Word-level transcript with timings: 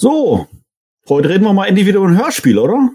So, 0.00 0.48
heute 1.10 1.28
reden 1.28 1.44
wir 1.44 1.52
mal 1.52 1.66
endlich 1.66 1.84
wieder 1.84 1.98
über 1.98 2.08
ein 2.08 2.16
Hörspiel, 2.16 2.58
oder? 2.58 2.88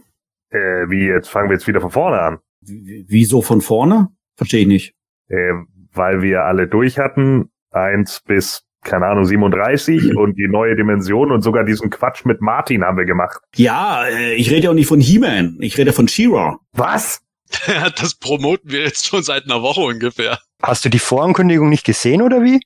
Äh, 0.50 0.90
wie, 0.90 1.06
jetzt 1.06 1.30
fangen 1.30 1.50
wir 1.50 1.54
jetzt 1.56 1.68
wieder 1.68 1.80
von 1.80 1.92
vorne 1.92 2.20
an. 2.20 2.40
W 2.62 3.06
wieso 3.08 3.44
von 3.44 3.62
vorne? 3.62 4.08
Verstehe 4.36 4.62
ich 4.62 4.68
nicht. 4.68 4.96
Äh, 5.28 5.52
weil 5.94 6.24
wir 6.24 6.46
alle 6.46 6.68
durch 6.68 6.98
hatten, 6.98 7.52
eins 7.70 8.22
bis, 8.26 8.64
keine 8.82 9.06
Ahnung, 9.06 9.26
37 9.26 10.16
und 10.18 10.36
die 10.36 10.48
neue 10.48 10.76
Dimension 10.76 11.32
und 11.32 11.44
sogar 11.44 11.64
diesen 11.64 11.92
Quatsch 11.92 12.26
mit 12.26 12.42
Martin 12.42 12.84
haben 12.84 12.98
wir 12.98 13.06
gemacht. 13.06 13.40
Ja, 13.56 14.08
äh, 14.08 14.34
ich 14.34 14.50
rede 14.50 14.64
ja 14.64 14.70
auch 14.72 14.74
nicht 14.74 14.88
von 14.88 15.00
He-Man, 15.00 15.58
ich 15.60 15.78
rede 15.78 15.94
von 15.94 16.08
She-Ra. 16.08 16.58
Was? 16.72 17.22
das 18.00 18.16
promoten 18.16 18.72
wir 18.72 18.82
jetzt 18.82 19.06
schon 19.06 19.22
seit 19.22 19.44
einer 19.44 19.62
Woche 19.62 19.82
ungefähr. 19.82 20.40
Hast 20.60 20.84
du 20.84 20.90
die 20.90 20.98
Vorankündigung 20.98 21.70
nicht 21.70 21.86
gesehen 21.86 22.24
oder 22.24 22.42
wie? 22.42 22.62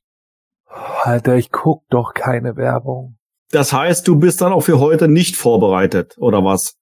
Alter, 1.02 1.36
ich 1.36 1.52
guck 1.52 1.84
doch 1.90 2.14
keine 2.14 2.56
Werbung. 2.56 3.19
Das 3.52 3.74
heißt, 3.74 4.08
du 4.08 4.18
bist 4.18 4.42
dann 4.42 4.54
auch 4.54 4.62
für 4.62 4.80
heute 4.80 5.08
nicht 5.08 5.36
vorbereitet, 5.36 6.16
oder 6.18 6.44
was? 6.44 6.76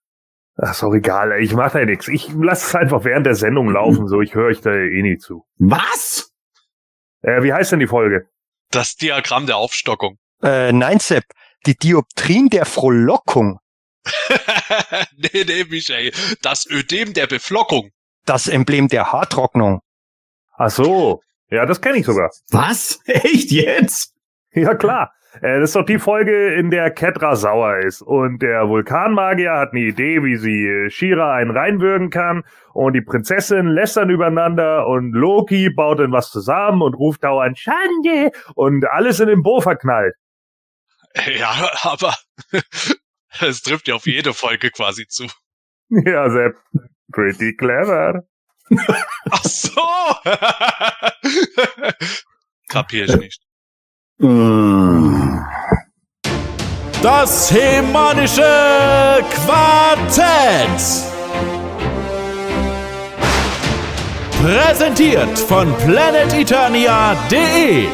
Ach, 0.57 0.71
ist 0.71 0.83
auch 0.83 0.93
egal, 0.93 1.31
ey, 1.31 1.43
ich 1.43 1.53
mach 1.53 1.71
da 1.71 1.85
nix. 1.85 2.07
Ich 2.07 2.29
lass 2.35 2.67
es 2.67 2.75
einfach 2.75 3.03
während 3.03 3.25
der 3.25 3.35
Sendung 3.35 3.69
laufen, 3.69 4.07
so 4.07 4.21
ich 4.21 4.33
höre 4.33 4.47
euch 4.47 4.61
da 4.61 4.73
eh 4.73 5.01
nie 5.01 5.17
zu. 5.17 5.45
Was? 5.57 6.31
Äh, 7.21 7.43
wie 7.43 7.53
heißt 7.53 7.71
denn 7.71 7.79
die 7.79 7.87
Folge? 7.87 8.27
Das 8.71 8.95
Diagramm 8.95 9.45
der 9.45 9.57
Aufstockung. 9.57 10.17
Äh, 10.41 10.73
nein, 10.73 10.99
Sepp, 10.99 11.25
die 11.65 11.75
Dioptrien 11.75 12.49
der 12.49 12.65
Frohlockung. 12.65 13.59
nee, 15.17 15.43
nee, 15.45 15.63
Michael. 15.69 16.11
Das 16.41 16.67
Ödem 16.69 17.13
der 17.13 17.27
Beflockung. 17.27 17.91
Das 18.25 18.47
Emblem 18.47 18.87
der 18.87 19.11
Haartrocknung. 19.11 19.81
Ach 20.57 20.69
so, 20.71 21.21
ja, 21.49 21.65
das 21.65 21.81
kenne 21.81 21.99
ich 21.99 22.05
sogar. 22.05 22.31
Was? 22.49 22.99
Echt 23.05 23.51
jetzt? 23.51 24.13
Ja, 24.51 24.75
klar. 24.75 25.13
Äh, 25.41 25.59
das 25.59 25.69
ist 25.69 25.75
doch 25.75 25.85
die 25.85 25.99
Folge, 25.99 26.53
in 26.53 26.69
der 26.69 26.91
Ketra 26.91 27.35
sauer 27.35 27.77
ist. 27.79 28.01
Und 28.01 28.41
der 28.41 28.67
Vulkanmagier 28.67 29.53
hat 29.53 29.71
eine 29.71 29.81
Idee, 29.81 30.23
wie 30.23 30.37
sie 30.37 30.65
äh, 30.65 30.89
Shira 30.89 31.33
einen 31.33 31.51
reinwürgen 31.51 32.09
kann. 32.09 32.43
Und 32.73 32.93
die 32.93 33.01
Prinzessin 33.01 33.67
lästern 33.67 34.09
übereinander. 34.09 34.87
Und 34.87 35.11
Loki 35.11 35.69
baut 35.69 35.99
dann 35.99 36.11
was 36.11 36.31
zusammen 36.31 36.81
und 36.81 36.93
ruft 36.93 37.23
dauernd 37.23 37.57
Schande. 37.57 38.31
Und 38.55 38.85
alles 38.85 39.19
in 39.19 39.27
den 39.27 39.43
Bo 39.43 39.61
verknallt. 39.61 40.15
Ja, 41.39 41.71
aber 41.81 42.13
es 43.41 43.63
trifft 43.63 43.87
ja 43.87 43.95
auf 43.95 44.05
jede 44.05 44.33
Folge 44.33 44.69
quasi 44.69 45.07
zu. 45.07 45.25
Ja, 45.89 46.29
Sepp. 46.29 46.57
Pretty 47.11 47.55
clever. 47.55 48.27
Ach 49.31 49.43
so! 49.43 49.81
Kapier 52.67 53.05
ich 53.05 53.15
nicht. 53.15 53.46
Das 57.03 57.51
hemanische 57.51 58.41
Quartett. 59.45 61.03
Präsentiert 64.41 65.37
von 65.37 65.71
planeteternia.de. 65.85 67.85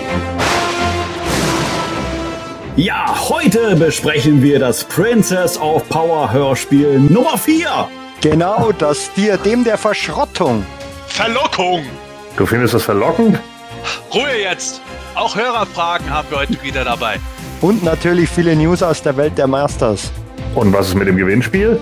Ja, 2.77 3.13
heute 3.27 3.75
besprechen 3.75 4.41
wir 4.41 4.59
das 4.59 4.85
Princess 4.85 5.58
of 5.58 5.89
Power 5.89 6.31
Hörspiel 6.31 7.02
Nummer 7.02 7.37
4. 7.37 7.89
Genau, 8.21 8.71
das 8.71 9.11
Diadem 9.13 9.65
der 9.65 9.77
Verschrottung. 9.77 10.65
Verlockung! 11.08 11.83
Du 12.37 12.45
findest 12.45 12.75
das 12.75 12.83
verlockend? 12.83 13.37
Ruhe 14.14 14.42
jetzt! 14.42 14.81
Auch 15.16 15.36
Hörerfragen 15.36 16.09
haben 16.09 16.28
wir 16.31 16.39
heute 16.39 16.62
wieder 16.64 16.84
dabei. 16.84 17.17
Und 17.62 17.84
natürlich 17.84 18.30
viele 18.30 18.56
News 18.56 18.81
aus 18.84 19.02
der 19.02 19.16
Welt 19.17 19.38
der 19.38 19.48
Masters. 19.48 20.12
Und 20.56 20.73
was 20.73 20.89
ist 20.89 20.95
mit 20.95 21.08
dem 21.08 21.17
Gewinnspiel? 21.17 21.80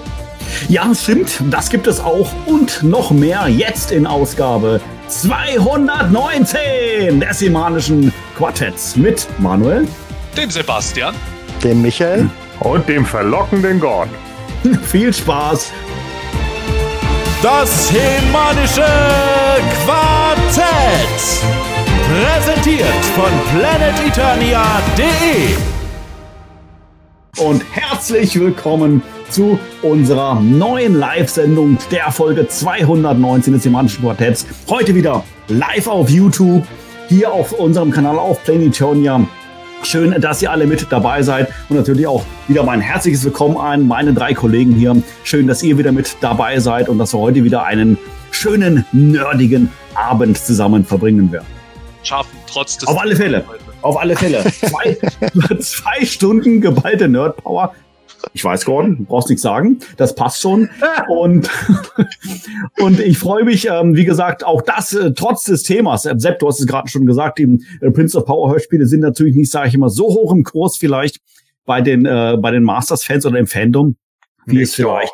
Ja, 0.68 0.94
stimmt, 0.94 1.42
das 1.50 1.70
gibt 1.70 1.88
es 1.88 2.00
auch 2.00 2.30
und 2.46 2.84
noch 2.84 3.12
mehr 3.12 3.48
jetzt 3.48 3.92
in 3.92 4.06
Ausgabe 4.06 4.82
219 5.08 7.20
des 7.20 7.40
Semanischen 7.40 8.14
Quartetts 8.38 8.96
mit 8.96 9.28
Manuel, 9.40 9.88
Dem 10.38 10.50
Sebastian. 10.50 11.16
Dem 11.64 11.82
Michael. 11.82 12.30
Und 12.60 12.88
dem 12.88 13.06
verlockenden 13.06 13.80
Gord. 13.80 14.10
Viel 14.84 15.14
Spaß. 15.14 15.72
Das 17.42 17.92
hemanische 17.92 18.86
Quartett. 19.86 21.71
Präsentiert 22.12 23.06
von 23.16 23.32
planeteternia.de. 23.58 25.56
und 27.40 27.64
herzlich 27.72 28.38
willkommen 28.38 29.02
zu 29.30 29.58
unserer 29.82 30.42
neuen 30.42 30.96
Live-Sendung 30.96 31.78
der 31.90 32.12
Folge 32.12 32.50
219 32.50 33.54
des 33.54 33.64
Semanischen 33.64 34.02
Quartetts. 34.04 34.46
Heute 34.68 34.94
wieder 34.94 35.24
live 35.48 35.88
auf 35.88 36.10
YouTube, 36.10 36.68
hier 37.08 37.32
auf 37.32 37.54
unserem 37.54 37.92
Kanal 37.92 38.20
auf 38.20 38.44
Planetonia. 38.44 39.26
Schön, 39.84 40.20
dass 40.20 40.42
ihr 40.42 40.52
alle 40.52 40.68
mit 40.68 40.88
dabei 40.92 41.22
seid 41.22 41.48
und 41.70 41.78
natürlich 41.78 42.08
auch 42.08 42.26
wieder 42.50 42.64
mein 42.64 42.82
herzliches 42.82 43.24
Willkommen 43.24 43.56
an 43.56 43.88
meine 43.88 44.14
drei 44.14 44.34
Kollegen 44.34 44.74
hier. 44.74 45.02
Schön, 45.24 45.48
dass 45.48 45.64
ihr 45.64 45.78
wieder 45.78 45.94
mit 45.94 46.18
dabei 46.20 46.60
seid 46.60 46.90
und 46.90 46.98
dass 46.98 47.14
wir 47.14 47.20
heute 47.20 47.46
wieder 47.46 47.64
einen 47.64 47.98
schönen, 48.32 48.86
nerdigen 48.92 49.72
Abend 49.96 50.38
zusammen 50.38 50.84
verbringen 50.84 51.32
werden. 51.32 51.61
Schaffen 52.04 52.38
trotz 52.48 52.78
des. 52.78 52.88
Auf 52.88 53.00
alle 53.00 53.16
Fälle. 53.16 53.44
Auf 53.82 53.98
alle 54.00 54.16
Fälle. 54.16 54.44
Zwei, 54.52 54.98
zwei 55.60 56.06
Stunden 56.06 56.62
geballte 56.62 57.08
Nerdpower. 57.08 57.74
Ich 58.34 58.44
weiß, 58.44 58.66
Gordon, 58.66 58.98
du 58.98 59.04
brauchst 59.06 59.30
nichts 59.30 59.42
sagen. 59.42 59.80
Das 59.98 60.14
passt 60.14 60.42
schon. 60.42 60.70
Und, 61.10 61.50
und 62.78 63.00
ich 63.00 63.18
freue 63.18 63.44
mich, 63.44 63.68
ähm, 63.68 63.96
wie 63.96 64.06
gesagt, 64.06 64.44
auch 64.44 64.62
das 64.62 64.94
äh, 64.94 65.12
trotz 65.14 65.44
des 65.46 65.64
Themas. 65.64 66.06
Äh, 66.06 66.16
Sepp, 66.18 66.40
du 66.40 66.48
hast 66.48 66.60
es 66.60 66.68
gerade 66.68 66.88
schon 66.88 67.06
gesagt, 67.06 67.40
die 67.40 67.60
äh, 67.82 67.90
Prince 67.90 68.18
of 68.18 68.26
Power 68.26 68.52
Hörspiele 68.52 68.86
sind 68.86 69.00
natürlich 69.00 69.36
nicht, 69.36 69.52
sage 69.52 69.70
ich 69.70 69.74
immer, 69.74 69.90
so 69.90 70.06
hoch 70.06 70.32
im 70.32 70.44
Kurs 70.44 70.78
vielleicht 70.78 71.20
bei 71.66 71.82
den, 71.82 72.06
äh, 72.06 72.38
bei 72.40 72.52
den 72.52 72.64
Masters-Fans 72.64 73.26
oder 73.26 73.40
im 73.40 73.48
Fandom, 73.48 73.96
wie 74.46 74.62
es 74.62 74.76
vielleicht. 74.76 75.14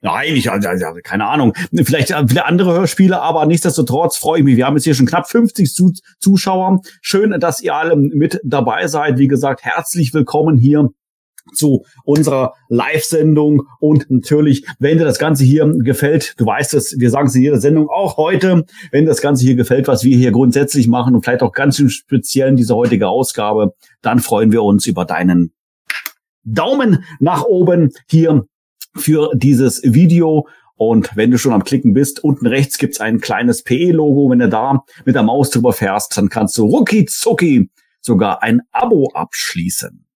Nein, 0.00 0.36
ich, 0.36 0.50
also, 0.50 0.68
also, 0.68 0.84
keine 1.02 1.26
Ahnung. 1.26 1.54
Vielleicht 1.74 2.12
äh, 2.12 2.24
viele 2.28 2.46
andere 2.46 2.72
Hörspiele, 2.72 3.20
aber 3.20 3.46
nichtsdestotrotz 3.46 4.16
freue 4.16 4.38
ich 4.38 4.44
mich. 4.44 4.56
Wir 4.56 4.66
haben 4.66 4.76
jetzt 4.76 4.84
hier 4.84 4.94
schon 4.94 5.06
knapp 5.06 5.28
50 5.28 5.74
Zu 5.74 5.92
Zuschauer. 6.20 6.80
Schön, 7.02 7.38
dass 7.40 7.60
ihr 7.60 7.74
alle 7.74 7.96
mit 7.96 8.40
dabei 8.44 8.86
seid. 8.86 9.18
Wie 9.18 9.26
gesagt, 9.26 9.64
herzlich 9.64 10.14
willkommen 10.14 10.56
hier 10.56 10.90
zu 11.54 11.84
unserer 12.04 12.52
Live-Sendung 12.68 13.62
und 13.80 14.10
natürlich, 14.10 14.66
wenn 14.78 14.98
dir 14.98 15.04
das 15.04 15.18
Ganze 15.18 15.44
hier 15.44 15.66
gefällt, 15.78 16.34
du 16.36 16.46
weißt 16.46 16.74
es, 16.74 16.98
wir 16.98 17.10
sagen 17.10 17.28
es 17.28 17.34
in 17.34 17.42
jeder 17.42 17.58
Sendung 17.58 17.88
auch 17.88 18.18
heute, 18.18 18.66
wenn 18.92 19.06
das 19.06 19.20
Ganze 19.20 19.44
hier 19.44 19.56
gefällt, 19.56 19.88
was 19.88 20.04
wir 20.04 20.16
hier 20.16 20.30
grundsätzlich 20.30 20.88
machen 20.88 21.14
und 21.14 21.24
vielleicht 21.24 21.42
auch 21.42 21.52
ganz 21.52 21.78
im 21.78 21.88
Speziellen 21.88 22.56
diese 22.56 22.76
heutige 22.76 23.08
Ausgabe, 23.08 23.72
dann 24.02 24.20
freuen 24.20 24.52
wir 24.52 24.62
uns 24.62 24.86
über 24.86 25.06
deinen 25.06 25.52
Daumen 26.44 27.04
nach 27.18 27.44
oben 27.44 27.90
hier 28.08 28.46
für 28.96 29.30
dieses 29.34 29.82
Video. 29.82 30.48
Und 30.76 31.16
wenn 31.16 31.30
du 31.30 31.38
schon 31.38 31.52
am 31.52 31.64
Klicken 31.64 31.92
bist, 31.92 32.22
unten 32.22 32.46
rechts 32.46 32.78
gibt's 32.78 33.00
ein 33.00 33.20
kleines 33.20 33.62
PE-Logo. 33.64 34.30
Wenn 34.30 34.38
du 34.38 34.48
da 34.48 34.84
mit 35.04 35.14
der 35.14 35.22
Maus 35.24 35.50
drüber 35.50 35.72
fährst, 35.72 36.16
dann 36.16 36.28
kannst 36.28 36.56
du 36.56 36.66
rucki 36.66 37.04
zucki 37.04 37.70
sogar 38.00 38.42
ein 38.42 38.62
Abo 38.72 39.10
abschließen. 39.12 40.07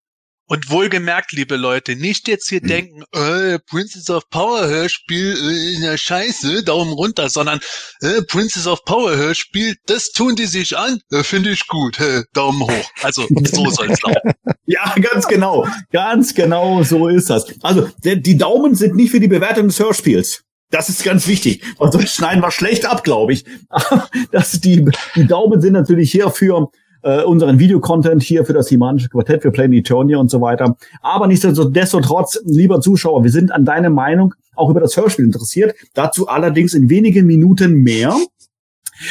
Und 0.53 0.69
wohlgemerkt, 0.69 1.33
liebe 1.33 1.57
Leute, 1.57 1.97
nicht 1.97 2.29
jetzt 2.29 2.51
hier 2.51 2.61
Hm. 2.61 2.69
denken, 2.69 3.05
äh, 3.15 3.59
Princess 3.59 4.11
of 4.11 4.29
Power 4.29 4.67
Hörspiel 4.67 5.35
äh, 5.35 5.73
ist 5.73 5.81
ja 5.81 5.97
scheiße, 5.97 6.63
Daumen 6.63 6.93
runter, 6.93 7.31
sondern 7.31 7.59
äh, 8.03 8.21
Princess 8.21 8.67
of 8.67 8.85
Power 8.85 9.17
Hörspiel, 9.17 9.77
das 9.87 10.11
tun 10.11 10.37
die 10.37 10.45
sich 10.45 10.77
an, 10.77 11.01
äh, 11.11 11.23
finde 11.23 11.53
ich 11.53 11.67
gut, 11.69 11.99
äh, 12.01 12.25
Daumen 12.35 12.61
hoch. 12.65 12.91
Also 13.03 13.27
so 13.51 13.71
soll's 13.71 14.03
laufen. 14.03 14.33
Ja, 14.67 14.95
ganz 15.01 15.27
genau. 15.27 15.67
Ganz 15.91 16.35
genau 16.35 16.83
so 16.83 17.09
ist 17.09 17.31
das. 17.31 17.47
Also, 17.63 17.89
der, 18.05 18.17
die 18.17 18.37
Daumen 18.37 18.75
sind 18.75 18.95
nicht 18.95 19.11
für 19.11 19.21
die 19.21 19.29
Bewertung 19.29 19.69
des 19.69 19.79
Hörspiels. 19.79 20.45
Das 20.71 20.89
ist 20.89 21.03
ganz 21.03 21.27
wichtig. 21.29 21.63
Und 21.79 21.93
sonst 21.93 22.15
schneiden 22.15 22.43
wir 22.43 22.51
schlecht 22.51 22.85
ab, 22.85 23.05
glaube 23.05 23.33
ich. 23.33 23.45
Das, 24.33 24.53
die, 24.53 24.87
die 25.15 25.27
Daumen 25.27 25.61
sind 25.61 25.73
natürlich 25.73 26.11
hier 26.11 26.31
für 26.31 26.71
äh, 27.03 27.23
unseren 27.23 27.59
Videocontent, 27.59 28.23
hier 28.23 28.45
für 28.45 28.53
das 28.53 28.69
Himanische 28.69 29.09
Quartett, 29.09 29.43
für 29.43 29.51
Plain 29.51 29.73
Eternia 29.73 30.19
und 30.19 30.31
so 30.31 30.41
weiter. 30.41 30.77
Aber 31.01 31.27
nichtsdestotrotz, 31.27 32.41
lieber 32.45 32.81
Zuschauer, 32.81 33.25
wir 33.25 33.31
sind 33.31 33.53
an 33.53 33.65
deine 33.65 33.91
Meinung 33.91 34.35
auch 34.55 34.71
über 34.71 34.81
das 34.81 34.97
Hörspiel 34.97 35.25
interessiert. 35.25 35.75
Dazu 35.95 36.29
allerdings 36.29 36.75
in 36.75 36.91
wenigen 36.91 37.27
Minuten 37.27 37.75
mehr. 37.75 38.15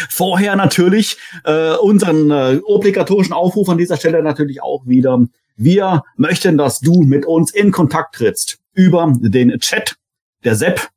Vorher 0.10 0.56
natürlich 0.56 1.18
äh, 1.44 1.74
unseren 1.76 2.32
äh, 2.32 2.60
obligatorischen 2.64 3.34
Aufruf 3.34 3.68
an 3.70 3.78
dieser 3.78 3.98
Stelle 3.98 4.24
natürlich 4.24 4.62
auch 4.62 4.86
wieder. 4.86 5.26
Wir 5.58 6.04
möchten, 6.16 6.58
dass 6.58 6.80
du 6.80 7.02
mit 7.02 7.26
uns 7.26 7.54
in 7.54 7.72
Kontakt 7.72 8.16
trittst 8.16 8.60
über 8.74 9.14
den 9.20 9.60
Chat. 9.60 9.96
Der 10.44 10.56
Sepp 10.56 10.90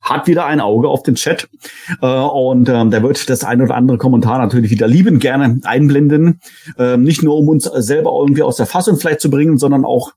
hat 0.00 0.26
wieder 0.26 0.46
ein 0.46 0.60
Auge 0.60 0.88
auf 0.88 1.02
den 1.02 1.14
Chat 1.14 1.48
äh, 2.00 2.06
und 2.06 2.68
ähm, 2.68 2.90
der 2.90 3.02
wird 3.02 3.28
das 3.28 3.44
ein 3.44 3.60
oder 3.60 3.74
andere 3.74 3.98
Kommentar 3.98 4.38
natürlich 4.38 4.70
wieder 4.70 4.88
lieben 4.88 5.18
gerne 5.18 5.60
einblenden. 5.64 6.40
Ähm, 6.78 7.02
nicht 7.02 7.22
nur 7.22 7.36
um 7.36 7.48
uns 7.48 7.64
selber 7.64 8.12
irgendwie 8.18 8.42
aus 8.42 8.56
der 8.56 8.66
Fassung 8.66 8.96
vielleicht 8.96 9.20
zu 9.20 9.30
bringen, 9.30 9.58
sondern 9.58 9.84
auch 9.84 10.12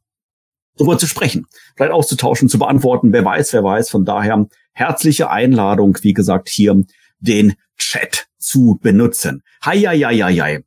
darüber 0.77 0.97
zu 0.97 1.07
sprechen, 1.07 1.45
vielleicht 1.75 1.91
auszutauschen, 1.91 2.49
zu 2.49 2.59
beantworten. 2.59 3.11
Wer 3.11 3.25
weiß, 3.25 3.53
wer 3.53 3.63
weiß. 3.63 3.89
Von 3.89 4.05
daher 4.05 4.47
herzliche 4.71 5.29
Einladung, 5.29 5.97
wie 6.01 6.13
gesagt, 6.13 6.49
hier 6.49 6.81
den 7.19 7.53
Chat 7.77 8.27
zu 8.37 8.79
benutzen. 8.81 9.43
Hi, 9.61 9.79
hi, 9.81 9.99
hi, 9.99 10.17
hi, 10.19 10.37
hi. 10.37 10.59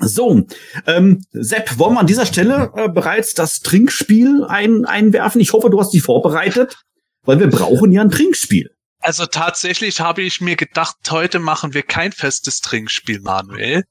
So, 0.00 0.42
ähm, 0.86 1.24
Sepp, 1.32 1.78
wollen 1.78 1.94
wir 1.94 2.00
an 2.00 2.06
dieser 2.06 2.26
Stelle 2.26 2.72
äh, 2.74 2.88
bereits 2.88 3.34
das 3.34 3.60
Trinkspiel 3.60 4.44
ein, 4.44 4.84
einwerfen? 4.84 5.40
Ich 5.40 5.52
hoffe, 5.52 5.70
du 5.70 5.78
hast 5.78 5.92
dich 5.92 6.02
vorbereitet, 6.02 6.82
weil 7.24 7.40
wir 7.40 7.48
brauchen 7.48 7.92
ja 7.92 8.02
ein 8.02 8.10
Trinkspiel. 8.10 8.70
Also 9.00 9.26
tatsächlich 9.26 10.00
habe 10.00 10.22
ich 10.22 10.40
mir 10.40 10.56
gedacht, 10.56 10.96
heute 11.10 11.38
machen 11.40 11.74
wir 11.74 11.82
kein 11.82 12.12
festes 12.12 12.60
Trinkspiel, 12.60 13.20
Manuel. 13.20 13.84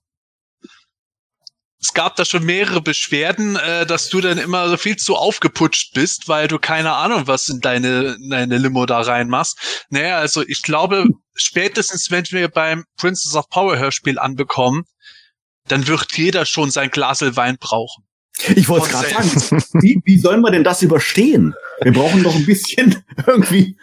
Es 1.81 1.93
gab 1.93 2.15
da 2.15 2.25
schon 2.25 2.45
mehrere 2.45 2.81
Beschwerden, 2.81 3.55
äh, 3.55 3.87
dass 3.87 4.07
du 4.09 4.21
dann 4.21 4.37
immer 4.37 4.69
so 4.69 4.77
viel 4.77 4.97
zu 4.97 5.15
aufgeputscht 5.15 5.93
bist, 5.93 6.27
weil 6.27 6.47
du 6.47 6.59
keine 6.59 6.93
Ahnung, 6.93 7.25
was 7.25 7.49
in 7.49 7.59
deine, 7.59 8.17
in 8.21 8.29
deine 8.29 8.59
Limo 8.59 8.85
da 8.85 9.01
reinmachst. 9.01 9.85
Naja, 9.89 10.19
also 10.19 10.43
ich 10.47 10.61
glaube, 10.61 11.05
spätestens 11.33 12.11
wenn 12.11 12.23
wir 12.29 12.49
beim 12.49 12.85
Princess 12.97 13.35
of 13.35 13.49
Power 13.49 13.79
Hörspiel 13.79 14.19
anbekommen, 14.19 14.83
dann 15.67 15.87
wird 15.87 16.15
jeder 16.15 16.45
schon 16.45 16.69
sein 16.69 16.91
Glasel 16.91 17.35
Wein 17.35 17.57
brauchen. 17.59 18.03
Ich 18.55 18.69
wollte 18.69 18.89
gerade 18.89 19.09
sagen, 19.09 19.63
wie, 19.81 20.01
wie 20.05 20.17
sollen 20.17 20.41
wir 20.41 20.51
denn 20.51 20.63
das 20.63 20.81
überstehen? 20.81 21.53
Wir 21.83 21.93
brauchen 21.93 22.23
doch 22.23 22.35
ein 22.35 22.45
bisschen 22.45 23.03
irgendwie, 23.27 23.77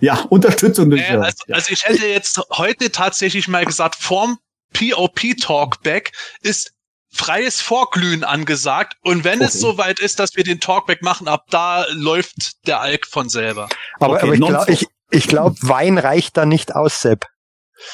ja, 0.00 0.20
Unterstützung. 0.28 0.90
durch- 0.90 1.02
Äh, 1.08 1.16
also, 1.16 1.44
also 1.50 1.70
ich 1.70 1.84
hätte 1.84 2.06
jetzt 2.06 2.40
heute 2.52 2.90
tatsächlich 2.90 3.48
mal 3.48 3.64
gesagt, 3.64 3.96
vorm 3.96 4.38
POP 4.72 5.20
Talkback 5.40 6.12
ist 6.40 6.72
freies 7.14 7.60
Vorglühen 7.60 8.24
angesagt. 8.24 8.96
Und 9.02 9.24
wenn 9.24 9.40
es 9.42 9.50
Okay. 9.50 9.58
soweit 9.58 10.00
ist, 10.00 10.18
dass 10.18 10.34
wir 10.34 10.44
den 10.44 10.60
Talkback 10.60 11.02
machen, 11.02 11.28
ab 11.28 11.44
da 11.50 11.84
läuft 11.90 12.66
der 12.66 12.80
Alk 12.80 13.06
von 13.06 13.28
selber. 13.28 13.68
Aber, 14.00 14.14
Okay, 14.14 14.22
aber 14.24 14.34
ich 14.34 14.40
glaube, 14.40 14.72
ich, 14.72 14.86
ich 15.10 15.28
glaub, 15.28 15.56
Wein 15.60 15.98
reicht 15.98 16.36
da 16.38 16.46
nicht 16.46 16.74
aus, 16.74 17.02
Sepp. 17.02 17.26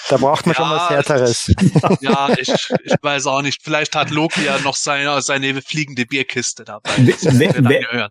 Da 0.08 0.18
braucht 0.18 0.46
man 0.46 0.54
schon 0.54 0.68
Ja, 0.70 0.76
was 0.76 0.90
Härteres. 0.90 1.50
Ja, 2.00 2.28
ich, 2.38 2.48
ich 2.50 2.94
weiß 3.02 3.26
auch 3.26 3.42
nicht. 3.42 3.60
Vielleicht 3.62 3.96
hat 3.96 4.10
Loki 4.10 4.44
ja 4.44 4.58
noch 4.58 4.76
seine, 4.76 5.20
seine 5.22 5.62
fliegende 5.62 6.04
Bierkiste 6.06 6.64
dabei. 6.64 6.90
Wer- 6.98 7.54
wer- 7.58 8.10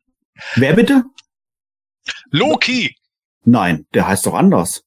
wer- 0.55 0.73
bitte? 0.73 1.03
Loki! 2.31 2.95
Nein, 3.43 3.85
der 3.93 4.07
heißt 4.07 4.25
doch 4.25 4.33
anders. 4.33 4.83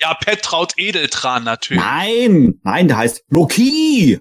Ja, 0.00 0.14
Petraut 0.14 0.72
Edeltran 0.78 1.44
natürlich. 1.44 1.82
Nein, 1.82 2.60
nein, 2.62 2.88
der 2.88 2.96
heißt 2.96 3.24
Loki. 3.28 4.20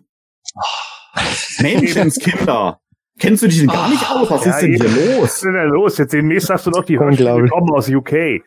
Menschenskinder. 1.59 2.81
Kennst 3.19 3.43
du 3.43 3.47
dich 3.47 3.59
denn 3.59 3.67
gar 3.67 3.89
nicht 3.89 4.09
aus? 4.09 4.29
Was 4.31 4.45
Ja, 4.45 4.51
ist 4.51 4.61
denn 4.61 4.73
hier 4.75 4.85
eben. 4.85 4.95
Was 4.95 5.17
los? 5.19 5.35
ist 5.35 5.43
denn 5.43 5.53
da 5.53 5.63
los? 5.63 5.97
Jetzt 5.97 6.13
demnächst 6.13 6.47
sagst 6.47 6.65
du 6.65 6.71
noch, 6.71 6.85
die 6.85 6.97
Hörspiele 6.97 7.47
kommen 7.49 7.69
aus 7.71 7.89
UK. 7.89 8.13
Äh, 8.13 8.41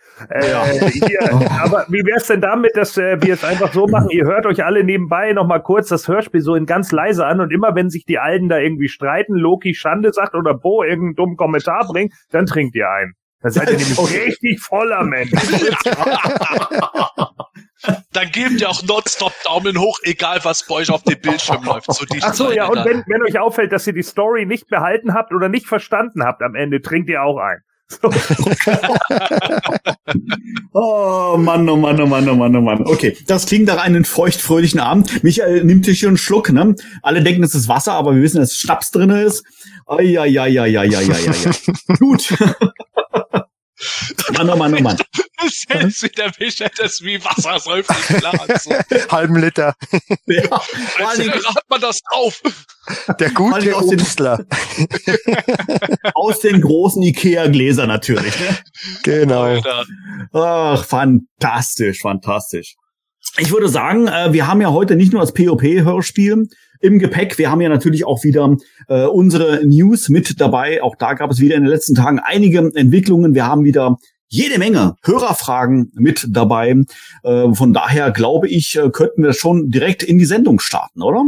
hier, 0.92 1.20
aber 1.62 1.84
wie 1.88 2.04
wär's 2.06 2.26
denn 2.26 2.40
damit, 2.40 2.72
dass 2.76 2.96
äh, 2.96 3.20
wir 3.20 3.34
es 3.34 3.44
einfach 3.44 3.72
so 3.72 3.86
machen? 3.86 4.08
Ihr 4.10 4.24
hört 4.24 4.46
euch 4.46 4.64
alle 4.64 4.82
nebenbei 4.84 5.32
noch 5.32 5.46
mal 5.46 5.60
kurz 5.60 5.88
das 5.88 6.08
Hörspiel 6.08 6.40
so 6.40 6.54
in 6.54 6.66
ganz 6.66 6.90
leise 6.92 7.26
an 7.26 7.40
und 7.40 7.52
immer 7.52 7.74
wenn 7.74 7.90
sich 7.90 8.04
die 8.04 8.18
Alten 8.18 8.48
da 8.48 8.58
irgendwie 8.58 8.88
streiten, 8.88 9.34
Loki 9.34 9.74
Schande 9.74 10.12
sagt 10.12 10.34
oder 10.34 10.54
Bo 10.54 10.82
irgendeinen 10.82 11.14
dummen 11.16 11.36
Kommentar 11.36 11.86
bringt, 11.86 12.12
dann 12.30 12.46
trinkt 12.46 12.74
ihr 12.74 12.88
ein. 12.88 13.12
Dann 13.42 13.52
seid 13.52 13.68
ihr 13.70 13.76
nämlich 13.78 13.98
richtig 14.00 14.60
voller 14.60 15.04
Mensch. 15.04 15.32
Dann 18.12 18.30
gebt 18.30 18.60
ihr 18.60 18.68
auch 18.68 18.82
nonstop 18.82 19.32
Daumen 19.44 19.78
hoch, 19.78 19.98
egal 20.02 20.40
was 20.42 20.66
bei 20.66 20.76
euch 20.76 20.90
auf 20.90 21.02
dem 21.02 21.20
Bildschirm 21.20 21.64
läuft. 21.64 21.92
So 21.92 22.04
Ach 22.20 22.34
so, 22.34 22.52
ja, 22.52 22.66
und 22.66 22.76
dann. 22.76 22.86
wenn, 22.86 23.04
wenn 23.06 23.22
euch 23.22 23.38
auffällt, 23.38 23.72
dass 23.72 23.86
ihr 23.86 23.92
die 23.92 24.02
Story 24.02 24.46
nicht 24.46 24.68
behalten 24.68 25.14
habt 25.14 25.32
oder 25.32 25.48
nicht 25.48 25.66
verstanden 25.66 26.22
habt 26.24 26.42
am 26.42 26.54
Ende, 26.54 26.80
trinkt 26.80 27.08
ihr 27.08 27.22
auch 27.22 27.38
ein. 27.38 27.58
So. 27.88 28.10
Oh 30.74 31.36
Mann, 31.38 31.68
oh 31.68 31.76
Mann, 31.76 32.00
oh 32.00 32.06
Mann, 32.06 32.26
oh 32.28 32.34
Mann, 32.34 32.56
oh 32.56 32.60
Mann. 32.60 32.86
Okay, 32.86 33.16
das 33.26 33.44
klingt 33.46 33.66
nach 33.66 33.82
einem 33.82 34.04
feuchtfröhlichen 34.04 34.80
Abend. 34.80 35.22
Michael 35.22 35.64
nimmt 35.64 35.84
hier 35.86 36.08
einen 36.08 36.16
Schluck, 36.16 36.50
ne? 36.50 36.74
Alle 37.02 37.22
denken, 37.22 37.42
es 37.42 37.54
ist 37.54 37.68
Wasser, 37.68 37.92
aber 37.92 38.14
wir 38.14 38.22
wissen, 38.22 38.38
dass 38.40 38.54
Schnaps 38.54 38.90
drinne 38.90 39.22
ist. 39.22 39.44
Eieieiei. 39.86 40.70
Gut. 41.98 42.34
Mann, 44.32 44.50
oh 44.50 44.56
Mann, 44.56 44.74
oh 44.74 44.80
Mann. 44.80 44.96
Selbst 45.48 46.02
wieder 46.02 46.30
Michael, 46.38 46.70
das 46.76 46.92
ist 46.94 47.04
wie 47.04 47.22
Wasser 47.24 47.58
säuft 47.58 47.90
nicht 47.90 48.20
klar. 48.20 48.46
So. 48.60 48.70
Halben 49.10 49.36
Liter. 49.36 49.74
Ja, 50.26 50.42
vor 50.48 50.60
allen 50.98 51.06
Also, 51.08 51.22
Dingen 51.22 51.34
rat 51.34 51.64
man 51.68 51.80
das 51.80 52.00
auf. 52.10 52.42
Der 53.18 53.30
gute 53.30 53.76
aus 53.76 53.86
den- 53.88 54.00
Obstler. 54.00 54.44
aus 56.14 56.40
den 56.40 56.60
großen 56.60 57.02
Ikea-Gläsern 57.02 57.88
natürlich. 57.88 58.38
Ne? 58.38 58.58
Genau. 59.02 59.42
Alter. 59.42 59.84
Ach, 60.32 60.84
fantastisch, 60.84 62.00
fantastisch. 62.00 62.74
Ich 63.38 63.50
würde 63.52 63.68
sagen, 63.68 64.08
äh, 64.08 64.32
wir 64.32 64.46
haben 64.48 64.60
ja 64.60 64.70
heute 64.72 64.96
nicht 64.96 65.12
nur 65.12 65.20
das 65.20 65.32
POP-Hörspiel 65.32 66.48
im 66.80 66.98
Gepäck, 66.98 67.38
wir 67.38 67.48
haben 67.50 67.60
ja 67.60 67.68
natürlich 67.68 68.04
auch 68.04 68.24
wieder 68.24 68.56
äh, 68.88 69.04
unsere 69.04 69.64
News 69.64 70.08
mit 70.08 70.40
dabei. 70.40 70.82
Auch 70.82 70.96
da 70.98 71.14
gab 71.14 71.30
es 71.30 71.38
wieder 71.38 71.54
in 71.54 71.62
den 71.62 71.70
letzten 71.70 71.94
Tagen 71.94 72.18
einige 72.18 72.58
Entwicklungen. 72.74 73.34
Wir 73.34 73.46
haben 73.46 73.64
wieder 73.64 73.96
jede 74.32 74.58
Menge 74.58 74.96
Hörerfragen 75.04 75.92
mit 75.94 76.26
dabei. 76.30 76.74
Äh, 77.22 77.52
von 77.54 77.72
daher 77.74 78.10
glaube 78.12 78.48
ich, 78.48 78.76
äh, 78.76 78.88
könnten 78.90 79.22
wir 79.22 79.34
schon 79.34 79.70
direkt 79.70 80.02
in 80.02 80.18
die 80.18 80.24
Sendung 80.24 80.58
starten, 80.58 81.02
oder? 81.02 81.22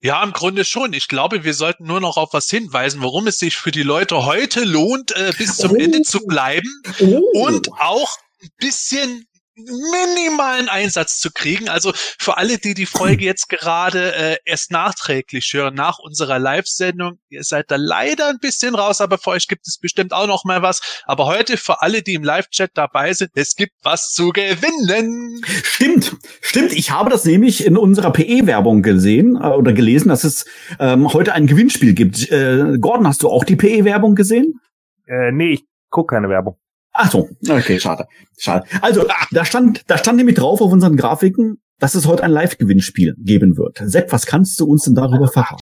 Ja, 0.00 0.22
im 0.22 0.32
Grunde 0.32 0.64
schon. 0.64 0.92
Ich 0.92 1.08
glaube, 1.08 1.42
wir 1.42 1.52
sollten 1.52 1.84
nur 1.84 2.00
noch 2.00 2.16
auf 2.16 2.32
was 2.32 2.48
hinweisen, 2.48 3.02
warum 3.02 3.26
es 3.26 3.38
sich 3.38 3.56
für 3.56 3.72
die 3.72 3.82
Leute 3.82 4.24
heute 4.24 4.62
lohnt, 4.62 5.16
äh, 5.16 5.32
bis 5.36 5.56
zum 5.56 5.72
Oh. 5.72 5.74
Ende 5.74 6.02
zu 6.02 6.20
bleiben 6.20 6.68
Oh. 7.00 7.22
und 7.44 7.72
auch 7.72 8.08
ein 8.40 8.50
bisschen 8.58 9.26
minimalen 9.56 10.68
Einsatz 10.68 11.18
zu 11.18 11.30
kriegen. 11.30 11.68
Also 11.68 11.92
für 11.94 12.36
alle, 12.36 12.58
die 12.58 12.74
die 12.74 12.86
Folge 12.86 13.24
jetzt 13.24 13.48
gerade 13.48 14.14
äh, 14.14 14.36
erst 14.44 14.70
nachträglich 14.70 15.50
hören, 15.52 15.74
nach 15.74 15.98
unserer 15.98 16.38
Live-Sendung, 16.38 17.18
ihr 17.28 17.42
seid 17.42 17.70
da 17.70 17.76
leider 17.76 18.28
ein 18.28 18.38
bisschen 18.38 18.74
raus, 18.74 19.00
aber 19.00 19.18
für 19.18 19.30
euch 19.30 19.48
gibt 19.48 19.66
es 19.66 19.78
bestimmt 19.78 20.12
auch 20.12 20.26
noch 20.26 20.44
mal 20.44 20.62
was. 20.62 21.02
Aber 21.04 21.26
heute 21.26 21.56
für 21.56 21.82
alle, 21.82 22.02
die 22.02 22.14
im 22.14 22.24
Live-Chat 22.24 22.72
dabei 22.74 23.12
sind, 23.12 23.30
es 23.34 23.56
gibt 23.56 23.74
was 23.82 24.12
zu 24.12 24.30
gewinnen. 24.30 25.42
Stimmt, 25.62 26.16
stimmt. 26.40 26.72
Ich 26.72 26.90
habe 26.90 27.10
das 27.10 27.24
nämlich 27.24 27.64
in 27.64 27.76
unserer 27.76 28.12
PE-Werbung 28.12 28.82
gesehen 28.82 29.36
äh, 29.36 29.48
oder 29.48 29.72
gelesen, 29.72 30.08
dass 30.08 30.24
es 30.24 30.44
ähm, 30.78 31.12
heute 31.12 31.32
ein 31.32 31.46
Gewinnspiel 31.46 31.94
gibt. 31.94 32.30
Äh, 32.30 32.78
Gordon, 32.78 33.08
hast 33.08 33.22
du 33.22 33.30
auch 33.30 33.44
die 33.44 33.56
PE-Werbung 33.56 34.14
gesehen? 34.14 34.60
Äh, 35.06 35.32
nee, 35.32 35.52
ich 35.52 35.64
guck 35.88 36.10
keine 36.10 36.28
Werbung. 36.28 36.58
Ach 36.98 37.10
so, 37.10 37.28
okay, 37.48 37.78
schade, 37.78 38.06
schade. 38.38 38.66
Also 38.80 39.06
da 39.30 39.44
stand, 39.44 39.82
da 39.86 39.98
stand 39.98 40.16
nämlich 40.16 40.36
drauf 40.36 40.60
auf 40.60 40.72
unseren 40.72 40.96
Grafiken, 40.96 41.58
dass 41.78 41.94
es 41.94 42.06
heute 42.06 42.22
ein 42.22 42.30
Live-Gewinnspiel 42.30 43.14
geben 43.18 43.56
wird. 43.56 43.78
Sepp, 43.82 44.12
was 44.12 44.24
kannst 44.24 44.58
du 44.60 44.64
uns 44.64 44.84
denn 44.84 44.94
darüber 44.94 45.28
verraten? 45.28 45.60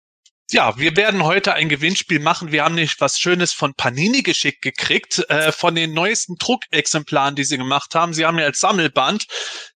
Ja, 0.50 0.76
wir 0.76 0.94
werden 0.96 1.24
heute 1.24 1.54
ein 1.54 1.70
Gewinnspiel 1.70 2.20
machen. 2.20 2.52
Wir 2.52 2.64
haben 2.64 2.74
nicht 2.74 3.00
was 3.00 3.18
Schönes 3.18 3.54
von 3.54 3.72
Panini 3.74 4.20
geschickt 4.20 4.60
gekriegt, 4.60 5.24
äh, 5.30 5.50
von 5.50 5.74
den 5.74 5.94
neuesten 5.94 6.34
Druckexemplaren, 6.36 7.34
die 7.34 7.44
sie 7.44 7.56
gemacht 7.56 7.94
haben. 7.94 8.12
Sie 8.12 8.26
haben 8.26 8.38
ja 8.38 8.44
als 8.44 8.60
Sammelband 8.60 9.24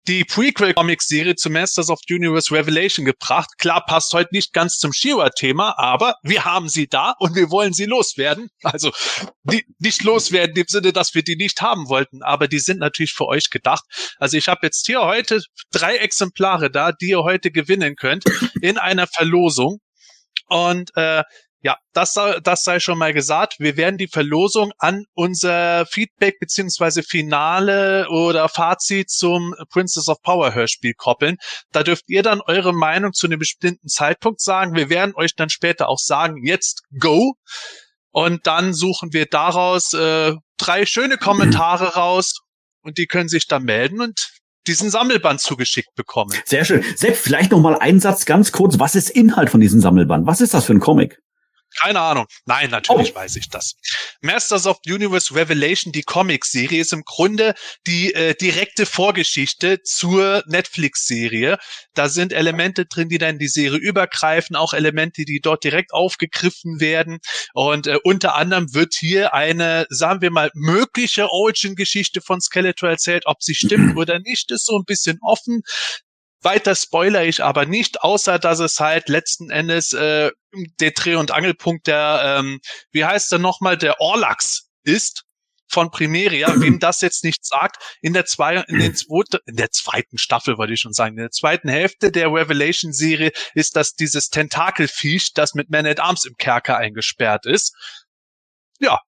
die 0.09 0.25
Prequel-Comic-Serie 0.25 1.37
zu 1.37 1.49
Masters 1.50 1.88
of 1.88 2.00
Universe 2.11 2.52
Revelation 2.52 3.04
gebracht. 3.04 3.50
Klar, 3.59 3.85
passt 3.87 4.12
heute 4.12 4.30
nicht 4.32 4.52
ganz 4.52 4.78
zum 4.78 4.92
Shiva-Thema, 4.92 5.78
aber 5.78 6.16
wir 6.23 6.44
haben 6.44 6.68
sie 6.68 6.88
da 6.88 7.14
und 7.18 7.37
wir 7.37 7.50
wollen 7.50 7.73
sie 7.73 7.85
loswerden. 7.85 8.49
Also 8.62 8.90
die, 9.44 9.64
nicht 9.78 10.02
loswerden 10.02 10.56
im 10.56 10.66
Sinne, 10.66 10.92
dass 10.92 11.14
wir 11.14 11.23
die 11.23 11.37
nicht 11.37 11.62
haben 11.62 11.88
wollten, 11.88 12.23
aber 12.23 12.49
die 12.49 12.59
sind 12.59 12.78
natürlich 12.78 13.12
für 13.12 13.26
euch 13.26 13.50
gedacht. 13.50 13.85
Also 14.18 14.37
ich 14.37 14.49
habe 14.49 14.61
jetzt 14.66 14.87
hier 14.87 15.02
heute 15.02 15.42
drei 15.71 15.97
Exemplare 15.97 16.71
da, 16.71 16.92
die 16.92 17.11
ihr 17.11 17.23
heute 17.23 17.50
gewinnen 17.50 17.97
könnt 17.97 18.25
in 18.61 18.78
einer 18.78 19.06
Verlosung. 19.06 19.78
Und 20.49 20.90
äh, 20.97 21.23
ja, 21.62 21.76
das, 21.92 22.12
sei- 22.12 22.40
das 22.42 22.64
sei 22.64 22.81
schon 22.81 22.99
mal 22.99 23.12
gesagt. 23.12 23.57
Wir 23.59 23.76
werden 23.76 23.97
die 23.97 24.09
Verlosung 24.09 24.73
an 24.78 25.04
unser 25.14 25.87
Feedback 25.87 26.38
beziehungsweise 26.40 27.02
Finale 27.02 28.09
oder 28.11 28.49
Fazit 28.49 29.11
zum 29.11 29.54
Princess 29.71 30.09
of 30.09 30.21
Power 30.23 30.54
Hörspiel 30.54 30.95
koppeln. 30.97 31.37
Da 31.71 31.83
dürft 31.83 32.04
ihr 32.09 32.23
dann 32.23 32.40
eure 32.40 32.73
Meinung 32.73 33.12
zu 33.12 33.26
einem 33.26 33.38
bestimmten 33.38 33.88
Zeitpunkt 33.88 34.40
sagen. 34.40 34.75
Wir 34.75 34.90
werden 34.90 35.12
euch 35.14 35.35
dann 35.37 35.50
später 35.50 35.88
auch 35.88 36.00
sagen, 36.00 36.45
jetzt 36.45 36.83
go. 36.99 37.35
Und 38.11 38.47
dann 38.47 38.75
suchen 38.75 39.12
wir 39.12 39.26
daraus 39.26 39.95
äh, 39.95 40.35
drei 40.59 40.85
schöne 40.85 41.16
Kommentare 41.16 41.95
raus 41.95 42.40
und 42.83 42.99
die 42.99 43.07
können 43.07 43.28
sich 43.28 43.47
dann 43.47 43.62
melden 43.62 44.00
und 44.00 44.33
diesen 44.66 44.90
Sammelband 44.90 45.40
zugeschickt 45.40 45.95
bekommen. 45.95 46.37
Sehr 46.45 46.64
schön. 46.64 46.85
Sepp, 46.97 47.16
vielleicht 47.16 47.50
noch 47.52 47.61
mal 47.61 47.76
ein 47.78 48.00
Satz 48.00 48.26
ganz 48.26 48.52
kurz. 48.52 48.78
Was 48.78 48.95
ist 48.95 49.11
Inhalt 49.11 49.50
von 49.50 49.61
diesem 49.61 49.81
Sammelband? 49.81 50.26
Was 50.26 50.40
ist 50.40 50.54
das 50.54 50.66
für 50.66 50.73
ein 50.75 50.81
Comic? 50.81 51.19
Keine 51.82 52.00
Ahnung. 52.00 52.26
Nein, 52.46 52.70
natürlich 52.70 53.12
oh. 53.12 53.16
weiß 53.16 53.34
ich 53.36 53.48
das. 53.48 53.74
Masters 54.20 54.66
of 54.66 54.78
the 54.84 54.92
Universe 54.92 55.34
Revelation, 55.34 55.92
die 55.92 56.04
Comic-Serie, 56.04 56.80
ist 56.80 56.92
im 56.92 57.02
Grunde 57.04 57.54
die 57.88 58.14
äh, 58.14 58.34
direkte 58.34 58.86
Vorgeschichte 58.86 59.82
zur 59.82 60.44
Netflix-Serie. 60.46 61.58
Da 61.94 62.08
sind 62.08 62.32
Elemente 62.32 62.86
drin, 62.86 63.08
die 63.08 63.18
dann 63.18 63.40
die 63.40 63.48
Serie 63.48 63.80
übergreifen, 63.80 64.54
auch 64.54 64.74
Elemente, 64.74 65.24
die 65.24 65.40
dort 65.40 65.64
direkt 65.64 65.92
aufgegriffen 65.92 66.78
werden. 66.78 67.18
Und 67.52 67.88
äh, 67.88 67.98
unter 68.04 68.36
anderem 68.36 68.72
wird 68.74 68.94
hier 68.94 69.34
eine, 69.34 69.86
sagen 69.88 70.20
wir 70.20 70.30
mal, 70.30 70.50
mögliche 70.54 71.30
Origin-Geschichte 71.32 72.20
von 72.20 72.40
Skeletor 72.40 72.90
erzählt. 72.90 73.24
Ob 73.26 73.42
sie 73.42 73.56
stimmt 73.56 73.96
oder 73.96 74.20
nicht, 74.20 74.52
ist 74.52 74.66
so 74.66 74.76
ein 74.76 74.84
bisschen 74.84 75.18
offen. 75.20 75.62
Weiter 76.42 76.75
spoiler 76.75 77.25
ich 77.25 77.42
aber 77.42 77.66
nicht, 77.66 78.02
außer 78.02 78.38
dass 78.38 78.58
es 78.58 78.80
halt 78.80 79.08
letzten 79.08 79.50
Endes 79.50 79.92
äh, 79.92 80.30
der 80.80 80.90
Dreh- 80.90 81.16
und 81.16 81.30
Angelpunkt 81.30 81.87
der, 81.87 82.38
ähm, 82.40 82.61
wie 82.90 83.04
heißt 83.04 83.32
der 83.32 83.38
nochmal, 83.38 83.78
der 83.78 84.00
Orlax 84.00 84.70
ist 84.82 85.25
von 85.68 85.90
Primeria, 85.90 86.49
wem 86.61 86.78
das 86.78 87.00
jetzt 87.00 87.25
nicht 87.25 87.44
sagt, 87.44 87.82
in 88.00 88.12
der 88.12 88.26
zwei, 88.26 88.56
in 88.68 88.78
den 88.78 88.94
zweite, 88.94 89.40
in 89.46 89.56
der 89.56 89.70
zweiten 89.70 90.18
Staffel 90.18 90.58
wollte 90.58 90.75
ich 90.75 90.80
schon 90.80 90.92
sagen, 90.92 91.16
in 91.16 91.22
der 91.22 91.30
zweiten 91.30 91.68
Hälfte 91.68 92.12
der 92.12 92.28
Revelation-Serie 92.28 93.32
ist 93.54 93.76
das 93.76 93.94
dieses 93.94 94.28
Tentakelfisch, 94.28 95.32
das 95.32 95.54
mit 95.54 95.70
Man 95.70 95.87
at 95.87 96.00
Arms 96.00 96.25
im 96.25 96.37
Kerker 96.37 96.76
eingesperrt 96.76 97.46
ist. 97.46 97.75
Ja. 98.78 99.00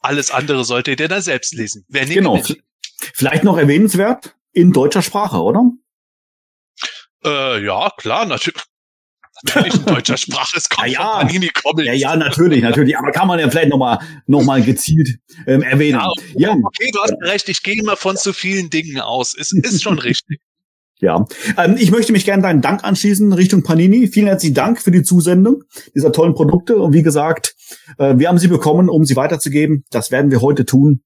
Alles 0.00 0.32
andere 0.32 0.64
solltet 0.64 0.98
ihr 0.98 1.08
dann 1.08 1.22
selbst 1.22 1.54
lesen. 1.54 1.84
Wer 1.88 2.06
genau. 2.06 2.36
Nicht. 2.36 2.62
Vielleicht 3.14 3.44
noch 3.44 3.56
erwähnenswert 3.56 4.34
in 4.52 4.72
deutscher 4.72 5.02
Sprache, 5.02 5.38
oder? 5.38 5.70
Äh, 7.24 7.64
ja, 7.64 7.90
klar, 7.96 8.26
natürlich. 8.26 8.62
Natürlich 9.44 9.74
in 9.74 9.86
deutscher 9.86 10.16
Sprache, 10.18 10.56
es 10.56 10.68
kommt 10.68 10.88
ja, 10.88 11.22
ja. 11.22 11.48
Comics. 11.62 11.86
Ja, 11.86 11.92
ja, 11.92 12.16
natürlich, 12.16 12.62
natürlich. 12.62 12.96
Aber 12.96 13.10
kann 13.12 13.26
man 13.26 13.38
ja 13.38 13.50
vielleicht 13.50 13.70
nochmal 13.70 13.98
noch 14.26 14.42
mal 14.44 14.62
gezielt 14.62 15.18
ähm, 15.46 15.62
erwähnen. 15.62 15.98
Ja, 15.98 16.08
okay, 16.08 16.34
ja. 16.36 16.52
okay, 16.52 16.90
du 16.92 17.00
hast 17.00 17.14
recht, 17.22 17.48
ich 17.48 17.62
gehe 17.62 17.80
immer 17.80 17.96
von 17.96 18.16
zu 18.16 18.32
vielen 18.32 18.70
Dingen 18.70 19.00
aus. 19.00 19.34
Es 19.38 19.52
ist 19.52 19.82
schon 19.82 19.98
richtig. 20.00 20.40
Ja, 21.00 21.26
ähm, 21.58 21.76
ich 21.78 21.90
möchte 21.90 22.12
mich 22.12 22.24
gerne 22.24 22.44
deinen 22.44 22.60
Dank 22.60 22.84
anschließen 22.84 23.32
Richtung 23.32 23.64
Panini. 23.64 24.06
Vielen 24.06 24.28
herzlichen 24.28 24.54
Dank 24.54 24.80
für 24.80 24.92
die 24.92 25.02
Zusendung 25.02 25.64
dieser 25.96 26.12
tollen 26.12 26.34
Produkte. 26.34 26.76
Und 26.76 26.92
wie 26.92 27.02
gesagt, 27.02 27.56
äh, 27.98 28.18
wir 28.18 28.28
haben 28.28 28.38
sie 28.38 28.46
bekommen, 28.46 28.88
um 28.88 29.04
sie 29.04 29.16
weiterzugeben. 29.16 29.84
Das 29.90 30.12
werden 30.12 30.30
wir 30.30 30.40
heute 30.42 30.64
tun. 30.64 31.02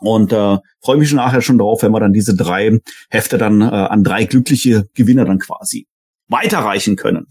Und 0.00 0.32
äh, 0.32 0.58
freue 0.82 0.96
mich 0.98 1.08
schon 1.08 1.16
nachher 1.16 1.42
schon 1.42 1.58
drauf, 1.58 1.82
wenn 1.82 1.92
wir 1.92 2.00
dann 2.00 2.12
diese 2.12 2.34
drei 2.34 2.78
Hefte 3.10 3.38
dann 3.38 3.60
äh, 3.60 3.64
an 3.64 4.04
drei 4.04 4.24
glückliche 4.24 4.88
Gewinner 4.94 5.24
dann 5.24 5.38
quasi 5.38 5.86
weiterreichen 6.28 6.96
können. 6.96 7.26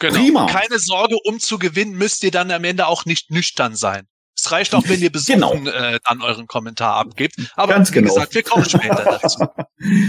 Genau. 0.00 0.14
Prima. 0.14 0.46
Keine 0.46 0.78
Sorge, 0.78 1.16
um 1.24 1.38
zu 1.38 1.58
gewinnen, 1.58 1.92
müsst 1.92 2.24
ihr 2.24 2.30
dann 2.30 2.50
am 2.50 2.64
Ende 2.64 2.86
auch 2.86 3.04
nicht 3.04 3.30
nüchtern 3.30 3.76
sein. 3.76 4.06
Es 4.36 4.50
reicht 4.50 4.74
auch, 4.74 4.82
wenn 4.88 5.00
ihr 5.00 5.12
besuchen 5.12 5.40
genau. 5.40 5.54
äh, 5.70 5.98
dann 6.06 6.20
euren 6.20 6.46
Kommentar 6.46 6.96
abgebt. 6.96 7.36
Aber 7.54 7.74
Ganz 7.74 7.90
wie 7.90 7.94
genau. 7.94 8.14
gesagt, 8.14 8.34
wir 8.34 8.42
kommen 8.42 8.64
später 8.68 9.18
dazu. 9.22 9.46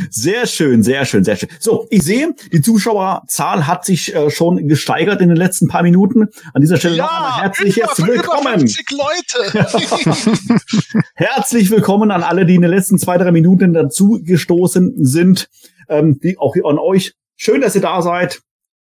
Sehr 0.09 0.47
schön, 0.47 0.83
sehr 0.83 1.05
schön, 1.05 1.23
sehr 1.23 1.35
schön. 1.35 1.49
So, 1.59 1.87
ich 1.89 2.03
sehe, 2.03 2.33
die 2.51 2.61
Zuschauerzahl 2.61 3.67
hat 3.67 3.85
sich 3.85 4.15
äh, 4.15 4.29
schon 4.31 4.67
gesteigert 4.67 5.21
in 5.21 5.29
den 5.29 5.37
letzten 5.37 5.67
paar 5.67 5.83
Minuten. 5.83 6.29
An 6.53 6.61
dieser 6.61 6.77
Stelle 6.77 6.97
ja, 6.97 7.05
noch 7.05 7.13
einmal 7.13 7.41
herzlich 7.41 7.77
über, 7.77 8.07
willkommen. 8.07 8.53
Über 8.53 8.59
50 8.59 8.91
Leute. 8.91 10.59
herzlich 11.15 11.69
willkommen 11.69 12.11
an 12.11 12.23
alle, 12.23 12.45
die 12.45 12.55
in 12.55 12.61
den 12.61 12.71
letzten 12.71 12.97
zwei, 12.97 13.17
drei 13.17 13.31
Minuten 13.31 13.73
dazu 13.73 14.19
gestoßen 14.23 15.05
sind. 15.05 15.49
Ähm, 15.87 16.19
die, 16.21 16.37
auch 16.37 16.55
an 16.63 16.79
euch. 16.79 17.13
Schön, 17.35 17.61
dass 17.61 17.75
ihr 17.75 17.81
da 17.81 18.01
seid. 18.01 18.41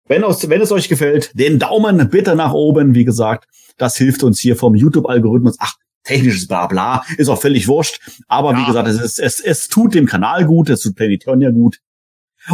Wenn 0.06 0.24
es, 0.24 0.48
wenn 0.48 0.60
es 0.60 0.72
euch 0.72 0.88
gefällt, 0.88 1.30
den 1.38 1.60
Daumen 1.60 2.10
bitte 2.10 2.34
nach 2.34 2.52
oben. 2.52 2.94
Wie 2.94 3.04
gesagt, 3.04 3.46
das 3.80 3.96
hilft 3.96 4.22
uns 4.22 4.38
hier 4.38 4.56
vom 4.56 4.74
YouTube-Algorithmus. 4.74 5.56
Ach, 5.58 5.74
technisches 6.04 6.46
Blabla, 6.46 7.04
ist 7.16 7.28
auch 7.28 7.40
völlig 7.40 7.66
wurscht. 7.66 8.00
Aber 8.28 8.52
ja. 8.52 8.60
wie 8.60 8.66
gesagt, 8.66 8.88
es, 8.88 9.00
ist, 9.00 9.18
es, 9.18 9.40
es 9.40 9.68
tut 9.68 9.94
dem 9.94 10.06
Kanal 10.06 10.44
gut, 10.44 10.68
es 10.68 10.80
tut 10.80 10.96
Planetonia 10.96 11.50
gut. 11.50 11.78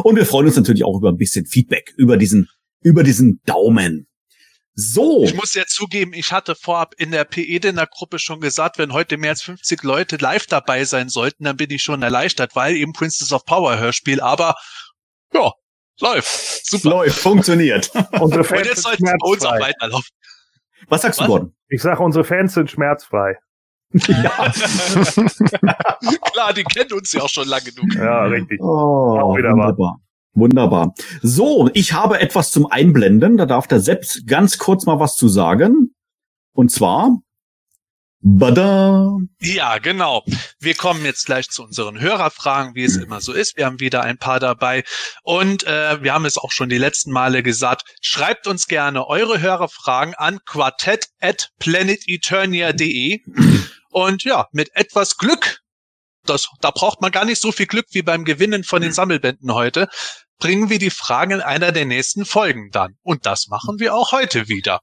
Und 0.02 0.16
wir 0.16 0.26
freuen 0.26 0.46
uns 0.46 0.56
natürlich 0.56 0.84
auch 0.84 0.96
über 0.96 1.08
ein 1.08 1.16
bisschen 1.16 1.46
Feedback, 1.46 1.92
über 1.96 2.16
diesen, 2.16 2.48
über 2.80 3.02
diesen 3.02 3.40
Daumen. 3.44 4.06
So. 4.74 5.24
Ich 5.24 5.34
muss 5.34 5.54
ja 5.54 5.64
zugeben, 5.66 6.12
ich 6.12 6.32
hatte 6.32 6.54
vorab 6.54 6.94
in 6.98 7.10
der 7.10 7.24
PE-Dinner 7.24 7.86
Gruppe 7.86 8.18
schon 8.18 8.40
gesagt, 8.40 8.78
wenn 8.78 8.92
heute 8.92 9.16
mehr 9.16 9.30
als 9.30 9.42
50 9.42 9.82
Leute 9.82 10.16
live 10.16 10.46
dabei 10.46 10.84
sein 10.84 11.08
sollten, 11.08 11.44
dann 11.44 11.56
bin 11.56 11.70
ich 11.70 11.82
schon 11.82 12.02
erleichtert, 12.02 12.54
weil 12.54 12.76
eben 12.76 12.92
Princess 12.92 13.32
of 13.32 13.44
Power 13.46 13.78
Hörspiel, 13.78 14.20
aber 14.20 14.54
ja, 15.32 15.50
Läuft. 16.00 16.66
Super. 16.66 16.90
Läuft, 16.90 17.18
funktioniert. 17.18 17.86
Fans 17.86 18.20
Und 18.20 18.34
jetzt 18.66 18.82
soll 18.82 18.96
uns 19.22 19.44
auch 19.44 19.58
weiterlaufen. 19.58 20.10
Was 20.88 21.02
sagst 21.02 21.20
Was? 21.20 21.26
du, 21.26 21.32
Gordon? 21.32 21.52
Ich 21.68 21.82
sag, 21.82 22.00
unsere 22.00 22.24
Fans 22.24 22.54
sind 22.54 22.70
schmerzfrei. 22.70 23.36
Ja. 23.92 24.52
Klar, 26.32 26.52
die 26.54 26.64
kennen 26.64 26.92
uns 26.92 27.12
ja 27.12 27.22
auch 27.22 27.28
schon 27.28 27.48
lange 27.48 27.70
genug. 27.72 27.94
Ja, 27.94 28.24
richtig. 28.24 28.60
Oh, 28.60 29.34
wunderbar. 29.34 30.00
Wunderbar. 30.34 30.94
So, 31.22 31.70
ich 31.72 31.92
habe 31.94 32.20
etwas 32.20 32.50
zum 32.50 32.66
Einblenden. 32.66 33.36
Da 33.36 33.46
darf 33.46 33.66
der 33.68 33.80
Sepp 33.80 34.04
ganz 34.26 34.58
kurz 34.58 34.84
mal 34.84 35.00
was 35.00 35.16
zu 35.16 35.28
sagen. 35.28 35.94
Und 36.52 36.70
zwar 36.70 37.18
Bada. 38.28 39.18
Ja, 39.38 39.78
genau. 39.78 40.24
Wir 40.58 40.74
kommen 40.74 41.04
jetzt 41.04 41.26
gleich 41.26 41.48
zu 41.48 41.62
unseren 41.62 42.00
Hörerfragen, 42.00 42.74
wie 42.74 42.82
es 42.82 42.96
immer 42.96 43.20
so 43.20 43.32
ist. 43.32 43.56
Wir 43.56 43.66
haben 43.66 43.78
wieder 43.78 44.02
ein 44.02 44.18
paar 44.18 44.40
dabei 44.40 44.82
und 45.22 45.62
äh, 45.62 46.02
wir 46.02 46.12
haben 46.12 46.24
es 46.24 46.36
auch 46.36 46.50
schon 46.50 46.68
die 46.68 46.76
letzten 46.76 47.12
Male 47.12 47.44
gesagt. 47.44 47.84
Schreibt 48.00 48.48
uns 48.48 48.66
gerne 48.66 49.06
eure 49.06 49.40
Hörerfragen 49.40 50.16
an 50.16 50.40
quartett@planeteternia.de 50.44 53.20
und 53.90 54.24
ja, 54.24 54.48
mit 54.50 54.74
etwas 54.74 55.18
Glück, 55.18 55.60
das, 56.24 56.48
da 56.60 56.72
braucht 56.72 57.00
man 57.00 57.12
gar 57.12 57.26
nicht 57.26 57.40
so 57.40 57.52
viel 57.52 57.66
Glück 57.66 57.86
wie 57.92 58.02
beim 58.02 58.24
Gewinnen 58.24 58.64
von 58.64 58.82
den 58.82 58.92
Sammelbänden 58.92 59.54
heute, 59.54 59.86
bringen 60.40 60.68
wir 60.68 60.80
die 60.80 60.90
Fragen 60.90 61.30
in 61.30 61.42
einer 61.42 61.70
der 61.70 61.84
nächsten 61.84 62.24
Folgen 62.24 62.70
dann. 62.72 62.96
Und 63.02 63.24
das 63.24 63.46
machen 63.46 63.78
wir 63.78 63.94
auch 63.94 64.10
heute 64.10 64.48
wieder. 64.48 64.80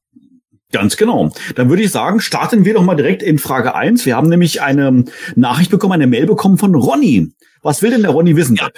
Ganz 0.74 0.98
genau. 0.98 1.32
Dann 1.56 1.70
würde 1.70 1.84
ich 1.84 1.92
sagen, 1.92 2.20
starten 2.20 2.66
wir 2.66 2.74
doch 2.74 2.82
mal 2.82 2.96
direkt 2.96 3.22
in 3.22 3.38
Frage 3.38 3.76
eins. 3.76 4.08
Wir 4.08 4.16
haben 4.16 4.28
nämlich 4.28 4.64
eine 4.64 5.06
Nachricht 5.36 5.70
bekommen, 5.70 5.94
eine 5.94 6.08
Mail 6.08 6.26
bekommen 6.26 6.58
von 6.58 6.74
Ronny. 6.74 7.32
Was 7.62 7.84
will 7.84 7.92
denn 7.92 8.02
der 8.02 8.10
Ronny 8.10 8.36
wissen? 8.36 8.56
Ja, 8.56 8.70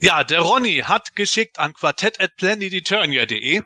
ja 0.00 0.24
der 0.24 0.40
Ronny 0.40 0.78
hat 0.78 1.14
geschickt 1.14 1.58
an 1.58 1.74
quartett.planeteternia.de. 1.74 3.60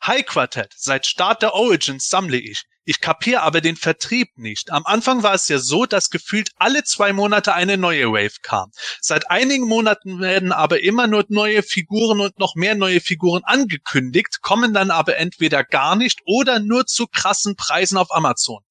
Hi 0.00 0.22
Quartett, 0.22 0.72
seit 0.74 1.04
Start 1.04 1.42
der 1.42 1.52
Origins 1.52 2.08
sammle 2.08 2.38
ich. 2.38 2.64
Ich 2.86 3.00
kapiere 3.00 3.42
aber 3.42 3.62
den 3.62 3.76
Vertrieb 3.76 4.36
nicht. 4.36 4.70
Am 4.70 4.84
Anfang 4.84 5.22
war 5.22 5.34
es 5.34 5.48
ja 5.48 5.58
so, 5.58 5.86
dass 5.86 6.10
gefühlt 6.10 6.50
alle 6.56 6.84
zwei 6.84 7.14
Monate 7.14 7.54
eine 7.54 7.78
neue 7.78 8.12
Wave 8.12 8.40
kam. 8.42 8.70
Seit 9.00 9.30
einigen 9.30 9.66
Monaten 9.66 10.20
werden 10.20 10.52
aber 10.52 10.82
immer 10.82 11.06
nur 11.06 11.24
neue 11.28 11.62
Figuren 11.62 12.20
und 12.20 12.38
noch 12.38 12.54
mehr 12.56 12.74
neue 12.74 13.00
Figuren 13.00 13.42
angekündigt, 13.44 14.42
kommen 14.42 14.74
dann 14.74 14.90
aber 14.90 15.16
entweder 15.16 15.64
gar 15.64 15.96
nicht 15.96 16.20
oder 16.26 16.58
nur 16.58 16.84
zu 16.86 17.06
krassen 17.06 17.56
Preisen 17.56 17.96
auf 17.96 18.14
Amazon. 18.14 18.62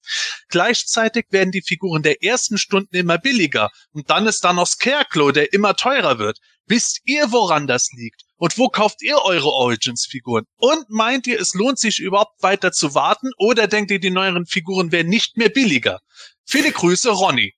Gleichzeitig 0.49 1.25
werden 1.31 1.51
die 1.51 1.63
Figuren 1.63 2.03
der 2.03 2.21
ersten 2.21 2.57
Stunden 2.57 2.95
immer 2.95 3.17
billiger 3.17 3.71
und 3.93 4.09
dann 4.09 4.27
ist 4.27 4.43
da 4.43 4.53
noch 4.53 4.67
Scarecrow, 4.67 5.31
der 5.31 5.53
immer 5.53 5.75
teurer 5.75 6.19
wird. 6.19 6.39
Wisst 6.67 7.01
ihr, 7.05 7.31
woran 7.31 7.67
das 7.67 7.89
liegt? 7.93 8.21
Und 8.37 8.57
wo 8.57 8.69
kauft 8.69 9.01
ihr 9.01 9.17
eure 9.23 9.49
Origins-Figuren? 9.49 10.45
Und 10.57 10.89
meint 10.89 11.27
ihr, 11.27 11.39
es 11.39 11.53
lohnt 11.53 11.79
sich 11.79 11.99
überhaupt 11.99 12.41
weiter 12.41 12.71
zu 12.71 12.95
warten? 12.95 13.29
Oder 13.37 13.67
denkt 13.67 13.91
ihr, 13.91 13.99
die 13.99 14.11
neueren 14.11 14.45
Figuren 14.45 14.91
werden 14.91 15.09
nicht 15.09 15.37
mehr 15.37 15.49
billiger? 15.49 15.99
Viele 16.45 16.71
Grüße, 16.71 17.09
Ronny. 17.09 17.53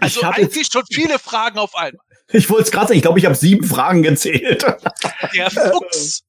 Also 0.00 0.22
eigentlich 0.22 0.68
schon 0.70 0.82
viele 0.92 1.18
Fragen 1.18 1.58
auf 1.58 1.74
einmal. 1.74 2.04
Ich 2.32 2.50
wollte 2.50 2.64
es 2.64 2.70
gerade 2.70 2.88
sagen, 2.88 2.96
ich 2.96 3.02
glaube, 3.02 3.18
ich 3.18 3.24
habe 3.24 3.34
sieben 3.34 3.64
Fragen 3.64 4.02
gezählt. 4.02 4.64
Der 5.34 5.50
Fuchs. 5.50 6.22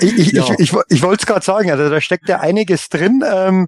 ich 0.00 0.02
ich, 0.02 0.32
ja. 0.32 0.44
ich, 0.44 0.72
ich, 0.72 0.72
ich 0.88 1.02
wollte 1.02 1.22
es 1.22 1.26
gerade 1.26 1.44
sagen, 1.44 1.70
also 1.70 1.88
da 1.88 2.00
steckt 2.00 2.28
ja 2.28 2.40
einiges 2.40 2.88
drin. 2.88 3.24
Ähm, 3.26 3.66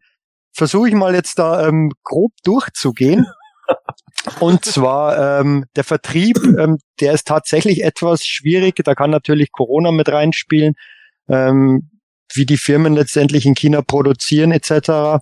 Versuche 0.55 0.89
ich 0.89 0.95
mal 0.95 1.15
jetzt 1.15 1.39
da 1.39 1.67
ähm, 1.67 1.93
grob 2.03 2.33
durchzugehen. 2.45 3.27
Und 4.39 4.65
zwar 4.65 5.41
ähm, 5.41 5.65
der 5.75 5.85
Vertrieb, 5.85 6.39
ähm, 6.59 6.79
der 7.01 7.13
ist 7.13 7.27
tatsächlich 7.27 7.83
etwas 7.83 8.25
schwierig. 8.25 8.77
Da 8.85 8.95
kann 8.95 9.11
natürlich 9.11 9.51
Corona 9.53 9.91
mit 9.91 10.09
reinspielen, 10.09 10.75
ähm, 11.29 11.91
wie 12.33 12.47
die 12.47 12.57
Firmen 12.57 12.95
letztendlich 12.95 13.47
in 13.47 13.55
China 13.55 13.83
produzieren 13.83 14.53
etc. 14.53 15.21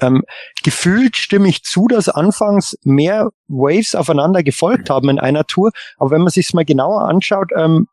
Ähm, 0.00 0.24
gefühlt 0.62 1.16
stimme 1.16 1.48
ich 1.48 1.62
zu, 1.62 1.88
dass 1.88 2.08
anfangs 2.08 2.76
mehr 2.82 3.30
Waves 3.48 3.94
aufeinander 3.94 4.42
gefolgt 4.42 4.90
haben 4.90 5.08
in 5.08 5.18
einer 5.18 5.44
Tour. 5.44 5.70
Aber 5.96 6.10
wenn 6.10 6.22
man 6.22 6.30
sich 6.30 6.52
mal 6.52 6.64
genauer 6.64 7.08
anschaut, 7.08 7.50
ähm, 7.56 7.86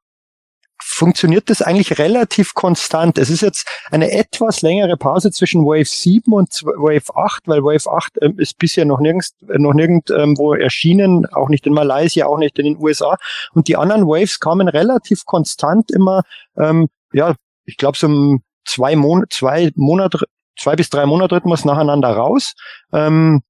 funktioniert 0.81 1.49
das 1.49 1.61
eigentlich 1.61 1.97
relativ 1.97 2.53
konstant. 2.53 3.17
Es 3.17 3.29
ist 3.29 3.41
jetzt 3.41 3.67
eine 3.91 4.11
etwas 4.11 4.61
längere 4.61 4.97
Pause 4.97 5.31
zwischen 5.31 5.65
Wave 5.65 5.85
7 5.85 6.31
und 6.33 6.49
Wave 6.63 7.15
8, 7.15 7.47
weil 7.47 7.63
Wave 7.63 7.89
8 7.89 8.13
ähm, 8.21 8.39
ist 8.39 8.57
bisher 8.57 8.85
noch 8.85 8.99
nirgends, 8.99 9.35
äh, 9.49 9.57
noch 9.57 9.73
nirgendwo 9.73 10.53
erschienen, 10.53 11.25
auch 11.27 11.49
nicht 11.49 11.65
in 11.65 11.73
Malaysia, 11.73 12.25
auch 12.25 12.37
nicht 12.37 12.59
in 12.59 12.65
den 12.65 12.77
USA. 12.77 13.17
Und 13.53 13.67
die 13.67 13.77
anderen 13.77 14.07
Waves 14.07 14.39
kamen 14.39 14.67
relativ 14.67 15.25
konstant 15.25 15.91
immer, 15.91 16.23
ähm, 16.57 16.89
ja, 17.11 17.35
ich 17.65 17.77
glaube 17.77 17.97
so 17.97 18.37
zwei, 18.65 18.95
Mon 18.95 19.25
zwei 19.29 19.71
Monate, 19.75 20.25
zwei 20.57 20.75
bis 20.75 20.89
drei 20.89 21.05
Monatrhythmus 21.05 21.65
nacheinander 21.65 22.09
raus. 22.09 22.53
Ähm, 22.91 23.41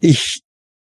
ich, 0.00 0.42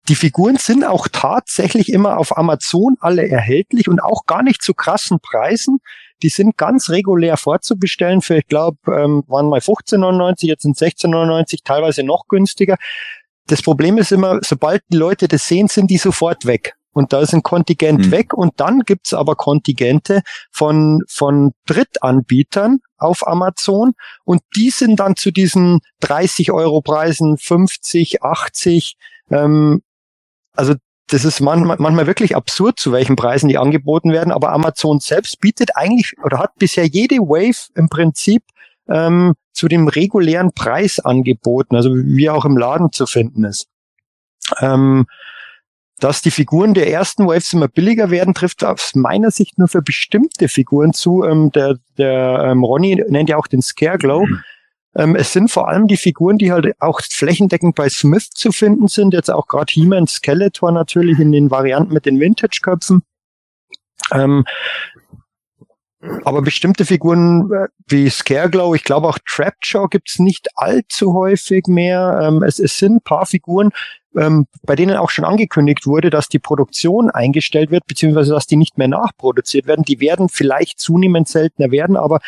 die 0.09 0.15
Figuren 0.15 0.57
sind 0.57 0.85
auch 0.85 1.07
tatsächlich 1.09 1.93
immer 1.93 2.17
auf 2.17 2.37
Amazon 2.37 2.97
alle 3.01 3.29
erhältlich 3.29 3.89
und 3.89 4.01
auch 4.01 4.25
gar 4.27 4.43
nicht 4.43 4.63
zu 4.63 4.73
krassen 4.73 5.21
Preisen. 5.21 5.79
Die 6.23 6.31
sind 6.31 6.57
ganz 6.57 6.89
regulär 6.89 7.37
vorzubestellen 7.37 8.23
für, 8.23 8.39
ich 8.39 8.47
glaube, 8.47 8.79
ähm, 8.87 9.23
waren 9.27 9.49
mal 9.49 9.61
15,99, 9.61 10.47
jetzt 10.47 10.63
sind 10.63 10.77
16,99, 10.77 11.59
teilweise 11.63 12.03
noch 12.03 12.27
günstiger. 12.27 12.77
Das 13.47 13.63
Problem 13.63 13.99
ist 13.99 14.11
immer, 14.11 14.41
sobald 14.43 14.83
die 14.91 14.97
Leute 14.97 15.29
das 15.29 15.47
sehen, 15.47 15.69
sind 15.69 15.91
die 15.91 15.99
sofort 15.99 16.47
weg. 16.47 16.75
Und 16.93 17.13
da 17.13 17.21
ist 17.21 17.33
ein 17.33 17.43
Kontingent 17.43 18.07
mhm. 18.07 18.11
weg 18.11 18.35
und 18.35 18.55
dann 18.57 18.81
gibt's 18.81 19.15
aber 19.15 19.37
Kontingente 19.37 20.23
von, 20.51 21.03
von 21.07 21.53
Drittanbietern 21.67 22.79
auf 22.97 23.27
Amazon 23.27 23.93
und 24.25 24.41
die 24.57 24.71
sind 24.71 24.99
dann 24.99 25.15
zu 25.15 25.31
diesen 25.31 25.81
30 26.01 26.51
Euro 26.51 26.81
Preisen, 26.81 27.37
50, 27.37 28.23
80. 28.23 28.97
Ähm, 29.31 29.83
also 30.59 30.75
das 31.07 31.25
ist 31.25 31.41
manchmal, 31.41 31.77
manchmal 31.79 32.07
wirklich 32.07 32.37
absurd, 32.37 32.79
zu 32.79 32.93
welchen 32.93 33.17
Preisen 33.17 33.49
die 33.49 33.57
angeboten 33.57 34.13
werden, 34.13 34.33
aber 34.33 34.53
Amazon 34.53 35.01
selbst 35.01 35.41
bietet 35.41 35.77
eigentlich 35.77 36.15
oder 36.23 36.39
hat 36.39 36.55
bisher 36.57 36.87
jede 36.87 37.17
Wave 37.17 37.71
im 37.75 37.89
Prinzip 37.89 38.43
ähm, 38.89 39.35
zu 39.53 39.69
dem 39.69 39.89
regulären 39.89 40.53
Preis 40.53 40.99
angeboten, 40.99 41.77
also 41.77 41.95
wie 41.95 42.29
auch 42.29 42.45
im 42.45 42.59
Laden 42.59 42.93
zu 42.93 43.07
finden 43.07 43.45
ist. 43.45 43.69
Ähm, 44.61 45.07
dass 45.99 46.23
die 46.23 46.31
Figuren 46.31 46.75
der 46.75 46.91
ersten 46.91 47.27
Waves 47.27 47.53
immer 47.53 47.69
billiger 47.69 48.11
werden, 48.11 48.35
trifft 48.35 48.63
aus 48.63 48.95
meiner 48.95 49.31
Sicht 49.31 49.59
nur 49.59 49.69
für 49.69 49.83
bestimmte 49.83 50.49
Figuren 50.49 50.93
zu. 50.93 51.25
Ähm, 51.25 51.51
der 51.53 51.77
der 51.97 52.45
ähm, 52.51 52.63
Ronny 52.63 53.03
nennt 53.09 53.29
ja 53.29 53.37
auch 53.37 53.49
den 53.49 53.63
Scareglow. 53.63 54.27
Mhm. 54.27 54.45
Ähm, 54.99 55.15
es 55.15 55.33
sind 55.33 55.51
vor 55.51 55.69
allem 55.69 55.87
die 55.87 55.97
Figuren, 55.97 56.39
die 56.39 56.51
halt 56.51 56.75
auch 56.81 57.01
flächendeckend 57.01 57.77
bei 57.77 57.89
Smith 57.89 58.31
zu 58.31 58.51
finden 58.51 58.89
sind. 58.89 59.15
Jetzt 59.15 59.31
auch 59.31 59.47
gerade 59.47 59.73
He-Man 59.73 60.09
Skeletor 60.09 60.73
natürlich 60.73 61.21
in 61.21 61.31
den 61.31 61.51
Varianten 61.51 61.95
mit 61.95 62.05
den 62.05 62.19
Vintage-Köpfen. 62.19 63.03
Ähm, 64.13 64.45
aber 66.25 66.43
bestimmte 66.43 66.85
Figuren 66.85 67.51
äh, 67.53 67.69
wie 67.87 68.09
Scareglow, 68.11 68.75
ich 68.75 68.85
glaube 68.85 69.09
auch 69.09 69.19
Trapjaw 69.25 69.89
gibt's 69.89 70.19
nicht 70.19 70.49
allzu 70.57 71.15
häufig 71.15 71.67
mehr. 71.67 72.21
Ähm, 72.23 72.43
es, 72.43 72.59
es 72.59 72.79
sind 72.79 73.05
paar 73.05 73.27
Figuren, 73.27 73.71
ähm, 74.17 74.47
bei 74.63 74.75
denen 74.75 74.97
auch 74.97 75.11
schon 75.11 75.25
angekündigt 75.25 75.87
wurde, 75.87 76.11
dass 76.11 76.29
die 76.29 76.39
Produktion 76.39 77.11
eingestellt 77.11 77.71
wird, 77.71 77.87
beziehungsweise 77.87 78.33
dass 78.33 78.47
die 78.47 78.57
nicht 78.57 78.79
mehr 78.79 78.89
nachproduziert 78.89 79.67
werden. 79.67 79.85
Die 79.85 80.01
werden 80.01 80.29
vielleicht 80.29 80.81
zunehmend 80.81 81.29
seltener 81.29 81.71
werden, 81.71 81.97
aber 81.97 82.21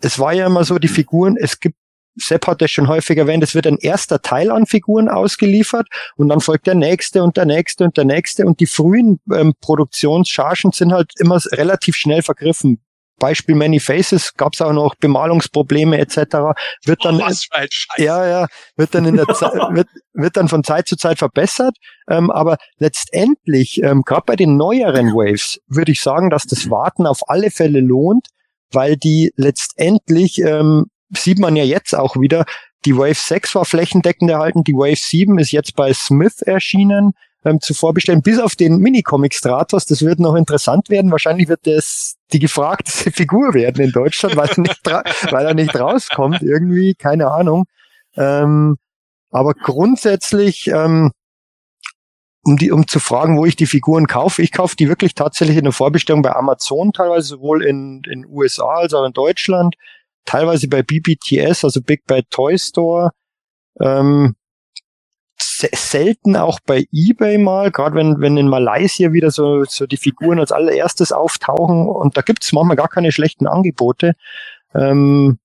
es 0.00 0.18
war 0.18 0.32
ja 0.32 0.46
immer 0.46 0.64
so, 0.64 0.78
die 0.78 0.88
Figuren, 0.88 1.36
es 1.36 1.60
gibt 1.60 1.76
Sepp 2.16 2.46
hat 2.46 2.60
das 2.60 2.70
schon 2.70 2.88
häufig 2.88 3.18
erwähnt, 3.18 3.42
es 3.42 3.54
wird 3.54 3.66
ein 3.66 3.78
erster 3.78 4.20
Teil 4.20 4.50
an 4.50 4.66
Figuren 4.66 5.08
ausgeliefert 5.08 5.86
und 6.16 6.28
dann 6.28 6.40
folgt 6.40 6.66
der 6.66 6.74
nächste 6.74 7.22
und 7.22 7.36
der 7.36 7.46
nächste 7.46 7.84
und 7.84 7.96
der 7.96 8.04
nächste 8.04 8.46
und 8.46 8.60
die 8.60 8.66
frühen 8.66 9.20
ähm, 9.32 9.54
Produktionschargen 9.60 10.72
sind 10.72 10.92
halt 10.92 11.12
immer 11.18 11.40
relativ 11.52 11.96
schnell 11.96 12.22
vergriffen. 12.22 12.82
Beispiel 13.18 13.54
Many 13.54 13.78
Faces 13.78 14.34
gab 14.36 14.54
es 14.54 14.60
auch 14.60 14.72
noch 14.72 14.96
Bemalungsprobleme 14.96 15.96
etc. 15.96 16.16
Wird 16.84 17.04
dann 17.04 17.20
oh, 17.22 17.30
ja 17.96 18.26
ja 18.26 18.46
wird 18.76 18.94
dann 18.96 19.04
in 19.04 19.16
der 19.16 19.28
Zeit 19.28 19.52
wird, 19.70 19.86
wird 20.12 20.36
dann 20.36 20.48
von 20.48 20.64
Zeit 20.64 20.88
zu 20.88 20.96
Zeit 20.96 21.18
verbessert, 21.18 21.76
ähm, 22.10 22.32
aber 22.32 22.56
letztendlich 22.78 23.80
ähm, 23.80 24.02
gerade 24.02 24.24
bei 24.26 24.34
den 24.34 24.56
neueren 24.56 25.12
Waves 25.12 25.60
würde 25.68 25.92
ich 25.92 26.00
sagen, 26.00 26.30
dass 26.30 26.44
das 26.44 26.68
Warten 26.68 27.06
auf 27.06 27.20
alle 27.28 27.52
Fälle 27.52 27.80
lohnt, 27.80 28.26
weil 28.72 28.96
die 28.96 29.32
letztendlich 29.36 30.40
ähm, 30.40 30.86
sieht 31.14 31.38
man 31.38 31.56
ja 31.56 31.64
jetzt 31.64 31.94
auch 31.94 32.16
wieder. 32.16 32.44
Die 32.84 32.96
Wave 32.96 33.14
6 33.14 33.54
war 33.54 33.64
flächendeckend 33.64 34.30
erhalten, 34.30 34.64
die 34.64 34.74
Wave 34.74 34.96
7 34.96 35.38
ist 35.38 35.52
jetzt 35.52 35.76
bei 35.76 35.92
Smith 35.92 36.42
erschienen 36.42 37.12
ähm, 37.44 37.60
zu 37.60 37.74
vorbestellen, 37.74 38.22
bis 38.22 38.38
auf 38.38 38.56
den 38.56 38.78
Minicomic 38.78 39.34
Stratos. 39.34 39.86
Das 39.86 40.02
wird 40.02 40.20
noch 40.20 40.34
interessant 40.34 40.90
werden. 40.90 41.10
Wahrscheinlich 41.10 41.48
wird 41.48 41.66
das 41.66 42.16
die 42.32 42.38
gefragteste 42.38 43.10
Figur 43.12 43.54
werden 43.54 43.84
in 43.84 43.92
Deutschland, 43.92 44.36
weil, 44.36 44.50
nicht 44.56 44.80
weil 44.84 45.46
er 45.46 45.54
nicht 45.54 45.74
rauskommt 45.78 46.42
irgendwie, 46.42 46.94
keine 46.94 47.30
Ahnung. 47.30 47.64
Ähm, 48.16 48.76
aber 49.30 49.54
grundsätzlich, 49.54 50.66
ähm, 50.66 51.10
um 52.44 52.56
die, 52.56 52.72
um 52.72 52.86
zu 52.88 52.98
fragen, 52.98 53.38
wo 53.38 53.46
ich 53.46 53.56
die 53.56 53.66
Figuren 53.66 54.06
kaufe, 54.06 54.42
ich 54.42 54.52
kaufe 54.52 54.76
die 54.76 54.88
wirklich 54.88 55.14
tatsächlich 55.14 55.56
in 55.56 55.64
der 55.64 55.72
Vorbestellung 55.72 56.22
bei 56.22 56.34
Amazon, 56.34 56.92
teilweise 56.92 57.28
sowohl 57.28 57.64
in 57.64 58.02
in 58.10 58.26
USA 58.26 58.78
als 58.78 58.94
auch 58.94 59.04
in 59.04 59.12
Deutschland, 59.12 59.76
teilweise 60.24 60.68
bei 60.68 60.82
BBTS, 60.82 61.64
also 61.64 61.80
Big 61.80 62.04
Bad 62.06 62.24
Toy 62.30 62.58
Store. 62.58 63.10
Ähm, 63.80 64.34
selten 65.38 66.36
auch 66.36 66.60
bei 66.66 66.86
eBay 66.92 67.38
mal, 67.38 67.70
gerade 67.70 67.94
wenn, 67.94 68.20
wenn 68.20 68.36
in 68.36 68.48
Malaysia 68.48 69.12
wieder 69.12 69.30
so, 69.30 69.64
so 69.64 69.86
die 69.86 69.96
Figuren 69.96 70.38
als 70.38 70.52
allererstes 70.52 71.12
auftauchen 71.12 71.88
und 71.88 72.16
da 72.16 72.22
gibt's 72.22 72.52
manchmal 72.52 72.76
gar 72.76 72.88
keine 72.88 73.12
schlechten 73.12 73.46
Angebote. 73.46 74.14
Ähm, 74.74 75.38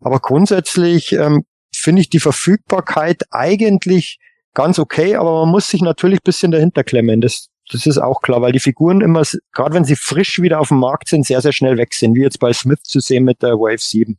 aber 0.00 0.20
grundsätzlich 0.20 1.12
ähm, 1.12 1.44
finde 1.74 2.02
ich 2.02 2.10
die 2.10 2.20
Verfügbarkeit 2.20 3.22
eigentlich 3.30 4.18
ganz 4.54 4.78
okay, 4.78 5.16
aber 5.16 5.40
man 5.40 5.50
muss 5.50 5.68
sich 5.68 5.80
natürlich 5.80 6.22
bisschen 6.22 6.52
dahinter 6.52 6.84
klemmen. 6.84 7.20
Das, 7.20 7.48
das 7.72 7.86
ist 7.86 7.98
auch 7.98 8.20
klar, 8.20 8.42
weil 8.42 8.52
die 8.52 8.60
Figuren 8.60 9.00
immer, 9.00 9.22
gerade 9.52 9.74
wenn 9.74 9.84
sie 9.84 9.96
frisch 9.96 10.40
wieder 10.40 10.60
auf 10.60 10.68
dem 10.68 10.78
Markt 10.78 11.08
sind, 11.08 11.26
sehr, 11.26 11.40
sehr 11.40 11.52
schnell 11.52 11.78
weg 11.78 11.94
sind, 11.94 12.14
wie 12.14 12.22
jetzt 12.22 12.38
bei 12.38 12.52
Smith 12.52 12.82
zu 12.82 13.00
sehen 13.00 13.24
mit 13.24 13.42
der 13.42 13.54
Wave 13.54 13.78
7. 13.78 14.18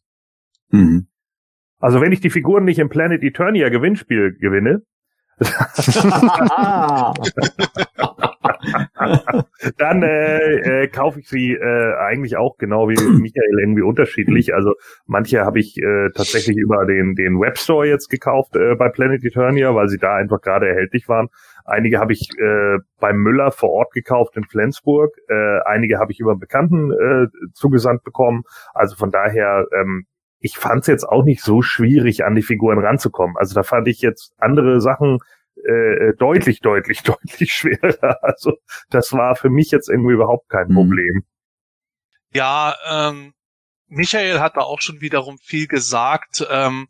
Mhm. 0.70 1.08
Also 1.80 2.02
wenn 2.02 2.12
ich 2.12 2.22
die 2.22 2.30
Figuren 2.30 2.66
nicht 2.66 2.80
im 2.80 2.90
Planet 2.90 3.24
Eternia 3.24 3.70
Gewinnspiel 3.70 4.38
gewinne, 4.40 4.82
dann 9.78 10.04
äh, 10.04 10.84
äh, 10.84 10.88
kaufe 10.88 11.20
ich 11.20 11.30
sie 11.30 11.54
äh, 11.54 11.96
eigentlich 11.96 12.38
auch 12.38 12.58
genau 12.58 12.90
wie 12.90 12.96
Michael 13.22 13.60
irgendwie 13.60 13.82
unterschiedlich. 13.82 14.54
Also 14.54 14.74
manche 15.06 15.42
habe 15.42 15.60
ich 15.60 15.78
äh, 15.78 16.10
tatsächlich 16.16 16.58
über 16.58 16.86
den 16.86 17.16
den 17.16 17.40
Webstore 17.40 17.88
jetzt 17.88 18.10
gekauft 18.10 18.56
äh, 18.56 18.76
bei 18.76 18.90
Planet 18.90 19.24
Eternia, 19.24 19.76
weil 19.76 19.90
sie 19.90 19.98
da 19.98 20.16
einfach 20.16 20.42
gerade 20.42 20.68
erhältlich 20.68 21.08
waren. 21.08 21.30
Einige 21.66 22.00
habe 22.00 22.14
ich 22.14 22.30
äh, 22.40 22.78
beim 23.00 23.18
Müller 23.18 23.52
vor 23.52 23.72
Ort 23.72 23.94
gekauft 23.94 24.36
in 24.38 24.44
Flensburg. 24.44 25.12
Äh, 25.30 25.60
einige 25.66 26.00
habe 26.00 26.12
ich 26.12 26.20
über 26.20 26.36
Bekannten 26.36 26.92
äh, 26.92 27.28
zugesandt 27.54 28.04
bekommen. 28.04 28.44
Also 28.74 28.96
von 28.96 29.12
daher 29.12 29.66
ähm, 29.74 30.06
ich 30.44 30.58
fand 30.58 30.82
es 30.82 30.88
jetzt 30.88 31.08
auch 31.08 31.24
nicht 31.24 31.42
so 31.42 31.62
schwierig, 31.62 32.26
an 32.26 32.36
die 32.36 32.42
Figuren 32.42 32.78
ranzukommen. 32.78 33.38
Also 33.38 33.56
da 33.56 33.64
fand 33.64 33.88
ich 33.88 34.02
jetzt 34.02 34.34
andere 34.38 34.82
Sachen 34.82 35.20
äh, 35.68 36.10
äh 36.10 36.16
deutlich, 36.18 36.60
deutlich, 36.60 37.02
deutlich 37.04 37.54
schwerer. 37.54 38.24
Also 38.24 38.54
das 38.90 39.14
war 39.14 39.36
für 39.36 39.50
mich 39.50 39.72
jetzt 39.72 39.90
irgendwie 39.90 40.14
überhaupt 40.14 40.50
kein 40.50 40.68
mhm. 40.68 40.76
Problem. 40.76 41.24
Ja, 42.34 42.76
ähm, 42.90 43.34
Michael 43.88 44.40
hat 44.40 44.58
da 44.58 44.62
auch 44.62 44.82
schon 44.82 45.02
wiederum 45.02 45.38
viel 45.38 45.68
gesagt. 45.68 46.46
Ähm, 46.50 46.88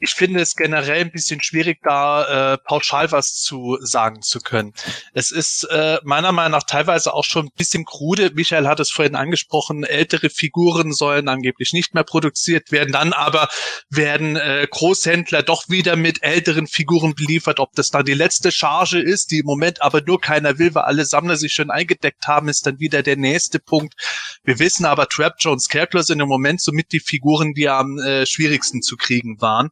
ich 0.00 0.10
finde 0.10 0.40
es 0.40 0.54
generell 0.54 1.00
ein 1.00 1.10
bisschen 1.10 1.42
schwierig, 1.42 1.80
da 1.82 2.52
äh, 2.52 2.58
pauschal 2.58 3.10
was 3.10 3.34
zu 3.34 3.78
sagen 3.80 4.22
zu 4.22 4.38
können. 4.38 4.72
Es 5.12 5.32
ist 5.32 5.64
äh, 5.64 5.98
meiner 6.04 6.30
Meinung 6.30 6.52
nach 6.52 6.62
teilweise 6.62 7.12
auch 7.12 7.24
schon 7.24 7.46
ein 7.46 7.52
bisschen 7.56 7.84
krude. 7.84 8.30
Michael 8.34 8.68
hat 8.68 8.78
es 8.78 8.90
vorhin 8.90 9.16
angesprochen, 9.16 9.82
ältere 9.82 10.30
Figuren 10.30 10.92
sollen 10.92 11.28
angeblich 11.28 11.72
nicht 11.72 11.94
mehr 11.94 12.04
produziert 12.04 12.70
werden. 12.70 12.92
Dann 12.92 13.12
aber 13.12 13.48
werden 13.90 14.36
äh, 14.36 14.68
Großhändler 14.70 15.42
doch 15.42 15.68
wieder 15.68 15.96
mit 15.96 16.22
älteren 16.22 16.68
Figuren 16.68 17.14
beliefert. 17.14 17.58
Ob 17.58 17.72
das 17.72 17.90
dann 17.90 18.04
die 18.04 18.14
letzte 18.14 18.52
Charge 18.52 19.00
ist, 19.00 19.32
die 19.32 19.38
im 19.38 19.46
Moment 19.46 19.82
aber 19.82 20.00
nur 20.00 20.20
keiner 20.20 20.58
will, 20.58 20.74
weil 20.74 20.84
alle 20.84 21.04
Sammler 21.06 21.36
sich 21.36 21.52
schon 21.52 21.70
eingedeckt 21.70 22.28
haben, 22.28 22.48
ist 22.48 22.66
dann 22.66 22.78
wieder 22.78 23.02
der 23.02 23.16
nächste 23.16 23.58
Punkt. 23.58 23.94
Wir 24.44 24.60
wissen 24.60 24.84
aber, 24.84 25.08
Trap 25.08 25.34
Jones 25.40 25.68
Kerkler 25.68 26.04
sind 26.04 26.20
im 26.20 26.28
Moment 26.28 26.60
somit 26.60 26.92
die 26.92 27.00
Figuren, 27.00 27.52
die 27.54 27.68
am 27.68 27.98
äh, 27.98 28.26
schwierigsten 28.26 28.80
zu 28.80 28.96
kriegen 28.96 29.40
waren. 29.40 29.70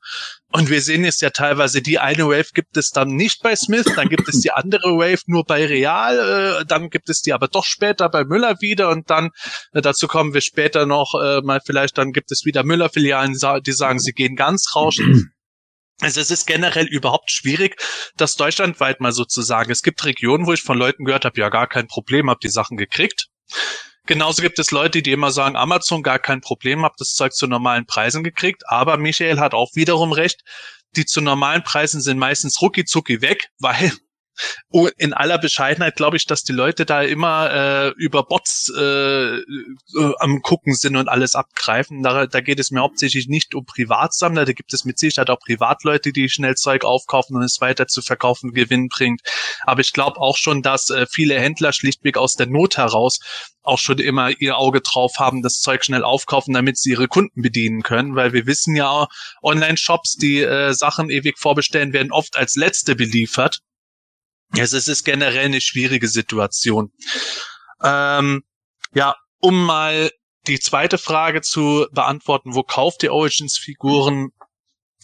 Und 0.52 0.70
wir 0.70 0.80
sehen 0.80 1.04
jetzt 1.04 1.22
ja 1.22 1.30
teilweise, 1.30 1.82
die 1.82 1.98
eine 1.98 2.28
Wave 2.28 2.52
gibt 2.54 2.76
es 2.76 2.90
dann 2.90 3.08
nicht 3.08 3.42
bei 3.42 3.54
Smith, 3.56 3.86
dann 3.96 4.08
gibt 4.08 4.28
es 4.28 4.40
die 4.40 4.52
andere 4.52 4.96
Wave 4.96 5.22
nur 5.26 5.44
bei 5.44 5.66
Real, 5.66 6.60
äh, 6.60 6.64
dann 6.64 6.88
gibt 6.88 7.10
es 7.10 7.20
die 7.20 7.32
aber 7.32 7.48
doch 7.48 7.64
später 7.64 8.08
bei 8.08 8.24
Müller 8.24 8.56
wieder 8.60 8.88
und 8.90 9.10
dann, 9.10 9.30
äh, 9.72 9.82
dazu 9.82 10.06
kommen 10.06 10.34
wir 10.34 10.40
später 10.40 10.86
noch 10.86 11.14
äh, 11.20 11.40
mal 11.42 11.60
vielleicht, 11.64 11.98
dann 11.98 12.12
gibt 12.12 12.30
es 12.32 12.44
wieder 12.44 12.62
Müller-Filialen, 12.64 13.36
die 13.66 13.72
sagen, 13.72 13.98
sie 13.98 14.12
gehen 14.12 14.36
ganz 14.36 14.74
rauschen. 14.74 15.32
Also 16.00 16.20
es 16.20 16.30
ist 16.30 16.46
generell 16.46 16.86
überhaupt 16.86 17.30
schwierig, 17.30 17.80
das 18.18 18.36
deutschlandweit 18.36 19.00
mal 19.00 19.12
so 19.12 19.24
zu 19.24 19.40
sagen. 19.40 19.70
Es 19.70 19.82
gibt 19.82 20.04
Regionen, 20.04 20.46
wo 20.46 20.52
ich 20.52 20.60
von 20.60 20.76
Leuten 20.76 21.06
gehört 21.06 21.24
habe, 21.24 21.40
ja 21.40 21.48
gar 21.48 21.66
kein 21.66 21.86
Problem, 21.86 22.28
hab 22.28 22.40
die 22.40 22.50
Sachen 22.50 22.76
gekriegt. 22.76 23.28
Genauso 24.06 24.40
gibt 24.40 24.58
es 24.58 24.70
Leute, 24.70 25.02
die 25.02 25.10
immer 25.10 25.32
sagen, 25.32 25.56
Amazon 25.56 26.02
gar 26.02 26.20
kein 26.20 26.40
Problem, 26.40 26.84
hab 26.84 26.96
das 26.96 27.14
Zeug 27.14 27.32
zu 27.32 27.46
normalen 27.46 27.86
Preisen 27.86 28.22
gekriegt. 28.22 28.62
Aber 28.68 28.96
Michael 28.98 29.40
hat 29.40 29.52
auch 29.52 29.74
wiederum 29.74 30.12
recht, 30.12 30.42
die 30.96 31.04
zu 31.04 31.20
normalen 31.20 31.64
Preisen 31.64 32.00
sind 32.00 32.18
meistens 32.18 32.62
rucki 32.62 32.84
zucki 32.84 33.20
weg, 33.20 33.50
weil 33.58 33.92
in 34.98 35.12
aller 35.12 35.38
Bescheidenheit 35.38 35.96
glaube 35.96 36.16
ich, 36.16 36.26
dass 36.26 36.42
die 36.42 36.52
Leute 36.52 36.84
da 36.84 37.02
immer 37.02 37.50
äh, 37.50 37.88
über 37.96 38.22
Bots 38.24 38.72
äh, 38.76 38.80
äh, 38.80 39.42
am 40.18 40.42
gucken 40.42 40.74
sind 40.74 40.96
und 40.96 41.08
alles 41.08 41.34
abgreifen. 41.34 42.02
Da, 42.02 42.26
da 42.26 42.40
geht 42.40 42.60
es 42.60 42.70
mir 42.70 42.80
hauptsächlich 42.80 43.28
nicht 43.28 43.54
um 43.54 43.64
Privatsammler. 43.64 44.44
Da 44.44 44.52
gibt 44.52 44.72
es 44.72 44.84
mit 44.84 44.98
Sicherheit 44.98 45.30
auch 45.30 45.40
Privatleute, 45.40 46.12
die 46.12 46.28
schnell 46.28 46.54
Zeug 46.54 46.84
aufkaufen 46.84 47.36
und 47.36 47.42
es 47.42 47.60
weiter 47.60 47.86
zu 47.86 48.02
verkaufen 48.02 48.52
Gewinn 48.52 48.88
bringt. 48.88 49.22
Aber 49.62 49.80
ich 49.80 49.92
glaube 49.92 50.20
auch 50.20 50.36
schon, 50.36 50.62
dass 50.62 50.90
äh, 50.90 51.06
viele 51.10 51.38
Händler 51.40 51.72
schlichtweg 51.72 52.16
aus 52.16 52.34
der 52.34 52.46
Not 52.46 52.76
heraus 52.76 53.20
auch 53.66 53.78
schon 53.78 53.98
immer 53.98 54.30
ihr 54.40 54.56
Auge 54.56 54.80
drauf 54.80 55.14
haben, 55.18 55.42
das 55.42 55.60
Zeug 55.60 55.84
schnell 55.84 56.04
aufkaufen, 56.04 56.54
damit 56.54 56.78
sie 56.78 56.90
ihre 56.90 57.08
Kunden 57.08 57.42
bedienen 57.42 57.82
können, 57.82 58.14
weil 58.14 58.32
wir 58.32 58.46
wissen 58.46 58.76
ja, 58.76 59.08
Online-Shops, 59.42 60.16
die 60.16 60.40
äh, 60.40 60.72
Sachen 60.72 61.10
ewig 61.10 61.38
vorbestellen, 61.38 61.92
werden 61.92 62.12
oft 62.12 62.36
als 62.36 62.56
letzte 62.56 62.94
beliefert. 62.94 63.60
Also 64.50 64.76
es 64.76 64.88
ist 64.88 65.04
generell 65.04 65.46
eine 65.46 65.60
schwierige 65.60 66.08
Situation. 66.08 66.92
Ähm, 67.82 68.42
ja, 68.94 69.16
um 69.40 69.64
mal 69.64 70.10
die 70.46 70.60
zweite 70.60 70.98
Frage 70.98 71.42
zu 71.42 71.86
beantworten, 71.92 72.54
wo 72.54 72.62
kauft 72.62 73.02
ihr 73.02 73.12
Origins-Figuren? 73.12 74.30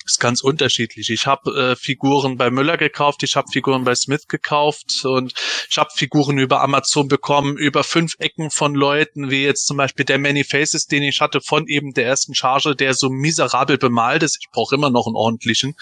ist 0.05 0.18
ganz 0.18 0.42
unterschiedlich. 0.42 1.11
Ich 1.11 1.26
habe 1.26 1.50
äh, 1.72 1.76
Figuren 1.76 2.37
bei 2.37 2.50
Müller 2.50 2.76
gekauft, 2.76 3.22
ich 3.22 3.37
habe 3.37 3.48
Figuren 3.52 3.85
bei 3.85 3.94
Smith 3.94 4.26
gekauft 4.28 5.05
und 5.05 5.35
ich 5.68 5.78
habe 5.78 5.90
Figuren 5.94 6.38
über 6.38 6.61
Amazon 6.61 7.09
bekommen, 7.09 7.57
über 7.57 7.85
fünf 7.85 8.16
Ecken 8.18 8.50
von 8.50 8.74
Leuten, 8.74 9.31
wie 9.31 9.44
jetzt 9.44 9.66
zum 9.66 9.76
Beispiel 9.76 10.05
der 10.05 10.18
Many 10.18 10.44
Faces, 10.44 10.87
den 10.87 11.02
ich 11.02 11.20
hatte 11.20 11.40
von 11.40 11.66
eben 11.66 11.92
der 11.92 12.07
ersten 12.07 12.35
Charge, 12.35 12.74
der 12.74 12.94
so 12.94 13.11
miserabel 13.11 13.78
bemalt 13.78 14.22
ist. 14.22 14.38
Ich 14.40 14.50
brauche 14.50 14.74
immer 14.74 14.90
noch 14.90 15.07
einen 15.07 15.16
ordentlichen. 15.16 15.76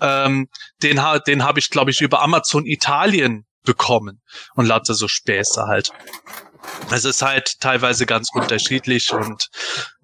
Ähm, 0.00 0.48
den 0.82 1.00
den 1.26 1.44
habe 1.44 1.58
ich, 1.58 1.70
glaube 1.70 1.90
ich, 1.90 2.00
über 2.00 2.22
Amazon 2.22 2.66
Italien 2.66 3.46
bekommen 3.64 4.22
und 4.54 4.66
lauter 4.66 4.94
so 4.94 5.08
Späße 5.08 5.64
halt. 5.66 5.90
Es 6.90 7.04
ist 7.04 7.22
halt 7.22 7.60
teilweise 7.60 8.06
ganz 8.06 8.30
unterschiedlich 8.32 9.12
und 9.12 9.48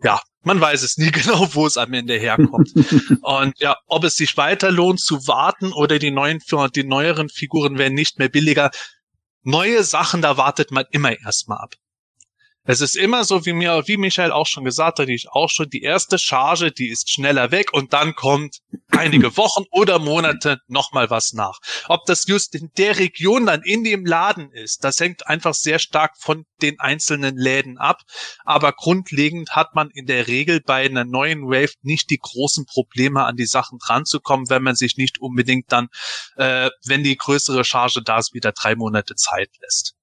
ja, 0.02 0.20
man 0.42 0.61
weiß 0.61 0.83
es 0.83 0.98
nie 0.98 1.11
genau, 1.12 1.55
wo 1.55 1.66
es 1.66 1.78
am 1.78 1.92
Ende 1.94 2.18
herkommt. 2.18 2.72
und 3.22 3.59
ja, 3.59 3.76
ob 3.87 4.05
es 4.05 4.16
sich 4.16 4.37
weiter 4.37 4.70
lohnt 4.70 5.00
zu 5.00 5.26
warten 5.26 5.72
oder 5.72 5.98
die 5.98 6.11
neuen, 6.11 6.40
die 6.74 6.85
neueren 6.85 7.28
Figuren 7.28 7.78
werden 7.78 7.94
nicht 7.94 8.18
mehr 8.18 8.28
billiger. 8.28 8.70
Neue 9.44 9.83
Sachen, 9.83 10.22
da 10.22 10.37
wartet 10.37 10.70
man 10.70 10.85
immer 10.90 11.18
erstmal 11.18 11.59
ab. 11.59 11.74
Es 12.64 12.81
ist 12.81 12.94
immer 12.94 13.25
so, 13.25 13.44
wie 13.44 13.55
mir, 13.55 13.83
wie 13.87 13.96
Michael 13.96 14.31
auch 14.31 14.46
schon 14.46 14.64
gesagt 14.64 15.01
hat, 15.01 15.09
ich 15.09 15.29
auch 15.29 15.51
schon, 15.51 15.68
die 15.68 15.83
erste 15.83 16.16
Charge, 16.16 16.70
die 16.70 16.90
ist 16.90 17.11
schneller 17.11 17.51
weg 17.51 17.72
und 17.72 17.92
dann 17.92 18.14
kommt 18.14 18.59
einige 18.90 19.37
Wochen 19.37 19.64
oder 19.72 19.98
Monate 19.98 20.61
nochmal 20.68 21.11
was 21.11 21.33
nach. 21.33 21.59
Ob 21.88 22.05
das 22.07 22.25
just 22.29 22.55
in 22.55 22.70
der 22.79 23.01
Region 23.01 23.46
dann 23.46 23.62
in 23.62 23.83
dem 23.83 24.07
Laden 24.07 24.53
ist, 24.53 24.85
das 24.85 25.01
hängt 25.01 25.27
einfach 25.27 25.55
sehr 25.55 25.81
stark 25.81 26.12
von 26.16 26.44
den 26.62 26.79
einzelnen 26.79 27.37
Läden 27.37 27.79
ab. 27.79 28.03
Aber 28.44 28.72
grundlegend 28.72 29.51
hat 29.57 29.75
man 29.75 29.90
in 29.90 30.07
der 30.07 30.29
Regel 30.29 30.61
bei 30.61 30.85
einer 30.85 31.05
neuen 31.05 31.42
Wave 31.48 31.75
nicht 31.83 32.11
die 32.11 32.20
großen 32.22 32.66
Probleme, 32.66 33.25
an 33.25 33.35
die 33.35 33.46
Sachen 33.46 33.79
dranzukommen, 33.79 34.48
wenn 34.51 34.62
man 34.62 34.77
sich 34.77 34.96
nicht 34.96 35.20
unbedingt 35.20 35.72
dann, 35.72 35.88
äh, 36.37 36.70
wenn 36.85 37.03
die 37.03 37.16
größere 37.16 37.64
Charge 37.64 38.03
da 38.05 38.18
ist, 38.18 38.35
wieder 38.35 38.53
drei 38.53 38.77
Monate 38.77 39.16
Zeit 39.16 39.51
lässt. 39.61 39.96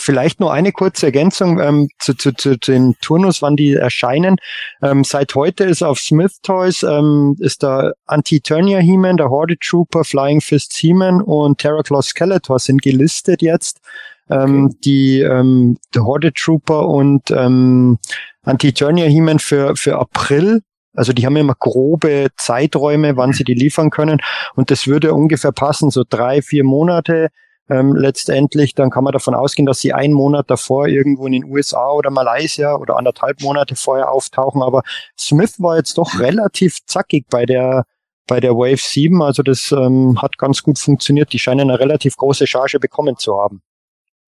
Vielleicht 0.00 0.40
nur 0.40 0.52
eine 0.52 0.72
kurze 0.72 1.06
Ergänzung 1.06 1.60
ähm, 1.60 1.88
zu, 1.98 2.14
zu, 2.14 2.32
zu 2.34 2.58
den 2.58 2.96
Turnus, 3.00 3.42
wann 3.42 3.56
die 3.56 3.74
erscheinen. 3.74 4.36
Ähm, 4.82 5.04
seit 5.04 5.34
heute 5.34 5.64
ist 5.64 5.82
auf 5.82 5.98
Smith 5.98 6.40
Toys 6.42 6.82
ähm, 6.82 7.36
ist 7.38 7.62
der 7.62 7.94
Anti-Turnier 8.06 8.80
He-Man, 8.80 9.16
der 9.16 9.30
Horde 9.30 9.56
Trooper, 9.58 10.04
Flying 10.04 10.40
Fist 10.40 10.74
He-Man 10.76 11.22
und 11.22 11.58
Terraclaw 11.58 12.02
Skeletor 12.02 12.58
sind 12.58 12.82
gelistet 12.82 13.40
jetzt. 13.40 13.80
Ähm, 14.28 14.66
okay. 14.66 14.76
Die 14.84 15.20
ähm, 15.20 15.78
der 15.94 16.04
Horde 16.04 16.32
Trooper 16.32 16.88
und 16.88 17.30
ähm, 17.30 17.98
Anti-Turnier 18.42 19.06
He-Man 19.06 19.38
für, 19.38 19.76
für 19.76 19.98
April 19.98 20.62
also 20.94 21.12
die 21.12 21.26
haben 21.26 21.36
immer 21.36 21.56
grobe 21.58 22.28
Zeiträume, 22.36 23.16
wann 23.16 23.32
sie 23.32 23.44
die 23.44 23.54
liefern 23.54 23.90
können. 23.90 24.20
Und 24.54 24.70
das 24.70 24.86
würde 24.86 25.12
ungefähr 25.12 25.52
passen, 25.52 25.90
so 25.90 26.04
drei, 26.08 26.40
vier 26.40 26.64
Monate 26.64 27.30
ähm, 27.68 27.94
letztendlich, 27.94 28.74
dann 28.74 28.90
kann 28.90 29.04
man 29.04 29.12
davon 29.12 29.34
ausgehen, 29.34 29.66
dass 29.66 29.80
sie 29.80 29.92
einen 29.92 30.12
Monat 30.12 30.50
davor 30.50 30.86
irgendwo 30.86 31.26
in 31.26 31.32
den 31.32 31.44
USA 31.44 31.90
oder 31.92 32.10
Malaysia 32.10 32.76
oder 32.76 32.96
anderthalb 32.96 33.40
Monate 33.40 33.74
vorher 33.76 34.10
auftauchen. 34.10 34.62
Aber 34.62 34.82
Smith 35.18 35.54
war 35.58 35.76
jetzt 35.76 35.96
doch 35.96 36.18
relativ 36.18 36.78
zackig 36.86 37.26
bei 37.30 37.46
der 37.46 37.86
bei 38.26 38.40
der 38.40 38.52
Wave 38.52 38.80
7. 38.80 39.22
Also 39.22 39.42
das 39.42 39.72
ähm, 39.72 40.20
hat 40.20 40.38
ganz 40.38 40.62
gut 40.62 40.78
funktioniert. 40.78 41.32
Die 41.32 41.38
scheinen 41.38 41.70
eine 41.70 41.78
relativ 41.78 42.16
große 42.16 42.46
Charge 42.46 42.78
bekommen 42.80 43.16
zu 43.16 43.38
haben. 43.38 43.62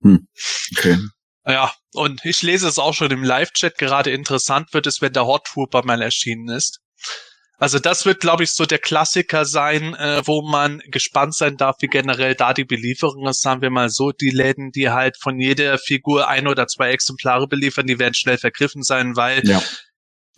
Hm. 0.03 0.27
Okay. 0.77 0.99
Ja, 1.47 1.73
und 1.95 2.25
ich 2.25 2.43
lese 2.43 2.67
es 2.69 2.79
auch 2.79 2.93
schon 2.93 3.11
im 3.11 3.23
Live-Chat. 3.23 3.79
Gerade 3.79 4.11
interessant 4.11 4.75
wird 4.75 4.87
es, 4.87 5.01
wenn 5.01 5.13
der 5.13 5.27
Hot 5.27 5.45
Trooper 5.45 5.85
mal 5.85 6.03
erschienen 6.03 6.49
ist. 6.49 6.81
Also 7.59 7.79
das 7.79 8.05
wird, 8.05 8.21
glaube 8.21 8.45
ich, 8.45 8.53
so 8.53 8.67
der 8.67 8.79
Klassiker 8.79 9.47
sein, 9.47 9.95
äh, 9.95 10.23
wo 10.27 10.43
man 10.43 10.81
gespannt 10.91 11.35
sein 11.35 11.57
darf, 11.57 11.77
wie 11.81 11.87
generell 11.87 12.35
da 12.35 12.53
die 12.53 12.65
Belieferung 12.65 13.27
ist. 13.29 13.41
Sagen 13.41 13.63
wir 13.63 13.71
mal 13.71 13.89
so, 13.89 14.13
die 14.13 14.31
Läden, 14.31 14.73
die 14.73 14.91
halt 14.91 15.17
von 15.17 15.41
jeder 15.41 15.79
Figur 15.79 16.29
ein 16.29 16.49
oder 16.49 16.67
zwei 16.67 16.91
Exemplare 16.91 17.49
beliefern, 17.49 17.87
die 17.87 17.99
werden 17.99 18.15
schnell 18.15 18.37
vergriffen 18.37 18.83
sein, 18.83 19.17
weil 19.17 19.47
ja. 19.47 19.63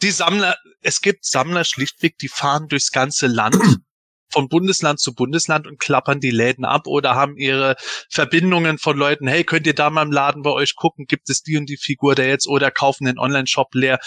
die 0.01 0.13
Sammler, 0.13 0.57
es 0.81 1.01
gibt 1.01 1.25
Sammler 1.25 1.65
schlichtweg, 1.65 2.19
die 2.19 2.29
fahren 2.29 2.69
durchs 2.69 2.93
ganze 2.93 3.27
Land. 3.27 3.57
von 4.31 4.49
Bundesland 4.49 5.01
zu 5.01 5.15
Bundesland 5.15 5.67
und 5.67 5.81
klappern 5.81 6.21
die 6.21 6.31
Läden 6.31 6.65
ab 6.67 6.87
oder 6.87 7.15
haben 7.15 7.37
ihre 7.39 7.77
Verbindungen 8.11 8.79
von 8.79 8.97
Leuten, 8.97 9.27
hey, 9.27 9.43
könnt 9.43 9.67
ihr 9.67 9.75
da 9.75 9.89
mal 9.91 10.03
im 10.03 10.13
Laden 10.13 10.43
bei 10.43 10.51
euch 10.51 10.77
gucken, 10.77 11.07
gibt 11.07 11.31
es 11.31 11.43
die 11.43 11.57
und 11.57 11.67
die 11.67 11.79
Figur 11.79 12.15
da 12.15 12.25
jetzt 12.25 12.47
oder 12.47 12.71
kaufen 12.71 13.07
den 13.07 13.19
Online-Shop 13.19 13.75
leer. 13.75 13.99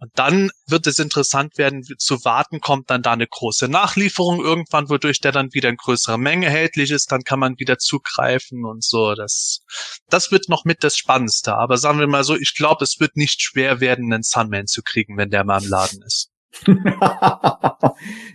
Und 0.00 0.12
dann 0.14 0.50
wird 0.68 0.86
es 0.86 0.98
interessant 1.00 1.58
werden, 1.58 1.82
zu 1.82 2.24
warten, 2.24 2.60
kommt 2.60 2.88
dann 2.90 3.02
da 3.02 3.12
eine 3.12 3.26
große 3.26 3.68
Nachlieferung 3.68 4.40
irgendwann, 4.40 4.88
wodurch 4.88 5.20
der 5.20 5.32
dann 5.32 5.52
wieder 5.54 5.68
in 5.68 5.76
größerer 5.76 6.18
Menge 6.18 6.46
erhältlich 6.46 6.92
ist, 6.92 7.10
dann 7.10 7.22
kann 7.22 7.40
man 7.40 7.58
wieder 7.58 7.78
zugreifen 7.78 8.64
und 8.64 8.84
so. 8.84 9.14
Das, 9.14 9.60
das 10.08 10.30
wird 10.30 10.48
noch 10.48 10.64
mit 10.64 10.84
das 10.84 10.96
Spannendste. 10.96 11.56
Aber 11.56 11.78
sagen 11.78 11.98
wir 11.98 12.06
mal 12.06 12.22
so, 12.22 12.36
ich 12.36 12.54
glaube, 12.54 12.84
es 12.84 13.00
wird 13.00 13.16
nicht 13.16 13.42
schwer 13.42 13.80
werden, 13.80 14.12
einen 14.12 14.22
Sunman 14.22 14.66
zu 14.66 14.82
kriegen, 14.82 15.16
wenn 15.16 15.30
der 15.30 15.44
mal 15.44 15.62
im 15.62 15.68
Laden 15.68 16.02
ist. 16.02 16.30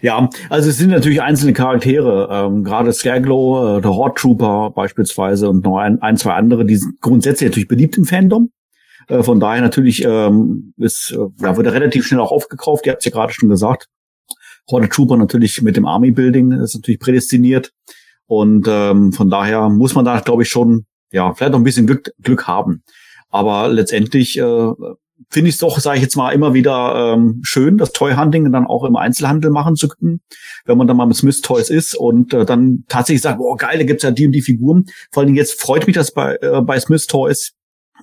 ja, 0.02 0.30
also 0.50 0.70
es 0.70 0.78
sind 0.78 0.92
natürlich 0.92 1.22
einzelne 1.22 1.54
Charaktere, 1.54 2.28
ähm, 2.32 2.64
gerade 2.64 2.94
Scareglow, 2.94 3.78
äh, 3.78 3.82
der 3.82 3.92
Horde 3.92 4.16
Trooper 4.16 4.70
beispielsweise 4.72 5.50
und 5.50 5.64
noch 5.64 5.78
ein, 5.78 6.02
ein, 6.02 6.18
zwei 6.18 6.34
andere, 6.34 6.66
die 6.66 6.76
sind 6.76 7.02
grundsätzlich 7.02 7.50
natürlich 7.50 7.68
beliebt 7.68 7.98
im 7.98 8.06
Fandom. 8.06 8.50
Äh, 9.08 9.24
von 9.24 9.40
daher 9.40 9.62
natürlich 9.62 10.04
ähm, 10.04 10.74
ist, 10.78 11.12
äh, 11.12 11.44
ja, 11.44 11.58
wird 11.58 11.68
er 11.68 11.74
relativ 11.74 12.06
schnell 12.06 12.22
auch 12.22 12.32
aufgekauft. 12.32 12.86
Ihr 12.86 12.92
habt 12.92 13.02
es 13.02 13.06
ja 13.06 13.12
gerade 13.12 13.34
schon 13.34 13.50
gesagt. 13.50 13.88
Horde 14.70 14.90
Trooper 14.90 15.18
natürlich 15.18 15.62
mit 15.62 15.76
dem 15.76 15.86
Army 15.86 16.12
Building 16.12 16.52
ist 16.54 16.76
natürlich 16.76 17.00
prädestiniert. 17.00 17.72
Und 18.28 18.68
ähm, 18.70 19.12
von 19.12 19.30
daher 19.30 19.70
muss 19.70 19.96
man 19.96 20.06
da, 20.06 20.20
glaube 20.20 20.44
ich, 20.44 20.50
schon, 20.50 20.86
ja, 21.12 21.34
vielleicht 21.34 21.52
noch 21.52 21.60
ein 21.60 21.66
bisschen 21.66 21.88
Glück, 21.88 22.12
Glück 22.22 22.48
haben. 22.48 22.84
Aber 23.30 23.68
letztendlich 23.68 24.38
äh, 24.38 24.72
finde 25.30 25.50
ich 25.50 25.56
es 25.56 25.60
doch, 25.60 25.80
sage 25.80 25.98
ich 25.98 26.04
jetzt 26.04 26.16
mal, 26.16 26.32
immer 26.32 26.54
wieder 26.54 27.14
ähm, 27.14 27.42
schön, 27.44 27.78
das 27.78 27.92
Toy 27.92 28.14
Hunting 28.14 28.52
dann 28.52 28.66
auch 28.66 28.84
im 28.84 28.96
Einzelhandel 28.96 29.52
machen 29.52 29.76
zu 29.76 29.88
können, 29.88 30.22
wenn 30.66 30.78
man 30.78 30.88
dann 30.88 30.98
mal 30.98 31.06
mit 31.06 31.18
Smith 31.18 31.42
Toys 31.42 31.70
ist 31.70 31.96
und 31.96 32.34
äh, 32.34 32.46
dann 32.46 32.86
tatsächlich 32.88 33.22
sagt, 33.22 33.40
oh 33.40 33.56
geil, 33.56 33.78
da 33.78 33.84
gibt's 33.84 34.04
ja 34.04 34.12
die 34.12 34.26
und 34.26 34.32
die 34.32 34.42
Figuren. 34.42 34.86
Vor 35.12 35.26
Dingen 35.26 35.38
jetzt 35.38 35.60
freut 35.60 35.88
mich 35.88 35.96
das 35.96 36.12
bei, 36.12 36.38
äh, 36.42 36.62
bei 36.62 36.80
Smith 36.80 37.08
Toys, 37.08 37.54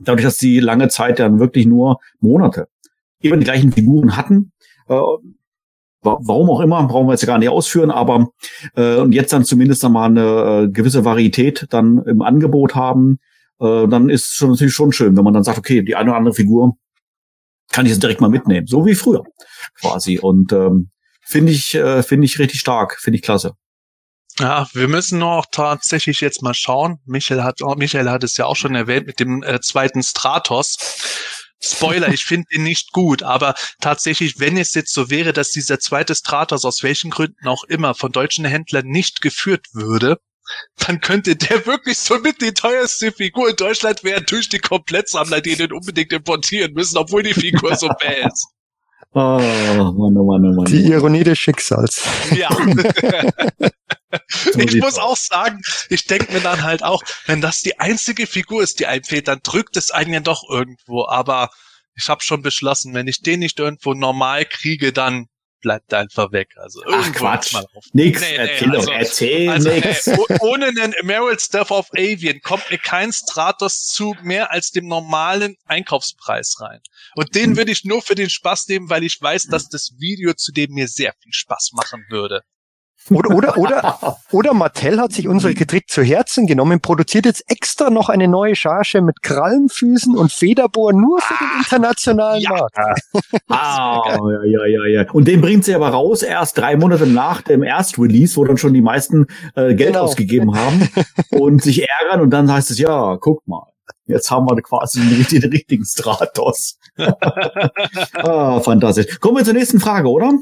dadurch, 0.01 0.25
dass 0.25 0.39
sie 0.39 0.61
lange 0.61 0.89
Zeit 0.89 1.19
dann 1.19 1.39
wirklich 1.41 1.67
nur 1.67 1.99
Monate 2.21 2.69
immer 3.21 3.37
die 3.37 3.45
gleichen 3.45 3.73
Figuren 3.73 4.17
hatten. 4.17 4.53
Äh, 4.89 5.01
warum 6.03 6.51
auch 6.51 6.61
immer, 6.61 6.83
brauchen 6.87 7.07
wir 7.07 7.13
jetzt 7.13 7.27
gar 7.27 7.39
nicht 7.39 7.51
ausführen, 7.51 7.91
aber 7.91 8.29
äh, 8.75 8.97
und 8.97 9.13
jetzt 9.13 9.33
dann 9.33 9.45
zumindest 9.45 9.85
einmal 9.85 10.09
eine 10.09 10.65
äh, 10.65 10.69
gewisse 10.69 11.05
Varietät 11.05 11.67
dann 11.71 12.03
im 12.05 12.23
Angebot 12.23 12.75
haben, 12.75 13.19
äh, 13.61 13.87
dann 13.87 14.09
ist 14.09 14.35
schon 14.35 14.51
natürlich 14.51 14.75
schon 14.75 14.93
schön, 14.93 15.17
wenn 15.17 15.25
man 15.25 15.35
dann 15.35 15.45
sagt, 15.45 15.59
okay, 15.59 15.83
die 15.83 15.97
eine 15.97 16.11
oder 16.11 16.19
andere 16.19 16.35
Figur 16.35 16.77
kann 17.71 17.87
ich 17.87 17.93
jetzt 17.93 18.03
direkt 18.03 18.21
mal 18.21 18.31
mitnehmen, 18.31 18.67
so 18.67 18.87
wie 18.87 18.95
früher 18.95 19.25
quasi. 19.81 20.19
Und 20.19 20.53
ähm, 20.53 20.91
finde 21.23 21.53
ich, 21.53 21.75
äh, 21.75 22.03
finde 22.03 22.25
ich 22.25 22.39
richtig 22.39 22.61
stark, 22.61 22.99
finde 22.99 23.17
ich 23.17 23.23
klasse. 23.23 23.53
Ja, 24.39 24.69
wir 24.73 24.89
müssen 24.89 25.19
noch 25.19 25.47
tatsächlich 25.51 26.21
jetzt 26.21 26.43
mal 26.43 26.55
schauen. 26.55 26.99
Michael 27.05 27.43
hat, 27.43 27.61
oh, 27.63 27.75
Michael 27.75 28.09
hat 28.11 28.25
es 28.25 28.37
ja 28.37 28.47
auch 28.47 28.57
schon 28.57 28.75
erwähnt 28.75 29.07
mit 29.07 29.21
dem 29.21 29.43
äh, 29.43 29.61
zweiten 29.61 30.03
Stratos. 30.03 30.79
Spoiler, 31.63 32.09
ich 32.09 32.25
finde 32.25 32.47
ihn 32.53 32.63
nicht 32.63 32.93
gut, 32.93 33.23
aber 33.23 33.55
tatsächlich, 33.81 34.41
wenn 34.41 34.57
es 34.57 34.73
jetzt 34.73 34.95
so 34.95 35.11
wäre, 35.11 35.35
dass 35.35 35.51
dieser 35.51 35.79
zweite 35.79 36.15
Stratos 36.15 36.65
aus 36.65 36.83
welchen 36.83 37.11
Gründen 37.11 37.47
auch 37.49 37.65
immer 37.65 37.95
von 37.95 38.13
deutschen 38.13 38.47
Händlern 38.47 38.87
nicht 38.87 39.21
geführt 39.21 39.67
würde, 39.75 40.17
dann 40.79 41.01
könnte 41.01 41.37
der 41.37 41.67
wirklich 41.67 41.99
so 41.99 42.19
mit 42.19 42.41
die 42.41 42.55
teuerste 42.55 43.13
Figur 43.13 43.51
in 43.51 43.57
Deutschland 43.57 44.03
werden 44.05 44.25
durch 44.27 44.49
die 44.49 44.59
Komplettsammler, 44.59 45.43
die 45.43 45.55
den 45.55 45.73
unbedingt 45.73 46.13
importieren 46.13 46.73
müssen, 46.73 46.97
obwohl 46.97 47.23
die 47.23 47.35
Figur 47.35 47.77
so 47.77 47.89
bäh 47.89 48.27
ist. 48.27 48.47
Oh, 49.13 49.19
Mann, 49.19 50.17
oh 50.17 50.25
Mann, 50.25 50.45
oh 50.47 50.55
Mann. 50.55 50.65
Die 50.67 50.87
Ironie 50.87 51.25
des 51.25 51.39
Schicksals. 51.39 52.03
Ja. 52.35 52.49
ich 54.57 54.77
muss 54.77 54.99
auch 54.99 55.17
sagen, 55.17 55.61
ich 55.89 56.05
denke 56.07 56.33
mir 56.33 56.41
dann 56.41 56.63
halt 56.63 56.83
auch, 56.83 57.03
wenn 57.27 57.41
das 57.41 57.61
die 57.61 57.79
einzige 57.79 58.27
Figur 58.27 58.63
ist, 58.63 58.81
die 58.81 58.87
einem 58.87 59.05
fehlt, 59.05 59.29
dann 59.29 59.41
drückt 59.43 59.77
es 59.77 59.91
einen 59.91 60.13
ja 60.13 60.21
doch 60.21 60.43
irgendwo. 60.49 61.07
Aber 61.07 61.51
ich 61.95 62.09
habe 62.09 62.23
schon 62.23 62.43
beschlossen, 62.43 62.95
wenn 62.95 63.09
ich 63.09 63.21
den 63.21 63.41
nicht 63.41 63.59
irgendwo 63.59 63.95
normal 63.95 64.45
kriege, 64.45 64.93
dann 64.93 65.27
bleibt 65.61 65.93
er 65.93 66.01
einfach 66.01 66.33
weg. 66.33 66.55
Also 66.57 66.83
Ach 66.87 67.13
Quatsch, 67.13 67.55
nix, 67.93 68.21
nee, 68.21 68.29
nee, 68.31 68.37
erzähl, 68.37 68.77
also, 68.77 68.91
erzähl 68.91 69.51
also, 69.51 69.71
nix. 69.71 70.07
Ey, 70.07 70.19
ohne 70.41 70.67
einen 70.67 70.93
Emerald 70.95 71.41
Staff 71.41 71.71
of 71.71 71.91
Avian 71.93 72.41
kommt 72.41 72.71
mir 72.71 72.79
kein 72.79 73.13
Stratos 73.13 73.87
zu 73.87 74.17
mehr 74.23 74.51
als 74.51 74.71
dem 74.71 74.87
normalen 74.87 75.57
Einkaufspreis 75.67 76.57
rein. 76.61 76.81
Und 77.15 77.35
den 77.35 77.51
hm. 77.51 77.57
würde 77.57 77.73
ich 77.73 77.85
nur 77.85 78.03
für 78.03 78.15
den 78.15 78.31
Spaß 78.31 78.69
nehmen, 78.69 78.91
weil 78.91 79.05
ich 79.05 79.21
weiß, 79.21 79.47
dass 79.47 79.69
das 79.69 79.93
Video 79.99 80.35
zu 80.35 80.53
dem 80.53 80.73
mir 80.73 80.89
sehr 80.89 81.13
viel 81.23 81.33
Spaß 81.33 81.73
machen 81.75 82.05
würde. 82.09 82.43
Oder, 83.09 83.35
oder, 83.35 83.59
oder, 83.59 84.17
oder 84.33 84.55
Mattel 84.55 85.01
hat 85.01 85.13
sich 85.13 85.27
unsere 85.27 85.55
Kritik 85.55 85.89
zu 85.89 86.03
Herzen 86.03 86.47
genommen, 86.47 86.81
produziert 86.81 87.25
jetzt 87.25 87.45
extra 87.49 87.91
noch 87.91 88.09
eine 88.09 88.29
neue 88.29 88.55
Charge 88.55 89.01
mit 89.01 89.23
Krallenfüßen 89.23 90.17
und 90.17 90.33
Federbohr 90.33 90.93
nur 90.93 91.21
für 91.21 91.35
den 91.35 91.63
internationalen 91.63 92.43
ja. 92.43 92.51
Markt. 92.51 92.77
Ah, 93.49 94.03
ja, 94.07 94.45
ja, 94.45 94.67
ja, 94.67 94.87
ja. 94.87 95.11
Und 95.13 95.27
den 95.27 95.41
bringt 95.41 95.65
sie 95.65 95.75
aber 95.75 95.89
raus 95.89 96.23
erst 96.23 96.59
drei 96.59 96.77
Monate 96.77 97.07
nach 97.07 97.43
dem 97.43 97.63
Erstrelease, 97.63 98.37
wo 98.37 98.45
dann 98.45 98.59
schon 98.59 98.75
die 98.75 98.83
meisten 98.83 99.27
äh, 99.55 99.75
Geld 99.75 99.95
genau. 99.95 100.03
ausgegeben 100.03 100.57
haben 100.57 100.89
und 101.31 101.63
sich 101.63 101.87
ärgern 101.89 102.21
und 102.21 102.31
dann 102.31 102.51
heißt 102.51 102.71
es, 102.71 102.79
ja, 102.79 103.17
guck 103.21 103.47
mal. 103.47 103.67
Jetzt 104.07 104.31
haben 104.31 104.47
wir 104.47 104.61
quasi 104.63 105.01
den, 105.01 105.41
den 105.41 105.51
richtigen 105.51 105.85
Stratos. 105.85 106.79
ah, 108.15 108.61
fantastisch. 108.61 109.19
Kommen 109.21 109.39
wir 109.39 109.45
zur 109.45 109.55
nächsten 109.55 109.81
Frage, 109.81 110.09
oder? 110.09 110.33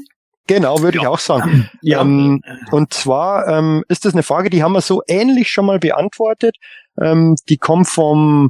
Genau, 0.49 0.81
würde 0.81 0.97
ja. 0.97 1.03
ich 1.03 1.07
auch 1.07 1.19
sagen. 1.19 1.69
Ja. 1.83 2.01
Ähm, 2.01 2.41
und 2.71 2.91
zwar 2.91 3.47
ähm, 3.47 3.83
ist 3.87 4.03
das 4.03 4.13
eine 4.13 4.23
Frage, 4.23 4.49
die 4.49 4.63
haben 4.63 4.71
wir 4.71 4.81
so 4.81 5.03
ähnlich 5.07 5.51
schon 5.51 5.67
mal 5.67 5.77
beantwortet. 5.77 6.57
Ähm, 6.99 7.35
die 7.47 7.57
kommt 7.57 7.87
vom 7.87 8.49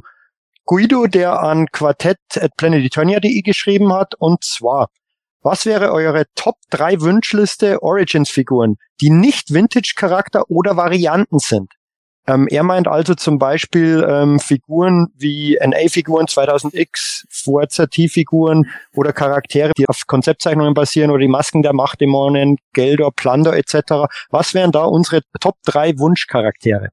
Guido, 0.64 1.06
der 1.06 1.40
an 1.40 1.66
quartett.planeteturnia.de 1.66 3.42
geschrieben 3.42 3.92
hat. 3.92 4.14
Und 4.14 4.44
zwar, 4.44 4.88
was 5.42 5.66
wäre 5.66 5.92
eure 5.92 6.24
Top 6.34 6.54
3 6.70 7.02
Wünschliste 7.02 7.82
Origins-Figuren, 7.82 8.76
die 9.02 9.10
nicht 9.10 9.52
Vintage-Charakter 9.52 10.44
oder 10.48 10.78
Varianten 10.78 11.38
sind? 11.38 11.74
Ähm, 12.26 12.46
er 12.50 12.62
meint 12.62 12.86
also 12.86 13.14
zum 13.14 13.38
Beispiel 13.38 14.06
ähm, 14.08 14.38
Figuren 14.38 15.08
wie 15.16 15.58
NA-Figuren 15.60 16.26
2000X, 16.26 17.24
Forza 17.30 17.86
T-Figuren 17.86 18.70
oder 18.94 19.12
Charaktere, 19.12 19.72
die 19.76 19.88
auf 19.88 20.06
Konzeptzeichnungen 20.06 20.74
basieren 20.74 21.10
oder 21.10 21.20
die 21.20 21.28
Masken 21.28 21.62
der 21.62 21.72
Machtdämonen, 21.72 22.56
Geldor, 22.72 23.12
Plunder 23.14 23.56
etc. 23.56 24.06
Was 24.30 24.54
wären 24.54 24.72
da 24.72 24.84
unsere 24.84 25.22
Top 25.40 25.56
3 25.64 25.98
Wunschcharaktere? 25.98 26.90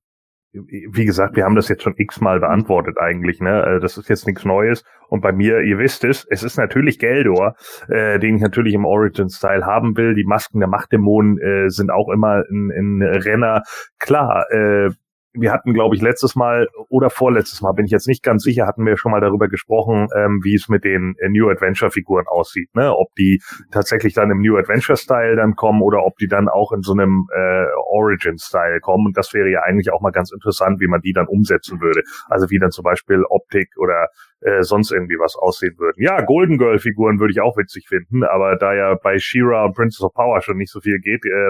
wie 0.66 1.06
gesagt, 1.06 1.36
wir 1.36 1.44
haben 1.44 1.56
das 1.56 1.68
jetzt 1.68 1.84
schon 1.84 1.94
x-mal 1.98 2.40
beantwortet 2.40 2.98
eigentlich, 3.00 3.42
ne? 3.42 3.63
Also 3.63 3.80
das 3.80 3.98
ist 3.98 4.10
jetzt 4.10 4.28
nichts 4.28 4.46
Neues. 4.46 4.84
Und 5.10 5.22
bei 5.22 5.32
mir, 5.32 5.62
ihr 5.62 5.78
wisst 5.78 6.04
es, 6.04 6.26
es 6.30 6.44
ist 6.44 6.58
natürlich 6.58 7.00
Geldor, 7.00 7.56
äh, 7.90 8.20
den 8.20 8.38
ich 8.38 8.42
natürlich 8.42 8.74
im 8.74 8.86
Origin-Style 8.86 9.66
haben 9.66 9.96
will. 9.98 10.16
Die 10.16 10.24
Masken 10.24 10.60
der 10.60 10.70
Machtdämonen 10.70 11.38
äh, 11.40 11.70
sind 11.70 11.92
auch 11.92 12.10
immer 12.10 12.44
ein 12.50 13.02
Renner. 13.02 13.63
Klar, 14.00 14.46
äh, 14.52 14.90
wir 15.34 15.52
hatten, 15.52 15.74
glaube 15.74 15.96
ich, 15.96 16.02
letztes 16.02 16.36
Mal 16.36 16.68
oder 16.90 17.10
vorletztes 17.10 17.62
Mal, 17.62 17.74
bin 17.74 17.86
ich 17.86 17.92
jetzt 17.92 18.08
nicht 18.08 18.24
ganz 18.24 18.44
sicher, 18.44 18.66
hatten 18.66 18.86
wir 18.86 18.98
schon 18.98 19.12
mal 19.12 19.22
darüber 19.22 19.48
gesprochen, 19.48 20.08
ähm, 20.16 20.42
wie 20.44 20.56
es 20.56 20.68
mit 20.70 20.84
den 20.84 21.16
äh, 21.20 21.30
New 21.30 21.50
Adventure-Figuren 21.50 22.26
aussieht. 22.28 22.74
Ne? 22.76 22.96
Ob 22.96 23.13
die 23.16 23.42
tatsächlich 23.72 24.13
dann 24.13 24.32
im 24.32 24.42
New 24.42 24.58
Adventure-Style 24.58 25.36
dann 25.36 25.56
kommen 25.56 25.82
oder 25.82 26.06
ob 26.06 26.18
die 26.18 26.28
dann 26.28 26.50
auch 26.50 26.72
in 26.72 26.82
so 26.82 26.94
einem 26.94 27.28
äh, 27.36 27.66
Origin-Style 27.90 28.80
kommen. 28.82 29.08
Und 29.08 29.18
das 29.18 29.34
wäre 29.34 29.50
ja 29.50 29.62
eigentlich 29.62 29.92
auch 29.92 30.02
mal 30.02 30.12
ganz 30.12 30.32
interessant, 30.32 30.80
wie 30.80 30.88
man 30.88 31.02
die 31.02 31.13
dann 31.13 31.28
umsetzen 31.28 31.82
würde. 31.82 32.04
Also 32.28 32.50
wie 32.50 32.60
dann 32.60 32.72
zum 32.72 32.84
Beispiel 32.84 33.24
Optik 33.30 33.70
oder 33.78 34.08
äh, 34.42 34.62
sonst 34.62 34.92
irgendwie 34.92 35.18
was 35.20 35.36
aussehen 35.36 35.76
würden. 35.78 36.02
Ja, 36.02 36.22
Golden 36.22 36.58
Girl 36.58 36.80
Figuren 36.80 37.20
würde 37.20 37.32
ich 37.32 37.42
auch 37.42 37.58
witzig 37.58 37.88
finden, 37.88 38.24
aber 38.24 38.56
da 38.56 38.74
ja 38.74 38.96
bei 38.96 39.18
She-Ra 39.18 39.66
und 39.66 39.76
Princess 39.76 40.04
of 40.04 40.13
Power 40.13 40.42
schon 40.42 40.58
nicht 40.58 40.72
so 40.72 40.80
viel 40.80 41.00
geht, 41.00 41.26
äh, 41.26 41.50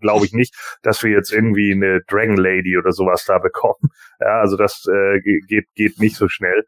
glaube 0.00 0.26
ich 0.26 0.32
nicht, 0.32 0.54
dass 0.82 1.02
wir 1.02 1.10
jetzt 1.10 1.32
irgendwie 1.32 1.72
eine 1.72 2.00
Dragon 2.08 2.36
Lady 2.36 2.76
oder 2.76 2.92
sowas 2.92 3.24
da 3.24 3.38
bekommen. 3.38 3.90
Ja, 4.20 4.40
also 4.40 4.56
das 4.56 4.86
äh, 4.86 5.20
geht 5.20 5.66
geht 5.74 5.98
nicht 5.98 6.16
so 6.16 6.28
schnell. 6.28 6.64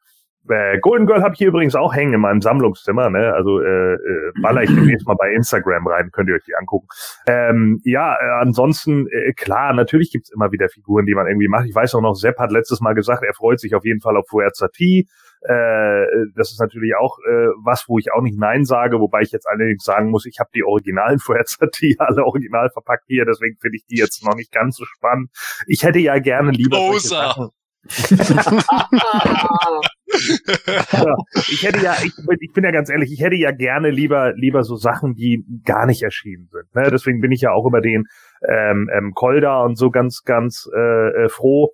Äh, 0.50 0.78
Golden 0.80 1.06
Girl 1.06 1.22
habe 1.22 1.34
ich 1.34 1.38
hier 1.38 1.48
übrigens 1.48 1.74
auch 1.74 1.94
hängen 1.94 2.14
in 2.14 2.20
meinem 2.20 2.40
Sammlungszimmer, 2.40 3.10
ne? 3.10 3.32
Also 3.34 3.60
äh, 3.60 3.94
äh, 3.94 4.32
baller 4.40 4.62
ich 4.62 4.70
demnächst 4.70 5.06
mal 5.06 5.14
bei 5.14 5.32
Instagram 5.32 5.86
rein, 5.86 6.10
könnt 6.12 6.28
ihr 6.28 6.34
euch 6.34 6.44
die 6.44 6.54
angucken. 6.54 6.88
Ähm, 7.26 7.80
ja, 7.84 8.14
äh, 8.14 8.40
ansonsten, 8.40 9.06
äh, 9.08 9.32
klar, 9.32 9.72
natürlich 9.72 10.10
gibt's 10.10 10.30
immer 10.30 10.52
wieder 10.52 10.68
Figuren, 10.68 11.06
die 11.06 11.14
man 11.14 11.26
irgendwie 11.26 11.48
macht. 11.48 11.66
Ich 11.66 11.74
weiß 11.74 11.94
auch 11.94 12.00
noch, 12.00 12.14
Sepp 12.14 12.38
hat 12.38 12.52
letztes 12.52 12.80
Mal 12.80 12.94
gesagt, 12.94 13.22
er 13.24 13.34
freut 13.34 13.60
sich 13.60 13.74
auf 13.74 13.84
jeden 13.84 14.00
Fall 14.00 14.16
auf 14.16 14.26
Fuerza 14.28 14.68
T. 14.68 15.06
Äh, 15.42 16.06
das 16.34 16.50
ist 16.50 16.60
natürlich 16.60 16.96
auch 16.96 17.18
äh, 17.18 17.48
was, 17.62 17.84
wo 17.88 17.98
ich 17.98 18.12
auch 18.12 18.22
nicht 18.22 18.38
Nein 18.38 18.64
sage, 18.64 18.98
wobei 18.98 19.22
ich 19.22 19.30
jetzt 19.30 19.48
allerdings 19.48 19.84
sagen 19.84 20.10
muss, 20.10 20.26
ich 20.26 20.40
habe 20.40 20.50
die 20.54 20.64
originalen 20.64 21.18
Fuerza 21.20 21.66
T 21.66 21.94
alle 21.98 22.24
original 22.24 22.70
verpackt 22.70 23.04
hier, 23.06 23.24
deswegen 23.24 23.56
finde 23.60 23.76
ich 23.76 23.86
die 23.86 23.96
jetzt 23.96 24.24
noch 24.24 24.34
nicht 24.34 24.52
ganz 24.52 24.76
so 24.76 24.84
spannend. 24.84 25.30
Ich 25.66 25.84
hätte 25.84 26.00
ja 26.00 26.18
gerne 26.18 26.50
lieber 26.50 26.78
ja, 26.78 27.50
ich 31.48 31.62
hätte 31.62 31.80
ja, 31.80 31.94
ich, 32.02 32.12
ich, 32.40 32.52
bin 32.52 32.64
ja 32.64 32.70
ganz 32.70 32.88
ehrlich, 32.88 33.12
ich 33.12 33.20
hätte 33.20 33.36
ja 33.36 33.50
gerne 33.50 33.90
lieber 33.90 34.32
lieber 34.34 34.62
so 34.62 34.76
Sachen, 34.76 35.14
die 35.14 35.44
gar 35.64 35.86
nicht 35.86 36.02
erschienen 36.02 36.48
sind. 36.50 36.74
Ne? 36.74 36.90
Deswegen 36.90 37.20
bin 37.20 37.32
ich 37.32 37.42
ja 37.42 37.52
auch 37.52 37.66
über 37.66 37.80
den 37.80 38.04
ähm, 38.48 38.88
ähm, 38.92 39.12
Kolda 39.14 39.62
und 39.62 39.76
so 39.76 39.90
ganz 39.90 40.22
ganz 40.24 40.68
äh, 40.74 41.24
äh, 41.24 41.28
froh, 41.28 41.72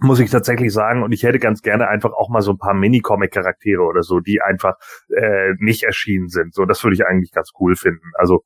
muss 0.00 0.20
ich 0.20 0.30
tatsächlich 0.30 0.72
sagen. 0.72 1.02
Und 1.02 1.12
ich 1.12 1.22
hätte 1.22 1.38
ganz 1.38 1.62
gerne 1.62 1.88
einfach 1.88 2.12
auch 2.12 2.30
mal 2.30 2.42
so 2.42 2.52
ein 2.52 2.58
paar 2.58 2.74
Mini-Comic-Charaktere 2.74 3.82
oder 3.82 4.02
so, 4.02 4.20
die 4.20 4.40
einfach 4.40 4.74
äh, 5.08 5.54
nicht 5.58 5.84
erschienen 5.84 6.28
sind. 6.28 6.54
So, 6.54 6.64
das 6.64 6.82
würde 6.82 6.94
ich 6.94 7.06
eigentlich 7.06 7.32
ganz 7.32 7.52
cool 7.60 7.76
finden. 7.76 8.10
Also 8.14 8.42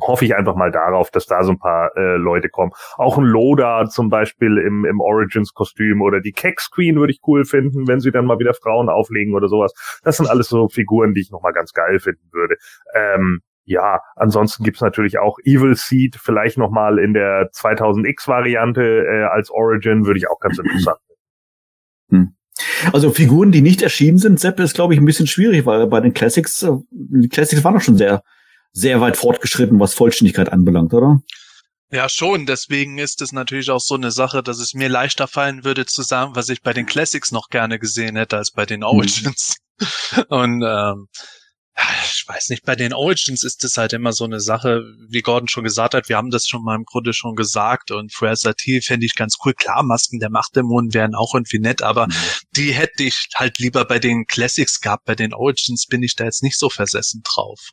hoffe 0.00 0.24
ich 0.24 0.36
einfach 0.36 0.54
mal 0.54 0.70
darauf, 0.70 1.10
dass 1.10 1.26
da 1.26 1.42
so 1.42 1.52
ein 1.52 1.58
paar 1.58 1.96
äh, 1.96 2.16
Leute 2.16 2.48
kommen. 2.48 2.72
Auch 2.96 3.18
ein 3.18 3.24
Loda 3.24 3.86
zum 3.86 4.08
Beispiel 4.08 4.58
im, 4.58 4.84
im 4.84 5.00
Origins-Kostüm 5.00 6.02
oder 6.02 6.20
die 6.20 6.32
Kex 6.32 6.70
Queen 6.70 6.96
würde 6.96 7.12
ich 7.12 7.20
cool 7.26 7.44
finden, 7.44 7.88
wenn 7.88 8.00
sie 8.00 8.10
dann 8.10 8.26
mal 8.26 8.38
wieder 8.38 8.54
Frauen 8.54 8.88
auflegen 8.88 9.34
oder 9.34 9.48
sowas. 9.48 9.72
Das 10.02 10.16
sind 10.16 10.28
alles 10.28 10.48
so 10.48 10.68
Figuren, 10.68 11.14
die 11.14 11.20
ich 11.20 11.30
nochmal 11.30 11.52
ganz 11.52 11.72
geil 11.72 11.98
finden 11.98 12.28
würde. 12.32 12.56
Ähm, 12.94 13.40
ja, 13.64 14.00
ansonsten 14.14 14.62
gibt's 14.62 14.80
natürlich 14.80 15.18
auch 15.18 15.38
Evil 15.44 15.74
Seed, 15.74 16.16
vielleicht 16.16 16.56
nochmal 16.56 16.98
in 16.98 17.14
der 17.14 17.50
2000X-Variante 17.50 18.82
äh, 18.82 19.24
als 19.24 19.50
Origin, 19.50 20.06
würde 20.06 20.18
ich 20.18 20.28
auch 20.28 20.38
ganz 20.38 20.58
interessant 20.58 20.98
hm. 22.10 22.34
Also 22.92 23.10
Figuren, 23.10 23.52
die 23.52 23.62
nicht 23.62 23.82
erschienen 23.82 24.18
sind, 24.18 24.40
Sepp, 24.40 24.60
ist, 24.60 24.74
glaube 24.74 24.94
ich, 24.94 25.00
ein 25.00 25.04
bisschen 25.04 25.26
schwierig, 25.26 25.66
weil 25.66 25.86
bei 25.88 26.00
den 26.00 26.14
Classics, 26.14 26.62
äh, 26.62 26.72
die 26.90 27.28
Classics 27.28 27.62
waren 27.64 27.74
doch 27.74 27.82
schon 27.82 27.96
sehr 27.96 28.22
sehr 28.76 29.00
weit 29.00 29.16
fortgeschritten, 29.16 29.80
was 29.80 29.94
Vollständigkeit 29.94 30.52
anbelangt, 30.52 30.92
oder? 30.92 31.22
Ja, 31.90 32.10
schon. 32.10 32.44
Deswegen 32.44 32.98
ist 32.98 33.22
es 33.22 33.32
natürlich 33.32 33.70
auch 33.70 33.80
so 33.80 33.94
eine 33.94 34.10
Sache, 34.10 34.42
dass 34.42 34.58
es 34.58 34.74
mir 34.74 34.90
leichter 34.90 35.26
fallen 35.26 35.64
würde 35.64 35.86
zu 35.86 36.02
sagen, 36.02 36.36
was 36.36 36.50
ich 36.50 36.62
bei 36.62 36.74
den 36.74 36.84
Classics 36.84 37.32
noch 37.32 37.48
gerne 37.48 37.78
gesehen 37.78 38.16
hätte 38.16 38.36
als 38.36 38.50
bei 38.50 38.66
den 38.66 38.80
mhm. 38.80 38.86
Origins. 38.86 39.56
Mhm. 39.80 40.22
Und 40.28 40.62
ähm, 40.62 41.08
ich 42.04 42.24
weiß 42.26 42.50
nicht, 42.50 42.64
bei 42.64 42.76
den 42.76 42.92
Origins 42.92 43.44
ist 43.44 43.64
es 43.64 43.78
halt 43.78 43.94
immer 43.94 44.12
so 44.12 44.24
eine 44.24 44.40
Sache, 44.40 44.82
wie 45.08 45.20
Gordon 45.20 45.48
schon 45.48 45.64
gesagt 45.64 45.94
hat, 45.94 46.08
wir 46.08 46.16
haben 46.16 46.30
das 46.30 46.46
schon 46.46 46.62
mal 46.62 46.74
im 46.74 46.84
Grunde 46.84 47.12
schon 47.12 47.34
gesagt 47.34 47.90
und 47.90 48.14
Fraser 48.14 48.54
T 48.54 48.80
fände 48.80 49.04
ich 49.06 49.14
ganz 49.14 49.36
cool. 49.44 49.52
Klar, 49.54 49.82
Masken 49.82 50.18
der 50.18 50.30
Machtdämonen 50.30 50.92
wären 50.92 51.14
auch 51.14 51.34
irgendwie 51.34 51.58
nett, 51.60 51.82
aber 51.82 52.08
mhm. 52.08 52.14
die 52.56 52.72
hätte 52.72 53.04
ich 53.04 53.28
halt 53.34 53.58
lieber 53.58 53.84
bei 53.86 53.98
den 53.98 54.26
Classics 54.26 54.80
gehabt. 54.80 55.04
Bei 55.04 55.14
den 55.14 55.32
Origins 55.32 55.86
bin 55.86 56.02
ich 56.02 56.14
da 56.14 56.24
jetzt 56.24 56.42
nicht 56.42 56.58
so 56.58 56.68
versessen 56.68 57.22
drauf. 57.22 57.70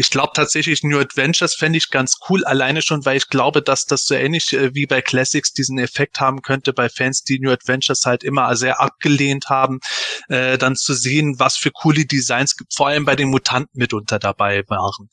Ich 0.00 0.10
glaube 0.10 0.30
tatsächlich, 0.32 0.84
New 0.84 0.98
Adventures 0.98 1.56
fände 1.56 1.76
ich 1.76 1.90
ganz 1.90 2.18
cool, 2.28 2.44
alleine 2.44 2.82
schon, 2.82 3.04
weil 3.04 3.16
ich 3.16 3.26
glaube, 3.26 3.62
dass 3.62 3.84
das 3.84 4.04
so 4.04 4.14
ähnlich 4.14 4.52
äh, 4.52 4.72
wie 4.72 4.86
bei 4.86 5.02
Classics 5.02 5.52
diesen 5.52 5.76
Effekt 5.80 6.20
haben 6.20 6.40
könnte 6.40 6.72
bei 6.72 6.88
Fans, 6.88 7.24
die 7.24 7.40
New 7.40 7.50
Adventures 7.50 8.06
halt 8.06 8.22
immer 8.22 8.54
sehr 8.54 8.80
abgelehnt 8.80 9.48
haben, 9.48 9.80
äh, 10.28 10.56
dann 10.56 10.76
zu 10.76 10.94
sehen, 10.94 11.40
was 11.40 11.56
für 11.56 11.72
coole 11.72 12.06
Designs 12.06 12.56
gibt, 12.56 12.74
vor 12.74 12.86
allem 12.86 13.04
bei 13.04 13.16
den 13.16 13.28
Mutanten 13.28 13.76
mitunter 13.76 14.20
dabei 14.20 14.62
waren. 14.68 15.10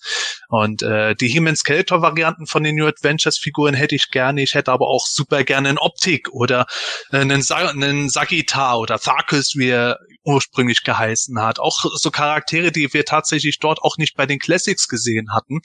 Und 0.50 0.84
äh, 0.84 1.16
die 1.16 1.30
He-Man 1.30 1.56
Skeletor-Varianten 1.56 2.46
von 2.46 2.62
den 2.62 2.76
New 2.76 2.86
Adventures-Figuren 2.86 3.74
hätte 3.74 3.96
ich 3.96 4.12
gerne. 4.12 4.44
Ich 4.44 4.54
hätte 4.54 4.72
aber 4.72 4.88
auch 4.88 5.08
super 5.08 5.44
gerne 5.44 5.70
einen 5.70 5.78
Optik 5.80 6.30
oder 6.32 6.68
äh, 7.12 7.18
einen, 7.18 7.42
Sa 7.42 7.70
einen 7.70 8.10
Sagitar 8.10 8.78
oder 8.80 9.00
Tharkus, 9.00 9.56
wie 9.56 9.70
er 9.70 9.98
ursprünglich 10.26 10.84
geheißen 10.84 11.42
hat. 11.42 11.60
Auch 11.60 11.86
so 11.96 12.12
Charaktere, 12.12 12.72
die 12.72 12.92
wir 12.94 13.06
tatsächlich 13.06 13.60
dort 13.60 13.80
auch 13.82 13.98
nicht 13.98 14.16
bei 14.16 14.26
den 14.26 14.40
Classics 14.40 14.75
gesehen 14.88 15.34
hatten, 15.34 15.62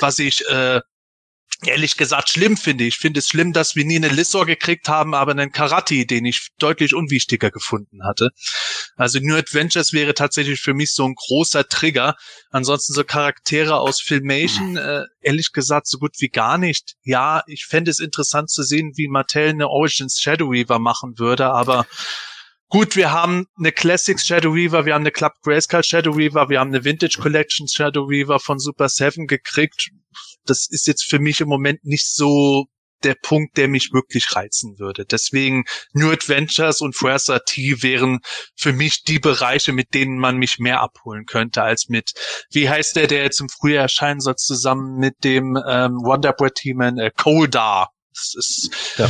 was 0.00 0.18
ich 0.18 0.46
äh, 0.48 0.80
ehrlich 1.62 1.96
gesagt 1.96 2.28
schlimm 2.30 2.56
finde. 2.56 2.84
Ich 2.84 2.98
finde 2.98 3.20
es 3.20 3.28
schlimm, 3.28 3.52
dass 3.52 3.76
wir 3.76 3.84
nie 3.84 3.96
eine 3.96 4.08
Lissor 4.08 4.46
gekriegt 4.46 4.88
haben, 4.88 5.14
aber 5.14 5.32
einen 5.32 5.52
Karate, 5.52 6.04
den 6.06 6.24
ich 6.24 6.48
deutlich 6.58 6.94
unwichtiger 6.94 7.50
gefunden 7.50 8.04
hatte. 8.04 8.30
Also 8.96 9.18
New 9.20 9.36
Adventures 9.36 9.92
wäre 9.92 10.14
tatsächlich 10.14 10.60
für 10.60 10.74
mich 10.74 10.92
so 10.92 11.06
ein 11.06 11.14
großer 11.14 11.68
Trigger. 11.68 12.16
Ansonsten 12.50 12.92
so 12.92 13.04
Charaktere 13.04 13.78
aus 13.78 14.00
Filmation, 14.00 14.76
äh, 14.76 15.04
ehrlich 15.20 15.52
gesagt, 15.52 15.86
so 15.86 15.98
gut 15.98 16.16
wie 16.18 16.28
gar 16.28 16.58
nicht. 16.58 16.94
Ja, 17.02 17.42
ich 17.46 17.66
fände 17.66 17.90
es 17.90 17.98
interessant 17.98 18.50
zu 18.50 18.62
sehen, 18.62 18.92
wie 18.96 19.08
Mattel 19.08 19.50
eine 19.50 19.68
Origins 19.68 20.20
Shadow 20.20 20.50
Weaver 20.50 20.78
machen 20.78 21.18
würde, 21.18 21.50
aber 21.50 21.86
Gut, 22.74 22.96
wir 22.96 23.12
haben 23.12 23.46
eine 23.56 23.70
Classics 23.70 24.26
Shadow 24.26 24.52
Weaver, 24.52 24.84
wir 24.84 24.94
haben 24.94 25.02
eine 25.02 25.12
Club 25.12 25.34
Grayskull 25.44 25.84
Shadow 25.84 26.16
Weaver, 26.16 26.48
wir 26.48 26.58
haben 26.58 26.74
eine 26.74 26.84
Vintage 26.84 27.18
Collection 27.20 27.68
Shadow 27.68 28.08
Weaver 28.08 28.40
von 28.40 28.58
Super 28.58 28.88
Seven 28.88 29.28
gekriegt. 29.28 29.90
Das 30.44 30.66
ist 30.68 30.88
jetzt 30.88 31.04
für 31.04 31.20
mich 31.20 31.40
im 31.40 31.46
Moment 31.46 31.84
nicht 31.84 32.12
so 32.12 32.64
der 33.04 33.14
Punkt, 33.14 33.58
der 33.58 33.68
mich 33.68 33.92
wirklich 33.92 34.34
reizen 34.34 34.76
würde. 34.80 35.04
Deswegen 35.04 35.62
New 35.92 36.10
Adventures 36.10 36.80
und 36.80 36.96
Fuerza 36.96 37.38
T 37.38 37.80
wären 37.80 38.18
für 38.56 38.72
mich 38.72 39.04
die 39.04 39.20
Bereiche, 39.20 39.72
mit 39.72 39.94
denen 39.94 40.18
man 40.18 40.38
mich 40.38 40.58
mehr 40.58 40.80
abholen 40.80 41.26
könnte, 41.26 41.62
als 41.62 41.88
mit, 41.88 42.10
wie 42.50 42.68
heißt 42.68 42.96
der, 42.96 43.06
der 43.06 43.22
jetzt 43.22 43.40
im 43.40 43.50
Frühjahr 43.50 43.82
erscheinen 43.82 44.18
soll, 44.18 44.34
zusammen 44.34 44.98
mit 44.98 45.22
dem 45.22 45.56
ähm, 45.64 45.92
Wonderboy 46.02 46.50
Team 46.50 46.80
äh, 46.80 47.12
Koldar. 47.16 47.90
Das 48.12 48.34
ist 48.36 48.70
Ja. 48.96 49.08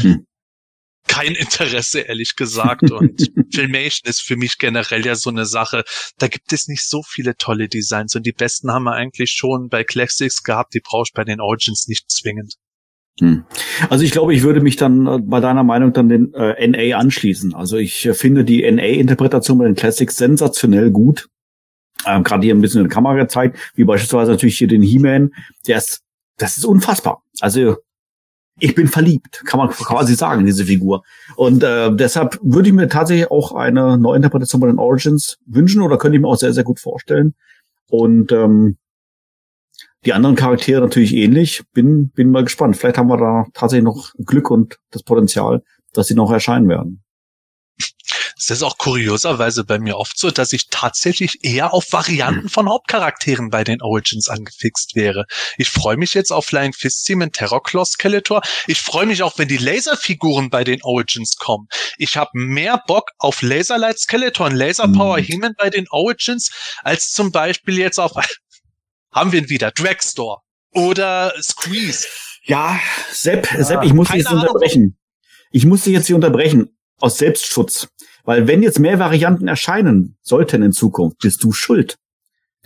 Kein 1.06 1.32
Interesse, 1.32 2.00
ehrlich 2.00 2.36
gesagt. 2.36 2.90
Und 2.90 3.30
Filmation 3.54 4.08
ist 4.08 4.22
für 4.22 4.36
mich 4.36 4.58
generell 4.58 5.04
ja 5.04 5.14
so 5.14 5.30
eine 5.30 5.46
Sache. 5.46 5.84
Da 6.18 6.28
gibt 6.28 6.52
es 6.52 6.68
nicht 6.68 6.86
so 6.88 7.02
viele 7.02 7.36
tolle 7.36 7.68
Designs 7.68 8.14
und 8.14 8.24
die 8.26 8.32
besten 8.32 8.70
haben 8.72 8.84
wir 8.84 8.92
eigentlich 8.92 9.30
schon 9.30 9.68
bei 9.68 9.84
Classics 9.84 10.42
gehabt. 10.42 10.74
Die 10.74 10.80
brauchst 10.80 11.12
du 11.12 11.20
bei 11.20 11.24
den 11.24 11.40
Origins 11.40 11.88
nicht 11.88 12.10
zwingend. 12.10 12.54
Hm. 13.20 13.44
Also 13.90 14.04
ich 14.04 14.10
glaube, 14.10 14.34
ich 14.34 14.42
würde 14.42 14.60
mich 14.60 14.76
dann 14.76 15.06
äh, 15.06 15.18
bei 15.22 15.40
deiner 15.40 15.62
Meinung 15.62 15.92
dann 15.92 16.08
den 16.08 16.34
äh, 16.34 16.66
NA 16.66 16.96
anschließen. 16.96 17.54
Also 17.54 17.76
ich 17.76 18.04
äh, 18.06 18.14
finde 18.14 18.44
die 18.44 18.68
NA-Interpretation 18.70 19.58
bei 19.58 19.66
den 19.66 19.76
Classics 19.76 20.16
sensationell 20.16 20.90
gut. 20.90 21.28
Ähm, 22.06 22.24
Gerade 22.24 22.42
hier 22.42 22.54
ein 22.54 22.60
bisschen 22.60 22.80
in 22.80 22.88
der 22.88 22.94
Kamera 22.94 23.14
gezeigt, 23.14 23.58
wie 23.76 23.84
beispielsweise 23.84 24.32
natürlich 24.32 24.58
hier 24.58 24.66
den 24.68 24.82
He-Man. 24.82 25.30
Der 25.68 25.78
ist, 25.78 26.02
das 26.38 26.58
ist 26.58 26.64
unfassbar. 26.64 27.22
Also 27.40 27.76
ich 28.58 28.74
bin 28.74 28.86
verliebt, 28.86 29.42
kann 29.44 29.58
man 29.58 29.70
quasi 29.70 30.14
sagen, 30.14 30.46
diese 30.46 30.64
Figur. 30.64 31.02
Und 31.36 31.62
äh, 31.62 31.94
deshalb 31.94 32.38
würde 32.42 32.68
ich 32.68 32.74
mir 32.74 32.88
tatsächlich 32.88 33.30
auch 33.30 33.52
eine 33.52 33.98
Neuinterpretation 33.98 34.60
bei 34.60 34.68
den 34.68 34.78
Origins 34.78 35.38
wünschen 35.46 35.82
oder 35.82 35.98
könnte 35.98 36.16
ich 36.16 36.22
mir 36.22 36.28
auch 36.28 36.36
sehr, 36.36 36.52
sehr 36.52 36.64
gut 36.64 36.78
vorstellen. 36.78 37.34
Und 37.90 38.32
ähm, 38.32 38.76
die 40.04 40.12
anderen 40.12 40.36
Charaktere 40.36 40.80
natürlich 40.80 41.14
ähnlich. 41.14 41.62
Bin, 41.72 42.10
bin 42.10 42.30
mal 42.30 42.44
gespannt. 42.44 42.76
Vielleicht 42.76 42.98
haben 42.98 43.08
wir 43.08 43.16
da 43.16 43.46
tatsächlich 43.54 43.84
noch 43.84 44.12
Glück 44.24 44.50
und 44.50 44.78
das 44.90 45.02
Potenzial, 45.02 45.62
dass 45.92 46.06
sie 46.08 46.14
noch 46.14 46.30
erscheinen 46.30 46.68
werden. 46.68 47.03
Es 48.36 48.50
ist 48.50 48.62
auch 48.62 48.78
kurioserweise 48.78 49.64
bei 49.64 49.78
mir 49.78 49.96
oft 49.96 50.18
so, 50.18 50.30
dass 50.30 50.52
ich 50.52 50.68
tatsächlich 50.68 51.38
eher 51.42 51.72
auf 51.72 51.92
Varianten 51.92 52.48
von 52.48 52.68
Hauptcharakteren 52.68 53.50
bei 53.50 53.64
den 53.64 53.80
Origins 53.80 54.28
angefixt 54.28 54.94
wäre. 54.96 55.24
Ich 55.56 55.70
freue 55.70 55.96
mich 55.96 56.14
jetzt 56.14 56.32
auf 56.32 56.46
Flying 56.46 56.72
Fist 56.72 57.04
Team 57.06 57.22
und 57.22 57.32
Terrorclaw 57.32 57.84
Skeletor. 57.84 58.42
Ich 58.66 58.80
freue 58.80 59.06
mich 59.06 59.22
auch, 59.22 59.38
wenn 59.38 59.48
die 59.48 59.56
Laserfiguren 59.56 60.50
bei 60.50 60.64
den 60.64 60.82
Origins 60.82 61.36
kommen. 61.36 61.68
Ich 61.96 62.16
habe 62.16 62.30
mehr 62.34 62.82
Bock 62.86 63.10
auf 63.18 63.42
Laserlight 63.42 63.98
Skeletor 63.98 64.46
und 64.46 64.54
Laser 64.54 64.88
Power 64.88 65.18
Mhm. 65.18 65.24
He-Man 65.24 65.54
bei 65.56 65.70
den 65.70 65.86
Origins 65.90 66.50
als 66.82 67.10
zum 67.10 67.30
Beispiel 67.32 67.78
jetzt 67.78 67.98
auf 67.98 68.12
haben 69.12 69.32
wir 69.32 69.40
ihn 69.40 69.48
wieder 69.48 69.70
Dragstore 69.70 70.40
oder 70.72 71.32
Squeeze. 71.40 72.06
Ja, 72.44 72.78
Sepp, 73.10 73.46
Sepp, 73.58 73.84
ich 73.84 73.94
muss 73.94 74.08
dich 74.08 74.18
jetzt 74.18 74.30
unterbrechen. 74.30 74.98
Ich 75.50 75.64
muss 75.64 75.84
dich 75.84 75.92
jetzt 75.92 76.06
hier 76.08 76.16
unterbrechen. 76.16 76.76
Aus 76.98 77.18
Selbstschutz. 77.18 77.88
Weil 78.24 78.48
wenn 78.48 78.62
jetzt 78.62 78.78
mehr 78.80 78.98
Varianten 78.98 79.48
erscheinen 79.48 80.16
sollten 80.22 80.62
in 80.62 80.72
Zukunft, 80.72 81.18
bist 81.18 81.44
du 81.44 81.52
schuld. 81.52 81.98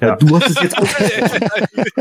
Ja. 0.01 0.09
Ja. 0.09 0.17
Du 0.17 0.39
hast 0.39 0.49
es 0.51 0.63
jetzt 0.63 0.79
aufgegeben. 0.79 1.51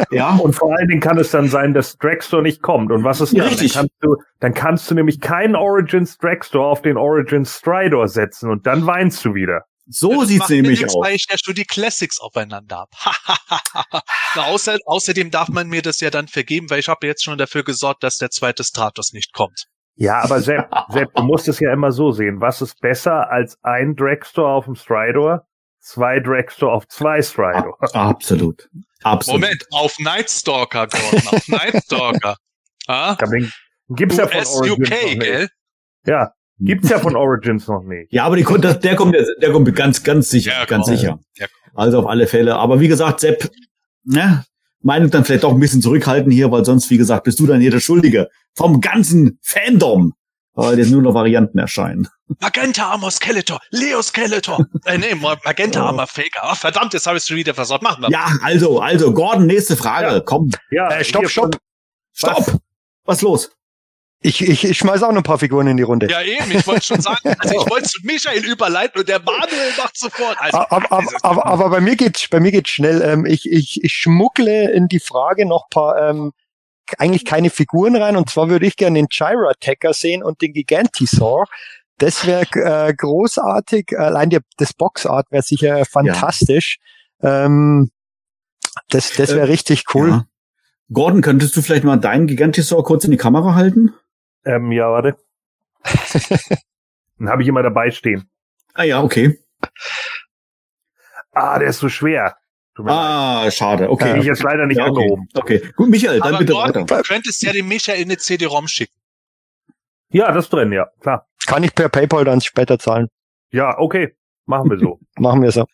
ja, 0.11 0.35
Und 0.35 0.53
vor 0.53 0.75
allen 0.77 0.87
Dingen 0.87 1.01
kann 1.01 1.17
es 1.17 1.31
dann 1.31 1.49
sein, 1.49 1.73
dass 1.73 1.97
Dragstore 1.97 2.43
nicht 2.43 2.61
kommt. 2.61 2.91
Und 2.91 3.03
was 3.03 3.21
ist 3.21 3.33
Ja, 3.33 3.39
dann? 3.43 3.49
richtig. 3.49 3.73
Dann 3.73 3.81
kannst, 3.87 3.95
du, 4.01 4.15
dann 4.39 4.53
kannst 4.53 4.91
du 4.91 4.95
nämlich 4.95 5.19
keinen 5.19 5.55
Origins 5.55 6.17
Dragstore 6.19 6.67
auf 6.67 6.83
den 6.83 6.95
Origins 6.97 7.57
Stridor 7.57 8.07
setzen 8.07 8.51
und 8.51 8.67
dann 8.67 8.85
weinst 8.85 9.25
du 9.25 9.33
wieder. 9.33 9.63
so 9.87 10.19
Das 10.19 10.27
sieht's 10.27 10.49
nämlich 10.49 10.85
aus. 10.85 10.93
Weil 10.93 11.17
ja 11.27 11.35
schon 11.43 11.55
die 11.55 11.65
Classics 11.65 12.19
aufeinander 12.19 12.85
habe. 12.85 12.91
Na, 14.35 14.43
außer, 14.45 14.77
außerdem 14.85 15.31
darf 15.31 15.47
man 15.49 15.67
mir 15.67 15.81
das 15.81 15.99
ja 15.99 16.11
dann 16.11 16.27
vergeben, 16.27 16.69
weil 16.69 16.79
ich 16.79 16.89
habe 16.89 17.07
jetzt 17.07 17.23
schon 17.23 17.39
dafür 17.39 17.63
gesorgt, 17.63 18.03
dass 18.03 18.17
der 18.17 18.29
zweite 18.29 18.63
Stratos 18.63 19.11
nicht 19.13 19.33
kommt. 19.33 19.65
Ja, 19.97 20.21
aber 20.23 20.39
Sepp, 20.41 20.69
Sepp, 20.89 21.13
du 21.15 21.23
musst 21.23 21.47
es 21.47 21.60
ja 21.60 21.73
immer 21.73 21.91
so 21.91 22.12
sehen. 22.12 22.39
Was 22.41 22.62
ist 22.62 22.79
besser 22.79 23.29
als 23.31 23.57
ein 23.63 23.95
Dragstore 23.95 24.49
auf 24.51 24.65
dem 24.65 24.75
Stridor? 24.75 25.45
Zwei 25.79 26.19
Dragstore 26.19 26.71
auf 26.73 26.88
zwei 26.88 27.21
Stridor. 27.21 27.77
Absolut. 27.93 28.69
Absolut. 29.03 29.41
Moment, 29.41 29.65
auf 29.71 29.95
Nightstalker, 29.99 30.88
Gordon, 30.88 31.27
auf 31.27 31.47
Nightstalker. 31.47 32.36
Ah? 32.89 33.15
Bin- 33.29 33.51
Gibt's 33.89 34.15
ja 34.15 34.27
von 34.27 34.38
US, 34.39 34.55
Origins 34.55 34.79
UK, 34.79 34.89
noch 34.89 35.01
nicht. 35.10 35.19
gell? 35.21 35.49
Ja, 36.05 36.31
gibt's 36.60 36.89
ja 36.89 36.99
von 36.99 37.15
Origins 37.17 37.67
noch 37.67 37.83
nicht. 37.83 38.13
Ja, 38.13 38.23
aber 38.23 38.38
die, 38.38 38.43
der 38.45 38.95
kommt, 38.95 39.13
der 39.41 39.51
kommt 39.51 39.75
ganz, 39.75 40.03
ganz 40.03 40.29
sicher, 40.29 40.51
Ja, 40.51 40.63
ganz 40.65 40.88
sicher. 40.88 41.19
Ja, 41.36 41.47
Also 41.75 41.99
auf 41.99 42.07
alle 42.07 42.27
Fälle. 42.27 42.55
Aber 42.55 42.79
wie 42.79 42.88
gesagt, 42.88 43.19
Sepp, 43.19 43.49
ne, 44.05 44.45
Meinung 44.81 45.09
dann 45.09 45.25
vielleicht 45.25 45.43
doch 45.43 45.51
ein 45.53 45.59
bisschen 45.59 45.81
zurückhalten 45.81 46.31
hier, 46.31 46.51
weil 46.51 46.63
sonst, 46.65 46.89
wie 46.89 46.97
gesagt, 46.97 47.23
bist 47.23 47.39
du 47.39 47.47
dann 47.47 47.59
hier 47.61 47.71
der 47.71 47.79
Schuldige 47.79 48.29
vom 48.55 48.79
ganzen 48.81 49.39
Fandom, 49.41 50.13
weil 50.53 50.77
jetzt 50.79 50.91
nur 50.91 51.01
noch 51.01 51.13
Varianten 51.13 51.57
erscheinen. 51.57 52.07
Magenta 52.41 52.91
Armor 52.91 53.09
Skeletor, 53.11 53.59
Leo 53.71 54.01
Skeletor. 54.01 54.65
äh, 54.85 54.97
nee, 54.97 55.15
Magenta 55.15 55.81
Oh. 55.83 55.87
Armor 55.87 56.07
Faker. 56.07 56.41
Ach, 56.43 56.57
verdammt, 56.57 56.93
jetzt 56.93 57.07
habe 57.07 57.17
ich 57.17 57.23
schon 57.23 57.37
wieder 57.37 57.53
versaut. 57.53 57.81
Machen 57.81 58.03
wir. 58.03 58.09
Ja, 58.11 58.27
also, 58.43 58.79
also, 58.79 59.13
Gordon, 59.13 59.45
nächste 59.47 59.75
Frage. 59.77 60.15
Ja. 60.15 60.19
Komm, 60.19 60.51
Ja, 60.71 60.89
Äh, 60.91 61.03
stopp, 61.03 61.29
stopp. 61.29 61.57
stopp. 62.13 62.57
Was 63.05 63.21
los? 63.21 63.49
Ich, 64.27 64.41
ich, 64.41 64.65
ich 64.65 64.77
schmeiß 64.77 65.03
auch 65.03 65.11
noch 65.13 65.21
ein 65.21 65.23
paar 65.23 65.39
Figuren 65.39 65.67
in 65.67 65.77
die 65.77 65.83
Runde. 65.83 66.09
Ja, 66.09 66.21
eben, 66.21 66.51
ich 66.51 66.67
wollte 66.67 66.83
schon 66.85 66.99
sagen, 66.99 67.33
also 67.39 67.55
ich 67.55 67.65
wollte 67.71 67.87
zu 67.87 67.99
Michael 68.03 68.43
überleiten 68.43 68.99
und 68.99 69.07
der 69.07 69.21
Manuel 69.21 69.71
macht 69.77 69.97
sofort. 69.97 70.35
Also, 70.41 70.57
aber, 70.57 70.91
aber, 70.91 71.11
aber, 71.21 71.45
aber 71.45 71.69
bei 71.69 71.79
mir 71.79 71.95
geht's, 71.95 72.27
bei 72.27 72.41
mir 72.41 72.51
geht's 72.51 72.71
schnell. 72.71 73.01
Ähm, 73.01 73.25
ich, 73.25 73.49
ich, 73.49 73.81
ich 73.81 73.93
schmuggle 73.93 74.69
in 74.71 74.89
die 74.89 74.99
Frage 74.99 75.45
noch 75.45 75.69
paar, 75.69 76.09
ähm, 76.09 76.33
eigentlich 76.97 77.23
keine 77.23 77.49
Figuren 77.49 77.95
rein. 77.95 78.17
Und 78.17 78.29
zwar 78.29 78.49
würde 78.49 78.65
ich 78.67 78.75
gerne 78.75 78.99
den 78.99 79.07
Gyra 79.07 79.51
Attacker 79.51 79.93
sehen 79.93 80.23
und 80.23 80.41
den 80.41 80.51
Gigantisaur. 80.51 81.45
Das 81.97 82.27
wäre 82.27 82.45
äh, 82.51 82.93
großartig. 82.93 83.97
Allein 83.97 84.29
der, 84.29 84.41
das 84.57 84.73
Boxart 84.73 85.31
wäre 85.31 85.43
sicher 85.43 85.85
fantastisch. 85.85 86.79
Ähm, 87.21 87.91
das 88.89 89.13
das 89.13 89.29
wäre 89.29 89.47
Äh, 89.47 89.51
richtig 89.51 89.85
cool. 89.93 90.09
Ja. 90.09 90.25
Gordon, 90.91 91.21
könntest 91.21 91.55
du 91.55 91.61
vielleicht 91.61 91.85
mal 91.85 91.95
deinen 91.95 92.27
Gigantisaur 92.27 92.83
kurz 92.83 93.05
in 93.05 93.11
die 93.11 93.17
Kamera 93.17 93.55
halten? 93.55 93.93
Ähm, 94.47 94.71
ja, 94.71 94.89
warte. 94.91 95.17
Dann 97.19 97.29
habe 97.29 97.41
ich 97.41 97.47
immer 97.47 97.63
dabei 97.63 97.91
stehen. 97.91 98.29
Ah 98.73 98.83
ja, 98.83 99.01
okay. 99.01 99.39
Ah, 101.31 101.60
der 101.60 101.69
ist 101.69 101.79
so 101.79 101.89
schwer. 101.89 102.38
Leid. 102.77 102.88
Ah, 102.89 103.49
schade. 103.51 103.89
Okay. 103.89 104.12
Krieg 104.12 104.19
ich 104.21 104.25
jetzt 104.27 104.43
leider 104.43 104.67
nicht 104.67 104.77
Ja, 104.77 104.86
okay. 104.88 105.01
angehoben. 105.01 105.27
Okay. 105.33 105.71
Gut, 105.75 105.89
Michael, 105.89 106.19
dann 106.19 106.29
aber 106.29 106.38
bitte 106.39 106.53
Gordon, 106.53 106.83
weiter. 106.83 107.01
du 107.01 107.07
könntest 107.07 107.41
ja 107.41 107.51
den 107.51 107.67
Michael 107.67 107.99
in 108.01 108.07
eine 108.10 108.17
CD-ROM 108.17 108.67
schicken. 108.67 108.93
Ja, 110.10 110.31
das 110.31 110.47
drin, 110.49 110.71
ja, 110.71 110.88
klar. 110.99 111.27
Kann 111.47 111.63
ich 111.63 111.73
per 111.73 111.89
PayPal 111.89 112.23
dann 112.23 112.39
später 112.39 112.77
zahlen. 112.77 113.07
Ja, 113.51 113.77
okay. 113.79 114.15
Machen 114.45 114.69
wir 114.69 114.77
so. 114.77 114.99
Machen 115.17 115.41
wir 115.41 115.51
so. 115.51 115.65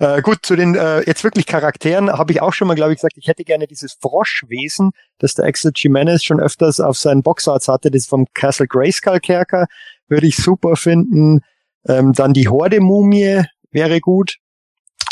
Äh, 0.00 0.22
gut, 0.22 0.38
zu 0.42 0.54
den 0.54 0.74
äh, 0.74 1.00
jetzt 1.06 1.24
wirklich 1.24 1.46
Charakteren 1.46 2.10
habe 2.10 2.32
ich 2.32 2.40
auch 2.40 2.52
schon 2.52 2.68
mal, 2.68 2.74
glaube 2.74 2.92
ich, 2.92 2.98
gesagt, 2.98 3.16
ich 3.16 3.26
hätte 3.26 3.44
gerne 3.44 3.66
dieses 3.66 3.94
Froschwesen, 4.00 4.92
das 5.18 5.34
der 5.34 5.46
Axel 5.46 5.72
Jimenez 5.74 6.22
schon 6.22 6.40
öfters 6.40 6.80
auf 6.80 6.96
seinen 6.96 7.22
Boxarts 7.22 7.68
hatte, 7.68 7.90
das 7.90 8.06
vom 8.06 8.26
Castle 8.34 8.66
Grayskull 8.66 9.20
Kerker, 9.20 9.66
würde 10.06 10.26
ich 10.26 10.36
super 10.36 10.76
finden. 10.76 11.40
Ähm, 11.86 12.12
dann 12.12 12.32
die 12.32 12.48
Horde-Mumie 12.48 13.44
wäre 13.70 14.00
gut. 14.00 14.36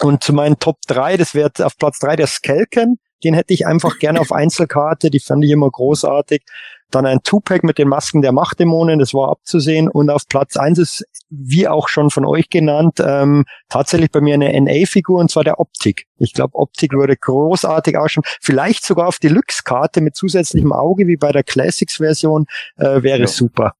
Und 0.03 0.23
zu 0.23 0.33
meinen 0.33 0.59
Top 0.59 0.79
3, 0.87 1.17
das 1.17 1.35
wäre 1.35 1.51
auf 1.63 1.77
Platz 1.79 1.99
3 2.01 2.17
der 2.17 2.27
Skelken, 2.27 2.99
den 3.25 3.35
hätte 3.35 3.55
ich 3.55 3.67
einfach 3.67 3.99
gerne 3.99 4.21
auf 4.21 4.31
Einzelkarte, 4.31 5.11
die 5.11 5.21
fand 5.21 5.45
ich 5.45 5.51
immer 5.51 5.71
großartig. 5.71 6.43
Dann 6.91 7.05
ein 7.05 7.21
Tupac 7.25 7.67
mit 7.67 7.79
den 7.79 7.89
Masken 7.89 8.23
der 8.23 8.31
Machtdämonen, 8.33 8.99
das 9.01 9.13
war 9.13 9.31
abzusehen. 9.31 9.89
Und 9.89 10.09
auf 10.09 10.29
Platz 10.29 10.57
1 10.57 10.79
ist, 10.79 11.05
wie 11.31 11.67
auch 11.67 11.89
schon 11.89 12.11
von 12.11 12.25
euch 12.25 12.49
genannt, 12.49 12.99
ähm, 13.05 13.45
tatsächlich 13.69 14.11
bei 14.13 14.21
mir 14.21 14.35
eine 14.35 14.53
NA-Figur 14.61 15.19
und 15.21 15.31
zwar 15.31 15.43
der 15.43 15.59
Optik. 15.59 16.07
Ich 16.19 16.33
glaube, 16.33 16.55
Optik 16.55 16.93
würde 16.93 17.17
großartig 17.17 17.97
ausschauen. 17.99 18.23
Vielleicht 18.41 18.85
sogar 18.85 19.09
auf 19.09 19.19
Deluxe-Karte 19.19 20.01
mit 20.01 20.15
zusätzlichem 20.15 20.73
Auge 20.73 21.07
wie 21.09 21.17
bei 21.17 21.33
der 21.33 21.43
Classics-Version 21.43 22.47
äh, 22.77 23.03
wäre 23.03 23.21
Ja. 23.21 23.27
super. 23.27 23.73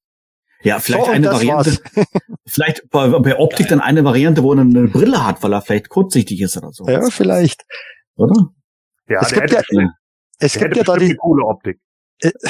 Ja, 0.63 0.79
vielleicht 0.79 1.05
So, 1.05 1.11
eine 1.11 1.31
Variante. 1.31 1.77
vielleicht 2.45 2.89
bei, 2.89 3.07
bei 3.07 3.37
Optik 3.37 3.67
dann 3.69 3.79
eine 3.79 4.03
Variante, 4.03 4.43
wo 4.43 4.53
er 4.53 4.61
eine 4.61 4.87
Brille 4.87 5.25
hat, 5.25 5.41
weil 5.43 5.53
er 5.53 5.61
vielleicht 5.61 5.87
kurzsichtig 5.89 6.41
ist 6.41 6.57
oder 6.57 6.71
so. 6.73 6.85
Ja, 6.87 7.09
vielleicht. 7.09 7.63
Oder? 8.15 8.47
Ja, 9.07 9.21
Es 9.21 9.29
gibt 9.31 9.53
hätte, 9.53 9.63
ja- 9.71 9.89
Es 10.39 10.53
gibt 10.53 10.65
hätte 10.65 10.77
ja 10.79 10.83
da 10.83 10.97
die, 10.97 11.05
eine 11.05 11.15
coole 11.15 11.45
Optik. 11.45 11.79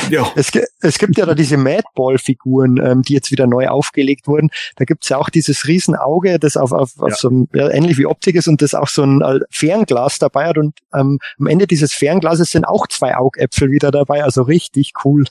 Ja. 0.09 0.31
Es, 0.35 0.51
es 0.81 0.97
gibt 0.97 1.17
ja 1.17 1.25
da 1.25 1.33
diese 1.35 1.57
Madball-Figuren, 1.57 2.77
ähm, 2.83 3.01
die 3.01 3.13
jetzt 3.13 3.31
wieder 3.31 3.47
neu 3.47 3.67
aufgelegt 3.67 4.27
wurden. 4.27 4.49
Da 4.77 4.85
gibt's 4.85 5.09
ja 5.09 5.17
auch 5.17 5.29
dieses 5.29 5.67
Riesenauge, 5.67 6.39
das 6.39 6.55
auf, 6.57 6.71
auf, 6.71 6.91
auf 6.99 7.09
Ja. 7.09 7.15
so 7.15 7.29
einem, 7.29 7.47
ja, 7.53 7.69
ähnlich 7.69 7.97
wie 7.97 8.05
Optik 8.05 8.35
ist 8.35 8.47
und 8.47 8.61
das 8.61 8.73
auch 8.73 8.87
so 8.87 9.03
ein 9.03 9.21
äh, 9.21 9.39
Fernglas 9.49 10.19
dabei 10.19 10.45
hat. 10.47 10.57
Und 10.57 10.77
ähm, 10.93 11.19
am 11.39 11.47
Ende 11.47 11.67
dieses 11.67 11.93
Fernglases 11.93 12.51
sind 12.51 12.65
auch 12.65 12.87
zwei 12.87 13.15
Augäpfel 13.17 13.69
wieder 13.71 13.91
dabei. 13.91 14.23
Also 14.23 14.43
richtig 14.43 14.93
cool. 15.03 15.25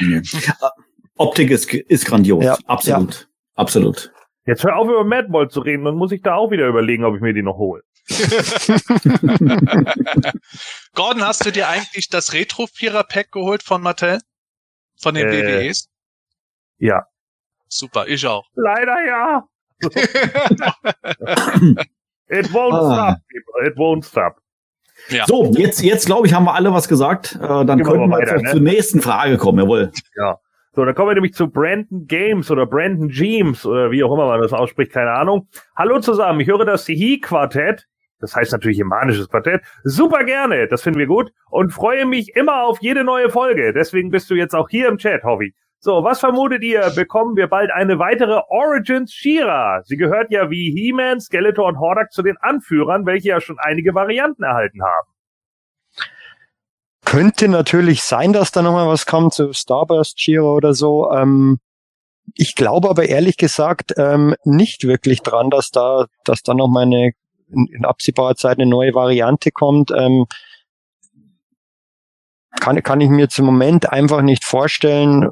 Ja. 0.00 0.20
Optik 1.16 1.50
ist, 1.50 1.72
ist 1.72 2.06
grandios. 2.06 2.44
Ja, 2.44 2.56
Absolut. 2.66 3.28
Absolut. 3.54 4.12
Jetzt 4.46 4.62
hör 4.64 4.76
auf 4.76 4.88
über 4.88 5.04
Madball 5.04 5.48
zu 5.48 5.60
reden, 5.60 5.84
dann 5.84 5.96
muss 5.96 6.12
ich 6.12 6.22
da 6.22 6.34
auch 6.34 6.50
wieder 6.50 6.68
überlegen, 6.68 7.04
ob 7.04 7.16
ich 7.16 7.20
mir 7.20 7.32
die 7.34 7.42
noch 7.42 7.56
hole. 7.56 7.82
Gordon, 10.94 11.22
hast 11.24 11.44
du 11.46 11.52
dir 11.52 11.68
eigentlich 11.68 12.08
das 12.08 12.32
Retro-Vierer-Pack 12.32 13.30
geholt 13.32 13.62
von 13.62 13.82
Mattel? 13.82 14.20
Von 15.00 15.14
den 15.14 15.28
Äh, 15.28 15.42
BWEs? 15.42 15.88
Ja. 16.78 17.04
Super, 17.68 18.06
ich 18.06 18.26
auch. 18.26 18.46
Leider 18.54 18.96
ja. 19.06 19.42
It 22.28 22.46
won't 22.52 22.74
Ah. 22.74 23.12
stop, 23.12 23.18
people. 23.28 23.66
It 23.66 23.76
won't 23.76 24.04
stop. 24.04 24.36
Ja. 25.10 25.26
So, 25.26 25.52
jetzt, 25.56 25.82
jetzt 25.82 26.06
glaube 26.06 26.26
ich, 26.26 26.32
haben 26.32 26.44
wir 26.44 26.54
alle 26.54 26.72
was 26.72 26.88
gesagt. 26.88 27.34
Äh, 27.36 27.38
dann 27.64 27.78
Gehen 27.78 27.86
wir 27.86 28.06
mal 28.06 28.20
wir 28.20 28.26
weiter, 28.26 28.36
auch 28.38 28.42
ne? 28.42 28.50
zur 28.52 28.60
nächsten 28.60 29.00
Frage 29.02 29.36
kommen. 29.36 29.58
Jawohl. 29.58 29.92
So, 30.72 30.84
dann 30.84 30.94
kommen 30.94 31.10
wir 31.10 31.14
nämlich 31.14 31.34
zu 31.34 31.48
Brandon 31.48 32.06
Games 32.06 32.50
oder 32.50 32.66
Brandon 32.66 33.08
James 33.10 33.64
oder 33.66 33.90
wie 33.90 34.02
auch 34.04 34.12
immer 34.12 34.26
man 34.26 34.40
das 34.40 34.52
ausspricht, 34.52 34.92
keine 34.92 35.10
Ahnung. 35.12 35.48
Hallo 35.76 36.00
zusammen, 36.00 36.40
ich 36.40 36.48
höre 36.48 36.64
das 36.64 36.86
He-Quartett, 36.86 37.86
das 38.20 38.34
heißt 38.34 38.52
natürlich 38.52 38.78
Imanisches 38.78 39.28
Quartett, 39.28 39.62
super 39.84 40.24
gerne, 40.24 40.68
das 40.68 40.82
finden 40.82 40.98
wir 40.98 41.06
gut 41.06 41.32
und 41.50 41.72
freue 41.72 42.06
mich 42.06 42.34
immer 42.34 42.62
auf 42.62 42.78
jede 42.80 43.04
neue 43.04 43.30
Folge. 43.30 43.72
Deswegen 43.72 44.10
bist 44.10 44.30
du 44.30 44.34
jetzt 44.34 44.54
auch 44.54 44.68
hier 44.68 44.88
im 44.88 44.98
Chat, 44.98 45.24
Hobby. 45.24 45.54
So, 45.78 46.02
was 46.02 46.20
vermutet 46.20 46.62
ihr? 46.62 46.90
Bekommen 46.96 47.36
wir 47.36 47.48
bald 47.48 47.70
eine 47.70 47.98
weitere 47.98 48.40
Origins 48.48 49.12
Shira? 49.12 49.82
Sie 49.84 49.96
gehört 49.96 50.30
ja 50.30 50.50
wie 50.50 50.72
He-Man, 50.72 51.20
Skeletor 51.20 51.66
und 51.66 51.78
Hordak 51.78 52.12
zu 52.12 52.22
den 52.22 52.36
Anführern, 52.38 53.06
welche 53.06 53.28
ja 53.28 53.40
schon 53.40 53.58
einige 53.58 53.94
Varianten 53.94 54.42
erhalten 54.42 54.82
haben. 54.82 55.08
Könnte 57.04 57.48
natürlich 57.48 58.02
sein, 58.02 58.32
dass 58.32 58.50
da 58.50 58.62
nochmal 58.62 58.88
was 58.88 59.06
kommt, 59.06 59.32
so 59.32 59.52
Starburst 59.52 60.16
Giro 60.16 60.56
oder 60.56 60.74
so. 60.74 61.12
Ähm, 61.12 61.58
ich 62.34 62.56
glaube 62.56 62.90
aber 62.90 63.08
ehrlich 63.08 63.36
gesagt 63.36 63.94
ähm, 63.96 64.34
nicht 64.42 64.88
wirklich 64.88 65.22
dran, 65.22 65.50
dass 65.50 65.70
da, 65.70 66.06
dass 66.24 66.42
da 66.42 66.54
noch 66.54 66.68
mal 66.68 66.82
eine 66.82 67.12
in, 67.48 67.66
in 67.66 67.84
absehbarer 67.84 68.36
Zeit 68.36 68.58
eine 68.58 68.68
neue 68.68 68.94
Variante 68.94 69.50
kommt. 69.50 69.90
Ähm, 69.90 70.26
kann, 72.60 72.82
kann 72.82 73.00
ich 73.00 73.10
mir 73.10 73.28
im 73.38 73.44
Moment 73.44 73.90
einfach 73.92 74.22
nicht 74.22 74.44
vorstellen. 74.44 75.30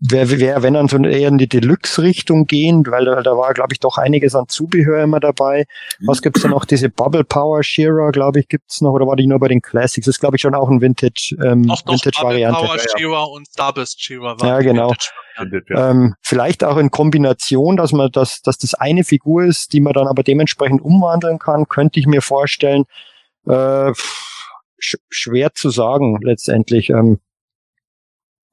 Wer, 0.00 0.28
wer, 0.28 0.62
wenn 0.62 0.74
dann 0.74 0.88
so 0.88 0.98
eher 0.98 1.28
in 1.28 1.38
die 1.38 1.48
Deluxe-Richtung 1.48 2.46
gehen, 2.46 2.84
weil 2.86 3.04
da, 3.04 3.22
da 3.22 3.36
war, 3.36 3.54
glaube 3.54 3.72
ich, 3.72 3.80
doch 3.80 3.96
einiges 3.96 4.34
an 4.34 4.48
Zubehör 4.48 5.02
immer 5.02 5.20
dabei. 5.20 5.64
Was 6.04 6.20
gibt's 6.20 6.42
da 6.42 6.48
noch? 6.48 6.64
Diese 6.64 6.90
Bubble 6.90 7.24
Power 7.24 7.62
Shearer, 7.62 8.10
glaube 8.10 8.40
ich, 8.40 8.48
gibt's 8.48 8.80
noch, 8.80 8.92
oder 8.92 9.06
war 9.06 9.16
die 9.16 9.26
nur 9.26 9.38
bei 9.38 9.48
den 9.48 9.62
Classics? 9.62 10.06
Das 10.06 10.16
ist, 10.16 10.20
glaube 10.20 10.36
ich, 10.36 10.42
schon 10.42 10.54
auch 10.54 10.68
ein 10.68 10.80
Vintage, 10.80 11.36
ähm, 11.42 11.62
noch 11.62 11.82
Bubble 11.82 11.94
Vintage-Variante. 11.94 12.60
Power 12.60 12.78
Shira 12.78 13.22
und 13.22 13.46
Starburst 13.48 14.02
Shira 14.02 14.38
waren 14.38 14.48
Ja, 14.48 14.58
genau. 14.60 14.92
Ja. 15.68 15.90
Ähm, 15.90 16.14
vielleicht 16.20 16.64
auch 16.64 16.76
in 16.76 16.90
Kombination, 16.90 17.76
dass 17.76 17.92
man 17.92 18.10
das, 18.12 18.42
dass 18.42 18.58
das 18.58 18.74
eine 18.74 19.04
Figur 19.04 19.44
ist, 19.44 19.72
die 19.72 19.80
man 19.80 19.92
dann 19.92 20.06
aber 20.06 20.22
dementsprechend 20.22 20.82
umwandeln 20.82 21.38
kann, 21.38 21.66
könnte 21.68 21.98
ich 21.98 22.06
mir 22.06 22.20
vorstellen. 22.20 22.84
Äh, 23.46 23.92
sch 24.78 24.96
schwer 25.08 25.52
zu 25.54 25.70
sagen 25.70 26.18
letztendlich. 26.22 26.90
Ähm, 26.90 27.20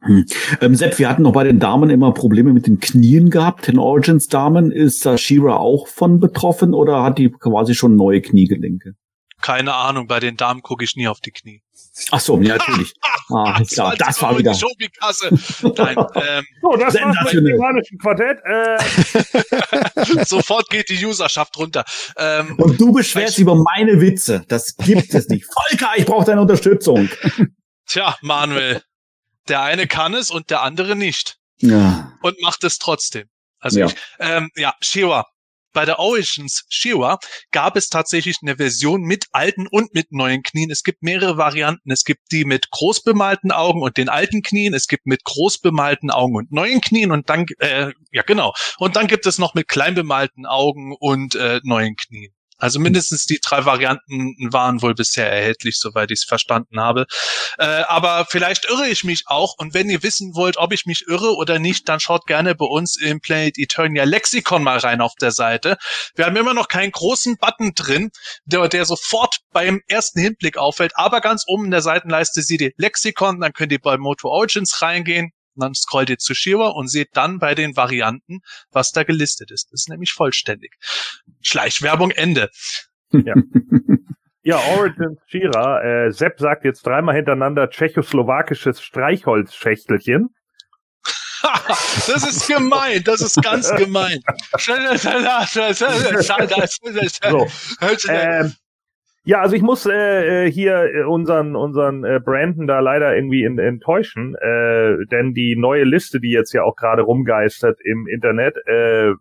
Ähm, 0.07 0.75
Sepp, 0.75 0.97
wir 0.99 1.09
hatten 1.09 1.21
noch 1.23 1.33
bei 1.33 1.43
den 1.43 1.59
Damen 1.59 1.89
immer 1.89 2.11
Probleme 2.13 2.53
mit 2.53 2.65
den 2.67 2.79
Knien 2.79 3.29
gehabt. 3.29 3.67
Den 3.67 3.77
Origins 3.77 4.27
Damen 4.27 4.71
ist 4.71 5.05
da 5.05 5.17
Shira 5.17 5.57
auch 5.57 5.87
von 5.87 6.19
betroffen 6.19 6.73
oder 6.73 7.03
hat 7.03 7.17
die 7.17 7.29
quasi 7.29 7.75
schon 7.75 7.95
neue 7.95 8.21
Kniegelenke? 8.21 8.95
Keine 9.41 9.73
Ahnung, 9.73 10.07
bei 10.07 10.19
den 10.19 10.37
Damen 10.37 10.61
gucke 10.61 10.83
ich 10.83 10.95
nie 10.95 11.07
auf 11.07 11.19
die 11.19 11.31
Knie. 11.31 11.61
Ach 12.11 12.19
so, 12.19 12.39
ja, 12.41 12.57
natürlich. 12.57 12.93
Ah, 13.33 13.59
ist 13.61 13.75
klar, 13.75 13.95
das 13.97 14.21
war 14.21 14.37
wieder. 14.37 14.53
Showbikasse. 14.53 15.29
Nein, 15.77 15.95
ähm, 16.15 16.45
So, 16.61 16.75
das 16.77 16.95
war's 16.95 17.33
mit 17.33 17.89
dem 17.89 17.97
Quartett. 17.97 18.39
Äh, 18.43 20.25
sofort 20.25 20.69
geht 20.69 20.89
die 20.89 21.05
Userschaft 21.05 21.57
runter. 21.57 21.85
Ähm, 22.17 22.55
Und 22.57 22.81
du 22.81 22.91
beschwerst 22.91 23.37
dich 23.37 23.43
über 23.43 23.55
meine 23.55 24.01
Witze. 24.01 24.43
Das 24.49 24.75
gibt 24.75 25.13
es 25.13 25.29
nicht. 25.29 25.45
Volker, 25.45 25.91
ich 25.95 26.05
brauche 26.05 26.25
deine 26.25 26.41
Unterstützung. 26.41 27.07
tja, 27.87 28.17
Manuel, 28.21 28.81
der 29.47 29.61
eine 29.61 29.87
kann 29.87 30.13
es 30.13 30.31
und 30.31 30.49
der 30.49 30.61
andere 30.61 30.95
nicht. 30.95 31.37
Ja. 31.57 32.17
Und 32.21 32.39
macht 32.41 32.63
es 32.63 32.77
trotzdem. 32.79 33.27
Also 33.59 33.79
Ja. 33.79 33.85
ich, 33.87 33.95
ähm, 34.19 34.49
ja, 34.55 34.73
Shiwa. 34.81 35.25
Bei 35.73 35.85
der 35.85 35.99
Origins 35.99 36.65
Shiwa 36.67 37.17
gab 37.51 37.77
es 37.77 37.87
tatsächlich 37.87 38.37
eine 38.41 38.57
Version 38.57 39.03
mit 39.03 39.27
alten 39.31 39.67
und 39.67 39.93
mit 39.93 40.11
neuen 40.11 40.43
Knien. 40.43 40.69
Es 40.69 40.83
gibt 40.83 41.01
mehrere 41.01 41.37
Varianten. 41.37 41.89
Es 41.91 42.03
gibt 42.03 42.23
die 42.33 42.43
mit 42.43 42.69
groß 42.71 43.03
bemalten 43.03 43.51
Augen 43.53 43.81
und 43.81 43.95
den 43.95 44.09
alten 44.09 44.41
Knien. 44.41 44.73
Es 44.73 44.87
gibt 44.87 45.05
mit 45.05 45.23
groß 45.23 45.59
bemalten 45.59 46.11
Augen 46.11 46.35
und 46.35 46.51
neuen 46.51 46.81
Knien 46.81 47.11
und 47.11 47.29
dann, 47.29 47.45
äh, 47.59 47.93
ja 48.11 48.23
genau. 48.23 48.53
Und 48.79 48.97
dann 48.97 49.07
gibt 49.07 49.25
es 49.25 49.37
noch 49.37 49.53
mit 49.53 49.69
klein 49.69 49.95
bemalten 49.95 50.45
Augen 50.45 50.93
und 50.99 51.35
äh, 51.35 51.61
neuen 51.63 51.95
Knien. 51.95 52.33
Also 52.61 52.79
mindestens 52.79 53.25
die 53.25 53.39
drei 53.43 53.65
Varianten 53.65 54.35
waren 54.53 54.83
wohl 54.83 54.93
bisher 54.93 55.31
erhältlich, 55.31 55.79
soweit 55.79 56.11
ich 56.11 56.19
es 56.19 56.25
verstanden 56.25 56.79
habe. 56.79 57.07
Äh, 57.57 57.65
aber 57.65 58.27
vielleicht 58.29 58.69
irre 58.69 58.87
ich 58.87 59.03
mich 59.03 59.23
auch. 59.25 59.55
Und 59.57 59.73
wenn 59.73 59.89
ihr 59.89 60.03
wissen 60.03 60.35
wollt, 60.35 60.57
ob 60.57 60.71
ich 60.71 60.85
mich 60.85 61.05
irre 61.07 61.35
oder 61.35 61.57
nicht, 61.57 61.89
dann 61.89 61.99
schaut 61.99 62.27
gerne 62.27 62.53
bei 62.53 62.65
uns 62.65 63.01
im 63.01 63.19
Planet 63.19 63.57
Eternia 63.57 64.03
Lexikon 64.03 64.63
mal 64.63 64.77
rein 64.77 65.01
auf 65.01 65.15
der 65.19 65.31
Seite. 65.31 65.77
Wir 66.15 66.27
haben 66.27 66.35
immer 66.35 66.53
noch 66.53 66.67
keinen 66.67 66.91
großen 66.91 67.37
Button 67.37 67.73
drin, 67.75 68.11
der, 68.45 68.67
der 68.67 68.85
sofort 68.85 69.37
beim 69.51 69.81
ersten 69.87 70.21
Hinblick 70.21 70.57
auffällt. 70.57 70.91
Aber 70.95 71.19
ganz 71.19 71.45
oben 71.47 71.65
in 71.65 71.71
der 71.71 71.81
Seitenleiste 71.81 72.43
seht 72.43 72.61
ihr 72.61 72.71
Lexikon, 72.77 73.41
dann 73.41 73.53
könnt 73.53 73.71
ihr 73.71 73.81
bei 73.81 73.97
Moto 73.97 74.29
Origins 74.29 74.83
reingehen. 74.83 75.31
Und 75.55 75.63
dann 75.63 75.73
scrollt 75.73 76.09
ihr 76.09 76.17
zu 76.17 76.33
Shira 76.33 76.69
und 76.69 76.87
seht 76.87 77.09
dann 77.13 77.39
bei 77.39 77.55
den 77.55 77.75
Varianten, 77.75 78.39
was 78.71 78.91
da 78.91 79.03
gelistet 79.03 79.51
ist. 79.51 79.71
Das 79.71 79.81
ist 79.81 79.89
nämlich 79.89 80.11
vollständig. 80.13 80.75
Schleichwerbung 81.41 82.11
Ende. 82.11 82.49
Ja, 84.43 84.57
Origins 84.77 85.19
Shira. 85.27 85.81
Äh, 85.81 86.11
Sepp 86.11 86.39
sagt 86.39 86.65
jetzt 86.65 86.85
dreimal 86.85 87.15
hintereinander 87.15 87.69
tschechoslowakisches 87.69 88.81
Streichholzschächtelchen. 88.81 90.29
das 92.07 92.23
ist 92.23 92.47
gemein, 92.47 93.03
das 93.03 93.21
ist 93.21 93.41
ganz 93.41 93.73
gemein. 93.75 94.19
So, 97.31 97.47
ähm, 98.09 98.53
ja, 99.23 99.41
also 99.41 99.55
ich 99.55 99.61
muss 99.61 99.85
äh, 99.85 100.45
äh, 100.45 100.51
hier 100.51 100.83
äh, 100.93 101.03
unseren 101.03 101.55
unseren 101.55 102.03
äh, 102.03 102.19
Brandon 102.23 102.67
da 102.67 102.79
leider 102.79 103.15
irgendwie 103.15 103.43
in, 103.43 103.59
enttäuschen, 103.59 104.35
äh, 104.35 105.05
denn 105.11 105.33
die 105.33 105.55
neue 105.55 105.83
Liste, 105.83 106.19
die 106.19 106.31
jetzt 106.31 106.53
ja 106.53 106.63
auch 106.63 106.75
gerade 106.75 107.03
rumgeistert 107.03 107.79
im 107.83 108.07
Internet, 108.07 108.57
äh, 108.65 109.13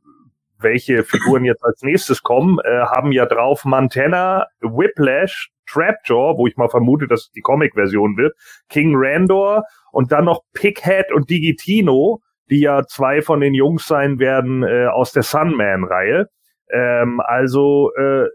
welche 0.58 1.04
Figuren 1.04 1.44
jetzt 1.44 1.64
als 1.64 1.82
nächstes 1.82 2.22
kommen, 2.22 2.58
äh, 2.64 2.80
haben 2.80 3.12
ja 3.12 3.26
drauf 3.26 3.64
Montana, 3.64 4.46
Whiplash, 4.60 5.50
Trapjaw, 5.70 6.36
wo 6.36 6.46
ich 6.46 6.56
mal 6.56 6.68
vermute, 6.68 7.06
dass 7.06 7.22
es 7.22 7.30
die 7.32 7.40
Comic-Version 7.40 8.16
wird, 8.16 8.34
King 8.68 8.94
Randor 8.96 9.64
und 9.92 10.12
dann 10.12 10.24
noch 10.24 10.42
Pighead 10.54 11.12
und 11.12 11.30
Digitino, 11.30 12.20
die 12.50 12.60
ja 12.60 12.84
zwei 12.86 13.22
von 13.22 13.40
den 13.40 13.54
Jungs 13.54 13.86
sein 13.86 14.18
werden 14.18 14.62
äh, 14.62 14.86
aus 14.86 15.12
der 15.12 15.22
Sunman-Reihe. 15.22 16.28
Ähm, 16.72 17.20
also 17.20 17.92
äh, 17.96 18.26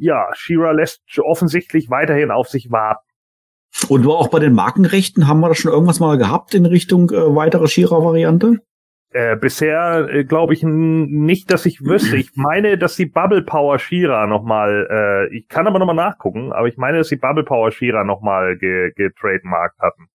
ja, 0.00 0.28
Shira 0.34 0.72
lässt 0.72 1.02
offensichtlich 1.18 1.90
weiterhin 1.90 2.30
auf 2.30 2.48
sich 2.48 2.70
warten. 2.70 3.06
Und 3.88 4.06
auch 4.06 4.28
bei 4.28 4.40
den 4.40 4.54
Markenrechten 4.54 5.28
haben 5.28 5.40
wir 5.40 5.48
da 5.48 5.54
schon 5.54 5.72
irgendwas 5.72 6.00
mal 6.00 6.18
gehabt 6.18 6.54
in 6.54 6.66
Richtung 6.66 7.10
äh, 7.10 7.34
weitere 7.34 7.68
Shira-Variante? 7.68 8.58
Äh, 9.12 9.36
bisher 9.36 10.08
äh, 10.08 10.24
glaube 10.24 10.54
ich 10.54 10.62
nicht, 10.62 11.50
dass 11.50 11.66
ich 11.66 11.84
wüsste. 11.84 12.16
Ich 12.16 12.30
meine, 12.34 12.78
dass 12.78 12.96
die 12.96 13.06
Bubble 13.06 13.42
Power 13.42 13.78
Shira 13.78 14.26
nochmal, 14.26 14.86
äh, 14.90 15.36
ich 15.36 15.48
kann 15.48 15.66
aber 15.66 15.78
nochmal 15.78 15.96
nachgucken, 15.96 16.52
aber 16.52 16.68
ich 16.68 16.76
meine, 16.76 16.98
dass 16.98 17.08
die 17.08 17.16
Bubble 17.16 17.44
Power 17.44 17.72
Shira 17.72 18.04
nochmal 18.04 18.56
ge 18.56 18.92
getrademarkt 18.94 19.78
hatten. 19.80 20.06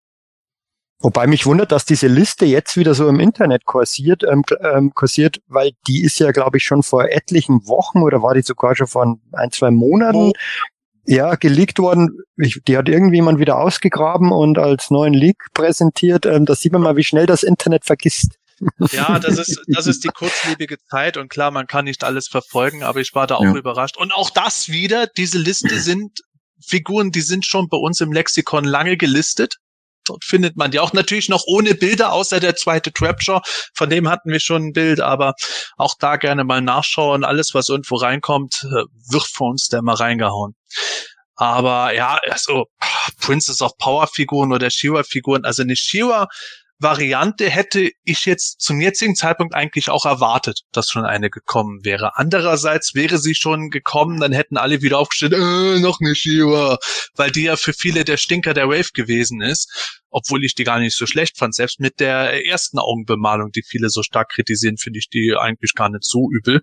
Wobei 1.04 1.26
mich 1.26 1.44
wundert, 1.44 1.70
dass 1.70 1.84
diese 1.84 2.06
Liste 2.06 2.46
jetzt 2.46 2.78
wieder 2.78 2.94
so 2.94 3.06
im 3.08 3.20
Internet 3.20 3.66
kursiert, 3.66 4.22
ähm, 4.22 4.42
ähm, 4.62 4.94
kursiert, 4.94 5.42
weil 5.48 5.72
die 5.86 6.02
ist 6.02 6.18
ja, 6.18 6.32
glaube 6.32 6.56
ich, 6.56 6.64
schon 6.64 6.82
vor 6.82 7.04
etlichen 7.10 7.66
Wochen 7.66 8.00
oder 8.00 8.22
war 8.22 8.32
die 8.32 8.40
sogar 8.40 8.74
schon 8.74 8.86
vor 8.86 9.18
ein, 9.32 9.50
zwei 9.50 9.70
Monaten 9.70 10.32
ja, 11.04 11.34
geleakt 11.34 11.78
worden. 11.78 12.16
Ich, 12.38 12.62
die 12.66 12.78
hat 12.78 12.88
irgendjemand 12.88 13.38
wieder 13.38 13.58
ausgegraben 13.58 14.32
und 14.32 14.56
als 14.56 14.90
neuen 14.90 15.12
Leak 15.12 15.36
präsentiert. 15.52 16.24
Ähm, 16.24 16.46
da 16.46 16.54
sieht 16.54 16.72
man 16.72 16.80
mal, 16.80 16.96
wie 16.96 17.04
schnell 17.04 17.26
das 17.26 17.42
Internet 17.42 17.84
vergisst. 17.84 18.36
Ja, 18.90 19.18
das 19.18 19.36
ist, 19.38 19.60
das 19.68 19.86
ist 19.86 20.04
die 20.04 20.08
kurzlebige 20.08 20.78
Zeit 20.88 21.18
und 21.18 21.28
klar, 21.28 21.50
man 21.50 21.66
kann 21.66 21.84
nicht 21.84 22.02
alles 22.02 22.28
verfolgen, 22.28 22.82
aber 22.82 23.00
ich 23.00 23.14
war 23.14 23.26
da 23.26 23.34
auch 23.34 23.44
Ja. 23.44 23.54
überrascht. 23.54 23.98
Und 23.98 24.14
auch 24.14 24.30
das 24.30 24.70
wieder, 24.70 25.06
diese 25.06 25.36
Liste 25.36 25.78
sind 25.78 26.20
Figuren, 26.66 27.10
die 27.10 27.20
sind 27.20 27.44
schon 27.44 27.68
bei 27.68 27.76
uns 27.76 28.00
im 28.00 28.10
Lexikon 28.10 28.64
lange 28.64 28.96
gelistet. 28.96 29.56
Dort 30.04 30.24
findet 30.24 30.56
man 30.56 30.70
die 30.70 30.80
auch 30.80 30.92
natürlich 30.92 31.28
noch 31.28 31.44
ohne 31.46 31.74
Bilder, 31.74 32.12
außer 32.12 32.40
der 32.40 32.56
zweite 32.56 32.92
Trapture. 32.92 33.42
Von 33.74 33.90
dem 33.90 34.08
hatten 34.08 34.30
wir 34.30 34.40
schon 34.40 34.66
ein 34.68 34.72
Bild, 34.72 35.00
aber 35.00 35.34
auch 35.76 35.94
da 35.98 36.16
gerne 36.16 36.44
mal 36.44 36.60
nachschauen. 36.60 37.24
Alles, 37.24 37.54
was 37.54 37.68
irgendwo 37.68 37.96
reinkommt, 37.96 38.64
äh, 38.64 38.84
wird 39.10 39.24
von 39.24 39.50
uns 39.52 39.68
da 39.68 39.82
mal 39.82 39.94
reingehauen. 39.94 40.54
Aber 41.36 41.92
ja, 41.94 42.20
also 42.30 42.66
Princess 43.20 43.60
of 43.60 43.76
Power 43.78 44.06
Figuren 44.06 44.52
oder 44.52 44.70
Shiva 44.70 45.02
Figuren, 45.02 45.44
also 45.44 45.62
eine 45.62 45.76
Shiva 45.76 46.28
Variante 46.78 47.48
hätte 47.48 47.90
ich 48.02 48.24
jetzt 48.24 48.60
zum 48.60 48.80
jetzigen 48.80 49.14
Zeitpunkt 49.14 49.54
eigentlich 49.54 49.90
auch 49.90 50.04
erwartet, 50.04 50.62
dass 50.72 50.88
schon 50.88 51.04
eine 51.04 51.30
gekommen 51.30 51.84
wäre. 51.84 52.16
Andererseits 52.16 52.94
wäre 52.94 53.18
sie 53.18 53.34
schon 53.34 53.70
gekommen, 53.70 54.20
dann 54.20 54.32
hätten 54.32 54.56
alle 54.56 54.82
wieder 54.82 54.98
aufgestellt, 54.98 55.34
äh, 55.34 55.78
noch 55.80 56.00
eine 56.00 56.14
Shiva, 56.14 56.78
weil 57.14 57.30
die 57.30 57.44
ja 57.44 57.56
für 57.56 57.72
viele 57.72 58.04
der 58.04 58.16
Stinker 58.16 58.54
der 58.54 58.68
Wave 58.68 58.90
gewesen 58.92 59.40
ist, 59.40 60.00
obwohl 60.10 60.44
ich 60.44 60.54
die 60.54 60.64
gar 60.64 60.80
nicht 60.80 60.96
so 60.96 61.06
schlecht 61.06 61.38
fand. 61.38 61.54
Selbst 61.54 61.80
mit 61.80 62.00
der 62.00 62.44
ersten 62.44 62.78
Augenbemalung, 62.78 63.52
die 63.52 63.62
viele 63.62 63.88
so 63.88 64.02
stark 64.02 64.30
kritisieren, 64.30 64.76
finde 64.76 64.98
ich 64.98 65.08
die 65.08 65.34
eigentlich 65.38 65.74
gar 65.74 65.90
nicht 65.90 66.04
so 66.04 66.28
übel. 66.30 66.62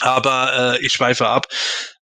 Aber 0.00 0.74
äh, 0.74 0.84
ich 0.84 0.92
schweife 0.92 1.28
ab. 1.28 1.46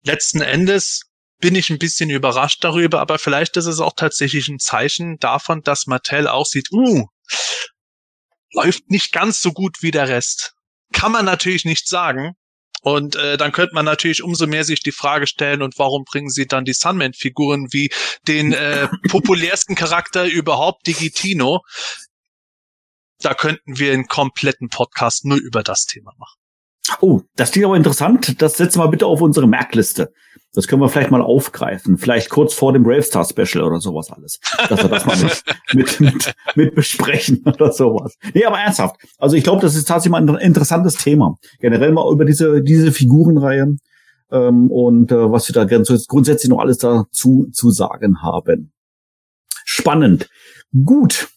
Letzten 0.02 0.40
Endes 0.40 1.11
bin 1.42 1.56
ich 1.56 1.70
ein 1.70 1.78
bisschen 1.78 2.08
überrascht 2.08 2.62
darüber, 2.62 3.00
aber 3.00 3.18
vielleicht 3.18 3.56
ist 3.56 3.66
es 3.66 3.80
auch 3.80 3.94
tatsächlich 3.96 4.48
ein 4.48 4.60
Zeichen 4.60 5.18
davon, 5.18 5.60
dass 5.62 5.88
Mattel 5.88 6.28
auch 6.28 6.46
sieht, 6.46 6.70
uh, 6.72 7.06
läuft 8.52 8.88
nicht 8.90 9.12
ganz 9.12 9.42
so 9.42 9.52
gut 9.52 9.82
wie 9.82 9.90
der 9.90 10.08
Rest. 10.08 10.54
Kann 10.92 11.10
man 11.10 11.24
natürlich 11.24 11.64
nicht 11.64 11.88
sagen. 11.88 12.34
Und 12.82 13.16
äh, 13.16 13.36
dann 13.36 13.52
könnte 13.52 13.74
man 13.74 13.84
natürlich 13.84 14.22
umso 14.22 14.46
mehr 14.46 14.64
sich 14.64 14.80
die 14.80 14.92
Frage 14.92 15.26
stellen, 15.26 15.62
und 15.62 15.78
warum 15.78 16.04
bringen 16.04 16.30
sie 16.30 16.46
dann 16.46 16.64
die 16.64 16.72
Sunman-Figuren 16.72 17.72
wie 17.72 17.90
den 18.28 18.52
äh, 18.52 18.88
populärsten 19.08 19.74
Charakter 19.74 20.26
überhaupt, 20.26 20.86
Digitino? 20.86 21.60
Da 23.18 23.34
könnten 23.34 23.78
wir 23.78 23.92
einen 23.92 24.06
kompletten 24.06 24.68
Podcast 24.68 25.24
nur 25.24 25.38
über 25.38 25.62
das 25.62 25.86
Thema 25.86 26.12
machen. 26.18 26.41
Oh, 27.00 27.20
das 27.36 27.52
klingt 27.52 27.66
aber 27.66 27.76
interessant. 27.76 28.40
Das 28.42 28.56
setzen 28.56 28.80
wir 28.80 28.88
bitte 28.88 29.06
auf 29.06 29.20
unsere 29.20 29.46
Merkliste. 29.46 30.12
Das 30.54 30.68
können 30.68 30.82
wir 30.82 30.88
vielleicht 30.88 31.10
mal 31.10 31.22
aufgreifen. 31.22 31.96
Vielleicht 31.96 32.28
kurz 32.28 32.52
vor 32.52 32.72
dem 32.72 32.82
Bravestar 32.82 33.24
Special 33.24 33.64
oder 33.64 33.80
sowas 33.80 34.10
alles. 34.10 34.38
Dass 34.68 34.82
wir 34.82 34.90
das 34.90 35.06
mal 35.06 35.16
mit, 35.16 35.42
mit, 35.72 36.00
mit, 36.00 36.34
mit 36.54 36.74
besprechen 36.74 37.42
oder 37.46 37.72
sowas. 37.72 38.16
Nee, 38.34 38.44
aber 38.44 38.58
ernsthaft. 38.58 38.96
Also 39.18 39.36
ich 39.36 39.44
glaube, 39.44 39.62
das 39.62 39.74
ist 39.74 39.88
tatsächlich 39.88 40.12
mal 40.12 40.28
ein 40.28 40.40
interessantes 40.40 40.96
Thema. 40.96 41.36
Generell 41.60 41.92
mal 41.92 42.10
über 42.12 42.24
diese, 42.24 42.62
diese 42.62 42.92
Figurenreihe. 42.92 43.76
Ähm, 44.30 44.70
und 44.70 45.10
äh, 45.10 45.30
was 45.30 45.48
wir 45.48 45.54
da 45.54 45.64
grundsätzlich 45.64 46.50
noch 46.50 46.58
alles 46.58 46.78
dazu 46.78 47.48
zu 47.52 47.70
sagen 47.70 48.22
haben. 48.22 48.72
Spannend. 49.64 50.28
Gut. 50.84 51.28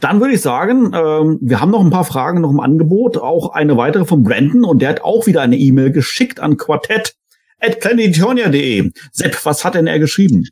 Dann 0.00 0.20
würde 0.20 0.34
ich 0.34 0.40
sagen, 0.40 0.92
ähm, 0.94 1.38
wir 1.40 1.60
haben 1.60 1.70
noch 1.70 1.80
ein 1.80 1.90
paar 1.90 2.04
Fragen 2.04 2.40
noch 2.40 2.50
im 2.50 2.60
Angebot. 2.60 3.16
Auch 3.16 3.52
eine 3.52 3.76
weitere 3.76 4.04
von 4.04 4.22
Brandon 4.22 4.64
und 4.64 4.82
der 4.82 4.90
hat 4.90 5.02
auch 5.02 5.26
wieder 5.26 5.42
eine 5.42 5.56
E-Mail 5.56 5.92
geschickt 5.92 6.40
an 6.40 6.56
Quartett 6.56 7.14
at. 7.60 7.78
Sepp, 9.12 9.44
was 9.44 9.64
hat 9.64 9.74
denn 9.74 9.86
er 9.86 9.98
geschrieben? 9.98 10.46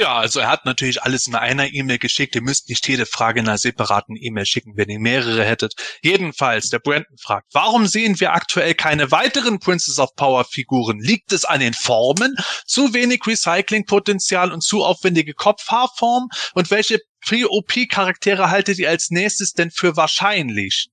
Ja, 0.00 0.16
also 0.16 0.38
er 0.38 0.48
hat 0.48 0.64
natürlich 0.64 1.02
alles 1.02 1.26
in 1.26 1.34
einer 1.34 1.72
E-Mail 1.72 1.98
geschickt. 1.98 2.36
Ihr 2.36 2.42
müsst 2.42 2.68
nicht 2.68 2.86
jede 2.86 3.04
Frage 3.04 3.40
in 3.40 3.48
einer 3.48 3.58
separaten 3.58 4.14
E-Mail 4.16 4.46
schicken, 4.46 4.76
wenn 4.76 4.88
ihr 4.88 5.00
mehrere 5.00 5.44
hättet. 5.44 5.74
Jedenfalls, 6.02 6.68
der 6.68 6.78
Brandon 6.78 7.16
fragt, 7.20 7.48
warum 7.52 7.88
sehen 7.88 8.20
wir 8.20 8.32
aktuell 8.32 8.74
keine 8.74 9.10
weiteren 9.10 9.58
Princess 9.58 9.98
of 9.98 10.14
Power 10.14 10.44
Figuren? 10.44 11.00
Liegt 11.00 11.32
es 11.32 11.44
an 11.44 11.58
den 11.58 11.74
Formen? 11.74 12.36
Zu 12.64 12.94
wenig 12.94 13.22
Recyclingpotenzial 13.26 14.52
und 14.52 14.62
zu 14.62 14.84
aufwendige 14.84 15.34
Kopfhaarform? 15.34 16.28
Und 16.54 16.70
welche 16.70 17.00
Pre-OP-Charaktere 17.26 18.50
haltet 18.50 18.78
ihr 18.78 18.90
als 18.90 19.10
nächstes 19.10 19.52
denn 19.52 19.72
für 19.72 19.96
wahrscheinlich? 19.96 20.90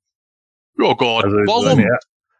Ja 0.80 0.94
Gott, 0.94 1.26
also 1.26 1.38
warum? 1.46 1.86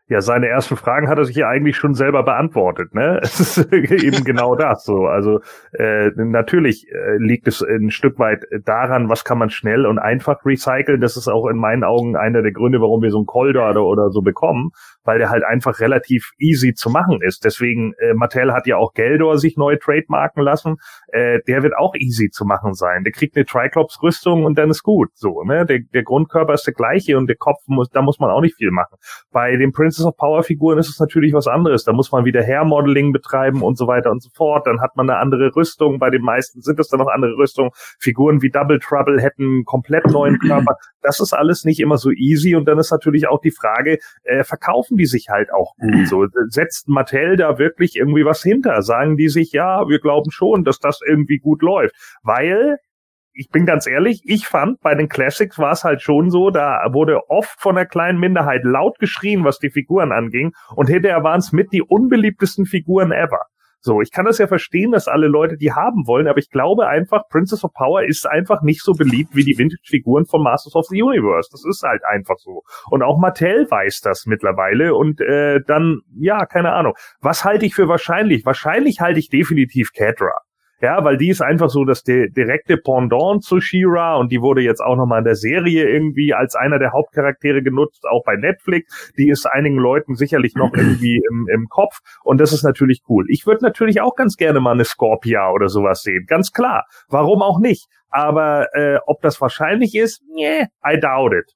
Ja, 0.08 0.22
seine 0.22 0.48
ersten 0.48 0.76
Fragen 0.76 1.10
hat 1.10 1.18
er 1.18 1.26
sich 1.26 1.36
ja 1.36 1.50
eigentlich 1.50 1.78
schon 1.78 1.96
selber 1.96 2.22
beantwortet, 2.22 2.94
ne? 2.94 3.20
Es 3.24 3.40
ist 3.40 3.74
eben 3.74 4.24
genau 4.24 4.56
das 4.56 4.84
so. 4.84 5.08
Also 5.08 5.40
äh, 5.72 6.12
natürlich 6.16 6.88
äh, 6.92 7.18
liegt 7.18 7.48
es 7.48 7.64
ein 7.64 7.90
Stück 7.90 8.20
weit 8.20 8.46
daran, 8.66 9.10
was 9.10 9.24
kann 9.24 9.40
man 9.40 9.50
schnell 9.50 9.88
und 9.88 9.98
einfach 9.98 10.46
recyceln. 10.46 11.02
Das 11.02 11.18
ist 11.18 11.28
auch 11.28 11.48
in 11.48 11.58
meinen 11.58 11.84
Augen 11.84 12.16
einer 12.16 12.44
der 12.44 12.52
Gründe, 12.52 12.82
warum 12.82 13.02
wir 13.02 13.10
so 13.10 13.18
einen 13.18 13.26
Coldor 13.26 13.68
oder, 13.72 13.84
oder 13.84 14.10
so 14.12 14.22
bekommen, 14.22 14.70
weil 15.04 15.18
der 15.18 15.32
halt 15.32 15.44
einfach 15.44 15.80
relativ 15.80 16.34
easy 16.38 16.76
zu 16.76 16.92
machen 16.92 17.22
ist. 17.24 17.44
Deswegen, 17.44 17.94
äh, 17.98 18.14
Mattel 18.14 18.54
hat 18.54 18.68
ja 18.68 18.78
auch 18.78 18.94
Geldor 18.94 19.40
sich 19.40 19.58
neu 19.58 19.76
trademarken 19.78 20.44
lassen. 20.44 20.76
Äh, 21.08 21.40
der 21.48 21.64
wird 21.64 21.76
auch 21.76 21.96
easy 21.96 22.30
zu 22.30 22.46
machen 22.46 22.76
sein. 22.76 23.04
Der 23.06 23.12
kriegt 23.12 23.36
eine 23.36 23.46
Triclops-Rüstung 23.46 24.46
und 24.46 24.60
dann 24.60 24.70
ist 24.70 24.84
gut. 24.84 25.10
So, 25.16 25.42
ne? 25.42 25.66
Der, 25.66 25.80
der 25.80 26.04
Grundkörper 26.04 26.54
ist 26.54 26.68
der 26.68 26.76
gleiche 26.76 27.18
und 27.18 27.26
der 27.26 27.38
Kopf 27.38 27.64
muss, 27.66 27.90
da 27.90 28.04
muss 28.04 28.20
man 28.20 28.30
auch 28.30 28.42
nicht 28.42 28.56
viel 28.56 28.70
machen. 28.70 28.98
Bei 29.32 29.56
dem 29.56 29.72
Prince 29.72 29.95
Princess 29.96 30.06
of 30.06 30.18
Power 30.18 30.44
Figuren 30.44 30.78
ist 30.78 30.90
es 30.90 31.00
natürlich 31.00 31.34
was 31.34 31.48
anderes. 31.48 31.86
Da 31.86 31.94
muss 31.94 32.12
man 32.12 32.26
wieder 32.26 32.44
Hair-Modeling 32.44 33.14
betreiben 33.14 33.62
und 33.62 33.78
so 33.78 33.88
weiter 33.88 34.12
und 34.12 34.22
so 34.22 34.30
fort. 34.34 34.68
Dann 34.68 34.82
hat 34.82 34.98
man 34.98 35.10
eine 35.10 35.20
andere 35.20 35.56
Rüstung. 35.56 36.00
Bei 36.00 36.10
den 36.10 36.22
meisten 36.22 36.62
sind 36.62 36.80
es 36.80 36.90
dann 36.90 37.00
noch 37.00 37.08
andere 37.08 37.38
Rüstungen. 37.38 37.72
Figuren 38.00 38.42
wie 38.42 38.50
Double 38.50 38.80
Trouble 38.80 39.22
hätten 39.22 39.44
einen 39.44 39.66
komplett 39.66 40.06
neuen 40.08 40.40
Körper. 40.40 40.76
Das 41.02 41.20
ist 41.20 41.34
alles 41.34 41.64
nicht 41.64 41.80
immer 41.80 41.98
so 41.98 42.12
easy. 42.12 42.56
Und 42.56 42.66
dann 42.66 42.78
ist 42.78 42.92
natürlich 42.92 43.28
auch 43.28 43.40
die 43.40 43.52
Frage, 43.52 44.00
äh, 44.24 44.44
verkaufen 44.44 44.98
die 44.98 45.06
sich 45.06 45.28
halt 45.30 45.54
auch 45.54 45.76
gut? 45.78 46.08
So 46.08 46.28
setzt 46.48 46.90
Mattel 46.90 47.38
da 47.38 47.58
wirklich 47.58 47.96
irgendwie 47.96 48.26
was 48.26 48.42
hinter? 48.42 48.82
Sagen 48.82 49.16
die 49.16 49.30
sich, 49.30 49.52
ja, 49.52 49.88
wir 49.88 50.00
glauben 50.00 50.32
schon, 50.32 50.64
dass 50.64 50.80
das 50.80 51.00
irgendwie 51.08 51.38
gut 51.38 51.62
läuft. 51.62 51.96
Weil 52.24 52.80
ich 53.36 53.50
bin 53.50 53.66
ganz 53.66 53.86
ehrlich, 53.86 54.22
ich 54.24 54.48
fand, 54.48 54.80
bei 54.80 54.96
den 54.96 55.10
Classics 55.10 55.60
war 55.60 55.72
es 55.72 55.84
halt 55.84 56.02
schon 56.02 56.30
so, 56.30 56.50
da 56.50 56.80
wurde 56.92 57.20
oft 57.30 57.60
von 57.60 57.76
der 57.76 57.86
kleinen 57.86 58.20
Minderheit 58.20 58.64
laut 58.64 58.98
geschrien, 58.98 59.44
was 59.44 59.60
die 59.60 59.70
Figuren 59.70 60.12
anging. 60.12 60.54
Und 60.76 60.88
hinterher 60.88 61.24
waren 61.24 61.40
es 61.40 61.52
mit 61.52 61.74
die 61.74 61.82
unbeliebtesten 61.82 62.66
Figuren 62.66 63.12
ever. 63.12 63.42
So, 63.82 64.02
ich 64.02 64.12
kann 64.12 64.26
das 64.26 64.40
ja 64.40 64.48
verstehen, 64.48 64.92
dass 64.92 65.08
alle 65.08 65.28
Leute 65.28 65.58
die 65.58 65.74
haben 65.74 66.08
wollen, 66.08 66.28
aber 66.28 66.40
ich 66.40 66.50
glaube 66.50 66.88
einfach, 66.88 67.22
Princess 67.30 67.64
of 67.64 67.72
Power 67.74 68.04
ist 68.04 68.26
einfach 68.26 68.64
nicht 68.64 68.82
so 68.82 68.94
beliebt 68.94 69.36
wie 69.36 69.44
die 69.44 69.60
Vintage-Figuren 69.60 70.26
von 70.26 70.42
Masters 70.42 70.76
of 70.76 70.88
the 70.88 71.04
Universe. 71.04 71.50
Das 71.52 71.64
ist 71.70 71.84
halt 71.84 72.02
einfach 72.04 72.38
so. 72.40 72.64
Und 72.90 73.04
auch 73.04 73.20
Mattel 73.20 73.70
weiß 73.70 74.02
das 74.02 74.26
mittlerweile. 74.26 74.96
Und 74.96 75.22
äh, 75.22 75.60
dann, 75.68 76.00
ja, 76.18 76.48
keine 76.48 76.72
Ahnung. 76.72 76.94
Was 77.22 77.46
halte 77.46 77.68
ich 77.68 77.76
für 77.76 77.88
wahrscheinlich? 77.88 78.44
Wahrscheinlich 78.44 79.02
halte 79.02 79.20
ich 79.20 79.30
definitiv 79.30 79.92
Cadra. 79.94 80.34
Ja, 80.82 81.04
weil 81.06 81.18
die 81.18 81.30
ist 81.30 81.42
einfach 81.42 81.70
so 81.70 81.86
das 81.86 82.04
direkte 82.04 82.78
Pendant 82.78 83.44
zu 83.44 83.62
She-Ra 83.62 84.16
und 84.16 84.32
die 84.32 84.42
wurde 84.42 84.62
jetzt 84.62 84.82
auch 84.82 84.98
nochmal 84.98 85.20
in 85.20 85.26
der 85.26 85.36
Serie 85.36 85.88
irgendwie 85.88 86.34
als 86.34 86.56
einer 86.56 86.80
der 86.80 86.92
Hauptcharaktere 86.92 87.64
genutzt, 87.64 88.06
auch 88.10 88.24
bei 88.26 88.36
Netflix. 88.36 89.14
Die 89.18 89.30
ist 89.30 89.46
einigen 89.46 89.78
Leuten 89.78 90.16
sicherlich 90.16 90.56
noch 90.56 90.74
irgendwie 90.76 91.22
im, 91.30 91.48
im 91.52 91.68
Kopf 91.70 92.00
und 92.24 92.40
das 92.40 92.52
ist 92.52 92.64
natürlich 92.64 93.02
cool. 93.08 93.26
Ich 93.30 93.48
würde 93.48 93.64
natürlich 93.64 94.02
auch 94.02 94.16
ganz 94.16 94.36
gerne 94.36 94.60
mal 94.60 94.74
eine 94.74 94.86
Scorpia 94.86 95.50
oder 95.52 95.70
sowas 95.70 96.02
sehen, 96.02 96.26
ganz 96.28 96.52
klar. 96.52 96.86
Warum 97.08 97.42
auch 97.42 97.60
nicht? 97.60 97.86
Aber 98.10 98.68
äh, 98.74 98.98
ob 99.06 99.22
das 99.22 99.40
wahrscheinlich 99.40 99.96
ist, 99.96 100.22
nee, 100.34 100.68
I 100.86 101.00
doubt 101.00 101.34
it. 101.34 101.54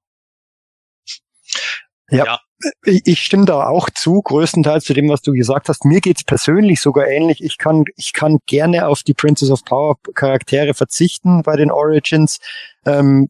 Ja. 2.09 2.25
ja. 2.25 2.39
Ich 2.83 3.21
stimme 3.21 3.45
da 3.45 3.67
auch 3.67 3.89
zu, 3.89 4.21
größtenteils 4.21 4.83
zu 4.83 4.93
dem, 4.93 5.09
was 5.09 5.21
du 5.21 5.31
gesagt 5.31 5.69
hast. 5.69 5.85
Mir 5.85 6.01
geht's 6.01 6.23
persönlich 6.23 6.81
sogar 6.81 7.07
ähnlich. 7.07 7.41
Ich 7.41 7.57
kann, 7.57 7.85
ich 7.95 8.11
kann 8.11 8.39
gerne 8.47 8.87
auf 8.87 9.03
die 9.03 9.13
Princess 9.13 9.49
of 9.49 9.63
Power 9.63 9.95
Charaktere 10.13 10.73
verzichten 10.73 11.41
bei 11.43 11.55
den 11.55 11.71
Origins. 11.71 12.39
Ähm, 12.85 13.29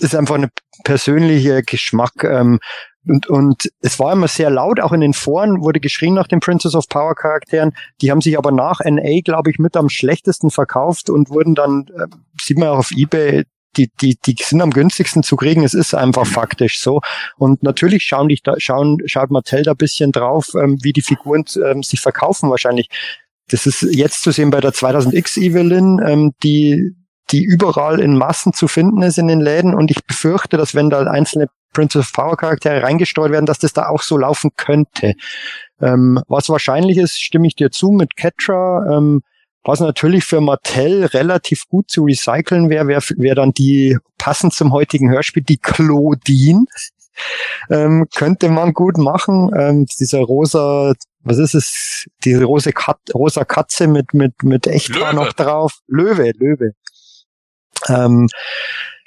ist 0.00 0.14
einfach 0.14 0.36
eine 0.36 0.48
persönliche 0.84 1.62
Geschmack. 1.62 2.24
Ähm, 2.24 2.58
und, 3.06 3.26
und 3.28 3.70
es 3.80 3.98
war 3.98 4.12
immer 4.12 4.28
sehr 4.28 4.48
laut, 4.48 4.80
auch 4.80 4.92
in 4.92 5.02
den 5.02 5.12
Foren 5.12 5.60
wurde 5.60 5.78
geschrien 5.78 6.14
nach 6.14 6.26
den 6.26 6.40
Princess 6.40 6.74
of 6.74 6.88
Power 6.88 7.14
Charakteren. 7.14 7.72
Die 8.00 8.10
haben 8.10 8.22
sich 8.22 8.38
aber 8.38 8.50
nach 8.50 8.80
NA, 8.80 9.20
glaube 9.22 9.50
ich, 9.50 9.58
mit 9.58 9.76
am 9.76 9.90
schlechtesten 9.90 10.50
verkauft 10.50 11.10
und 11.10 11.28
wurden 11.28 11.54
dann, 11.54 11.86
äh, 11.94 12.06
sieht 12.40 12.58
man 12.58 12.68
auch 12.68 12.78
auf 12.78 12.90
Ebay, 12.92 13.44
die, 13.76 13.90
die, 14.00 14.16
die 14.16 14.36
sind 14.40 14.62
am 14.62 14.70
günstigsten 14.70 15.22
zu 15.22 15.36
kriegen. 15.36 15.64
Es 15.64 15.74
ist 15.74 15.94
einfach 15.94 16.26
faktisch 16.26 16.80
so. 16.80 17.00
Und 17.36 17.62
natürlich 17.62 18.04
schauen 18.04 18.28
die 18.28 18.38
da, 18.42 18.54
schauen, 18.58 18.98
schaut 19.06 19.30
Mattel 19.30 19.62
da 19.62 19.74
bisschen 19.74 20.12
drauf, 20.12 20.48
ähm, 20.54 20.78
wie 20.82 20.92
die 20.92 21.02
Figuren 21.02 21.44
ähm, 21.64 21.82
sich 21.82 22.00
verkaufen 22.00 22.50
wahrscheinlich. 22.50 22.88
Das 23.48 23.66
ist 23.66 23.82
jetzt 23.82 24.22
zu 24.22 24.30
sehen 24.30 24.50
bei 24.50 24.60
der 24.60 24.72
2000X 24.72 25.38
Evelyn, 25.38 26.00
ähm, 26.04 26.32
die, 26.42 26.94
die 27.30 27.42
überall 27.42 28.00
in 28.00 28.16
Massen 28.16 28.52
zu 28.52 28.68
finden 28.68 29.02
ist 29.02 29.18
in 29.18 29.28
den 29.28 29.40
Läden. 29.40 29.74
Und 29.74 29.90
ich 29.90 30.04
befürchte, 30.04 30.56
dass 30.56 30.74
wenn 30.74 30.90
da 30.90 31.02
einzelne 31.02 31.48
Princess 31.72 32.06
of 32.06 32.12
Power 32.12 32.36
Charaktere 32.36 32.82
reingesteuert 32.82 33.32
werden, 33.32 33.46
dass 33.46 33.58
das 33.58 33.72
da 33.72 33.88
auch 33.88 34.02
so 34.02 34.16
laufen 34.16 34.50
könnte. 34.56 35.14
Ähm, 35.80 36.20
was 36.28 36.48
wahrscheinlich 36.48 36.96
ist, 36.96 37.20
stimme 37.20 37.46
ich 37.46 37.56
dir 37.56 37.70
zu 37.70 37.90
mit 37.90 38.16
Ketra. 38.16 38.96
Ähm, 38.96 39.22
was 39.64 39.80
natürlich 39.80 40.24
für 40.24 40.40
Mattel 40.40 41.04
relativ 41.06 41.66
gut 41.68 41.90
zu 41.90 42.04
recyceln 42.04 42.68
wäre, 42.70 42.86
wäre 42.86 43.02
wär 43.16 43.34
dann 43.34 43.52
die, 43.52 43.98
passend 44.18 44.54
zum 44.54 44.72
heutigen 44.72 45.10
Hörspiel, 45.10 45.42
die 45.42 45.58
Claudine. 45.58 46.64
Ähm, 47.70 48.06
könnte 48.14 48.48
man 48.48 48.72
gut 48.72 48.98
machen. 48.98 49.50
Ähm, 49.56 49.86
dieser 50.00 50.20
rosa, 50.20 50.92
was 51.20 51.38
ist 51.38 51.54
es? 51.54 52.06
Diese 52.24 52.44
rosa, 52.44 52.72
Kat 52.72 52.98
rosa 53.14 53.44
Katze 53.44 53.86
mit, 53.86 54.12
mit, 54.12 54.42
mit 54.42 54.66
Echtra 54.66 55.12
noch 55.12 55.32
drauf. 55.32 55.78
Löwe, 55.86 56.32
Löwe. 56.36 56.72
Ähm, 57.88 58.28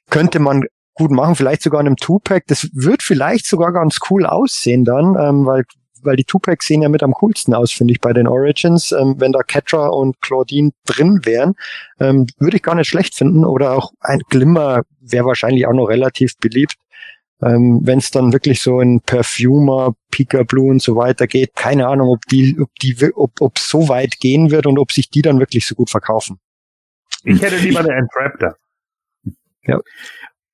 könnte 0.10 0.40
man 0.40 0.64
gut 0.94 1.12
machen, 1.12 1.36
vielleicht 1.36 1.62
sogar 1.62 1.82
in 1.82 1.88
einem 1.88 1.96
Two-Pack. 1.98 2.46
Das 2.48 2.68
wird 2.74 3.04
vielleicht 3.04 3.46
sogar 3.46 3.72
ganz 3.72 4.00
cool 4.10 4.26
aussehen 4.26 4.84
dann, 4.84 5.16
ähm, 5.20 5.46
weil 5.46 5.64
weil 6.04 6.16
die 6.16 6.24
Two-Packs 6.24 6.68
sehen 6.68 6.82
ja 6.82 6.90
mit 6.90 7.04
am 7.04 7.14
coolsten 7.14 7.54
aus, 7.54 7.72
finde 7.72 7.94
ich, 7.94 8.02
bei 8.02 8.14
den 8.14 8.28
Origins. 8.28 8.92
Ähm, 8.92 9.16
wenn 9.20 9.32
da 9.32 9.42
Ketra 9.44 9.88
und 9.88 10.22
Claudine 10.22 10.72
drin 10.86 11.22
wären, 11.24 11.56
ähm, 12.00 12.28
würde 12.40 12.58
ich 12.58 12.64
gar 12.64 12.76
nicht 12.76 12.88
schlecht 12.88 13.16
finden. 13.16 13.46
Oder 13.46 13.74
auch 13.74 13.92
ein 14.00 14.22
Glimmer 14.30 14.84
wäre 15.00 15.26
wahrscheinlich 15.26 15.68
auch 15.68 15.74
noch 15.74 15.88
relativ 15.88 16.38
beliebt. 16.38 16.76
Ähm, 17.42 17.82
wenn 17.84 18.00
es 18.00 18.10
dann 18.10 18.34
wirklich 18.34 18.62
so 18.62 18.82
in 18.82 19.00
Perfumer, 19.02 19.94
Pika 20.10 20.44
Blue 20.44 20.72
und 20.72 20.82
so 20.82 20.96
weiter 20.96 21.28
geht, 21.28 21.56
keine 21.56 21.88
Ahnung, 21.88 22.10
ob 22.10 22.26
die, 22.26 22.58
ob 22.60 22.74
die, 22.82 22.96
ob, 23.14 23.40
ob 23.40 23.60
so 23.60 23.90
weit 23.90 24.20
gehen 24.20 24.50
wird 24.50 24.66
und 24.66 24.80
ob 24.80 24.92
sich 24.92 25.10
die 25.10 25.22
dann 25.22 25.40
wirklich 25.40 25.68
so 25.68 25.76
gut 25.76 25.92
verkaufen. 25.92 26.40
Ich 27.24 27.42
hätte 27.42 27.58
lieber 27.58 27.82
eine 27.82 27.94
Entraptor. 27.94 28.56
Ja. 29.64 29.80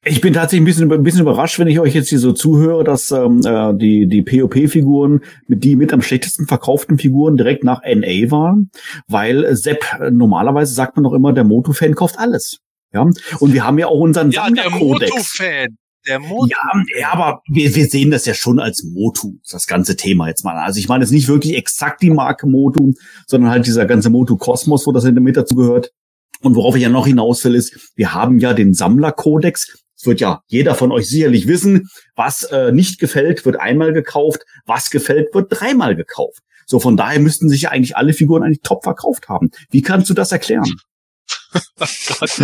Ich 0.05 0.19
bin 0.19 0.33
tatsächlich 0.33 0.61
ein 0.61 0.65
bisschen, 0.65 0.91
ein 0.91 1.03
bisschen 1.03 1.21
überrascht, 1.21 1.59
wenn 1.59 1.67
ich 1.67 1.79
euch 1.79 1.93
jetzt 1.93 2.09
hier 2.09 2.19
so 2.19 2.33
zuhöre, 2.33 2.83
dass 2.83 3.11
ähm, 3.11 3.41
äh, 3.45 3.73
die, 3.73 4.07
die 4.07 4.21
POP-Figuren 4.21 5.21
mit 5.47 5.63
die 5.63 5.77
mit 5.77 5.93
am 5.93 6.01
schlechtesten 6.01 6.45
verkauften 6.45 6.97
Figuren 6.97 7.37
direkt 7.37 7.63
nach 7.63 7.81
NA 7.83 8.29
waren, 8.29 8.69
weil 9.07 9.55
Sepp, 9.55 9.85
äh, 10.01 10.11
normalerweise 10.11 10.73
sagt 10.73 10.97
man 10.97 11.05
doch 11.05 11.13
immer, 11.13 11.31
der 11.31 11.45
Moto-Fan 11.45 11.95
kauft 11.95 12.19
alles. 12.19 12.59
Ja, 12.93 13.09
und 13.39 13.53
wir 13.53 13.65
haben 13.65 13.79
ja 13.79 13.87
auch 13.87 13.99
unseren 13.99 14.31
Ja, 14.31 14.49
der 14.49 14.63
Sammlerkodex. 14.63 15.11
Moto-Fan. 15.11 15.77
Der 16.05 16.19
Moto. 16.19 16.47
Ja, 16.47 16.83
ja, 16.99 17.13
aber 17.13 17.41
wir, 17.47 17.73
wir 17.73 17.85
sehen 17.85 18.11
das 18.11 18.25
ja 18.25 18.33
schon 18.33 18.59
als 18.59 18.83
Motu, 18.83 19.37
das 19.49 19.67
ganze 19.67 19.95
Thema 19.95 20.27
jetzt 20.27 20.43
mal. 20.43 20.57
Also 20.57 20.79
ich 20.79 20.89
meine 20.89 21.05
jetzt 21.05 21.11
nicht 21.11 21.29
wirklich 21.29 21.55
exakt 21.55 22.01
die 22.01 22.09
Marke 22.09 22.45
Motu, 22.45 22.91
sondern 23.25 23.49
halt 23.51 23.65
dieser 23.65 23.85
ganze 23.85 24.09
Motu-Kosmos, 24.09 24.85
wo 24.85 24.91
das 24.91 25.05
in 25.05 25.15
der 25.15 25.23
Mitte 25.23 25.41
dazu 25.41 25.55
gehört. 25.55 25.91
Und 26.41 26.55
worauf 26.55 26.75
ich 26.75 26.81
ja 26.81 26.89
noch 26.89 27.07
hinaus 27.07 27.43
will, 27.45 27.55
ist, 27.55 27.93
wir 27.95 28.13
haben 28.13 28.39
ja 28.39 28.53
den 28.53 28.73
Sammlerkodex. 28.73 29.82
Wird 30.05 30.21
ja 30.21 30.41
jeder 30.47 30.75
von 30.75 30.91
euch 30.91 31.07
sicherlich 31.09 31.47
wissen, 31.47 31.89
was 32.15 32.43
äh, 32.43 32.71
nicht 32.71 32.99
gefällt, 32.99 33.45
wird 33.45 33.59
einmal 33.59 33.93
gekauft, 33.93 34.43
was 34.65 34.89
gefällt, 34.89 35.33
wird 35.33 35.47
dreimal 35.49 35.95
gekauft. 35.95 36.41
So, 36.65 36.79
von 36.79 36.97
daher 36.97 37.19
müssten 37.19 37.49
sich 37.49 37.63
ja 37.63 37.71
eigentlich 37.71 37.97
alle 37.97 38.13
Figuren 38.13 38.43
eigentlich 38.43 38.61
top 38.63 38.83
verkauft 38.83 39.27
haben. 39.27 39.51
Wie 39.69 39.81
kannst 39.81 40.09
du 40.09 40.13
das 40.13 40.31
erklären? 40.31 40.65
Oh 41.55 41.85
Gott, 42.19 42.37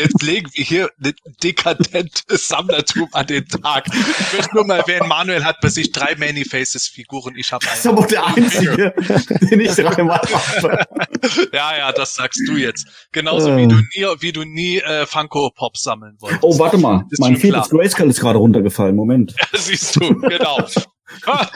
jetzt, 0.00 0.22
legen, 0.22 0.50
wir 0.52 0.64
hier 0.64 0.90
ein 1.02 1.14
dekadentes 1.42 2.48
Sammlertum 2.48 3.08
an 3.12 3.26
den 3.26 3.46
Tag. 3.48 3.86
Ich 3.86 4.32
möchte 4.32 4.54
nur 4.54 4.66
mal 4.66 4.80
erwähnen, 4.80 5.08
Manuel 5.08 5.44
hat 5.44 5.60
bei 5.60 5.68
sich 5.68 5.92
drei 5.92 6.14
Many-Faces-Figuren. 6.16 7.36
Ich 7.36 7.52
habe 7.52 7.64
Das 7.64 7.78
ist 7.78 7.86
aber 7.86 8.06
der 8.06 8.26
einzige, 8.26 8.94
den 9.50 9.60
ich 9.60 9.74
dreimal 9.74 10.20
habe. 10.20 10.86
Ja, 11.52 11.76
ja, 11.76 11.92
das 11.92 12.14
sagst 12.14 12.40
du 12.46 12.56
jetzt. 12.56 12.86
Genauso 13.12 13.56
wie 13.56 13.66
du 13.66 13.76
nie, 13.76 14.06
wie 14.20 14.32
du 14.32 14.44
nie 14.44 14.78
äh, 14.78 15.06
Funko 15.06 15.50
Pop 15.50 15.76
sammeln 15.76 16.16
wolltest. 16.20 16.42
Oh, 16.42 16.58
warte 16.58 16.78
mal. 16.78 17.04
Ist 17.10 17.20
mein 17.20 17.36
viertes. 17.36 17.70
Grayskull 17.70 18.10
ist 18.10 18.20
gerade 18.20 18.38
runtergefallen. 18.38 18.94
Moment. 18.94 19.34
Ja, 19.38 19.58
siehst 19.58 19.96
du, 19.96 20.20
genau. 20.20 20.58
Ah, 21.26 21.46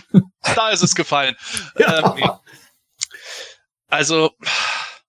da 0.54 0.70
ist 0.70 0.82
es 0.82 0.94
gefallen. 0.94 1.36
Ähm, 1.76 2.04
nee. 2.16 2.28
Also, 3.88 4.32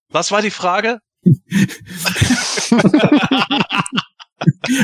was 0.09 0.31
war 0.31 0.41
die 0.41 0.51
Frage? 0.51 0.99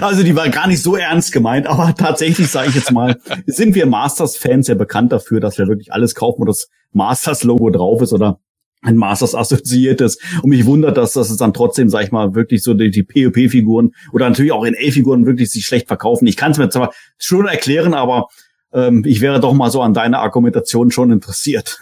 Also 0.02 0.24
die 0.24 0.36
war 0.36 0.50
gar 0.50 0.68
nicht 0.68 0.82
so 0.82 0.96
ernst 0.96 1.32
gemeint, 1.32 1.68
aber 1.68 1.94
tatsächlich 1.96 2.50
sage 2.50 2.70
ich 2.70 2.76
jetzt 2.76 2.92
mal, 2.92 3.20
sind 3.46 3.76
wir 3.76 3.86
Masters-Fans 3.86 4.68
ja 4.68 4.76
bekannt 4.76 5.12
dafür, 5.12 5.40
dass 5.40 5.58
wir 5.58 5.68
wirklich 5.68 5.94
alles 5.94 6.16
kaufen, 6.16 6.42
wo 6.42 6.46
das 6.46 6.70
Masters-Logo 6.92 7.70
drauf 7.70 8.02
ist 8.02 8.14
oder 8.14 8.40
ein 8.82 8.98
Masters 8.98 9.36
assoziiertes. 9.36 10.18
Und 10.42 10.50
mich 10.50 10.66
wundert, 10.66 10.98
dass 10.98 11.14
das 11.14 11.36
dann 11.38 11.54
trotzdem, 11.54 11.90
sag 11.90 12.04
ich 12.04 12.12
mal, 12.12 12.36
wirklich 12.36 12.64
so 12.64 12.74
die, 12.74 12.92
die 12.92 13.04
POP-Figuren 13.04 13.92
oder 14.12 14.28
natürlich 14.28 14.52
auch 14.52 14.66
NA-Figuren 14.66 15.26
wirklich 15.26 15.52
sich 15.52 15.66
schlecht 15.66 15.88
verkaufen. 15.88 16.28
Ich 16.28 16.38
kann 16.38 16.52
es 16.52 16.58
mir 16.58 16.70
zwar 16.70 16.94
schon 17.18 17.48
erklären, 17.48 17.94
aber 17.94 18.28
ähm, 18.74 19.04
ich 19.06 19.22
wäre 19.22 19.40
doch 19.40 19.54
mal 19.54 19.72
so 19.72 19.82
an 19.82 19.94
deiner 19.94 20.20
Argumentation 20.20 20.92
schon 20.92 21.12
interessiert. 21.12 21.80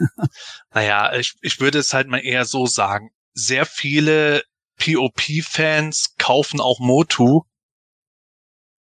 Naja, 0.73 1.13
ich, 1.17 1.35
ich 1.41 1.59
würde 1.59 1.79
es 1.79 1.93
halt 1.93 2.07
mal 2.07 2.19
eher 2.19 2.45
so 2.45 2.65
sagen. 2.65 3.09
Sehr 3.33 3.65
viele 3.65 4.43
POP-Fans 4.77 6.15
kaufen 6.17 6.59
auch 6.59 6.79
Motu. 6.79 7.43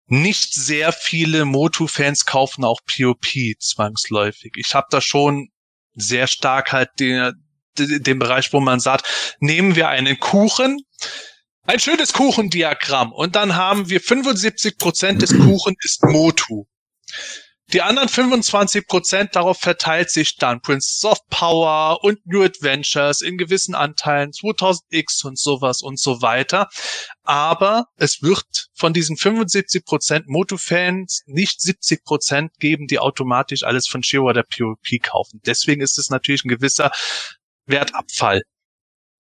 Nicht 0.08 0.54
sehr 0.54 0.94
viele 0.94 1.46
Motu-Fans 1.46 2.26
kaufen 2.26 2.64
auch 2.64 2.80
POP 2.86 3.26
zwangsläufig. 3.60 4.54
Ich 4.56 4.74
habe 4.74 4.88
da 4.90 5.02
schon 5.02 5.50
sehr 5.94 6.28
stark 6.28 6.72
halt 6.72 6.90
den, 7.00 7.34
den 7.78 8.20
Bereich, 8.20 8.54
wo 8.54 8.60
man 8.60 8.80
sagt, 8.80 9.38
nehmen 9.40 9.76
wir 9.76 9.90
einen 9.90 10.20
Kuchen, 10.20 10.82
ein 11.64 11.80
schönes 11.80 12.14
Kuchendiagramm 12.14 13.12
und 13.12 13.36
dann 13.36 13.56
haben 13.56 13.90
wir 13.90 14.00
75 14.00 14.78
Prozent 14.78 15.22
des 15.22 15.32
Kuchen 15.38 15.76
ist 15.84 16.04
Motu. 16.04 16.66
Die 17.74 17.82
anderen 17.82 18.08
25 18.08 18.88
Prozent 18.88 19.36
darauf 19.36 19.60
verteilt 19.60 20.10
sich 20.10 20.38
dann 20.38 20.62
Princess 20.62 21.04
of 21.04 21.20
Power 21.30 22.02
und 22.02 22.26
New 22.26 22.42
Adventures 22.42 23.20
in 23.20 23.38
gewissen 23.38 23.76
Anteilen 23.76 24.32
2000X 24.32 25.26
und 25.26 25.38
sowas 25.38 25.82
und 25.82 26.00
so 26.00 26.22
weiter. 26.22 26.70
Aber 27.24 27.88
es 27.98 28.22
wird 28.22 28.70
von 28.74 28.94
diesen 28.94 29.18
75 29.18 29.84
Prozent 29.84 30.30
Moto-Fans 30.30 31.24
nicht 31.26 31.60
70 31.60 32.06
Prozent 32.06 32.54
geben, 32.60 32.88
die 32.88 33.00
automatisch 33.00 33.64
alles 33.64 33.86
von 33.90 34.02
Shiro 34.02 34.30
oder 34.30 34.44
POP 34.44 35.04
kaufen. 35.04 35.42
Deswegen 35.46 35.82
ist 35.82 35.98
es 35.98 36.10
natürlich 36.10 36.46
ein 36.46 36.50
gewisser 36.50 36.92
Wertabfall. 37.66 38.44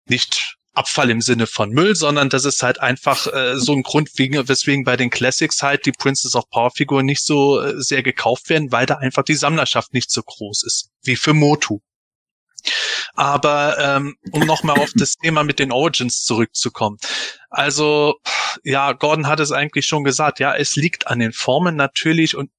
Nicht 0.05 0.55
Abfall 0.78 1.09
im 1.09 1.21
Sinne 1.21 1.47
von 1.47 1.71
Müll, 1.71 1.95
sondern 1.95 2.30
das 2.30 2.45
ist 2.45 2.63
halt 2.63 2.80
einfach 2.80 3.28
äh, 3.28 3.57
so 3.57 3.73
ein 3.73 3.84
Grund, 3.84 4.09
wegen, 4.15 4.47
weswegen 4.47 4.84
bei 4.84 4.95
den 4.95 5.09
Classics 5.09 5.63
halt 5.63 5.86
die 5.86 5.91
Princess 5.91 6.36
of 6.36 6.49
Power 6.49 6.71
Figuren 6.71 7.05
nicht 7.05 7.25
so 7.25 7.59
äh, 7.59 7.82
sehr 7.82 8.03
gekauft 8.03 8.49
werden, 8.49 8.71
weil 8.71 8.86
da 8.86 8.95
einfach 8.95 9.23
die 9.23 9.36
Sammlerschaft 9.36 9.93
nicht 9.93 10.11
so 10.11 10.21
groß 10.23 10.63
ist 10.63 10.91
wie 11.03 11.15
für 11.15 11.34
Motu. 11.34 11.80
Aber 13.13 13.78
ähm, 13.80 14.15
um 14.32 14.41
nochmal 14.41 14.80
auf 14.80 14.91
das 14.95 15.15
Thema 15.15 15.43
mit 15.43 15.59
den 15.59 15.71
Origins 15.71 16.23
zurückzukommen. 16.23 16.97
Also, 17.49 18.15
ja, 18.63 18.93
Gordon 18.93 19.28
hat 19.28 19.39
es 19.39 19.51
eigentlich 19.51 19.86
schon 19.86 20.03
gesagt, 20.03 20.39
ja, 20.39 20.55
es 20.55 20.75
liegt 20.75 21.07
an 21.07 21.19
den 21.19 21.34
Formen 21.34 21.75
natürlich 21.75 22.36
und 22.36 22.51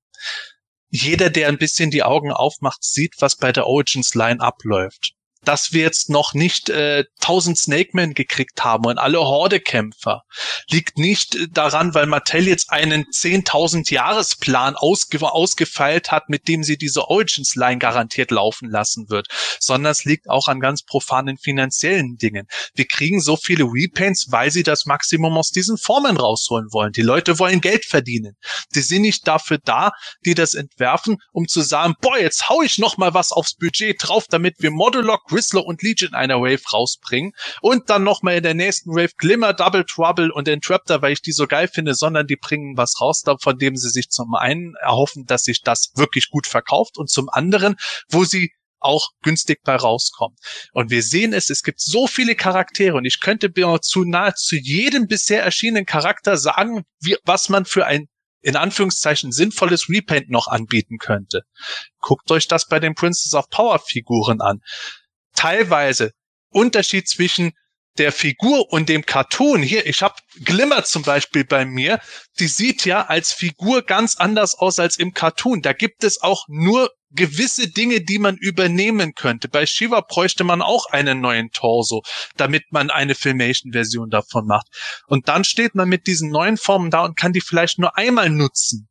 jeder, 0.91 1.29
der 1.31 1.49
ein 1.49 1.59
bisschen 1.59 1.91
die 1.91 2.03
Augen 2.03 2.33
aufmacht, 2.33 2.83
sieht, 2.83 3.15
was 3.19 3.37
bei 3.37 3.53
der 3.53 3.67
Origins 3.67 4.15
Line 4.15 4.41
abläuft 4.41 5.18
dass 5.45 5.73
wir 5.73 5.83
jetzt 5.83 6.11
noch 6.11 6.35
nicht 6.35 6.69
äh, 6.69 7.05
1000 7.21 7.59
Snakemen 7.59 8.15
gekriegt 8.15 8.65
haben 8.65 8.87
und 8.87 8.99
alle 8.99 9.21
Horde-Kämpfer, 9.21 10.23
liegt 10.71 10.99
nicht 10.99 11.39
daran, 11.51 11.95
weil 11.95 12.07
Mattel 12.07 12.49
jetzt 12.49 12.71
einen 12.71 13.05
10.000 13.05 13.93
Jahresplan 13.93 14.77
ausge 14.77 15.19
ausgefeilt 15.21 16.11
hat, 16.11 16.29
mit 16.29 16.49
dem 16.49 16.63
sie 16.63 16.77
diese 16.77 17.09
Origins-Line 17.09 17.79
garantiert 17.79 18.31
laufen 18.31 18.69
lassen 18.71 19.09
wird, 19.09 19.29
sondern 19.61 19.93
es 19.93 20.05
liegt 20.05 20.29
auch 20.29 20.49
an 20.49 20.61
ganz 20.61 20.83
profanen 20.83 21.39
finanziellen 21.39 22.17
Dingen. 22.17 22.47
Wir 22.75 22.87
kriegen 22.87 23.21
so 23.21 23.37
viele 23.37 23.65
Repaints, 23.65 24.27
weil 24.31 24.51
sie 24.51 24.63
das 24.63 24.87
Maximum 24.87 25.37
aus 25.37 25.51
diesen 25.51 25.79
Formen 25.79 26.17
rausholen 26.17 26.69
wollen. 26.73 26.93
Die 26.93 27.03
Leute 27.03 27.39
wollen 27.39 27.61
Geld 27.61 27.85
verdienen. 27.85 28.37
Die 28.75 28.81
sind 28.81 29.03
nicht 29.03 29.27
dafür 29.27 29.59
da, 29.65 29.91
die 30.25 30.35
das 30.35 30.55
entwerfen, 30.55 31.19
um 31.33 31.47
zu 31.47 31.61
sagen, 31.61 31.95
boah, 32.01 32.19
jetzt 32.19 32.49
hau 32.49 32.63
ich 32.63 32.79
noch 32.79 32.97
mal 32.97 33.15
was 33.15 33.33
aufs 33.33 33.55
Budget 33.55 33.97
drauf, 34.01 34.27
damit 34.29 34.57
wir 34.59 34.71
Modulok, 34.71 35.28
Whistler 35.33 35.65
und 35.65 35.83
Legion 35.83 36.11
in 36.11 36.15
einer 36.15 36.41
Wave 36.41 36.63
rausbringen 36.73 37.33
und 37.61 37.91
dann 37.91 38.05
noch 38.05 38.23
mal 38.23 38.37
in 38.37 38.43
der 38.43 38.55
nächsten 38.55 38.91
Wave 38.91 39.13
Glimmer, 39.17 39.53
Double 39.55 39.85
Trouble 39.85 40.33
und 40.33 40.49
Entraptor, 40.49 41.03
weil 41.03 41.13
ich 41.13 41.23
die 41.23 41.33
so 41.33 41.47
geil 41.47 41.69
finde, 41.69 41.95
sondern 41.95 42.27
die 42.27 42.37
bringen 42.37 42.77
was 42.77 43.01
raus, 43.01 43.23
von 43.41 43.59
dem 43.59 43.77
sie 43.77 43.91
sich 43.91 44.11
zum 44.11 44.35
einen 44.35 44.75
erhoffen, 44.81 45.25
dass 45.27 45.43
sich 45.43 45.63
das 45.63 45.93
wirklich 45.97 46.31
gut 46.31 46.47
verkauft 46.47 46.99
und 46.99 47.11
zum 47.11 47.29
anderen, 47.29 47.77
wo 48.11 48.25
sie 48.25 48.53
auch 48.81 49.09
günstig 49.23 49.63
bei 49.65 49.75
rauskommen. 49.75 50.37
Und 50.73 50.91
wir 50.91 51.03
sehen 51.03 51.33
es, 51.33 51.51
es 51.51 51.63
gibt 51.63 51.81
so 51.81 52.07
viele 52.07 52.35
Charaktere 52.35 52.97
und 52.97 53.05
ich 53.05 53.21
könnte 53.21 53.51
mir 53.55 53.81
zu 53.83 54.05
nahezu 54.05 54.57
jedem 54.57 55.07
bisher 55.07 55.43
erschienenen 55.43 55.87
Charakter 55.87 56.37
sagen, 56.37 56.85
wie, 57.01 57.17
was 57.25 57.49
man 57.49 57.65
für 57.65 57.87
ein 57.87 58.07
in 58.41 58.57
Anführungszeichen 58.57 59.33
sinnvolles 59.33 59.89
Repaint 59.89 60.31
noch 60.31 60.47
anbieten 60.47 60.99
könnte. 60.99 61.43
Guckt 61.99 62.31
euch 62.31 62.47
das 62.47 62.69
bei 62.69 62.79
den 62.79 62.95
Princess 62.95 63.35
of 63.35 63.51
Power 63.51 63.81
Figuren 63.81 64.41
an. 64.41 64.61
Teilweise 65.39 66.11
Unterschied 66.51 67.09
zwischen 67.09 67.53
der 67.97 68.11
Figur 68.11 68.73
und 68.73 68.89
dem 68.89 69.07
Cartoon. 69.07 69.63
Hier, 69.63 69.87
ich 69.87 70.03
habe 70.03 70.17
Glimmer 70.45 70.83
zum 70.83 71.05
Beispiel 71.05 71.45
bei 71.45 71.65
mir. 71.65 72.01
Die 72.41 72.49
sieht 72.49 72.85
ja 72.85 73.07
als 73.07 73.33
Figur 73.33 73.83
ganz 73.83 74.17
anders 74.17 74.57
aus 74.57 74.81
als 74.81 74.99
im 74.99 75.15
Cartoon. 75.15 75.63
Da 75.63 75.73
gibt 75.73 76.03
es 76.03 76.21
auch 76.21 76.47
nur 76.49 76.91
gewisse 77.11 77.71
Dinge, 77.71 78.01
die 78.01 78.19
man 78.19 78.37
übernehmen 78.37 79.15
könnte. 79.15 79.49
Bei 79.49 79.65
Shiva 79.65 80.01
bräuchte 80.01 80.43
man 80.43 80.61
auch 80.61 80.87
einen 80.87 81.21
neuen 81.21 81.51
Torso, 81.53 82.03
damit 82.37 82.65
man 82.73 82.91
eine 82.91 83.15
Filmation-Version 83.15 84.11
davon 84.11 84.45
macht. 84.45 84.67
Und 85.07 85.29
dann 85.29 85.45
steht 85.45 85.77
man 85.77 85.89
mit 85.89 86.09
diesen 86.09 86.31
neuen 86.31 86.57
Formen 86.57 86.91
da 86.91 87.05
und 87.05 87.17
kann 87.17 87.33
die 87.33 87.41
vielleicht 87.41 87.79
nur 87.79 87.97
einmal 87.97 88.29
nutzen. 88.29 88.89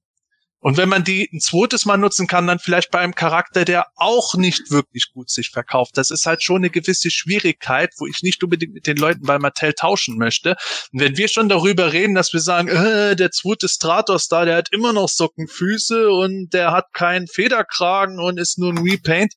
Und 0.59 0.77
wenn 0.77 0.89
man 0.89 1.03
die 1.03 1.29
ein 1.31 1.39
zweites 1.39 1.85
Mal 1.85 1.97
nutzen 1.97 2.25
kann, 2.25 2.47
dann 2.47 2.59
vielleicht 2.59 2.89
bei 2.89 2.99
einem 2.99 3.13
Charakter, 3.13 3.63
der 3.63 3.85
auch 3.95 4.33
nicht 4.35 4.71
wirklich 4.71 5.11
gut 5.13 5.29
sich 5.29 5.49
verkauft. 5.49 5.97
Das 5.97 6.09
ist 6.09 6.25
halt 6.25 6.41
schon 6.41 6.57
eine 6.57 6.71
gewisse 6.71 7.11
Schwierigkeit, 7.11 7.91
wo 7.97 8.07
ich 8.07 8.23
nicht 8.23 8.43
unbedingt 8.43 8.73
mit 8.73 8.87
den 8.87 8.97
Leuten 8.97 9.21
bei 9.21 9.37
Mattel 9.37 9.73
tauschen 9.73 10.17
möchte. 10.17 10.55
Und 10.91 11.01
wenn 11.01 11.17
wir 11.17 11.27
schon 11.27 11.47
darüber 11.47 11.93
reden, 11.93 12.15
dass 12.15 12.33
wir 12.33 12.39
sagen, 12.39 12.69
äh, 12.69 13.15
der 13.15 13.31
zweite 13.31 13.69
Stratos 13.69 14.27
da, 14.27 14.45
der 14.45 14.57
hat 14.57 14.69
immer 14.71 14.93
noch 14.93 15.09
Sockenfüße 15.09 16.09
und 16.09 16.49
der 16.53 16.71
hat 16.71 16.85
keinen 16.93 17.27
Federkragen 17.27 18.19
und 18.19 18.39
ist 18.39 18.57
nur 18.57 18.71
ein 18.71 18.79
Repaint, 18.79 19.33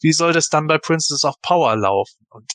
wie 0.00 0.12
soll 0.12 0.32
das 0.32 0.48
dann 0.48 0.66
bei 0.66 0.78
Princess 0.78 1.24
of 1.24 1.36
Power 1.40 1.76
laufen? 1.76 2.26
Und 2.30 2.50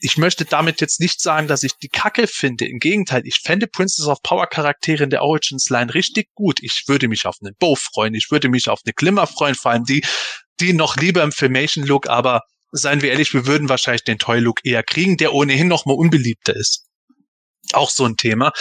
ich 0.00 0.16
möchte 0.16 0.44
damit 0.44 0.80
jetzt 0.80 1.00
nicht 1.00 1.20
sagen, 1.20 1.46
dass 1.46 1.62
ich 1.62 1.72
die 1.76 1.88
Kacke 1.88 2.26
finde. 2.26 2.66
Im 2.66 2.78
Gegenteil, 2.78 3.22
ich 3.24 3.40
fände 3.42 3.66
Princess 3.66 4.06
of 4.06 4.22
Power 4.22 4.46
Charaktere 4.46 5.04
in 5.04 5.10
der 5.10 5.22
Origins 5.22 5.68
Line 5.68 5.92
richtig 5.92 6.28
gut. 6.34 6.62
Ich 6.62 6.84
würde 6.86 7.08
mich 7.08 7.26
auf 7.26 7.36
einen 7.42 7.54
Bow 7.58 7.76
freuen. 7.76 8.14
Ich 8.14 8.30
würde 8.30 8.48
mich 8.48 8.68
auf 8.68 8.80
eine 8.84 8.94
Glimmer 8.94 9.26
freuen, 9.26 9.54
vor 9.54 9.72
allem 9.72 9.84
die, 9.84 10.02
die 10.60 10.72
noch 10.72 10.96
lieber 10.96 11.22
im 11.22 11.32
Filmation 11.32 11.84
Look, 11.84 12.08
aber 12.08 12.42
seien 12.72 13.02
wir 13.02 13.10
ehrlich, 13.10 13.34
wir 13.34 13.46
würden 13.46 13.68
wahrscheinlich 13.68 14.04
den 14.04 14.18
Toy 14.18 14.40
Look 14.40 14.60
eher 14.64 14.82
kriegen, 14.82 15.16
der 15.16 15.34
ohnehin 15.34 15.68
noch 15.68 15.84
mal 15.84 15.94
unbeliebter 15.94 16.56
ist. 16.56 16.86
Auch 17.72 17.90
so 17.90 18.04
ein 18.04 18.16
Thema. 18.16 18.52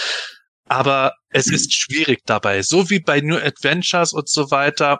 Aber 0.65 1.13
es 1.29 1.47
ist 1.47 1.73
schwierig 1.73 2.19
dabei. 2.25 2.61
So 2.61 2.89
wie 2.89 2.99
bei 2.99 3.21
New 3.21 3.37
Adventures 3.37 4.13
und 4.13 4.29
so 4.29 4.51
weiter 4.51 4.99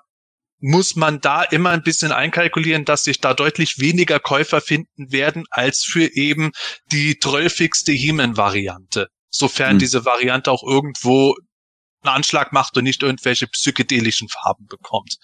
muss 0.59 0.95
man 0.95 1.21
da 1.21 1.43
immer 1.43 1.71
ein 1.71 1.83
bisschen 1.83 2.11
einkalkulieren, 2.11 2.85
dass 2.85 3.03
sich 3.03 3.19
da 3.21 3.33
deutlich 3.33 3.79
weniger 3.79 4.19
Käufer 4.19 4.61
finden 4.61 5.11
werden 5.11 5.45
als 5.49 5.83
für 5.83 6.05
eben 6.15 6.51
die 6.91 7.19
trölfigste 7.19 7.91
He-Man-Variante. 7.91 9.07
Sofern 9.29 9.73
hm. 9.73 9.79
diese 9.79 10.05
Variante 10.05 10.51
auch 10.51 10.63
irgendwo 10.63 11.35
einen 12.01 12.15
Anschlag 12.15 12.53
macht 12.53 12.77
und 12.77 12.83
nicht 12.83 13.03
irgendwelche 13.03 13.47
psychedelischen 13.47 14.29
Farben 14.29 14.65
bekommt. 14.67 15.17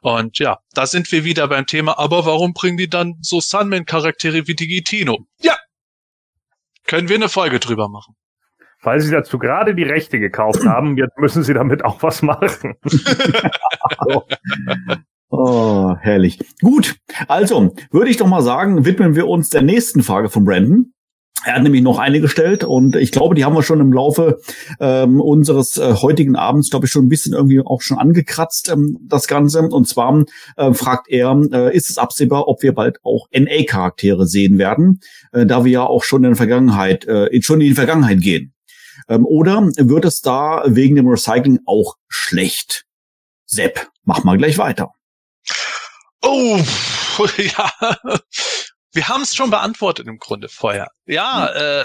Und 0.00 0.38
ja, 0.38 0.58
da 0.72 0.86
sind 0.86 1.10
wir 1.12 1.24
wieder 1.24 1.46
beim 1.48 1.66
Thema, 1.66 1.98
aber 1.98 2.24
warum 2.26 2.52
bringen 2.52 2.78
die 2.78 2.88
dann 2.88 3.14
so 3.20 3.40
Sunman-Charaktere 3.40 4.46
wie 4.46 4.54
Digitino? 4.54 5.26
Ja, 5.40 5.56
können 6.84 7.08
wir 7.08 7.16
eine 7.16 7.28
Folge 7.28 7.60
drüber 7.60 7.88
machen 7.88 8.16
weil 8.82 9.00
sie 9.00 9.10
dazu 9.10 9.38
gerade 9.38 9.74
die 9.74 9.82
Rechte 9.82 10.18
gekauft 10.18 10.64
haben. 10.66 10.96
Jetzt 10.96 11.18
müssen 11.18 11.42
sie 11.42 11.54
damit 11.54 11.84
auch 11.84 12.02
was 12.02 12.22
machen. 12.22 12.74
oh, 15.30 15.94
herrlich. 16.00 16.38
Gut, 16.60 16.96
also 17.28 17.74
würde 17.90 18.10
ich 18.10 18.16
doch 18.16 18.28
mal 18.28 18.42
sagen, 18.42 18.84
widmen 18.84 19.14
wir 19.14 19.26
uns 19.26 19.48
der 19.50 19.62
nächsten 19.62 20.02
Frage 20.02 20.28
von 20.28 20.44
Brandon. 20.44 20.92
Er 21.46 21.54
hat 21.54 21.62
nämlich 21.62 21.82
noch 21.82 21.98
eine 21.98 22.20
gestellt 22.20 22.64
und 22.64 22.96
ich 22.96 23.12
glaube, 23.12 23.36
die 23.36 23.44
haben 23.44 23.54
wir 23.54 23.62
schon 23.62 23.80
im 23.80 23.92
Laufe 23.92 24.40
ähm, 24.80 25.20
unseres 25.20 25.76
äh, 25.76 25.94
heutigen 25.94 26.34
Abends, 26.34 26.70
glaube 26.70 26.86
ich, 26.86 26.92
schon 26.92 27.04
ein 27.04 27.08
bisschen 27.08 27.34
irgendwie 27.34 27.60
auch 27.60 27.82
schon 27.82 27.98
angekratzt, 27.98 28.68
ähm, 28.72 28.98
das 29.02 29.28
Ganze. 29.28 29.62
Und 29.62 29.86
zwar 29.86 30.24
äh, 30.56 30.72
fragt 30.72 31.08
er, 31.08 31.40
äh, 31.52 31.76
ist 31.76 31.88
es 31.88 31.98
absehbar, 31.98 32.48
ob 32.48 32.62
wir 32.62 32.74
bald 32.74 32.98
auch 33.04 33.28
NA-Charaktere 33.32 34.26
sehen 34.26 34.58
werden, 34.58 35.00
äh, 35.30 35.46
da 35.46 35.64
wir 35.64 35.70
ja 35.70 35.82
auch 35.84 36.02
schon 36.02 36.24
in 36.24 36.30
der 36.30 36.36
Vergangenheit, 36.36 37.04
äh, 37.04 37.40
schon 37.42 37.60
in 37.60 37.68
die 37.68 37.74
Vergangenheit 37.74 38.20
gehen. 38.20 38.52
Ähm, 39.08 39.24
oder 39.26 39.62
wird 39.62 40.04
es 40.04 40.20
da 40.20 40.62
wegen 40.66 40.96
dem 40.96 41.08
Recycling 41.08 41.60
auch 41.66 41.96
schlecht? 42.08 42.84
Sepp, 43.44 43.88
mach 44.04 44.24
mal 44.24 44.36
gleich 44.36 44.58
weiter. 44.58 44.92
Oh, 46.22 46.60
ja. 47.36 47.70
Wir 48.92 49.08
haben 49.08 49.22
es 49.22 49.34
schon 49.34 49.50
beantwortet 49.50 50.06
im 50.06 50.18
Grunde 50.18 50.48
vorher. 50.48 50.88
Ja, 51.04 51.48
hm. 51.48 51.56
äh, 51.56 51.84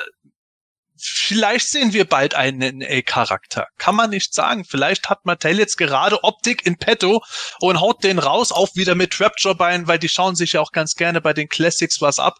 vielleicht 0.97 1.67
sehen 1.67 1.93
wir 1.93 2.05
bald 2.05 2.35
einen 2.35 2.79
NA-Charakter. 2.79 3.67
Kann 3.77 3.95
man 3.95 4.09
nicht 4.09 4.33
sagen. 4.33 4.65
Vielleicht 4.65 5.09
hat 5.09 5.25
Mattel 5.25 5.59
jetzt 5.59 5.77
gerade 5.77 6.23
Optik 6.23 6.65
in 6.65 6.77
petto 6.77 7.21
und 7.59 7.79
haut 7.79 8.03
den 8.03 8.17
raus, 8.17 8.51
auch 8.51 8.69
wieder 8.75 8.95
mit 8.95 9.11
Trapjaw-Beinen, 9.11 9.87
weil 9.87 9.99
die 9.99 10.09
schauen 10.09 10.35
sich 10.35 10.53
ja 10.53 10.61
auch 10.61 10.71
ganz 10.71 10.95
gerne 10.95 11.21
bei 11.21 11.33
den 11.33 11.49
Classics 11.49 12.01
was 12.01 12.17
ab. 12.17 12.39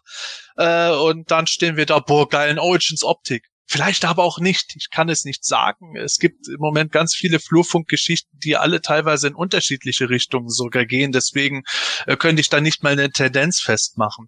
Äh, 0.56 0.90
und 0.90 1.30
dann 1.30 1.46
stehen 1.46 1.76
wir 1.76 1.86
da, 1.86 1.98
boah, 1.98 2.28
geilen 2.28 2.58
Origins 2.58 3.04
Optik. 3.04 3.51
Vielleicht 3.66 4.04
aber 4.04 4.24
auch 4.24 4.38
nicht. 4.38 4.74
Ich 4.76 4.90
kann 4.90 5.08
es 5.08 5.24
nicht 5.24 5.44
sagen. 5.44 5.96
Es 5.96 6.18
gibt 6.18 6.48
im 6.48 6.58
Moment 6.58 6.92
ganz 6.92 7.14
viele 7.14 7.38
Flurfunkgeschichten, 7.38 8.38
die 8.40 8.56
alle 8.56 8.82
teilweise 8.82 9.28
in 9.28 9.34
unterschiedliche 9.34 10.10
Richtungen 10.10 10.48
sogar 10.48 10.84
gehen. 10.84 11.12
Deswegen 11.12 11.62
äh, 12.06 12.16
könnte 12.16 12.40
ich 12.40 12.48
da 12.48 12.60
nicht 12.60 12.82
mal 12.82 12.92
eine 12.92 13.10
Tendenz 13.10 13.60
festmachen. 13.60 14.26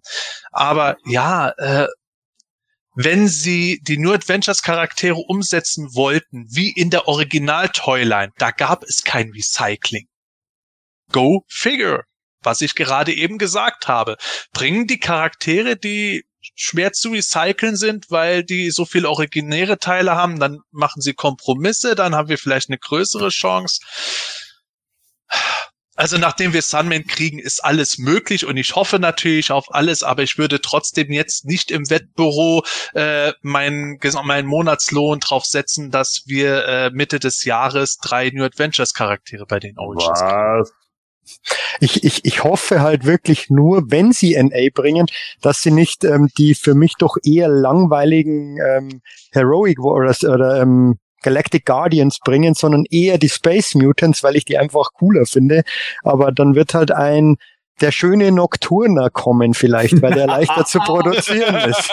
Aber 0.51 0.97
ja, 1.05 1.49
äh, 1.57 1.87
wenn 2.95 3.27
sie 3.27 3.79
die 3.83 3.97
New 3.97 4.13
Adventures 4.13 4.61
Charaktere 4.61 5.17
umsetzen 5.17 5.93
wollten, 5.93 6.45
wie 6.49 6.71
in 6.71 6.89
der 6.89 7.07
Original 7.09 7.69
Toyline, 7.69 8.31
da 8.37 8.51
gab 8.51 8.83
es 8.83 9.03
kein 9.03 9.31
Recycling. 9.31 10.07
Go 11.11 11.43
figure. 11.49 12.03
Was 12.45 12.61
ich 12.61 12.75
gerade 12.75 13.13
eben 13.13 13.37
gesagt 13.37 13.87
habe. 13.87 14.17
Bringen 14.53 14.87
die 14.87 14.99
Charaktere, 14.99 15.75
die 15.75 16.25
schwer 16.55 16.93
zu 16.93 17.11
recyceln 17.11 17.75
sind, 17.75 18.11
weil 18.11 18.43
die 18.43 18.69
so 18.71 18.85
viel 18.85 19.05
originäre 19.05 19.79
Teile 19.79 20.15
haben. 20.15 20.39
Dann 20.39 20.59
machen 20.71 21.01
sie 21.01 21.13
Kompromisse, 21.13 21.95
dann 21.95 22.15
haben 22.15 22.29
wir 22.29 22.37
vielleicht 22.37 22.69
eine 22.69 22.77
größere 22.77 23.29
Chance. 23.29 23.79
Also 25.97 26.17
nachdem 26.17 26.51
wir 26.51 26.61
Sunman 26.61 27.07
kriegen, 27.07 27.39
ist 27.39 27.63
alles 27.63 27.97
möglich 27.97 28.45
und 28.45 28.57
ich 28.57 28.75
hoffe 28.75 28.99
natürlich 28.99 29.51
auf 29.51 29.73
alles, 29.73 30.03
aber 30.03 30.23
ich 30.23 30.37
würde 30.37 30.59
trotzdem 30.59 31.09
jetzt 31.09 31.45
nicht 31.45 31.71
im 31.71 31.89
Wettbüro 31.89 32.65
äh, 32.93 33.31
meinen, 33.41 33.97
meinen 34.25 34.47
Monatslohn 34.47 35.21
drauf 35.21 35.45
setzen, 35.45 35.91
dass 35.91 36.23
wir 36.25 36.67
äh, 36.67 36.91
Mitte 36.91 37.19
des 37.19 37.45
Jahres 37.45 37.97
drei 37.97 38.29
New 38.29 38.43
Adventures 38.43 38.93
Charaktere 38.93 39.45
bei 39.45 39.59
den 39.59 39.77
Origins 39.77 40.19
Was? 40.19 40.69
kriegen. 40.69 40.84
Ich, 41.79 42.03
ich, 42.03 42.23
ich 42.23 42.43
hoffe 42.43 42.81
halt 42.81 43.05
wirklich 43.05 43.49
nur, 43.49 43.91
wenn 43.91 44.11
sie 44.11 44.41
NA 44.41 44.69
bringen, 44.73 45.07
dass 45.41 45.61
sie 45.61 45.71
nicht 45.71 46.03
ähm, 46.03 46.29
die 46.37 46.55
für 46.55 46.75
mich 46.75 46.93
doch 46.97 47.17
eher 47.23 47.47
langweiligen 47.47 48.57
ähm, 48.57 49.01
Heroic 49.31 49.79
Warriors 49.79 50.23
oder 50.23 50.61
ähm, 50.61 50.97
Galactic 51.21 51.65
Guardians 51.65 52.19
bringen, 52.23 52.53
sondern 52.53 52.85
eher 52.89 53.17
die 53.17 53.29
Space 53.29 53.73
Mutants, 53.73 54.23
weil 54.23 54.35
ich 54.35 54.45
die 54.45 54.57
einfach 54.57 54.93
cooler 54.93 55.25
finde. 55.25 55.63
Aber 56.03 56.31
dann 56.31 56.53
wird 56.53 56.73
halt 56.75 56.91
ein 56.91 57.37
der 57.81 57.91
schöne 57.91 58.31
Nocturner 58.31 59.09
kommen 59.09 59.53
vielleicht, 59.53 60.01
weil 60.01 60.13
der 60.13 60.27
leichter 60.27 60.65
zu 60.65 60.79
produzieren 60.85 61.55
ist. 61.69 61.91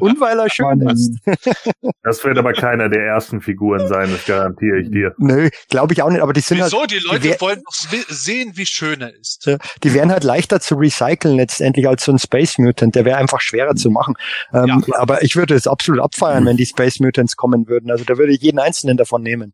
Und 0.00 0.20
weil 0.20 0.38
er 0.38 0.50
schön 0.50 0.78
Mann. 0.78 0.96
ist. 0.96 1.18
das 2.02 2.24
wird 2.24 2.38
aber 2.38 2.52
keiner 2.52 2.88
der 2.88 3.04
ersten 3.04 3.40
Figuren 3.40 3.88
sein, 3.88 4.10
das 4.12 4.24
garantiere 4.24 4.80
ich 4.80 4.90
dir. 4.90 5.14
Nö, 5.18 5.48
glaube 5.68 5.92
ich 5.92 6.02
auch 6.02 6.10
nicht, 6.10 6.20
aber 6.20 6.32
die 6.32 6.40
sind 6.40 6.58
Wieso? 6.58 6.80
halt... 6.80 6.92
Die 6.92 6.98
Leute 6.98 7.20
die 7.20 7.40
wollen 7.40 7.62
noch 7.64 8.06
sehen, 8.08 8.52
wie 8.54 8.66
schön 8.66 9.00
er 9.00 9.14
ist. 9.14 9.50
Die 9.82 9.94
wären 9.94 10.10
halt 10.10 10.24
leichter 10.24 10.60
zu 10.60 10.76
recyceln 10.76 11.36
letztendlich 11.36 11.88
als 11.88 12.04
so 12.04 12.12
ein 12.12 12.18
Space 12.18 12.58
Mutant. 12.58 12.94
Der 12.94 13.04
wäre 13.04 13.18
einfach 13.18 13.40
schwerer 13.40 13.74
zu 13.74 13.90
machen. 13.90 14.14
Ähm, 14.52 14.66
ja, 14.66 14.98
aber 14.98 15.22
ich 15.22 15.36
würde 15.36 15.54
es 15.54 15.66
absolut 15.66 16.00
abfeiern, 16.00 16.46
wenn 16.46 16.56
die 16.56 16.66
Space 16.66 17.00
Mutants 17.00 17.36
kommen 17.36 17.68
würden. 17.68 17.90
Also 17.90 18.04
da 18.04 18.18
würde 18.18 18.32
ich 18.32 18.40
jeden 18.42 18.58
einzelnen 18.58 18.96
davon 18.96 19.22
nehmen. 19.22 19.52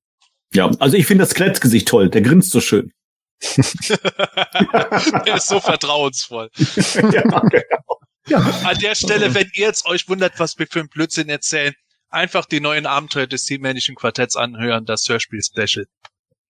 Ja, 0.52 0.70
also 0.78 0.96
ich 0.96 1.06
finde 1.06 1.22
das 1.22 1.30
Skelettgesicht 1.30 1.88
toll. 1.88 2.08
Der 2.08 2.22
grinst 2.22 2.50
so 2.50 2.60
schön. 2.60 2.92
der 5.26 5.36
ist 5.36 5.48
so 5.48 5.60
vertrauensvoll. 5.60 6.50
ja, 6.94 7.10
genau. 7.10 8.00
ja. 8.26 8.38
An 8.64 8.78
der 8.78 8.94
Stelle, 8.94 9.34
wenn 9.34 9.50
ihr 9.54 9.66
jetzt 9.66 9.86
euch 9.86 10.08
wundert, 10.08 10.38
was 10.38 10.58
wir 10.58 10.66
für 10.66 10.80
ein 10.80 10.88
Blödsinn 10.88 11.28
erzählen, 11.28 11.74
einfach 12.10 12.46
die 12.46 12.60
neuen 12.60 12.86
Abenteuer 12.86 13.26
des 13.26 13.44
Teammännischen 13.44 13.94
Quartetts 13.94 14.36
anhören, 14.36 14.84
das 14.84 15.08
Hörspiel-Special. 15.08 15.86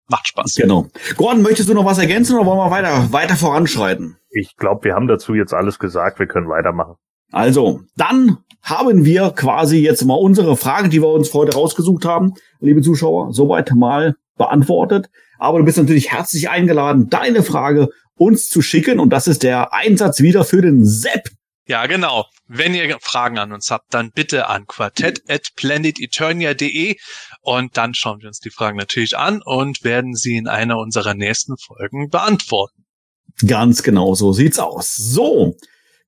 Macht 0.08 0.28
Spaß. 0.28 0.54
Genau. 0.54 0.88
Gordon, 1.16 1.42
möchtest 1.42 1.68
du 1.68 1.74
noch 1.74 1.84
was 1.84 1.98
ergänzen 1.98 2.36
oder 2.36 2.46
wollen 2.46 2.58
wir 2.58 2.70
weiter, 2.70 3.12
weiter 3.12 3.34
voranschreiten? 3.34 4.16
Ich 4.30 4.56
glaube, 4.56 4.84
wir 4.84 4.94
haben 4.94 5.08
dazu 5.08 5.34
jetzt 5.34 5.52
alles 5.52 5.80
gesagt. 5.80 6.20
Wir 6.20 6.26
können 6.26 6.48
weitermachen. 6.48 6.94
Also, 7.32 7.80
dann 7.96 8.38
haben 8.62 9.04
wir 9.04 9.30
quasi 9.30 9.78
jetzt 9.78 10.04
mal 10.04 10.14
unsere 10.14 10.56
Fragen, 10.56 10.90
die 10.90 11.02
wir 11.02 11.08
uns 11.08 11.34
heute 11.34 11.54
rausgesucht 11.54 12.04
haben, 12.04 12.34
liebe 12.60 12.82
Zuschauer, 12.82 13.32
soweit 13.32 13.72
mal 13.72 14.14
beantwortet. 14.36 15.10
Aber 15.38 15.58
du 15.58 15.64
bist 15.64 15.78
natürlich 15.78 16.12
herzlich 16.12 16.48
eingeladen, 16.48 17.08
deine 17.08 17.42
Frage 17.42 17.88
uns 18.14 18.48
zu 18.48 18.62
schicken. 18.62 18.98
Und 18.98 19.10
das 19.10 19.26
ist 19.26 19.42
der 19.42 19.72
Einsatz 19.72 20.20
wieder 20.20 20.44
für 20.44 20.62
den 20.62 20.84
Sepp. 20.84 21.30
Ja, 21.68 21.86
genau. 21.86 22.26
Wenn 22.46 22.74
ihr 22.74 22.96
Fragen 23.00 23.38
an 23.38 23.52
uns 23.52 23.70
habt, 23.70 23.92
dann 23.92 24.12
bitte 24.12 24.48
an 24.48 24.66
quartett 24.66 25.22
at 25.28 25.48
planeteternia.de 25.56 26.96
und 27.40 27.76
dann 27.76 27.92
schauen 27.92 28.20
wir 28.20 28.28
uns 28.28 28.38
die 28.38 28.50
Fragen 28.50 28.76
natürlich 28.76 29.16
an 29.16 29.42
und 29.44 29.82
werden 29.82 30.14
sie 30.14 30.36
in 30.36 30.46
einer 30.46 30.78
unserer 30.78 31.14
nächsten 31.14 31.56
Folgen 31.58 32.08
beantworten. 32.08 32.84
Ganz 33.46 33.82
genau, 33.82 34.14
so 34.14 34.32
sieht's 34.32 34.60
aus. 34.60 34.94
So, 34.94 35.56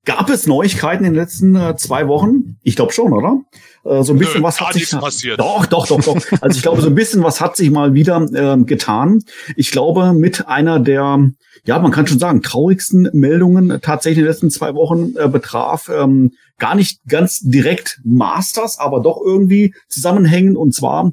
Gab 0.05 0.29
es 0.29 0.47
Neuigkeiten 0.47 1.03
in 1.03 1.13
den 1.13 1.21
letzten 1.21 1.55
äh, 1.55 1.75
zwei 1.75 2.07
Wochen? 2.07 2.57
Ich 2.63 2.75
glaube 2.75 2.93
schon, 2.93 3.13
oder? 3.13 3.41
Äh, 3.83 4.03
so 4.03 4.13
ein 4.13 4.19
bisschen 4.19 4.41
Nö, 4.41 4.47
was 4.47 4.59
hat 4.59 4.73
sich 4.73 4.89
passiert. 4.91 5.39
Doch, 5.39 5.65
doch, 5.65 5.87
doch, 5.87 6.01
doch. 6.01 6.17
Also 6.41 6.57
ich 6.57 6.61
glaube, 6.61 6.81
so 6.81 6.87
ein 6.87 6.95
bisschen 6.95 7.23
was 7.23 7.41
hat 7.41 7.55
sich 7.55 7.71
mal 7.71 7.93
wieder 7.93 8.21
äh, 8.33 8.57
getan. 8.63 9.23
Ich 9.55 9.71
glaube, 9.71 10.13
mit 10.13 10.47
einer 10.47 10.79
der, 10.79 11.31
ja, 11.65 11.79
man 11.79 11.91
kann 11.91 12.07
schon 12.07 12.19
sagen, 12.19 12.41
traurigsten 12.41 13.09
Meldungen 13.13 13.79
tatsächlich 13.81 14.19
in 14.19 14.25
den 14.25 14.31
letzten 14.31 14.49
zwei 14.49 14.75
Wochen 14.75 15.15
äh, 15.17 15.27
betraf 15.27 15.89
ähm, 15.89 16.31
gar 16.57 16.75
nicht 16.75 16.99
ganz 17.07 17.39
direkt 17.39 17.99
Masters, 18.03 18.77
aber 18.79 19.01
doch 19.01 19.21
irgendwie 19.23 19.73
zusammenhängen. 19.87 20.57
Und 20.57 20.73
zwar 20.73 21.11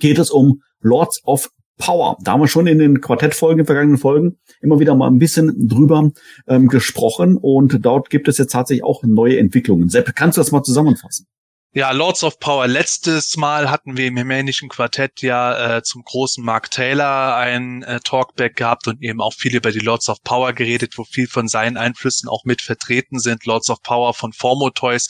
geht 0.00 0.18
es 0.18 0.30
um 0.30 0.62
Lords 0.80 1.20
of 1.24 1.50
Power. 1.78 2.16
Da 2.22 2.32
haben 2.32 2.40
wir 2.40 2.48
schon 2.48 2.66
in 2.66 2.78
den 2.78 3.00
Quartettfolgen, 3.00 3.58
in 3.58 3.62
den 3.62 3.66
vergangenen 3.66 3.98
Folgen 3.98 4.38
immer 4.60 4.78
wieder 4.78 4.94
mal 4.94 5.08
ein 5.08 5.18
bisschen 5.18 5.68
drüber 5.68 6.10
ähm, 6.46 6.68
gesprochen 6.68 7.36
und 7.36 7.84
dort 7.84 8.10
gibt 8.10 8.28
es 8.28 8.38
jetzt 8.38 8.52
tatsächlich 8.52 8.84
auch 8.84 9.02
neue 9.02 9.38
Entwicklungen. 9.38 9.88
Sepp, 9.88 10.14
kannst 10.14 10.36
du 10.36 10.40
das 10.40 10.52
mal 10.52 10.62
zusammenfassen? 10.62 11.26
Ja, 11.74 11.90
Lords 11.92 12.22
of 12.22 12.38
Power. 12.38 12.66
Letztes 12.66 13.38
Mal 13.38 13.70
hatten 13.70 13.96
wir 13.96 14.06
im 14.06 14.18
rumänischen 14.18 14.68
Quartett 14.68 15.22
ja 15.22 15.78
äh, 15.78 15.82
zum 15.82 16.02
großen 16.04 16.44
Mark 16.44 16.70
Taylor 16.70 17.34
ein 17.36 17.82
äh, 17.82 17.98
Talkback 18.00 18.56
gehabt 18.56 18.88
und 18.88 19.00
eben 19.00 19.22
auch 19.22 19.32
viel 19.32 19.56
über 19.56 19.72
die 19.72 19.78
Lords 19.78 20.10
of 20.10 20.22
Power 20.22 20.52
geredet, 20.52 20.98
wo 20.98 21.04
viel 21.04 21.26
von 21.26 21.48
seinen 21.48 21.78
Einflüssen 21.78 22.28
auch 22.28 22.44
mit 22.44 22.60
vertreten 22.60 23.18
sind. 23.18 23.46
Lords 23.46 23.70
of 23.70 23.82
Power 23.82 24.12
von 24.12 24.34
Formo 24.34 24.68
Toys. 24.68 25.08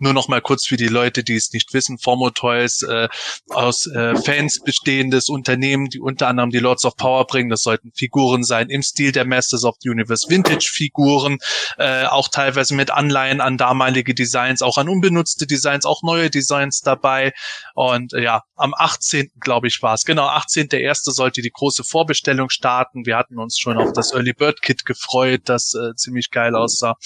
Nur 0.00 0.14
noch 0.14 0.28
mal 0.28 0.40
kurz 0.40 0.66
für 0.66 0.76
die 0.76 0.88
Leute, 0.88 1.22
die 1.22 1.36
es 1.36 1.52
nicht 1.52 1.72
wissen. 1.74 1.98
Formo 1.98 2.30
Toys 2.30 2.82
äh, 2.82 3.08
aus 3.50 3.86
äh, 3.86 4.16
Fans 4.16 4.60
bestehendes 4.60 5.28
Unternehmen, 5.28 5.90
die 5.90 6.00
unter 6.00 6.26
anderem 6.28 6.50
die 6.50 6.58
Lords 6.58 6.84
of 6.86 6.96
Power 6.96 7.26
bringen. 7.26 7.50
Das 7.50 7.60
sollten 7.60 7.92
Figuren 7.94 8.42
sein 8.42 8.70
im 8.70 8.82
Stil 8.82 9.12
der 9.12 9.26
Masters 9.26 9.64
of 9.64 9.76
the 9.80 9.90
Universe 9.90 10.28
Vintage 10.28 10.70
Figuren, 10.72 11.38
äh, 11.76 12.06
auch 12.06 12.28
teilweise 12.28 12.74
mit 12.74 12.90
Anleihen 12.90 13.40
an 13.40 13.58
damalige 13.58 14.14
Designs, 14.14 14.62
auch 14.62 14.78
an 14.78 14.88
unbenutzte 14.88 15.46
Designs, 15.46 15.84
auch 15.84 16.02
neue 16.02 16.30
Designs 16.30 16.80
dabei. 16.80 17.32
Und 17.74 18.14
äh, 18.14 18.22
ja, 18.22 18.42
am 18.56 18.74
18. 18.74 19.30
glaube 19.38 19.68
ich 19.68 19.82
war 19.82 19.94
es. 19.94 20.04
Genau, 20.04 20.28
18.1. 20.28 21.10
sollte 21.12 21.42
die 21.42 21.50
große 21.50 21.84
Vorbestellung 21.84 22.48
starten. 22.48 23.04
Wir 23.04 23.16
hatten 23.16 23.38
uns 23.38 23.58
schon 23.58 23.76
auf 23.76 23.92
das 23.92 24.12
Early 24.12 24.32
Bird 24.32 24.62
Kit 24.62 24.86
gefreut, 24.86 25.42
das 25.44 25.74
äh, 25.74 25.94
ziemlich 25.94 26.30
geil 26.30 26.56
aussah. 26.56 26.96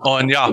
Und 0.00 0.30
ja, 0.30 0.52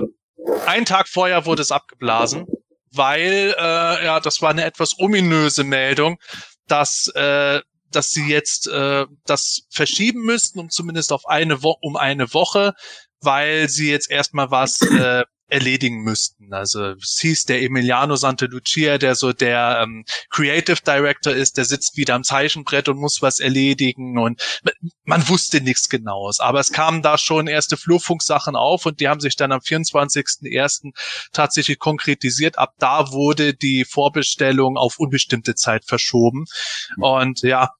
ein 0.66 0.84
Tag 0.84 1.08
vorher 1.08 1.46
wurde 1.46 1.62
es 1.62 1.72
abgeblasen, 1.72 2.46
weil 2.92 3.54
äh, 3.58 4.04
ja, 4.04 4.20
das 4.20 4.42
war 4.42 4.50
eine 4.50 4.64
etwas 4.64 4.98
ominöse 4.98 5.64
Meldung, 5.64 6.18
dass 6.66 7.08
äh, 7.14 7.60
dass 7.90 8.10
sie 8.10 8.26
jetzt 8.26 8.66
äh, 8.68 9.06
das 9.24 9.62
verschieben 9.70 10.22
müssten, 10.22 10.58
um 10.58 10.70
zumindest 10.70 11.12
auf 11.12 11.26
eine 11.26 11.62
Woche, 11.62 11.78
um 11.82 11.96
eine 11.96 12.32
Woche, 12.34 12.74
weil 13.20 13.68
sie 13.68 13.90
jetzt 13.90 14.10
erstmal 14.10 14.50
was 14.50 14.82
äh, 14.82 15.24
erledigen 15.48 16.02
müssten. 16.02 16.52
Also 16.52 16.92
es 16.92 17.18
hieß 17.20 17.44
der 17.44 17.62
Emiliano 17.62 18.16
Santalucia, 18.16 18.98
der 18.98 19.14
so 19.14 19.32
der 19.32 19.80
ähm, 19.82 20.04
Creative 20.30 20.78
Director 20.84 21.32
ist, 21.32 21.56
der 21.56 21.64
sitzt 21.64 21.96
wieder 21.96 22.14
am 22.14 22.24
Zeichenbrett 22.24 22.88
und 22.88 22.98
muss 22.98 23.22
was 23.22 23.38
erledigen 23.38 24.18
und 24.18 24.42
man 25.04 25.28
wusste 25.28 25.60
nichts 25.60 25.88
Genaues. 25.88 26.40
Aber 26.40 26.60
es 26.60 26.72
kamen 26.72 27.02
da 27.02 27.16
schon 27.16 27.46
erste 27.46 27.76
Flurfunksachen 27.76 28.56
auf 28.56 28.86
und 28.86 29.00
die 29.00 29.08
haben 29.08 29.20
sich 29.20 29.36
dann 29.36 29.52
am 29.52 29.60
24.01. 29.60 30.92
tatsächlich 31.32 31.78
konkretisiert. 31.78 32.58
Ab 32.58 32.72
da 32.78 33.12
wurde 33.12 33.54
die 33.54 33.84
Vorbestellung 33.84 34.76
auf 34.76 34.98
unbestimmte 34.98 35.54
Zeit 35.54 35.84
verschoben. 35.84 36.46
Und 36.98 37.42
ja, 37.42 37.70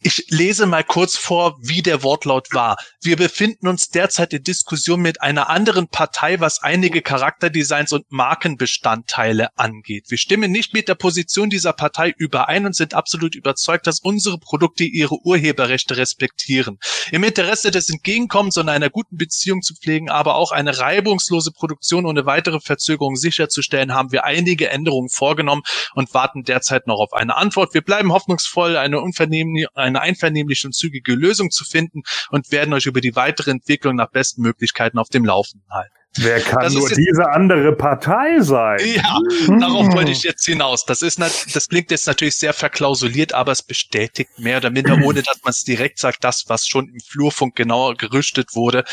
ich 0.00 0.26
lese 0.28 0.66
mal 0.66 0.84
kurz 0.84 1.16
vor, 1.16 1.56
wie 1.60 1.82
der 1.82 2.04
Wortlaut 2.04 2.48
war. 2.52 2.76
Wir 3.02 3.16
befinden 3.16 3.66
uns 3.66 3.88
derzeit 3.88 4.32
in 4.32 4.44
Diskussion 4.44 5.00
mit 5.00 5.22
einer 5.22 5.50
anderen 5.50 5.88
Partei, 5.88 6.38
was 6.38 6.62
einige 6.62 7.02
Charakterdesigns 7.02 7.92
und 7.92 8.06
Markenbestandteile 8.10 9.48
angeht. 9.56 10.04
Wir 10.08 10.18
stimmen 10.18 10.52
nicht 10.52 10.72
mit 10.72 10.86
der 10.86 10.94
Position 10.94 11.50
dieser 11.50 11.72
Partei 11.72 12.14
überein 12.16 12.64
und 12.64 12.76
sind 12.76 12.94
absolut 12.94 13.34
überzeugt, 13.34 13.88
dass 13.88 13.98
unsere 13.98 14.38
Produkte 14.38 14.84
ihre 14.84 15.16
Urheberrechte 15.24 15.96
respektieren. 15.96 16.78
Im 17.10 17.24
Interesse 17.24 17.72
des 17.72 17.90
Entgegenkommens 17.90 18.56
und 18.56 18.68
einer 18.68 18.90
guten 18.90 19.16
Beziehung 19.16 19.62
zu 19.62 19.74
pflegen, 19.74 20.10
aber 20.10 20.36
auch 20.36 20.52
eine 20.52 20.78
reibungslose 20.78 21.50
Produktion 21.50 22.06
ohne 22.06 22.24
weitere 22.24 22.60
Verzögerung 22.60 23.16
sicherzustellen, 23.16 23.94
haben 23.94 24.12
wir 24.12 24.24
einige 24.24 24.70
Änderungen 24.70 25.08
vorgenommen 25.08 25.62
und 25.94 26.14
warten 26.14 26.44
derzeit 26.44 26.86
noch 26.86 27.00
auf 27.00 27.14
eine 27.14 27.36
Antwort. 27.36 27.74
Wir 27.74 27.82
bleiben 27.82 28.12
hoffnungsvoll, 28.12 28.76
eine 28.76 29.00
unvernehmliche 29.00 29.68
eine 29.88 30.00
einvernehmliche 30.00 30.68
und 30.68 30.72
zügige 30.72 31.14
Lösung 31.14 31.50
zu 31.50 31.64
finden 31.64 32.02
und 32.30 32.50
werden 32.52 32.72
euch 32.74 32.86
über 32.86 33.00
die 33.00 33.16
weitere 33.16 33.50
Entwicklung 33.50 33.96
nach 33.96 34.10
besten 34.10 34.42
Möglichkeiten 34.42 34.98
auf 34.98 35.08
dem 35.08 35.24
Laufenden 35.24 35.68
halten. 35.70 35.94
Wer 36.16 36.40
kann 36.40 36.62
das 36.62 36.74
nur 36.74 36.88
diese 36.88 37.28
andere 37.30 37.76
Partei 37.76 38.40
sein? 38.40 38.78
Ja, 38.94 39.18
darauf 39.60 39.92
wollte 39.92 40.10
ich 40.10 40.22
jetzt 40.22 40.44
hinaus. 40.46 40.84
Das 40.84 41.02
ist, 41.02 41.20
das 41.20 41.68
klingt 41.68 41.90
jetzt 41.90 42.06
natürlich 42.06 42.36
sehr 42.36 42.54
verklausuliert, 42.54 43.34
aber 43.34 43.52
es 43.52 43.62
bestätigt 43.62 44.30
mehr 44.38 44.56
oder 44.56 44.70
minder, 44.70 44.98
ohne 45.04 45.22
dass 45.22 45.40
man 45.42 45.50
es 45.50 45.62
direkt 45.64 45.98
sagt, 45.98 46.24
das, 46.24 46.44
was 46.48 46.66
schon 46.66 46.88
im 46.88 47.00
Flurfunk 47.06 47.54
genauer 47.54 47.94
gerüstet 47.96 48.54
wurde. 48.54 48.84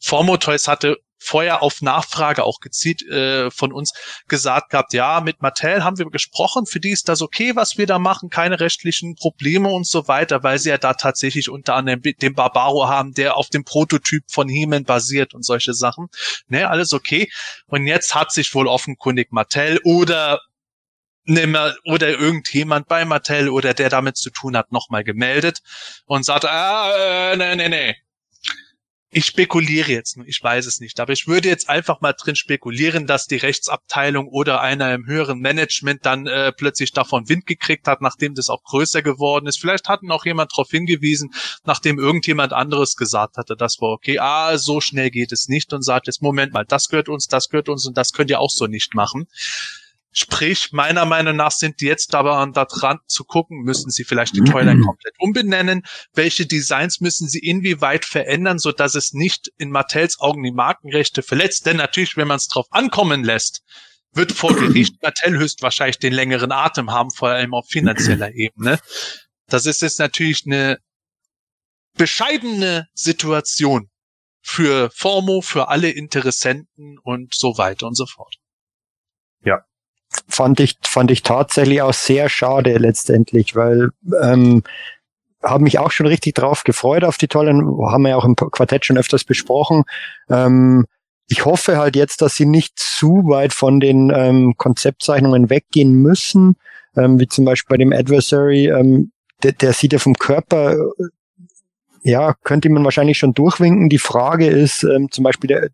Formotoys 0.00 0.68
hatte 0.68 0.98
vorher 1.18 1.62
auf 1.62 1.82
Nachfrage 1.82 2.44
auch 2.44 2.60
gezielt 2.60 3.02
äh, 3.02 3.50
von 3.50 3.72
uns 3.72 3.92
gesagt 4.28 4.70
gehabt, 4.70 4.92
ja, 4.92 5.20
mit 5.20 5.42
Mattel 5.42 5.82
haben 5.84 5.98
wir 5.98 6.06
gesprochen, 6.06 6.66
für 6.66 6.80
die 6.80 6.90
ist 6.90 7.08
das 7.08 7.22
okay, 7.22 7.56
was 7.56 7.78
wir 7.78 7.86
da 7.86 7.98
machen, 7.98 8.30
keine 8.30 8.60
rechtlichen 8.60 9.14
Probleme 9.14 9.68
und 9.68 9.86
so 9.86 10.08
weiter, 10.08 10.42
weil 10.42 10.58
sie 10.58 10.70
ja 10.70 10.78
da 10.78 10.94
tatsächlich 10.94 11.48
unter 11.48 11.74
anderem 11.74 12.02
den 12.02 12.34
Barbaro 12.34 12.88
haben, 12.88 13.12
der 13.14 13.36
auf 13.36 13.48
dem 13.48 13.64
Prototyp 13.64 14.24
von 14.30 14.48
Heman 14.48 14.84
basiert 14.84 15.34
und 15.34 15.44
solche 15.44 15.74
Sachen. 15.74 16.08
Ne, 16.48 16.68
alles 16.68 16.92
okay. 16.92 17.30
Und 17.66 17.86
jetzt 17.86 18.14
hat 18.14 18.32
sich 18.32 18.54
wohl 18.54 18.68
offenkundig 18.68 19.32
Mattel 19.32 19.80
oder 19.84 20.40
oder 21.84 22.08
irgendjemand 22.08 22.86
bei 22.86 23.04
Mattel 23.04 23.48
oder 23.48 23.74
der 23.74 23.88
damit 23.88 24.16
zu 24.16 24.30
tun 24.30 24.56
hat, 24.56 24.70
nochmal 24.70 25.02
gemeldet 25.02 25.58
und 26.06 26.24
sagt, 26.24 26.44
ah, 26.44 26.92
äh, 27.32 27.36
nee, 27.36 27.56
nee, 27.56 27.68
nee, 27.68 27.96
ich 29.16 29.24
spekuliere 29.24 29.92
jetzt 29.92 30.18
nur, 30.18 30.28
ich 30.28 30.42
weiß 30.42 30.66
es 30.66 30.78
nicht, 30.78 31.00
aber 31.00 31.14
ich 31.14 31.26
würde 31.26 31.48
jetzt 31.48 31.70
einfach 31.70 32.02
mal 32.02 32.12
drin 32.12 32.36
spekulieren, 32.36 33.06
dass 33.06 33.26
die 33.26 33.36
Rechtsabteilung 33.36 34.28
oder 34.28 34.60
einer 34.60 34.92
im 34.92 35.06
höheren 35.06 35.38
Management 35.38 36.04
dann 36.04 36.26
äh, 36.26 36.52
plötzlich 36.52 36.92
davon 36.92 37.26
Wind 37.26 37.46
gekriegt 37.46 37.88
hat, 37.88 38.02
nachdem 38.02 38.34
das 38.34 38.50
auch 38.50 38.62
größer 38.62 39.00
geworden 39.00 39.46
ist. 39.46 39.58
Vielleicht 39.58 39.88
hat 39.88 40.00
auch 40.10 40.26
jemand 40.26 40.52
darauf 40.52 40.68
hingewiesen, 40.68 41.32
nachdem 41.64 41.98
irgendjemand 41.98 42.52
anderes 42.52 42.94
gesagt 42.94 43.38
hatte, 43.38 43.56
das 43.56 43.80
war 43.80 43.88
okay, 43.88 44.18
ah, 44.18 44.58
so 44.58 44.82
schnell 44.82 45.10
geht 45.10 45.32
es 45.32 45.48
nicht 45.48 45.72
und 45.72 45.80
sagt 45.80 46.08
jetzt, 46.08 46.20
Moment 46.20 46.52
mal, 46.52 46.66
das 46.66 46.90
gehört 46.90 47.08
uns, 47.08 47.26
das 47.26 47.48
gehört 47.48 47.70
uns 47.70 47.86
und 47.86 47.96
das 47.96 48.12
könnt 48.12 48.28
ihr 48.28 48.38
auch 48.38 48.50
so 48.50 48.66
nicht 48.66 48.94
machen. 48.94 49.28
Sprich, 50.18 50.72
meiner 50.72 51.04
Meinung 51.04 51.36
nach 51.36 51.50
sind 51.50 51.82
die 51.82 51.84
jetzt 51.84 52.14
aber 52.14 52.50
da 52.54 52.64
dran 52.64 53.00
zu 53.06 53.24
gucken, 53.24 53.58
müssen 53.58 53.90
sie 53.90 54.02
vielleicht 54.02 54.34
die 54.34 54.40
Toyline 54.40 54.80
komplett 54.86 55.14
umbenennen, 55.18 55.82
welche 56.14 56.46
Designs 56.46 57.00
müssen 57.02 57.28
sie 57.28 57.40
inwieweit 57.40 58.06
verändern, 58.06 58.58
so 58.58 58.72
dass 58.72 58.94
es 58.94 59.12
nicht 59.12 59.52
in 59.58 59.70
Mattels 59.70 60.18
Augen 60.18 60.42
die 60.42 60.52
Markenrechte 60.52 61.22
verletzt. 61.22 61.66
Denn 61.66 61.76
natürlich, 61.76 62.16
wenn 62.16 62.28
man 62.28 62.38
es 62.38 62.48
drauf 62.48 62.64
ankommen 62.70 63.24
lässt, 63.24 63.60
wird 64.10 64.32
vor 64.32 64.56
Gericht 64.56 64.94
Mattel 65.02 65.36
höchstwahrscheinlich 65.36 65.98
den 65.98 66.14
längeren 66.14 66.50
Atem 66.50 66.92
haben, 66.92 67.10
vor 67.10 67.28
allem 67.28 67.52
auf 67.52 67.66
finanzieller 67.68 68.30
Ebene. 68.34 68.80
Das 69.48 69.66
ist 69.66 69.82
jetzt 69.82 69.98
natürlich 69.98 70.44
eine 70.46 70.78
bescheidene 71.92 72.88
Situation 72.94 73.90
für 74.40 74.90
Formo, 74.94 75.42
für 75.42 75.68
alle 75.68 75.90
Interessenten 75.90 76.98
und 77.02 77.34
so 77.34 77.58
weiter 77.58 77.86
und 77.86 77.96
so 77.96 78.06
fort. 78.06 78.36
Ja, 79.44 79.62
fand 80.28 80.60
ich, 80.60 80.76
fand 80.82 81.10
ich 81.10 81.22
tatsächlich 81.22 81.82
auch 81.82 81.92
sehr 81.92 82.28
schade 82.28 82.78
letztendlich, 82.78 83.54
weil 83.54 83.90
ähm, 84.22 84.62
habe 85.42 85.64
mich 85.64 85.78
auch 85.78 85.90
schon 85.90 86.06
richtig 86.06 86.34
drauf 86.34 86.64
gefreut 86.64 87.04
auf 87.04 87.18
die 87.18 87.28
tollen, 87.28 87.60
haben 87.90 88.02
wir 88.02 88.10
ja 88.10 88.16
auch 88.16 88.24
im 88.24 88.36
Quartett 88.36 88.84
schon 88.84 88.98
öfters 88.98 89.24
besprochen. 89.24 89.84
Ähm, 90.28 90.86
ich 91.28 91.44
hoffe 91.44 91.76
halt 91.76 91.96
jetzt, 91.96 92.22
dass 92.22 92.36
sie 92.36 92.46
nicht 92.46 92.78
zu 92.78 93.24
weit 93.26 93.52
von 93.52 93.80
den 93.80 94.12
ähm, 94.14 94.54
Konzeptzeichnungen 94.56 95.50
weggehen 95.50 95.94
müssen, 95.94 96.56
ähm, 96.96 97.18
wie 97.18 97.26
zum 97.26 97.44
Beispiel 97.44 97.74
bei 97.74 97.78
dem 97.78 97.92
Adversary. 97.92 98.68
Ähm, 98.68 99.10
der, 99.42 99.52
der 99.52 99.72
sieht 99.72 99.92
ja 99.92 99.98
vom 99.98 100.14
Körper, 100.14 100.74
äh, 100.74 101.04
ja, 102.02 102.34
könnte 102.44 102.68
man 102.70 102.84
wahrscheinlich 102.84 103.18
schon 103.18 103.34
durchwinken. 103.34 103.88
Die 103.88 103.98
Frage 103.98 104.46
ist 104.46 104.84
ähm, 104.84 105.10
zum 105.10 105.24
Beispiel 105.24 105.48
der, 105.48 105.68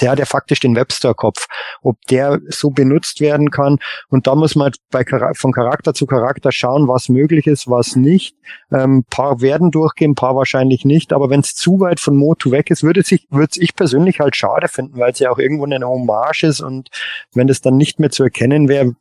der 0.00 0.10
hat 0.12 0.18
ja 0.18 0.24
faktisch 0.24 0.60
den 0.60 0.76
Webster-Kopf, 0.76 1.46
ob 1.82 1.96
der 2.10 2.40
so 2.48 2.70
benutzt 2.70 3.20
werden 3.20 3.50
kann. 3.50 3.78
Und 4.08 4.26
da 4.26 4.34
muss 4.34 4.54
man 4.54 4.72
bei, 4.90 5.04
von 5.34 5.52
Charakter 5.52 5.94
zu 5.94 6.06
Charakter 6.06 6.52
schauen, 6.52 6.88
was 6.88 7.08
möglich 7.08 7.46
ist, 7.46 7.68
was 7.68 7.96
nicht. 7.96 8.36
Ähm, 8.72 9.04
paar 9.10 9.40
werden 9.40 9.70
durchgehen, 9.70 10.14
paar 10.14 10.36
wahrscheinlich 10.36 10.84
nicht. 10.84 11.12
Aber 11.12 11.30
wenn 11.30 11.40
es 11.40 11.54
zu 11.54 11.80
weit 11.80 12.00
von 12.00 12.16
Motu 12.16 12.50
weg 12.50 12.70
ist, 12.70 12.82
würde 12.82 13.02
sich, 13.02 13.26
würde 13.30 13.52
ich 13.56 13.74
persönlich 13.74 14.20
halt 14.20 14.36
schade 14.36 14.68
finden, 14.68 14.98
weil 14.98 15.12
es 15.12 15.18
ja 15.18 15.30
auch 15.30 15.38
irgendwo 15.38 15.64
eine 15.64 15.86
Hommage 15.86 16.44
ist. 16.44 16.60
Und 16.60 16.88
wenn 17.34 17.46
das 17.46 17.60
dann 17.60 17.76
nicht 17.76 17.98
mehr 17.98 18.10
zu 18.10 18.22
erkennen 18.22 18.68
wäre, 18.68 18.94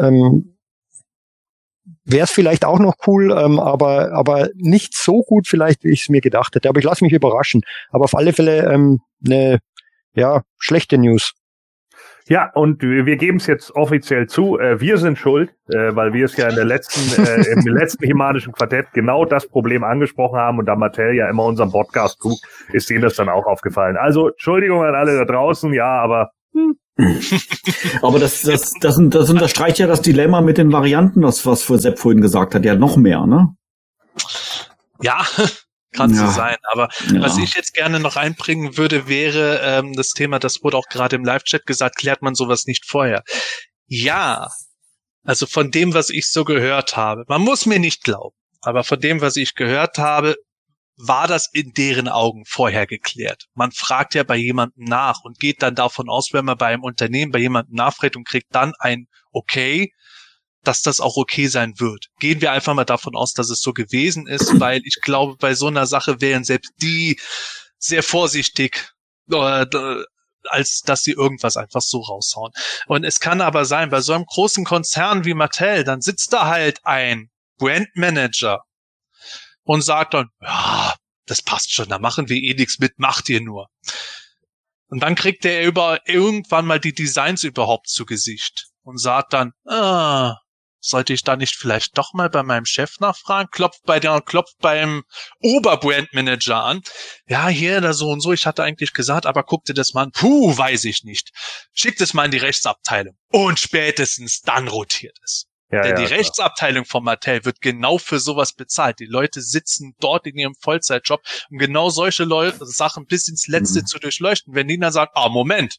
ähm, 0.00 0.54
wäre 2.04 2.24
es 2.24 2.30
vielleicht 2.30 2.64
auch 2.64 2.78
noch 2.78 2.94
cool, 3.06 3.36
ähm, 3.38 3.60
aber, 3.60 4.12
aber 4.12 4.48
nicht 4.54 4.96
so 4.96 5.22
gut 5.22 5.46
vielleicht, 5.46 5.84
wie 5.84 5.92
ich 5.92 6.02
es 6.02 6.08
mir 6.08 6.20
gedacht 6.20 6.54
hätte. 6.54 6.68
Aber 6.68 6.78
ich 6.78 6.84
lasse 6.84 7.04
mich 7.04 7.12
überraschen. 7.12 7.62
Aber 7.90 8.04
auf 8.04 8.16
alle 8.16 8.32
Fälle 8.32 8.72
ähm, 8.72 9.00
eine 9.24 9.58
ja, 10.14 10.42
schlechte 10.58 10.98
News. 10.98 11.32
Ja, 12.28 12.50
und 12.52 12.82
wir 12.82 13.16
geben 13.16 13.38
es 13.38 13.46
jetzt 13.46 13.74
offiziell 13.74 14.26
zu, 14.26 14.58
äh, 14.58 14.80
wir 14.82 14.98
sind 14.98 15.16
schuld, 15.16 15.50
äh, 15.68 15.96
weil 15.96 16.12
wir 16.12 16.26
es 16.26 16.36
ja 16.36 16.48
in 16.48 16.56
der 16.56 16.66
letzten, 16.66 17.22
äh, 17.22 17.52
im 17.52 17.74
letzten 17.74 18.04
himanischen 18.04 18.52
Quartett 18.52 18.92
genau 18.92 19.24
das 19.24 19.48
Problem 19.48 19.82
angesprochen 19.82 20.38
haben 20.38 20.58
und 20.58 20.66
da 20.66 20.76
Mattel 20.76 21.14
ja 21.14 21.30
immer 21.30 21.44
unseren 21.44 21.70
Podcast 21.70 22.18
guckt, 22.18 22.42
ist 22.74 22.90
denen 22.90 23.00
das 23.00 23.16
dann 23.16 23.30
auch 23.30 23.46
aufgefallen. 23.46 23.96
Also 23.96 24.28
Entschuldigung 24.28 24.82
an 24.84 24.94
alle 24.94 25.16
da 25.16 25.24
draußen, 25.24 25.72
ja, 25.72 26.02
aber 26.02 26.32
hm, 26.52 26.76
Aber 28.02 28.18
das, 28.18 28.42
das, 28.42 28.72
das, 28.80 28.98
das 29.00 29.30
unterstreicht 29.30 29.78
ja 29.78 29.86
das 29.86 30.02
Dilemma 30.02 30.40
mit 30.40 30.58
den 30.58 30.72
Varianten, 30.72 31.22
das 31.22 31.46
was 31.46 31.62
für 31.62 31.78
Sepp 31.78 31.98
vorhin 31.98 32.20
gesagt 32.20 32.54
hat, 32.54 32.64
ja 32.64 32.74
noch 32.74 32.96
mehr, 32.96 33.24
ne? 33.24 33.54
Ja, 35.00 35.24
kann 35.92 36.14
Ja. 36.14 36.26
so 36.26 36.32
sein. 36.32 36.56
Aber 36.70 36.88
Ja. 37.12 37.20
was 37.22 37.38
ich 37.38 37.54
jetzt 37.54 37.74
gerne 37.74 38.00
noch 38.00 38.16
einbringen 38.16 38.76
würde, 38.76 39.08
wäre 39.08 39.60
ähm, 39.62 39.94
das 39.94 40.10
Thema, 40.10 40.38
das 40.38 40.62
wurde 40.62 40.76
auch 40.76 40.86
gerade 40.88 41.16
im 41.16 41.24
Live-Chat 41.24 41.66
gesagt, 41.66 41.96
klärt 41.96 42.22
man 42.22 42.34
sowas 42.34 42.64
nicht 42.66 42.84
vorher. 42.86 43.22
Ja, 43.86 44.48
also 45.24 45.46
von 45.46 45.70
dem, 45.70 45.94
was 45.94 46.10
ich 46.10 46.30
so 46.30 46.44
gehört 46.44 46.96
habe, 46.96 47.24
man 47.28 47.42
muss 47.42 47.66
mir 47.66 47.78
nicht 47.78 48.04
glauben, 48.04 48.36
aber 48.60 48.84
von 48.84 49.00
dem, 49.00 49.20
was 49.20 49.36
ich 49.36 49.54
gehört 49.54 49.98
habe, 49.98 50.36
war 51.00 51.28
das 51.28 51.48
in 51.52 51.72
deren 51.76 52.08
Augen 52.08 52.44
vorher 52.44 52.86
geklärt. 52.86 53.44
Man 53.54 53.70
fragt 53.70 54.14
ja 54.14 54.24
bei 54.24 54.36
jemandem 54.36 54.84
nach 54.84 55.20
und 55.22 55.38
geht 55.38 55.62
dann 55.62 55.76
davon 55.76 56.08
aus, 56.08 56.30
wenn 56.32 56.44
man 56.44 56.58
bei 56.58 56.66
einem 56.66 56.82
Unternehmen 56.82 57.30
bei 57.30 57.38
jemandem 57.38 57.76
nachfragt 57.76 58.16
und 58.16 58.26
kriegt 58.26 58.48
dann 58.52 58.72
ein 58.80 59.06
Okay, 59.30 59.92
dass 60.64 60.82
das 60.82 61.00
auch 61.00 61.16
okay 61.16 61.46
sein 61.46 61.78
wird. 61.78 62.06
Gehen 62.18 62.40
wir 62.40 62.52
einfach 62.52 62.74
mal 62.74 62.84
davon 62.84 63.16
aus, 63.16 63.32
dass 63.32 63.50
es 63.50 63.60
so 63.60 63.72
gewesen 63.72 64.26
ist, 64.26 64.48
weil 64.60 64.80
ich 64.84 65.00
glaube, 65.02 65.36
bei 65.38 65.54
so 65.54 65.66
einer 65.66 65.86
Sache 65.86 66.20
wären 66.20 66.44
selbst 66.44 66.72
die 66.82 67.18
sehr 67.78 68.02
vorsichtig, 68.02 68.92
äh, 69.30 69.66
als 70.44 70.82
dass 70.82 71.02
sie 71.02 71.12
irgendwas 71.12 71.56
einfach 71.56 71.82
so 71.82 72.00
raushauen. 72.00 72.52
Und 72.86 73.04
es 73.04 73.20
kann 73.20 73.40
aber 73.40 73.64
sein, 73.64 73.90
bei 73.90 74.00
so 74.00 74.12
einem 74.12 74.24
großen 74.24 74.64
Konzern 74.64 75.24
wie 75.24 75.34
Mattel, 75.34 75.84
dann 75.84 76.00
sitzt 76.00 76.32
da 76.32 76.46
halt 76.46 76.80
ein 76.84 77.30
Brandmanager 77.58 78.62
und 79.64 79.82
sagt 79.82 80.14
dann, 80.14 80.28
ja, 80.40 80.94
das 81.26 81.42
passt 81.42 81.72
schon, 81.72 81.88
da 81.88 81.98
machen 81.98 82.28
wir 82.28 82.36
eh 82.36 82.54
nichts 82.54 82.78
mit, 82.78 82.98
macht 82.98 83.28
ihr 83.28 83.40
nur. 83.40 83.68
Und 84.88 85.00
dann 85.00 85.14
kriegt 85.14 85.44
er 85.44 85.64
über 85.64 86.00
irgendwann 86.06 86.64
mal 86.64 86.80
die 86.80 86.94
Designs 86.94 87.44
überhaupt 87.44 87.88
zu 87.88 88.06
Gesicht 88.06 88.68
und 88.82 88.98
sagt 88.98 89.34
dann, 89.34 89.52
ah, 89.66 90.36
sollte 90.80 91.12
ich 91.12 91.22
da 91.24 91.36
nicht 91.36 91.56
vielleicht 91.56 91.96
doch 91.98 92.12
mal 92.14 92.30
bei 92.30 92.42
meinem 92.42 92.64
Chef 92.64 92.98
nachfragen? 93.00 93.48
Klopft 93.50 93.82
bei 93.84 94.00
der, 94.00 94.20
klopft 94.20 94.56
beim 94.60 95.02
Oberbrandmanager 95.40 96.62
an. 96.62 96.80
Ja, 97.26 97.48
hier, 97.48 97.80
da 97.80 97.92
so 97.92 98.10
und 98.10 98.20
so, 98.20 98.32
ich 98.32 98.46
hatte 98.46 98.62
eigentlich 98.62 98.92
gesagt, 98.92 99.26
aber 99.26 99.42
guck 99.42 99.64
dir 99.64 99.74
das 99.74 99.94
mal 99.94 100.04
an. 100.04 100.12
Puh, 100.12 100.56
weiß 100.56 100.84
ich 100.84 101.04
nicht. 101.04 101.30
Schickt 101.72 102.00
es 102.00 102.14
mal 102.14 102.24
in 102.26 102.30
die 102.30 102.38
Rechtsabteilung. 102.38 103.16
Und 103.30 103.58
spätestens 103.58 104.40
dann 104.40 104.68
rotiert 104.68 105.16
es. 105.24 105.46
Ja, 105.70 105.82
Denn 105.82 105.90
ja, 105.92 105.96
die 105.98 106.06
klar. 106.06 106.18
Rechtsabteilung 106.18 106.84
von 106.86 107.04
Mattel 107.04 107.44
wird 107.44 107.60
genau 107.60 107.98
für 107.98 108.18
sowas 108.20 108.54
bezahlt. 108.54 109.00
Die 109.00 109.04
Leute 109.04 109.42
sitzen 109.42 109.94
dort 110.00 110.26
in 110.26 110.36
ihrem 110.38 110.54
Vollzeitjob, 110.60 111.20
um 111.50 111.58
genau 111.58 111.90
solche 111.90 112.24
Leute, 112.24 112.64
Sachen 112.64 113.04
bis 113.04 113.28
ins 113.28 113.48
Letzte 113.48 113.80
Mhm. 113.80 113.86
zu 113.86 113.98
durchleuchten. 113.98 114.54
Wenn 114.54 114.68
die 114.68 114.78
dann 114.78 114.92
sagen, 114.92 115.10
ah, 115.14 115.28
Moment, 115.28 115.76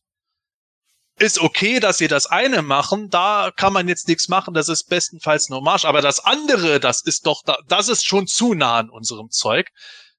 ist 1.20 1.40
okay, 1.40 1.80
dass 1.80 1.98
sie 1.98 2.08
das 2.08 2.26
eine 2.26 2.62
machen, 2.62 3.10
da 3.10 3.52
kann 3.56 3.74
man 3.74 3.88
jetzt 3.88 4.08
nichts 4.08 4.28
machen, 4.30 4.54
das 4.54 4.70
ist 4.70 4.90
bestenfalls 4.90 5.50
nur 5.50 5.62
Marsch, 5.62 5.86
aber 5.86 6.02
das 6.02 6.20
andere, 6.20 6.80
das 6.80 7.02
ist 7.02 7.26
doch, 7.26 7.44
da, 7.46 7.58
das 7.68 7.90
ist 7.90 8.06
schon 8.06 8.28
zu 8.28 8.54
nah 8.54 8.78
an 8.78 8.90
unserem 8.90 9.30
Zeug. 9.30 9.70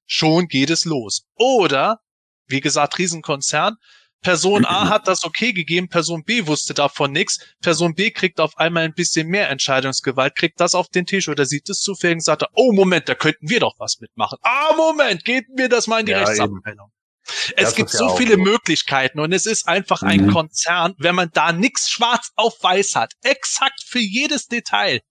Schon 0.05 0.47
geht 0.47 0.69
es 0.69 0.85
los. 0.85 1.23
Oder, 1.35 1.99
wie 2.47 2.61
gesagt, 2.61 2.97
Riesenkonzern, 2.97 3.77
Person 4.21 4.65
A 4.65 4.89
hat 4.89 5.07
das 5.07 5.23
okay 5.23 5.51
gegeben, 5.51 5.89
Person 5.89 6.23
B 6.23 6.45
wusste 6.45 6.75
davon 6.75 7.11
nichts, 7.11 7.39
Person 7.61 7.95
B 7.95 8.11
kriegt 8.11 8.39
auf 8.39 8.57
einmal 8.57 8.83
ein 8.83 8.93
bisschen 8.93 9.27
mehr 9.27 9.49
Entscheidungsgewalt, 9.49 10.35
kriegt 10.35 10.59
das 10.59 10.75
auf 10.75 10.89
den 10.89 11.07
Tisch 11.07 11.27
oder 11.27 11.45
sieht 11.45 11.69
es 11.69 11.79
zufällig 11.79 12.17
und 12.17 12.23
sagt, 12.23 12.45
oh 12.53 12.71
Moment, 12.71 13.09
da 13.09 13.15
könnten 13.15 13.49
wir 13.49 13.59
doch 13.59 13.75
was 13.79 13.99
mitmachen. 13.99 14.37
Ah, 14.43 14.73
Moment, 14.75 15.25
geben 15.25 15.57
wir 15.57 15.69
das 15.69 15.87
mal 15.87 16.01
in 16.01 16.05
die 16.05 16.11
Ja, 16.11 16.19
Rechtsabteilung. 16.19 16.91
Das 17.25 17.69
Es 17.69 17.75
gibt 17.75 17.89
ist 17.93 17.99
ja 17.99 18.09
so 18.09 18.15
viele 18.17 18.35
so. 18.35 18.39
Möglichkeiten 18.41 19.19
und 19.19 19.31
es 19.33 19.45
ist 19.45 19.67
einfach 19.67 20.01
ein 20.03 20.25
Mhm. 20.25 20.31
Konzern, 20.31 20.93
wenn 20.97 21.15
man 21.15 21.29
da 21.33 21.51
nichts 21.51 21.89
schwarz 21.89 22.31
auf 22.35 22.55
weiß 22.61 22.95
hat, 22.95 23.13
exakt 23.21 23.83
für 23.85 23.99
jedes 23.99 24.47
Detail. 24.47 25.01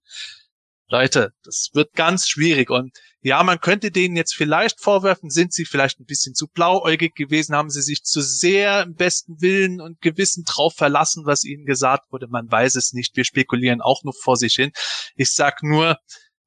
Leute, 0.89 1.31
das 1.45 1.71
wird 1.73 1.93
ganz 1.95 2.29
schwierig 2.29 2.69
und 2.71 2.91
ja, 3.23 3.43
man 3.45 3.61
könnte 3.61 3.91
denen 3.93 4.17
jetzt 4.17 4.35
vielleicht 4.35 4.81
vorwerfen, 4.81 5.31
sind 5.31 5.53
sie 5.53 5.65
vielleicht 5.65 6.01
ein 6.01 6.05
bisschen 6.07 6.35
zu 6.35 6.49
blauäugig 6.49 7.15
gewesen, 7.15 7.55
haben 7.55 7.71
sie 7.71 7.83
sich 7.83 8.03
zu 8.03 8.23
sehr 8.23 8.83
im 8.83 8.95
besten 8.95 9.41
Willen 9.41 9.81
und 9.81 10.01
Gewissen 10.01 10.43
drauf 10.45 10.75
verlassen, 10.75 11.27
was 11.27 11.45
ihnen 11.45 11.65
gesagt 11.67 12.11
wurde. 12.11 12.27
Man 12.29 12.51
weiß 12.51 12.75
es 12.77 12.93
nicht. 12.93 13.15
Wir 13.17 13.25
spekulieren 13.25 13.83
auch 13.83 14.03
nur 14.05 14.15
vor 14.15 14.37
sich 14.37 14.55
hin. 14.55 14.73
Ich 15.17 15.33
sag 15.33 15.63
nur, 15.63 15.99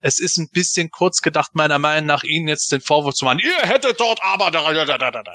es 0.03 0.19
ist 0.19 0.37
ein 0.37 0.49
bisschen 0.53 0.89
kurz 0.91 1.21
gedacht, 1.21 1.51
meiner 1.55 1.79
Meinung 1.79 2.07
nach, 2.07 2.23
ihnen 2.23 2.47
jetzt 2.47 2.71
den 2.71 2.81
Vorwurf 2.81 3.15
zu 3.15 3.25
machen. 3.25 3.39
Ihr 3.41 3.67
hättet 3.67 3.99
dort 3.99 4.19
aber 4.21 4.51
da, 4.51 4.71
da, 4.73 4.85
da, 4.85 4.97
da, 4.97 5.11
da, 5.11 5.23
da. 5.23 5.33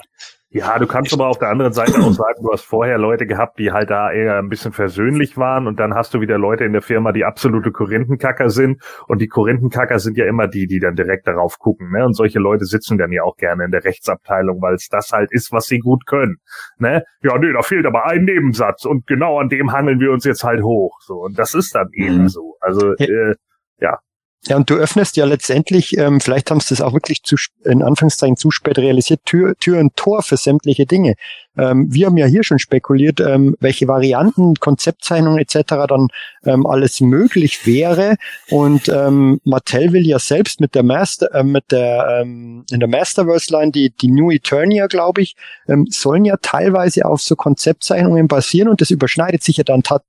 Ja, 0.51 0.79
du 0.79 0.87
kannst 0.87 1.13
aber 1.13 1.27
auf 1.27 1.37
der 1.37 1.49
anderen 1.49 1.73
Seite 1.73 1.99
auch 1.99 2.11
sagen, 2.11 2.41
du 2.41 2.51
hast 2.51 2.63
vorher 2.65 2.97
Leute 2.97 3.27
gehabt, 3.27 3.59
die 3.59 3.71
halt 3.71 3.91
da 3.91 4.11
eher 4.11 4.39
ein 4.39 4.49
bisschen 4.49 4.71
versöhnlich 4.71 5.37
waren 5.37 5.67
und 5.67 5.79
dann 5.79 5.93
hast 5.93 6.15
du 6.15 6.21
wieder 6.21 6.39
Leute 6.39 6.63
in 6.63 6.73
der 6.73 6.81
Firma, 6.81 7.11
die 7.11 7.23
absolute 7.23 7.71
Korinthenkacker 7.71 8.49
sind 8.49 8.81
und 9.07 9.21
die 9.21 9.27
Korinthenkacker 9.27 9.99
sind 9.99 10.17
ja 10.17 10.25
immer 10.25 10.47
die, 10.47 10.65
die 10.65 10.79
dann 10.79 10.95
direkt 10.95 11.27
darauf 11.27 11.59
gucken, 11.59 11.91
ne? 11.91 12.03
Und 12.03 12.13
solche 12.15 12.39
Leute 12.39 12.65
sitzen 12.65 12.97
dann 12.97 13.11
ja 13.11 13.21
auch 13.21 13.35
gerne 13.37 13.65
in 13.65 13.71
der 13.71 13.83
Rechtsabteilung, 13.83 14.59
weil 14.59 14.73
es 14.73 14.87
das 14.89 15.11
halt 15.11 15.31
ist, 15.31 15.51
was 15.51 15.67
sie 15.67 15.77
gut 15.79 16.07
können, 16.07 16.37
ne? 16.79 17.03
Ja, 17.21 17.37
nee, 17.37 17.53
da 17.53 17.61
fehlt 17.61 17.85
aber 17.85 18.05
ein 18.05 18.23
Nebensatz 18.23 18.85
und 18.85 19.05
genau 19.05 19.39
an 19.39 19.49
dem 19.49 19.71
hangeln 19.71 19.99
wir 19.99 20.11
uns 20.11 20.23
jetzt 20.25 20.43
halt 20.43 20.63
hoch, 20.63 20.97
so 21.01 21.13
und 21.15 21.37
das 21.37 21.53
ist 21.53 21.75
dann 21.75 21.89
eben 21.93 22.23
Mhm. 22.23 22.27
so. 22.27 22.55
Also 22.59 22.93
äh, 22.95 23.35
Ja, 23.79 23.99
und 24.47 24.69
du 24.69 24.75
öffnest 24.75 25.17
ja 25.17 25.25
letztendlich, 25.25 25.97
ähm, 25.97 26.21
vielleicht 26.21 26.49
haben 26.49 26.61
sie 26.61 26.69
das 26.69 26.81
auch 26.81 26.93
wirklich 26.93 27.23
zu, 27.23 27.35
in 27.65 27.83
Anführungszeichen 27.83 28.37
zu 28.37 28.51
spät 28.51 28.77
realisiert, 28.77 29.19
Tür, 29.25 29.53
Tür 29.59 29.79
und 29.79 29.97
Tor 29.97 30.23
für 30.23 30.37
sämtliche 30.37 30.85
Dinge. 30.85 31.15
Ähm, 31.57 31.87
wir 31.89 32.05
haben 32.05 32.15
ja 32.15 32.25
hier 32.25 32.43
schon 32.45 32.57
spekuliert, 32.57 33.19
ähm, 33.19 33.57
welche 33.59 33.89
Varianten, 33.89 34.55
Konzeptzeichnungen 34.55 35.39
etc. 35.39 35.87
dann 35.89 36.07
ähm, 36.45 36.65
alles 36.65 37.01
möglich 37.01 37.65
wäre. 37.67 38.15
Und 38.49 38.87
ähm, 38.87 39.41
Mattel 39.43 39.91
will 39.91 40.07
ja 40.07 40.19
selbst 40.19 40.61
mit 40.61 40.73
der 40.73 40.83
Master, 40.83 41.33
äh, 41.33 41.43
mit 41.43 41.65
der 41.71 42.21
ähm, 42.21 42.63
in 42.71 42.79
der 42.79 42.87
Masterverse-Line, 42.87 43.73
die, 43.73 43.89
die 43.89 44.09
New 44.09 44.31
Eternia, 44.31 44.87
glaube 44.87 45.21
ich, 45.21 45.35
ähm, 45.67 45.85
sollen 45.89 46.23
ja 46.23 46.37
teilweise 46.41 47.05
auf 47.05 47.21
so 47.21 47.35
Konzeptzeichnungen 47.35 48.29
basieren 48.29 48.69
und 48.69 48.79
das 48.79 48.89
überschneidet 48.89 49.43
sich 49.43 49.57
ja 49.57 49.65
dann 49.65 49.83
tat 49.83 50.03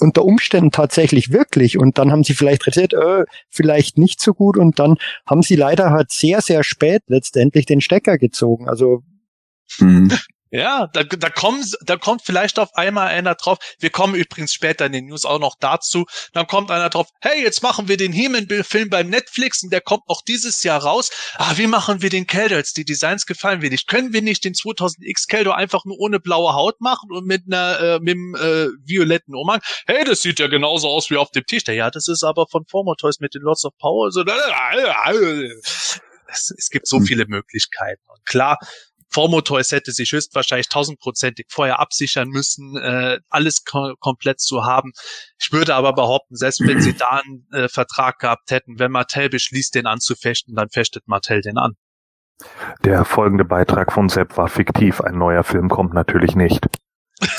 unter 0.00 0.24
Umständen 0.24 0.70
tatsächlich 0.70 1.32
wirklich 1.32 1.78
und 1.78 1.98
dann 1.98 2.10
haben 2.10 2.24
sie 2.24 2.34
vielleicht 2.34 2.66
realisiert, 2.66 2.94
äh, 2.94 3.24
vielleicht 3.48 3.98
nicht 3.98 4.20
so 4.20 4.34
gut 4.34 4.56
und 4.56 4.78
dann 4.78 4.96
haben 5.26 5.42
sie 5.42 5.56
leider 5.56 5.90
halt 5.90 6.10
sehr, 6.10 6.40
sehr 6.40 6.64
spät 6.64 7.02
letztendlich 7.06 7.66
den 7.66 7.80
Stecker 7.80 8.18
gezogen. 8.18 8.68
Also 8.68 9.02
Mhm. 9.80 10.10
Ja, 10.54 10.86
da, 10.92 11.02
da, 11.02 11.30
kommen, 11.30 11.68
da 11.80 11.96
kommt 11.96 12.22
vielleicht 12.24 12.60
auf 12.60 12.72
einmal 12.76 13.08
einer 13.08 13.34
drauf. 13.34 13.58
Wir 13.80 13.90
kommen 13.90 14.14
übrigens 14.14 14.54
später 14.54 14.86
in 14.86 14.92
den 14.92 15.06
News 15.06 15.24
auch 15.24 15.40
noch 15.40 15.56
dazu. 15.58 16.06
Dann 16.32 16.46
kommt 16.46 16.70
einer 16.70 16.90
drauf, 16.90 17.08
hey, 17.20 17.42
jetzt 17.42 17.64
machen 17.64 17.88
wir 17.88 17.96
den 17.96 18.12
He-Man-Film 18.12 18.88
beim 18.88 19.08
Netflix 19.08 19.64
und 19.64 19.72
der 19.72 19.80
kommt 19.80 20.08
noch 20.08 20.22
dieses 20.22 20.62
Jahr 20.62 20.80
raus. 20.80 21.10
Ah, 21.38 21.54
wie 21.56 21.66
machen 21.66 22.02
wir 22.02 22.10
den 22.10 22.28
Keldors? 22.28 22.72
Die 22.72 22.84
Designs 22.84 23.26
gefallen 23.26 23.62
mir 23.62 23.70
nicht. 23.70 23.88
Können 23.88 24.12
wir 24.12 24.22
nicht 24.22 24.44
den 24.44 24.54
2000X 24.54 25.26
Keldor 25.26 25.56
einfach 25.56 25.84
nur 25.86 25.98
ohne 25.98 26.20
blaue 26.20 26.54
Haut 26.54 26.80
machen 26.80 27.10
und 27.10 27.26
mit 27.26 27.42
einer, 27.46 27.80
äh, 27.80 27.98
mit 27.98 28.14
einem 28.14 28.36
äh, 28.36 28.68
violetten 28.86 29.34
Umhang? 29.34 29.60
Hey, 29.88 30.04
das 30.04 30.22
sieht 30.22 30.38
ja 30.38 30.46
genauso 30.46 30.88
aus 30.88 31.10
wie 31.10 31.16
auf 31.16 31.32
dem 31.32 31.46
Tisch. 31.46 31.64
Ja, 31.66 31.90
das 31.90 32.06
ist 32.06 32.22
aber 32.22 32.46
von 32.48 32.64
Formotoys 32.70 33.18
mit 33.18 33.34
den 33.34 33.42
Lords 33.42 33.64
of 33.64 33.76
Power. 33.78 34.12
So, 34.12 34.22
es, 36.28 36.54
es 36.56 36.70
gibt 36.70 36.86
so 36.86 36.98
Hm. 36.98 37.06
viele 37.06 37.26
Möglichkeiten. 37.26 38.02
Und 38.06 38.24
klar, 38.24 38.56
Formotoys 39.10 39.72
hätte 39.72 39.92
sich 39.92 40.12
höchstwahrscheinlich 40.12 40.68
tausendprozentig 40.68 41.46
vorher 41.50 41.80
absichern 41.80 42.28
müssen, 42.28 42.76
äh, 42.76 43.18
alles 43.28 43.64
ko 43.64 43.94
komplett 44.00 44.40
zu 44.40 44.64
haben. 44.64 44.92
Ich 45.40 45.52
würde 45.52 45.74
aber 45.74 45.92
behaupten, 45.92 46.36
selbst 46.36 46.60
wenn 46.60 46.80
sie 46.80 46.94
da 46.94 47.22
einen 47.24 47.46
äh, 47.52 47.68
Vertrag 47.68 48.18
gehabt 48.18 48.50
hätten, 48.50 48.78
wenn 48.78 48.92
Mattel 48.92 49.28
beschließt, 49.28 49.74
den 49.74 49.86
anzufechten, 49.86 50.54
dann 50.54 50.68
fechtet 50.70 51.06
Mattel 51.06 51.40
den 51.40 51.58
an. 51.58 51.72
der 52.84 53.04
folgende 53.04 53.44
Beitrag 53.44 53.92
von 53.92 54.08
Sepp 54.08 54.36
war 54.36 54.48
fiktiv, 54.48 55.00
ein 55.00 55.18
neuer 55.18 55.44
Film 55.44 55.68
kommt 55.68 55.94
natürlich 55.94 56.34
nicht. 56.34 56.66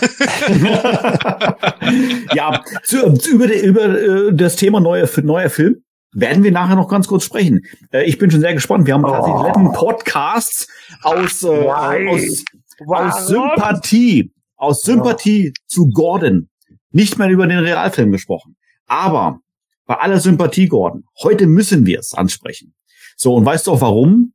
ja, 2.33 2.63
zu, 2.83 3.13
zu, 3.13 3.31
über, 3.31 3.53
über 3.53 3.85
äh, 3.85 4.33
das 4.33 4.55
Thema 4.55 4.79
neuer, 4.79 5.07
neuer 5.21 5.49
Film 5.49 5.84
werden 6.15 6.43
wir 6.43 6.51
nachher 6.51 6.75
noch 6.75 6.87
ganz 6.87 7.07
kurz 7.07 7.23
sprechen. 7.25 7.61
Äh, 7.91 8.05
ich 8.05 8.17
bin 8.17 8.31
schon 8.31 8.39
sehr 8.41 8.53
gespannt. 8.53 8.87
Wir 8.87 8.93
haben 8.95 9.03
tatsächlich 9.03 9.41
die 9.41 9.47
letzten 9.47 9.71
Podcasts 9.73 10.67
aus, 11.03 11.43
äh, 11.43 11.47
Why? 11.47 12.09
aus, 12.09 12.43
Warum? 12.87 13.07
aus 13.07 13.27
Sympathie, 13.27 14.31
aus 14.55 14.81
Sympathie 14.81 15.53
zu 15.67 15.89
Gordon 15.89 16.49
nicht 16.91 17.17
mehr 17.19 17.29
über 17.29 17.45
den 17.45 17.59
Realfilm 17.59 18.11
gesprochen. 18.11 18.55
Aber 18.87 19.39
bei 19.85 19.95
aller 19.95 20.19
Sympathie, 20.19 20.67
Gordon, 20.67 21.03
heute 21.21 21.45
müssen 21.47 21.85
wir 21.85 21.99
es 21.99 22.13
ansprechen. 22.13 22.73
So, 23.17 23.35
und 23.35 23.45
weißt 23.45 23.67
du 23.67 23.73
auch 23.73 23.81
warum? 23.81 24.33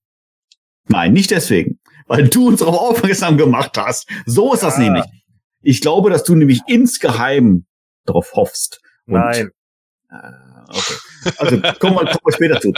Nein, 0.88 1.12
nicht 1.12 1.30
deswegen. 1.30 1.78
Weil 2.06 2.28
du 2.28 2.48
uns 2.48 2.60
darauf 2.60 2.76
aufmerksam 2.78 3.36
gemacht 3.38 3.76
hast. 3.78 4.08
So 4.26 4.52
ist 4.52 4.62
das 4.62 4.76
Ja. 4.76 4.84
nämlich. 4.84 5.04
Ich 5.62 5.80
glaube, 5.80 6.10
dass 6.10 6.24
du 6.24 6.34
nämlich 6.34 6.60
insgeheim 6.66 7.66
darauf 8.04 8.32
hoffst. 8.34 8.80
Und, 9.06 9.14
Nein. 9.14 9.50
Äh, 10.10 10.16
okay. 10.68 10.94
Also 11.38 11.60
kommen 11.78 11.96
wir, 11.96 12.06
kommen 12.06 12.20
wir 12.24 12.32
später 12.32 12.60
zu. 12.60 12.72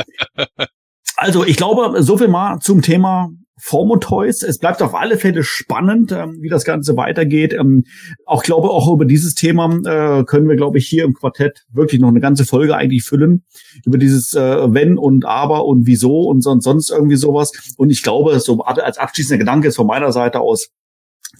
Also 1.16 1.44
ich 1.44 1.56
glaube, 1.56 2.02
so 2.02 2.16
viel 2.16 2.28
mal 2.28 2.58
zum 2.60 2.82
Thema 2.82 3.30
Formotoys. 3.64 4.42
Es 4.42 4.58
bleibt 4.58 4.82
auf 4.82 4.94
alle 4.94 5.16
Fälle 5.16 5.44
spannend, 5.44 6.10
ähm, 6.10 6.38
wie 6.40 6.48
das 6.48 6.64
Ganze 6.64 6.96
weitergeht. 6.96 7.52
Ähm, 7.52 7.84
auch 8.26 8.42
glaube 8.42 8.70
auch 8.70 8.92
über 8.92 9.04
dieses 9.04 9.34
Thema 9.34 9.66
äh, 9.66 10.24
können 10.24 10.48
wir, 10.48 10.56
glaube 10.56 10.78
ich, 10.78 10.88
hier 10.88 11.04
im 11.04 11.14
Quartett 11.14 11.64
wirklich 11.70 12.00
noch 12.00 12.08
eine 12.08 12.18
ganze 12.18 12.44
Folge 12.44 12.74
eigentlich 12.74 13.04
füllen 13.04 13.44
über 13.84 13.98
dieses 13.98 14.34
äh, 14.34 14.74
Wenn 14.74 14.98
und 14.98 15.24
Aber 15.26 15.64
und 15.66 15.86
Wieso 15.86 16.22
und 16.22 16.40
sonst, 16.40 16.64
sonst 16.64 16.90
irgendwie 16.90 17.16
sowas. 17.16 17.52
Und 17.76 17.90
ich 17.90 18.02
glaube, 18.02 18.38
so 18.40 18.58
als 18.62 18.98
abschließender 18.98 19.38
Gedanke 19.38 19.68
ist 19.68 19.76
von 19.76 19.86
meiner 19.86 20.10
Seite 20.10 20.40
aus 20.40 20.70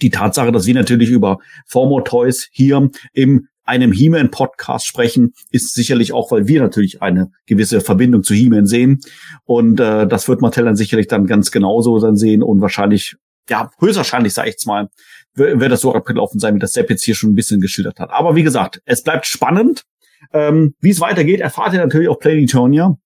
die 0.01 0.11
Tatsache, 0.11 0.53
dass 0.53 0.67
wir 0.67 0.75
natürlich 0.75 1.11
über 1.11 1.39
Formotoys 1.67 2.49
hier 2.53 2.89
im 3.15 3.49
einem 3.65 3.93
He-Man-Podcast 3.93 4.87
sprechen, 4.87 5.33
ist 5.51 5.75
sicherlich 5.75 6.13
auch, 6.13 6.31
weil 6.31 6.49
wir 6.49 6.61
natürlich 6.61 7.03
eine 7.03 7.31
gewisse 7.47 7.81
Verbindung 7.81 8.23
zu 8.23 8.35
He-Man 8.35 8.67
sehen. 8.67 9.01
Und 9.45 9.81
äh, 9.81 10.07
das 10.07 10.29
wird 10.29 10.41
Mattel 10.41 10.65
dann 10.65 10.77
sicherlich 10.77 11.07
dann 11.07 11.27
ganz 11.27 11.51
genauso 11.51 11.99
dann 12.01 12.17
sehen 12.17 12.43
und 12.43 12.61
wahrscheinlich, 12.61 13.17
ja, 13.49 13.71
höchstwahrscheinlich, 13.79 14.35
sage 14.35 14.49
ich 14.49 14.55
jetzt 14.55 14.67
mal, 14.67 14.89
wird 15.35 15.73
das 15.73 15.81
so 15.81 15.95
abgelaufen 15.95 16.39
sein, 16.39 16.55
wie 16.55 16.59
das 16.59 16.73
Sepp 16.73 16.91
jetzt 16.91 17.05
hier 17.05 17.15
schon 17.15 17.31
ein 17.31 17.35
bisschen 17.35 17.61
geschildert 17.61 17.99
hat. 17.99 18.11
Aber 18.11 18.37
wie 18.37 18.43
gesagt, 18.43 18.83
es 18.85 19.03
bleibt 19.03 19.27
spannend. 19.27 19.85
Ähm, 20.33 20.75
wie 20.81 20.91
es 20.91 21.01
weitergeht, 21.01 21.41
erfahrt 21.41 21.73
ihr 21.73 21.81
natürlich 21.81 22.09
auf 22.09 22.19
Play 22.19 22.43
Eternia. 22.43 22.97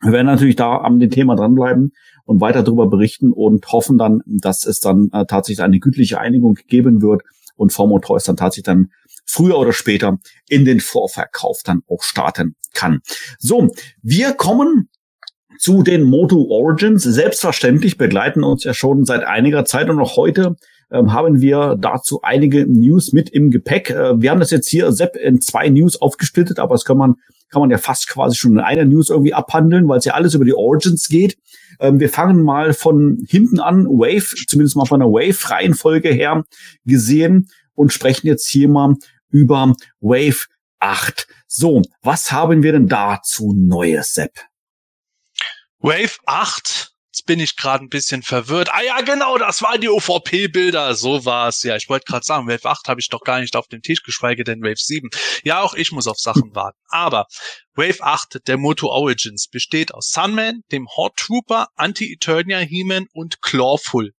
Wir 0.00 0.12
werden 0.12 0.26
natürlich 0.26 0.56
da 0.56 0.78
am 0.78 0.98
dem 0.98 1.10
Thema 1.10 1.36
dranbleiben 1.36 1.92
und 2.24 2.40
weiter 2.40 2.62
darüber 2.62 2.88
berichten 2.88 3.32
und 3.32 3.66
hoffen 3.72 3.96
dann, 3.96 4.20
dass 4.26 4.66
es 4.66 4.80
dann 4.80 5.08
äh, 5.12 5.24
tatsächlich 5.26 5.62
eine 5.62 5.78
gütliche 5.78 6.20
Einigung 6.20 6.58
geben 6.66 7.00
wird 7.00 7.22
und 7.56 7.72
Formo 7.72 7.98
Toys 8.00 8.24
dann 8.24 8.36
tatsächlich 8.36 8.64
dann 8.64 8.90
früher 9.24 9.58
oder 9.58 9.72
später 9.72 10.18
in 10.48 10.64
den 10.64 10.80
Vorverkauf 10.80 11.60
dann 11.64 11.82
auch 11.88 12.02
starten 12.02 12.56
kann. 12.72 13.00
So, 13.38 13.70
wir 14.02 14.32
kommen 14.32 14.88
zu 15.58 15.82
den 15.82 16.02
Moto 16.02 16.46
Origins. 16.50 17.02
Selbstverständlich 17.02 17.96
begleiten 17.96 18.42
uns 18.42 18.64
ja 18.64 18.74
schon 18.74 19.04
seit 19.04 19.24
einiger 19.24 19.64
Zeit 19.64 19.88
und 19.88 20.00
auch 20.00 20.16
heute 20.16 20.56
ähm, 20.90 21.12
haben 21.12 21.40
wir 21.40 21.76
dazu 21.78 22.20
einige 22.22 22.66
News 22.66 23.12
mit 23.12 23.30
im 23.30 23.50
Gepäck. 23.50 23.90
Äh, 23.90 24.20
wir 24.20 24.30
haben 24.30 24.40
das 24.40 24.50
jetzt 24.50 24.68
hier, 24.68 24.92
Sepp, 24.92 25.16
in 25.16 25.40
zwei 25.40 25.68
News 25.68 26.00
aufgesplittet, 26.00 26.58
aber 26.58 26.74
das 26.74 26.84
kann 26.84 26.98
man, 26.98 27.14
kann 27.50 27.60
man 27.60 27.70
ja 27.70 27.78
fast 27.78 28.08
quasi 28.08 28.36
schon 28.36 28.52
in 28.52 28.60
einer 28.60 28.84
News 28.84 29.10
irgendwie 29.10 29.34
abhandeln, 29.34 29.88
weil 29.88 29.98
es 29.98 30.04
ja 30.04 30.14
alles 30.14 30.34
über 30.34 30.44
die 30.44 30.54
Origins 30.54 31.08
geht. 31.08 31.38
Ähm, 31.80 32.00
wir 32.00 32.08
fangen 32.08 32.42
mal 32.42 32.72
von 32.74 33.24
hinten 33.26 33.60
an, 33.60 33.86
Wave, 33.86 34.34
zumindest 34.46 34.76
mal 34.76 34.86
von 34.86 35.00
der 35.00 35.08
Wave-Reihenfolge 35.08 36.10
her 36.10 36.44
gesehen 36.84 37.48
und 37.74 37.92
sprechen 37.92 38.26
jetzt 38.26 38.48
hier 38.48 38.68
mal 38.68 38.94
über 39.34 39.74
Wave 40.00 40.46
8. 40.78 41.26
So, 41.48 41.82
was 42.02 42.30
haben 42.30 42.62
wir 42.62 42.72
denn 42.72 42.88
dazu 42.88 43.52
Neues, 43.54 44.14
Sepp? 44.14 44.32
Wave 45.80 46.16
8 46.24 46.94
Jetzt 47.14 47.26
bin 47.26 47.38
ich 47.38 47.54
gerade 47.54 47.84
ein 47.84 47.90
bisschen 47.90 48.24
verwirrt. 48.24 48.70
Ah 48.72 48.82
ja, 48.82 49.00
genau, 49.00 49.38
das 49.38 49.62
waren 49.62 49.80
die 49.80 49.88
OVP-Bilder. 49.88 50.96
So 50.96 51.24
war's. 51.24 51.62
Ja, 51.62 51.76
ich 51.76 51.88
wollte 51.88 52.06
gerade 52.06 52.26
sagen, 52.26 52.48
Wave 52.48 52.64
8 52.64 52.88
habe 52.88 53.00
ich 53.00 53.08
doch 53.08 53.20
gar 53.20 53.38
nicht 53.38 53.54
auf 53.54 53.68
dem 53.68 53.82
Tisch, 53.82 54.02
geschweige 54.02 54.42
denn 54.42 54.62
Wave 54.62 54.80
7. 54.80 55.10
Ja, 55.44 55.60
auch 55.60 55.74
ich 55.74 55.92
muss 55.92 56.08
auf 56.08 56.18
Sachen 56.18 56.56
warten. 56.56 56.80
Aber 56.88 57.26
Wave 57.76 58.00
8 58.00 58.48
der 58.48 58.58
Moto 58.58 58.88
Origins 58.88 59.46
besteht 59.46 59.94
aus 59.94 60.10
Sunman, 60.10 60.62
dem 60.72 60.88
Horde 60.88 61.14
Trooper, 61.16 61.68
Anti-Eternia 61.76 62.58
He-Man 62.58 63.06
und 63.12 63.40
Clawful. 63.42 64.10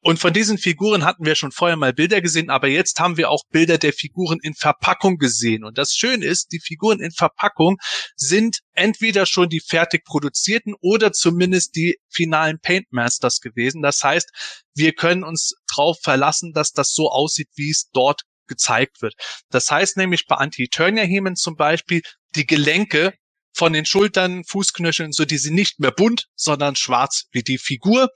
Und 0.00 0.18
von 0.18 0.32
diesen 0.32 0.58
Figuren 0.58 1.04
hatten 1.04 1.24
wir 1.24 1.34
schon 1.34 1.52
vorher 1.52 1.76
mal 1.76 1.92
Bilder 1.92 2.20
gesehen, 2.20 2.50
aber 2.50 2.68
jetzt 2.68 3.00
haben 3.00 3.16
wir 3.16 3.30
auch 3.30 3.42
Bilder 3.50 3.78
der 3.78 3.92
Figuren 3.92 4.38
in 4.42 4.54
Verpackung 4.54 5.18
gesehen. 5.18 5.64
Und 5.64 5.78
das 5.78 5.92
Schöne 5.92 6.24
ist, 6.24 6.52
die 6.52 6.60
Figuren 6.60 7.00
in 7.00 7.10
Verpackung 7.10 7.76
sind 8.16 8.58
entweder 8.74 9.26
schon 9.26 9.48
die 9.48 9.60
fertig 9.60 10.04
produzierten 10.04 10.74
oder 10.80 11.12
zumindest 11.12 11.74
die 11.76 11.98
finalen 12.08 12.58
Paintmasters 12.60 13.40
gewesen. 13.40 13.82
Das 13.82 14.02
heißt, 14.02 14.30
wir 14.74 14.92
können 14.92 15.24
uns 15.24 15.54
darauf 15.68 15.98
verlassen, 16.02 16.52
dass 16.52 16.72
das 16.72 16.92
so 16.92 17.10
aussieht, 17.10 17.48
wie 17.56 17.70
es 17.70 17.88
dort 17.92 18.22
gezeigt 18.46 19.02
wird. 19.02 19.14
Das 19.50 19.70
heißt 19.70 19.96
nämlich 19.96 20.26
bei 20.26 20.36
Anti-Eternia-Hemen 20.36 21.36
zum 21.36 21.56
Beispiel, 21.56 22.02
die 22.34 22.46
Gelenke 22.46 23.12
von 23.58 23.72
den 23.72 23.84
Schultern, 23.84 24.44
Fußknöcheln, 24.44 25.12
so 25.12 25.24
die 25.24 25.36
sind 25.36 25.54
nicht 25.54 25.80
mehr 25.80 25.90
bunt, 25.90 26.28
sondern 26.36 26.76
schwarz 26.76 27.24
wie 27.32 27.42
die 27.42 27.58
Figur. 27.58 28.08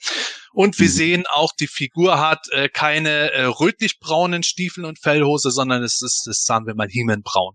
Und 0.53 0.79
wir 0.79 0.87
mhm. 0.87 0.93
sehen 0.93 1.25
auch, 1.27 1.53
die 1.59 1.67
Figur 1.67 2.21
hat 2.21 2.49
äh, 2.51 2.69
keine 2.69 3.33
äh, 3.33 3.45
rötlich-braunen 3.45 4.45
Stiefel 4.45 4.85
und 4.85 5.01
Fellhose, 5.01 5.51
sondern 5.51 5.83
es 5.83 6.01
ist, 6.01 6.29
es 6.29 6.45
sagen 6.45 6.67
wir 6.67 6.75
mal, 6.75 6.89
Hiemenbraun. 6.89 7.55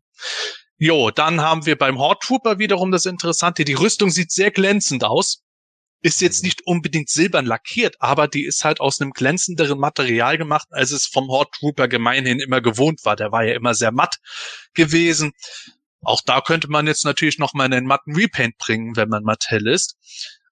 Jo, 0.78 1.12
dann 1.12 1.42
haben 1.42 1.66
wir 1.66 1.78
beim 1.78 1.98
Horde 1.98 2.20
Trooper 2.22 2.60
wiederum 2.60 2.92
das 2.92 3.06
Interessante. 3.06 3.64
Die 3.64 3.74
Rüstung 3.74 4.12
sieht 4.12 4.32
sehr 4.32 4.52
glänzend 4.52 5.06
aus. 5.06 5.44
Ist 6.02 6.22
jetzt 6.22 6.44
mhm. 6.44 6.48
nicht 6.48 6.62
unbedingt 6.66 7.10
silbern 7.10 7.46
lackiert, 7.46 7.96
aber 8.00 8.28
die 8.28 8.46
ist 8.46 8.66
halt 8.66 8.82
aus 8.82 9.00
einem 9.00 9.12
glänzenderen 9.12 9.80
Material 9.80 10.38
gemacht, 10.38 10.68
als 10.72 10.92
es 10.92 11.06
vom 11.08 11.30
Horde 11.30 11.52
Trooper 11.58 11.88
gemeinhin 11.88 12.40
immer 12.40 12.60
gewohnt 12.60 13.00
war. 13.06 13.16
Der 13.16 13.32
war 13.32 13.46
ja 13.46 13.56
immer 13.56 13.74
sehr 13.74 13.94
matt 13.94 14.18
gewesen. 14.74 15.32
Auch 16.02 16.22
da 16.26 16.42
könnte 16.42 16.70
man 16.70 16.88
jetzt 16.88 17.06
natürlich 17.06 17.40
noch 17.40 17.54
mal 17.54 17.66
einen 17.66 17.86
matten 17.86 18.16
Repaint 18.16 18.58
bringen, 18.58 18.96
wenn 18.96 19.10
man 19.10 19.24
Mattel 19.24 19.68
ist. 19.68 19.96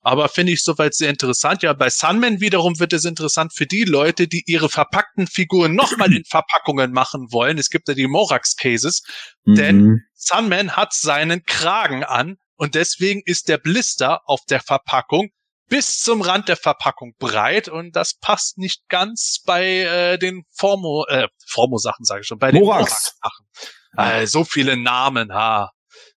Aber 0.01 0.29
finde 0.29 0.51
ich 0.51 0.63
soweit 0.63 0.93
sehr 0.93 1.09
interessant. 1.09 1.63
Ja, 1.63 1.73
bei 1.73 1.89
Sunman 1.89 2.39
wiederum 2.39 2.79
wird 2.79 2.93
es 2.93 3.05
interessant 3.05 3.53
für 3.55 3.65
die 3.65 3.85
Leute, 3.85 4.27
die 4.27 4.43
ihre 4.45 4.69
verpackten 4.69 5.25
Figuren 5.25 5.73
nochmal 5.73 6.13
in 6.13 6.23
Verpackungen 6.29 6.91
machen 6.91 7.31
wollen. 7.31 7.57
Es 7.57 7.71
gibt 7.71 7.87
ja 7.87 7.95
die 7.95 8.05
Morax-Cases. 8.05 9.01
Mhm. 9.45 9.55
Denn 9.55 10.01
Sunman 10.13 10.75
hat 10.75 10.93
seinen 10.93 11.43
Kragen 11.43 12.03
an 12.03 12.37
und 12.55 12.75
deswegen 12.75 13.23
ist 13.25 13.49
der 13.49 13.57
Blister 13.57 14.21
auf 14.29 14.41
der 14.47 14.59
Verpackung 14.59 15.29
bis 15.67 15.99
zum 15.99 16.21
Rand 16.21 16.49
der 16.49 16.57
Verpackung 16.57 17.15
breit 17.17 17.67
und 17.67 17.95
das 17.95 18.13
passt 18.13 18.59
nicht 18.59 18.87
ganz 18.87 19.41
bei 19.43 19.65
äh, 19.65 20.17
den 20.19 20.43
Formo, 20.51 21.05
äh, 21.07 21.27
Formo-Sachen, 21.47 22.05
sage 22.05 22.21
ich 22.21 22.27
schon, 22.27 22.37
bei 22.37 22.51
den 22.51 22.61
Morax-Sachen. 22.61 23.47
Äh, 23.97 24.27
so 24.27 24.43
viele 24.43 24.77
Namen, 24.77 25.33
ha. 25.33 25.71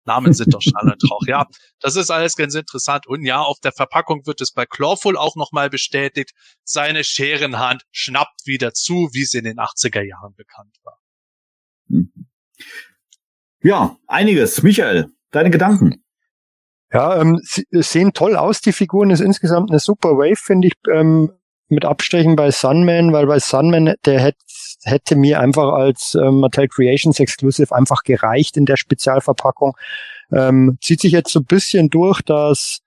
Namen 0.05 0.33
sind 0.33 0.53
doch 0.53 0.61
Schall 0.61 0.91
und 0.91 1.11
Rauch. 1.11 1.27
Ja, 1.27 1.45
das 1.79 1.95
ist 1.95 2.09
alles 2.09 2.35
ganz 2.35 2.55
interessant. 2.55 3.05
Und 3.07 3.23
ja, 3.23 3.41
auf 3.41 3.59
der 3.59 3.73
Verpackung 3.73 4.25
wird 4.25 4.41
es 4.41 4.51
bei 4.51 4.65
Clawful 4.65 5.17
auch 5.17 5.35
nochmal 5.35 5.69
bestätigt. 5.69 6.31
Seine 6.63 7.03
Scherenhand 7.03 7.83
schnappt 7.91 8.45
wieder 8.45 8.73
zu, 8.73 9.09
wie 9.13 9.25
sie 9.25 9.39
in 9.39 9.43
den 9.43 9.57
80er 9.57 10.01
Jahren 10.01 10.33
bekannt 10.35 10.77
war. 10.83 10.99
Mhm. 11.87 12.11
Ja, 13.61 13.97
einiges. 14.07 14.63
Michael, 14.63 15.09
deine 15.31 15.49
Gedanken. 15.49 16.03
Ja, 16.91 17.19
ähm, 17.19 17.39
sie 17.43 17.65
sehen 17.71 18.13
toll 18.13 18.37
aus, 18.37 18.61
die 18.61 18.71
Figuren. 18.71 19.09
Ist 19.09 19.19
insgesamt 19.19 19.71
eine 19.71 19.79
super 19.79 20.11
Wave, 20.11 20.37
finde 20.37 20.69
ich, 20.69 20.73
ähm, 20.89 21.31
mit 21.69 21.83
Abstrichen 21.83 22.37
bei 22.37 22.49
Sunman, 22.49 23.11
weil 23.11 23.27
bei 23.27 23.39
Sunman, 23.39 23.95
der 24.05 24.21
hätte 24.21 24.37
hätte 24.87 25.15
mir 25.15 25.39
einfach 25.39 25.73
als 25.73 26.15
ähm, 26.15 26.39
Mattel 26.39 26.67
Creations 26.67 27.19
Exclusive 27.19 27.75
einfach 27.75 28.03
gereicht 28.03 28.57
in 28.57 28.65
der 28.65 28.77
Spezialverpackung. 28.77 29.75
Ähm, 30.31 30.77
zieht 30.81 31.01
sich 31.01 31.11
jetzt 31.11 31.31
so 31.31 31.39
ein 31.39 31.45
bisschen 31.45 31.89
durch, 31.89 32.21
dass, 32.21 32.79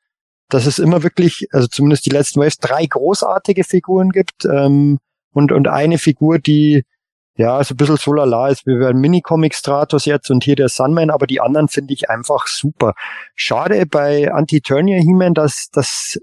dass 0.49 0.67
es 0.67 0.79
immer 0.79 1.03
wirklich, 1.03 1.49
also 1.53 1.69
zumindest 1.69 2.07
die 2.07 2.11
letzten 2.11 2.41
Waves, 2.41 2.59
drei 2.59 2.87
großartige 2.87 3.65
Figuren 3.65 4.11
gibt 4.11 4.45
ähm, 4.45 4.99
und, 5.33 5.53
und 5.53 5.69
eine 5.69 5.99
Figur, 5.99 6.39
die 6.39 6.85
ja 7.37 7.63
so 7.65 7.75
ein 7.75 7.77
bisschen 7.77 7.97
so 7.97 8.13
lala 8.13 8.49
ist. 8.49 8.67
Wir 8.67 8.79
werden 8.79 9.01
Mini-Comic 9.01 9.55
Stratos 9.55 10.05
jetzt 10.05 10.31
und 10.31 10.45
hier 10.45 10.57
der 10.57 10.69
Sunman, 10.69 11.11
aber 11.11 11.27
die 11.27 11.41
anderen 11.41 11.69
finde 11.69 11.95
ich 11.95 12.11
einfach 12.11 12.47
super. 12.47 12.95
Schade 13.35 13.87
bei 13.87 14.31
Anti-Turnier 14.31 14.99
He-Man, 14.99 15.35
dass, 15.35 15.69
dass 15.73 16.19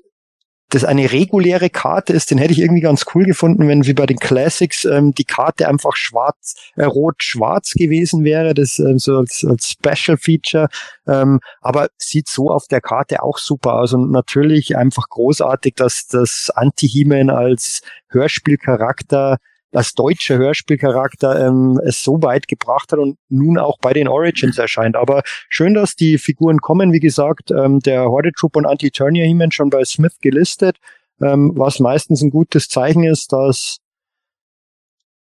das 0.70 0.84
eine 0.84 1.12
reguläre 1.12 1.70
Karte 1.70 2.14
ist, 2.14 2.30
den 2.30 2.38
hätte 2.38 2.52
ich 2.52 2.60
irgendwie 2.60 2.82
ganz 2.82 3.06
cool 3.16 3.24
gefunden, 3.24 3.68
wenn 3.68 3.86
wie 3.86 3.94
bei 3.94 4.06
den 4.06 4.18
Classics 4.18 4.84
ähm, 4.84 5.14
die 5.14 5.24
Karte 5.24 5.68
einfach 5.68 5.96
schwarz, 5.96 6.56
äh, 6.76 6.84
rot-schwarz 6.84 7.72
gewesen 7.72 8.26
wäre, 8.26 8.54
das 8.54 8.78
ähm, 8.80 9.00
so 9.00 9.18
als, 9.18 9.46
als 9.48 9.72
Special 9.72 10.18
Feature. 10.18 10.68
Ähm, 11.08 11.40
aber 11.62 11.88
sieht 11.98 12.28
so 12.28 12.50
auf 12.50 12.68
der 12.68 12.82
Karte 12.82 13.24
auch 13.24 13.38
super 13.38 13.76
aus 13.76 13.94
und 13.94 14.12
natürlich 14.12 14.76
einfach 14.76 15.08
großartig, 15.10 15.76
dass 15.76 16.08
das 16.08 16.52
Anti-He-Man 16.54 17.30
als 17.30 17.82
Hörspielcharakter 18.10 19.38
als 19.74 19.94
deutscher 19.94 20.38
Hörspielcharakter 20.38 21.48
ähm, 21.48 21.80
es 21.84 22.02
so 22.02 22.22
weit 22.22 22.48
gebracht 22.48 22.92
hat 22.92 23.00
und 23.00 23.18
nun 23.30 23.58
auch 23.58 23.78
bei 23.80 23.94
den 23.94 24.08
Origins 24.08 24.58
erscheint. 24.58 24.96
Aber 24.96 25.24
schön, 25.50 25.74
dass 25.74 25.96
die 25.96 26.18
Figuren 26.18 26.60
kommen. 26.60 26.94
Wie 26.94 27.00
gesagt, 27.00 27.52
ähm, 27.52 27.80
der 27.80 28.06
Horde 28.06 28.32
Troop 28.32 28.56
und 28.56 28.66
Anti-Turnier 28.66 29.26
He-Man 29.26 29.52
schon 29.52 29.70
bei 29.70 29.84
Smith 29.84 30.18
gelistet, 30.22 30.78
ähm, 31.22 31.52
was 31.56 31.80
meistens 31.80 32.22
ein 32.22 32.30
gutes 32.30 32.70
Zeichen 32.70 33.04
ist, 33.04 33.34
dass 33.34 33.78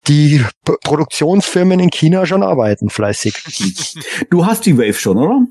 die 0.07 0.41
P 0.63 0.73
Produktionsfirmen 0.83 1.79
in 1.79 1.89
China 1.89 2.25
schon 2.25 2.43
arbeiten, 2.43 2.89
fleißig. 2.89 3.35
Du 4.29 4.45
hast 4.45 4.65
die 4.65 4.77
Wave 4.77 4.93
schon, 4.93 5.17
oder? 5.17 5.45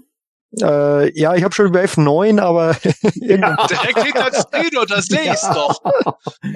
Äh, 0.61 1.19
ja, 1.19 1.35
ich 1.35 1.43
habe 1.43 1.55
schon 1.55 1.75
Wave 1.75 2.01
9, 2.01 2.39
aber 2.39 2.77
ja. 3.15 3.67
direkt 3.67 4.03
hinter 4.05 4.31
Stino, 4.33 4.85
das 4.85 5.07
sehe 5.07 5.33
ich's 5.33 5.49
doch. 5.53 5.83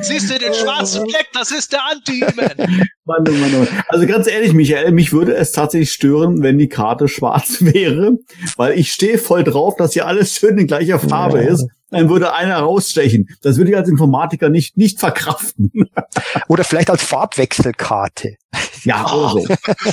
Siehst 0.01 0.31
du 0.31 0.39
den 0.39 0.55
schwarzen 0.55 1.09
Fleck, 1.09 1.29
das 1.33 1.51
ist 1.51 1.73
der 1.73 1.81
Anti-Man. 1.91 2.57
Mann, 3.05 3.25
oh 3.29 3.33
Mann, 3.33 3.59
Mann. 3.59 3.69
Also 3.89 4.07
ganz 4.07 4.27
ehrlich, 4.27 4.53
Michael, 4.55 4.93
mich 4.93 5.13
würde 5.13 5.35
es 5.35 5.53
tatsächlich 5.53 5.93
stören, 5.93 6.43
wenn 6.43 6.59
die 6.59 6.69
Karte 6.69 7.09
schwarz 7.09 7.57
wäre, 7.61 8.19
weil 8.57 8.79
ich 8.79 8.93
stehe 8.93 9.19
voll 9.19 9.45
drauf, 9.45 9.77
dass 9.77 9.93
hier 9.93 10.07
alles 10.07 10.35
schön 10.35 10.57
in 10.59 10.67
gleicher 10.67 10.99
Farbe 10.99 11.43
ja. 11.43 11.51
ist. 11.51 11.67
Dann 11.91 12.09
würde 12.09 12.33
einer 12.33 12.59
rausstechen. 12.59 13.29
Das 13.43 13.57
würde 13.57 13.71
ich 13.73 13.77
als 13.77 13.89
Informatiker 13.89 14.49
nicht, 14.49 14.77
nicht 14.77 15.01
verkraften. 15.01 15.71
Oder 16.49 16.65
vielleicht 16.65 16.91
als 16.91 17.03
Farbwechselkarte. 17.03 18.37
Ja, 18.85 19.05
oder 19.13 19.29
so. 19.31 19.47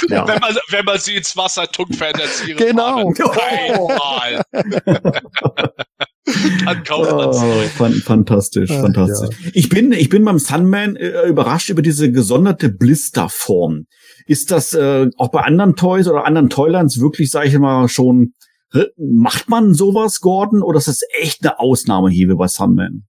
Ja. 0.09 0.27
Wenn, 0.27 0.39
man, 0.39 0.55
wenn 0.69 0.85
man 0.85 0.97
sie 0.99 1.15
ins 1.15 1.35
Wasser 1.37 1.67
tunkt, 1.67 1.95
verändert 1.95 2.29
sie 2.29 2.51
ihre 2.51 2.65
Genau. 2.65 3.11
Farbe. 3.13 3.41
Einmal. 3.43 4.41
Dann 6.65 6.83
kauft 6.83 7.11
man 7.11 7.29
Oh, 7.29 7.99
fantastisch, 8.03 8.69
Ach, 8.73 8.81
fantastisch. 8.81 9.37
Ich 9.53 9.69
bin, 9.69 9.91
ich 9.93 10.09
bin 10.09 10.25
beim 10.25 10.39
Sunman 10.39 10.95
äh, 10.97 11.27
überrascht 11.27 11.69
über 11.69 11.81
diese 11.81 12.11
gesonderte 12.11 12.69
Blisterform. 12.69 13.85
Ist 14.25 14.51
das 14.51 14.73
äh, 14.73 15.07
auch 15.17 15.29
bei 15.29 15.41
anderen 15.41 15.75
Toys 15.75 16.07
oder 16.07 16.25
anderen 16.25 16.49
Toylands 16.49 16.99
wirklich, 16.99 17.29
sage 17.31 17.47
ich 17.47 17.57
mal, 17.57 17.87
schon 17.87 18.23
äh, 18.23 18.46
macht 18.97 19.49
man 19.49 19.73
sowas, 19.73 20.19
Gordon, 20.19 20.61
oder 20.61 20.77
ist 20.77 20.87
das 20.87 21.01
echt 21.19 21.43
eine 21.43 21.59
Ausnahme 21.59 22.09
hier 22.09 22.29
wie 22.29 22.35
bei 22.35 22.47
Sunman? 22.47 23.07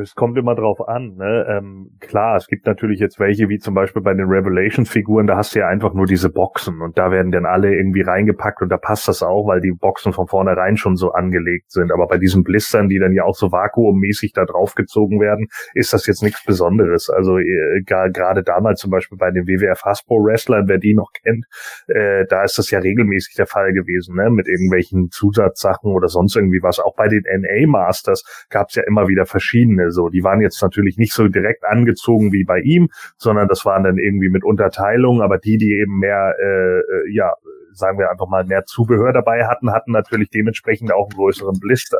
Es 0.00 0.14
kommt 0.14 0.38
immer 0.38 0.54
drauf 0.54 0.86
an. 0.86 1.16
Ne? 1.16 1.46
Ähm, 1.48 1.90
klar, 2.00 2.36
es 2.36 2.46
gibt 2.46 2.66
natürlich 2.66 3.00
jetzt 3.00 3.18
welche, 3.18 3.48
wie 3.48 3.58
zum 3.58 3.74
Beispiel 3.74 4.02
bei 4.02 4.14
den 4.14 4.26
Revelations-Figuren, 4.26 5.26
da 5.26 5.36
hast 5.36 5.54
du 5.54 5.60
ja 5.60 5.68
einfach 5.68 5.94
nur 5.94 6.06
diese 6.06 6.30
Boxen 6.30 6.80
und 6.80 6.96
da 6.98 7.10
werden 7.10 7.32
dann 7.32 7.46
alle 7.46 7.74
irgendwie 7.74 8.02
reingepackt 8.02 8.62
und 8.62 8.68
da 8.68 8.76
passt 8.76 9.08
das 9.08 9.22
auch, 9.22 9.46
weil 9.46 9.60
die 9.60 9.72
Boxen 9.72 10.12
von 10.12 10.26
vornherein 10.26 10.76
schon 10.76 10.96
so 10.96 11.12
angelegt 11.12 11.70
sind. 11.70 11.92
Aber 11.92 12.06
bei 12.06 12.18
diesen 12.18 12.42
Blistern, 12.44 12.88
die 12.88 12.98
dann 12.98 13.12
ja 13.12 13.24
auch 13.24 13.34
so 13.34 13.52
vakuummäßig 13.52 14.32
da 14.32 14.44
draufgezogen 14.44 15.20
werden, 15.20 15.48
ist 15.74 15.92
das 15.92 16.06
jetzt 16.06 16.22
nichts 16.22 16.44
Besonderes. 16.44 17.10
Also 17.10 17.38
äh, 17.38 17.82
gerade 17.84 18.42
damals 18.42 18.80
zum 18.80 18.90
Beispiel 18.90 19.18
bei 19.18 19.30
den 19.30 19.46
WWF 19.46 19.82
Hasbro 19.82 20.16
Wrestlern, 20.24 20.68
wer 20.68 20.78
die 20.78 20.94
noch 20.94 21.10
kennt, 21.22 21.46
äh, 21.88 22.24
da 22.28 22.44
ist 22.44 22.58
das 22.58 22.70
ja 22.70 22.78
regelmäßig 22.78 23.34
der 23.36 23.46
Fall 23.46 23.72
gewesen, 23.72 24.16
ne? 24.16 24.30
mit 24.30 24.48
irgendwelchen 24.48 25.10
Zusatzsachen 25.10 25.92
oder 25.92 26.08
sonst 26.08 26.36
irgendwie 26.36 26.62
was. 26.62 26.80
Auch 26.80 26.94
bei 26.96 27.08
den 27.08 27.22
NA 27.22 27.66
Masters 27.66 28.24
gab 28.50 28.68
es 28.68 28.76
ja 28.76 28.82
immer 28.86 29.08
wieder 29.08 29.26
verschiedene. 29.26 29.81
So, 29.90 30.08
die 30.08 30.22
waren 30.22 30.40
jetzt 30.40 30.62
natürlich 30.62 30.96
nicht 30.96 31.12
so 31.12 31.28
direkt 31.28 31.64
angezogen 31.64 32.32
wie 32.32 32.44
bei 32.44 32.60
ihm, 32.60 32.88
sondern 33.16 33.48
das 33.48 33.64
waren 33.64 33.84
dann 33.84 33.98
irgendwie 33.98 34.28
mit 34.28 34.44
Unterteilungen. 34.44 35.22
Aber 35.22 35.38
die, 35.38 35.58
die 35.58 35.72
eben 35.72 35.98
mehr, 35.98 36.34
äh, 36.38 36.78
äh, 36.78 37.14
ja, 37.14 37.32
sagen 37.72 37.98
wir 37.98 38.10
einfach 38.10 38.28
mal 38.28 38.44
mehr 38.44 38.64
Zubehör 38.64 39.12
dabei 39.12 39.46
hatten, 39.46 39.72
hatten 39.72 39.92
natürlich 39.92 40.30
dementsprechend 40.30 40.92
auch 40.92 41.08
einen 41.10 41.18
größeren 41.18 41.58
Blister. 41.58 41.98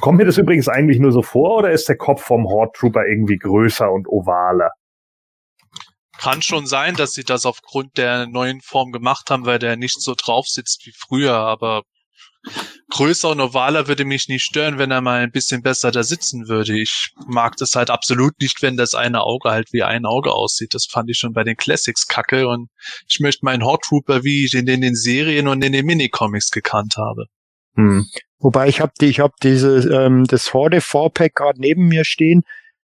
Kommt 0.00 0.18
mir 0.18 0.24
das 0.24 0.38
übrigens 0.38 0.68
eigentlich 0.68 0.98
nur 0.98 1.12
so 1.12 1.22
vor 1.22 1.58
oder 1.58 1.70
ist 1.70 1.88
der 1.88 1.96
Kopf 1.96 2.22
vom 2.22 2.46
Horde 2.46 2.72
Trooper 2.74 3.06
irgendwie 3.06 3.36
größer 3.36 3.90
und 3.90 4.08
ovaler? 4.08 4.70
Kann 6.18 6.42
schon 6.42 6.66
sein, 6.66 6.94
dass 6.94 7.12
sie 7.12 7.24
das 7.24 7.44
aufgrund 7.44 7.98
der 7.98 8.26
neuen 8.26 8.60
Form 8.60 8.92
gemacht 8.92 9.30
haben, 9.30 9.44
weil 9.44 9.58
der 9.58 9.76
nicht 9.76 10.00
so 10.00 10.14
drauf 10.16 10.46
sitzt 10.46 10.86
wie 10.86 10.92
früher, 10.96 11.34
aber 11.34 11.82
größer 12.90 13.30
und 13.30 13.40
ovaler 13.40 13.88
würde 13.88 14.04
mich 14.04 14.28
nicht 14.28 14.44
stören, 14.44 14.78
wenn 14.78 14.90
er 14.90 15.00
mal 15.00 15.20
ein 15.20 15.30
bisschen 15.32 15.62
besser 15.62 15.90
da 15.90 16.02
sitzen 16.02 16.48
würde. 16.48 16.78
Ich 16.80 17.10
mag 17.26 17.56
das 17.56 17.74
halt 17.74 17.90
absolut 17.90 18.38
nicht, 18.40 18.62
wenn 18.62 18.76
das 18.76 18.94
eine 18.94 19.22
Auge 19.22 19.50
halt 19.50 19.72
wie 19.72 19.82
ein 19.82 20.04
Auge 20.06 20.32
aussieht. 20.32 20.74
Das 20.74 20.86
fand 20.86 21.10
ich 21.10 21.18
schon 21.18 21.32
bei 21.32 21.44
den 21.44 21.56
Classics 21.56 22.06
kacke 22.06 22.46
und 22.48 22.68
ich 23.08 23.20
möchte 23.20 23.44
meinen 23.44 23.64
Hot 23.64 23.82
Trooper, 23.82 24.22
wie 24.24 24.44
ich 24.44 24.54
ihn 24.54 24.68
in 24.68 24.80
den 24.80 24.94
Serien 24.94 25.48
und 25.48 25.64
in 25.64 25.72
den 25.72 25.86
Minicomics 25.86 26.50
gekannt 26.50 26.94
habe. 26.96 27.26
Hm. 27.76 28.06
Wobei 28.38 28.68
ich 28.68 28.80
habe 28.80 28.92
die, 29.00 29.06
ich 29.06 29.20
habe 29.20 29.32
diese 29.42 29.78
ähm, 29.92 30.24
das 30.26 30.52
Horde 30.52 30.78
4-Pack 30.78 31.34
gerade 31.34 31.60
neben 31.60 31.88
mir 31.88 32.04
stehen. 32.04 32.42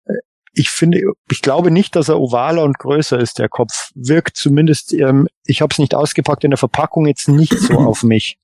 Äh, 0.06 0.14
Ich 0.54 0.70
finde, 0.70 1.02
ich 1.32 1.42
glaube 1.42 1.72
nicht, 1.72 1.96
dass 1.96 2.10
er 2.10 2.20
ovaler 2.20 2.64
und 2.64 2.78
größer 2.80 3.20
ist. 3.20 3.40
Der 3.40 3.50
Kopf 3.50 3.92
wirkt 3.96 4.36
zumindest. 4.36 4.92
Ähm, 4.94 5.28
ich 5.46 5.62
habe 5.62 5.72
es 5.72 5.80
nicht 5.80 5.96
ausgepackt 5.96 6.44
in 6.44 6.52
der 6.52 6.58
Verpackung 6.58 7.06
jetzt 7.06 7.30
nicht 7.30 7.58
so 7.58 7.78
auf 7.78 8.04
mich. 8.04 8.38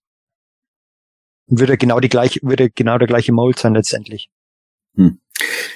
Würde 1.49 1.77
genau 1.77 1.99
die 1.99 2.09
gleiche, 2.09 2.39
würde 2.43 2.69
genau 2.69 2.97
der 2.97 3.07
gleiche 3.07 3.31
Mold 3.31 3.59
sein 3.59 3.73
letztendlich. 3.73 4.29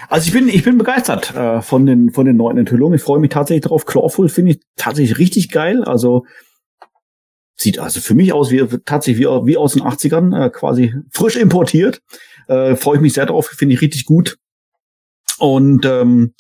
Also 0.10 0.28
ich 0.28 0.34
bin, 0.34 0.48
ich 0.48 0.64
bin 0.64 0.78
begeistert 0.78 1.36
äh, 1.36 1.62
von 1.62 1.86
den 1.86 2.12
von 2.12 2.26
den 2.26 2.36
neuen 2.36 2.58
Enthüllungen. 2.58 2.96
Ich 2.96 3.04
freue 3.04 3.20
mich 3.20 3.32
tatsächlich 3.32 3.66
drauf. 3.66 3.86
Clawful 3.86 4.30
finde 4.30 4.52
ich 4.52 4.60
tatsächlich 4.76 5.18
richtig 5.18 5.50
geil. 5.50 5.84
Also 5.84 6.26
sieht 7.56 7.80
also 7.80 8.02
für 8.02 8.14
mich 8.14 8.34
aus 8.34 8.52
wie 8.52 8.66
tatsächlich 8.86 9.26
wie, 9.26 9.48
wie 9.48 9.58
aus 9.58 9.74
den 9.74 9.84
80ern, 9.84 10.46
äh, 10.46 10.50
quasi 10.50 10.94
frisch 11.12 11.38
importiert. 11.38 12.02
Äh, 12.48 12.76
freue 12.76 12.98
ich 12.98 13.02
mich 13.02 13.14
sehr 13.14 13.26
drauf, 13.26 13.48
finde 13.48 13.76
ich 13.76 13.82
richtig 13.82 14.06
gut. 14.06 14.38
Und 15.40 15.86
ähm, 15.86 16.34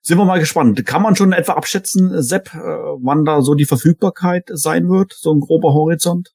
sind 0.00 0.18
wir 0.18 0.24
mal 0.24 0.38
gespannt. 0.38 0.84
Kann 0.86 1.02
man 1.02 1.16
schon 1.16 1.32
etwa 1.32 1.52
abschätzen, 1.52 2.22
Sepp, 2.22 2.54
äh, 2.54 2.58
wann 2.58 3.24
da 3.24 3.42
so 3.42 3.54
die 3.54 3.66
Verfügbarkeit 3.66 4.44
sein 4.52 4.88
wird, 4.88 5.12
so 5.12 5.32
ein 5.32 5.40
grober 5.40 5.74
Horizont? 5.74 6.30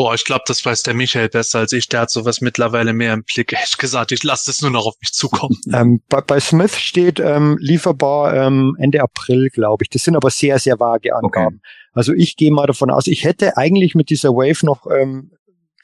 Boah, 0.00 0.14
ich 0.14 0.24
glaube, 0.24 0.44
das 0.46 0.64
weiß 0.64 0.82
der 0.84 0.94
Michael 0.94 1.28
besser 1.28 1.58
als 1.58 1.74
ich. 1.74 1.86
Der 1.86 2.00
hat 2.00 2.10
sowas 2.10 2.40
mittlerweile 2.40 2.94
mehr 2.94 3.12
im 3.12 3.22
Blick. 3.22 3.52
Ehrlich 3.52 3.76
gesagt, 3.76 4.12
ich 4.12 4.22
lasse 4.22 4.46
das 4.46 4.62
nur 4.62 4.70
noch 4.70 4.86
auf 4.86 4.94
mich 4.98 5.12
zukommen. 5.12 5.58
Ähm, 5.74 6.00
bei, 6.08 6.22
bei 6.22 6.40
Smith 6.40 6.74
steht 6.78 7.20
ähm, 7.20 7.58
lieferbar 7.60 8.34
ähm, 8.34 8.76
Ende 8.78 9.02
April, 9.02 9.50
glaube 9.50 9.84
ich. 9.84 9.90
Das 9.90 10.02
sind 10.02 10.16
aber 10.16 10.30
sehr, 10.30 10.58
sehr 10.58 10.80
vage 10.80 11.14
Angaben. 11.14 11.60
Also 11.92 12.14
ich 12.14 12.36
gehe 12.36 12.50
mal 12.50 12.66
davon 12.66 12.90
aus, 12.90 13.08
ich 13.08 13.24
hätte 13.24 13.58
eigentlich 13.58 13.94
mit 13.94 14.08
dieser 14.08 14.30
Wave 14.30 14.64
noch 14.64 14.86
ähm, 14.86 15.32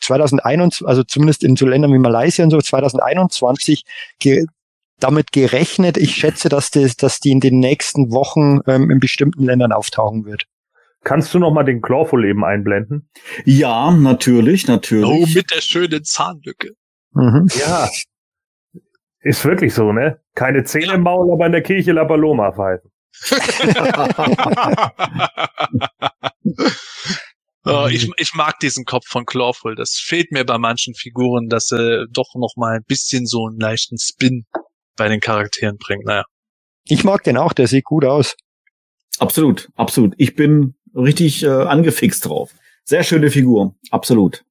2021, 0.01 0.87
also 0.87 1.03
zumindest 1.03 1.45
in 1.45 1.55
so 1.55 1.67
Ländern 1.67 1.93
wie 1.93 1.99
Malaysia 1.99 2.43
und 2.43 2.51
so, 2.51 2.59
2021 2.59 3.85
ge 4.19 4.47
damit 4.99 5.31
gerechnet. 5.31 5.99
Ich 5.99 6.15
schätze, 6.15 6.49
dass, 6.49 6.71
das, 6.71 6.97
dass 6.97 7.21
die 7.21 7.33
in 7.33 7.41
den 7.41 7.59
nächsten 7.59 8.11
Wochen 8.13 8.61
ähm, 8.67 8.91
in 8.91 8.99
bestimmten 8.99 9.45
Ländern 9.45 9.73
auftauchen 9.73 10.25
wird. 10.25 10.47
Kannst 11.07 11.33
du 11.33 11.39
noch 11.39 11.53
mal 11.53 11.63
den 11.63 11.83
Clawful 11.83 12.25
eben 12.25 12.45
einblenden? 12.45 13.09
Ja, 13.45 13.93
natürlich, 13.93 14.67
natürlich. 14.67 15.09
Oh, 15.09 15.25
mit 15.33 15.53
der 15.55 15.61
schönen 15.61 16.03
Zahnlücke. 16.03 16.71
Mhm. 17.13 17.47
Ja. 17.61 17.89
Ist 19.21 19.45
wirklich 19.45 19.73
so, 19.73 19.93
ne? 19.93 20.21
Keine 20.35 20.65
Zähne 20.65 20.95
im 20.95 21.03
Maul, 21.03 21.33
aber 21.33 21.47
in 21.47 21.53
der 21.53 21.63
Kirche 21.63 21.93
La 21.93 22.05
Paloma 22.05 22.53
pfeifen. 22.53 22.91
Oh, 27.69 27.89
ich, 27.91 28.09
ich 28.17 28.33
mag 28.35 28.61
diesen 28.61 28.85
Kopf 28.85 29.09
von 29.09 29.27
Clawful. 29.27 29.75
Das 29.75 29.95
fehlt 29.95 30.31
mir 30.31 30.45
bei 30.45 30.57
manchen 30.57 30.95
Figuren, 30.95 31.49
dass 31.49 31.73
er 31.73 32.07
doch 32.13 32.37
noch 32.37 32.55
mal 32.55 32.77
ein 32.77 32.85
bisschen 32.87 33.27
so 33.27 33.49
einen 33.49 33.59
leichten 33.59 33.99
Spin 33.99 34.47
bei 34.97 35.09
den 35.09 35.19
Charakteren 35.19 35.77
bringt. 35.77 36.05
Naja. 36.05 36.23
Ich 36.85 37.03
mag 37.03 37.25
den 37.25 37.37
auch, 37.37 37.53
der 37.53 37.67
sieht 37.67 37.83
gut 37.83 38.05
aus. 38.05 38.37
Absolut, 39.19 39.69
absolut. 39.75 40.15
Ich 40.17 40.37
bin 40.37 40.77
richtig 40.97 41.43
äh, 41.43 41.49
angefixt 41.49 42.25
drauf. 42.27 42.53
Sehr 42.85 43.05
schöne 43.05 43.31
Figur, 43.31 43.75
absolut. 43.91 44.45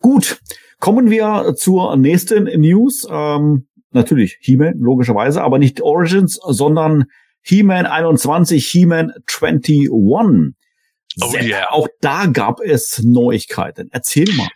Gut, 0.00 0.38
kommen 0.78 1.10
wir 1.10 1.54
zur 1.56 1.96
nächsten 1.96 2.44
News. 2.60 3.06
Ähm, 3.10 3.66
natürlich 3.90 4.38
He-Man, 4.40 4.78
logischerweise, 4.78 5.42
aber 5.42 5.58
nicht 5.58 5.80
Origins, 5.80 6.38
sondern 6.42 7.04
He-Man 7.42 7.86
21, 7.86 8.66
He-Man 8.66 9.12
21. 9.26 9.90
Oh 11.20 11.34
yeah. 11.34 11.70
Auch 11.70 11.88
da 12.00 12.26
gab 12.26 12.60
es 12.60 13.02
Neuigkeiten. 13.02 13.88
Erzähl 13.92 14.32
mal. 14.34 14.48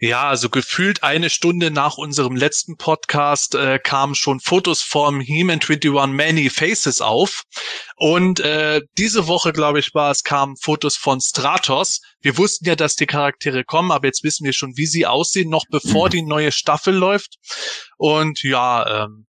Ja, 0.00 0.28
also 0.28 0.48
gefühlt 0.48 1.02
eine 1.02 1.28
Stunde 1.28 1.72
nach 1.72 1.98
unserem 1.98 2.36
letzten 2.36 2.76
Podcast 2.76 3.56
äh, 3.56 3.80
kamen 3.80 4.14
schon 4.14 4.38
Fotos 4.38 4.80
vom 4.80 5.20
He-Man 5.20 5.58
21 5.60 5.90
Many 6.14 6.50
Faces 6.50 7.00
auf. 7.00 7.42
Und 7.96 8.38
äh, 8.38 8.80
diese 8.96 9.26
Woche, 9.26 9.52
glaube 9.52 9.80
ich, 9.80 9.94
war 9.94 10.12
es, 10.12 10.22
kamen 10.22 10.56
Fotos 10.56 10.96
von 10.96 11.20
Stratos. 11.20 12.00
Wir 12.20 12.38
wussten 12.38 12.66
ja, 12.66 12.76
dass 12.76 12.94
die 12.94 13.06
Charaktere 13.06 13.64
kommen, 13.64 13.90
aber 13.90 14.06
jetzt 14.06 14.22
wissen 14.22 14.44
wir 14.44 14.52
schon, 14.52 14.76
wie 14.76 14.86
sie 14.86 15.04
aussehen, 15.04 15.50
noch 15.50 15.64
bevor 15.68 16.08
die 16.10 16.22
neue 16.22 16.52
Staffel 16.52 16.94
läuft. 16.94 17.34
Und 17.96 18.44
ja, 18.44 19.04
ähm, 19.04 19.26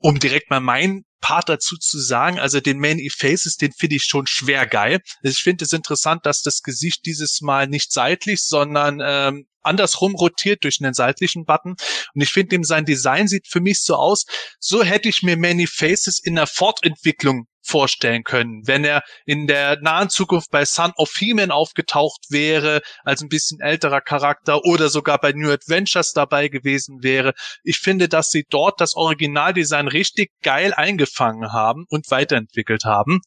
um 0.00 0.18
direkt 0.18 0.50
mal 0.50 0.60
mein 0.60 1.04
Part 1.20 1.48
dazu 1.48 1.76
zu 1.76 1.98
sagen, 1.98 2.38
also 2.38 2.60
den 2.60 2.78
Many 2.78 3.10
Faces, 3.10 3.56
den 3.56 3.72
finde 3.72 3.96
ich 3.96 4.04
schon 4.04 4.26
schwer 4.26 4.66
geil. 4.66 5.00
Ich 5.22 5.38
finde 5.38 5.64
es 5.64 5.72
interessant, 5.72 6.26
dass 6.26 6.42
das 6.42 6.62
Gesicht 6.62 7.06
dieses 7.06 7.40
Mal 7.40 7.66
nicht 7.66 7.92
seitlich, 7.92 8.42
sondern 8.42 9.00
ähm, 9.02 9.46
andersrum 9.62 10.14
rotiert 10.14 10.64
durch 10.64 10.78
einen 10.80 10.94
seitlichen 10.94 11.44
Button. 11.44 11.76
Und 12.14 12.20
ich 12.20 12.30
finde, 12.30 12.56
ihm 12.56 12.64
sein 12.64 12.84
Design 12.84 13.28
sieht 13.28 13.48
für 13.48 13.60
mich 13.60 13.82
so 13.82 13.94
aus, 13.96 14.24
so 14.58 14.82
hätte 14.82 15.08
ich 15.08 15.22
mir 15.22 15.36
Many 15.36 15.66
Faces 15.66 16.20
in 16.22 16.36
der 16.36 16.46
Fortentwicklung 16.46 17.46
vorstellen 17.68 18.24
können, 18.24 18.66
wenn 18.66 18.84
er 18.84 19.02
in 19.26 19.46
der 19.46 19.78
nahen 19.80 20.08
Zukunft 20.08 20.50
bei 20.50 20.64
Son 20.64 20.92
of 20.96 21.12
He-Man 21.16 21.50
aufgetaucht 21.50 22.20
wäre, 22.30 22.80
als 23.04 23.22
ein 23.22 23.28
bisschen 23.28 23.60
älterer 23.60 24.00
Charakter 24.00 24.64
oder 24.64 24.88
sogar 24.88 25.18
bei 25.18 25.32
New 25.32 25.50
Adventures 25.50 26.12
dabei 26.12 26.48
gewesen 26.48 27.02
wäre. 27.02 27.32
Ich 27.62 27.78
finde, 27.78 28.08
dass 28.08 28.30
sie 28.30 28.44
dort 28.48 28.80
das 28.80 28.94
Originaldesign 28.94 29.88
richtig 29.88 30.30
geil 30.42 30.72
eingefangen 30.74 31.52
haben 31.52 31.84
und 31.88 32.10
weiterentwickelt 32.10 32.84
haben. 32.84 33.20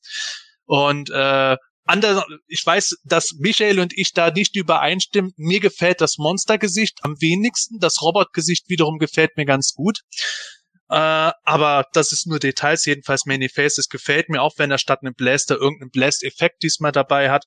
Und 0.66 1.10
äh, 1.10 1.58
Ander, 1.86 2.26
ich 2.48 2.66
weiß, 2.66 2.98
dass 3.04 3.34
Michael 3.40 3.80
und 3.80 3.92
ich 3.98 4.14
da 4.14 4.32
nicht 4.32 4.56
übereinstimmen. 4.56 5.34
Mir 5.36 5.60
gefällt 5.60 6.00
das 6.00 6.18
Monstergesicht 6.18 7.00
am 7.02 7.20
wenigsten. 7.20 7.80
Das 7.80 8.02
Robotgesicht 8.02 8.70
wiederum 8.70 8.98
gefällt 8.98 9.36
mir 9.36 9.46
ganz 9.46 9.74
gut. 9.74 10.00
Äh, 10.92 11.32
aber 11.46 11.86
das 11.94 12.12
ist 12.12 12.28
nur 12.28 12.40
Details. 12.40 12.86
Jedenfalls 12.86 13.26
Many 13.26 13.48
Faces 13.48 13.88
gefällt 13.88 14.28
mir 14.28 14.42
auch, 14.42 14.56
wenn 14.58 14.72
er 14.72 14.78
statt 14.78 15.00
einem 15.02 15.14
Blaster 15.16 15.56
irgendeinen 15.56 15.90
Blast-Effekt 15.92 16.64
diesmal 16.64 16.92
dabei 16.92 17.32
hat. 17.32 17.46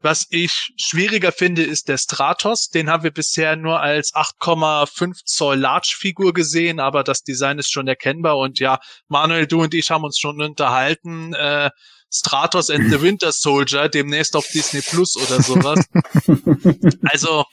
Was 0.00 0.26
ich 0.30 0.72
schwieriger 0.76 1.32
finde, 1.32 1.64
ist 1.64 1.88
der 1.88 1.98
Stratos. 1.98 2.68
Den 2.68 2.88
haben 2.88 3.02
wir 3.02 3.10
bisher 3.10 3.56
nur 3.56 3.80
als 3.80 4.14
8,5 4.14 5.24
Zoll 5.24 5.58
Large-Figur 5.58 6.32
gesehen, 6.32 6.80
aber 6.80 7.02
das 7.04 7.24
Design 7.24 7.58
ist 7.58 7.70
schon 7.70 7.88
erkennbar. 7.88 8.38
Und 8.38 8.58
ja, 8.58 8.78
Manuel, 9.08 9.46
du 9.46 9.62
und 9.62 9.74
ich 9.74 9.90
haben 9.90 10.04
uns 10.04 10.18
schon 10.18 10.40
unterhalten. 10.40 11.34
Äh, 11.34 11.70
Stratos 12.10 12.70
and 12.70 12.90
the 12.90 13.02
Winter 13.02 13.32
Soldier, 13.32 13.90
demnächst 13.90 14.34
auf 14.34 14.46
Disney 14.48 14.80
Plus 14.80 15.14
oder 15.16 15.42
sowas. 15.42 15.84
also, 17.02 17.44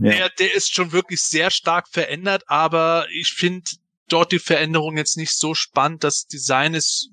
Ja. 0.00 0.10
der, 0.10 0.28
der 0.30 0.54
ist 0.54 0.74
schon 0.74 0.92
wirklich 0.92 1.20
sehr 1.20 1.50
stark 1.50 1.88
verändert, 1.88 2.44
aber 2.46 3.06
ich 3.12 3.28
finde 3.28 3.68
dort 4.08 4.32
die 4.32 4.38
Veränderung 4.38 4.96
jetzt 4.96 5.16
nicht 5.16 5.36
so 5.36 5.54
spannend. 5.54 6.04
Das 6.04 6.26
Design 6.26 6.74
ist 6.74 7.10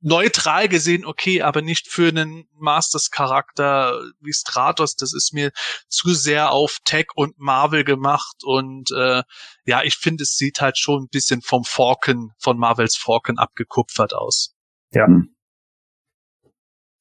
neutral 0.00 0.68
gesehen 0.68 1.04
okay, 1.04 1.42
aber 1.42 1.62
nicht 1.62 1.88
für 1.88 2.08
einen 2.08 2.48
Masters-Charakter 2.54 4.00
wie 4.20 4.32
Stratos. 4.32 4.96
Das 4.96 5.12
ist 5.12 5.32
mir 5.32 5.52
zu 5.88 6.14
sehr 6.14 6.52
auf 6.52 6.78
Tech 6.84 7.06
und 7.14 7.38
Marvel 7.38 7.84
gemacht 7.84 8.36
und 8.42 8.90
äh, 8.92 9.22
ja, 9.64 9.82
ich 9.82 9.96
finde, 9.96 10.22
es 10.22 10.36
sieht 10.36 10.60
halt 10.60 10.78
schon 10.78 11.04
ein 11.04 11.08
bisschen 11.08 11.42
vom 11.42 11.64
Falcon, 11.64 12.30
von 12.38 12.58
Marvels 12.58 12.96
Falcon 12.96 13.38
abgekupfert 13.38 14.14
aus. 14.14 14.54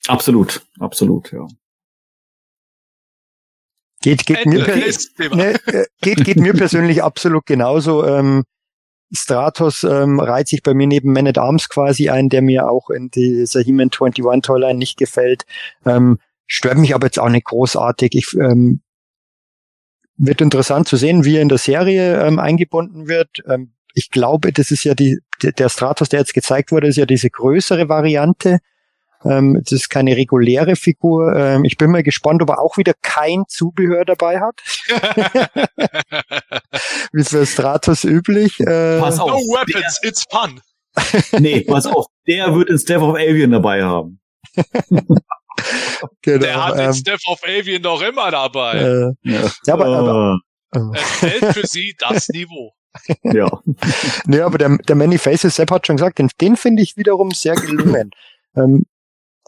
Absolut, 0.07 0.61
absolut, 0.79 1.31
ja. 1.31 1.47
Geht, 4.01 4.25
geht, 4.25 4.45
mir, 4.45 4.63
per 4.63 4.77
Nächstes 4.77 5.13
Thema. 5.13 5.35
ne, 5.35 5.55
äh, 5.65 5.85
geht, 6.01 6.23
geht 6.23 6.37
mir 6.37 6.53
persönlich 6.53 7.03
absolut 7.03 7.45
genauso. 7.45 8.05
Ähm, 8.05 8.43
Stratos 9.11 9.83
ähm, 9.83 10.19
reiht 10.19 10.47
sich 10.47 10.61
bei 10.61 10.73
mir 10.73 10.87
neben 10.87 11.11
Man 11.13 11.27
at 11.27 11.37
Arms 11.37 11.69
quasi 11.69 12.09
ein, 12.09 12.29
der 12.29 12.41
mir 12.41 12.69
auch 12.69 12.89
in 12.89 13.09
dieser 13.09 13.61
He-Man 13.61 13.89
21 13.91 14.23
Toyline 14.43 14.77
nicht 14.77 14.97
gefällt. 14.97 15.45
Ähm, 15.85 16.19
stört 16.45 16.77
mich 16.77 16.93
aber 16.93 17.07
jetzt 17.07 17.19
auch 17.19 17.29
nicht 17.29 17.45
großartig. 17.45 18.15
Ich, 18.15 18.33
ähm, 18.35 18.81
wird 20.19 20.41
interessant 20.41 20.87
zu 20.87 20.97
sehen, 20.97 21.23
wie 21.23 21.37
er 21.37 21.41
in 21.41 21.49
der 21.49 21.57
Serie 21.57 22.21
ähm, 22.21 22.39
eingebunden 22.39 23.07
wird. 23.07 23.41
Ähm, 23.47 23.71
ich 23.93 24.11
glaube, 24.11 24.51
das 24.51 24.69
ist 24.69 24.83
ja 24.83 24.93
die, 24.93 25.19
der 25.41 25.53
der 25.53 25.69
Stratos, 25.69 26.09
der 26.09 26.19
jetzt 26.19 26.33
gezeigt 26.33 26.71
wurde, 26.71 26.87
ist 26.87 26.97
ja 26.97 27.05
diese 27.05 27.29
größere 27.29 27.89
Variante. 27.89 28.59
Ähm, 29.25 29.59
das 29.63 29.71
ist 29.73 29.89
keine 29.89 30.15
reguläre 30.15 30.75
Figur. 30.75 31.35
Ähm, 31.35 31.65
ich 31.65 31.77
bin 31.77 31.91
mal 31.91 32.03
gespannt, 32.03 32.41
ob 32.41 32.49
er 32.49 32.59
auch 32.59 32.77
wieder 32.77 32.93
kein 33.01 33.43
Zubehör 33.47 34.05
dabei 34.05 34.39
hat. 34.39 34.59
Wie 37.11 37.23
für 37.23 37.45
Stratos 37.45 38.03
üblich. 38.03 38.59
Äh, 38.59 38.99
Pass 38.99 39.19
auf. 39.19 39.29
No 39.31 39.37
weapons, 39.37 39.99
it's 40.03 40.25
fun. 40.29 40.59
Nee, 41.39 41.61
pass 41.61 41.85
auf. 41.85 42.07
Der 42.27 42.53
wird 42.55 42.69
ins 42.69 42.83
Death 42.83 43.01
of 43.01 43.15
Avian 43.15 43.51
dabei 43.51 43.83
haben. 43.83 44.19
genau, 46.21 46.39
Der 46.39 46.65
hat 46.65 46.75
den 46.77 46.85
ähm, 46.87 46.93
Steph 46.93 47.21
of 47.27 47.39
Avian 47.43 47.81
doch 47.81 48.01
immer 48.01 48.31
dabei. 48.31 48.73
äh, 48.79 49.11
Ja, 49.23 49.49
ja, 49.65 49.73
aber, 49.73 49.85
aber, 49.85 50.37
Äh, 50.73 50.79
äh, 50.79 50.91
Es 50.95 51.01
fällt 51.19 51.45
für 51.53 51.67
sie 51.67 51.95
das 51.99 52.27
Niveau. 52.29 52.73
ja. 53.23 53.47
nee, 54.25 54.39
aber 54.41 54.57
der, 54.57 54.77
der 54.79 54.95
Many 54.95 55.17
Faces, 55.17 55.55
Sepp 55.55 55.71
hat 55.71 55.85
schon 55.85 55.97
gesagt, 55.97 56.17
den, 56.19 56.29
den 56.41 56.57
finde 56.57 56.81
ich 56.81 56.97
wiederum 56.97 57.31
sehr 57.31 57.55
gelungen. 57.55 58.11
ähm, 58.55 58.85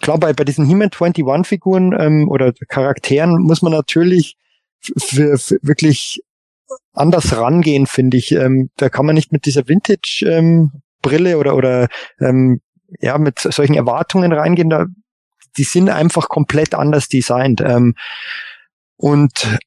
klar, 0.02 0.20
bei, 0.20 0.34
bei 0.34 0.44
diesen 0.44 0.66
He-Man 0.66 0.90
21 0.92 1.48
Figuren 1.48 1.96
ähm, 2.00 2.28
oder 2.30 2.54
Charakteren 2.68 3.42
muss 3.42 3.62
man 3.62 3.72
natürlich 3.72 4.38
für, 4.80 5.38
für 5.38 5.58
wirklich 5.62 6.22
anders 6.94 7.36
rangehen, 7.38 7.86
finde 7.88 8.18
ich. 8.18 8.32
Ähm, 8.32 8.70
da 8.78 8.90
kann 8.90 9.06
man 9.06 9.16
nicht 9.16 9.32
mit 9.32 9.46
dieser 9.46 9.68
Vintage 9.68 10.26
ähm, 10.28 10.72
oder 11.04 11.56
oder 11.56 11.88
ähm, 12.20 12.62
ja 13.00 13.18
mit 13.18 13.40
solchen 13.40 13.76
Erwartungen 13.76 14.32
reingehen. 14.32 14.70
Da, 14.70 14.86
die 15.58 15.64
sind 15.64 15.90
einfach 15.90 16.30
komplett 16.30 16.76
anders 16.76 17.08
designt. 17.08 17.62
Ähm, 17.62 17.96
und 18.98 19.60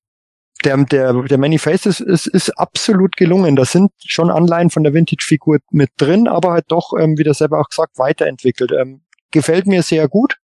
der, 0.64 0.76
der, 0.84 1.12
der 1.12 1.38
Many 1.38 1.58
Faces 1.58 2.00
ist, 2.00 2.26
ist 2.26 2.50
absolut 2.50 3.16
gelungen. 3.16 3.56
Da 3.56 3.64
sind 3.64 3.90
schon 3.98 4.30
Anleihen 4.30 4.70
von 4.70 4.82
der 4.82 4.94
Vintage-Figur 4.94 5.58
mit 5.70 5.90
drin, 5.96 6.26
aber 6.26 6.52
halt 6.52 6.66
doch, 6.68 6.92
ähm, 6.98 7.18
wie 7.18 7.24
der 7.24 7.34
selber 7.34 7.60
auch 7.60 7.68
gesagt, 7.68 7.98
weiterentwickelt. 7.98 8.72
Ähm, 8.72 9.02
gefällt 9.34 9.66
mir 9.66 9.82
sehr 9.82 10.08
gut. 10.08 10.38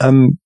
Ähm, 0.00 0.40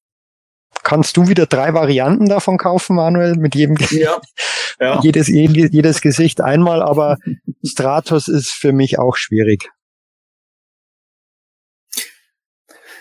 kannst 0.83 1.17
du 1.17 1.29
wieder 1.29 1.47
drei 1.47 1.73
Varianten 1.73 2.29
davon 2.29 2.59
kaufen, 2.59 2.97
Manuel, 2.97 3.37
mit 3.37 3.55
jedem 3.55 3.77
Ja. 3.91 4.21
ja. 4.81 5.01
jedes, 5.03 5.29
jedes 5.29 6.01
Gesicht 6.03 6.43
einmal, 6.43 6.83
aber 6.83 7.17
Stratos 7.65 8.29
ist 8.29 8.51
für 8.51 8.73
mich 8.73 8.99
auch 8.99 9.17
schwierig. 9.17 9.71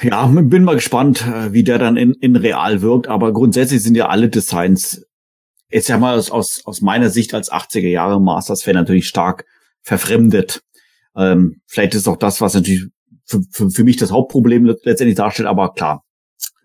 Ja, 0.01 0.27
bin 0.27 0.63
mal 0.63 0.75
gespannt, 0.75 1.25
äh, 1.25 1.53
wie 1.53 1.63
der 1.63 1.79
dann 1.79 1.97
in, 1.97 2.13
in 2.13 2.35
real 2.35 2.81
wirkt, 2.81 3.07
aber 3.07 3.33
grundsätzlich 3.33 3.81
sind 3.81 3.95
ja 3.95 4.07
alle 4.07 4.29
Designs, 4.29 5.05
jetzt 5.69 5.87
ja 5.87 5.97
mal 5.97 6.17
aus, 6.17 6.29
aus, 6.29 6.61
aus 6.65 6.81
meiner 6.81 7.09
Sicht 7.09 7.33
als 7.33 7.51
80er 7.51 7.87
Jahre 7.87 8.21
Masters-Fan 8.21 8.75
natürlich 8.75 9.07
stark 9.07 9.45
verfremdet. 9.81 10.63
Ähm, 11.15 11.61
vielleicht 11.65 11.95
ist 11.95 12.07
auch 12.07 12.17
das, 12.17 12.41
was 12.41 12.53
natürlich 12.53 12.87
für, 13.25 13.41
für, 13.51 13.69
für 13.69 13.83
mich 13.83 13.97
das 13.97 14.11
Hauptproblem 14.11 14.65
let- 14.65 14.85
letztendlich 14.85 15.17
darstellt, 15.17 15.47
aber 15.47 15.73
klar, 15.73 16.03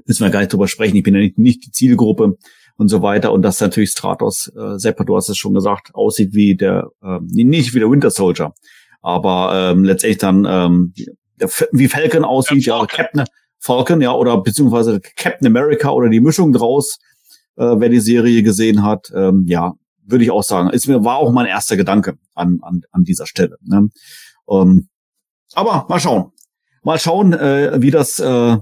müssen 0.06 0.24
wir 0.24 0.30
gar 0.30 0.40
nicht 0.40 0.52
drüber 0.52 0.68
sprechen. 0.68 0.96
Ich 0.96 1.02
bin 1.02 1.14
ja 1.14 1.20
nicht, 1.20 1.38
nicht 1.38 1.66
die 1.66 1.70
Zielgruppe 1.70 2.36
und 2.76 2.88
so 2.88 3.02
weiter. 3.02 3.32
Und 3.32 3.42
dass 3.42 3.60
natürlich 3.60 3.90
Stratos, 3.90 4.50
äh, 4.56 4.78
Seppa, 4.78 5.04
du 5.04 5.16
hast 5.16 5.28
es 5.28 5.36
schon 5.36 5.54
gesagt, 5.54 5.94
aussieht 5.94 6.34
wie 6.34 6.56
der, 6.56 6.90
ähm, 7.02 7.26
nicht 7.26 7.74
wie 7.74 7.78
der 7.78 7.90
Winter 7.90 8.10
Soldier, 8.10 8.52
aber 9.02 9.72
ähm, 9.72 9.84
letztendlich 9.84 10.18
dann 10.18 10.46
ähm, 10.48 10.94
der, 11.40 11.48
wie 11.72 11.88
Falcon 11.88 12.24
aussieht, 12.24 12.66
ja. 12.66 12.84
Captain 12.86 13.24
Falcon, 13.58 14.00
ja, 14.00 14.12
oder 14.14 14.42
beziehungsweise 14.42 15.00
Captain 15.16 15.46
America 15.46 15.90
oder 15.90 16.08
die 16.08 16.20
Mischung 16.20 16.52
draus, 16.52 16.98
äh, 17.56 17.64
wer 17.76 17.90
die 17.90 18.00
Serie 18.00 18.42
gesehen 18.42 18.82
hat, 18.82 19.12
ähm, 19.14 19.44
ja, 19.46 19.74
würde 20.02 20.24
ich 20.24 20.30
auch 20.30 20.42
sagen. 20.42 20.70
Ist 20.70 20.88
mir 20.88 21.04
war 21.04 21.18
auch 21.18 21.30
mein 21.30 21.46
erster 21.46 21.76
Gedanke 21.76 22.14
an 22.34 22.58
an, 22.62 22.80
an 22.90 23.04
dieser 23.04 23.26
Stelle. 23.26 23.58
Ne? 23.62 23.90
Ähm, 24.50 24.88
aber 25.52 25.86
mal 25.88 26.00
schauen, 26.00 26.32
mal 26.82 26.98
schauen, 26.98 27.32
äh, 27.32 27.80
wie 27.80 27.90
das, 27.90 28.18
äh, 28.18 28.56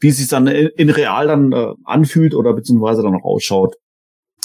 wie 0.00 0.08
es 0.08 0.18
sich 0.18 0.28
dann 0.28 0.46
in, 0.46 0.68
in 0.76 0.90
real 0.90 1.26
dann 1.26 1.52
äh, 1.52 1.74
anfühlt 1.84 2.34
oder 2.34 2.52
beziehungsweise 2.52 3.02
dann 3.02 3.14
auch 3.14 3.24
ausschaut. 3.24 3.76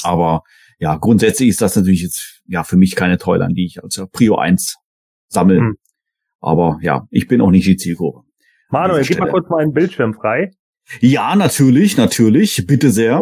Aber 0.04 0.44
ja, 0.80 0.96
grundsätzlich 0.96 1.50
ist 1.50 1.62
das 1.62 1.76
natürlich 1.76 2.02
jetzt 2.02 2.42
ja 2.48 2.64
für 2.64 2.78
mich 2.78 2.96
keine 2.96 3.18
Toyline, 3.18 3.54
die 3.54 3.66
ich 3.66 3.84
als 3.84 4.02
Prio 4.12 4.36
1 4.36 4.78
sammle. 5.28 5.60
Hm. 5.60 5.78
Aber 6.40 6.80
ja, 6.82 7.06
ich 7.12 7.28
bin 7.28 7.42
auch 7.42 7.52
nicht 7.52 7.68
die 7.68 7.78
Zielgruppe. 7.78 8.22
Manuel, 8.70 9.04
gib 9.04 9.20
mal 9.20 9.30
kurz 9.30 9.50
meinen 9.50 9.74
Bildschirm 9.74 10.14
frei. 10.14 10.52
Ja, 11.00 11.36
natürlich, 11.36 11.98
natürlich, 11.98 12.66
bitte 12.66 12.90
sehr. 12.90 13.22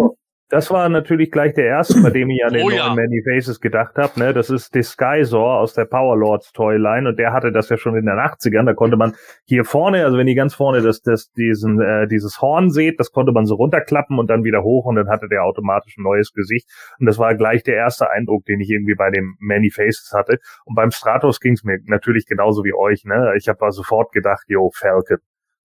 Das 0.50 0.72
war 0.72 0.90
natürlich 0.90 1.30
gleich 1.30 1.54
der 1.54 1.66
erste, 1.66 2.02
bei 2.02 2.10
dem 2.10 2.30
ich 2.32 2.44
an 2.44 2.54
den 2.54 2.64
Oh 2.64 2.70
neuen 2.70 2.78
ja. 2.78 2.96
Many 2.96 3.22
Faces 3.24 3.60
gedacht 3.60 3.96
habe. 3.98 4.20
Ne? 4.20 4.34
Das 4.34 4.50
ist 4.50 4.74
Disguisor 4.74 5.60
aus 5.60 5.76
der 5.76 5.86
Power 5.86 6.18
Lords 6.18 6.52
Toyline 6.54 7.08
und 7.08 7.20
der 7.20 7.34
hatte 7.34 7.52
das 7.52 7.70
ja 7.70 7.78
schon 7.78 7.96
in 7.96 8.06
den 8.06 8.18
80ern. 8.18 8.66
Da 8.66 8.74
konnte 8.74 8.98
man 8.98 9.14
hier 9.46 9.64
vorne, 9.64 10.04
also 10.06 10.18
wenn 10.18 10.28
ihr 10.28 10.36
ganz 10.36 10.56
vorne 10.56 10.82
das, 10.82 11.02
das, 11.02 11.32
diesen, 11.34 11.80
äh, 11.80 12.08
dieses 12.08 12.42
Horn 12.42 12.72
seht, 12.72 13.00
das 13.00 13.12
konnte 13.12 13.32
man 13.32 13.46
so 13.46 13.56
runterklappen 13.56 14.18
und 14.18 14.28
dann 14.28 14.44
wieder 14.44 14.64
hoch 14.64 14.86
und 14.86 14.96
dann 14.96 15.08
hatte 15.08 15.28
der 15.30 15.44
automatisch 15.44 15.98
ein 15.98 16.04
neues 16.04 16.34
Gesicht. 16.34 16.68
Und 17.00 17.06
das 17.06 17.20
war 17.20 17.36
gleich 17.36 17.62
der 17.62 17.76
erste 17.76 18.10
Eindruck, 18.10 18.46
den 18.46 18.60
ich 18.60 18.72
irgendwie 18.72 18.96
bei 18.96 19.12
dem 19.12 19.36
Many 19.40 19.70
Faces 19.70 20.12
hatte. 20.16 20.40
Und 20.66 20.74
beim 20.74 20.90
Stratos 20.90 21.40
ging 21.40 21.54
es 21.54 21.64
mir 21.64 21.78
natürlich 21.86 22.26
genauso 22.26 22.64
wie 22.64 22.74
euch. 22.74 23.06
Ne? 23.06 23.34
Ich 23.38 23.48
habe 23.48 23.72
sofort 23.72 24.12
gedacht, 24.14 24.46
yo, 24.48 24.72
Falcon. 24.74 25.20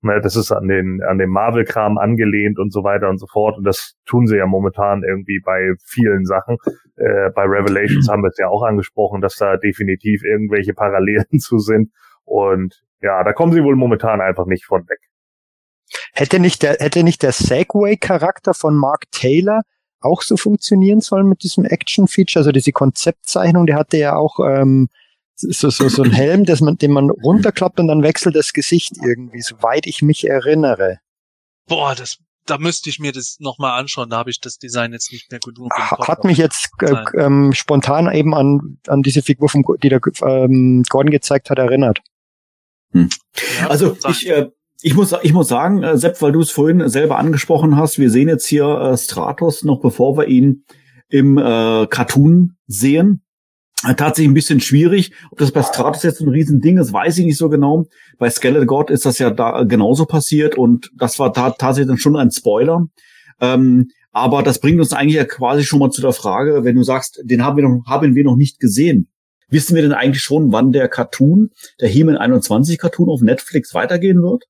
Ne, 0.05 0.21
das 0.21 0.37
ist 0.37 0.53
an 0.53 0.69
den 0.69 1.03
an 1.03 1.17
den 1.17 1.31
Marvel-Kram 1.31 1.97
angelehnt 1.97 2.59
und 2.59 2.75
so 2.75 2.85
weiter 2.85 3.09
und 3.09 3.17
so 3.17 3.27
fort. 3.27 3.57
Und 3.57 3.65
das 3.65 3.95
tun 4.05 4.27
sie 4.27 4.37
ja 4.37 4.47
momentan 4.47 5.03
irgendwie 5.03 5.41
bei 5.43 5.73
vielen 5.83 6.27
Sachen. 6.27 6.59
Äh, 6.97 7.31
bei 7.35 7.45
Revelations 7.45 8.11
haben 8.11 8.23
wir 8.23 8.29
es 8.29 8.37
ja 8.37 8.49
auch 8.49 8.63
angesprochen, 8.65 9.23
dass 9.23 9.37
da 9.37 9.57
definitiv 9.57 10.23
irgendwelche 10.23 10.75
Parallelen 10.75 11.25
zu 11.39 11.59
sind. 11.59 11.91
Und 12.25 12.85
ja, 13.01 13.25
da 13.25 13.33
kommen 13.33 13.53
sie 13.53 13.65
wohl 13.65 13.77
momentan 13.77 14.21
einfach 14.21 14.45
nicht 14.45 14.67
von 14.67 14.83
weg. 14.91 14.99
Hätte 16.13 16.39
nicht 16.39 16.63
der, 16.63 16.77
hätte 16.81 17.03
nicht 17.03 17.23
der 17.23 17.33
Segway-Charakter 17.33 18.53
von 18.53 18.77
Mark 18.77 19.05
Taylor 19.11 19.63
auch 20.01 20.21
so 20.21 20.37
funktionieren 20.37 21.01
sollen 21.01 21.31
mit 21.31 21.43
diesem 21.43 21.65
Action-Feature? 21.65 22.41
Also 22.41 22.53
diese 22.53 22.73
Konzeptzeichnung, 22.73 23.65
der 23.65 23.77
hatte 23.77 23.97
ja 23.97 24.17
auch 24.17 24.39
ähm, 24.41 24.89
so, 25.37 25.71
so, 25.71 25.89
so 25.89 26.03
ein 26.03 26.13
Helm, 26.13 26.45
dass 26.45 26.61
man, 26.61 26.77
den 26.77 26.93
man 26.93 27.11
runterklappt 27.11 27.81
und 27.81 27.89
dann 27.89 28.03
wechselt 28.03 28.37
das 28.37 28.53
Gesicht 28.53 28.93
irgendwie, 29.05 29.43
soweit 29.43 29.87
ich 29.87 30.03
mich 30.03 30.29
erinnere. 30.29 30.99
Boah, 31.67 31.95
das, 31.95 32.19
da 32.47 32.59
müsste 32.59 32.91
ich 32.91 32.99
mir 32.99 33.13
das 33.13 33.37
nochmal 33.41 33.79
anschauen. 33.79 34.11
Da 34.11 34.19
habe 34.19 34.31
ich 34.31 34.41
das 34.41 34.59
Design 34.59 34.93
jetzt 34.93 35.11
nicht 35.11 35.31
mehr 35.31 35.41
genug 35.41 35.73
im 35.77 35.85
Kopf. 35.89 36.09
Hat 36.09 36.25
mich 36.25 36.39
jetzt 36.39 36.69
äh, 36.83 36.95
ähm, 37.19 37.53
spontan 37.53 38.13
eben 38.13 38.35
an, 38.35 38.79
an 38.87 39.03
diese 39.03 39.23
Figur, 39.23 39.49
vom, 39.49 39.65
die 39.83 39.89
der 39.89 40.01
ähm, 40.23 40.83
Gordon 40.89 41.11
gezeigt 41.11 41.51
hat, 41.51 41.59
erinnert. 41.59 42.01
Ja, 42.93 43.69
Also 43.69 43.97
ich, 44.09 44.29
äh, 44.29 44.51
ich 44.83 44.95
muss, 44.95 45.15
ich 45.23 45.33
muss 45.33 45.49
sagen, 45.49 45.83
äh, 45.83 45.97
Sepp, 45.97 46.21
weil 46.23 46.33
du 46.33 46.41
es 46.41 46.51
vorhin 46.51 46.89
selber 46.89 47.19
angesprochen 47.19 47.77
hast, 47.77 47.99
wir 47.99 48.11
sehen 48.11 48.29
jetzt 48.29 48.47
hier 48.47 48.67
äh, 48.67 48.97
Stratos 48.97 49.65
noch 49.65 49.81
bevor 49.81 50.17
wir 50.17 50.29
ihn 50.29 50.65
im 51.09 51.39
äh, 51.39 51.87
Cartoon 51.87 52.57
sehen. 52.67 53.24
Äh, 53.87 53.95
Tatsächlich 53.95 54.31
ein 54.31 54.35
bisschen 54.35 54.61
schwierig. 54.61 55.13
Ob 55.31 55.39
das 55.39 55.53
bei 55.53 55.63
Stratos 55.63 56.03
jetzt 56.03 56.21
ein 56.21 56.29
Riesending 56.29 56.79
ist, 56.79 56.93
weiß 56.93 57.19
ich 57.19 57.27
nicht 57.27 57.39
so 57.39 57.49
genau. 57.49 57.87
Bei 58.19 58.31
Skeletor 58.31 58.67
God 58.67 58.91
ist 58.91 59.07
das 59.07 59.19
ja 59.19 59.31
da 59.31 59.65
genauso 59.65 60.07
passiert 60.07 60.57
und 60.57 60.91
das 60.97 61.19
war 61.19 61.33
da 61.33 61.51
tatsächlich 61.51 61.89
dann 61.89 61.99
schon 61.99 62.17
ein 62.17 62.31
Spoiler. 62.31 62.87
Ähm, 63.41 63.89
aber 64.13 64.43
das 64.43 64.61
bringt 64.61 64.79
uns 64.79 64.93
eigentlich 64.93 65.17
ja 65.17 65.25
quasi 65.25 65.65
schon 65.65 65.81
mal 65.81 65.91
zu 65.91 66.01
der 66.01 66.13
Frage, 66.13 66.65
wenn 66.65 66.77
du 66.77 66.85
sagst, 66.85 67.21
den 67.25 67.45
haben 67.45 67.57
wir 67.57 67.65
noch, 67.65 67.85
haben 67.87 68.15
wir 68.15 68.25
noch 68.25 68.37
nicht 68.37 68.61
gesehen. 68.61 69.09
Wissen 69.49 69.75
wir 69.75 69.83
denn 69.83 69.93
eigentlich 69.93 70.23
schon, 70.23 70.53
wann 70.53 70.73
der 70.73 70.89
Cartoon, 70.89 71.51
der 71.81 71.89
He-Man 71.89 72.17
21 72.17 72.79
Cartoon 72.79 73.11
auf 73.11 73.21
Netflix 73.21 73.75
weitergehen 73.75 74.23
wird? 74.23 74.45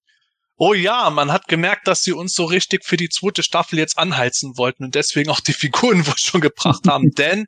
Oh 0.56 0.73
ja, 0.73 1.11
man 1.11 1.32
hat 1.32 1.48
gemerkt, 1.48 1.89
dass 1.89 2.02
sie 2.02 2.12
uns 2.12 2.35
so 2.35 2.44
richtig 2.44 2.85
für 2.85 2.97
die 2.97 3.09
zweite 3.09 3.43
Staffel 3.43 3.78
jetzt 3.78 3.98
anheizen 3.98 4.56
wollten 4.56 4.85
und 4.85 4.94
deswegen 4.94 5.31
auch 5.31 5.40
die 5.40 5.52
Figuren 5.52 6.06
wohl 6.06 6.16
schon 6.16 6.40
gebracht 6.40 6.86
haben. 6.86 7.11
Denn 7.19 7.47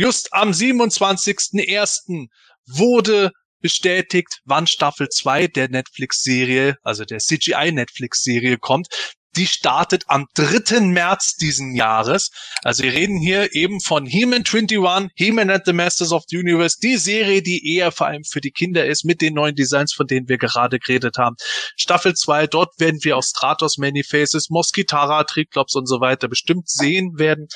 just 0.00 0.32
am 0.32 0.50
27.01. 0.52 2.28
wurde 2.66 3.32
bestätigt, 3.60 4.40
wann 4.44 4.66
Staffel 4.66 5.10
2 5.10 5.48
der 5.48 5.68
Netflix-Serie, 5.68 6.76
also 6.82 7.04
der 7.04 7.18
CGI-Netflix-Serie 7.18 8.56
kommt 8.56 8.88
die 9.36 9.46
startet 9.46 10.04
am 10.08 10.26
3. 10.34 10.80
März 10.80 11.36
diesen 11.36 11.74
Jahres. 11.74 12.30
Also 12.62 12.82
wir 12.82 12.92
reden 12.92 13.18
hier 13.18 13.54
eben 13.54 13.80
von 13.80 14.06
He-Man 14.06 14.44
21, 14.44 15.10
He-Man 15.14 15.50
and 15.50 15.64
the 15.64 15.72
Masters 15.72 16.12
of 16.12 16.24
the 16.28 16.38
Universe, 16.38 16.78
die 16.82 16.96
Serie, 16.96 17.42
die 17.42 17.76
eher 17.76 17.92
vor 17.92 18.08
allem 18.08 18.24
für 18.24 18.40
die 18.40 18.50
Kinder 18.50 18.86
ist, 18.86 19.04
mit 19.04 19.20
den 19.20 19.34
neuen 19.34 19.54
Designs, 19.54 19.92
von 19.92 20.06
denen 20.06 20.28
wir 20.28 20.38
gerade 20.38 20.78
geredet 20.78 21.18
haben. 21.18 21.36
Staffel 21.76 22.14
2, 22.14 22.46
dort 22.46 22.78
werden 22.78 23.00
wir 23.02 23.16
auch 23.16 23.22
Stratos, 23.22 23.78
Many-Faces, 23.78 24.50
Moskitara, 24.50 25.24
Triklops 25.24 25.74
und 25.74 25.86
so 25.86 26.00
weiter 26.00 26.28
bestimmt 26.28 26.68
sehen 26.68 27.18
werden. 27.18 27.48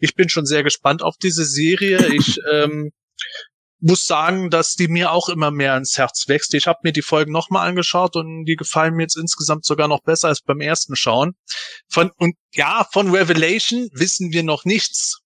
Ich 0.00 0.14
bin 0.14 0.28
schon 0.28 0.46
sehr 0.46 0.62
gespannt 0.62 1.02
auf 1.02 1.16
diese 1.16 1.44
Serie. 1.44 2.08
Ich 2.14 2.38
ähm, 2.52 2.92
muss 3.82 4.04
sagen, 4.04 4.48
dass 4.48 4.74
die 4.74 4.88
mir 4.88 5.12
auch 5.12 5.28
immer 5.28 5.50
mehr 5.50 5.76
ins 5.76 5.98
Herz 5.98 6.24
wächst. 6.28 6.54
Ich 6.54 6.66
habe 6.66 6.78
mir 6.82 6.92
die 6.92 7.02
Folgen 7.02 7.32
nochmal 7.32 7.68
angeschaut 7.68 8.16
und 8.16 8.44
die 8.44 8.56
gefallen 8.56 8.94
mir 8.94 9.02
jetzt 9.02 9.16
insgesamt 9.16 9.64
sogar 9.64 9.88
noch 9.88 10.02
besser 10.02 10.28
als 10.28 10.40
beim 10.40 10.60
ersten 10.60 10.96
Schauen. 10.96 11.32
Von, 11.88 12.10
und 12.16 12.36
ja, 12.54 12.86
von 12.92 13.10
Revelation 13.14 13.88
wissen 13.92 14.32
wir 14.32 14.44
noch 14.44 14.64
nichts. 14.64 15.18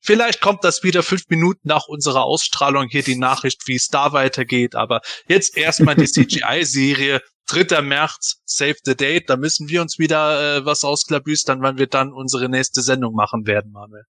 Vielleicht 0.00 0.40
kommt 0.40 0.64
das 0.64 0.82
wieder 0.82 1.02
fünf 1.02 1.22
Minuten 1.28 1.66
nach 1.66 1.88
unserer 1.88 2.24
Ausstrahlung 2.24 2.88
hier 2.88 3.02
die 3.02 3.16
Nachricht, 3.16 3.62
wie 3.66 3.76
es 3.76 3.88
da 3.88 4.12
weitergeht. 4.12 4.74
Aber 4.74 5.00
jetzt 5.28 5.56
erstmal 5.56 5.96
die 5.96 6.04
CGI-Serie. 6.10 7.20
3. 7.46 7.82
März, 7.82 8.40
Save 8.44 8.76
the 8.84 8.96
Date. 8.96 9.28
Da 9.28 9.36
müssen 9.36 9.68
wir 9.68 9.82
uns 9.82 9.98
wieder 9.98 10.58
äh, 10.58 10.64
was 10.64 10.84
ausklabüstern, 10.84 11.60
wann 11.62 11.78
wir 11.78 11.86
dann 11.86 12.12
unsere 12.12 12.48
nächste 12.48 12.80
Sendung 12.80 13.14
machen 13.14 13.46
werden, 13.46 13.72
Manuel. 13.72 14.04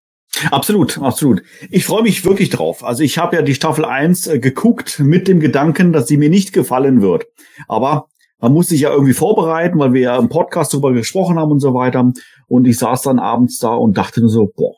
Absolut, 0.50 0.98
absolut. 0.98 1.42
Ich 1.70 1.84
freue 1.84 2.02
mich 2.02 2.24
wirklich 2.24 2.50
drauf. 2.50 2.84
Also 2.84 3.02
ich 3.02 3.18
habe 3.18 3.36
ja 3.36 3.42
die 3.42 3.54
Staffel 3.54 3.84
1 3.84 4.26
äh, 4.26 4.38
geguckt 4.38 4.98
mit 4.98 5.28
dem 5.28 5.40
Gedanken, 5.40 5.92
dass 5.92 6.08
sie 6.08 6.16
mir 6.16 6.30
nicht 6.30 6.52
gefallen 6.52 7.02
wird. 7.02 7.26
Aber 7.68 8.08
man 8.40 8.52
muss 8.52 8.68
sich 8.68 8.80
ja 8.80 8.90
irgendwie 8.90 9.12
vorbereiten, 9.12 9.78
weil 9.78 9.92
wir 9.92 10.00
ja 10.00 10.18
im 10.18 10.28
Podcast 10.28 10.72
darüber 10.72 10.92
gesprochen 10.92 11.38
haben 11.38 11.52
und 11.52 11.60
so 11.60 11.72
weiter. 11.72 12.12
Und 12.46 12.66
ich 12.66 12.78
saß 12.78 13.02
dann 13.02 13.18
abends 13.18 13.58
da 13.58 13.74
und 13.74 13.96
dachte 13.96 14.20
nur 14.20 14.28
so, 14.28 14.50
boah, 14.54 14.74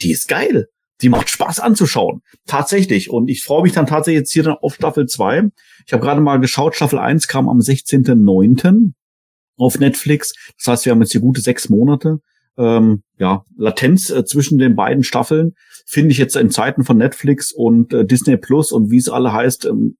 die 0.00 0.12
ist 0.12 0.28
geil. 0.28 0.68
Die 1.02 1.08
macht 1.08 1.30
Spaß 1.30 1.60
anzuschauen. 1.60 2.20
Tatsächlich. 2.46 3.10
Und 3.10 3.30
ich 3.30 3.42
freue 3.42 3.62
mich 3.62 3.72
dann 3.72 3.86
tatsächlich 3.86 4.20
jetzt 4.20 4.32
hier 4.32 4.42
dann 4.42 4.56
auf 4.60 4.74
Staffel 4.74 5.06
2. 5.06 5.48
Ich 5.86 5.92
habe 5.92 6.02
gerade 6.02 6.20
mal 6.20 6.38
geschaut, 6.38 6.76
Staffel 6.76 6.98
1 6.98 7.26
kam 7.26 7.48
am 7.48 7.58
16.09. 7.58 8.92
auf 9.56 9.78
Netflix. 9.78 10.34
Das 10.58 10.68
heißt, 10.68 10.84
wir 10.84 10.92
haben 10.92 11.00
jetzt 11.00 11.12
hier 11.12 11.20
gute 11.20 11.40
sechs 11.40 11.68
Monate 11.68 12.20
ähm, 12.58 13.02
ja, 13.18 13.44
Latenz 13.56 14.10
äh, 14.10 14.24
zwischen 14.24 14.58
den 14.58 14.76
beiden 14.76 15.04
Staffeln 15.04 15.52
finde 15.86 16.10
ich 16.12 16.18
jetzt 16.18 16.36
in 16.36 16.50
Zeiten 16.50 16.84
von 16.84 16.98
Netflix 16.98 17.52
und 17.52 17.92
äh, 17.92 18.04
Disney 18.04 18.36
Plus 18.36 18.72
und 18.72 18.90
wie 18.90 18.98
es 18.98 19.08
alle 19.08 19.32
heißt, 19.32 19.66
ähm, 19.66 19.96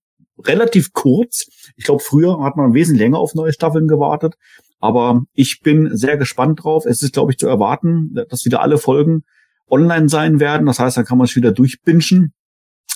relativ 0.47 0.93
kurz. 0.93 1.47
Ich 1.77 1.85
glaube, 1.85 2.02
früher 2.02 2.43
hat 2.43 2.56
man 2.56 2.74
wesentlich 2.74 3.02
länger 3.02 3.18
auf 3.18 3.35
neue 3.35 3.52
Staffeln 3.52 3.89
gewartet. 3.89 4.35
Aber 4.78 5.22
ich 5.35 5.60
bin 5.62 5.94
sehr 5.97 6.16
gespannt 6.16 6.64
drauf. 6.64 6.86
Es 6.86 7.02
ist, 7.02 7.12
glaube 7.12 7.32
ich, 7.32 7.39
zu 7.39 7.47
erwarten, 7.47 8.14
dass 8.28 8.44
wieder 8.44 8.62
alle 8.62 8.78
Folgen 8.78 9.22
online 9.68 10.09
sein 10.09 10.40
werden. 10.40 10.66
Das 10.66 10.78
heißt, 10.78 10.97
dann 10.97 11.05
kann 11.05 11.18
man 11.18 11.27
es 11.27 11.36
wieder 11.36 11.52
durchbingen, 11.52 12.32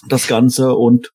das 0.09 0.27
Ganze. 0.27 0.75
Und 0.75 1.11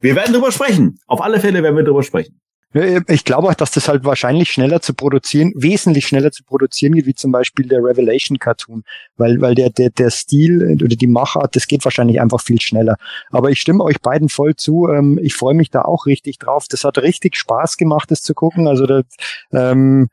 wir 0.00 0.16
werden 0.16 0.32
drüber 0.32 0.50
sprechen. 0.50 0.98
Auf 1.06 1.20
alle 1.20 1.40
Fälle 1.40 1.62
werden 1.62 1.76
wir 1.76 1.84
drüber 1.84 2.02
sprechen. 2.02 2.40
Ich 2.72 3.24
glaube 3.24 3.48
auch, 3.48 3.54
dass 3.54 3.72
das 3.72 3.88
halt 3.88 4.04
wahrscheinlich 4.04 4.52
schneller 4.52 4.80
zu 4.80 4.94
produzieren, 4.94 5.52
wesentlich 5.56 6.06
schneller 6.06 6.30
zu 6.30 6.44
produzieren 6.44 6.94
geht, 6.94 7.06
wie 7.06 7.14
zum 7.14 7.32
Beispiel 7.32 7.66
der 7.66 7.80
Revelation 7.82 8.38
Cartoon, 8.38 8.84
weil, 9.16 9.40
weil 9.40 9.56
der, 9.56 9.70
der, 9.70 9.90
der 9.90 10.10
Stil 10.10 10.78
oder 10.80 10.94
die 10.94 11.08
Machart, 11.08 11.56
das 11.56 11.66
geht 11.66 11.84
wahrscheinlich 11.84 12.20
einfach 12.20 12.40
viel 12.40 12.60
schneller. 12.60 12.96
Aber 13.30 13.50
ich 13.50 13.60
stimme 13.60 13.82
euch 13.82 14.00
beiden 14.00 14.28
voll 14.28 14.54
zu. 14.54 14.88
Ähm, 14.88 15.18
ich 15.20 15.34
freue 15.34 15.54
mich 15.54 15.70
da 15.70 15.82
auch 15.82 16.06
richtig 16.06 16.38
drauf. 16.38 16.66
Das 16.68 16.84
hat 16.84 16.98
richtig 16.98 17.36
Spaß 17.36 17.76
gemacht, 17.76 18.08
das 18.12 18.22
zu 18.22 18.34
gucken. 18.34 18.68
Also 18.68 18.86
das, 18.86 19.04
ähm, 19.52 20.08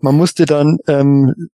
man 0.00 0.16
musste 0.16 0.44
dann 0.44 0.78
ähm, 0.88 1.50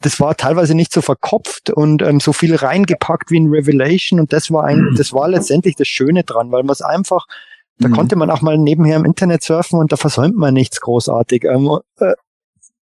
das 0.00 0.20
war 0.20 0.36
teilweise 0.36 0.74
nicht 0.74 0.92
so 0.92 1.00
verkopft 1.02 1.70
und 1.70 2.00
ähm, 2.02 2.20
so 2.20 2.32
viel 2.32 2.54
reingepackt 2.54 3.30
wie 3.30 3.38
in 3.38 3.48
Revelation 3.48 4.20
und 4.20 4.32
das 4.32 4.50
war 4.50 4.64
ein, 4.64 4.94
das 4.96 5.12
war 5.12 5.28
letztendlich 5.28 5.74
das 5.74 5.88
Schöne 5.88 6.22
dran, 6.22 6.52
weil 6.52 6.62
man 6.62 6.72
es 6.72 6.82
einfach 6.82 7.26
da 7.78 7.88
mhm. 7.88 7.92
konnte 7.92 8.16
man 8.16 8.30
auch 8.30 8.42
mal 8.42 8.58
nebenher 8.58 8.96
im 8.96 9.04
Internet 9.04 9.42
surfen 9.42 9.78
und 9.78 9.92
da 9.92 9.96
versäumt 9.96 10.36
man 10.36 10.54
nichts 10.54 10.80
großartig. 10.80 11.44
Ähm, 11.44 11.78
äh, 11.98 12.14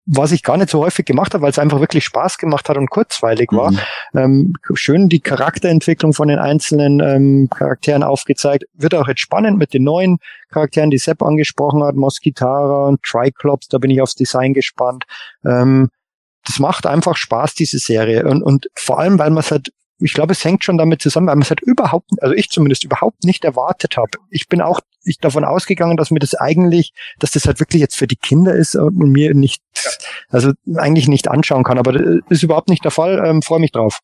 was 0.08 0.32
ich 0.32 0.44
gar 0.44 0.58
nicht 0.58 0.70
so 0.70 0.84
häufig 0.84 1.06
gemacht 1.06 1.34
habe, 1.34 1.42
weil 1.42 1.50
es 1.50 1.58
einfach 1.58 1.80
wirklich 1.80 2.04
Spaß 2.04 2.38
gemacht 2.38 2.70
hat 2.70 2.78
und 2.78 2.90
kurzweilig 2.90 3.50
war. 3.52 3.72
Mhm. 3.72 3.80
Ähm, 4.14 4.54
schön 4.76 5.10
die 5.10 5.20
Charakterentwicklung 5.20 6.14
von 6.14 6.28
den 6.28 6.38
einzelnen 6.38 7.00
ähm, 7.00 7.50
Charakteren 7.50 8.04
aufgezeigt. 8.04 8.66
Wird 8.74 8.94
auch 8.94 9.08
jetzt 9.08 9.22
spannend 9.22 9.58
mit 9.58 9.74
den 9.74 9.84
neuen 9.84 10.18
Charakteren, 10.50 10.92
die 10.92 11.00
Sepp 11.00 11.24
angesprochen 11.24 11.84
hat, 11.84 11.96
Moskitara 11.96 12.88
und 12.88 13.02
Triclops, 13.02 13.68
da 13.68 13.80
bin 13.80 13.90
ich 13.90 14.02
aufs 14.02 14.14
Design 14.14 14.54
gespannt. 14.54 15.06
Ähm, 15.44 15.90
das 16.46 16.60
macht 16.60 16.86
einfach 16.86 17.16
Spaß, 17.16 17.56
diese 17.56 17.80
Serie. 17.80 18.28
Und, 18.28 18.44
und 18.44 18.68
vor 18.76 19.00
allem, 19.00 19.18
weil 19.18 19.32
man 19.32 19.40
es 19.40 19.50
halt 19.50 19.72
ich 20.00 20.14
glaube, 20.14 20.34
es 20.34 20.44
hängt 20.44 20.64
schon 20.64 20.78
damit 20.78 21.02
zusammen, 21.02 21.28
weil 21.28 21.36
man 21.36 21.44
es 21.44 21.50
halt 21.50 21.62
überhaupt, 21.62 22.10
also 22.22 22.34
ich 22.34 22.50
zumindest 22.50 22.84
überhaupt 22.84 23.24
nicht 23.24 23.46
erwartet 23.46 23.98
habe. 23.98 24.12
Ich 24.30 24.48
bin 24.48 24.62
auch 24.62 24.82
ich 25.06 25.20
davon 25.20 25.46
ausgegangen, 25.46 25.98
dass 25.98 26.12
mir 26.12 26.20
das 26.20 26.34
eigentlich, 26.34 26.94
dass 27.20 27.32
das 27.32 27.46
halt 27.46 27.60
wirklich 27.60 27.80
jetzt 27.80 27.96
für 27.96 28.08
die 28.08 28.16
Kinder 28.16 28.54
ist 28.54 28.76
und 28.76 28.98
mir 28.98 29.34
nicht, 29.34 29.62
also 30.30 30.52
eigentlich 30.76 31.08
nicht 31.08 31.28
anschauen 31.30 31.64
kann. 31.64 31.78
Aber 31.78 31.94
das 31.94 32.24
ist 32.30 32.44
überhaupt 32.44 32.70
nicht 32.70 32.84
der 32.84 32.92
Fall. 32.92 33.24
Ähm, 33.26 33.42
Freue 33.42 33.60
mich 33.60 33.72
drauf. 33.72 34.00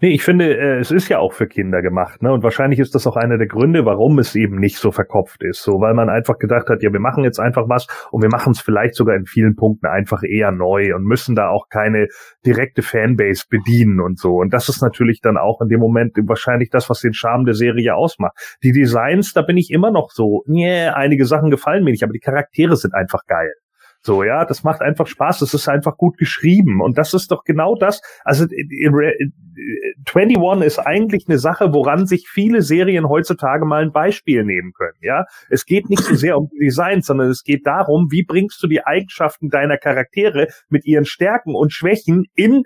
Nee, 0.00 0.10
ich 0.10 0.22
finde, 0.22 0.56
äh, 0.56 0.78
es 0.78 0.92
ist 0.92 1.08
ja 1.08 1.18
auch 1.18 1.32
für 1.32 1.48
Kinder 1.48 1.82
gemacht, 1.82 2.22
ne? 2.22 2.32
Und 2.32 2.44
wahrscheinlich 2.44 2.78
ist 2.78 2.94
das 2.94 3.04
auch 3.08 3.16
einer 3.16 3.36
der 3.36 3.48
Gründe, 3.48 3.84
warum 3.84 4.20
es 4.20 4.36
eben 4.36 4.60
nicht 4.60 4.76
so 4.78 4.92
verkopft 4.92 5.42
ist. 5.42 5.60
So, 5.60 5.80
weil 5.80 5.92
man 5.92 6.08
einfach 6.08 6.38
gedacht 6.38 6.68
hat, 6.68 6.84
ja, 6.84 6.92
wir 6.92 7.00
machen 7.00 7.24
jetzt 7.24 7.40
einfach 7.40 7.68
was 7.68 7.88
und 8.12 8.22
wir 8.22 8.28
machen 8.28 8.52
es 8.52 8.60
vielleicht 8.60 8.94
sogar 8.94 9.16
in 9.16 9.26
vielen 9.26 9.56
Punkten 9.56 9.86
einfach 9.86 10.22
eher 10.22 10.52
neu 10.52 10.94
und 10.94 11.02
müssen 11.02 11.34
da 11.34 11.48
auch 11.48 11.68
keine 11.68 12.06
direkte 12.46 12.82
Fanbase 12.82 13.46
bedienen 13.50 14.00
und 14.00 14.20
so. 14.20 14.36
Und 14.36 14.54
das 14.54 14.68
ist 14.68 14.82
natürlich 14.82 15.20
dann 15.20 15.36
auch 15.36 15.60
in 15.60 15.68
dem 15.68 15.80
Moment 15.80 16.16
wahrscheinlich 16.28 16.70
das, 16.70 16.88
was 16.88 17.00
den 17.00 17.12
Charme 17.12 17.44
der 17.44 17.54
Serie 17.54 17.96
ausmacht. 17.96 18.36
Die 18.62 18.70
Designs, 18.70 19.32
da 19.32 19.42
bin 19.42 19.56
ich 19.56 19.72
immer 19.72 19.90
noch 19.90 20.10
so, 20.12 20.44
nee, 20.46 20.86
einige 20.86 21.24
Sachen 21.24 21.50
gefallen 21.50 21.82
mir 21.82 21.90
nicht, 21.90 22.04
aber 22.04 22.12
die 22.12 22.20
Charaktere 22.20 22.76
sind 22.76 22.94
einfach 22.94 23.24
geil. 23.26 23.52
So, 24.00 24.22
ja, 24.22 24.44
das 24.44 24.62
macht 24.62 24.80
einfach 24.80 25.06
Spaß. 25.06 25.40
Das 25.40 25.54
ist 25.54 25.68
einfach 25.68 25.96
gut 25.96 26.18
geschrieben. 26.18 26.80
Und 26.80 26.98
das 26.98 27.14
ist 27.14 27.30
doch 27.30 27.44
genau 27.44 27.74
das. 27.74 28.00
Also, 28.24 28.44
21 28.44 30.64
ist 30.64 30.78
eigentlich 30.78 31.24
eine 31.28 31.38
Sache, 31.38 31.72
woran 31.72 32.06
sich 32.06 32.28
viele 32.28 32.62
Serien 32.62 33.08
heutzutage 33.08 33.64
mal 33.64 33.82
ein 33.82 33.92
Beispiel 33.92 34.44
nehmen 34.44 34.72
können. 34.72 34.98
Ja, 35.00 35.24
es 35.50 35.66
geht 35.66 35.90
nicht 35.90 36.02
so 36.02 36.14
sehr 36.14 36.38
um 36.38 36.48
Design, 36.60 37.02
sondern 37.02 37.28
es 37.28 37.42
geht 37.42 37.66
darum, 37.66 38.08
wie 38.10 38.24
bringst 38.24 38.62
du 38.62 38.68
die 38.68 38.84
Eigenschaften 38.84 39.48
deiner 39.48 39.78
Charaktere 39.78 40.48
mit 40.68 40.86
ihren 40.86 41.04
Stärken 41.04 41.54
und 41.54 41.72
Schwächen 41.72 42.24
in 42.34 42.62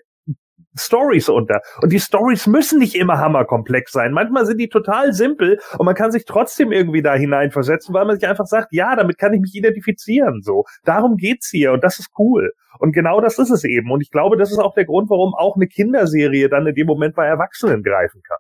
Stories 0.77 1.29
unter. 1.29 1.61
Und 1.81 1.93
die 1.93 2.01
Stories 2.01 2.47
müssen 2.47 2.79
nicht 2.79 2.95
immer 2.95 3.19
hammerkomplex 3.19 3.93
sein. 3.93 4.13
Manchmal 4.13 4.47
sind 4.47 4.59
die 4.59 4.69
total 4.69 5.13
simpel 5.13 5.59
und 5.79 5.87
man 5.87 5.95
kann 5.95 6.13
sich 6.13 6.25
trotzdem 6.25 6.73
irgendwie 6.73 7.03
da 7.03 7.15
hineinversetzen, 7.15 7.95
weil 7.95 8.07
man 8.07 8.19
sich 8.19 8.29
einfach 8.29 8.47
sagt, 8.47 8.69
ja, 8.73 8.97
damit 8.97 9.19
kann 9.19 9.33
ich 9.33 9.41
mich 9.41 9.55
identifizieren. 9.55 10.41
So, 10.43 10.65
darum 10.85 11.17
geht's 11.17 11.49
hier 11.51 11.73
und 11.73 11.85
das 11.85 11.99
ist 11.99 12.11
cool. 12.19 12.53
Und 12.79 12.93
genau 12.93 13.21
das 13.21 13.39
ist 13.39 13.51
es 13.51 13.65
eben. 13.65 13.91
Und 13.91 14.01
ich 14.01 14.11
glaube, 14.11 14.37
das 14.37 14.51
ist 14.51 14.59
auch 14.59 14.75
der 14.75 14.87
Grund, 14.87 15.11
warum 15.11 15.35
auch 15.35 15.57
eine 15.57 15.67
Kinderserie 15.67 16.49
dann 16.49 16.67
in 16.67 16.75
dem 16.75 16.87
Moment 16.87 17.15
bei 17.15 17.27
Erwachsenen 17.27 17.83
greifen 17.83 18.23
kann. 18.23 18.39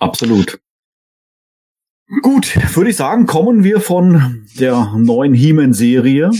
Absolut. 0.00 0.58
Gut, 2.22 2.56
würde 2.74 2.90
ich 2.90 2.96
sagen, 2.96 3.26
kommen 3.26 3.64
wir 3.64 3.80
von 3.80 4.46
der 4.58 4.94
neuen 4.96 5.34
He-Man-Serie 5.34 6.30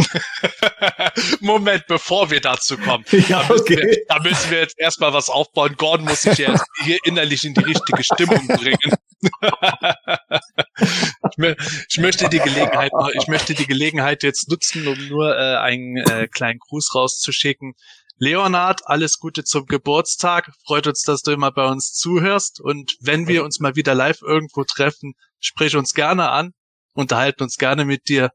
Moment, 1.40 1.86
bevor 1.86 2.30
wir 2.30 2.40
dazu 2.40 2.78
kommen. 2.78 3.04
Ja, 3.28 3.42
da, 3.42 3.48
müssen 3.48 3.62
okay. 3.62 3.76
wir, 3.76 4.04
da 4.08 4.18
müssen 4.20 4.50
wir 4.50 4.60
jetzt 4.60 4.78
erstmal 4.78 5.12
was 5.12 5.28
aufbauen. 5.28 5.74
Gordon 5.76 6.06
muss 6.06 6.22
sich 6.22 6.38
jetzt 6.38 6.64
hier 6.84 6.98
innerlich 7.04 7.44
in 7.44 7.54
die 7.54 7.62
richtige 7.62 8.02
Stimmung 8.02 8.46
bringen. 8.46 8.94
ich, 11.88 11.98
möchte 11.98 12.28
die 12.28 12.38
Gelegenheit, 12.38 12.92
ich 13.14 13.28
möchte 13.28 13.54
die 13.54 13.66
Gelegenheit 13.66 14.22
jetzt 14.22 14.48
nutzen, 14.48 14.88
um 14.88 15.08
nur 15.08 15.36
äh, 15.36 15.58
einen 15.58 15.96
äh, 15.98 16.28
kleinen 16.28 16.58
Gruß 16.58 16.94
rauszuschicken. 16.94 17.74
Leonard, 18.18 18.86
alles 18.86 19.18
Gute 19.18 19.44
zum 19.44 19.66
Geburtstag. 19.66 20.50
Freut 20.66 20.86
uns, 20.86 21.02
dass 21.02 21.22
du 21.22 21.30
immer 21.30 21.52
bei 21.52 21.66
uns 21.66 21.92
zuhörst. 21.92 22.60
Und 22.60 22.96
wenn 23.00 23.28
wir 23.28 23.44
uns 23.44 23.60
mal 23.60 23.76
wieder 23.76 23.94
live 23.94 24.22
irgendwo 24.22 24.64
treffen, 24.64 25.14
sprich 25.38 25.76
uns 25.76 25.94
gerne 25.94 26.30
an, 26.30 26.52
unterhalten 26.92 27.42
uns 27.42 27.56
gerne 27.56 27.84
mit 27.84 28.08
dir 28.08 28.30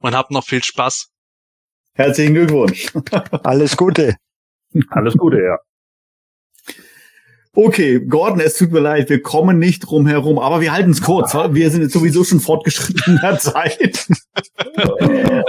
und 0.00 0.16
hab 0.16 0.30
noch 0.30 0.44
viel 0.44 0.62
Spaß. 0.62 1.10
Herzlichen 1.94 2.34
Glückwunsch. 2.34 2.92
Alles 3.44 3.76
Gute. 3.76 4.16
Alles 4.90 5.14
Gute, 5.16 5.38
ja. 5.42 5.58
Okay, 7.52 7.98
Gordon, 8.06 8.38
es 8.38 8.56
tut 8.56 8.70
mir 8.70 8.78
leid, 8.78 9.10
wir 9.10 9.20
kommen 9.22 9.58
nicht 9.58 9.80
drum 9.80 10.06
herum, 10.06 10.38
aber 10.38 10.60
wir 10.60 10.72
halten 10.72 10.90
es 10.90 11.02
kurz. 11.02 11.34
Wir 11.34 11.68
sind 11.70 11.82
jetzt 11.82 11.92
sowieso 11.92 12.22
schon 12.22 12.38
fortgeschritten 12.38 13.14
in 13.14 13.20
der 13.20 13.38
Zeit. 13.40 14.06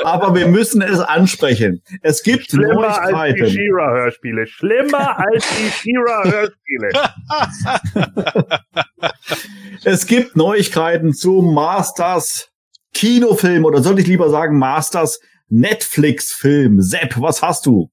aber 0.03 0.34
wir 0.34 0.48
müssen 0.48 0.82
es 0.82 0.99
ansprechen. 0.99 1.84
Es 2.02 2.23
gibt 2.23 2.49
Schlimmer 2.49 2.99
als 2.99 3.07
die 3.07 3.14
Neuigkeiten. 3.14 3.52
She-Ra-Hörspiele. 3.52 4.48
Schlimmer 4.48 5.19
als 5.19 5.45
die 5.57 5.69
She-Ra-Hörspiele. 5.69 6.90
Es 9.84 10.07
gibt 10.07 10.36
Neuigkeiten 10.36 11.14
zu 11.14 11.41
Masters 11.44 12.51
Kinofilm 12.94 13.66
oder 13.66 13.82
sollte 13.82 14.02
ich 14.02 14.08
lieber 14.08 14.30
sagen 14.30 14.58
Masters 14.58 15.20
Netflix-Film. 15.50 16.82
Sepp, 16.82 17.20
was 17.22 17.42
hast 17.42 17.66
du? 17.66 17.92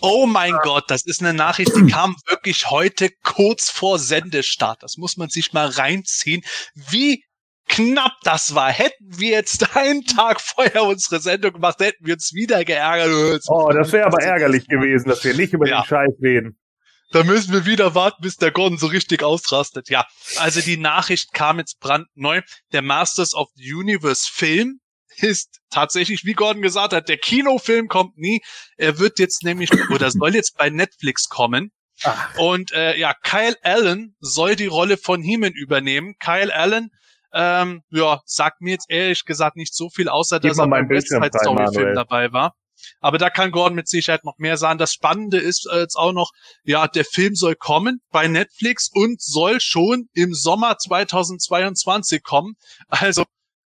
Oh 0.00 0.26
mein 0.26 0.54
Gott, 0.62 0.84
das 0.88 1.04
ist 1.04 1.20
eine 1.20 1.34
Nachricht, 1.34 1.76
die 1.76 1.86
kam 1.90 2.16
wirklich 2.26 2.70
heute 2.70 3.10
kurz 3.22 3.68
vor 3.68 3.98
Sendestart. 3.98 4.82
Das 4.82 4.96
muss 4.96 5.16
man 5.18 5.28
sich 5.28 5.52
mal 5.52 5.66
reinziehen. 5.66 6.42
Wie 6.90 7.22
knapp 7.68 8.12
das 8.22 8.54
war. 8.54 8.70
Hätten 8.70 9.18
wir 9.18 9.30
jetzt 9.30 9.76
einen 9.76 10.04
Tag 10.04 10.40
vorher 10.40 10.84
unsere 10.84 11.20
Sendung 11.20 11.52
gemacht, 11.54 11.80
hätten 11.80 12.06
wir 12.06 12.14
uns 12.14 12.32
wieder 12.32 12.64
geärgert. 12.64 13.42
Oh, 13.48 13.70
das 13.70 13.92
wäre 13.92 14.06
aber 14.06 14.22
ärgerlich 14.22 14.66
gewesen, 14.68 15.08
dass 15.08 15.22
wir 15.24 15.34
nicht 15.34 15.52
über 15.52 15.68
Ja. 15.68 15.82
den 15.82 15.86
Scheiß 15.86 16.12
reden. 16.22 16.58
Da 17.10 17.22
müssen 17.22 17.52
wir 17.52 17.64
wieder 17.64 17.94
warten, 17.94 18.22
bis 18.22 18.36
der 18.36 18.50
Gordon 18.50 18.78
so 18.78 18.86
richtig 18.86 19.22
ausrastet. 19.22 19.88
Ja, 19.88 20.06
also 20.38 20.60
die 20.60 20.76
Nachricht 20.76 21.32
kam 21.32 21.58
jetzt 21.58 21.78
brandneu. 21.80 22.42
Der 22.72 22.82
Masters 22.82 23.34
of 23.34 23.48
the 23.54 23.72
Universe 23.72 24.28
Film 24.30 24.80
ist 25.16 25.60
tatsächlich, 25.70 26.24
wie 26.24 26.32
Gordon 26.32 26.62
gesagt 26.62 26.92
hat, 26.92 27.08
der 27.08 27.18
Kinofilm 27.18 27.88
kommt 27.88 28.16
nie. 28.18 28.40
Er 28.76 28.98
wird 28.98 29.18
jetzt 29.18 29.44
nämlich, 29.44 29.70
oder 29.90 30.10
soll 30.10 30.34
jetzt 30.34 30.56
bei 30.56 30.70
Netflix 30.70 31.28
kommen. 31.28 31.70
Und 32.38 32.72
äh, 32.72 32.96
ja, 32.98 33.14
Kyle 33.22 33.56
Allen 33.62 34.16
soll 34.18 34.56
die 34.56 34.66
Rolle 34.66 34.96
von 34.96 35.22
Heeman 35.22 35.52
übernehmen. 35.52 36.14
Kyle 36.18 36.52
Allen, 36.52 36.90
ähm, 37.32 37.82
ja, 37.90 38.20
sagt 38.24 38.60
mir 38.60 38.72
jetzt 38.72 38.86
ehrlich 38.88 39.24
gesagt 39.24 39.56
nicht 39.56 39.74
so 39.74 39.88
viel, 39.88 40.08
außer 40.08 40.40
Gib 40.40 40.50
dass 40.50 40.58
er 40.58 40.68
beim 40.68 40.88
West 40.88 41.08
Bildschirm 41.08 41.22
Side 41.22 41.34
rein, 41.34 41.68
Story 41.68 41.74
Film 41.74 41.94
dabei 41.94 42.32
war. 42.32 42.54
Aber 43.00 43.18
da 43.18 43.30
kann 43.30 43.50
Gordon 43.50 43.74
mit 43.76 43.88
Sicherheit 43.88 44.24
noch 44.24 44.38
mehr 44.38 44.56
sagen. 44.56 44.78
Das 44.78 44.92
Spannende 44.92 45.38
ist 45.38 45.66
äh, 45.70 45.80
jetzt 45.80 45.96
auch 45.96 46.12
noch, 46.12 46.30
ja, 46.64 46.86
der 46.88 47.04
Film 47.04 47.34
soll 47.34 47.54
kommen 47.56 48.00
bei 48.10 48.28
Netflix 48.28 48.90
und 48.92 49.20
soll 49.22 49.60
schon 49.60 50.08
im 50.14 50.34
Sommer 50.34 50.76
2022 50.78 52.22
kommen. 52.22 52.54
Also, 52.88 53.24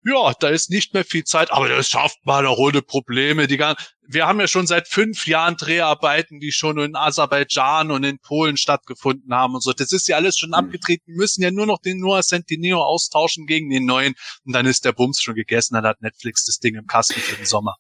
ja, 0.05 0.32
da 0.40 0.48
ist 0.48 0.68
nicht 0.70 0.94
mehr 0.94 1.05
viel 1.05 1.22
Zeit, 1.22 1.52
aber 1.52 1.68
das 1.68 1.86
schafft 1.89 2.18
man 2.24 2.44
auch 2.44 2.59
ohne 2.59 2.82
Probleme. 2.82 3.47
Die 3.47 3.56
gan- 3.56 3.76
wir 4.09 4.26
haben 4.26 4.40
ja 4.40 4.48
schon 4.48 4.66
seit 4.66 4.89
fünf 4.89 5.28
Jahren 5.28 5.56
Dreharbeiten, 5.56 6.40
die 6.40 6.51
schon 6.51 6.76
in 6.80 6.97
Aserbaidschan 6.97 7.93
und 7.93 8.02
in 8.02 8.18
Polen 8.18 8.56
stattgefunden 8.56 9.32
haben 9.32 9.55
und 9.55 9.62
so. 9.62 9.72
Das 9.72 9.93
ist 9.93 10.09
ja 10.09 10.16
alles 10.16 10.36
schon 10.36 10.55
abgetreten. 10.55 11.05
Wir 11.06 11.16
müssen 11.16 11.40
ja 11.43 11.52
nur 11.52 11.66
noch 11.66 11.78
den 11.78 11.98
Noah 12.01 12.22
Centineo 12.22 12.82
austauschen 12.82 13.47
gegen 13.47 13.70
den 13.70 13.84
neuen 13.86 14.14
und 14.44 14.55
dann 14.55 14.66
ist 14.66 14.84
der 14.84 14.93
Bums 14.93 15.22
schon 15.22 15.36
gegessen. 15.36 15.74
Dann 15.74 15.84
hat 15.86 16.02
Netflix 16.02 16.44
das 16.47 16.59
Ding 16.59 16.74
im 16.74 16.86
Kasten 16.89 17.20
für 17.20 17.36
den 17.36 17.47
Sommer. 17.47 17.76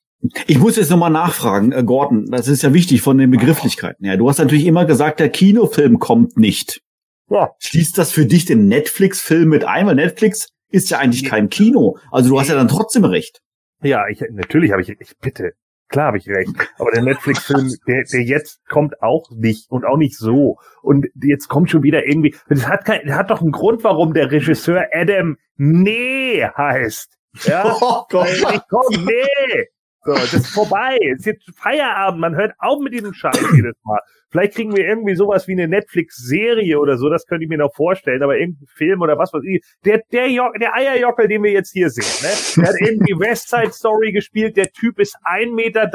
Ich 0.46 0.58
muss 0.58 0.76
jetzt 0.76 0.90
nochmal 0.90 1.10
nachfragen, 1.10 1.72
äh, 1.72 1.82
Gordon, 1.82 2.26
das 2.30 2.46
ist 2.46 2.62
ja 2.62 2.72
wichtig 2.72 3.02
von 3.02 3.18
den 3.18 3.30
Begrifflichkeiten. 3.30 4.06
Ja, 4.06 4.16
du 4.16 4.28
hast 4.28 4.38
natürlich 4.38 4.66
immer 4.66 4.84
gesagt, 4.84 5.18
der 5.18 5.28
Kinofilm 5.28 5.98
kommt 5.98 6.36
nicht. 6.36 6.80
Ja. 7.28 7.50
Schließt 7.58 7.98
das 7.98 8.12
für 8.12 8.26
dich 8.26 8.44
den 8.44 8.68
Netflix-Film 8.68 9.48
mit 9.48 9.64
ein? 9.64 9.86
Weil 9.86 9.96
Netflix 9.96 10.48
ist 10.70 10.90
ja 10.90 10.98
eigentlich 10.98 11.24
kein 11.24 11.48
Kino. 11.48 11.98
Also 12.10 12.30
du 12.30 12.38
hast 12.38 12.48
ja 12.48 12.54
dann 12.54 12.68
trotzdem 12.68 13.04
recht. 13.04 13.40
Ja, 13.82 14.06
ich, 14.08 14.22
natürlich 14.30 14.70
habe 14.70 14.82
ich, 14.82 14.90
ich 14.90 15.18
bitte, 15.18 15.52
klar 15.88 16.08
habe 16.08 16.18
ich 16.18 16.28
recht. 16.28 16.52
Aber 16.78 16.92
der 16.92 17.02
Netflix-Film, 17.02 17.74
der, 17.88 18.04
der 18.04 18.22
jetzt 18.22 18.64
kommt 18.68 19.02
auch 19.02 19.30
nicht 19.30 19.70
und 19.70 19.84
auch 19.84 19.96
nicht 19.96 20.16
so. 20.16 20.58
Und 20.82 21.06
jetzt 21.20 21.48
kommt 21.48 21.70
schon 21.70 21.82
wieder 21.82 22.06
irgendwie, 22.06 22.36
das 22.48 22.68
hat 22.68 22.84
kein, 22.84 23.06
das 23.06 23.16
hat 23.16 23.30
doch 23.30 23.40
einen 23.40 23.50
Grund, 23.50 23.82
warum 23.82 24.14
der 24.14 24.30
Regisseur 24.30 24.86
Adam 24.92 25.36
Nee 25.56 26.44
heißt. 26.44 27.16
Ja, 27.44 27.64
Oh 27.80 28.04
Weil 28.10 28.56
ich 28.56 28.62
komm, 28.68 29.04
nee. 29.04 29.68
So, 30.04 30.12
das 30.14 30.34
ist 30.34 30.48
vorbei. 30.48 30.98
Es 31.12 31.20
ist 31.20 31.26
jetzt 31.26 31.50
Feierabend. 31.56 32.20
Man 32.20 32.34
hört 32.36 32.52
auf 32.58 32.80
mit 32.80 32.92
diesem 32.92 33.12
Scheiß 33.14 33.38
jedes 33.54 33.76
Mal. 33.84 34.00
Vielleicht 34.30 34.54
kriegen 34.54 34.74
wir 34.76 34.84
irgendwie 34.86 35.14
sowas 35.14 35.46
wie 35.46 35.52
eine 35.52 35.68
Netflix-Serie 35.68 36.78
oder 36.80 36.96
so. 36.96 37.08
Das 37.08 37.26
könnte 37.26 37.44
ich 37.44 37.48
mir 37.50 37.58
noch 37.58 37.74
vorstellen. 37.74 38.22
Aber 38.22 38.36
irgendein 38.38 38.66
Film 38.74 39.02
oder 39.02 39.16
was 39.18 39.32
weiß 39.32 39.42
ich. 39.46 39.62
Der, 39.84 40.00
der, 40.10 40.28
Jo- 40.30 40.52
der 40.60 40.74
Eierjockel, 40.74 41.28
den 41.28 41.42
wir 41.42 41.52
jetzt 41.52 41.70
hier 41.72 41.90
sehen, 41.90 42.28
ne? 42.28 42.62
Der 42.64 42.68
hat 42.72 42.80
irgendwie 42.80 43.12
West 43.18 43.48
Side 43.48 43.72
Story 43.72 44.10
gespielt. 44.12 44.56
Der 44.56 44.70
Typ 44.72 44.98
ist 44.98 45.16
1,73 45.24 45.54
Meter 45.54 45.86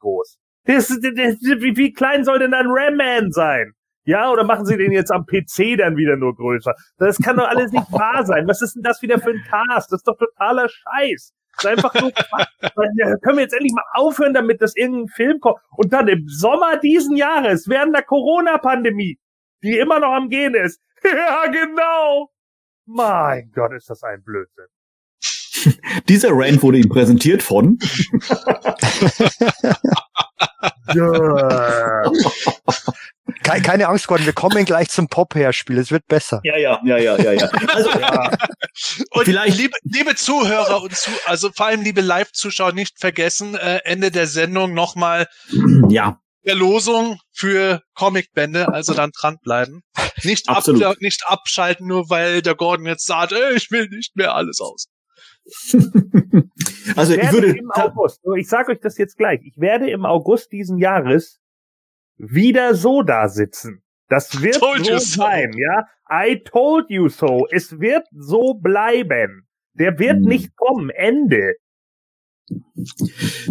groß. 0.00 0.36
Das, 0.64 0.88
das, 0.88 0.98
das, 1.00 1.36
wie, 1.42 1.76
wie 1.76 1.92
klein 1.92 2.24
soll 2.24 2.40
denn 2.40 2.50
dann 2.50 2.66
Ram 2.68 2.96
Man 2.96 3.30
sein? 3.32 3.72
Ja, 4.04 4.30
oder 4.32 4.44
machen 4.44 4.64
sie 4.66 4.76
den 4.76 4.90
jetzt 4.92 5.12
am 5.12 5.24
PC 5.26 5.76
dann 5.78 5.96
wieder 5.96 6.16
nur 6.16 6.34
größer? 6.34 6.74
Das 6.98 7.18
kann 7.18 7.36
doch 7.36 7.46
alles 7.48 7.72
nicht 7.72 7.90
wahr 7.92 8.24
sein. 8.26 8.46
Was 8.48 8.62
ist 8.62 8.74
denn 8.74 8.82
das 8.82 9.00
wieder 9.02 9.18
für 9.18 9.30
ein 9.30 9.42
Cast? 9.48 9.92
Das 9.92 10.00
ist 10.00 10.08
doch 10.08 10.16
totaler 10.18 10.68
Scheiß. 10.68 11.32
Das 11.56 11.64
ist 11.64 11.84
einfach. 11.84 11.94
Ja, 11.94 13.16
Können 13.18 13.36
wir 13.36 13.42
jetzt 13.42 13.54
endlich 13.54 13.72
mal 13.72 13.84
aufhören, 13.94 14.34
damit 14.34 14.62
das 14.62 14.76
irgendein 14.76 15.08
Film 15.08 15.40
kommt? 15.40 15.58
Und 15.76 15.92
dann 15.92 16.08
im 16.08 16.28
Sommer 16.28 16.76
diesen 16.78 17.16
Jahres, 17.16 17.68
während 17.68 17.94
der 17.94 18.04
Corona-Pandemie, 18.04 19.18
die 19.62 19.78
immer 19.78 19.98
noch 20.00 20.12
am 20.12 20.28
Gehen 20.28 20.54
ist. 20.54 20.80
Ja, 21.04 21.46
genau. 21.46 22.28
Mein 22.84 23.52
Gott, 23.54 23.72
ist 23.72 23.88
das 23.88 24.02
ein 24.02 24.20
Blödsinn. 24.24 24.66
Dieser 26.08 26.30
Rant 26.32 26.60
wurde 26.62 26.78
ihm 26.78 26.88
präsentiert 26.88 27.42
von. 27.42 27.78
Ja. 33.28 33.54
Ke 33.54 33.62
keine 33.62 33.88
Angst, 33.88 34.06
Gordon, 34.06 34.26
wir 34.26 34.32
kommen 34.32 34.64
gleich 34.64 34.88
zum 34.88 35.08
Pop-Hörspiel. 35.08 35.78
Es 35.78 35.90
wird 35.90 36.06
besser. 36.06 36.40
Ja, 36.44 36.56
ja, 36.56 36.80
ja, 36.84 36.98
ja, 36.98 37.16
ja, 37.20 37.32
ja. 37.32 37.48
Also, 37.68 37.90
Und 39.10 39.24
Vielleicht- 39.24 39.56
liebe, 39.56 39.76
liebe 39.84 40.14
Zuhörer 40.14 40.82
und 40.82 40.94
zu, 40.94 41.10
also 41.26 41.50
vor 41.52 41.66
allem 41.66 41.82
liebe 41.82 42.00
Live-Zuschauer 42.00 42.72
nicht 42.72 42.98
vergessen, 42.98 43.54
äh, 43.54 43.80
Ende 43.84 44.10
der 44.10 44.26
Sendung 44.26 44.74
nochmal 44.74 45.26
ja, 45.88 46.18
Verlosung 46.44 47.18
für 47.32 47.82
Comicbände, 47.94 48.68
also 48.72 48.94
dann 48.94 49.10
dranbleiben. 49.10 49.82
Nicht, 50.24 50.48
ab, 50.48 50.64
nicht 51.00 51.24
abschalten, 51.26 51.86
nur 51.86 52.08
weil 52.10 52.42
der 52.42 52.54
Gordon 52.54 52.86
jetzt 52.86 53.06
sagt, 53.06 53.32
ey, 53.32 53.54
ich 53.54 53.70
will 53.70 53.88
nicht 53.88 54.16
mehr 54.16 54.34
alles 54.34 54.60
aus. 54.60 54.86
also 56.96 57.12
ich 57.12 57.22
werde 57.22 57.32
würde. 57.32 57.58
im 57.58 57.70
August, 57.70 58.20
ich 58.36 58.48
sage 58.48 58.72
euch 58.72 58.80
das 58.80 58.98
jetzt 58.98 59.16
gleich, 59.16 59.40
ich 59.42 59.58
werde 59.58 59.90
im 59.90 60.04
August 60.04 60.52
diesen 60.52 60.78
Jahres 60.78 61.40
wieder 62.18 62.74
so 62.74 63.02
da 63.02 63.28
sitzen. 63.28 63.82
Das 64.08 64.42
wird 64.42 64.56
Told 64.58 64.86
so 64.86 64.92
you 64.92 64.98
so. 64.98 65.20
sein, 65.22 65.52
ja. 65.56 65.86
I 66.10 66.42
told 66.42 66.86
you 66.88 67.08
so. 67.08 67.46
Es 67.50 67.78
wird 67.80 68.06
so 68.12 68.54
bleiben. 68.54 69.46
Der 69.74 69.98
wird 69.98 70.16
Hm. 70.16 70.22
nicht 70.22 70.56
kommen. 70.56 70.90
Ende. 70.90 71.54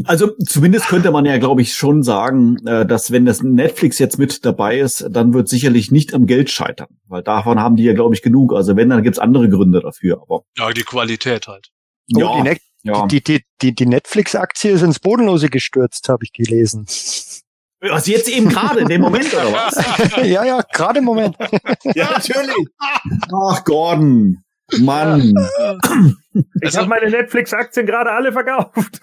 Also 0.06 0.31
zumindest 0.44 0.88
könnte 0.88 1.11
man 1.11 1.26
ja, 1.26 1.38
glaube 1.38 1.61
ich, 1.61 1.73
schon 1.76 2.02
sagen, 2.02 2.57
äh, 2.65 2.84
dass 2.85 3.11
wenn 3.11 3.26
das 3.26 3.44
Netflix 3.44 3.99
jetzt 3.99 4.18
mit 4.18 4.44
dabei 4.44 4.80
ist, 4.80 5.06
dann 5.11 5.34
wird 5.35 5.48
sicherlich 5.49 5.91
nicht 5.91 6.15
am 6.15 6.26
Geld 6.26 6.49
scheitern, 6.49 6.88
weil 7.06 7.22
davon 7.22 7.60
haben 7.60 7.76
die 7.76 7.84
ja, 7.84 7.94
glaube 7.94 8.15
ich, 8.15 8.23
genug. 8.23 8.53
Also 8.53 8.76
wenn, 8.76 8.89
dann 8.89 9.03
gibt's 9.03 9.19
andere 9.19 9.49
Gründe 9.49 9.81
dafür. 9.81 10.22
Aber 10.23 10.41
Ja, 10.57 10.72
die 10.72 10.81
Qualität 10.81 11.48
halt. 11.48 11.69
Oh, 12.15 12.19
ja, 12.19 12.35
die, 12.38 12.49
Ne- 12.49 12.57
ja. 12.84 13.06
die, 13.06 13.22
die, 13.23 13.44
die, 13.61 13.76
die 13.76 13.85
Netflix-Aktie 13.85 14.72
ist 14.72 14.81
ins 14.81 14.99
Bodenlose 14.99 15.49
gestürzt, 15.49 16.10
habe 16.10 16.23
ich 16.23 16.34
gelesen. 16.34 16.85
Was 17.79 18.07
jetzt 18.07 18.27
eben 18.29 18.49
gerade 18.49 18.79
in 18.79 18.87
dem 18.87 19.01
Moment 19.01 19.31
oder 19.33 19.51
was? 19.53 19.75
ja, 20.25 20.43
ja, 20.43 20.61
gerade 20.73 20.99
im 20.99 21.05
Moment. 21.05 21.35
ja, 21.95 22.11
natürlich. 22.11 22.55
Ach, 22.79 23.63
Gordon, 23.65 24.43
Mann. 24.79 25.33
Ich 26.33 26.63
Also- 26.65 26.79
habe 26.79 26.89
meine 26.89 27.09
Netflix-Aktien 27.11 27.85
gerade 27.85 28.11
alle 28.11 28.31
verkauft. 28.31 28.99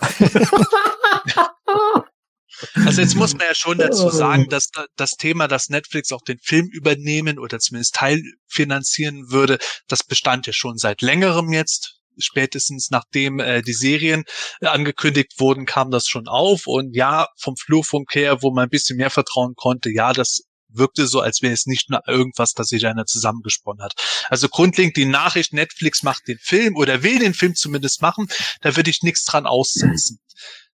Also 2.86 3.00
jetzt 3.00 3.16
muss 3.16 3.32
man 3.36 3.46
ja 3.48 3.54
schon 3.54 3.78
dazu 3.78 4.08
sagen, 4.10 4.48
dass 4.48 4.68
da- 4.70 4.86
das 4.96 5.12
Thema, 5.12 5.48
dass 5.48 5.68
Netflix 5.70 6.12
auch 6.12 6.22
den 6.22 6.38
Film 6.38 6.68
übernehmen 6.72 7.38
oder 7.38 7.58
zumindest 7.58 7.94
teilfinanzieren 7.96 9.30
würde, 9.30 9.58
das 9.88 10.04
bestand 10.04 10.46
ja 10.46 10.52
schon 10.52 10.78
seit 10.78 11.02
längerem 11.02 11.52
jetzt. 11.52 11.93
Spätestens 12.18 12.90
nachdem 12.90 13.40
äh, 13.40 13.62
die 13.62 13.72
Serien 13.72 14.24
äh, 14.60 14.66
angekündigt 14.66 15.34
wurden, 15.38 15.66
kam 15.66 15.90
das 15.90 16.06
schon 16.06 16.28
auf. 16.28 16.66
Und 16.66 16.94
ja, 16.94 17.28
vom 17.36 17.56
Flurfunk 17.56 18.14
her, 18.14 18.42
wo 18.42 18.50
man 18.50 18.64
ein 18.64 18.70
bisschen 18.70 18.96
mehr 18.96 19.10
vertrauen 19.10 19.54
konnte, 19.56 19.90
ja, 19.90 20.12
das 20.12 20.42
wirkte 20.76 21.06
so, 21.06 21.20
als 21.20 21.42
wäre 21.42 21.52
es 21.52 21.66
nicht 21.66 21.90
nur 21.90 22.00
irgendwas, 22.06 22.52
das 22.52 22.68
sich 22.68 22.86
einer 22.86 23.06
zusammengesponnen 23.06 23.82
hat. 23.82 23.94
Also 24.28 24.48
grundlegend 24.48 24.96
die 24.96 25.04
Nachricht, 25.04 25.52
Netflix 25.52 26.02
macht 26.02 26.26
den 26.28 26.38
Film 26.38 26.76
oder 26.76 27.02
will 27.02 27.18
den 27.18 27.34
Film 27.34 27.54
zumindest 27.54 28.02
machen, 28.02 28.28
da 28.60 28.76
würde 28.76 28.90
ich 28.90 29.02
nichts 29.02 29.24
dran 29.24 29.46
aussetzen. 29.46 30.18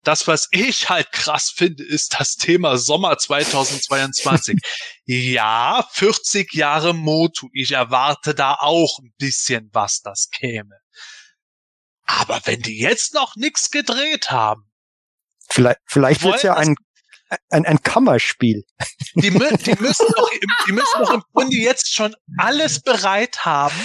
Das, 0.06 0.28
was 0.28 0.46
ich 0.52 0.88
halt 0.88 1.10
krass 1.10 1.52
finde, 1.54 1.82
ist 1.82 2.14
das 2.20 2.36
Thema 2.36 2.78
Sommer 2.78 3.18
2022. 3.18 4.56
ja, 5.04 5.84
40 5.90 6.54
Jahre 6.54 6.94
Motu. 6.94 7.48
Ich 7.52 7.72
erwarte 7.72 8.32
da 8.32 8.54
auch 8.54 9.00
ein 9.00 9.12
bisschen, 9.18 9.68
was 9.72 10.02
das 10.02 10.28
käme. 10.30 10.76
Aber 12.06 12.40
wenn 12.44 12.62
die 12.62 12.78
jetzt 12.78 13.14
noch 13.14 13.36
nichts 13.36 13.70
gedreht 13.70 14.30
haben, 14.30 14.62
Vielleicht, 15.48 15.78
vielleicht 15.86 16.22
wird's 16.24 16.42
ja 16.42 16.54
ein, 16.54 16.74
ein, 17.50 17.64
ein 17.66 17.80
Kammerspiel. 17.82 18.64
Die, 19.14 19.30
mü 19.30 19.48
die, 19.64 19.74
müssen 19.80 20.06
doch, 20.16 20.30
im- 20.32 20.48
die 20.66 20.72
müssen 20.72 20.98
doch 20.98 21.12
im 21.12 21.22
Grunde 21.32 21.56
jetzt 21.56 21.94
schon 21.94 22.16
alles 22.36 22.80
bereit 22.80 23.44
haben 23.44 23.76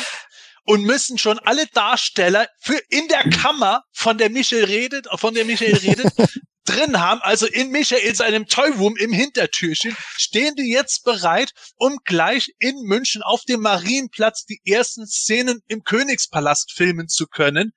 und 0.64 0.84
müssen 0.84 1.18
schon 1.20 1.38
alle 1.40 1.68
Darsteller 1.68 2.48
für 2.60 2.80
in 2.90 3.08
der 3.10 3.30
Kammer 3.30 3.84
von 3.92 4.18
der 4.18 4.32
Michel 4.32 4.64
redet, 4.66 5.08
von 5.20 5.36
der 5.36 5.46
Michael 5.46 5.76
redet, 5.76 6.12
drin 6.66 7.00
haben. 7.00 7.22
Also 7.22 7.46
in 7.46 7.70
Michael 7.70 8.16
seinem 8.16 8.48
Toy 8.48 8.70
Room 8.72 8.96
im 8.98 9.12
Hintertürchen 9.14 9.96
stehen 10.18 10.56
die 10.56 10.72
jetzt 10.72 11.04
bereit, 11.04 11.52
um 11.76 11.98
gleich 12.06 12.54
in 12.60 12.76
München 12.84 13.22
auf 13.22 13.44
dem 13.44 13.62
Marienplatz 13.62 14.46
die 14.46 14.62
ersten 14.66 15.06
Szenen 15.06 15.62
im 15.68 15.84
Königspalast 15.84 16.72
filmen 16.74 17.08
zu 17.08 17.28
können, 17.28 17.74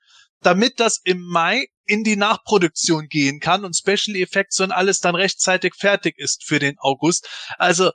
damit 0.46 0.80
das 0.80 1.00
im 1.04 1.20
Mai 1.20 1.66
in 1.86 2.04
die 2.04 2.16
Nachproduktion 2.16 3.08
gehen 3.08 3.40
kann 3.40 3.64
und 3.64 3.76
Special 3.76 4.16
Effects 4.16 4.60
und 4.60 4.72
alles 4.72 5.00
dann 5.00 5.14
rechtzeitig 5.14 5.74
fertig 5.74 6.18
ist 6.18 6.44
für 6.44 6.58
den 6.58 6.78
August. 6.78 7.28
Also, 7.58 7.90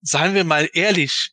seien 0.00 0.34
wir 0.34 0.44
mal 0.44 0.68
ehrlich, 0.72 1.30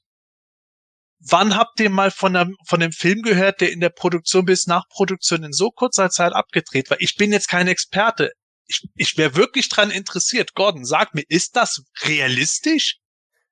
wann 1.19 1.55
habt 1.55 1.79
ihr 1.79 1.89
mal 1.89 2.11
von, 2.11 2.35
einem, 2.35 2.55
von 2.65 2.79
dem 2.79 2.91
Film 2.91 3.21
gehört, 3.21 3.61
der 3.61 3.71
in 3.71 3.79
der 3.79 3.89
Produktion 3.89 4.45
bis 4.45 4.67
Nachproduktion 4.67 5.43
in 5.43 5.53
so 5.53 5.71
kurzer 5.71 6.09
Zeit 6.09 6.33
abgedreht 6.33 6.89
war? 6.89 6.97
Ich 6.99 7.15
bin 7.15 7.31
jetzt 7.31 7.47
kein 7.47 7.67
Experte. 7.67 8.31
Ich, 8.67 8.87
ich 8.95 9.17
wäre 9.17 9.35
wirklich 9.35 9.69
dran 9.69 9.89
interessiert. 9.89 10.53
Gordon, 10.53 10.85
sag 10.85 11.15
mir, 11.15 11.23
ist 11.27 11.55
das 11.55 11.81
realistisch? 12.03 12.97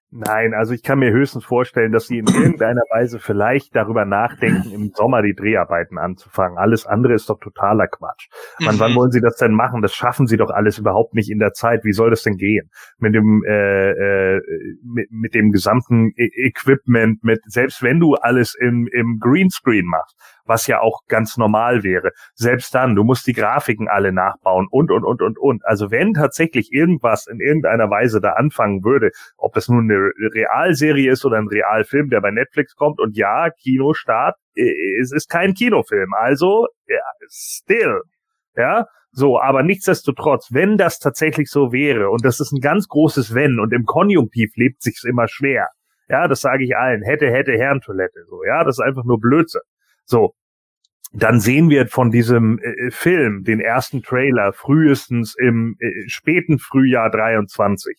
Nein, 0.09 0.53
also 0.53 0.73
ich 0.73 0.83
kann 0.83 0.99
mir 0.99 1.11
höchstens 1.11 1.43
vorstellen, 1.43 1.91
dass 1.91 2.07
sie 2.07 2.17
in 2.17 2.27
irgendeiner 2.27 2.83
Weise 2.89 3.19
vielleicht 3.19 3.75
darüber 3.75 4.05
nachdenken, 4.05 4.71
im 4.71 4.91
Sommer 4.95 5.21
die 5.21 5.35
Dreharbeiten 5.35 5.97
anzufangen. 5.97 6.57
Alles 6.57 6.85
andere 6.85 7.13
ist 7.13 7.29
doch 7.29 7.39
totaler 7.39 7.87
Quatsch. 7.87 8.29
Man, 8.61 8.79
wann 8.79 8.91
Mhm. 8.93 8.95
wollen 8.95 9.11
sie 9.11 9.19
das 9.19 9.35
denn 9.35 9.51
machen? 9.51 9.81
Das 9.81 9.93
schaffen 9.93 10.25
sie 10.25 10.37
doch 10.37 10.49
alles 10.49 10.77
überhaupt 10.77 11.13
nicht 11.13 11.29
in 11.29 11.39
der 11.39 11.51
Zeit. 11.51 11.83
Wie 11.83 11.91
soll 11.91 12.09
das 12.09 12.23
denn 12.23 12.37
gehen? 12.37 12.69
Mit 12.99 13.15
dem, 13.15 13.43
äh, 13.45 13.91
äh, 14.35 14.41
mit, 14.81 15.11
mit 15.11 15.35
dem 15.35 15.51
gesamten 15.51 16.11
e 16.15 16.29
Equipment, 16.47 17.21
mit, 17.25 17.41
selbst 17.45 17.83
wenn 17.83 17.99
du 17.99 18.13
alles 18.13 18.55
im, 18.57 18.87
im 18.89 19.17
Greenscreen 19.19 19.85
machst, 19.85 20.15
was 20.47 20.67
ja 20.67 20.79
auch 20.81 21.01
ganz 21.07 21.37
normal 21.37 21.83
wäre. 21.83 22.11
Selbst 22.33 22.73
dann, 22.73 22.95
du 22.95 23.03
musst 23.03 23.27
die 23.27 23.33
Grafiken 23.33 23.87
alle 23.87 24.11
nachbauen 24.11 24.67
und, 24.71 24.91
und, 24.91 25.03
und, 25.03 25.21
und, 25.21 25.37
und. 25.37 25.65
Also 25.65 25.91
wenn 25.91 26.13
tatsächlich 26.13 26.71
irgendwas 26.71 27.27
in 27.27 27.39
irgendeiner 27.39 27.89
Weise 27.89 28.21
da 28.21 28.33
anfangen 28.33 28.83
würde, 28.83 29.11
ob 29.37 29.53
das 29.53 29.67
nun 29.67 29.89
eine 29.89 30.11
Realserie 30.33 31.11
ist 31.11 31.25
oder 31.25 31.37
ein 31.37 31.47
Realfilm, 31.47 32.09
der 32.09 32.21
bei 32.21 32.31
Netflix 32.31 32.75
kommt 32.75 32.99
und 32.99 33.15
ja, 33.17 33.49
Kinostart, 33.49 34.35
es 34.55 35.11
ist 35.11 35.29
kein 35.29 35.53
Kinofilm. 35.53 36.13
Also, 36.13 36.67
ja, 36.87 36.97
still. 37.29 38.01
Ja, 38.55 38.87
so, 39.11 39.39
aber 39.39 39.63
nichtsdestotrotz, 39.63 40.49
wenn 40.51 40.77
das 40.77 40.99
tatsächlich 40.99 41.49
so 41.49 41.71
wäre, 41.71 42.09
und 42.09 42.25
das 42.25 42.39
ist 42.39 42.51
ein 42.51 42.61
ganz 42.61 42.87
großes 42.87 43.33
Wenn, 43.33 43.59
und 43.59 43.73
im 43.73 43.85
Konjunktiv 43.85 44.51
lebt 44.55 44.81
sich's 44.81 45.03
immer 45.03 45.27
schwer. 45.27 45.69
Ja, 46.09 46.27
das 46.27 46.41
sage 46.41 46.63
ich 46.63 46.75
allen. 46.77 47.03
Hätte, 47.03 47.29
hätte, 47.31 47.53
Herrentoilette. 47.53 48.25
So, 48.29 48.43
ja, 48.43 48.63
das 48.63 48.77
ist 48.77 48.85
einfach 48.85 49.03
nur 49.03 49.19
Blödsinn. 49.19 49.61
So. 50.07 50.33
Dann 51.13 51.39
sehen 51.39 51.69
wir 51.69 51.87
von 51.87 52.11
diesem 52.11 52.59
äh, 52.59 52.91
Film 52.91 53.43
den 53.43 53.59
ersten 53.59 54.03
Trailer 54.03 54.51
frühestens 54.53 55.35
im 55.37 55.77
äh, 55.79 56.07
späten 56.07 56.59
Frühjahr 56.59 57.09
23. 57.09 57.97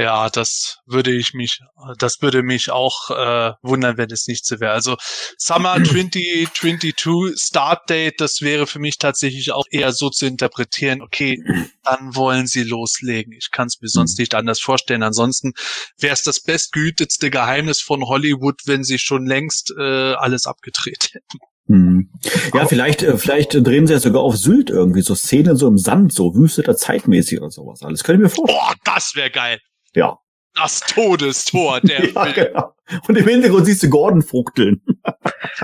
Ja, 0.00 0.30
das 0.30 0.78
würde 0.86 1.12
ich 1.12 1.34
mich, 1.34 1.60
das 1.98 2.22
würde 2.22 2.42
mich 2.42 2.70
auch 2.70 3.10
äh, 3.10 3.52
wundern, 3.60 3.98
wenn 3.98 4.10
es 4.10 4.28
nicht 4.28 4.46
so 4.46 4.58
wäre. 4.58 4.72
Also 4.72 4.96
Summer 5.36 5.74
2022 5.84 7.34
Start 7.36 7.90
Date, 7.90 8.18
das 8.18 8.40
wäre 8.40 8.66
für 8.66 8.78
mich 8.78 8.96
tatsächlich 8.96 9.52
auch 9.52 9.66
eher 9.70 9.92
so 9.92 10.08
zu 10.08 10.24
interpretieren, 10.24 11.02
okay, 11.02 11.36
dann 11.84 12.16
wollen 12.16 12.46
sie 12.46 12.62
loslegen. 12.62 13.34
Ich 13.34 13.50
kann 13.50 13.66
es 13.66 13.78
mir 13.82 13.88
sonst 13.88 14.18
nicht 14.18 14.34
anders 14.34 14.58
vorstellen. 14.58 15.02
Ansonsten 15.02 15.52
wäre 15.98 16.14
es 16.14 16.22
das 16.22 16.40
bestgehütetste 16.40 17.28
Geheimnis 17.28 17.82
von 17.82 18.04
Hollywood, 18.04 18.62
wenn 18.64 18.84
sie 18.84 18.98
schon 18.98 19.26
längst 19.26 19.74
äh, 19.78 20.14
alles 20.14 20.46
abgedreht 20.46 21.10
hätten. 21.12 21.38
Hm. 21.66 22.08
Ja, 22.54 22.64
vielleicht, 22.64 23.02
äh, 23.02 23.18
vielleicht 23.18 23.52
drehen 23.52 23.86
sie 23.86 23.92
ja 23.92 24.00
sogar 24.00 24.22
auf 24.22 24.38
Sylt 24.38 24.70
irgendwie 24.70 25.02
so 25.02 25.14
Szenen 25.14 25.56
so 25.56 25.68
im 25.68 25.76
Sand, 25.76 26.14
so 26.14 26.34
Wüste 26.34 26.62
der 26.62 26.76
zeitmäßig 26.76 27.38
oder 27.38 27.50
sowas. 27.50 27.82
Alles 27.82 28.02
könnte 28.02 28.22
ich 28.22 28.30
mir 28.30 28.34
vorstellen. 28.34 28.58
Boah, 28.58 28.74
das 28.84 29.12
wäre 29.14 29.30
geil. 29.30 29.58
Ja. 29.94 30.18
Das 30.54 30.80
Todestor 30.80 31.80
der 31.80 32.06
ja, 32.12 32.24
Film. 32.24 32.34
genau. 32.34 32.74
Und 33.06 33.16
im 33.16 33.26
Hintergrund 33.26 33.66
siehst 33.66 33.82
du 33.82 33.88
Gordon 33.88 34.22
fuchteln. 34.22 34.82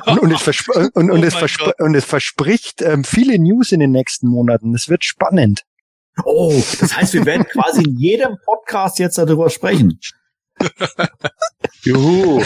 Und, 0.06 0.18
und, 0.20 0.32
es, 0.32 0.68
und, 0.94 1.10
und, 1.10 1.10
Oh 1.10 1.24
es 1.24 1.34
und 1.78 1.94
es 1.94 2.04
verspricht 2.04 2.82
ähm, 2.82 3.04
viele 3.04 3.38
News 3.38 3.72
in 3.72 3.80
den 3.80 3.90
nächsten 3.90 4.28
Monaten. 4.28 4.74
Es 4.74 4.88
wird 4.88 5.04
spannend. 5.04 5.64
Oh, 6.24 6.62
das 6.80 6.96
heißt, 6.96 7.12
wir 7.14 7.26
werden 7.26 7.44
quasi 7.46 7.82
in 7.82 7.98
jedem 7.98 8.36
Podcast 8.44 8.98
jetzt 8.98 9.18
darüber 9.18 9.50
sprechen. 9.50 9.98
Juhu. 11.82 12.42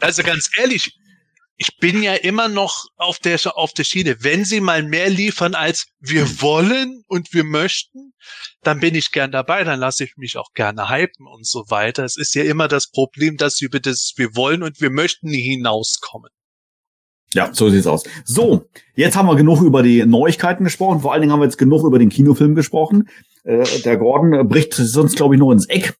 Also 0.00 0.22
ganz 0.24 0.50
ehrlich, 0.58 0.98
ich 1.60 1.76
bin 1.76 2.02
ja 2.02 2.14
immer 2.14 2.48
noch 2.48 2.86
auf 2.96 3.18
der, 3.18 3.38
auf 3.54 3.74
der 3.74 3.84
Schiene. 3.84 4.16
Wenn 4.20 4.46
sie 4.46 4.62
mal 4.62 4.82
mehr 4.82 5.10
liefern 5.10 5.54
als 5.54 5.88
wir 5.98 6.40
wollen 6.40 7.02
und 7.06 7.34
wir 7.34 7.44
möchten, 7.44 8.14
dann 8.62 8.80
bin 8.80 8.94
ich 8.94 9.10
gern 9.10 9.30
dabei, 9.30 9.62
dann 9.62 9.78
lasse 9.78 10.04
ich 10.04 10.16
mich 10.16 10.38
auch 10.38 10.54
gerne 10.54 10.88
hypen 10.88 11.26
und 11.26 11.46
so 11.46 11.64
weiter. 11.68 12.02
Es 12.02 12.16
ist 12.16 12.34
ja 12.34 12.44
immer 12.44 12.66
das 12.66 12.90
Problem, 12.90 13.36
dass 13.36 13.56
sie 13.56 13.66
über 13.66 13.78
das 13.78 14.14
wir 14.16 14.34
wollen 14.36 14.62
und 14.62 14.80
wir 14.80 14.88
möchten 14.88 15.28
nie 15.28 15.42
hinauskommen. 15.42 16.30
Ja, 17.34 17.50
so 17.52 17.68
sieht's 17.68 17.86
aus. 17.86 18.04
So, 18.24 18.64
jetzt 18.94 19.14
haben 19.14 19.28
wir 19.28 19.36
genug 19.36 19.60
über 19.60 19.82
die 19.82 20.06
Neuigkeiten 20.06 20.64
gesprochen. 20.64 21.00
Vor 21.00 21.12
allen 21.12 21.20
Dingen 21.20 21.32
haben 21.32 21.40
wir 21.40 21.44
jetzt 21.44 21.58
genug 21.58 21.84
über 21.84 21.98
den 21.98 22.08
Kinofilm 22.08 22.54
gesprochen. 22.54 23.10
Äh, 23.44 23.66
der 23.84 23.98
Gordon 23.98 24.48
bricht 24.48 24.72
sonst, 24.72 25.16
glaube 25.16 25.34
ich, 25.34 25.38
nur 25.38 25.52
ins 25.52 25.66
Eck. 25.66 25.94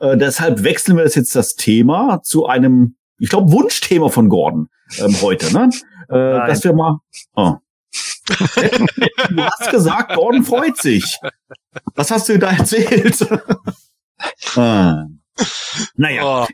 Äh, 0.00 0.16
deshalb 0.16 0.64
wechseln 0.64 0.96
wir 0.96 1.04
jetzt 1.04 1.36
das 1.36 1.54
Thema 1.54 2.20
zu 2.24 2.46
einem, 2.46 2.96
ich 3.16 3.28
glaube, 3.28 3.52
Wunschthema 3.52 4.08
von 4.08 4.28
Gordon 4.28 4.68
ähm, 4.98 5.20
heute, 5.22 5.52
ne? 5.52 5.70
Äh, 6.08 6.46
dass 6.46 6.64
wir 6.64 6.72
mal. 6.72 6.98
Oh. 7.34 7.54
du 8.26 9.42
hast 9.42 9.70
gesagt, 9.70 10.14
Gordon 10.14 10.44
freut 10.44 10.76
sich. 10.78 11.18
Was 11.94 12.10
hast 12.10 12.28
du 12.28 12.38
da 12.38 12.52
erzählt? 12.52 13.26
ah. 14.56 15.04
Naja, 15.96 16.44
Oh, 16.44 16.46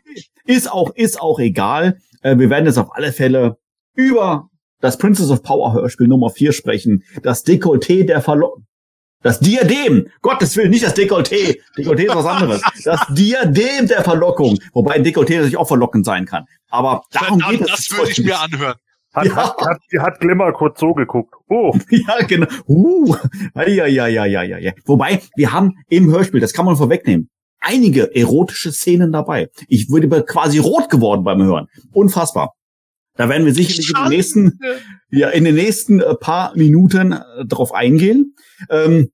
ist 0.46 0.70
auch, 0.70 0.94
ist 0.94 1.20
auch 1.20 1.38
egal. 1.38 1.98
Äh, 2.22 2.38
wir 2.38 2.50
werden 2.50 2.66
jetzt 2.66 2.78
auf 2.78 2.94
alle 2.94 3.12
Fälle 3.12 3.58
über 3.94 4.48
das 4.80 4.98
Princess 4.98 5.30
of 5.30 5.42
Power 5.42 5.74
Hörspiel 5.74 6.08
Nummer 6.08 6.30
4 6.30 6.52
sprechen. 6.52 7.04
Das 7.22 7.44
Dekolleté 7.44 8.04
der 8.04 8.22
Verlo 8.22 8.62
das 9.22 9.38
Diadem, 9.40 10.06
Gottes 10.22 10.56
Willen, 10.56 10.70
nicht 10.70 10.84
das 10.84 10.96
Dekolleté. 10.96 11.58
Dekolleté 11.76 12.06
ist 12.06 12.14
was 12.14 12.26
anderes. 12.26 12.62
Das 12.84 13.00
Diadem 13.10 13.86
der 13.86 14.02
Verlockung. 14.02 14.58
Wobei 14.72 14.94
ein 14.94 15.04
Dekolleté 15.04 15.34
natürlich 15.36 15.56
auch 15.56 15.68
verlockend 15.68 16.06
sein 16.06 16.24
kann. 16.24 16.46
Aber 16.70 17.02
darum 17.12 17.40
verdammt, 17.40 17.58
geht 17.58 17.68
es. 17.68 17.88
das 17.88 17.98
würde 17.98 18.10
ich 18.10 18.24
mir 18.24 18.40
anhören. 18.40 18.74
Hat, 19.12 19.26
Ja. 19.26 19.36
hat, 19.36 19.56
hat, 19.60 19.78
hat 19.98 20.20
Glimmer 20.20 20.52
kurz 20.52 20.80
so 20.80 20.94
geguckt. 20.94 21.34
Oh, 21.48 21.74
Ja, 21.90 22.24
genau. 22.26 22.46
Uh, 22.66 23.14
ja, 23.54 23.86
ja, 23.86 24.06
ja, 24.06 24.24
ja, 24.24 24.42
ja, 24.42 24.58
ja. 24.58 24.72
Wobei, 24.86 25.20
wir 25.36 25.52
haben 25.52 25.74
im 25.88 26.10
Hörspiel, 26.10 26.40
das 26.40 26.52
kann 26.52 26.64
man 26.64 26.76
vorwegnehmen, 26.76 27.28
einige 27.58 28.14
erotische 28.14 28.72
Szenen 28.72 29.12
dabei. 29.12 29.48
Ich 29.68 29.90
würde 29.90 30.22
quasi 30.24 30.58
rot 30.58 30.88
geworden 30.88 31.24
beim 31.24 31.42
Hören. 31.42 31.66
Unfassbar. 31.92 32.54
Da 33.16 33.28
werden 33.28 33.44
wir 33.44 33.52
sicherlich 33.52 33.90
in 33.90 33.96
den 33.96 34.08
nächsten, 34.08 34.58
ja, 35.10 35.28
in 35.28 35.44
den 35.44 35.56
nächsten 35.56 36.00
äh, 36.00 36.14
paar 36.14 36.56
Minuten 36.56 37.12
äh, 37.12 37.44
drauf 37.44 37.74
eingehen. 37.74 38.29
Ähm, 38.68 39.10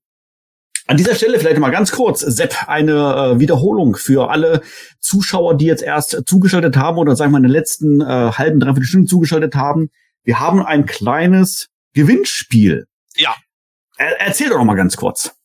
an 0.87 0.95
dieser 0.95 1.15
Stelle 1.15 1.37
vielleicht 1.39 1.59
mal 1.59 1.69
ganz 1.69 1.91
kurz, 1.91 2.21
Sepp, 2.21 2.67
eine 2.67 3.35
äh, 3.35 3.39
Wiederholung 3.39 3.95
für 3.97 4.29
alle 4.29 4.61
Zuschauer, 4.99 5.57
die 5.57 5.65
jetzt 5.65 5.83
erst 5.83 6.23
zugeschaltet 6.25 6.77
haben 6.77 6.97
oder 6.97 7.15
sagen 7.15 7.31
wir 7.33 7.37
in 7.37 7.43
den 7.43 7.51
letzten 7.51 7.99
äh, 8.01 8.05
halben, 8.05 8.59
dreiviertel 8.59 8.85
Stunden 8.85 9.07
zugeschaltet 9.07 9.55
haben. 9.55 9.89
Wir 10.23 10.39
haben 10.39 10.65
ein 10.65 10.85
kleines 10.85 11.67
Gewinnspiel. 11.93 12.85
Ja. 13.15 13.35
Er, 13.97 14.21
erzähl 14.21 14.49
doch 14.49 14.57
noch 14.57 14.65
mal 14.65 14.75
ganz 14.75 14.95
kurz. 14.95 15.36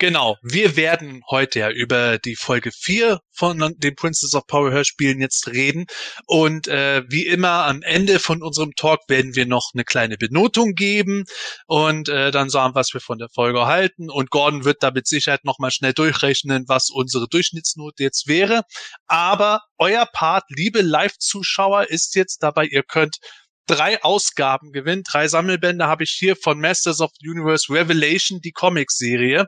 Genau, 0.00 0.38
wir 0.40 0.76
werden 0.76 1.20
heute 1.28 1.58
ja 1.58 1.70
über 1.70 2.16
die 2.16 2.34
Folge 2.34 2.70
4 2.72 3.18
von 3.32 3.74
den 3.76 3.94
Princess 3.96 4.34
of 4.34 4.46
Power 4.46 4.70
Hörspielen 4.70 5.20
jetzt 5.20 5.46
reden. 5.48 5.84
Und 6.26 6.68
äh, 6.68 7.02
wie 7.10 7.26
immer 7.26 7.66
am 7.66 7.82
Ende 7.82 8.18
von 8.18 8.42
unserem 8.42 8.72
Talk 8.74 9.00
werden 9.08 9.36
wir 9.36 9.44
noch 9.44 9.72
eine 9.74 9.84
kleine 9.84 10.16
Benotung 10.16 10.72
geben 10.72 11.24
und 11.66 12.08
äh, 12.08 12.30
dann 12.30 12.48
sagen, 12.48 12.74
was 12.74 12.94
wir 12.94 13.02
von 13.02 13.18
der 13.18 13.28
Folge 13.28 13.66
halten. 13.66 14.08
Und 14.08 14.30
Gordon 14.30 14.64
wird 14.64 14.82
da 14.82 14.90
mit 14.90 15.06
Sicherheit 15.06 15.44
nochmal 15.44 15.70
schnell 15.70 15.92
durchrechnen, 15.92 16.64
was 16.66 16.88
unsere 16.88 17.28
Durchschnittsnote 17.28 18.02
jetzt 18.02 18.26
wäre. 18.26 18.62
Aber 19.06 19.60
euer 19.76 20.06
Part, 20.06 20.44
liebe 20.48 20.80
Live-Zuschauer, 20.80 21.90
ist 21.90 22.14
jetzt 22.14 22.42
dabei, 22.42 22.64
ihr 22.64 22.84
könnt 22.84 23.18
drei 23.66 24.02
Ausgaben 24.02 24.72
gewinnen. 24.72 25.02
Drei 25.04 25.28
Sammelbände 25.28 25.86
habe 25.86 26.04
ich 26.04 26.10
hier 26.10 26.36
von 26.36 26.60
Masters 26.60 27.00
of 27.00 27.10
the 27.18 27.28
Universe 27.28 27.72
Revelation, 27.72 28.40
die 28.40 28.52
Comic-Serie, 28.52 29.46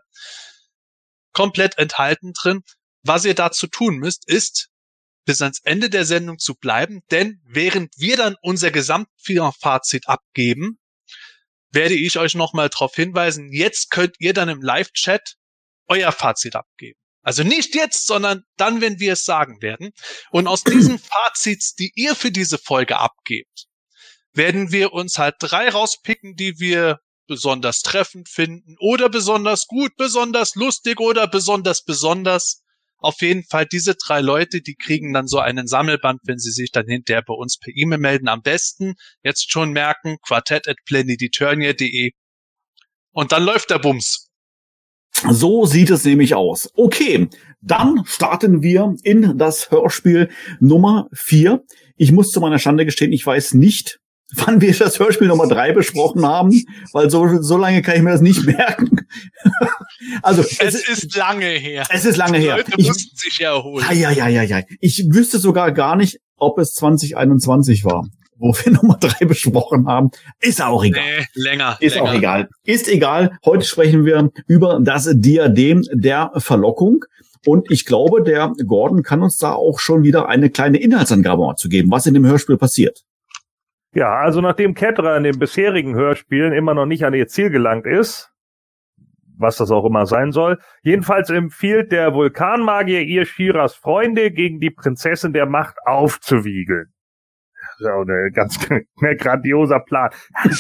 komplett 1.33 1.79
enthalten 1.79 2.33
drin. 2.33 2.63
Was 3.03 3.25
ihr 3.25 3.35
dazu 3.35 3.67
tun 3.67 3.97
müsst, 3.97 4.29
ist, 4.29 4.69
bis 5.25 5.43
ans 5.43 5.61
Ende 5.63 5.91
der 5.91 6.05
Sendung 6.05 6.39
zu 6.39 6.55
bleiben, 6.55 7.01
denn 7.11 7.41
während 7.45 7.93
wir 7.97 8.17
dann 8.17 8.37
unser 8.43 8.71
Gesamtfazit 8.71 10.09
abgeben, 10.09 10.79
werde 11.71 11.95
ich 11.95 12.19
euch 12.19 12.35
nochmal 12.35 12.69
darauf 12.69 12.95
hinweisen, 12.95 13.53
jetzt 13.53 13.91
könnt 13.91 14.17
ihr 14.19 14.35
dann 14.35 14.49
im 14.49 14.61
Live-Chat 14.61 15.37
euer 15.87 16.13
Fazit 16.13 16.55
abgeben. 16.55 16.99
Also 17.23 17.45
nicht 17.45 17.75
jetzt, 17.75 18.07
sondern 18.07 18.43
dann, 18.57 18.81
wenn 18.81 18.99
wir 18.99 19.13
es 19.13 19.25
sagen 19.25 19.63
werden. 19.63 19.93
Und 20.31 20.49
aus 20.49 20.65
diesen 20.65 20.99
Fazits, 20.99 21.75
die 21.75 21.93
ihr 21.95 22.17
für 22.17 22.33
diese 22.33 22.59
Folge 22.59 22.99
abgebt, 22.99 23.67
werden 24.35 24.73
wir 24.73 24.93
uns 24.93 25.19
halt 25.19 25.37
drei 25.39 25.69
rauspicken, 25.69 26.37
die 26.37 26.59
wir 26.59 26.99
besonders 27.27 27.81
treffend 27.81 28.29
finden 28.29 28.77
oder 28.81 29.09
besonders 29.09 29.67
gut, 29.67 29.93
besonders 29.97 30.55
lustig 30.55 31.01
oder 31.01 31.27
besonders 31.29 31.85
besonders. 31.85 32.63
Auf 32.99 33.21
jeden 33.21 33.45
Fall 33.45 33.67
diese 33.67 33.95
drei 33.95 34.21
Leute, 34.21 34.61
die 34.61 34.77
kriegen 34.77 35.13
dann 35.13 35.27
so 35.27 35.39
einen 35.39 35.67
Sammelband, 35.67 36.21
wenn 36.25 36.39
sie 36.39 36.53
sich 36.53 36.71
dann 36.71 36.87
hinterher 36.87 37.23
bei 37.27 37.35
uns 37.35 37.59
per 37.59 37.73
E-Mail 37.75 37.99
melden. 37.99 38.29
Am 38.29 38.43
besten 38.43 38.95
jetzt 39.23 39.51
schon 39.51 39.73
merken, 39.73 40.19
quartett 40.23 40.69
at. 40.69 40.79
Und 43.13 43.33
dann 43.33 43.45
läuft 43.45 43.71
der 43.71 43.79
Bums. 43.79 44.29
So 45.31 45.67
sieht 45.67 45.91
es 45.91 46.05
nämlich 46.05 46.35
aus. 46.35 46.71
Okay, 46.75 47.29
dann 47.61 48.05
starten 48.07 48.63
wir 48.63 48.95
in 49.03 49.37
das 49.37 49.71
Hörspiel 49.71 50.31
Nummer 50.61 51.09
vier. 51.13 51.65
Ich 51.97 52.13
muss 52.13 52.31
zu 52.31 52.41
meiner 52.41 52.59
Schande 52.59 52.85
gestehen, 52.85 53.13
ich 53.13 53.25
weiß 53.25 53.55
nicht, 53.55 54.01
wann 54.37 54.61
wir 54.61 54.73
das 54.75 54.99
Hörspiel 54.99 55.29
Nummer 55.29 55.47
drei 55.47 55.73
besprochen 55.73 56.25
haben, 56.27 56.53
weil 56.93 57.11
so, 57.11 57.43
so 57.43 57.57
lange 57.57 57.83
kann 57.83 57.97
ich 57.97 58.03
mir 58.03 58.11
das 58.13 58.21
nicht 58.21 58.45
merken. 58.47 58.91
also 60.23 60.43
es, 60.43 60.59
es, 60.61 60.89
ist 60.89 61.17
lange 61.17 61.47
her. 61.47 61.85
Es 61.91 62.05
ist 62.05 62.17
lange 62.17 62.39
Die 62.39 62.45
her. 62.47 62.57
Leute 62.59 62.73
Ich, 62.77 62.89
mussten 62.89 63.17
sich 63.17 63.41
erholen. 63.41 63.85
ja, 63.93 64.11
ja, 64.11 64.29
ja, 64.29 64.43
ja. 64.43 64.63
Ich 64.81 65.05
wüsste 65.11 65.39
sogar 65.39 65.73
gar 65.73 65.97
nicht, 65.97 66.19
ob 66.37 66.59
es 66.59 66.75
2021 66.75 67.85
war, 67.85 68.07
wo 68.37 68.55
wir 68.55 68.73
Nummer 68.83 68.97
drei 68.99 69.25
besprochen 69.27 69.87
haben. 69.87 70.11
Ist 70.41 70.63
auch 70.63 70.85
egal. 70.85 71.03
Nee, 71.05 71.27
länger. 71.35 71.77
Ist 71.81 71.95
länger. 71.97 72.09
auch 72.11 72.15
egal. 72.15 72.49
Ist 72.65 72.89
egal. 72.89 73.39
Heute 73.45 73.65
sprechen 73.65 74.05
wir 74.05 74.31
über 74.47 74.81
das 74.83 75.09
Diadem 75.13 75.83
der 75.93 76.33
Verlockung. 76.37 77.05
Und 77.45 77.71
ich 77.73 77.87
glaube, 77.87 78.23
der 78.23 78.53
Gordon 78.67 79.03
kann 79.03 79.21
uns 79.21 79.37
da 79.37 79.53
auch 79.53 79.81
schon 79.81 80.05
wieder 80.05 80.29
eine 80.29 80.49
kleine 80.49 80.79
Inhaltsangabe 80.79 81.55
zu 81.57 81.69
geben, 81.69 81.91
was 81.91 82.07
in 82.07 82.15
dem 82.15 82.25
Hörspiel 82.25 82.57
passiert. 82.57 83.03
Ja, 83.95 84.15
also 84.15 84.41
nachdem 84.41 84.75
Ketra 84.75 85.17
in 85.17 85.25
den 85.25 85.39
bisherigen 85.39 85.95
Hörspielen 85.95 86.53
immer 86.53 86.75
noch 86.75 86.87
nicht 86.87 87.05
an 87.05 87.13
ihr 87.15 87.29
Ziel 87.29 87.51
gelangt 87.51 87.87
ist, 87.87 88.33
was 89.37 89.57
das 89.57 89.71
auch 89.71 89.85
immer 89.85 90.07
sein 90.07 90.33
soll, 90.33 90.59
jedenfalls 90.83 91.29
empfiehlt 91.29 91.93
der 91.93 92.15
Vulkanmagier 92.15 93.03
ihr 93.03 93.27
Shiras 93.27 93.75
Freunde 93.75 94.31
gegen 94.31 94.61
die 94.61 94.71
Prinzessin 94.71 95.33
der 95.33 95.47
Macht 95.47 95.77
aufzuwiegeln. 95.85 96.93
Das 97.63 97.81
ist 97.81 97.87
auch 97.87 98.03
ein 98.03 98.33
ganz 98.33 98.59
ein 99.03 99.17
grandioser 99.17 99.81
Plan. 99.81 100.11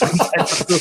So 0.44 0.76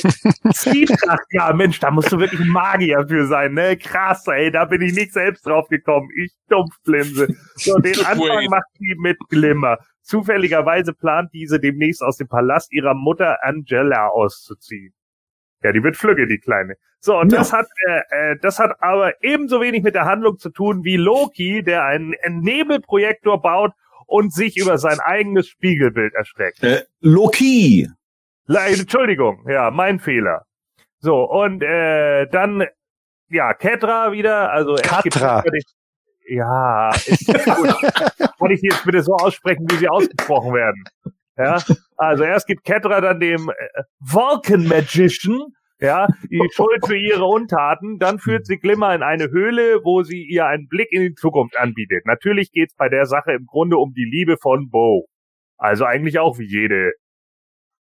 Zwietracht. 0.53 1.25
Ja, 1.31 1.53
Mensch, 1.53 1.79
da 1.79 1.91
musst 1.91 2.11
du 2.11 2.19
wirklich 2.19 2.41
ein 2.41 2.47
Magier 2.47 3.05
für 3.07 3.25
sein, 3.25 3.53
ne? 3.53 3.77
Krass, 3.77 4.25
ey, 4.27 4.51
da 4.51 4.65
bin 4.65 4.81
ich 4.81 4.93
nicht 4.93 5.13
selbst 5.13 5.45
drauf 5.45 5.67
gekommen. 5.69 6.09
Ich 6.15 6.31
Dumpflinse. 6.49 7.27
So, 7.55 7.77
den 7.79 7.95
Anfang 8.05 8.45
macht 8.49 8.67
sie 8.77 8.95
mit 8.99 9.17
Glimmer. 9.29 9.77
Zufälligerweise 10.01 10.93
plant 10.93 11.31
diese 11.33 11.59
demnächst 11.59 12.01
aus 12.01 12.17
dem 12.17 12.27
Palast 12.27 12.71
ihrer 12.73 12.93
Mutter 12.93 13.43
Angela 13.43 14.07
auszuziehen. 14.07 14.93
Ja, 15.63 15.71
die 15.71 15.83
wird 15.83 15.95
flügge, 15.95 16.27
die 16.27 16.39
Kleine. 16.39 16.75
So, 16.99 17.17
und 17.19 17.31
Ja. 17.31 17.39
das 17.39 17.53
hat, 17.53 17.67
äh, 17.87 18.01
äh, 18.31 18.37
das 18.41 18.59
hat 18.59 18.81
aber 18.81 19.23
ebenso 19.23 19.61
wenig 19.61 19.83
mit 19.83 19.95
der 19.95 20.05
Handlung 20.05 20.37
zu 20.37 20.49
tun 20.49 20.83
wie 20.83 20.97
Loki, 20.97 21.63
der 21.63 21.85
einen 21.85 22.15
Nebelprojektor 22.27 23.41
baut 23.41 23.71
und 24.07 24.33
sich 24.33 24.57
über 24.57 24.77
sein 24.77 24.99
eigenes 24.99 25.47
Spiegelbild 25.47 26.13
erschreckt. 26.13 26.63
Äh, 26.63 26.83
Loki. 26.99 27.87
Le- 28.47 28.59
Entschuldigung, 28.67 29.45
ja, 29.47 29.71
mein 29.71 29.99
Fehler. 29.99 30.45
So, 30.99 31.23
und 31.23 31.63
äh, 31.63 32.27
dann, 32.27 32.65
ja, 33.29 33.53
Ketra 33.53 34.11
wieder, 34.11 34.51
also 34.51 34.75
Katra. 34.75 35.41
den- 35.41 35.61
Ja, 36.33 36.89
ist 36.89 37.25
gut. 37.27 37.35
Kann 38.39 38.51
ich 38.51 38.61
die 38.61 38.69
jetzt 38.71 38.85
bitte 38.85 39.01
so 39.01 39.13
aussprechen, 39.15 39.65
wie 39.69 39.75
sie 39.75 39.89
ausgesprochen 39.89 40.53
werden? 40.53 40.83
Ja, 41.37 41.61
also 41.97 42.23
erst 42.23 42.47
gibt 42.47 42.63
Ketra 42.63 43.01
dann 43.01 43.19
dem 43.19 43.49
äh, 43.49 43.83
Vulcan 43.99 44.67
Magician 44.67 45.53
ja, 45.81 46.07
die 46.29 46.39
Schuld 46.53 46.85
für 46.85 46.95
ihre 46.95 47.25
Untaten, 47.25 47.97
dann 47.97 48.19
führt 48.19 48.45
sie 48.45 48.57
Glimmer 48.57 48.93
in 48.93 49.01
eine 49.01 49.29
Höhle, 49.31 49.83
wo 49.83 50.03
sie 50.03 50.23
ihr 50.23 50.45
einen 50.45 50.67
Blick 50.67 50.91
in 50.91 51.01
die 51.01 51.15
Zukunft 51.15 51.57
anbietet. 51.57 52.05
Natürlich 52.05 52.51
geht's 52.51 52.75
bei 52.75 52.87
der 52.87 53.05
Sache 53.05 53.33
im 53.33 53.45
Grunde 53.47 53.77
um 53.77 53.93
die 53.93 54.05
Liebe 54.05 54.37
von 54.37 54.69
Bo. 54.69 55.07
Also 55.57 55.85
eigentlich 55.85 56.19
auch 56.19 56.37
wie 56.37 56.47
jede 56.47 56.93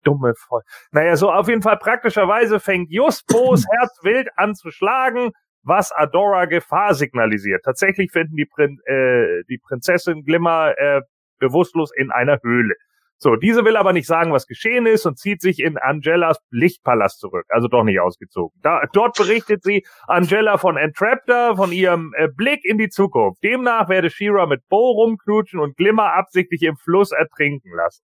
dumme 0.04 0.34
Voll. 0.36 0.62
Naja, 0.92 1.18
so 1.18 1.30
auf 1.30 1.50
jeden 1.50 1.62
Fall 1.62 1.78
praktischerweise 1.78 2.62
fängt 2.62 2.90
just 2.90 3.28
Bo's 3.28 3.66
Herz 3.78 4.00
wild 4.02 4.30
an 4.38 4.56
zu 4.56 4.72
schlagen, 4.72 5.32
was 5.64 5.92
Adora 5.92 6.46
Gefahr 6.46 6.94
signalisiert. 6.94 7.64
Tatsächlich 7.64 8.12
finden 8.12 8.36
die, 8.36 8.46
Prin 8.46 8.80
äh, 8.86 9.44
die 9.50 9.58
Prinzessin 9.58 10.24
Glimmer 10.24 10.74
äh, 10.78 11.02
bewusstlos 11.40 11.92
in 11.96 12.12
einer 12.12 12.40
Höhle. 12.44 12.76
So, 13.22 13.36
diese 13.36 13.66
will 13.66 13.76
aber 13.76 13.92
nicht 13.92 14.08
sagen, 14.08 14.32
was 14.32 14.48
geschehen 14.48 14.86
ist 14.86 15.06
und 15.06 15.20
zieht 15.20 15.42
sich 15.42 15.60
in 15.60 15.78
Angelas 15.78 16.38
Lichtpalast 16.52 17.20
zurück, 17.20 17.46
also 17.50 17.68
doch 17.68 17.84
nicht 17.84 18.00
ausgezogen. 18.00 18.58
Da, 18.62 18.84
dort 18.94 19.18
berichtet 19.18 19.62
sie 19.62 19.86
Angela 20.08 20.58
von 20.58 20.78
Entraptor, 20.78 21.58
von 21.58 21.74
ihrem 21.74 22.14
äh, 22.16 22.30
Blick 22.34 22.64
in 22.64 22.78
die 22.78 22.88
Zukunft. 22.88 23.44
Demnach 23.44 23.90
werde 23.90 24.10
Shira 24.10 24.46
mit 24.46 24.66
Bo 24.70 24.92
rumknutschen 24.92 25.60
und 25.60 25.76
Glimmer 25.76 26.14
absichtlich 26.14 26.64
im 26.64 26.78
Fluss 26.78 27.12
ertrinken 27.12 27.74
lassen. 27.76 28.06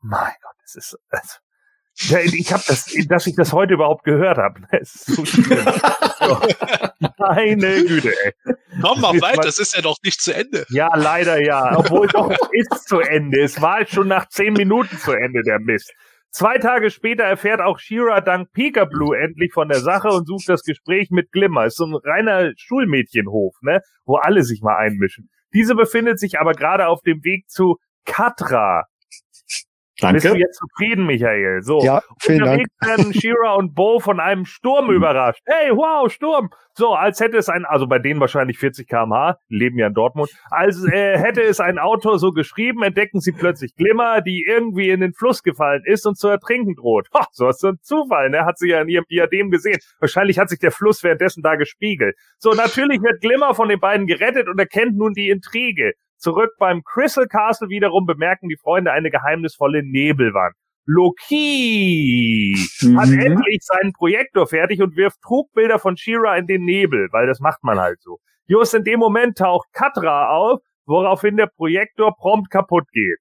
Mein 0.00 0.32
Gott, 0.40 0.54
das 0.62 0.76
ist, 0.76 0.98
also, 1.10 1.38
ja, 2.00 2.20
ich 2.20 2.52
habe 2.52 2.62
das, 2.66 2.94
dass 3.08 3.26
ich 3.26 3.34
das 3.34 3.52
heute 3.52 3.74
überhaupt 3.74 4.04
gehört 4.04 4.38
habe. 4.38 4.60
Es 4.70 4.94
ist 4.94 5.06
so 5.06 5.24
schlimm. 5.24 5.58
so. 6.20 6.40
Meine 7.18 7.84
Güte, 7.84 8.12
ey. 8.24 8.32
Komm 8.80 9.00
mal 9.00 9.20
weiter, 9.20 9.42
das 9.42 9.58
ist 9.58 9.74
ja 9.74 9.82
noch 9.82 9.96
nicht 10.04 10.20
zu 10.20 10.32
Ende. 10.32 10.64
Ja, 10.70 10.94
leider 10.94 11.42
ja. 11.42 11.76
Obwohl 11.76 12.06
doch, 12.06 12.30
es 12.30 12.38
ist 12.52 12.88
zu 12.88 13.00
Ende. 13.00 13.40
Es 13.40 13.60
war 13.60 13.84
schon 13.86 14.08
nach 14.08 14.28
zehn 14.28 14.52
Minuten 14.52 14.96
zu 14.98 15.12
Ende, 15.12 15.42
der 15.42 15.58
Mist. 15.58 15.92
Zwei 16.30 16.58
Tage 16.58 16.90
später 16.90 17.24
erfährt 17.24 17.60
auch 17.60 17.78
Shira 17.78 18.20
dank 18.20 18.52
Peekaboo 18.52 19.14
endlich 19.14 19.52
von 19.52 19.68
der 19.68 19.80
Sache 19.80 20.08
und 20.08 20.26
sucht 20.26 20.48
das 20.48 20.62
Gespräch 20.62 21.10
mit 21.10 21.32
Glimmer. 21.32 21.66
Ist 21.66 21.76
so 21.76 21.86
ein 21.86 21.94
reiner 21.94 22.52
Schulmädchenhof, 22.56 23.54
ne? 23.62 23.80
Wo 24.04 24.16
alle 24.16 24.44
sich 24.44 24.60
mal 24.62 24.76
einmischen. 24.76 25.30
Diese 25.54 25.74
befindet 25.74 26.20
sich 26.20 26.38
aber 26.38 26.52
gerade 26.52 26.88
auf 26.88 27.00
dem 27.00 27.24
Weg 27.24 27.48
zu 27.48 27.76
Katra. 28.04 28.84
Bist 30.00 30.24
du 30.24 30.28
Danke. 30.28 30.40
jetzt 30.40 30.58
zufrieden, 30.58 31.06
Michael? 31.06 31.62
So. 31.62 31.80
Ja, 31.82 32.02
vielen 32.20 32.38
Dank. 32.38 32.60
Unterwegs 32.60 33.00
werden 33.00 33.14
Shira 33.14 33.54
und 33.54 33.74
Bo 33.74 33.98
von 33.98 34.20
einem 34.20 34.44
Sturm 34.44 34.90
überrascht. 34.90 35.42
Hey, 35.44 35.72
wow, 35.72 36.10
Sturm! 36.10 36.50
So, 36.74 36.94
als 36.94 37.18
hätte 37.18 37.36
es 37.36 37.48
ein, 37.48 37.64
also 37.64 37.88
bei 37.88 37.98
denen 37.98 38.20
wahrscheinlich 38.20 38.58
40 38.58 38.86
km/h, 38.86 39.38
leben 39.48 39.76
ja 39.78 39.88
in 39.88 39.94
Dortmund, 39.94 40.30
als 40.50 40.84
äh, 40.84 41.18
hätte 41.18 41.42
es 41.42 41.58
ein 41.58 41.80
Autor 41.80 42.20
so 42.20 42.30
geschrieben, 42.30 42.84
entdecken 42.84 43.18
sie 43.18 43.32
plötzlich 43.32 43.74
Glimmer, 43.74 44.20
die 44.20 44.44
irgendwie 44.46 44.90
in 44.90 45.00
den 45.00 45.12
Fluss 45.14 45.42
gefallen 45.42 45.82
ist 45.84 46.06
und 46.06 46.16
zu 46.16 46.28
ertrinken 46.28 46.76
droht. 46.76 47.08
Ha, 47.12 47.26
so 47.32 47.48
ist 47.48 47.64
ein 47.64 47.78
Zufall, 47.82 48.30
ne? 48.30 48.44
Hat 48.44 48.58
sie 48.58 48.68
ja 48.68 48.80
in 48.80 48.88
ihrem 48.88 49.06
Diadem 49.10 49.50
gesehen. 49.50 49.78
Wahrscheinlich 49.98 50.38
hat 50.38 50.48
sich 50.48 50.60
der 50.60 50.70
Fluss 50.70 51.02
währenddessen 51.02 51.42
da 51.42 51.56
gespiegelt. 51.56 52.14
So, 52.38 52.52
natürlich 52.52 53.02
wird 53.02 53.20
Glimmer 53.20 53.54
von 53.54 53.68
den 53.68 53.80
beiden 53.80 54.06
gerettet 54.06 54.48
und 54.48 54.60
erkennt 54.60 54.96
nun 54.96 55.14
die 55.14 55.30
Intrige. 55.30 55.94
Zurück 56.18 56.50
beim 56.58 56.82
Crystal 56.82 57.26
Castle 57.26 57.68
wiederum 57.68 58.04
bemerken 58.06 58.48
die 58.48 58.56
Freunde 58.56 58.92
eine 58.92 59.10
geheimnisvolle 59.10 59.82
Nebelwand. 59.84 60.54
Loki 60.86 62.54
hat 62.96 63.08
Mhm. 63.08 63.20
endlich 63.20 63.58
seinen 63.62 63.92
Projektor 63.92 64.46
fertig 64.46 64.80
und 64.82 64.96
wirft 64.96 65.20
Trugbilder 65.22 65.78
von 65.78 65.96
Shira 65.96 66.36
in 66.36 66.46
den 66.46 66.64
Nebel, 66.64 67.08
weil 67.12 67.26
das 67.26 67.40
macht 67.40 67.62
man 67.62 67.78
halt 67.78 68.00
so. 68.00 68.18
Just 68.46 68.74
in 68.74 68.84
dem 68.84 68.98
Moment 68.98 69.36
taucht 69.38 69.68
Katra 69.72 70.30
auf, 70.30 70.60
woraufhin 70.86 71.36
der 71.36 71.46
Projektor 71.48 72.14
prompt 72.16 72.50
kaputt 72.50 72.84
geht. 72.92 73.18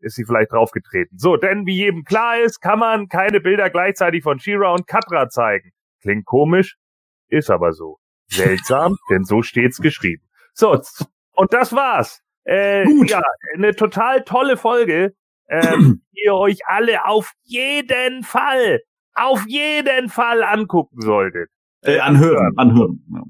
Ist 0.00 0.14
sie 0.14 0.24
vielleicht 0.24 0.52
draufgetreten. 0.52 1.18
So, 1.18 1.36
denn 1.36 1.66
wie 1.66 1.74
jedem 1.74 2.04
klar 2.04 2.38
ist, 2.38 2.60
kann 2.60 2.78
man 2.78 3.08
keine 3.08 3.40
Bilder 3.40 3.68
gleichzeitig 3.68 4.22
von 4.22 4.38
Shira 4.38 4.72
und 4.72 4.86
Katra 4.86 5.28
zeigen. 5.28 5.70
Klingt 6.02 6.24
komisch, 6.24 6.76
ist 7.28 7.50
aber 7.50 7.72
so. 7.72 7.96
Seltsam, 8.28 8.96
denn 9.10 9.24
so 9.24 9.42
steht's 9.42 9.78
geschrieben. 9.78 10.22
So, 10.54 10.80
und 11.32 11.52
das 11.52 11.72
war's. 11.72 12.20
Äh, 12.48 12.84
Gut. 12.86 13.10
Ja, 13.10 13.22
eine 13.54 13.76
total 13.76 14.22
tolle 14.22 14.56
Folge, 14.56 15.14
ähm, 15.50 16.00
die 16.16 16.24
ihr 16.24 16.34
euch 16.34 16.66
alle 16.66 17.04
auf 17.04 17.32
jeden 17.42 18.22
Fall, 18.22 18.80
auf 19.14 19.44
jeden 19.46 20.08
Fall 20.08 20.42
angucken 20.42 21.02
solltet. 21.02 21.50
Äh, 21.82 21.98
anhören, 21.98 22.56
anhören. 22.56 23.04
Ja. 23.12 23.22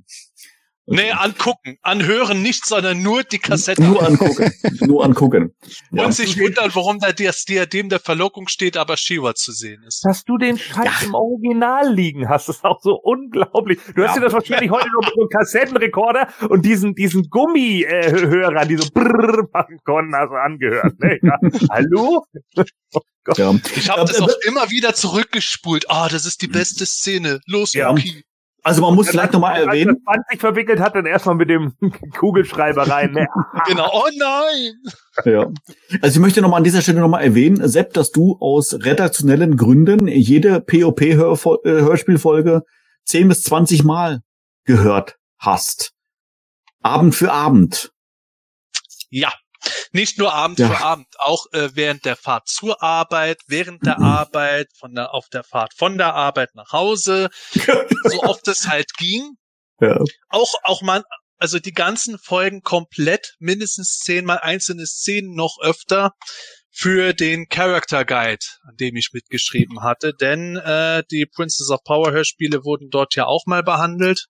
Nee, 0.90 1.10
angucken. 1.12 1.76
Anhören 1.82 2.42
nicht, 2.42 2.64
sondern 2.66 3.02
nur 3.02 3.22
die 3.22 3.38
Kassette. 3.38 3.82
Nur 3.82 4.02
angucken. 4.06 4.52
Nur 4.80 5.04
angucken. 5.04 5.54
Ja. 5.90 6.04
Und 6.04 6.12
sich 6.12 6.38
wundern, 6.38 6.70
warum 6.74 6.98
da 6.98 7.12
das 7.12 7.44
Diadem 7.44 7.88
der 7.88 7.98
Verlockung 8.00 8.46
steht, 8.48 8.76
aber 8.76 8.96
Shiva 8.96 9.34
zu 9.34 9.52
sehen 9.52 9.82
ist. 9.86 10.04
Dass 10.04 10.24
du 10.24 10.36
den 10.36 10.58
Scheiß 10.58 11.04
im 11.04 11.14
Original 11.14 11.92
liegen 11.92 12.28
hast, 12.28 12.48
ist 12.50 12.62
auch 12.64 12.80
so 12.82 12.94
unglaublich. 12.94 13.78
Du 13.94 14.02
hast 14.02 14.10
Ja. 14.10 14.14
dir 14.14 14.20
das 14.26 14.32
wahrscheinlich 14.34 14.70
heute 14.70 14.88
noch 14.92 15.00
mit 15.02 15.12
so 15.14 15.20
einem 15.22 15.28
Kassettenrekorder 15.30 16.28
und 16.50 16.64
diesen, 16.64 16.94
diesen 16.94 17.28
Gummihörer, 17.30 18.64
die 18.66 18.76
so 18.76 18.88
brrrr 18.92 19.48
machen 19.52 19.78
konnten, 19.84 20.14
hast 20.14 20.28
du 20.30 20.34
angehört. 20.34 20.98
Ne? 21.00 21.18
Ja. 21.22 21.38
Hallo? 21.70 22.24
Ja. 23.36 23.54
Ich 23.76 23.88
habe 23.90 24.02
das 24.02 24.18
äh, 24.18 24.22
auch 24.22 24.28
immer 24.46 24.70
wieder 24.70 24.94
zurückgespult. 24.94 25.90
Ah, 25.90 26.08
das 26.08 26.26
ist 26.26 26.42
die 26.42 26.48
beste 26.48 26.86
Szene. 26.86 27.40
Los, 27.46 27.74
Ja. 27.74 27.90
Loki. 27.90 28.24
Also 28.68 28.82
man 28.82 28.94
muss 28.94 29.08
vielleicht 29.08 29.32
nochmal 29.32 29.62
erwähnen, 29.62 29.94
das 29.94 30.04
Band 30.04 30.26
sich 30.30 30.40
verwickelt 30.40 30.78
hat, 30.78 30.94
dann 30.94 31.06
erstmal 31.06 31.36
mit 31.36 31.48
dem 31.48 31.72
Kugelschreiber 32.18 32.86
rein. 32.86 33.12
Ne? 33.12 33.26
Genau. 33.66 33.88
Oh 33.90 34.08
nein. 34.18 34.74
Ja. 35.24 35.46
Also 36.02 36.16
ich 36.16 36.20
möchte 36.20 36.42
nochmal 36.42 36.58
an 36.58 36.64
dieser 36.64 36.82
Stelle 36.82 37.00
nochmal 37.00 37.24
erwähnen, 37.24 37.66
Sepp, 37.66 37.94
dass 37.94 38.10
du 38.10 38.36
aus 38.40 38.74
redaktionellen 38.74 39.56
Gründen 39.56 40.06
jede 40.06 40.60
POP-Hörspielfolge 40.60 42.62
10 43.06 43.28
bis 43.28 43.42
20 43.44 43.84
Mal 43.84 44.20
gehört 44.64 45.16
hast. 45.38 45.94
Abend 46.82 47.14
für 47.14 47.32
Abend. 47.32 47.90
Ja. 49.08 49.32
Nicht 49.92 50.18
nur 50.18 50.32
Abend 50.34 50.58
Ja. 50.58 50.68
für 50.68 50.78
Abend, 50.84 51.06
auch 51.18 51.46
äh, 51.52 51.70
während 51.74 52.04
der 52.04 52.16
Fahrt 52.16 52.48
zur 52.48 52.82
Arbeit, 52.82 53.40
während 53.46 53.84
der 53.86 53.98
Mhm. 53.98 54.04
Arbeit, 54.04 54.68
von 54.78 54.94
der, 54.94 55.14
auf 55.14 55.28
der 55.28 55.44
Fahrt 55.44 55.72
von 55.76 55.98
der 55.98 56.14
Arbeit 56.14 56.54
nach 56.54 56.72
Hause, 56.72 57.28
so 58.04 58.22
oft 58.22 58.46
es 58.48 58.68
halt 58.68 58.92
ging. 58.96 59.36
Ja. 59.80 59.98
Auch, 60.28 60.54
auch 60.64 60.82
man, 60.82 61.02
also 61.38 61.58
die 61.58 61.72
ganzen 61.72 62.18
Folgen 62.18 62.62
komplett, 62.62 63.34
mindestens 63.38 63.98
zehnmal 63.98 64.38
einzelne 64.38 64.86
Szenen 64.86 65.34
noch 65.34 65.58
öfter 65.60 66.12
für 66.70 67.12
den 67.12 67.48
Character 67.48 68.04
Guide, 68.04 68.44
an 68.68 68.76
dem 68.76 68.94
ich 68.96 69.10
mitgeschrieben 69.12 69.82
hatte, 69.82 70.12
denn 70.14 70.56
äh, 70.56 71.02
die 71.10 71.26
Princess 71.26 71.70
of 71.70 71.82
Power 71.84 72.12
Hörspiele 72.12 72.64
wurden 72.64 72.88
dort 72.90 73.14
ja 73.16 73.26
auch 73.26 73.46
mal 73.46 73.62
behandelt. 73.62 74.26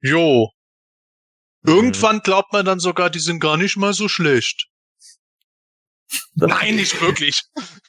Jo. 0.00 0.50
Irgendwann 1.66 2.20
glaubt 2.20 2.52
man 2.52 2.64
dann 2.64 2.78
sogar, 2.80 3.10
die 3.10 3.18
sind 3.18 3.40
gar 3.40 3.56
nicht 3.56 3.76
mal 3.76 3.92
so 3.92 4.08
schlecht. 4.08 4.68
Nein, 6.34 6.76
nicht 6.76 7.00
wirklich. 7.02 7.42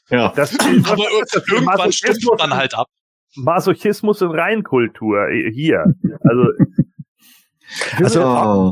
Ja. 0.09 0.33
Das, 0.35 0.57
Aber 0.59 1.03
ir- 1.09 1.43
irgendwann 1.51 1.91
stumpft 1.91 2.25
man 2.39 2.53
halt 2.55 2.73
ab. 2.73 2.87
Masochismus 3.35 4.21
in 4.21 4.31
Reinkultur 4.31 5.29
äh, 5.29 5.51
hier. 5.53 5.93
Also, 6.21 6.43
Also, 7.97 8.21
Oh. 8.23 8.71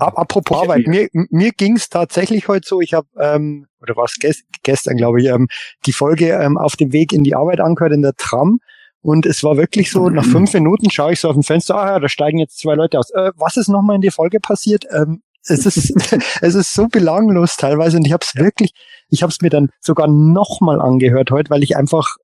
Ap- 0.00 0.18
Apropos 0.18 0.56
Ich- 0.56 0.62
Arbeit, 0.62 0.86
mir, 0.88 1.08
mir 1.12 1.52
ging's 1.52 1.88
tatsächlich 1.88 2.48
heute 2.48 2.66
so, 2.68 2.80
ich 2.80 2.92
habe, 2.94 3.06
ähm, 3.18 3.66
oder 3.80 3.96
was 3.96 4.14
gest 4.14 4.44
gestern, 4.64 4.96
glaube 4.96 5.20
ich, 5.20 5.28
ähm, 5.28 5.46
die 5.86 5.92
Folge 5.92 6.30
ähm, 6.30 6.58
auf 6.58 6.76
dem 6.76 6.92
Weg 6.92 7.12
in 7.12 7.22
die 7.24 7.34
Arbeit 7.36 7.60
angehört 7.60 7.92
in 7.92 8.02
der 8.02 8.14
Tram. 8.14 8.58
Und 9.00 9.26
es 9.26 9.44
war 9.44 9.56
wirklich 9.56 9.90
so, 9.90 10.08
nach 10.08 10.24
fünf 10.24 10.52
Minuten 10.54 10.90
schaue 10.90 11.12
ich 11.12 11.20
so 11.20 11.28
auf 11.28 11.34
dem 11.34 11.44
Fenster, 11.44 11.76
ah 11.76 11.92
ja, 11.92 12.00
da 12.00 12.08
steigen 12.08 12.38
jetzt 12.38 12.58
zwei 12.58 12.74
Leute 12.74 12.98
aus. 12.98 13.10
Äh, 13.10 13.32
was 13.36 13.56
ist 13.56 13.68
nochmal 13.68 13.96
in 13.96 14.02
die 14.02 14.10
Folge 14.10 14.40
passiert? 14.40 14.86
Ähm, 14.90 15.22
es 15.44 15.66
ist, 15.66 16.12
es 16.42 16.54
ist 16.54 16.74
so 16.74 16.88
belanglos 16.88 17.56
teilweise 17.56 17.96
und 17.96 18.06
ich 18.06 18.12
habe 18.12 18.24
es 18.24 18.34
wirklich, 18.34 18.72
ich 19.08 19.22
habe 19.22 19.30
es 19.30 19.40
mir 19.40 19.50
dann 19.50 19.70
sogar 19.80 20.08
nochmal 20.08 20.80
angehört 20.80 21.30
heute, 21.30 21.50
weil 21.50 21.62
ich 21.62 21.76
einfach 21.76 22.16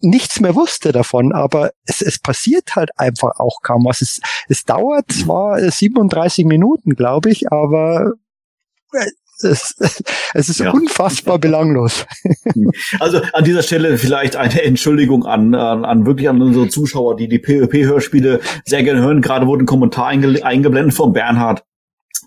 nichts 0.00 0.40
mehr 0.40 0.54
wusste 0.54 0.92
davon, 0.92 1.32
aber 1.32 1.70
es, 1.84 2.02
es 2.02 2.18
passiert 2.18 2.76
halt 2.76 2.90
einfach 2.96 3.40
auch 3.40 3.62
kaum 3.62 3.84
was. 3.84 4.02
Es, 4.02 4.20
es 4.48 4.64
dauert 4.64 5.10
zwar 5.10 5.58
äh, 5.58 5.70
37 5.70 6.44
Minuten, 6.44 6.94
glaube 6.94 7.30
ich, 7.30 7.50
aber 7.50 8.12
äh, 8.92 9.10
es, 9.44 9.74
es 10.34 10.48
ist 10.48 10.60
Ja. 10.60 10.70
unfassbar 10.72 11.38
belanglos. 11.38 12.06
Also 13.00 13.20
an 13.32 13.44
dieser 13.44 13.62
Stelle 13.62 13.98
vielleicht 13.98 14.36
eine 14.36 14.62
Entschuldigung 14.62 15.24
an, 15.26 15.54
an, 15.54 15.84
an 15.84 16.06
wirklich 16.06 16.28
an 16.28 16.40
unsere 16.42 16.68
Zuschauer, 16.68 17.16
die 17.16 17.28
die 17.28 17.38
PvP-Hörspiele 17.38 18.40
sehr 18.64 18.82
gerne 18.82 19.00
hören. 19.00 19.20
Gerade 19.22 19.46
wurde 19.46 19.64
ein 19.64 19.66
Kommentar 19.66 20.06
einge 20.06 20.44
eingeblendet 20.44 20.94
von 20.94 21.12
Bernhard. 21.12 21.62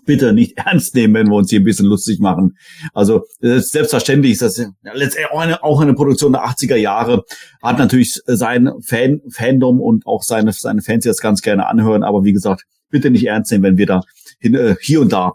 Bitte 0.04 0.32
nicht 0.32 0.56
ernst 0.58 0.94
nehmen, 0.94 1.14
wenn 1.14 1.28
wir 1.28 1.36
uns 1.36 1.50
hier 1.50 1.60
ein 1.60 1.64
bisschen 1.64 1.86
lustig 1.86 2.18
machen. 2.18 2.56
Also 2.92 3.24
selbstverständlich 3.40 4.32
ist 4.32 4.42
das 4.42 4.56
ja, 4.56 4.66
letztendlich 4.92 5.30
auch 5.32 5.40
eine, 5.40 5.62
auch 5.62 5.80
eine 5.80 5.94
Produktion 5.94 6.32
der 6.32 6.44
80er 6.44 6.76
Jahre. 6.76 7.24
Hat 7.62 7.78
natürlich 7.78 8.20
sein 8.26 8.70
Fan, 8.84 9.20
Fandom 9.28 9.80
und 9.80 10.06
auch 10.06 10.22
seine, 10.22 10.52
seine 10.52 10.82
Fans, 10.82 11.04
das 11.04 11.18
ganz 11.20 11.42
gerne 11.42 11.66
anhören. 11.66 12.02
Aber 12.02 12.24
wie 12.24 12.32
gesagt, 12.32 12.64
bitte 12.90 13.10
nicht 13.10 13.26
ernst 13.26 13.52
nehmen, 13.52 13.64
wenn 13.64 13.78
wir 13.78 13.86
da 13.86 14.00
hin, 14.40 14.54
äh, 14.54 14.76
hier 14.80 15.00
und 15.00 15.12
da 15.12 15.34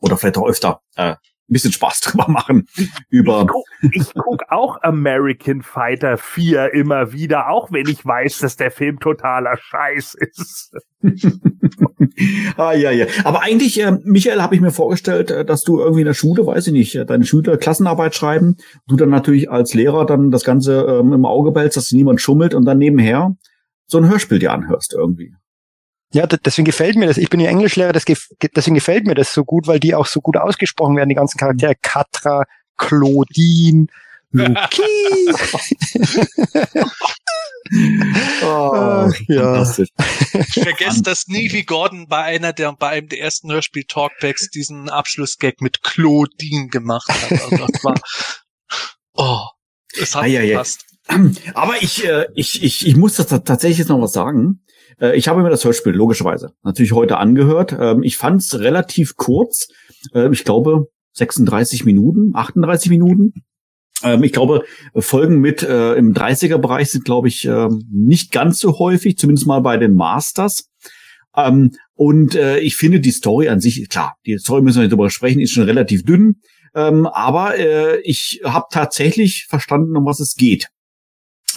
oder 0.00 0.16
vielleicht 0.16 0.38
auch 0.38 0.48
öfter 0.48 0.80
äh, 0.96 1.14
ein 1.50 1.52
bisschen 1.52 1.72
Spaß 1.72 2.00
drüber 2.00 2.28
machen. 2.28 2.66
Über 3.08 3.42
ich 3.42 3.48
guck, 3.48 3.66
ich 3.92 4.14
guck 4.14 4.42
auch 4.50 4.82
American 4.82 5.62
Fighter 5.62 6.16
4 6.16 6.72
immer 6.74 7.12
wieder, 7.12 7.50
auch 7.50 7.72
wenn 7.72 7.88
ich 7.88 8.04
weiß, 8.04 8.38
dass 8.38 8.56
der 8.56 8.70
Film 8.70 9.00
totaler 9.00 9.56
Scheiß 9.58 10.14
ist. 10.14 10.76
ah, 12.56 12.72
ja, 12.72 12.90
ja. 12.90 13.06
Aber 13.24 13.42
eigentlich, 13.42 13.80
äh, 13.80 13.98
Michael, 14.04 14.42
habe 14.42 14.54
ich 14.54 14.60
mir 14.60 14.70
vorgestellt, 14.70 15.30
äh, 15.30 15.44
dass 15.44 15.64
du 15.64 15.80
irgendwie 15.80 16.02
in 16.02 16.06
der 16.06 16.14
Schule, 16.14 16.46
weiß 16.46 16.68
ich 16.68 16.72
nicht, 16.72 16.94
äh, 16.94 17.04
deine 17.04 17.24
Schüler 17.24 17.56
Klassenarbeit 17.56 18.14
schreiben, 18.14 18.56
du 18.86 18.96
dann 18.96 19.10
natürlich 19.10 19.50
als 19.50 19.74
Lehrer 19.74 20.06
dann 20.06 20.30
das 20.30 20.44
Ganze 20.44 20.82
ähm, 20.82 21.12
im 21.12 21.24
Auge 21.24 21.50
behältst, 21.52 21.76
dass 21.76 21.92
niemand 21.92 22.20
schummelt 22.20 22.54
und 22.54 22.64
dann 22.64 22.78
nebenher 22.78 23.34
so 23.86 23.98
ein 23.98 24.08
Hörspiel 24.08 24.38
dir 24.38 24.52
anhörst 24.52 24.94
irgendwie. 24.94 25.34
Ja, 26.12 26.26
deswegen 26.26 26.66
gefällt 26.66 26.96
mir 26.96 27.06
das. 27.06 27.18
Ich 27.18 27.30
bin 27.30 27.40
ja 27.40 27.50
Englischlehrer, 27.50 27.92
das 27.92 28.04
gef 28.04 28.28
deswegen 28.56 28.74
gefällt 28.74 29.06
mir 29.06 29.14
das 29.14 29.32
so 29.32 29.44
gut, 29.44 29.66
weil 29.66 29.78
die 29.78 29.94
auch 29.94 30.06
so 30.06 30.20
gut 30.20 30.36
ausgesprochen 30.36 30.96
werden, 30.96 31.08
die 31.08 31.14
ganzen 31.14 31.38
Charaktere. 31.38 31.74
Katra, 31.80 32.44
Claudine, 32.76 33.86
Luki. 34.32 34.82
Oh, 38.42 39.08
ja. 39.28 39.64
vergesse 39.64 41.02
das 41.02 41.28
nie, 41.28 41.52
wie 41.52 41.62
Gordon 41.62 42.08
bei 42.08 42.24
einer 42.24 42.52
der, 42.52 42.72
bei 42.72 42.88
einem 42.88 43.08
der 43.08 43.20
ersten 43.20 43.52
Hörspiel-Talkbacks 43.52 44.50
diesen 44.50 44.88
Abschlussgag 44.88 45.60
mit 45.60 45.82
Claudine 45.82 46.68
gemacht 46.68 47.08
hat. 47.08 47.30
Also 47.30 47.56
das 47.56 47.84
war, 47.84 47.94
oh, 49.14 49.40
es 50.00 50.14
hat 50.14 50.24
ei, 50.24 50.40
ei. 50.40 50.46
gepasst. 50.48 50.84
Aber 51.54 51.80
ich, 51.80 52.04
äh, 52.04 52.26
ich, 52.34 52.62
ich, 52.62 52.86
ich 52.86 52.96
muss 52.96 53.14
das 53.14 53.28
ta- 53.28 53.38
tatsächlich 53.38 53.78
jetzt 53.78 53.88
noch 53.88 54.00
was 54.00 54.12
sagen. 54.12 54.62
Äh, 55.00 55.16
ich 55.16 55.28
habe 55.28 55.42
mir 55.42 55.50
das 55.50 55.64
Hörspiel 55.64 55.92
logischerweise 55.92 56.52
natürlich 56.62 56.92
heute 56.92 57.18
angehört. 57.18 57.76
Ähm, 57.78 58.02
ich 58.02 58.16
fand 58.16 58.40
es 58.40 58.58
relativ 58.58 59.16
kurz. 59.16 59.68
Äh, 60.14 60.30
ich 60.32 60.44
glaube 60.44 60.88
36 61.12 61.84
Minuten, 61.84 62.32
38 62.34 62.90
Minuten. 62.90 63.34
Ähm, 64.02 64.22
ich 64.22 64.32
glaube, 64.32 64.64
Folgen 64.96 65.40
mit 65.40 65.62
äh, 65.62 65.94
im 65.94 66.14
30er-Bereich 66.14 66.90
sind, 66.90 67.04
glaube 67.04 67.28
ich, 67.28 67.44
ähm, 67.44 67.84
nicht 67.90 68.32
ganz 68.32 68.60
so 68.60 68.78
häufig, 68.78 69.18
zumindest 69.18 69.46
mal 69.46 69.60
bei 69.60 69.76
den 69.76 69.94
Masters. 69.94 70.70
Ähm, 71.36 71.72
und 71.94 72.34
äh, 72.34 72.58
ich 72.60 72.76
finde 72.76 73.00
die 73.00 73.10
Story 73.10 73.48
an 73.48 73.60
sich, 73.60 73.88
klar, 73.88 74.16
die 74.26 74.38
Story 74.38 74.62
müssen 74.62 74.78
wir 74.78 74.82
nicht 74.82 74.92
drüber 74.92 75.10
sprechen, 75.10 75.40
ist 75.40 75.52
schon 75.52 75.64
relativ 75.64 76.04
dünn. 76.04 76.40
Ähm, 76.74 77.06
aber 77.06 77.58
äh, 77.58 78.00
ich 78.02 78.40
habe 78.44 78.66
tatsächlich 78.70 79.46
verstanden, 79.48 79.96
um 79.96 80.06
was 80.06 80.20
es 80.20 80.34
geht. 80.34 80.68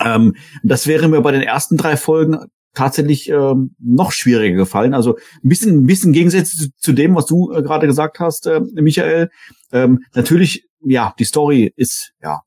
Ähm, 0.04 0.36
das 0.64 0.88
wäre 0.88 1.08
mir 1.08 1.22
bei 1.22 1.32
den 1.32 1.44
ersten 1.44 1.78
drei 1.78 1.98
Folgen 1.98 2.38
tatsächlich 2.74 3.30
ähm, 3.30 3.76
noch 3.80 4.12
schwieriger 4.12 4.56
gefallen. 4.56 4.94
Also 4.94 5.18
ein 5.44 5.50
bisschen, 5.50 5.84
ein 5.84 5.86
bisschen 5.86 6.14
Gegensätze 6.14 6.58
zu, 6.58 6.70
zu 6.78 6.94
dem, 6.94 7.16
was 7.16 7.26
du 7.26 7.52
äh, 7.52 7.62
gerade 7.62 7.88
gesagt 7.88 8.20
hast, 8.20 8.48
äh, 8.48 8.62
Michael. 8.74 9.30
Ähm, 9.72 10.04
natürlich, 10.14 10.66
ja, 10.84 11.14
die 11.18 11.26
Story 11.26 11.72
ist, 11.76 12.14
ja, 12.22 12.42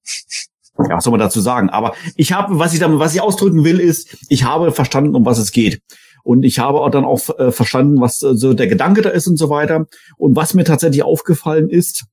ja, 0.78 0.96
was 0.96 1.04
soll 1.04 1.12
man 1.12 1.20
dazu 1.20 1.40
sagen? 1.40 1.70
Aber 1.70 1.94
ich 2.16 2.32
habe, 2.32 2.58
was 2.58 2.74
ich 2.74 2.80
damit, 2.80 2.98
was 2.98 3.14
ich 3.14 3.20
ausdrücken 3.20 3.64
will, 3.64 3.80
ist, 3.80 4.16
ich 4.28 4.44
habe 4.44 4.72
verstanden, 4.72 5.14
um 5.14 5.24
was 5.24 5.38
es 5.38 5.52
geht. 5.52 5.80
Und 6.22 6.42
ich 6.42 6.58
habe 6.58 6.80
auch 6.80 6.90
dann 6.90 7.04
auch 7.04 7.20
äh, 7.38 7.52
verstanden, 7.52 8.00
was 8.00 8.22
äh, 8.22 8.34
so 8.34 8.52
der 8.52 8.66
Gedanke 8.66 9.00
da 9.00 9.10
ist 9.10 9.28
und 9.28 9.36
so 9.36 9.48
weiter. 9.48 9.86
Und 10.18 10.34
was 10.36 10.54
mir 10.54 10.64
tatsächlich 10.64 11.02
aufgefallen 11.02 11.70
ist, 11.70 12.04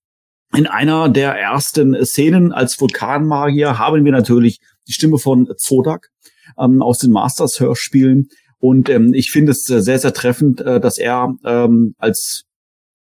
in 0.55 0.67
einer 0.67 1.09
der 1.09 1.33
ersten 1.33 2.05
Szenen 2.05 2.51
als 2.51 2.79
Vulkanmagier 2.79 3.79
haben 3.79 4.05
wir 4.05 4.11
natürlich 4.11 4.59
die 4.87 4.93
Stimme 4.93 5.17
von 5.17 5.51
Zodak 5.57 6.12
ähm, 6.59 6.81
aus 6.81 6.99
den 6.99 7.11
Masters-Hörspielen. 7.11 8.29
Und 8.59 8.89
ähm, 8.89 9.13
ich 9.13 9.31
finde 9.31 9.51
es 9.51 9.65
sehr, 9.65 9.99
sehr 9.99 10.13
treffend, 10.13 10.61
äh, 10.61 10.79
dass 10.79 10.97
er 10.97 11.35
ähm, 11.43 11.95
als 11.97 12.45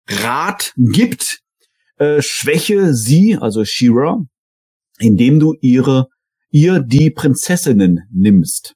Rat 0.07 0.74
gibt, 0.78 1.40
äh, 1.98 2.22
schwäche 2.22 2.94
sie, 2.94 3.38
also 3.38 3.65
Shira, 3.65 4.24
indem 4.99 5.40
du 5.40 5.56
ihre, 5.61 6.07
ihr 6.52 6.80
die 6.80 7.10
Prinzessinnen 7.10 8.02
nimmst. 8.11 8.76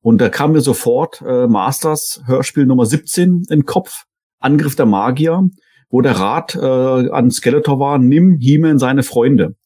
Und 0.00 0.20
da 0.20 0.28
kam 0.28 0.52
mir 0.52 0.60
sofort 0.60 1.22
äh, 1.22 1.46
Masters 1.46 2.22
Hörspiel 2.26 2.66
Nummer 2.66 2.86
17 2.86 3.28
in 3.28 3.42
den 3.48 3.64
Kopf, 3.64 4.04
Angriff 4.38 4.76
der 4.76 4.86
Magier, 4.86 5.48
wo 5.90 6.00
der 6.00 6.12
Rat 6.12 6.54
äh, 6.54 7.10
an 7.10 7.30
Skeletor 7.30 7.80
war, 7.80 7.98
nimm 7.98 8.38
He-Man 8.38 8.78
seine 8.78 9.02
Freunde. 9.02 9.56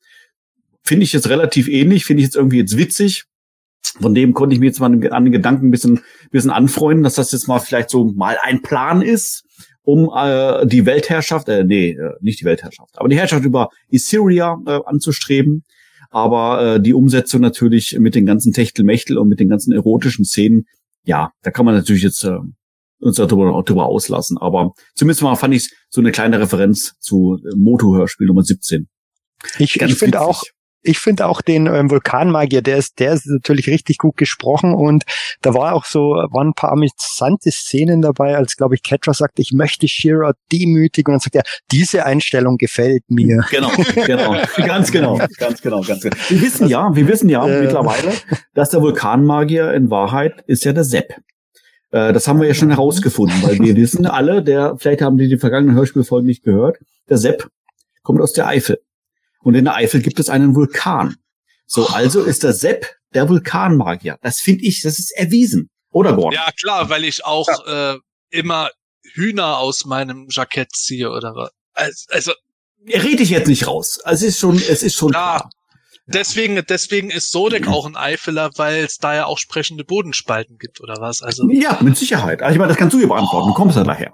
Finde 0.82 1.05
ich 1.05 1.12
jetzt 1.12 1.28
relativ 1.28 1.68
ähnlich, 1.68 2.05
finde 2.05 2.22
ich 2.22 2.27
jetzt 2.27 2.36
irgendwie 2.36 2.59
jetzt 2.59 2.77
witzig. 2.77 3.24
Von 4.01 4.15
dem 4.15 4.35
konnte 4.35 4.55
ich 4.55 4.61
mir 4.61 4.66
jetzt 4.66 4.81
mal 4.81 4.86
an 5.11 5.24
den 5.24 5.32
Gedanken 5.32 5.69
ein 5.69 5.70
bisschen, 5.70 6.01
bisschen 6.31 6.51
anfreunden, 6.51 7.02
dass 7.02 7.15
das 7.15 7.32
jetzt 7.32 7.48
mal 7.48 7.59
vielleicht 7.59 7.90
so 7.90 8.05
mal 8.05 8.36
ein 8.43 8.62
Plan 8.62 9.02
ist, 9.02 9.44
um 9.82 10.11
äh, 10.15 10.66
die 10.66 10.86
Weltherrschaft, 10.86 11.48
äh, 11.48 11.65
nee, 11.65 11.90
äh, 11.90 12.12
nicht 12.20 12.40
die 12.40 12.44
Weltherrschaft, 12.44 12.98
aber 12.98 13.09
die 13.09 13.16
Herrschaft 13.16 13.44
über 13.44 13.69
Issyria 13.89 14.59
äh, 14.66 14.81
anzustreben. 14.85 15.65
Aber 16.11 16.77
äh, 16.77 16.81
die 16.81 16.93
Umsetzung 16.93 17.40
natürlich 17.40 17.97
mit 17.98 18.15
den 18.15 18.27
ganzen 18.27 18.52
Techtelmechtel 18.52 19.16
und 19.16 19.28
mit 19.28 19.39
den 19.39 19.48
ganzen 19.48 19.73
erotischen 19.73 20.24
Szenen, 20.24 20.66
ja, 21.05 21.32
da 21.43 21.51
kann 21.51 21.65
man 21.65 21.74
natürlich 21.74 22.02
jetzt 22.02 22.24
äh, 22.24 22.39
uns 23.01 23.16
darüber, 23.16 23.62
darüber 23.65 23.86
auslassen. 23.86 24.36
Aber 24.39 24.74
zumindest 24.94 25.23
mal 25.23 25.36
fand 25.36 25.55
ich 25.55 25.70
so 25.89 26.01
eine 26.01 26.12
kleine 26.12 26.40
Referenz 26.40 26.94
zu 26.98 27.39
äh, 27.44 27.57
Moto-Hörspiel 27.57 28.27
Nummer 28.27 28.43
17. 28.43 28.89
Ich, 29.59 29.81
ich 29.81 29.94
finde 29.94 30.20
auch, 30.20 30.43
ich 30.82 30.98
finde 30.98 31.27
auch 31.27 31.43
den 31.43 31.66
ähm, 31.66 31.90
Vulkanmagier, 31.90 32.62
der 32.62 32.78
ist, 32.78 32.98
der 32.98 33.12
ist 33.12 33.27
natürlich 33.27 33.66
richtig 33.69 33.98
gut 33.98 34.16
gesprochen 34.16 34.74
und 34.74 35.05
da 35.43 35.55
war 35.55 35.74
auch 35.74 35.85
so, 35.85 36.01
waren 36.31 36.48
ein 36.48 36.55
paar 36.55 36.73
amüsante 36.73 37.51
Szenen 37.51 38.02
dabei, 38.02 38.36
als 38.36 38.57
glaube 38.57 38.74
ich 38.74 38.82
Ketra 38.82 39.12
sagte, 39.12 39.43
ich 39.43 39.52
möchte 39.52 39.89
Shira 39.89 40.32
demütigen 40.52 41.12
und 41.12 41.15
dann 41.15 41.20
sagt 41.20 41.36
er, 41.36 41.43
diese 41.70 42.07
Einstellung 42.07 42.57
gefällt 42.57 43.02
mir. 43.09 43.44
Genau, 43.51 43.70
genau, 44.07 44.36
ganz 44.57 44.90
genau, 44.90 45.19
ganz 45.39 45.61
genau, 45.61 45.82
ganz 45.82 46.02
genau. 46.02 46.16
Wir 46.28 46.40
wissen 46.40 46.69
ja, 46.69 46.94
wir 46.94 47.09
wissen 47.09 47.28
ja 47.28 47.47
äh, 47.47 47.62
mittlerweile, 47.62 48.12
dass 48.55 48.70
der 48.70 48.81
Vulkanmagier 48.81 49.73
in 49.74 49.90
Wahrheit 49.90 50.43
ist 50.47 50.65
ja 50.65 50.73
der 50.73 50.85
Sepp. 50.85 51.15
Äh, 51.90 52.12
das 52.12 52.27
haben 52.27 52.40
wir 52.40 52.48
ja 52.48 52.55
schon 52.55 52.70
herausgefunden, 52.70 53.43
weil 53.43 53.59
wir 53.59 53.77
wissen 53.77 54.07
alle, 54.07 54.43
der, 54.43 54.77
vielleicht 54.78 55.02
haben 55.02 55.19
die 55.19 55.28
die 55.28 55.39
vergangenen 55.39 55.77
Hörspielfolgen 55.77 56.27
nicht 56.27 56.43
gehört, 56.43 56.78
der 57.09 57.19
Sepp 57.19 57.48
kommt 58.02 58.20
aus 58.20 58.32
der 58.32 58.47
Eifel. 58.47 58.78
Und 59.43 59.55
in 59.55 59.65
der 59.65 59.75
Eifel 59.75 60.03
gibt 60.03 60.21
es 60.21 60.29
einen 60.29 60.55
Vulkan. 60.55 61.17
So, 61.67 61.87
also 61.87 62.23
ist 62.23 62.43
der 62.43 62.53
Sepp 62.53 62.87
der 63.15 63.29
Vulkanmagier. 63.29 64.19
Das 64.23 64.41
finde 64.41 64.65
ich, 64.65 64.83
das 64.83 64.99
ist 64.99 65.11
erwiesen. 65.17 65.69
Oder 65.91 66.15
Gordon? 66.15 66.33
Ja, 66.33 66.51
klar, 66.59 66.89
weil 66.89 67.05
ich 67.05 67.25
auch 67.25 67.49
ja. 67.67 67.95
äh, 67.95 67.99
immer 68.31 68.71
Hühner 69.15 69.59
aus 69.59 69.85
meinem 69.85 70.27
Jackett 70.31 70.73
ziehe 70.73 71.11
oder 71.11 71.35
was. 71.35 71.51
Also, 71.75 72.05
also 72.11 72.33
rede 72.87 73.23
ich 73.23 73.31
jetzt 73.31 73.49
nicht 73.49 73.67
raus. 73.67 74.01
Also 74.05 74.27
es 74.27 74.35
ist 74.35 74.41
schon, 74.41 74.57
es 74.57 74.83
ist 74.83 74.97
schon 74.97 75.11
klar. 75.11 75.39
klar. 75.39 75.51
Deswegen, 76.07 76.61
deswegen 76.69 77.11
ist 77.11 77.31
Sodek 77.31 77.69
auch 77.69 77.87
ein 77.87 77.97
Eifeler, 77.97 78.51
weil 78.57 78.85
es 78.85 78.99
da 78.99 79.15
ja 79.15 79.27
auch 79.27 79.39
sprechende 79.39 79.85
Bodenspalten 79.85 80.59
gibt, 80.59 80.81
oder 80.81 80.97
was? 80.99 81.23
Also 81.23 81.49
ja, 81.51 81.79
mit 81.83 81.97
Sicherheit. 81.97 82.43
Also 82.43 82.55
ich 82.55 82.59
meine, 82.59 82.71
das 82.71 82.79
kannst 82.79 82.95
du 82.95 82.99
dir 82.99 83.07
beantworten. 83.07 83.49
Du 83.49 83.55
kommst 83.55 83.77
ja 83.77 83.85
daher. 83.85 84.12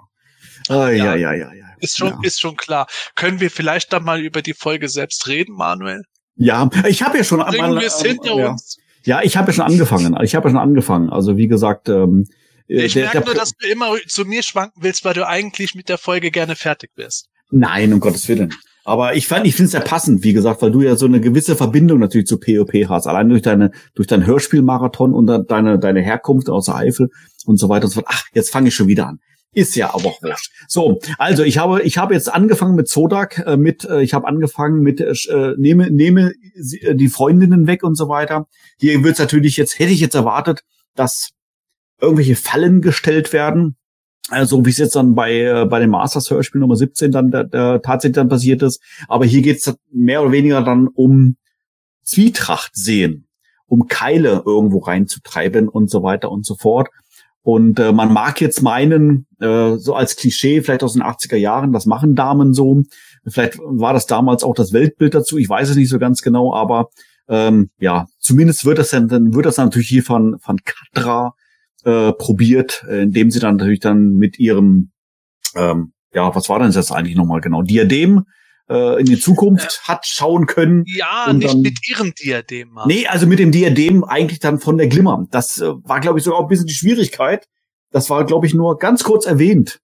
Ah, 0.69 0.89
ja, 0.89 1.15
ja, 1.15 1.33
ja, 1.33 1.53
ja. 1.53 1.66
Ist 1.79 1.97
schon, 1.97 2.09
ja. 2.09 2.19
ist 2.23 2.39
schon 2.39 2.55
klar. 2.55 2.87
Können 3.15 3.39
wir 3.39 3.51
vielleicht 3.51 3.93
dann 3.93 4.03
mal 4.03 4.19
über 4.19 4.41
die 4.41 4.53
Folge 4.53 4.89
selbst 4.89 5.27
reden, 5.27 5.55
Manuel? 5.55 6.03
Ja, 6.35 6.69
ich 6.87 7.03
habe 7.03 7.17
ja 7.17 7.23
schon 7.23 7.39
Bringen 7.39 7.75
mal, 7.75 7.81
wir 7.81 7.87
es 7.87 8.01
hinter 8.01 8.35
ja. 8.35 8.49
uns. 8.49 8.77
Ja, 9.03 9.21
ich 9.23 9.37
habe 9.37 9.47
ja 9.47 9.53
schon 9.53 9.65
angefangen. 9.65 10.17
Ich 10.23 10.35
habe 10.35 10.47
ja 10.47 10.51
schon 10.51 10.59
angefangen. 10.59 11.09
Also 11.09 11.37
wie 11.37 11.47
gesagt, 11.47 11.89
ähm, 11.89 12.27
ich 12.67 12.93
der, 12.93 13.03
merke 13.03 13.25
nur, 13.25 13.35
dass 13.35 13.53
du 13.53 13.67
immer 13.67 13.95
zu 14.07 14.25
mir 14.25 14.43
schwanken 14.43 14.83
willst, 14.83 15.05
weil 15.05 15.13
du 15.13 15.25
eigentlich 15.25 15.75
mit 15.75 15.89
der 15.89 15.97
Folge 15.97 16.31
gerne 16.31 16.55
fertig 16.55 16.91
wärst. 16.95 17.29
Nein, 17.49 17.93
um 17.93 17.99
Gottes 17.99 18.27
Willen. 18.27 18.53
Aber 18.83 19.15
ich 19.15 19.27
fand, 19.27 19.45
ich 19.45 19.55
finde 19.55 19.67
es 19.67 19.73
ja 19.73 19.79
passend, 19.81 20.23
wie 20.23 20.33
gesagt, 20.33 20.61
weil 20.61 20.71
du 20.71 20.81
ja 20.81 20.95
so 20.95 21.05
eine 21.05 21.19
gewisse 21.19 21.55
Verbindung 21.55 21.99
natürlich 21.99 22.27
zu 22.27 22.39
POP 22.39 22.71
hast. 22.87 23.07
Allein 23.07 23.27
durch 23.29 23.41
deine, 23.41 23.71
durch 23.95 24.07
dein 24.07 24.25
Hörspielmarathon 24.25 25.13
und 25.13 25.27
deine, 25.49 25.79
deine 25.79 26.01
Herkunft 26.01 26.49
aus 26.49 26.65
der 26.65 26.75
Eifel 26.75 27.09
und 27.45 27.57
so 27.57 27.69
weiter 27.69 27.85
und 27.85 27.91
so 27.91 27.95
fort. 28.01 28.07
Ach, 28.09 28.23
jetzt 28.33 28.51
fange 28.51 28.69
ich 28.69 28.75
schon 28.75 28.87
wieder 28.87 29.07
an. 29.07 29.19
Ist 29.57 29.75
ja 29.75 29.91
aber 29.91 30.05
auch 30.05 30.21
wurscht. 30.21 30.51
So, 30.67 30.99
also 31.17 31.41
ich 31.41 31.57
habe 31.57 31.81
ich 31.81 31.97
habe 31.97 32.13
jetzt 32.13 32.31
angefangen 32.31 32.75
mit 32.75 32.87
Zodak, 32.87 33.39
äh, 33.39 33.57
mit 33.57 33.85
äh, 33.85 34.03
ich 34.03 34.13
habe 34.13 34.27
angefangen 34.27 34.81
mit 34.81 35.01
äh, 35.01 35.15
nehme 35.57 35.89
nehme 35.89 36.33
äh, 36.81 36.93
die 36.93 37.07
Freundinnen 37.07 37.65
weg 37.65 37.81
und 37.81 37.95
so 37.95 38.07
weiter. 38.07 38.47
Hier 38.77 39.03
wird's 39.03 39.17
natürlich 39.17 39.57
jetzt 39.57 39.79
hätte 39.79 39.91
ich 39.91 39.99
jetzt 39.99 40.13
erwartet, 40.13 40.61
dass 40.93 41.31
irgendwelche 41.99 42.35
Fallen 42.35 42.83
gestellt 42.83 43.33
werden, 43.33 43.77
also 44.29 44.63
wie 44.63 44.69
es 44.69 44.77
jetzt 44.77 44.95
dann 44.95 45.15
bei 45.15 45.41
äh, 45.41 45.65
bei 45.65 45.79
dem 45.79 45.89
Masters 45.89 46.29
Hörspiel 46.29 46.61
Nummer 46.61 46.75
17 46.75 47.11
dann 47.11 47.31
der, 47.31 47.45
der 47.45 47.81
tatsächlich 47.81 48.17
dann 48.17 48.29
passiert 48.29 48.61
ist, 48.61 48.79
aber 49.07 49.25
hier 49.25 49.41
geht's 49.41 49.73
mehr 49.91 50.21
oder 50.21 50.33
weniger 50.33 50.61
dann 50.61 50.87
um 50.87 51.35
Zwietracht 52.03 52.75
sehen, 52.75 53.25
um 53.65 53.87
Keile 53.87 54.43
irgendwo 54.45 54.77
reinzutreiben 54.77 55.67
und 55.67 55.89
so 55.89 56.03
weiter 56.03 56.29
und 56.29 56.45
so 56.45 56.53
fort. 56.53 56.89
Und 57.47 57.79
äh, 57.79 57.93
man 57.93 58.11
mag 58.11 58.41
jetzt 58.41 58.61
meinen, 58.61 59.25
äh, 59.39 59.77
so 59.77 59.95
als 59.95 60.17
Klischee, 60.17 60.61
vielleicht 60.61 60.83
aus 60.83 60.95
den 60.95 61.01
80er 61.01 61.37
Jahren, 61.37 61.71
das 61.71 61.85
machen 61.85 62.13
Damen 62.13 62.53
so. 62.53 62.83
Vielleicht 63.25 63.57
war 63.59 63.93
das 63.93 64.05
damals 64.05 64.43
auch 64.43 64.53
das 64.53 64.73
Weltbild 64.73 65.15
dazu, 65.15 65.37
ich 65.37 65.47
weiß 65.47 65.69
es 65.69 65.77
nicht 65.77 65.87
so 65.87 65.97
ganz 65.97 66.21
genau, 66.21 66.53
aber 66.53 66.89
ähm, 67.29 67.69
ja, 67.79 68.07
zumindest 68.19 68.65
wird 68.65 68.79
das 68.79 68.89
dann, 68.89 69.07
dann 69.07 69.33
wird 69.33 69.45
das 69.45 69.55
dann 69.55 69.67
natürlich 69.67 69.87
hier 69.87 70.03
von, 70.03 70.37
von 70.39 70.57
Katra 70.57 71.35
äh, 71.85 72.11
probiert, 72.11 72.83
äh, 72.89 73.03
indem 73.03 73.31
sie 73.31 73.39
dann 73.39 73.55
natürlich 73.55 73.79
dann 73.79 74.15
mit 74.15 74.37
ihrem, 74.39 74.91
ähm, 75.55 75.93
ja, 76.13 76.35
was 76.35 76.49
war 76.49 76.59
denn 76.59 76.73
das 76.73 76.91
eigentlich 76.91 77.15
nochmal 77.15 77.39
genau, 77.39 77.61
Diadem 77.61 78.25
äh, 78.69 78.99
in 78.99 79.05
die 79.05 79.19
Zukunft 79.19 79.81
äh, 79.83 79.87
hat 79.87 80.05
schauen 80.05 80.45
können. 80.45 80.83
Ja, 80.87 81.31
nicht 81.33 81.53
dann, 81.53 81.61
mit 81.61 81.87
ihrem 81.89 82.13
Diadem. 82.13 82.69
Mann. 82.69 82.87
Nee, 82.87 83.07
also 83.07 83.27
mit 83.27 83.39
dem 83.39 83.51
Diadem 83.51 84.03
eigentlich 84.03 84.39
dann 84.39 84.59
von 84.59 84.77
der 84.77 84.87
Glimmer. 84.87 85.25
Das 85.31 85.59
äh, 85.59 85.73
war, 85.83 85.99
glaube 85.99 86.19
ich, 86.19 86.25
sogar 86.25 86.41
ein 86.41 86.47
bisschen 86.47 86.67
die 86.67 86.73
Schwierigkeit. 86.73 87.47
Das 87.91 88.09
war, 88.09 88.25
glaube 88.25 88.45
ich, 88.45 88.53
nur 88.53 88.77
ganz 88.77 89.03
kurz 89.03 89.25
erwähnt 89.25 89.79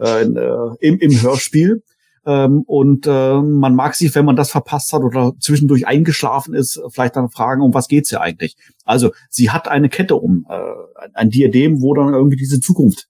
äh, 0.00 0.22
äh, 0.22 0.76
im, 0.80 0.98
im 0.98 1.22
Hörspiel. 1.22 1.82
Ähm, 2.26 2.62
und 2.66 3.06
äh, 3.06 3.42
man 3.42 3.74
mag 3.74 3.94
sich, 3.94 4.14
wenn 4.14 4.24
man 4.24 4.36
das 4.36 4.50
verpasst 4.50 4.92
hat 4.92 5.02
oder 5.02 5.32
zwischendurch 5.38 5.86
eingeschlafen 5.86 6.54
ist, 6.54 6.80
vielleicht 6.88 7.16
dann 7.16 7.28
fragen, 7.28 7.62
um 7.62 7.74
was 7.74 7.86
geht's 7.86 8.08
hier 8.08 8.22
eigentlich? 8.22 8.56
Also 8.84 9.12
sie 9.28 9.50
hat 9.50 9.68
eine 9.68 9.90
Kette 9.90 10.16
um, 10.16 10.46
äh, 10.48 11.08
ein 11.12 11.30
Diadem, 11.30 11.82
wo 11.82 11.94
dann 11.94 12.14
irgendwie 12.14 12.36
diese 12.36 12.60
Zukunft 12.60 13.08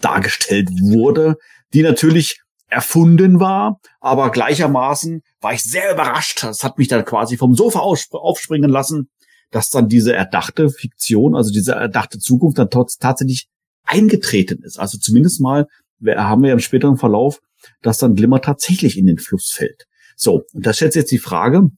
dargestellt 0.00 0.68
wurde, 0.80 1.36
die 1.72 1.82
natürlich 1.82 2.40
erfunden 2.70 3.40
war, 3.40 3.80
aber 4.00 4.30
gleichermaßen 4.30 5.22
war 5.40 5.52
ich 5.52 5.62
sehr 5.62 5.92
überrascht. 5.92 6.42
Das 6.42 6.64
hat 6.64 6.78
mich 6.78 6.88
dann 6.88 7.04
quasi 7.04 7.36
vom 7.36 7.54
Sofa 7.54 7.80
aufspringen 7.80 8.70
lassen, 8.70 9.10
dass 9.50 9.70
dann 9.70 9.88
diese 9.88 10.14
erdachte 10.14 10.70
Fiktion, 10.70 11.34
also 11.34 11.52
diese 11.52 11.72
erdachte 11.72 12.18
Zukunft 12.18 12.58
dann 12.58 12.70
tatsächlich 12.70 13.48
eingetreten 13.84 14.62
ist. 14.62 14.78
Also 14.78 14.98
zumindest 14.98 15.40
mal 15.40 15.66
haben 16.06 16.42
wir 16.42 16.52
im 16.52 16.60
späteren 16.60 16.96
Verlauf, 16.96 17.40
dass 17.82 17.98
dann 17.98 18.14
Glimmer 18.14 18.40
tatsächlich 18.40 18.96
in 18.96 19.06
den 19.06 19.18
Fluss 19.18 19.50
fällt. 19.52 19.86
So, 20.16 20.44
und 20.52 20.66
da 20.66 20.72
stellt 20.72 20.92
sich 20.92 21.00
jetzt 21.00 21.12
die 21.12 21.18
Frage, 21.18 21.70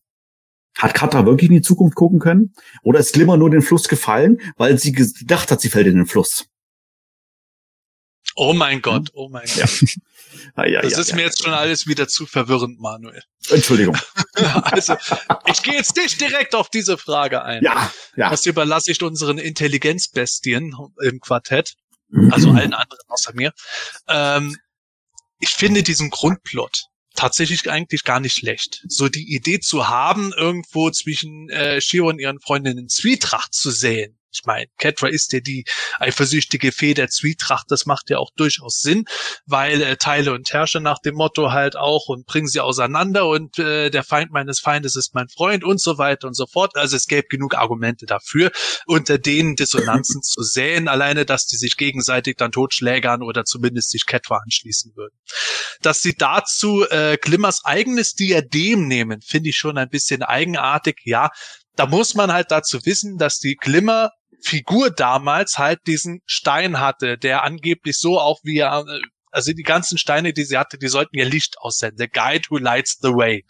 hat 0.77 0.95
Katra 0.95 1.27
wirklich 1.27 1.51
in 1.51 1.57
die 1.57 1.63
Zukunft 1.63 1.97
gucken 1.97 2.19
können? 2.19 2.53
Oder 2.83 2.99
ist 2.99 3.13
Glimmer 3.13 3.37
nur 3.37 3.49
in 3.49 3.53
den 3.53 3.63
Fluss 3.63 3.89
gefallen, 3.89 4.39
weil 4.57 4.79
sie 4.79 4.93
gedacht 4.93 5.51
hat, 5.51 5.61
sie 5.61 5.69
fällt 5.69 5.87
in 5.87 5.97
den 5.97 6.07
Fluss? 6.07 6.47
Oh 8.35 8.53
mein 8.53 8.83
Gott, 8.83 9.11
oh 9.15 9.29
mein 9.29 9.47
Gott. 9.47 9.57
Ja. 9.57 9.67
Ah, 10.55 10.67
ja, 10.67 10.81
das 10.81 10.93
ja, 10.93 10.99
ist 10.99 11.11
ja, 11.11 11.17
mir 11.17 11.23
jetzt 11.23 11.43
schon 11.43 11.53
alles 11.53 11.87
wieder 11.87 12.09
zu 12.09 12.27
verwirrend, 12.27 12.81
Manuel. 12.81 13.23
Entschuldigung. 13.51 13.97
also, 14.35 14.97
ich 15.47 15.63
gehe 15.63 15.75
jetzt 15.75 15.95
nicht 15.97 16.21
direkt 16.21 16.55
auf 16.55 16.71
diese 16.71 16.97
Frage 16.97 17.43
ein. 17.43 17.63
Ja, 17.63 17.93
ja. 18.17 18.31
Das 18.31 18.47
überlasse 18.47 18.91
ich 18.91 19.03
unseren 19.03 19.39
Intelligenzbestien 19.39 20.75
im 21.03 21.21
Quartett, 21.21 21.75
also 22.31 22.51
allen 22.51 22.73
anderen 22.75 23.01
außer 23.09 23.33
mir. 23.35 23.53
Ähm, 24.09 24.57
ich 25.39 25.51
finde 25.51 25.83
diesen 25.83 26.11
Grundplot 26.11 26.85
tatsächlich 27.15 27.71
eigentlich 27.71 28.05
gar 28.05 28.21
nicht 28.21 28.35
schlecht. 28.35 28.85
So 28.89 29.09
die 29.09 29.35
Idee 29.35 29.61
zu 29.61 29.89
haben, 29.89 30.33
irgendwo 30.33 30.91
zwischen 30.91 31.49
äh, 31.51 31.81
Shiro 31.81 32.09
und 32.09 32.19
ihren 32.19 32.41
Freundinnen 32.41 32.89
Zwietracht 32.89 33.55
zu 33.55 33.71
sehen, 33.71 34.19
ich 34.33 34.43
meine, 34.45 34.67
Catra 34.79 35.09
ist 35.09 35.33
ja 35.33 35.41
die 35.41 35.65
eifersüchtige 35.99 36.73
Fee 36.73 36.95
der 36.95 37.09
Zwietracht, 37.09 37.67
das 37.69 37.87
macht 37.87 38.11
ja 38.11 38.19
auch 38.19 38.31
durchaus 38.37 38.81
Sinn, 38.81 39.05
weil 39.47 39.83
äh, 39.83 39.97
Teile 39.97 40.33
und 40.33 40.53
Herrsche 40.53 40.81
nach 40.81 40.99
dem 40.99 41.15
Motto 41.15 41.53
halt 41.53 41.77
auch 41.77 42.09
und 42.09 42.27
bringen 42.27 42.49
sie 42.49 42.61
auseinander 42.61 43.29
und 43.29 43.59
äh, 43.59 43.91
der 43.91 44.05
Feind 44.05 44.31
meines 44.33 44.61
Feindes 44.61 44.97
ist 44.97 45.15
mein 45.15 45.29
Freund 45.29 45.65
und 45.65 45.81
so 45.81 45.99
weiter 45.99 46.27
und 46.27 46.35
so 46.35 46.47
fort. 46.47 46.77
Also 46.77 46.97
es 46.97 47.07
gäbe 47.07 47.29
genug 47.29 47.55
Argumente 47.55 48.07
dafür, 48.07 48.51
unter 48.87 49.19
denen 49.19 49.57
Dissonanzen 49.57 50.23
zu 50.23 50.43
säen, 50.43 50.89
alleine, 50.89 51.25
dass 51.25 51.47
die 51.47 51.57
sich 51.57 51.77
gegenseitig 51.77 52.37
dann 52.37 52.53
totschlägern 52.53 53.23
oder 53.23 53.45
zumindest 53.45 53.91
sich 53.91 54.07
Catra 54.07 54.41
anschließen 54.45 54.93
würden. 54.97 55.15
Dass 55.81 56.03
sie 56.03 56.15
dazu 56.17 56.87
äh, 56.89 57.19
Glimmers 57.21 57.65
eigenes 57.65 58.15
Diadem 58.15 58.89
nehmen, 58.89 59.21
finde 59.21 59.51
ich 59.51 59.57
schon 59.57 59.79
ein 59.79 59.89
bisschen 59.89 60.23
eigenartig. 60.23 61.01
Ja, 61.05 61.31
da 61.77 61.87
muss 61.87 62.15
man 62.15 62.33
halt 62.33 62.51
dazu 62.51 62.85
wissen, 62.85 63.19
dass 63.19 63.39
die 63.39 63.57
Glimmer 63.57 64.11
Figur 64.45 64.91
damals 64.91 65.59
halt 65.59 65.81
diesen 65.87 66.21
Stein 66.27 66.81
hatte, 66.81 67.17
der 67.17 67.45
angeblich 67.45 67.99
so 67.99 68.19
auch 68.19 68.41
wie 68.43 68.59
er, 68.59 68.85
also 69.31 69.53
die 69.53 69.63
ganzen 69.63 69.99
Steine, 69.99 70.33
die 70.33 70.45
sie 70.45 70.59
hatte, 70.59 70.79
die 70.79 70.89
sollten 70.89 71.17
ihr 71.17 71.25
Licht 71.25 71.59
aussenden. 71.59 71.99
The 71.99 72.09
Guide 72.09 72.45
who 72.51 72.59
lights 72.59 72.99
the 73.01 73.11
way. 73.11 73.45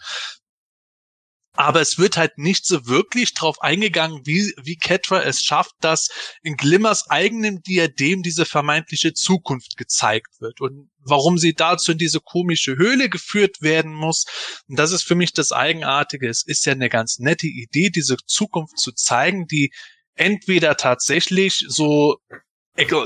Aber 1.54 1.80
es 1.82 1.98
wird 1.98 2.16
halt 2.16 2.38
nicht 2.38 2.64
so 2.64 2.86
wirklich 2.86 3.34
drauf 3.34 3.60
eingegangen, 3.60 4.22
wie, 4.24 4.54
wie 4.62 4.76
Ketra 4.76 5.22
es 5.22 5.42
schafft, 5.42 5.74
dass 5.80 6.08
in 6.42 6.56
Glimmers 6.56 7.10
eigenem 7.10 7.62
Diadem 7.62 8.22
diese 8.22 8.46
vermeintliche 8.46 9.12
Zukunft 9.12 9.76
gezeigt 9.76 10.40
wird 10.40 10.60
und 10.62 10.90
warum 10.98 11.36
sie 11.36 11.52
dazu 11.52 11.92
in 11.92 11.98
diese 11.98 12.20
komische 12.20 12.76
Höhle 12.76 13.10
geführt 13.10 13.60
werden 13.60 13.92
muss. 13.92 14.24
Und 14.66 14.78
das 14.78 14.92
ist 14.92 15.02
für 15.02 15.14
mich 15.14 15.34
das 15.34 15.52
Eigenartige. 15.52 16.28
Es 16.28 16.42
ist 16.46 16.64
ja 16.64 16.72
eine 16.72 16.88
ganz 16.88 17.18
nette 17.18 17.46
Idee, 17.46 17.90
diese 17.90 18.16
Zukunft 18.26 18.78
zu 18.78 18.92
zeigen, 18.92 19.46
die 19.46 19.72
entweder 20.14 20.76
tatsächlich 20.76 21.64
so, 21.68 22.16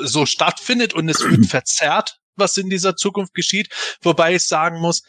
so 0.02 0.26
stattfindet 0.26 0.94
und 0.94 1.08
es 1.08 1.20
wird 1.20 1.46
verzerrt, 1.50 2.18
was 2.36 2.56
in 2.58 2.70
dieser 2.70 2.96
Zukunft 2.96 3.34
geschieht, 3.34 3.70
wobei 4.02 4.34
ich 4.34 4.42
sagen 4.42 4.80
muss, 4.80 5.02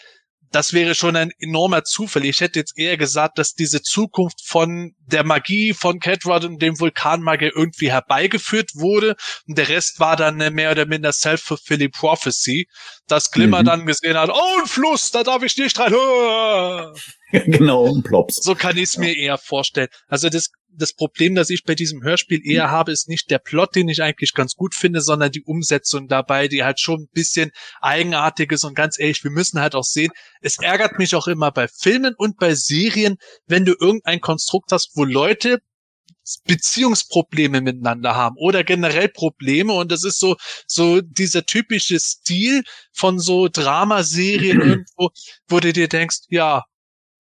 das 0.52 0.74
wäre 0.74 0.95
schon 0.95 1.15
ein 1.15 1.32
enormer 1.40 1.84
Zufall. 1.84 2.26
Ich 2.26 2.41
hätte 2.41 2.60
jetzt 2.60 2.78
eher 2.78 2.98
gesagt, 2.98 3.38
dass 3.38 3.53
diese 3.53 3.82
Zukunft 3.82 4.41
von 4.45 4.94
der 4.99 5.24
Magie 5.24 5.74
von 5.74 5.99
Catrod 5.99 6.45
und 6.45 6.61
dem 6.61 6.80
Vulkanmagier 6.80 7.52
irgendwie 7.56 7.91
herbeigeführt 7.91 8.72
wurde. 8.76 9.15
Und 9.48 9.57
der 9.57 9.69
Rest 9.69 9.99
war 9.99 10.15
dann 10.15 10.38
mehr 10.53 10.72
oder 10.72 10.86
minder 10.86 11.11
self-fulfilling 11.11 11.91
prophecy, 11.91 12.68
dass 13.07 13.32
Glimmer 13.32 13.61
mhm. 13.61 13.65
dann 13.65 13.86
gesehen 13.86 14.18
hat, 14.18 14.30
oh, 14.30 14.60
ein 14.61 14.68
Fluss, 14.68 15.11
da 15.11 15.24
darf 15.24 15.44
ich 15.44 15.57
nicht 15.57 15.78
rein. 15.80 15.94
genau, 17.32 17.94
ein 17.94 18.03
Plops. 18.03 18.38
So 18.41 18.56
kann 18.56 18.78
ich 18.78 18.84
es 18.84 18.98
mir 18.98 19.15
eher 19.15 19.38
vorstellen. 19.38 19.90
Also 20.07 20.30
das 20.30 20.49
das 20.77 20.93
Problem, 20.93 21.35
das 21.35 21.49
ich 21.49 21.63
bei 21.63 21.75
diesem 21.75 22.03
Hörspiel 22.03 22.41
eher 22.45 22.71
habe, 22.71 22.91
ist 22.91 23.09
nicht 23.09 23.29
der 23.29 23.39
Plot, 23.39 23.75
den 23.75 23.89
ich 23.89 24.01
eigentlich 24.01 24.33
ganz 24.33 24.55
gut 24.55 24.75
finde, 24.75 25.01
sondern 25.01 25.31
die 25.31 25.43
Umsetzung 25.43 26.07
dabei, 26.07 26.47
die 26.47 26.63
halt 26.63 26.79
schon 26.79 27.01
ein 27.01 27.09
bisschen 27.11 27.51
eigenartig 27.81 28.51
ist 28.51 28.63
und 28.63 28.75
ganz 28.75 28.99
ehrlich, 28.99 29.23
wir 29.23 29.31
müssen 29.31 29.59
halt 29.59 29.75
auch 29.75 29.83
sehen, 29.83 30.11
es 30.41 30.57
ärgert 30.59 30.99
mich 30.99 31.15
auch 31.15 31.27
immer 31.27 31.51
bei 31.51 31.67
Filmen 31.67 32.13
und 32.17 32.37
bei 32.37 32.55
Serien, 32.55 33.17
wenn 33.47 33.65
du 33.65 33.75
irgendein 33.79 34.21
Konstrukt 34.21 34.71
hast, 34.71 34.91
wo 34.95 35.03
Leute 35.03 35.59
Beziehungsprobleme 36.45 37.61
miteinander 37.61 38.15
haben 38.15 38.35
oder 38.37 38.63
generell 38.63 39.07
Probleme 39.07 39.73
und 39.73 39.91
das 39.91 40.03
ist 40.03 40.19
so 40.19 40.35
so 40.65 40.99
dieser 41.01 41.45
typische 41.45 41.99
Stil 41.99 42.63
von 42.91 43.17
so 43.17 43.47
Dramaserien 43.47 44.61
irgendwo, 44.61 45.09
wo 45.47 45.59
du 45.59 45.71
dir 45.71 45.87
denkst, 45.87 46.23
ja, 46.29 46.63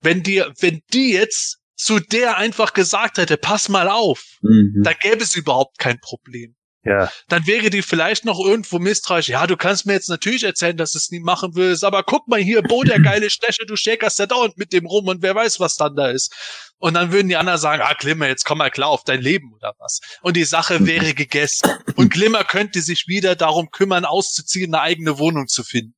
wenn 0.01 0.23
dir 0.23 0.53
wenn 0.59 0.81
die 0.93 1.13
jetzt 1.13 1.56
zu 1.77 1.99
der 1.99 2.37
einfach 2.37 2.73
gesagt 2.73 3.17
hätte, 3.17 3.37
pass 3.37 3.69
mal 3.69 3.87
auf, 3.87 4.39
mhm. 4.41 4.81
dann 4.83 4.95
gäbe 4.99 5.23
es 5.23 5.35
überhaupt 5.35 5.77
kein 5.77 5.99
Problem. 5.99 6.55
Ja. 6.83 7.11
Dann 7.27 7.45
wäre 7.45 7.69
die 7.69 7.81
vielleicht 7.81 8.23
noch 8.23 8.39
irgendwo 8.39 8.79
misstrauisch. 8.79 9.27
Ja, 9.27 9.45
du 9.45 9.57
kannst 9.57 9.85
mir 9.85 9.93
jetzt 9.93 10.09
natürlich 10.09 10.43
erzählen, 10.43 10.77
dass 10.77 10.93
du 10.93 10.97
es 10.97 11.11
nie 11.11 11.19
machen 11.19 11.51
willst, 11.53 11.83
aber 11.83 12.01
guck 12.03 12.27
mal 12.29 12.39
hier, 12.39 12.61
Bo, 12.61 12.83
der 12.83 12.99
geile 13.01 13.29
Stecher, 13.29 13.65
du 13.65 13.75
schäkerst 13.75 14.19
ja 14.19 14.25
dauernd 14.25 14.57
mit 14.57 14.71
dem 14.71 14.85
rum 14.85 15.07
und 15.07 15.21
wer 15.21 15.35
weiß, 15.35 15.59
was 15.59 15.75
dann 15.75 15.95
da 15.95 16.09
ist. 16.09 16.33
Und 16.77 16.93
dann 16.93 17.11
würden 17.11 17.27
die 17.27 17.35
anderen 17.35 17.59
sagen, 17.59 17.81
ah, 17.85 17.93
Glimmer, 17.93 18.27
jetzt 18.27 18.45
komm 18.45 18.59
mal 18.59 18.71
klar 18.71 18.89
auf 18.89 19.03
dein 19.03 19.21
Leben 19.21 19.51
oder 19.53 19.73
was. 19.79 19.99
Und 20.21 20.37
die 20.37 20.45
Sache 20.45 20.79
mhm. 20.79 20.87
wäre 20.87 21.13
gegessen. 21.13 21.69
Und 21.95 22.13
Glimmer 22.13 22.43
könnte 22.45 22.81
sich 22.81 23.05
wieder 23.07 23.35
darum 23.35 23.69
kümmern, 23.69 24.05
auszuziehen, 24.05 24.73
eine 24.73 24.81
eigene 24.81 25.19
Wohnung 25.19 25.47
zu 25.47 25.63
finden. 25.63 25.93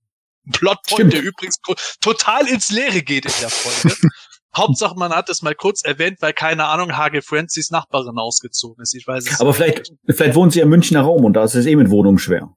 Ein 0.47 0.53
Plotpoint, 0.53 1.13
der 1.13 1.21
übrigens 1.21 1.57
total 2.01 2.47
ins 2.47 2.71
Leere 2.71 3.03
geht 3.03 3.25
in 3.25 3.33
der 3.41 3.49
Folge. 3.49 3.95
Hauptsache, 4.59 4.95
man 4.95 5.11
hat 5.11 5.29
es 5.29 5.41
mal 5.41 5.55
kurz 5.55 5.83
erwähnt, 5.83 6.17
weil 6.21 6.33
keine 6.33 6.65
Ahnung, 6.65 6.97
Hage 6.97 7.21
Francis 7.21 7.71
Nachbarin 7.71 8.17
ausgezogen 8.17 8.81
ist. 8.81 8.95
Ich 8.95 9.07
weiß 9.07 9.29
es 9.29 9.41
Aber 9.41 9.53
vielleicht, 9.53 9.91
vielleicht 10.07 10.35
wohnt 10.35 10.53
sie 10.53 10.59
im 10.59 10.69
Münchner 10.69 11.01
Raum 11.01 11.25
und 11.25 11.33
da 11.33 11.43
ist 11.43 11.55
es 11.55 11.65
eh 11.65 11.75
mit 11.75 11.89
Wohnung 11.89 12.17
schwer. 12.17 12.53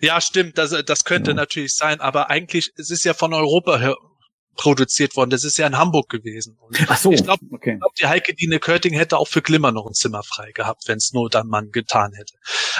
Ja, 0.00 0.20
stimmt, 0.20 0.58
das, 0.58 0.74
das 0.86 1.04
könnte 1.04 1.32
ja. 1.32 1.36
natürlich 1.36 1.74
sein, 1.74 2.00
aber 2.00 2.30
eigentlich, 2.30 2.70
es 2.76 2.90
ist 2.90 3.04
ja 3.04 3.14
von 3.14 3.34
Europa 3.34 3.78
her 3.78 3.94
produziert 4.56 5.16
worden. 5.16 5.30
Das 5.30 5.44
ist 5.44 5.58
ja 5.58 5.66
in 5.66 5.76
Hamburg 5.78 6.08
gewesen. 6.08 6.56
Und 6.58 6.78
Ach 6.88 6.96
so, 6.96 7.12
ich 7.12 7.22
glaube, 7.22 7.44
okay. 7.52 7.76
glaub, 7.78 7.94
die 7.94 8.06
Heike 8.06 8.34
Dine 8.34 8.58
Körting 8.58 8.94
hätte 8.94 9.18
auch 9.18 9.28
für 9.28 9.42
Glimmer 9.42 9.70
noch 9.70 9.86
ein 9.86 9.92
Zimmer 9.92 10.22
frei 10.22 10.50
gehabt, 10.52 10.84
wenn 10.86 10.96
es 10.96 11.12
nur 11.12 11.28
dann 11.28 11.46
man 11.46 11.70
getan 11.70 12.12
hätte. 12.14 12.34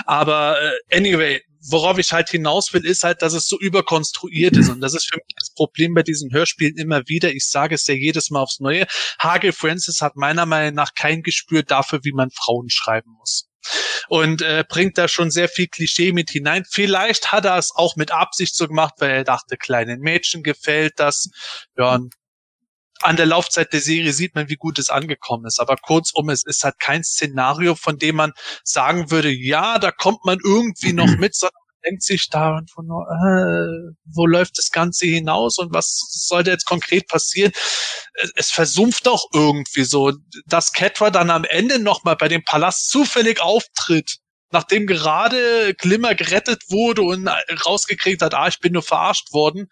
Aber 0.06 0.56
äh, 0.60 0.96
anyway, 0.96 1.42
worauf 1.68 1.98
ich 1.98 2.12
halt 2.12 2.28
hinaus 2.28 2.72
will, 2.72 2.84
ist 2.84 3.04
halt, 3.04 3.22
dass 3.22 3.32
es 3.32 3.46
so 3.46 3.58
überkonstruiert 3.58 4.56
ist. 4.56 4.68
Und 4.68 4.80
das 4.80 4.94
ist 4.94 5.08
für 5.08 5.16
mich 5.16 5.34
das 5.38 5.50
Problem 5.54 5.94
bei 5.94 6.02
diesen 6.02 6.32
Hörspielen 6.32 6.76
immer 6.76 7.02
wieder. 7.06 7.32
Ich 7.32 7.48
sage 7.48 7.74
es 7.74 7.86
ja 7.86 7.94
jedes 7.94 8.30
Mal 8.30 8.40
aufs 8.40 8.60
Neue. 8.60 8.86
Hage 9.18 9.52
Francis 9.52 10.00
hat 10.00 10.16
meiner 10.16 10.46
Meinung 10.46 10.74
nach 10.74 10.94
kein 10.94 11.22
Gespür 11.22 11.62
dafür, 11.62 12.00
wie 12.02 12.12
man 12.12 12.30
Frauen 12.30 12.70
schreiben 12.70 13.12
muss 13.18 13.48
und 14.08 14.42
äh, 14.42 14.64
bringt 14.68 14.98
da 14.98 15.08
schon 15.08 15.30
sehr 15.30 15.48
viel 15.48 15.66
Klischee 15.66 16.12
mit 16.12 16.30
hinein. 16.30 16.64
Vielleicht 16.70 17.32
hat 17.32 17.44
er 17.44 17.58
es 17.58 17.72
auch 17.74 17.96
mit 17.96 18.12
Absicht 18.12 18.54
so 18.54 18.68
gemacht, 18.68 18.94
weil 18.98 19.10
er 19.10 19.24
dachte, 19.24 19.56
kleinen 19.56 20.00
Mädchen 20.00 20.42
gefällt 20.42 20.94
das. 20.96 21.28
Ja, 21.76 21.98
an 23.02 23.16
der 23.16 23.26
Laufzeit 23.26 23.72
der 23.72 23.80
Serie 23.80 24.12
sieht 24.12 24.34
man, 24.34 24.48
wie 24.48 24.56
gut 24.56 24.78
es 24.78 24.90
angekommen 24.90 25.46
ist. 25.46 25.60
Aber 25.60 25.76
kurzum, 25.76 26.30
es 26.30 26.44
ist 26.44 26.64
halt 26.64 26.78
kein 26.78 27.04
Szenario, 27.04 27.74
von 27.74 27.98
dem 27.98 28.16
man 28.16 28.32
sagen 28.64 29.10
würde, 29.10 29.30
ja, 29.30 29.78
da 29.78 29.90
kommt 29.90 30.24
man 30.24 30.38
irgendwie 30.42 30.92
noch 30.92 31.06
mit, 31.18 31.34
sondern 31.34 31.60
denkt 31.86 32.02
sich 32.02 32.28
da 32.28 32.56
und 32.56 32.70
von, 32.70 32.86
äh, 32.86 33.94
wo 34.04 34.26
läuft 34.26 34.58
das 34.58 34.70
Ganze 34.70 35.06
hinaus 35.06 35.58
und 35.58 35.72
was 35.72 36.06
sollte 36.10 36.50
jetzt 36.50 36.66
konkret 36.66 37.08
passieren? 37.08 37.52
Es, 38.14 38.32
es 38.34 38.50
versumpft 38.50 39.06
doch 39.06 39.26
irgendwie 39.32 39.84
so, 39.84 40.12
dass 40.46 40.72
Catra 40.72 41.10
dann 41.10 41.30
am 41.30 41.44
Ende 41.44 41.78
nochmal 41.78 42.16
bei 42.16 42.28
dem 42.28 42.44
Palast 42.44 42.90
zufällig 42.90 43.40
auftritt, 43.40 44.16
nachdem 44.50 44.86
gerade 44.86 45.74
Glimmer 45.74 46.14
gerettet 46.14 46.62
wurde 46.68 47.02
und 47.02 47.28
rausgekriegt 47.66 48.22
hat, 48.22 48.34
ah, 48.34 48.48
ich 48.48 48.60
bin 48.60 48.72
nur 48.72 48.82
verarscht 48.82 49.32
worden. 49.32 49.68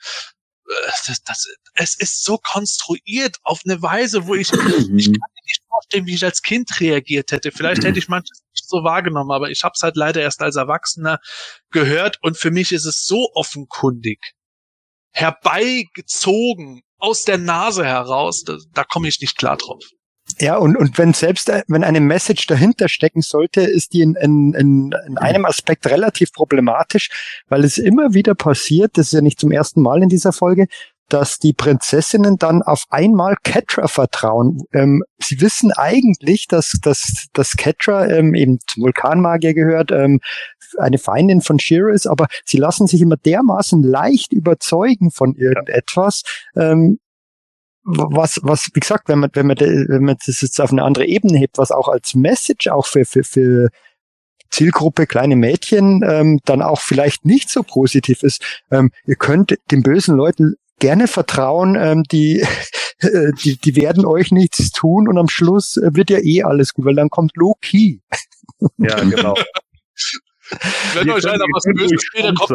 Das, 1.07 1.23
das, 1.23 1.47
es 1.75 1.99
ist 1.99 2.25
so 2.25 2.39
konstruiert 2.39 3.37
auf 3.43 3.61
eine 3.65 3.81
Weise, 3.83 4.27
wo 4.27 4.35
ich, 4.35 4.53
ich 4.53 4.59
kann 4.59 4.73
mir 4.89 5.45
nicht 5.45 5.63
vorstellen, 5.69 6.07
wie 6.07 6.15
ich 6.15 6.25
als 6.25 6.43
Kind 6.43 6.81
reagiert 6.81 7.33
hätte. 7.33 7.53
Vielleicht 7.53 7.85
hätte 7.85 7.99
ich 7.99 8.09
manches 8.09 8.43
nicht 8.53 8.69
so 8.69 8.85
wahrgenommen, 8.85 9.31
aber 9.31 9.51
ich 9.51 9.63
habe 9.65 9.73
es 9.75 9.83
halt 9.83 9.97
leider 9.97 10.21
erst 10.21 10.41
als 10.41 10.57
Erwachsener 10.57 11.19
gehört 11.71 12.19
und 12.23 12.37
für 12.37 12.51
mich 12.51 12.73
ist 12.73 12.85
es 12.85 13.07
so 13.07 13.31
offenkundig 13.35 14.19
herbeigezogen 15.15 16.83
aus 16.99 17.23
der 17.23 17.39
Nase 17.39 17.85
heraus, 17.85 18.43
da, 18.43 18.57
da 18.73 18.85
komme 18.85 19.09
ich 19.09 19.21
nicht 19.21 19.37
klar 19.37 19.57
drauf. 19.57 19.85
Ja, 20.39 20.56
und, 20.56 20.77
und 20.77 20.98
wenn 20.98 21.12
selbst, 21.12 21.48
äh, 21.48 21.62
wenn 21.69 21.85
eine 21.85 22.01
Message 22.01 22.47
dahinter 22.47 22.89
stecken 22.89 23.23
sollte, 23.23 23.61
ist 23.61 23.93
die 23.93 24.02
in, 24.02 24.15
in, 24.16 24.55
in, 24.55 24.94
in 25.06 25.19
einem 25.19 25.44
Aspekt 25.44 25.86
relativ 25.86 26.32
problematisch, 26.32 27.43
weil 27.48 27.65
es 27.65 27.78
immer 27.78 28.15
wieder 28.15 28.35
passiert, 28.35 28.98
das 28.98 29.06
ist 29.06 29.12
ja 29.12 29.20
nicht 29.20 29.39
zum 29.39 29.52
ersten 29.52 29.81
Mal 29.81 30.02
in 30.02 30.09
dieser 30.09 30.32
Folge, 30.32 30.66
dass 31.09 31.39
die 31.39 31.52
Prinzessinnen 31.52 32.39
dann 32.39 32.62
auf 32.62 32.85
einmal 32.90 33.36
Catra 33.43 33.89
vertrauen. 33.89 34.62
Ähm, 34.73 35.05
sie 35.19 35.40
wissen 35.40 35.70
eigentlich, 35.73 36.48
dass, 36.48 36.73
dass, 36.82 37.27
dass 37.32 37.56
Catra 37.56 38.09
ähm, 38.09 38.35
eben 38.35 38.59
zum 38.66 38.85
Vulkanmagier 38.85 39.55
gehört, 39.55 39.93
ähm, 39.93 40.20
eine 40.78 40.98
Feindin 40.98 41.40
von 41.40 41.59
Shira 41.59 41.93
ist, 41.93 42.06
aber 42.06 42.27
sie 42.44 42.59
lassen 42.59 42.86
sich 42.86 43.01
immer 43.01 43.16
dermaßen 43.16 43.82
leicht 43.82 44.32
überzeugen 44.32 45.11
von 45.11 45.36
irgendetwas, 45.36 46.23
ähm, 46.56 46.98
was, 47.85 48.40
was, 48.43 48.70
wie 48.73 48.81
gesagt, 48.81 49.09
wenn 49.09 49.20
man, 49.20 49.31
wenn 49.35 49.47
man, 49.47 49.59
wenn 49.59 50.05
man 50.05 50.16
das 50.27 50.40
jetzt 50.40 50.61
auf 50.61 50.73
eine 50.73 50.82
andere 50.82 51.06
Ebene 51.06 51.39
hebt, 51.39 51.59
was 51.59 51.70
auch 51.70 51.89
als 51.89 52.15
Message 52.15 52.69
auch 52.69 52.86
für, 52.86 53.05
für, 53.05 53.24
für 53.24 53.69
Zielgruppe 54.51 55.06
kleine 55.06 55.36
Mädchen 55.36 56.02
ähm, 56.06 56.40
dann 56.44 56.62
auch 56.62 56.81
vielleicht 56.81 57.24
nicht 57.24 57.51
so 57.51 57.62
positiv 57.62 58.23
ist. 58.23 58.62
Ähm, 58.70 58.90
ihr 59.05 59.16
könnt 59.16 59.56
den 59.70 59.82
bösen 59.82 60.16
Leuten 60.16 60.55
gerne 60.78 61.09
vertrauen, 61.09 61.77
ähm, 61.77 62.05
die, 62.05 62.47
die, 63.02 63.59
die 63.59 63.77
werden 63.77 64.06
euch 64.06 64.31
nichts 64.31 64.70
tun 64.70 65.09
und 65.09 65.19
am 65.19 65.28
Schluss 65.28 65.77
wird 65.82 66.11
ja 66.11 66.19
eh 66.19 66.43
alles 66.43 66.73
gut, 66.73 66.85
weil 66.86 66.94
dann 66.94 67.11
kommt 67.11 67.32
Low 67.36 67.55
Key. 67.61 67.98
Ja, 68.78 69.01
genau. 69.01 69.35
Wenn 70.94 71.11
euch 71.11 71.27
einer 71.27 71.44
was 71.44 71.65
Böses 71.65 72.02
spielt, 72.02 72.24
dann 72.24 72.35
kommt 72.35 72.51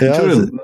ja, 0.00 0.14
Entschuldigung, 0.14 0.60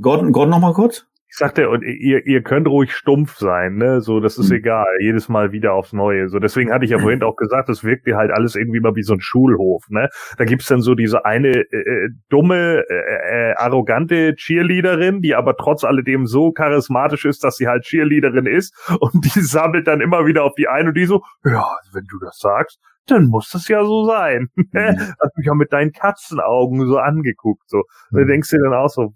Gordon, 0.00 0.32
Gordon 0.32 0.50
noch 0.50 0.60
mal 0.60 0.72
kurz? 0.72 1.04
Ich 1.34 1.38
sagte, 1.38 1.68
und 1.68 1.82
ihr, 1.82 2.24
ihr 2.26 2.42
könnt 2.42 2.68
ruhig 2.68 2.92
stumpf 2.92 3.38
sein, 3.38 3.74
ne? 3.74 4.00
So, 4.00 4.20
das 4.20 4.38
ist 4.38 4.50
mhm. 4.50 4.58
egal, 4.58 4.86
jedes 5.00 5.28
Mal 5.28 5.50
wieder 5.50 5.72
aufs 5.72 5.92
Neue. 5.92 6.28
So, 6.28 6.38
deswegen 6.38 6.72
hatte 6.72 6.84
ich 6.84 6.92
ja 6.92 7.00
vorhin 7.00 7.22
auch 7.24 7.34
gesagt, 7.34 7.68
das 7.68 7.82
wirkt 7.82 8.06
dir 8.06 8.16
halt 8.16 8.30
alles 8.30 8.54
irgendwie 8.54 8.78
mal 8.78 8.94
wie 8.94 9.02
so 9.02 9.14
ein 9.14 9.20
Schulhof, 9.20 9.82
ne? 9.88 10.10
Da 10.38 10.44
gibt's 10.44 10.68
dann 10.68 10.80
so 10.80 10.94
diese 10.94 11.24
eine 11.24 11.48
äh, 11.48 11.76
äh 11.76 12.10
dumme, 12.28 12.84
äh, 12.88 13.50
äh, 13.50 13.54
arrogante 13.56 14.36
Cheerleaderin, 14.36 15.22
die 15.22 15.34
aber 15.34 15.56
trotz 15.56 15.82
alledem 15.82 16.26
so 16.26 16.52
charismatisch 16.52 17.24
ist, 17.24 17.42
dass 17.42 17.56
sie 17.56 17.66
halt 17.66 17.82
Cheerleaderin 17.82 18.46
ist 18.46 18.72
und 19.00 19.24
die 19.24 19.40
sammelt 19.40 19.88
dann 19.88 20.00
immer 20.00 20.26
wieder 20.26 20.44
auf 20.44 20.54
die 20.56 20.68
ein 20.68 20.86
und 20.86 20.96
die 20.96 21.06
so, 21.06 21.20
ja, 21.44 21.66
wenn 21.92 22.04
du 22.08 22.20
das 22.20 22.38
sagst, 22.38 22.78
dann 23.06 23.26
muss 23.26 23.50
das 23.50 23.66
ja 23.66 23.84
so 23.84 24.06
sein. 24.06 24.50
Mhm. 24.54 24.98
Hast 25.20 25.36
mich 25.36 25.46
ja 25.46 25.54
mit 25.54 25.72
deinen 25.72 25.90
Katzenaugen 25.90 26.86
so 26.86 26.98
angeguckt, 26.98 27.64
so. 27.66 27.78
Und 28.12 28.18
du 28.20 28.24
mhm. 28.24 28.28
denkst 28.28 28.50
dir 28.50 28.60
dann 28.62 28.74
auch 28.74 28.88
so, 28.88 29.12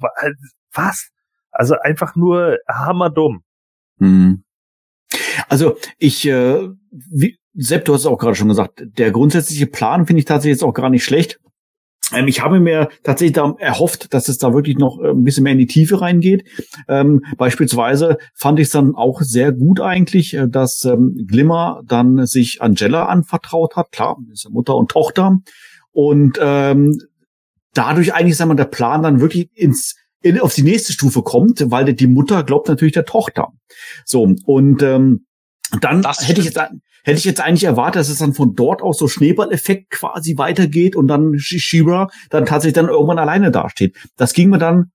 was? 0.74 1.12
Also 1.50 1.76
einfach 1.78 2.16
nur 2.16 2.58
hammerdumm. 2.68 3.42
Hm. 3.98 4.44
Also 5.48 5.76
ich, 5.98 6.26
äh, 6.26 6.68
wie, 6.90 7.38
Sepp, 7.54 7.84
du 7.84 7.94
hast 7.94 8.02
es 8.02 8.06
auch 8.06 8.18
gerade 8.18 8.34
schon 8.34 8.48
gesagt, 8.48 8.84
der 8.84 9.10
grundsätzliche 9.10 9.66
Plan 9.66 10.06
finde 10.06 10.20
ich 10.20 10.26
tatsächlich 10.26 10.56
jetzt 10.56 10.64
auch 10.64 10.74
gar 10.74 10.90
nicht 10.90 11.04
schlecht. 11.04 11.40
Ähm, 12.12 12.28
ich 12.28 12.42
habe 12.42 12.60
mir 12.60 12.88
tatsächlich 13.02 13.34
da 13.34 13.54
erhofft, 13.58 14.14
dass 14.14 14.28
es 14.28 14.38
da 14.38 14.54
wirklich 14.54 14.78
noch 14.78 15.00
äh, 15.00 15.10
ein 15.10 15.24
bisschen 15.24 15.44
mehr 15.44 15.52
in 15.52 15.58
die 15.58 15.66
Tiefe 15.66 16.00
reingeht. 16.00 16.44
Ähm, 16.88 17.24
beispielsweise 17.36 18.18
fand 18.34 18.58
ich 18.60 18.66
es 18.66 18.72
dann 18.72 18.94
auch 18.94 19.20
sehr 19.22 19.52
gut 19.52 19.80
eigentlich, 19.80 20.34
äh, 20.34 20.48
dass 20.48 20.84
ähm, 20.84 21.26
Glimmer 21.26 21.82
dann 21.84 22.26
sich 22.26 22.62
Angela 22.62 23.06
anvertraut 23.06 23.76
hat. 23.76 23.92
Klar, 23.92 24.18
ist 24.32 24.44
ja 24.44 24.50
Mutter 24.50 24.76
und 24.76 24.90
Tochter. 24.90 25.38
Und 25.90 26.38
ähm, 26.40 26.98
dadurch 27.74 28.14
eigentlich, 28.14 28.36
sagen 28.36 28.50
wir, 28.50 28.54
der 28.54 28.64
Plan 28.64 29.02
dann 29.02 29.20
wirklich 29.20 29.50
ins 29.54 29.96
in, 30.22 30.40
auf 30.40 30.54
die 30.54 30.62
nächste 30.62 30.92
Stufe 30.92 31.22
kommt, 31.22 31.70
weil 31.70 31.92
die 31.94 32.06
Mutter 32.06 32.42
glaubt 32.44 32.68
natürlich 32.68 32.94
der 32.94 33.04
Tochter. 33.04 33.48
So, 34.04 34.34
und 34.44 34.82
ähm, 34.82 35.26
dann 35.80 36.02
Das 36.02 36.26
hätte 36.26 36.40
ich 36.40 36.46
jetzt 36.46 36.58
hätte 37.04 37.18
ich 37.18 37.24
jetzt 37.24 37.40
eigentlich 37.40 37.64
erwartet, 37.64 38.00
dass 38.00 38.08
es 38.08 38.18
dann 38.18 38.34
von 38.34 38.54
dort 38.54 38.82
aus 38.82 38.98
so 38.98 39.08
Schneeballeffekt 39.08 39.90
quasi 39.90 40.36
weitergeht 40.36 40.96
und 40.96 41.08
dann 41.08 41.34
Sh- 41.34 41.60
She-Ra 41.60 42.08
dann 42.28 42.44
tatsächlich 42.44 42.74
dann 42.74 42.88
irgendwann 42.88 43.18
alleine 43.18 43.50
dasteht. 43.50 43.96
Das 44.16 44.34
ging 44.34 44.50
mir 44.50 44.58
dann 44.58 44.90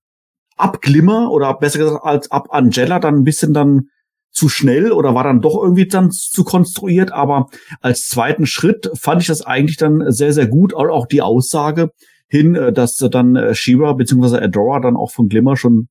ab 0.56 0.80
Glimmer 0.80 1.30
oder 1.32 1.54
besser 1.54 1.78
gesagt 1.78 2.04
als 2.04 2.30
ab 2.30 2.48
Angela 2.50 3.00
dann 3.00 3.16
ein 3.16 3.24
bisschen 3.24 3.52
dann 3.52 3.88
zu 4.30 4.48
schnell 4.48 4.92
oder 4.92 5.14
war 5.14 5.24
dann 5.24 5.40
doch 5.40 5.60
irgendwie 5.60 5.86
dann 5.86 6.10
zu 6.10 6.44
konstruiert, 6.44 7.12
aber 7.12 7.48
als 7.80 8.08
zweiten 8.08 8.46
Schritt 8.46 8.90
fand 8.94 9.22
ich 9.22 9.28
das 9.28 9.42
eigentlich 9.42 9.76
dann 9.76 10.10
sehr, 10.10 10.32
sehr 10.32 10.46
gut. 10.46 10.74
Auch 10.74 11.06
die 11.06 11.22
Aussage 11.22 11.90
hin, 12.28 12.54
äh, 12.54 12.72
dass 12.72 12.96
dann 12.96 13.36
äh, 13.36 13.54
She-Ra 13.54 13.92
bzw. 13.92 14.38
Adora 14.38 14.80
dann 14.80 14.96
auch 14.96 15.10
von 15.12 15.28
Glimmer 15.28 15.56
schon 15.56 15.88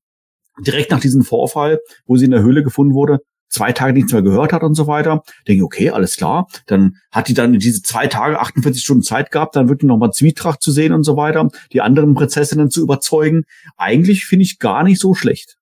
direkt 0.60 0.90
nach 0.90 1.00
diesem 1.00 1.22
Vorfall, 1.22 1.80
wo 2.06 2.16
sie 2.16 2.26
in 2.26 2.30
der 2.30 2.42
Höhle 2.42 2.62
gefunden 2.62 2.94
wurde, 2.94 3.20
zwei 3.48 3.72
Tage 3.72 3.92
nichts 3.92 4.12
mehr 4.12 4.22
gehört 4.22 4.52
hat 4.52 4.62
und 4.62 4.74
so 4.74 4.86
weiter. 4.86 5.22
Denke, 5.46 5.58
ich, 5.58 5.62
okay, 5.62 5.90
alles 5.90 6.16
klar. 6.16 6.48
Dann 6.66 6.96
hat 7.10 7.28
die 7.28 7.34
dann 7.34 7.58
diese 7.58 7.82
zwei 7.82 8.06
Tage, 8.06 8.40
48 8.40 8.82
Stunden 8.82 9.02
Zeit 9.02 9.30
gehabt, 9.30 9.56
dann 9.56 9.68
wirklich 9.68 9.88
nochmal 9.88 10.10
Zwietracht 10.10 10.60
zu 10.60 10.72
sehen 10.72 10.92
und 10.92 11.04
so 11.04 11.16
weiter, 11.16 11.48
die 11.72 11.80
anderen 11.80 12.14
Prinzessinnen 12.14 12.70
zu 12.70 12.82
überzeugen. 12.82 13.44
Eigentlich 13.76 14.26
finde 14.26 14.44
ich 14.44 14.58
gar 14.58 14.82
nicht 14.82 15.00
so 15.00 15.14
schlecht. 15.14 15.56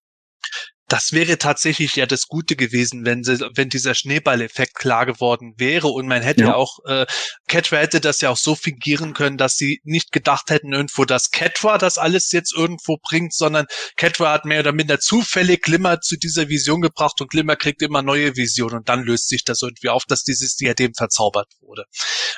Das 0.88 1.12
wäre 1.12 1.38
tatsächlich 1.38 1.96
ja 1.96 2.06
das 2.06 2.26
Gute 2.26 2.54
gewesen, 2.56 3.04
wenn 3.06 3.24
sie, 3.24 3.40
wenn 3.54 3.68
dieser 3.70 3.94
Schneeballeffekt 3.94 4.74
klar 4.74 5.06
geworden 5.06 5.54
wäre 5.56 5.88
und 5.88 6.06
man 6.06 6.22
hätte 6.22 6.42
ja, 6.42 6.48
Ja. 6.48 6.54
auch, 6.56 6.78
äh, 6.86 7.06
Catra 7.48 7.78
hätte 7.78 8.00
das 8.00 8.20
ja 8.20 8.30
auch 8.30 8.36
so 8.36 8.54
fingieren 8.54 9.14
können, 9.14 9.38
dass 9.38 9.56
sie 9.56 9.80
nicht 9.84 10.12
gedacht 10.12 10.50
hätten 10.50 10.72
irgendwo, 10.72 11.04
dass 11.04 11.30
Catra 11.30 11.78
das 11.78 11.96
alles 11.98 12.30
jetzt 12.32 12.54
irgendwo 12.54 12.98
bringt, 13.02 13.32
sondern 13.32 13.66
Catra 13.96 14.32
hat 14.32 14.44
mehr 14.44 14.60
oder 14.60 14.72
minder 14.72 15.00
zufällig 15.00 15.62
Glimmer 15.62 16.00
zu 16.00 16.16
dieser 16.16 16.48
Vision 16.48 16.82
gebracht 16.82 17.20
und 17.20 17.30
Glimmer 17.30 17.56
kriegt 17.56 17.80
immer 17.82 18.02
neue 18.02 18.36
Visionen 18.36 18.78
und 18.78 18.88
dann 18.88 19.02
löst 19.02 19.28
sich 19.28 19.44
das 19.44 19.62
irgendwie 19.62 19.88
auf, 19.88 20.04
dass 20.06 20.22
dieses 20.24 20.56
Diadem 20.56 20.92
verzaubert 20.94 21.48
wurde. 21.60 21.84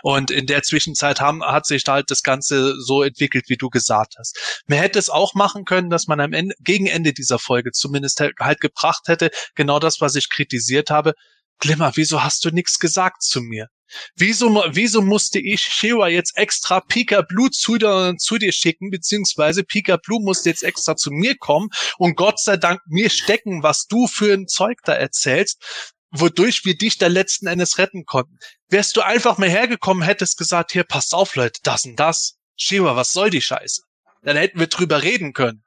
Und 0.02 0.30
in 0.30 0.46
der 0.46 0.62
Zwischenzeit 0.62 1.20
haben, 1.20 1.42
hat 1.42 1.66
sich 1.66 1.82
da 1.84 1.94
halt 1.94 2.10
das 2.10 2.22
Ganze 2.22 2.74
so 2.80 3.02
entwickelt, 3.02 3.46
wie 3.48 3.56
du 3.56 3.70
gesagt 3.70 4.14
hast. 4.18 4.62
Man 4.66 4.78
hätte 4.78 4.98
es 4.98 5.08
auch 5.10 5.34
machen 5.34 5.64
können, 5.64 5.90
dass 5.90 6.06
man 6.06 6.20
am 6.20 6.32
Ende, 6.32 6.54
gegen 6.60 6.86
Ende 6.86 7.12
dieser 7.12 7.38
Folge 7.38 7.72
zumindest 7.72 8.20
halt 8.40 8.60
gebracht 8.60 9.02
hätte, 9.06 9.30
genau 9.54 9.78
das, 9.78 10.00
was 10.00 10.14
ich 10.14 10.28
kritisiert 10.28 10.90
habe. 10.90 11.14
Glimmer, 11.58 11.92
wieso 11.94 12.22
hast 12.22 12.44
du 12.44 12.50
nichts 12.50 12.78
gesagt 12.78 13.22
zu 13.22 13.40
mir? 13.40 13.68
Wieso, 14.16 14.48
wieso 14.72 15.02
musste 15.02 15.38
ich 15.38 15.62
Shewa 15.62 16.08
jetzt 16.08 16.36
extra 16.36 16.80
Pika 16.80 17.22
Blue 17.22 17.50
zu, 17.50 17.78
dir- 17.78 18.16
zu 18.18 18.38
dir 18.38 18.52
schicken, 18.52 18.90
beziehungsweise 18.90 19.62
Pika 19.62 19.98
Blue 19.98 20.20
musste 20.22 20.48
jetzt 20.48 20.64
extra 20.64 20.96
zu 20.96 21.10
mir 21.10 21.36
kommen 21.36 21.68
und 21.98 22.16
Gott 22.16 22.40
sei 22.40 22.56
Dank 22.56 22.80
mir 22.86 23.10
stecken, 23.10 23.62
was 23.62 23.86
du 23.86 24.06
für 24.06 24.32
ein 24.34 24.48
Zeug 24.48 24.78
da 24.84 24.94
erzählst, 24.94 25.62
wodurch 26.10 26.64
wir 26.64 26.76
dich 26.76 26.98
da 26.98 27.06
letzten 27.06 27.46
Endes 27.46 27.78
retten 27.78 28.04
konnten. 28.04 28.36
Wärst 28.68 28.96
du 28.96 29.02
einfach 29.02 29.38
mal 29.38 29.48
hergekommen, 29.50 30.02
hättest 30.02 30.38
gesagt, 30.38 30.72
hier, 30.72 30.84
passt 30.84 31.14
auf, 31.14 31.36
Leute, 31.36 31.60
das 31.62 31.84
und 31.84 31.96
das. 31.96 32.36
Shewa, 32.56 32.96
was 32.96 33.12
soll 33.12 33.30
die 33.30 33.42
Scheiße? 33.42 33.82
Dann 34.22 34.36
hätten 34.36 34.58
wir 34.58 34.68
drüber 34.68 35.02
reden 35.02 35.32
können 35.34 35.64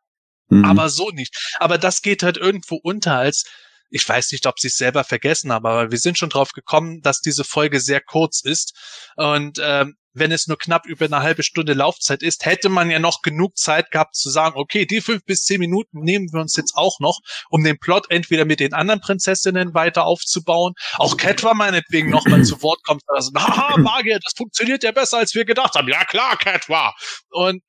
Mhm. 0.49 0.65
aber 0.65 0.89
so 0.89 1.09
nicht. 1.09 1.35
Aber 1.59 1.77
das 1.77 2.01
geht 2.01 2.23
halt 2.23 2.37
irgendwo 2.37 2.79
unter 2.81 3.17
als, 3.17 3.45
ich 3.89 4.07
weiß 4.07 4.31
nicht, 4.31 4.45
ob 4.47 4.59
sie 4.59 4.67
es 4.67 4.77
selber 4.77 5.03
vergessen 5.03 5.51
haben, 5.51 5.65
aber 5.65 5.91
wir 5.91 5.97
sind 5.97 6.17
schon 6.17 6.29
drauf 6.29 6.51
gekommen, 6.51 7.01
dass 7.01 7.21
diese 7.21 7.43
Folge 7.43 7.79
sehr 7.79 8.01
kurz 8.01 8.41
ist. 8.41 8.73
Und 9.15 9.59
ähm, 9.61 9.95
wenn 10.19 10.31
es 10.31 10.47
nur 10.47 10.57
knapp 10.57 10.85
über 10.85 11.05
eine 11.05 11.21
halbe 11.21 11.43
Stunde 11.43 11.73
Laufzeit 11.73 12.23
ist, 12.23 12.45
hätte 12.45 12.69
man 12.69 12.89
ja 12.89 12.99
noch 12.99 13.21
genug 13.21 13.57
Zeit 13.57 13.91
gehabt 13.91 14.15
zu 14.15 14.29
sagen, 14.29 14.57
okay, 14.57 14.85
die 14.85 15.01
fünf 15.01 15.23
bis 15.25 15.43
zehn 15.43 15.59
Minuten 15.59 15.99
nehmen 15.99 16.27
wir 16.31 16.41
uns 16.41 16.55
jetzt 16.55 16.75
auch 16.75 16.99
noch, 16.99 17.19
um 17.49 17.63
den 17.63 17.77
Plot 17.79 18.09
entweder 18.09 18.45
mit 18.45 18.59
den 18.59 18.73
anderen 18.73 18.99
Prinzessinnen 18.99 19.73
weiter 19.73 20.05
aufzubauen. 20.05 20.73
Auch 20.95 21.17
Catra 21.17 21.53
meinetwegen 21.53 22.09
nochmal 22.09 22.43
zu 22.43 22.61
Wort 22.61 22.83
kommt. 22.83 23.03
Also, 23.07 23.31
haha, 23.37 23.77
Magier, 23.77 24.19
das 24.23 24.33
funktioniert 24.35 24.83
ja 24.83 24.91
besser, 24.91 25.19
als 25.19 25.35
wir 25.35 25.45
gedacht 25.45 25.75
haben. 25.75 25.87
Ja 25.87 26.03
klar, 26.03 26.37
Catra. 26.37 26.93
Und 27.29 27.61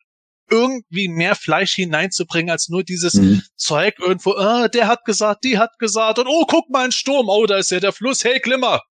irgendwie 0.51 1.09
mehr 1.09 1.35
Fleisch 1.35 1.75
hineinzubringen 1.75 2.51
als 2.51 2.69
nur 2.69 2.83
dieses 2.85 3.15
Mhm. 3.15 3.43
Zeug 3.57 3.95
irgendwo, 3.99 4.33
ah, 4.33 4.69
der 4.69 4.87
hat 4.89 5.05
gesagt, 5.05 5.45
die 5.45 5.59
hat 5.59 5.79
gesagt 5.79 6.19
und 6.19 6.27
oh, 6.29 6.45
guck 6.47 6.69
mal, 6.71 6.85
ein 6.87 6.93
Sturm, 6.93 7.29
oh, 7.29 7.47
da 7.47 7.57
ist 7.59 7.71
ja 7.71 7.81
der 7.81 7.93
Fluss, 7.93 8.25
hey, 8.25 8.41
Glimmer. 8.41 8.83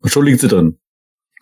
Und 0.00 0.10
schon 0.10 0.24
liegt 0.26 0.40
sie 0.40 0.48
drin. 0.48 0.78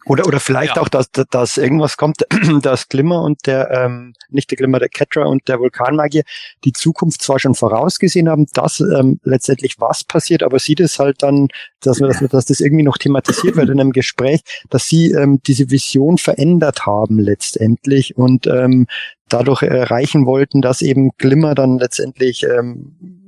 Oder, 0.06 0.26
oder 0.26 0.40
vielleicht 0.40 0.76
Ja. 0.76 0.82
auch, 0.82 0.88
dass, 0.88 1.10
dass 1.10 1.56
irgendwas 1.56 1.96
kommt, 1.96 2.16
dass 2.62 2.88
Glimmer 2.88 3.22
und 3.22 3.46
der, 3.46 3.70
ähm, 3.70 4.14
nicht 4.28 4.50
der 4.50 4.56
Glimmer, 4.56 4.78
der 4.78 4.88
Catra 4.88 5.24
und 5.24 5.48
der 5.48 5.58
Vulkanmagier 5.60 6.22
die 6.64 6.72
Zukunft 6.72 7.22
zwar 7.22 7.38
schon 7.38 7.54
vorausgesehen 7.54 8.28
haben, 8.28 8.46
dass 8.52 8.80
ähm, 8.80 9.20
letztendlich 9.24 9.76
was 9.80 10.04
passiert, 10.04 10.42
aber 10.42 10.58
sie 10.58 10.74
das 10.74 10.98
halt 10.98 11.22
dann, 11.22 11.48
dass, 11.80 11.98
dass, 11.98 12.20
dass 12.20 12.44
das 12.46 12.60
irgendwie 12.60 12.84
noch 12.84 12.98
thematisiert 12.98 13.56
wird 13.56 13.70
in 13.70 13.80
einem 13.80 13.92
Gespräch, 13.92 14.42
dass 14.70 14.86
sie 14.86 15.12
ähm, 15.12 15.40
diese 15.46 15.70
Vision 15.70 16.18
verändert 16.18 16.86
haben 16.86 17.18
letztendlich 17.18 18.16
und 18.16 18.46
ähm, 18.46 18.86
dadurch 19.28 19.62
erreichen 19.62 20.26
wollten, 20.26 20.60
dass 20.60 20.82
eben 20.82 21.10
Glimmer 21.18 21.54
dann 21.54 21.78
letztendlich 21.78 22.44
ähm, 22.44 23.22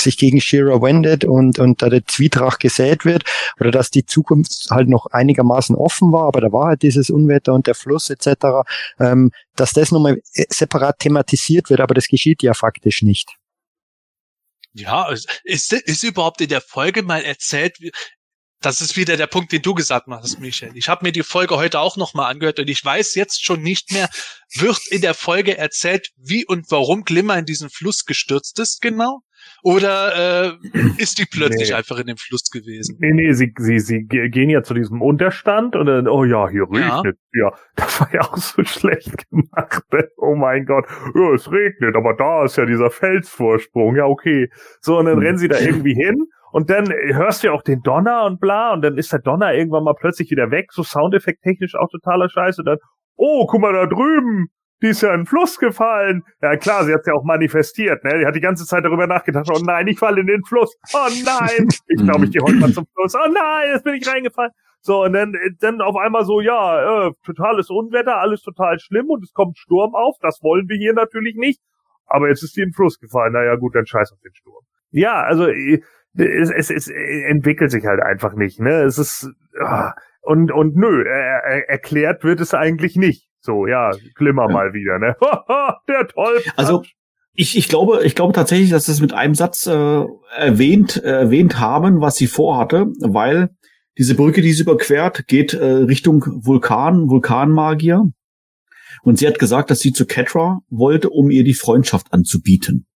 sich 0.00 0.16
gegen 0.16 0.40
Shira 0.40 0.82
wendet 0.82 1.24
und, 1.24 1.58
und 1.58 1.82
da 1.82 1.88
der 1.88 2.04
Zwietracht 2.06 2.60
gesät 2.60 3.04
wird 3.04 3.24
oder 3.60 3.70
dass 3.70 3.90
die 3.90 4.06
Zukunft 4.06 4.68
halt 4.70 4.88
noch 4.88 5.06
einigermaßen 5.06 5.76
offen 5.76 6.12
war, 6.12 6.24
aber 6.24 6.40
da 6.40 6.52
war 6.52 6.68
halt 6.68 6.82
dieses 6.82 7.10
Unwetter 7.10 7.54
und 7.54 7.66
der 7.66 7.74
Fluss 7.74 8.10
etc., 8.10 8.28
ähm, 8.98 9.30
dass 9.56 9.72
das 9.72 9.90
nochmal 9.90 10.20
separat 10.32 10.98
thematisiert 11.00 11.70
wird, 11.70 11.80
aber 11.80 11.94
das 11.94 12.08
geschieht 12.08 12.42
ja 12.42 12.54
faktisch 12.54 13.02
nicht. 13.02 13.30
Ja, 14.74 15.10
ist, 15.44 15.72
ist 15.72 16.04
überhaupt 16.04 16.40
in 16.40 16.48
der 16.48 16.60
Folge 16.60 17.02
mal 17.02 17.22
erzählt, 17.24 17.76
das 18.60 18.80
ist 18.80 18.96
wieder 18.96 19.16
der 19.16 19.28
Punkt, 19.28 19.52
den 19.52 19.62
du 19.62 19.74
gesagt 19.74 20.08
hast, 20.08 20.40
Michael. 20.40 20.76
Ich 20.76 20.88
habe 20.88 21.04
mir 21.04 21.12
die 21.12 21.22
Folge 21.22 21.56
heute 21.56 21.78
auch 21.78 21.96
nochmal 21.96 22.30
angehört 22.30 22.58
und 22.58 22.68
ich 22.68 22.84
weiß 22.84 23.14
jetzt 23.14 23.44
schon 23.44 23.62
nicht 23.62 23.92
mehr, 23.92 24.10
wird 24.52 24.80
in 24.88 25.00
der 25.00 25.14
Folge 25.14 25.56
erzählt, 25.56 26.10
wie 26.16 26.44
und 26.44 26.70
warum 26.70 27.04
Glimmer 27.04 27.38
in 27.38 27.44
diesen 27.44 27.70
Fluss 27.70 28.04
gestürzt 28.04 28.58
ist, 28.58 28.80
genau? 28.80 29.22
Oder 29.62 30.46
äh, 30.46 30.52
ist 30.98 31.18
die 31.18 31.24
plötzlich 31.30 31.70
Nee. 31.70 31.74
einfach 31.74 31.98
in 31.98 32.06
dem 32.06 32.16
Fluss 32.16 32.50
gewesen? 32.50 32.96
Nee, 33.00 33.12
nee, 33.12 33.32
sie, 33.32 33.52
sie, 33.58 33.80
sie 33.80 34.04
ge- 34.04 34.28
gehen 34.30 34.50
ja 34.50 34.62
zu 34.62 34.72
diesem 34.74 35.02
Unterstand 35.02 35.74
und 35.76 35.86
dann, 35.86 36.06
oh 36.08 36.24
ja, 36.24 36.48
hier 36.48 36.66
Ja. 36.72 36.96
regnet. 37.00 37.18
Ja, 37.32 37.52
das 37.76 38.00
war 38.00 38.14
ja 38.14 38.20
auch 38.22 38.36
so 38.36 38.62
schlecht 38.64 39.28
gemacht. 39.30 39.82
ne? 39.92 40.08
Oh 40.16 40.34
mein 40.36 40.64
Gott, 40.64 40.84
ja, 41.14 41.32
es 41.34 41.50
regnet, 41.50 41.96
aber 41.96 42.14
da 42.14 42.44
ist 42.44 42.56
ja 42.56 42.66
dieser 42.66 42.90
Felsvorsprung. 42.90 43.96
Ja, 43.96 44.04
okay. 44.06 44.48
So, 44.80 44.98
und 44.98 45.06
dann 45.06 45.16
Mhm. 45.16 45.22
rennen 45.22 45.38
sie 45.38 45.48
da 45.48 45.58
irgendwie 45.60 45.94
hin 45.94 46.26
und 46.52 46.70
dann 46.70 46.88
hörst 46.90 47.42
du 47.42 47.48
ja 47.48 47.52
auch 47.52 47.62
den 47.62 47.82
Donner 47.82 48.24
und 48.24 48.40
bla 48.40 48.72
und 48.72 48.82
dann 48.82 48.96
ist 48.96 49.12
der 49.12 49.20
Donner 49.20 49.54
irgendwann 49.54 49.84
mal 49.84 49.94
plötzlich 49.94 50.30
wieder 50.30 50.50
weg, 50.50 50.72
so 50.72 50.82
Soundeffekt 50.82 51.42
technisch 51.42 51.74
auch 51.74 51.88
totaler 51.90 52.28
Scheiß 52.30 52.58
und 52.60 52.64
dann, 52.66 52.78
oh, 53.16 53.46
guck 53.46 53.60
mal 53.60 53.72
da 53.72 53.86
drüben, 53.86 54.46
die 54.82 54.88
ist 54.88 55.02
ja 55.02 55.12
in 55.12 55.20
den 55.20 55.26
Fluss 55.26 55.58
gefallen. 55.58 56.22
Ja 56.40 56.56
klar, 56.56 56.84
sie 56.84 56.94
hat 56.94 57.06
ja 57.06 57.14
auch 57.14 57.24
manifestiert, 57.24 58.04
ne? 58.04 58.18
Die 58.20 58.26
hat 58.26 58.34
die 58.34 58.40
ganze 58.40 58.64
Zeit 58.64 58.84
darüber 58.84 59.06
nachgedacht, 59.06 59.48
oh 59.52 59.60
nein, 59.64 59.86
ich 59.88 59.98
falle 59.98 60.20
in 60.20 60.26
den 60.26 60.44
Fluss. 60.44 60.76
Oh 60.94 61.08
nein, 61.24 61.68
ich 61.86 62.02
glaube, 62.02 62.24
ich 62.24 62.32
gehe 62.32 62.42
heute 62.42 62.56
mal 62.56 62.72
zum 62.72 62.86
Fluss. 62.94 63.14
Oh 63.14 63.30
nein, 63.32 63.70
jetzt 63.72 63.84
bin 63.84 63.94
ich 63.94 64.08
reingefallen. 64.08 64.52
So, 64.80 65.04
und 65.04 65.12
dann, 65.12 65.34
äh, 65.34 65.50
dann 65.60 65.80
auf 65.80 65.96
einmal 65.96 66.24
so, 66.24 66.40
ja, 66.40 67.08
äh, 67.08 67.10
totales 67.24 67.68
Unwetter, 67.70 68.18
alles 68.18 68.42
total 68.42 68.78
schlimm 68.78 69.10
und 69.10 69.24
es 69.24 69.32
kommt 69.32 69.58
Sturm 69.58 69.94
auf. 69.94 70.16
Das 70.20 70.38
wollen 70.42 70.68
wir 70.68 70.76
hier 70.76 70.92
natürlich 70.92 71.36
nicht. 71.36 71.60
Aber 72.06 72.28
jetzt 72.28 72.42
ist 72.42 72.56
die 72.56 72.62
in 72.62 72.68
den 72.68 72.74
Fluss 72.74 72.98
gefallen. 72.98 73.32
Naja, 73.32 73.56
gut, 73.56 73.74
dann 73.74 73.86
scheiß 73.86 74.12
auf 74.12 74.20
den 74.20 74.34
Sturm. 74.34 74.64
Ja, 74.90 75.22
also 75.22 75.46
äh, 75.48 75.82
es, 76.16 76.50
es, 76.50 76.70
es 76.70 76.88
entwickelt 76.88 77.70
sich 77.70 77.84
halt 77.84 78.00
einfach 78.00 78.34
nicht, 78.34 78.60
ne? 78.60 78.82
Es 78.82 78.98
ist 78.98 79.30
ah, 79.60 79.92
und 80.22 80.50
und 80.50 80.76
nö, 80.76 81.04
er, 81.04 81.68
erklärt 81.68 82.24
wird 82.24 82.40
es 82.40 82.54
eigentlich 82.54 82.96
nicht. 82.96 83.27
So, 83.40 83.66
ja, 83.66 83.90
Glimmer 84.14 84.46
Ja. 84.48 84.52
mal 84.52 84.72
wieder, 84.72 84.98
ne? 84.98 85.16
Der 85.88 86.06
toll. 86.08 86.42
Also 86.56 86.82
ich, 87.34 87.56
ich 87.56 87.68
glaube, 87.68 88.04
ich 88.04 88.14
glaube 88.16 88.32
tatsächlich, 88.32 88.70
dass 88.70 88.86
sie 88.86 88.92
es 88.92 89.00
mit 89.00 89.12
einem 89.12 89.34
Satz 89.34 89.66
äh, 89.66 90.04
erwähnt, 90.36 90.96
äh, 90.96 91.20
erwähnt 91.20 91.60
haben, 91.60 92.00
was 92.00 92.16
sie 92.16 92.26
vorhatte, 92.26 92.86
weil 93.00 93.50
diese 93.96 94.14
Brücke, 94.16 94.42
die 94.42 94.52
sie 94.52 94.62
überquert, 94.62 95.26
geht 95.28 95.54
äh, 95.54 95.64
Richtung 95.64 96.24
Vulkan, 96.26 97.08
Vulkanmagier. 97.08 98.10
Und 99.02 99.18
sie 99.18 99.26
hat 99.26 99.38
gesagt, 99.38 99.70
dass 99.70 99.80
sie 99.80 99.92
zu 99.92 100.06
Catra 100.06 100.60
wollte, 100.68 101.10
um 101.10 101.30
ihr 101.30 101.44
die 101.44 101.54
Freundschaft 101.54 102.12
anzubieten. 102.12 102.86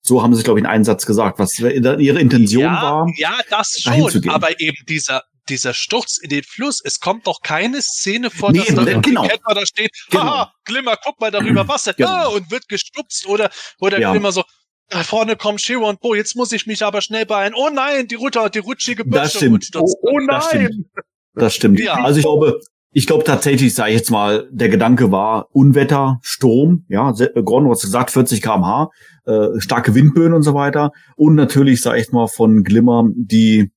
So 0.00 0.22
haben 0.22 0.34
sie, 0.34 0.42
glaube 0.42 0.60
ich, 0.60 0.64
in 0.64 0.70
einem 0.70 0.84
Satz 0.84 1.06
gesagt, 1.06 1.38
was 1.38 1.58
ihre 1.58 2.20
Intention 2.20 2.62
ja, 2.62 2.82
war. 2.82 3.06
ja, 3.16 3.38
das 3.50 3.78
schon, 3.80 4.28
aber 4.28 4.60
eben 4.60 4.76
dieser 4.88 5.22
dieser 5.48 5.74
Sturz 5.74 6.18
in 6.18 6.30
den 6.30 6.42
Fluss, 6.44 6.80
es 6.84 7.00
kommt 7.00 7.26
doch 7.26 7.40
keine 7.42 7.80
Szene 7.82 8.30
vor, 8.30 8.52
Nee, 8.52 8.58
dass 8.60 8.74
da 8.84 9.00
genau. 9.00 9.22
Catman 9.26 9.54
da 9.56 9.66
steht, 9.66 9.90
Genau. 10.10 10.24
haha, 10.24 10.52
Glimmer, 10.64 10.96
guck 11.02 11.20
mal 11.20 11.30
darüber 11.30 11.66
Wasser, 11.68 11.94
Genau. 11.94 12.08
ah, 12.10 12.26
und 12.26 12.50
wird 12.50 12.68
gestupst 12.68 13.26
oder, 13.26 13.50
oder 13.80 13.98
Ja. 14.00 14.10
Glimmer 14.12 14.32
so, 14.32 14.42
da 14.90 15.02
vorne 15.02 15.36
kommen 15.36 15.58
Shiro 15.58 15.88
und 15.88 16.00
Bo, 16.00 16.14
jetzt 16.14 16.34
muss 16.36 16.52
ich 16.52 16.66
mich 16.66 16.82
aber 16.82 17.00
schnell 17.02 17.26
beeilen. 17.26 17.52
Oh 17.56 17.68
nein, 17.72 18.08
die 18.08 18.14
Rutter, 18.14 18.48
die 18.50 18.60
rutschige 18.60 19.04
Büsche 19.04 19.20
Das 19.22 19.34
stimmt. 19.34 19.68
Oh, 19.76 19.84
oh 20.02 20.18
Das 20.28 20.52
nein! 20.52 20.66
stimmt. 20.66 20.86
Das 21.34 21.54
stimmt. 21.54 21.80
Ja. 21.80 21.94
Also 22.02 22.18
ich 22.18 22.24
glaube, 22.24 22.60
ich 22.90 23.06
glaube 23.06 23.22
tatsächlich, 23.24 23.74
sage 23.74 23.90
ich 23.90 23.98
jetzt 23.98 24.10
mal, 24.10 24.48
der 24.50 24.70
Gedanke 24.70 25.12
war 25.12 25.48
Unwetter, 25.52 26.18
Sturm, 26.22 26.86
ja, 26.88 27.10
äh, 27.18 27.42
Gron, 27.42 27.64
du 27.64 27.70
hast 27.70 27.82
gesagt, 27.82 28.10
40 28.10 28.40
kmh, 28.40 28.88
äh, 29.26 29.48
starke 29.60 29.94
Windböen 29.94 30.32
und 30.32 30.42
so 30.42 30.54
weiter. 30.54 30.90
Und 31.16 31.34
natürlich, 31.34 31.82
sage 31.82 32.00
ich 32.00 32.10
mal, 32.12 32.26
von 32.28 32.64
Glimmer 32.64 33.04
die, 33.14 33.70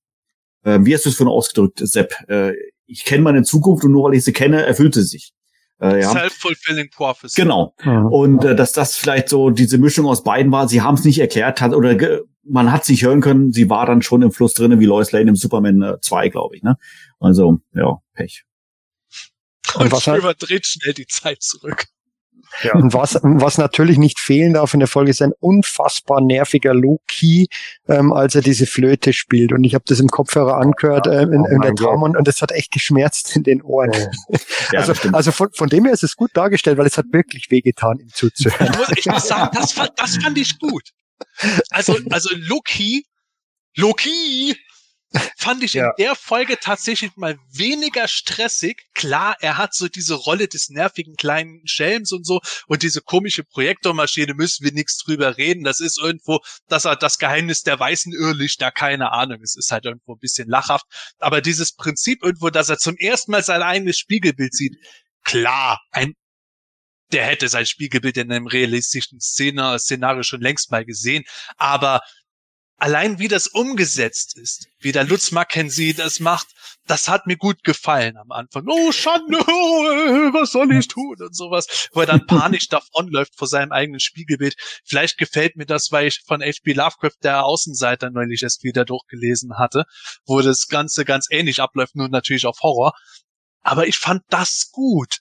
äh, 0.64 0.78
wie 0.82 0.94
hast 0.94 1.04
du 1.04 1.10
es 1.10 1.16
vorhin 1.16 1.32
ausgedrückt, 1.32 1.80
Sepp? 1.82 2.14
Äh, 2.28 2.52
ich 2.86 3.04
kenne 3.04 3.22
meine 3.22 3.42
Zukunft 3.42 3.84
und 3.84 3.92
nur 3.92 4.04
weil 4.04 4.14
ich 4.14 4.24
sie 4.24 4.32
kenne, 4.32 4.64
erfüllt 4.64 4.94
sie 4.94 5.02
sich. 5.02 5.32
Äh, 5.80 6.02
ja. 6.02 6.10
Self-fulfilling 6.10 6.90
prophecy. 6.90 7.40
Genau. 7.40 7.74
Mhm. 7.82 8.06
Und 8.06 8.44
äh, 8.44 8.54
dass 8.54 8.72
das 8.72 8.96
vielleicht 8.96 9.28
so 9.28 9.50
diese 9.50 9.78
Mischung 9.78 10.06
aus 10.06 10.22
beiden 10.22 10.52
war, 10.52 10.68
sie 10.68 10.82
haben 10.82 10.94
es 10.94 11.04
nicht 11.04 11.18
erklärt, 11.18 11.60
hat, 11.60 11.74
oder 11.74 11.94
ge 11.94 12.20
man 12.44 12.72
hat 12.72 12.84
sich 12.84 13.04
hören 13.04 13.20
können, 13.20 13.52
sie 13.52 13.70
war 13.70 13.86
dann 13.86 14.02
schon 14.02 14.20
im 14.22 14.32
Fluss 14.32 14.54
drinne 14.54 14.80
wie 14.80 14.84
Lois 14.84 15.12
Lane 15.12 15.28
im 15.28 15.36
Superman 15.36 15.80
äh, 15.80 16.00
2, 16.00 16.28
glaube 16.28 16.56
ich. 16.56 16.62
Ne? 16.64 16.76
Also, 17.20 17.60
ja, 17.72 17.98
Pech. 18.14 18.44
Und, 19.74 19.84
Und 19.84 19.92
was 19.92 20.02
Shiro 20.02 20.32
dreht 20.36 20.66
schnell 20.66 20.92
die 20.92 21.06
Zeit 21.06 21.40
zurück. 21.40 21.86
Ja. 22.62 22.74
Und 22.74 22.92
was, 22.94 23.18
was 23.22 23.58
natürlich 23.58 23.98
nicht 23.98 24.18
fehlen 24.20 24.54
darf 24.54 24.74
in 24.74 24.80
der 24.80 24.88
Folge, 24.88 25.10
ist 25.10 25.22
ein 25.22 25.32
unfassbar 25.40 26.20
nerviger 26.20 26.74
Low-Key, 26.74 27.46
ähm, 27.88 28.12
als 28.12 28.34
er 28.34 28.42
diese 28.42 28.66
Flöte 28.66 29.12
spielt. 29.12 29.52
Und 29.52 29.64
ich 29.64 29.74
habe 29.74 29.84
das 29.86 30.00
im 30.00 30.08
Kopfhörer 30.08 30.56
angehört 30.58 31.06
ähm, 31.06 31.32
in, 31.32 31.40
Oh 31.40 31.44
in 31.46 31.50
der 31.50 31.70
mein 31.70 31.76
Traum 31.76 32.02
und, 32.02 32.16
und 32.16 32.28
das 32.28 32.42
hat 32.42 32.52
echt 32.52 32.70
geschmerzt 32.72 33.34
in 33.36 33.42
den 33.42 33.62
Ohren. 33.62 33.90
Ja, 34.72 34.80
also 34.80 34.92
also 35.12 35.32
von, 35.32 35.48
von 35.52 35.68
dem 35.68 35.84
her 35.84 35.92
ist 35.92 36.02
es 36.04 36.16
gut 36.16 36.30
dargestellt, 36.34 36.78
weil 36.78 36.86
es 36.86 36.96
hat 36.96 37.06
wirklich 37.12 37.50
wehgetan, 37.50 37.98
ihm 37.98 38.08
zuzuhören. 38.12 38.72
Ich 38.72 38.78
muss, 38.78 38.88
ich 38.98 39.06
muss 39.06 39.28
sagen, 39.28 39.50
das, 39.54 39.72
fand- 39.72 39.92
das 39.96 40.16
fand 40.16 40.38
ich 40.38 40.58
gut. 40.58 40.82
Also, 41.70 41.96
also 42.10 42.30
Loki, 42.36 43.04
Loki 43.76 44.56
fand 45.36 45.62
ich 45.62 45.74
Ja. 45.74 45.90
in 45.96 46.04
der 46.04 46.14
Folge 46.14 46.58
tatsächlich 46.60 47.16
mal 47.16 47.38
weniger 47.52 48.08
stressig. 48.08 48.88
Klar, 48.94 49.36
er 49.40 49.58
hat 49.58 49.74
so 49.74 49.88
diese 49.88 50.14
Rolle 50.14 50.48
des 50.48 50.68
nervigen 50.70 51.16
kleinen 51.16 51.66
Schelms 51.66 52.12
und 52.12 52.26
so 52.26 52.40
und 52.66 52.82
diese 52.82 53.00
komische 53.00 53.44
Projektormaschine 53.44 54.34
müssen 54.34 54.64
wir 54.64 54.72
nichts 54.72 54.98
drüber 54.98 55.36
reden. 55.36 55.64
Das 55.64 55.80
ist 55.80 55.98
irgendwo, 55.98 56.40
dass 56.68 56.84
er 56.84 56.96
das 56.96 57.18
Geheimnis 57.18 57.62
der 57.62 57.78
weißen 57.78 58.12
Irrlichter, 58.12 58.70
keine 58.70 59.12
Ahnung. 59.12 59.40
Es 59.42 59.56
ist 59.56 59.70
halt 59.72 59.84
irgendwo 59.84 60.14
ein 60.14 60.20
bisschen 60.20 60.48
lachhaft. 60.48 60.86
Aber 61.18 61.40
dieses 61.40 61.72
Prinzip 61.74 62.22
irgendwo, 62.22 62.50
dass 62.50 62.68
er 62.68 62.78
zum 62.78 62.96
ersten 62.96 63.32
Mal 63.32 63.42
sein 63.42 63.62
eigenes 63.62 63.98
Spiegelbild 63.98 64.54
sieht, 64.54 64.76
klar, 65.24 65.80
ein 65.90 66.14
der 67.12 67.26
hätte 67.26 67.48
sein 67.48 67.66
Spiegelbild 67.66 68.16
in 68.16 68.32
einem 68.32 68.46
realistischen 68.46 69.20
Szene, 69.20 69.78
Szenario 69.78 70.22
schon 70.22 70.40
längst 70.40 70.70
mal 70.70 70.84
gesehen. 70.84 71.24
Aber 71.58 72.00
allein 72.82 73.20
wie 73.20 73.28
das 73.28 73.46
umgesetzt 73.46 74.36
ist, 74.36 74.66
wie 74.80 74.90
der 74.90 75.04
Lutz 75.04 75.30
Mackenzie 75.30 75.94
das 75.94 76.18
macht, 76.18 76.48
das 76.84 77.08
hat 77.08 77.28
mir 77.28 77.36
gut 77.36 77.62
gefallen 77.62 78.16
am 78.16 78.32
Anfang. 78.32 78.64
Oh, 78.66 78.90
Schande, 78.90 79.38
oh, 79.46 80.32
was 80.34 80.50
soll 80.50 80.72
ich 80.72 80.88
tun 80.88 81.14
und 81.20 81.34
sowas, 81.34 81.88
wo 81.92 82.00
er 82.00 82.06
dann 82.06 82.26
panisch 82.26 82.66
davonläuft 82.70 83.36
vor 83.36 83.46
seinem 83.46 83.70
eigenen 83.70 84.00
Spiegelbild. 84.00 84.56
Vielleicht 84.84 85.16
gefällt 85.16 85.54
mir 85.54 85.64
das, 85.64 85.92
weil 85.92 86.08
ich 86.08 86.22
von 86.26 86.42
H.P. 86.42 86.72
Lovecraft 86.72 87.18
der 87.22 87.44
Außenseiter 87.44 88.10
neulich 88.10 88.42
erst 88.42 88.64
wieder 88.64 88.84
durchgelesen 88.84 89.58
hatte, 89.58 89.84
wo 90.26 90.40
das 90.40 90.66
Ganze 90.66 91.04
ganz 91.04 91.28
ähnlich 91.30 91.60
abläuft, 91.62 91.94
nur 91.94 92.08
natürlich 92.08 92.46
auf 92.46 92.58
Horror. 92.62 92.94
Aber 93.60 93.86
ich 93.86 93.96
fand 93.96 94.22
das 94.28 94.70
gut. 94.72 95.18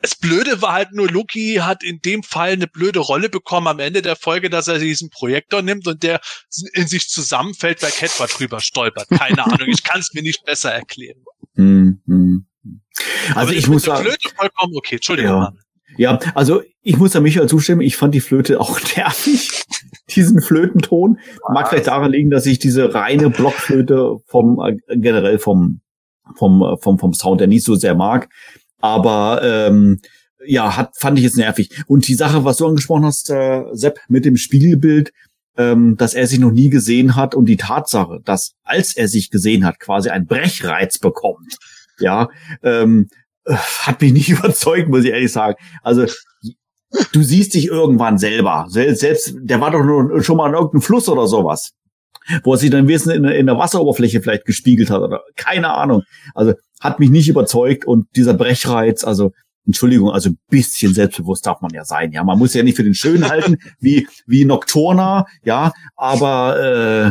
Das 0.00 0.14
Blöde 0.14 0.60
war 0.60 0.74
halt 0.74 0.92
nur, 0.92 1.08
Loki 1.08 1.60
hat 1.62 1.82
in 1.82 2.00
dem 2.00 2.22
Fall 2.22 2.50
eine 2.50 2.66
blöde 2.66 2.98
Rolle 2.98 3.28
bekommen 3.28 3.66
am 3.66 3.78
Ende 3.78 4.02
der 4.02 4.16
Folge, 4.16 4.50
dass 4.50 4.68
er 4.68 4.78
diesen 4.78 5.08
Projektor 5.10 5.62
nimmt 5.62 5.86
und 5.86 6.02
der 6.02 6.20
in 6.74 6.86
sich 6.86 7.08
zusammenfällt, 7.08 7.82
weil 7.82 7.90
Catwa 7.90 8.26
drüber 8.26 8.60
stolpert. 8.60 9.08
Keine 9.08 9.44
Ahnung, 9.46 9.68
ich 9.68 9.82
kann 9.82 10.00
es 10.00 10.12
mir 10.12 10.22
nicht 10.22 10.44
besser 10.44 10.72
erklären. 10.72 11.18
Hm, 11.54 12.02
hm. 12.06 12.46
Also 13.28 13.40
Aber 13.40 13.52
ich 13.52 13.68
muss 13.68 13.84
sagen, 13.84 14.04
Flöte 14.04 14.28
vollkommen 14.36 14.74
okay. 14.76 14.96
Entschuldigung. 14.96 15.42
Ja. 15.42 15.52
Ja, 15.98 16.18
also 16.34 16.62
ich 16.82 16.98
muss 16.98 17.12
da 17.12 17.20
Michael 17.20 17.48
zustimmen, 17.48 17.80
ich 17.80 17.96
fand 17.96 18.14
die 18.14 18.20
Flöte 18.20 18.60
auch 18.60 18.80
nervig, 18.96 19.64
diesen 20.10 20.42
Flötenton. 20.42 21.18
Mag 21.52 21.68
vielleicht 21.68 21.86
daran 21.86 22.12
liegen, 22.12 22.30
dass 22.30 22.44
ich 22.46 22.58
diese 22.58 22.92
reine 22.92 23.30
Blockflöte 23.30 24.16
vom, 24.26 24.60
äh, 24.60 24.76
generell 24.96 25.38
vom, 25.38 25.80
vom, 26.34 26.62
äh, 26.62 26.76
vom, 26.80 26.98
vom 26.98 27.14
Sound 27.14 27.40
der 27.40 27.48
nicht 27.48 27.64
so 27.64 27.76
sehr 27.76 27.94
mag. 27.94 28.28
Aber 28.80 29.40
ähm, 29.42 30.00
ja, 30.44 30.76
hat, 30.76 30.96
fand 30.96 31.18
ich 31.18 31.24
jetzt 31.24 31.36
nervig. 31.36 31.70
Und 31.86 32.06
die 32.08 32.14
Sache, 32.14 32.44
was 32.44 32.58
du 32.58 32.66
angesprochen 32.66 33.04
hast, 33.04 33.30
äh, 33.30 33.64
Sepp, 33.72 33.98
mit 34.08 34.24
dem 34.24 34.36
Spiegelbild, 34.36 35.12
ähm, 35.56 35.96
dass 35.96 36.14
er 36.14 36.26
sich 36.26 36.38
noch 36.38 36.50
nie 36.52 36.68
gesehen 36.68 37.16
hat 37.16 37.34
und 37.34 37.46
die 37.46 37.56
Tatsache, 37.56 38.20
dass 38.24 38.52
als 38.62 38.94
er 38.96 39.08
sich 39.08 39.30
gesehen 39.30 39.64
hat, 39.64 39.80
quasi 39.80 40.10
ein 40.10 40.26
Brechreiz 40.26 40.98
bekommt, 40.98 41.56
ja, 41.98 42.28
ähm, 42.62 43.08
äh, 43.46 43.54
hat 43.54 44.00
mich 44.02 44.12
nicht 44.12 44.28
überzeugt, 44.30 44.88
muss 44.88 45.04
ich 45.04 45.10
ehrlich 45.10 45.32
sagen. 45.32 45.56
Also 45.82 46.06
du 47.12 47.22
siehst 47.22 47.54
dich 47.54 47.66
irgendwann 47.66 48.18
selber. 48.18 48.66
Sel- 48.68 48.94
Selbst, 48.94 49.34
der 49.36 49.60
war 49.60 49.70
doch 49.70 49.82
nur 49.82 50.22
schon 50.22 50.36
mal 50.36 50.48
in 50.48 50.54
irgendeinem 50.54 50.82
Fluss 50.82 51.08
oder 51.08 51.26
sowas. 51.26 51.72
Wo 52.42 52.54
er 52.54 52.58
sich 52.58 52.70
dann 52.70 52.88
wissen 52.88 53.10
in, 53.10 53.24
in 53.24 53.46
der 53.46 53.56
Wasseroberfläche 53.56 54.20
vielleicht 54.20 54.46
gespiegelt 54.46 54.90
hat 54.90 55.00
oder 55.00 55.22
keine 55.36 55.70
Ahnung. 55.72 56.02
Also 56.34 56.54
hat 56.80 57.00
mich 57.00 57.10
nicht 57.10 57.28
überzeugt 57.28 57.84
und 57.84 58.06
dieser 58.16 58.34
Brechreiz, 58.34 59.04
also 59.04 59.32
Entschuldigung, 59.66 60.10
also 60.10 60.30
ein 60.30 60.38
bisschen 60.48 60.94
selbstbewusst 60.94 61.46
darf 61.46 61.60
man 61.60 61.72
ja 61.72 61.84
sein. 61.84 62.12
Ja, 62.12 62.22
man 62.22 62.38
muss 62.38 62.54
ja 62.54 62.62
nicht 62.62 62.76
für 62.76 62.84
den 62.84 62.94
Schönen 62.94 63.28
halten, 63.28 63.56
wie, 63.80 64.06
wie 64.26 64.44
Nocturna, 64.44 65.26
ja, 65.44 65.72
aber 65.96 66.60
äh, 66.60 67.06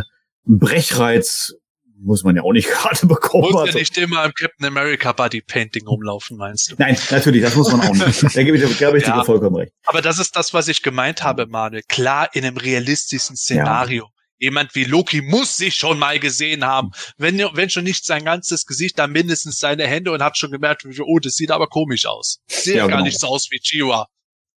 ein 0.49 0.59
Brechreiz 0.59 1.53
muss 1.97 2.23
man 2.23 2.35
ja 2.35 2.43
auch 2.43 2.53
nicht 2.53 2.69
gerade 2.69 3.07
bekommen. 3.07 3.51
Muss 3.51 3.55
also. 3.61 3.73
ja 3.73 3.79
nicht 3.79 3.97
immer 3.97 4.23
im 4.25 4.31
Captain 4.33 4.67
America 4.67 5.11
Body 5.11 5.41
Painting 5.41 5.87
rumlaufen, 5.87 6.37
meinst 6.37 6.71
du? 6.71 6.75
Nein, 6.77 6.97
natürlich, 7.09 7.41
das 7.41 7.55
muss 7.55 7.71
man 7.71 7.81
auch 7.81 7.93
nicht. 7.93 8.23
Da 8.23 8.43
gebe 8.43 8.57
ich, 8.57 8.77
gebe 8.77 8.97
ich 8.97 9.05
Ja. 9.05 9.19
dir 9.19 9.25
vollkommen 9.25 9.55
recht. 9.55 9.73
Aber 9.85 10.01
das 10.01 10.19
ist 10.19 10.35
das, 10.35 10.53
was 10.53 10.67
ich 10.67 10.81
gemeint 10.81 11.23
habe, 11.23 11.47
Manuel. 11.47 11.83
Klar, 11.87 12.29
in 12.33 12.45
einem 12.45 12.57
realistischen 12.57 13.35
Szenario. 13.35 14.07
Jemand 14.37 14.75
wie 14.75 14.83
Loki 14.83 15.21
muss 15.21 15.57
sich 15.57 15.75
schon 15.75 15.97
mal 15.97 16.19
gesehen 16.19 16.65
haben. 16.65 16.91
Wenn, 17.17 17.37
wenn 17.37 17.69
schon 17.69 17.85
nicht 17.85 18.05
sein 18.05 18.25
ganzes 18.25 18.65
Gesicht, 18.65 18.99
dann 18.99 19.11
mindestens 19.11 19.57
seine 19.57 19.87
Hände 19.87 20.11
und 20.11 20.21
hat 20.21 20.37
schon 20.37 20.51
gemerkt, 20.51 20.85
oh, 20.99 21.19
das 21.19 21.35
sieht 21.35 21.51
aber 21.51 21.67
komisch 21.67 22.05
aus. 22.05 22.39
Sieht 22.47 22.75
Ja, 22.75 22.87
gar 22.87 22.97
genau. 22.97 23.03
nicht 23.03 23.19
so 23.19 23.27
aus 23.27 23.47
wie 23.51 23.59
Chiwa. 23.59 24.07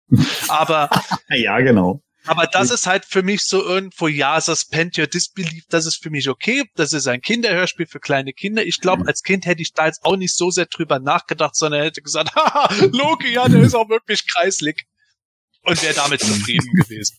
aber, 0.49 0.89
Ja, 1.31 1.59
genau. 1.61 2.01
aber 2.25 2.47
das 2.47 2.71
ist 2.71 2.87
halt 2.87 3.05
für 3.05 3.23
mich 3.23 3.43
so 3.43 3.63
irgendwo, 3.63 4.09
ja, 4.09 4.41
suspend 4.41 4.97
your 4.97 5.09
disbelief, 5.09 5.65
das 5.69 5.85
ist 5.85 6.03
für 6.03 6.11
mich 6.11 6.29
okay. 6.29 6.65
Das 6.77 6.93
ist 6.93 7.07
ein 7.07 7.21
Kinderhörspiel 7.21 7.87
für 7.87 8.01
kleine 8.01 8.33
Kinder. 8.33 8.65
Ich 8.65 8.81
glaube, 8.81 9.07
als 9.07 9.23
Kind 9.23 9.47
hätte 9.47 9.63
ich 9.63 9.73
da 9.73 9.87
jetzt 9.87 10.05
auch 10.05 10.17
nicht 10.17 10.35
so 10.35 10.51
sehr 10.51 10.67
drüber 10.67 11.01
nachgedacht, 11.01 11.55
sondern 11.55 11.83
hätte 11.83 12.03
gesagt, 12.03 12.35
haha, 12.35 12.73
Loki, 12.93 13.33
ja, 13.33 13.49
der 13.49 13.61
ist 13.61 13.75
auch 13.75 13.89
wirklich 13.89 14.27
kreislig. 14.33 14.87
Und 15.63 15.83
wäre 15.83 15.95
damit 15.95 16.21
zufrieden 16.21 16.73
gewesen. 16.77 17.19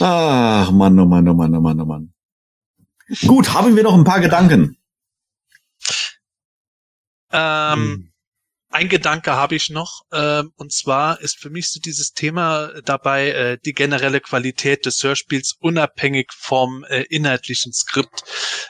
Ach, 0.00 0.70
Mann, 0.70 0.98
oh 0.98 1.04
Mann, 1.06 1.28
oh 1.28 1.34
Mann, 1.34 1.54
oh 1.54 1.60
Mann, 1.60 1.80
oh 1.80 1.84
Mann. 1.84 2.12
Gut, 3.26 3.54
haben 3.54 3.74
wir 3.76 3.82
noch 3.82 3.94
ein 3.94 4.04
paar 4.04 4.20
Gedanken? 4.20 4.76
Ähm, 7.32 8.10
ein 8.70 8.88
Gedanke 8.90 9.32
habe 9.32 9.54
ich 9.54 9.70
noch, 9.70 10.02
ähm, 10.12 10.52
und 10.56 10.72
zwar 10.72 11.20
ist 11.22 11.38
für 11.38 11.48
mich 11.48 11.70
so 11.70 11.80
dieses 11.80 12.12
Thema 12.12 12.70
dabei 12.84 13.30
äh, 13.30 13.58
die 13.64 13.72
generelle 13.72 14.20
Qualität 14.20 14.84
des 14.84 15.02
Hörspiels 15.02 15.56
unabhängig 15.58 16.30
vom 16.36 16.84
äh, 16.84 17.02
inhaltlichen 17.08 17.72
Skript. 17.72 18.24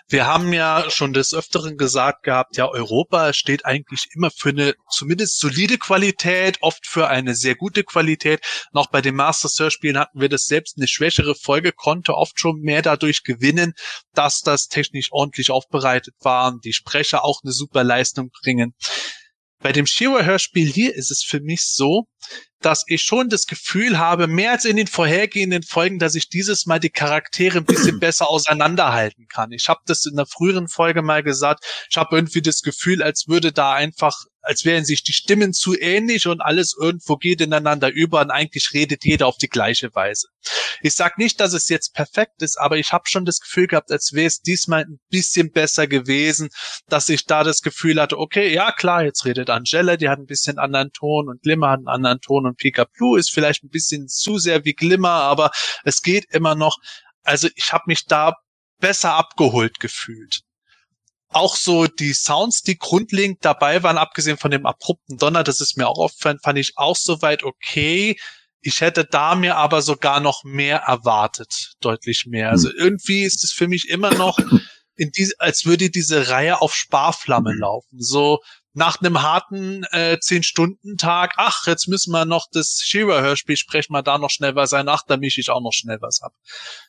Wir 0.08 0.26
haben 0.26 0.52
ja 0.52 0.88
schon 0.88 1.12
des 1.12 1.34
Öfteren 1.34 1.76
gesagt 1.76 2.22
gehabt, 2.22 2.56
ja, 2.56 2.68
Europa 2.68 3.32
steht 3.32 3.66
eigentlich 3.66 4.08
immer 4.14 4.30
für 4.30 4.50
eine 4.50 4.74
zumindest 4.88 5.40
solide 5.40 5.78
Qualität, 5.78 6.58
oft 6.60 6.86
für 6.86 7.08
eine 7.08 7.34
sehr 7.34 7.56
gute 7.56 7.82
Qualität. 7.82 8.40
Noch 8.72 8.90
bei 8.90 9.00
den 9.00 9.16
Masters 9.16 9.58
Hörspielen 9.58 9.98
hatten 9.98 10.20
wir 10.20 10.28
das 10.28 10.44
selbst 10.44 10.76
eine 10.76 10.86
schwächere 10.86 11.34
Folge, 11.34 11.72
konnte 11.72 12.14
oft 12.14 12.38
schon 12.38 12.60
mehr 12.60 12.82
dadurch 12.82 13.24
gewinnen, 13.24 13.74
dass 14.14 14.42
das 14.42 14.68
technisch 14.68 15.08
ordentlich 15.10 15.50
aufbereitet 15.50 16.14
war, 16.20 16.56
die 16.64 16.72
Sprecher 16.72 17.24
auch 17.24 17.40
eine 17.42 17.52
super 17.52 17.82
Leistung 17.82 18.30
bringen. 18.42 18.74
Bei 19.60 19.72
dem 19.72 19.86
Shiro-Hörspiel 19.86 20.70
hier 20.70 20.94
ist 20.94 21.10
es 21.10 21.24
für 21.24 21.40
mich 21.40 21.62
so, 21.62 22.04
dass 22.60 22.84
ich 22.86 23.02
schon 23.02 23.28
das 23.28 23.46
Gefühl 23.46 23.98
habe, 23.98 24.26
mehr 24.26 24.52
als 24.52 24.64
in 24.64 24.76
den 24.76 24.86
vorhergehenden 24.86 25.62
Folgen, 25.62 25.98
dass 25.98 26.14
ich 26.14 26.28
dieses 26.28 26.66
Mal 26.66 26.78
die 26.78 26.90
Charaktere 26.90 27.58
ein 27.58 27.64
bisschen 27.64 27.98
besser 28.00 28.28
auseinanderhalten 28.28 29.26
kann. 29.28 29.52
Ich 29.52 29.68
habe 29.68 29.80
das 29.86 30.06
in 30.06 30.16
der 30.16 30.26
früheren 30.26 30.68
Folge 30.68 31.02
mal 31.02 31.22
gesagt. 31.22 31.64
Ich 31.90 31.96
habe 31.96 32.16
irgendwie 32.16 32.42
das 32.42 32.62
Gefühl, 32.62 33.02
als 33.02 33.26
würde 33.28 33.52
da 33.52 33.72
einfach 33.72 34.16
als 34.48 34.64
wären 34.64 34.86
sich 34.86 35.02
die 35.02 35.12
Stimmen 35.12 35.52
zu 35.52 35.78
ähnlich 35.78 36.26
und 36.26 36.40
alles 36.40 36.74
irgendwo 36.80 37.16
geht 37.16 37.42
ineinander 37.42 37.92
über 37.92 38.22
und 38.22 38.30
eigentlich 38.30 38.70
redet 38.72 39.04
jeder 39.04 39.26
auf 39.26 39.36
die 39.36 39.50
gleiche 39.50 39.94
Weise. 39.94 40.28
Ich 40.80 40.94
sag 40.94 41.18
nicht, 41.18 41.38
dass 41.38 41.52
es 41.52 41.68
jetzt 41.68 41.92
perfekt 41.92 42.40
ist, 42.40 42.58
aber 42.58 42.78
ich 42.78 42.90
habe 42.90 43.04
schon 43.06 43.26
das 43.26 43.40
Gefühl 43.40 43.66
gehabt, 43.66 43.92
als 43.92 44.14
wäre 44.14 44.26
es 44.26 44.40
diesmal 44.40 44.84
ein 44.84 45.00
bisschen 45.10 45.52
besser 45.52 45.86
gewesen, 45.86 46.48
dass 46.88 47.10
ich 47.10 47.26
da 47.26 47.44
das 47.44 47.60
Gefühl 47.60 48.00
hatte, 48.00 48.18
okay, 48.18 48.50
ja 48.50 48.72
klar, 48.72 49.04
jetzt 49.04 49.26
redet 49.26 49.50
Angela, 49.50 49.98
die 49.98 50.08
hat 50.08 50.18
ein 50.18 50.24
bisschen 50.24 50.58
anderen 50.58 50.92
Ton 50.92 51.28
und 51.28 51.42
Glimmer 51.42 51.68
hat 51.68 51.80
einen 51.80 51.88
anderen 51.88 52.20
Ton 52.22 52.46
und 52.46 52.56
Pika 52.56 52.84
Blue 52.84 53.18
ist 53.18 53.30
vielleicht 53.30 53.64
ein 53.64 53.70
bisschen 53.70 54.08
zu 54.08 54.38
sehr 54.38 54.64
wie 54.64 54.72
Glimmer, 54.72 55.10
aber 55.10 55.50
es 55.84 56.00
geht 56.00 56.24
immer 56.30 56.54
noch. 56.54 56.78
Also 57.22 57.48
ich 57.54 57.70
habe 57.74 57.84
mich 57.86 58.06
da 58.06 58.32
besser 58.80 59.12
abgeholt 59.12 59.78
gefühlt 59.78 60.40
auch 61.28 61.56
so 61.56 61.86
die 61.86 62.12
Sounds, 62.12 62.62
die 62.62 62.78
grundlegend 62.78 63.44
dabei 63.44 63.82
waren, 63.82 63.98
abgesehen 63.98 64.38
von 64.38 64.50
dem 64.50 64.66
abrupten 64.66 65.18
Donner, 65.18 65.44
das 65.44 65.60
ist 65.60 65.76
mir 65.76 65.88
auch 65.88 65.98
aufgefallen, 65.98 66.38
fand 66.42 66.58
ich 66.58 66.72
auch 66.76 66.96
soweit 66.96 67.42
okay. 67.42 68.18
Ich 68.60 68.80
hätte 68.80 69.04
da 69.04 69.34
mir 69.34 69.56
aber 69.56 69.82
sogar 69.82 70.20
noch 70.20 70.42
mehr 70.44 70.78
erwartet, 70.78 71.74
deutlich 71.80 72.26
mehr. 72.26 72.50
Also 72.50 72.68
hm. 72.70 72.76
irgendwie 72.78 73.22
ist 73.22 73.44
es 73.44 73.52
für 73.52 73.68
mich 73.68 73.88
immer 73.88 74.12
noch 74.14 74.38
in 74.96 75.10
diese, 75.12 75.34
als 75.38 75.64
würde 75.64 75.90
diese 75.90 76.28
Reihe 76.28 76.60
auf 76.60 76.74
Sparflamme 76.74 77.52
hm. 77.52 77.58
laufen. 77.58 78.00
So, 78.00 78.40
nach 78.74 79.00
einem 79.00 79.22
harten 79.22 79.84
äh, 79.92 80.18
10-Stunden-Tag, 80.20 81.34
ach, 81.36 81.66
jetzt 81.66 81.88
müssen 81.88 82.12
wir 82.12 82.24
noch 82.24 82.46
das 82.52 82.80
Shira-Hörspiel 82.84 83.56
sprechen, 83.56 83.92
mal 83.92 84.02
da 84.02 84.18
noch 84.18 84.30
schnell 84.30 84.54
was 84.54 84.72
ein, 84.72 84.88
ach, 84.88 85.02
da 85.06 85.16
mische 85.16 85.40
ich 85.40 85.50
auch 85.50 85.62
noch 85.62 85.72
schnell 85.72 85.98
was 86.00 86.22
ab. 86.22 86.32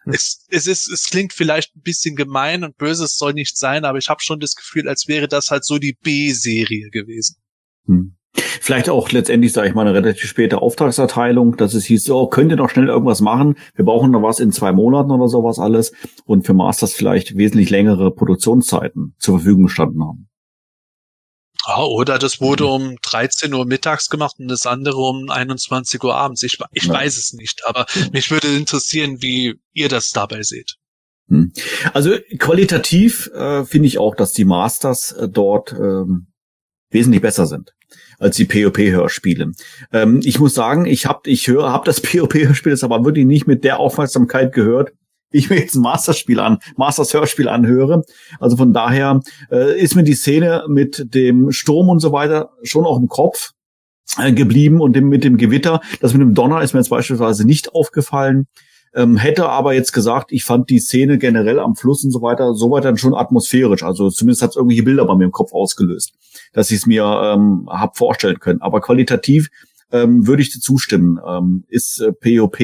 Hm. 0.04 0.14
Es, 0.14 0.46
es, 0.50 0.68
ist, 0.68 0.90
es 0.90 1.10
klingt 1.10 1.34
vielleicht 1.34 1.76
ein 1.76 1.82
bisschen 1.82 2.16
gemein 2.16 2.64
und 2.64 2.78
böse, 2.78 3.06
es 3.06 3.18
soll 3.18 3.34
nicht 3.34 3.58
sein, 3.58 3.86
aber 3.86 3.98
ich 3.98 4.10
habe 4.10 4.22
schon 4.22 4.40
das 4.40 4.56
Gefühl, 4.56 4.88
als 4.88 5.08
wäre 5.08 5.28
das 5.28 5.52
halt 5.52 5.66
so 5.66 5.78
die 5.80 5.98
B-Serie 6.02 6.90
gewesen. 6.90 7.38
Hm. 7.86 8.16
Vielleicht 8.34 8.90
auch 8.90 9.12
letztendlich, 9.12 9.54
sage 9.54 9.70
ich 9.70 9.74
mal, 9.74 9.88
eine 9.88 9.96
relativ 9.96 10.30
späte 10.30 10.62
Auftragserteilung, 10.62 11.58
dass 11.58 11.74
es 11.74 11.86
hieß, 11.86 12.04
so, 12.04 12.28
könnt 12.28 12.52
ihr 12.52 12.58
noch 12.58 12.70
schnell 12.70 12.88
irgendwas 12.88 13.22
machen? 13.22 13.56
Wir 13.74 13.86
brauchen 13.86 14.12
noch 14.12 14.22
was 14.22 14.40
in 14.40 14.52
zwei 14.52 14.72
Monaten 14.72 15.12
oder 15.12 15.28
sowas 15.28 15.58
alles. 15.58 15.94
Und 16.26 16.46
für 16.46 16.54
Masters 16.54 16.94
vielleicht 16.94 17.38
wesentlich 17.38 17.72
längere 17.72 18.14
Produktionszeiten 18.14 19.16
zur 19.18 19.40
Verfügung 19.40 19.64
gestanden 19.64 20.04
haben. 20.04 20.29
Ja, 21.70 21.84
oder 21.84 22.18
das 22.18 22.42
wurde 22.42 22.64
mhm. 22.64 22.70
um 22.70 22.96
13 23.04 23.54
Uhr 23.54 23.66
mittags 23.66 24.10
gemacht 24.10 24.38
und 24.40 24.48
das 24.48 24.66
andere 24.66 24.98
um 24.98 25.30
21 25.30 26.04
Uhr 26.04 26.16
abends. 26.16 26.42
Ich, 26.42 26.58
ich 26.74 26.86
ja. 26.86 26.94
weiß 26.94 27.16
es 27.18 27.34
nicht, 27.34 27.62
aber 27.68 27.86
mich 28.12 28.32
würde 28.32 28.48
interessieren, 28.48 29.22
wie 29.22 29.60
ihr 29.74 29.88
das 29.88 30.10
dabei 30.10 30.42
seht. 30.42 30.78
Hm. 31.28 31.54
Also 31.94 32.18
qualitativ 32.40 33.28
äh, 33.36 33.66
finde 33.66 33.88
ich 33.88 34.00
auch, 34.00 34.16
dass 34.16 34.34
die 34.34 34.46
Masters 34.46 35.12
äh, 35.12 35.30
dort 35.30 35.74
ähm, 35.74 36.34
wesentlich 36.90 37.22
besser 37.22 37.46
sind 37.46 37.76
als 38.18 38.36
die 38.36 38.46
POP-Hörspiele. 38.46 39.52
Ähm, 39.94 40.22
ich 40.24 40.40
muss 40.40 40.56
sagen, 40.56 40.86
ich 40.86 41.06
habe 41.06 41.30
ich 41.30 41.48
höre, 41.48 41.72
habe 41.72 41.86
das 41.86 42.02
POP-Hörspiel 42.02 42.72
jetzt 42.72 42.84
aber 42.84 43.06
wirklich 43.06 43.28
nicht 43.28 43.46
mit 43.46 43.64
der 43.64 43.80
Aufmerksamkeit 43.80 44.54
gehört, 44.54 44.92
ich 45.32 45.50
mir 45.50 45.60
jetzt 45.60 45.76
ein 45.76 45.82
Masterspiel 45.82 46.40
an, 46.40 46.60
Masters 46.76 47.14
Hörspiel 47.14 47.48
anhöre. 47.48 48.04
Also 48.40 48.58
von 48.58 48.74
daher 48.74 49.22
äh, 49.52 49.80
ist 49.80 49.96
mir 49.96 50.04
die 50.04 50.14
Szene 50.14 50.64
mit 50.68 51.14
dem 51.14 51.52
Sturm 51.52 51.90
und 51.90 52.00
so 52.00 52.12
weiter 52.12 52.52
schon 52.64 52.86
auch 52.86 53.00
im 53.00 53.08
Kopf 53.08 53.52
äh, 54.18 54.32
geblieben 54.32 54.82
und 54.82 54.96
dem, 54.96 55.10
mit 55.10 55.24
dem 55.24 55.38
Gewitter. 55.38 55.82
Das 56.02 56.14
mit 56.14 56.22
dem 56.22 56.34
Donner 56.34 56.62
ist 56.62 56.74
mir 56.74 56.80
jetzt 56.80 56.90
beispielsweise 56.90 57.46
nicht 57.46 57.74
aufgefallen. 57.74 58.48
Ähm, 58.96 59.18
hätte 59.18 59.48
aber 59.48 59.74
jetzt 59.74 59.92
gesagt, 59.92 60.32
ich 60.32 60.44
fand 60.44 60.72
die 60.72 60.80
Szene 60.80 61.20
generell 61.20 61.60
am 61.60 61.76
Fluss 61.76 62.04
und 62.04 62.10
so 62.10 62.24
weiter 62.24 62.56
so 62.56 62.72
weiter 62.72 62.98
schon 62.98 63.14
atmosphärisch. 63.14 63.84
Also 63.84 64.10
zumindest 64.10 64.42
hat 64.42 64.50
es 64.52 64.56
irgendwelche 64.56 64.84
Bilder 64.84 65.06
bei 65.06 65.16
mir 65.16 65.26
im 65.26 65.32
Kopf 65.32 65.54
ausgelöst, 65.54 66.14
dass 66.54 66.72
ich 66.72 66.78
es 66.78 66.86
mir 66.88 67.04
ähm, 67.04 67.68
hab 67.70 67.98
vorstellen 67.98 68.40
können. 68.40 68.62
Aber 68.62 68.82
qualitativ 68.82 69.50
ähm, 69.92 70.26
würde 70.26 70.42
ich 70.42 70.52
dir 70.52 70.60
zustimmen. 70.60 71.20
Ähm, 71.26 71.66
ist 71.68 72.02
äh, 72.02 72.12
POP 72.12 72.58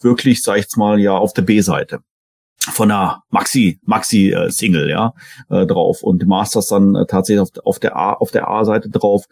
wirklich, 0.00 0.42
sag 0.42 0.58
ich 0.58 0.66
mal, 0.76 1.00
ja 1.00 1.16
auf 1.16 1.32
der 1.32 1.42
B-Seite 1.42 2.00
von 2.58 2.90
einer 2.90 3.22
Maxi 3.30 3.78
Maxi 3.84 4.30
äh, 4.30 4.50
Single 4.50 4.90
ja 4.90 5.14
äh, 5.48 5.66
drauf 5.66 6.02
und 6.02 6.26
Masters 6.26 6.66
dann 6.66 6.94
äh, 6.94 7.06
tatsächlich 7.06 7.40
auf, 7.40 7.50
auf 7.64 7.78
der 7.78 7.96
A 7.96 8.14
auf 8.14 8.30
der 8.30 8.48
A 8.48 8.64
Seite 8.64 8.90
drauf. 8.90 9.24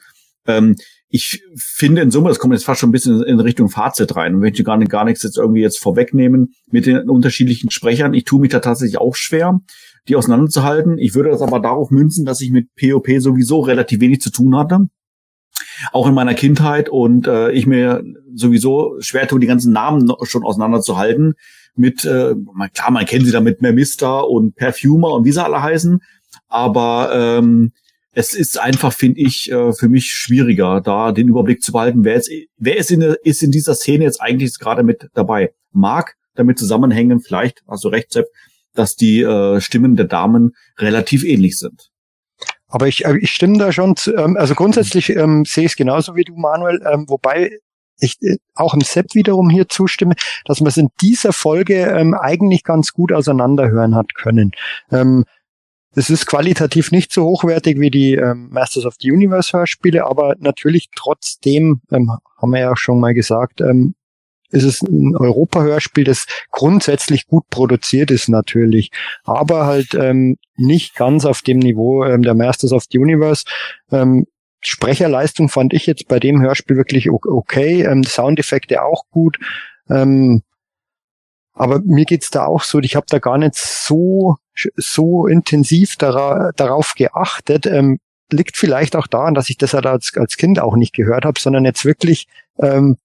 Ähm, 0.47 0.76
ich 1.09 1.43
finde 1.56 2.02
in 2.02 2.10
Summe, 2.10 2.28
das 2.28 2.38
kommt 2.38 2.55
jetzt 2.55 2.64
fast 2.64 2.80
schon 2.80 2.88
ein 2.88 2.93
bisschen 2.93 3.22
in 3.22 3.40
Richtung 3.40 3.68
Fazit 3.68 4.16
rein. 4.16 4.34
Ich 4.34 4.40
möchte 4.40 4.64
gar, 4.64 4.76
nicht, 4.76 4.90
gar 4.90 5.05
nichts 5.05 5.22
jetzt 5.22 5.38
irgendwie 5.38 5.60
jetzt 5.60 5.78
vorwegnehmen 5.78 6.55
mit 6.70 6.86
den 6.86 7.09
unterschiedlichen 7.09 7.70
Sprechern. 7.70 8.12
Ich 8.12 8.24
tue 8.24 8.40
mich 8.40 8.51
da 8.51 8.59
tatsächlich 8.59 8.98
auch 8.98 9.14
schwer, 9.14 9.60
die 10.09 10.16
auseinanderzuhalten. 10.16 10.98
Ich 10.98 11.14
würde 11.14 11.30
das 11.30 11.43
aber 11.43 11.60
darauf 11.60 11.90
münzen, 11.90 12.24
dass 12.24 12.40
ich 12.40 12.51
mit 12.51 12.68
POP 12.74 13.09
sowieso 13.18 13.60
relativ 13.60 14.01
wenig 14.01 14.20
zu 14.20 14.30
tun 14.30 14.56
hatte 14.56 14.88
auch 15.93 16.07
in 16.07 16.15
meiner 16.15 16.35
Kindheit 16.35 16.89
und 16.89 17.27
äh, 17.27 17.51
ich 17.53 17.66
mir 17.66 18.05
sowieso 18.35 18.97
schwer 19.01 19.28
tue, 19.28 19.40
die 19.40 19.47
ganzen 19.47 19.73
Namen 19.73 20.11
schon 20.23 20.44
auseinanderzuhalten. 20.44 21.35
Mit, 21.74 22.05
äh, 22.05 22.35
klar, 22.73 22.90
man 22.90 23.05
kennt 23.05 23.27
sie 23.27 23.32
da 23.32 23.40
mit 23.40 23.61
Mister 23.61 24.28
und 24.28 24.55
Perfumer 24.57 25.12
und 25.12 25.24
wie 25.24 25.32
sie 25.32 25.44
alle 25.44 25.62
heißen, 25.62 26.01
aber 26.48 27.11
ähm, 27.12 27.73
es 28.12 28.32
ist 28.32 28.59
einfach, 28.59 28.94
finde 28.94 29.20
ich, 29.20 29.53
äh, 29.53 29.74
für 29.74 29.89
mich 29.89 30.07
schwieriger, 30.07 30.81
da 30.81 31.12
den 31.12 31.28
Überblick 31.28 31.62
zu 31.62 31.73
behalten, 31.73 32.03
wer, 32.03 32.15
jetzt, 32.15 32.31
wer 32.57 32.78
ist, 32.78 32.90
in, 32.90 33.03
ist 33.24 33.43
in 33.43 33.51
dieser 33.51 33.74
Szene 33.74 34.05
jetzt 34.05 34.23
eigentlich 34.23 34.59
gerade 34.59 34.82
mit 34.82 35.11
dabei. 35.12 35.53
Mag 35.73 36.15
damit 36.35 36.59
zusammenhängen, 36.59 37.20
vielleicht, 37.20 37.62
hast 37.69 37.85
du 37.85 37.89
recht, 37.89 38.19
dass 38.74 38.97
die 38.97 39.20
äh, 39.20 39.61
Stimmen 39.61 39.97
der 39.97 40.07
Damen 40.07 40.53
relativ 40.78 41.24
ähnlich 41.24 41.59
sind. 41.59 41.90
Aber 42.77 42.89
ich, 42.89 43.07
äh, 43.07 43.16
ich 43.16 43.31
stimme 43.31 43.57
da 43.57 43.73
schon 43.73 43.97
zu, 43.97 44.15
ähm, 44.15 44.36
also 44.36 44.55
grundsätzlich 44.55 45.09
ähm, 45.09 45.47
sehe 45.47 45.65
ich 45.65 45.73
es 45.73 45.77
genauso 45.77 46.15
wie 46.15 46.24
du, 46.24 46.36
Manuel, 46.36 46.82
ähm, 46.86 47.07
wobei 47.09 47.59
ich 48.01 48.20
äh, 48.20 48.36
auch 48.55 48.74
im 48.74 48.82
Set 48.82 49.15
wiederum 49.15 49.48
hier 49.48 49.66
zustimme, 49.66 50.15
dass 50.44 50.61
man 50.61 50.69
es 50.69 50.77
in 50.77 50.90
dieser 51.01 51.32
Folge 51.32 51.86
ähm, 51.86 52.12
eigentlich 52.12 52.65
ganz 52.65 52.93
gut 52.93 53.12
auseinanderhören 53.12 53.94
hat 53.94 54.15
können. 54.15 54.53
Ähm, 54.93 55.24
es 55.94 56.11
ist 56.11 56.27
qualitativ 56.27 56.93
nicht 56.93 57.15
so 57.15 57.24
hochwertig 57.24 57.81
wie 57.81 57.90
die 57.90 58.12
ähm, 58.12 58.51
Masters 58.51 58.85
of 58.85 58.97
the 59.01 59.11
Universe 59.11 59.57
Hörspiele, 59.57 60.05
aber 60.05 60.35
natürlich 60.39 60.90
trotzdem, 60.94 61.81
ähm, 61.90 62.12
haben 62.36 62.51
wir 62.51 62.61
ja 62.61 62.77
schon 62.77 63.01
mal 63.01 63.15
gesagt, 63.15 63.62
ähm, 63.62 63.94
ist 64.51 64.64
es 64.64 64.82
ein 64.82 65.16
Europa-Hörspiel, 65.16 66.05
das 66.05 66.27
grundsätzlich 66.51 67.27
gut 67.27 67.48
produziert 67.51 68.10
ist 68.10 68.28
natürlich, 68.28 68.90
aber 69.24 69.66
halt 69.66 69.94
ähm, 69.94 70.36
nicht 70.56 70.94
ganz 70.94 71.24
auf 71.24 71.43
dem 71.43 71.59
Niveau 71.59 72.05
ähm, 72.05 72.23
der 72.23 72.35
Masters 72.35 72.73
of 72.73 72.85
the 72.90 72.98
Universe. 72.98 73.44
Ähm, 73.90 74.27
Sprecherleistung 74.60 75.48
fand 75.48 75.74
ich 75.74 75.86
jetzt 75.86 76.09
bei 76.09 76.18
dem 76.18 76.40
Hörspiel 76.40 76.77
wirklich 76.77 77.10
okay, 77.10 77.82
ähm, 77.82 78.02
Soundeffekte 78.02 78.82
auch 78.82 79.05
gut. 79.10 79.39
Ähm, 79.89 80.43
aber 81.52 81.81
mir 81.85 82.05
geht's 82.05 82.31
da 82.31 82.47
auch 82.47 82.62
so, 82.62 82.81
ich 82.81 82.97
habe 82.97 83.06
da 83.09 83.18
gar 83.18 83.39
nicht 83.39 83.55
so 83.55 84.36
so 84.77 85.27
intensiv 85.27 85.97
dara 85.97 86.52
darauf 86.56 86.94
geachtet. 86.97 87.66
Ähm, 87.66 87.98
liegt 88.32 88.56
vielleicht 88.56 88.97
auch 88.97 89.06
daran, 89.06 89.35
dass 89.35 89.51
ich 89.51 89.56
das 89.56 89.74
halt 89.74 89.86
als, 89.86 90.12
als 90.16 90.36
Kind 90.36 90.59
auch 90.59 90.77
nicht 90.77 90.94
gehört 90.94 91.24
habe, 91.24 91.39
sondern 91.39 91.64
jetzt 91.64 91.85
wirklich 91.85 92.27
ähm, 92.59 92.97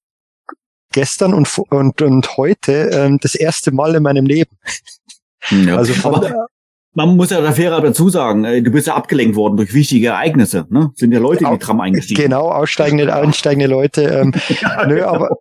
gestern 0.92 1.34
und, 1.34 1.50
und, 1.70 2.02
und 2.02 2.38
heute 2.38 2.90
ähm, 2.94 3.18
das 3.22 3.36
erste 3.36 3.72
Mal 3.72 3.96
in 3.96 4.04
meinem 4.04 4.26
Leben. 4.26 4.58
Ja, 5.50 5.78
also 5.78 5.94
aber 6.08 6.48
man 6.94 7.16
muss 7.16 7.30
ja 7.30 7.42
da 7.42 7.52
fairer 7.52 7.82
dazu 7.82 8.10
sagen, 8.10 8.44
äh, 8.44 8.62
du 8.62 8.72
bist 8.72 8.88
ja 8.88 8.96
abgelenkt 8.96 9.36
worden 9.36 9.58
durch 9.58 9.74
wichtige 9.74 10.08
Ereignisse, 10.08 10.68
ne? 10.70 10.92
Sind 10.96 11.14
ja 11.14 11.20
Leute 11.20 11.46
in 11.46 11.52
die 11.52 11.58
Tram 11.58 11.80
eingestiegen. 11.80 12.22
Genau, 12.22 12.50
aussteigende, 12.50 13.14
einsteigende 13.14 13.68
Leute. 13.68 14.04
Ähm, 14.04 14.34
nö, 14.88 15.04
aber, 15.04 15.38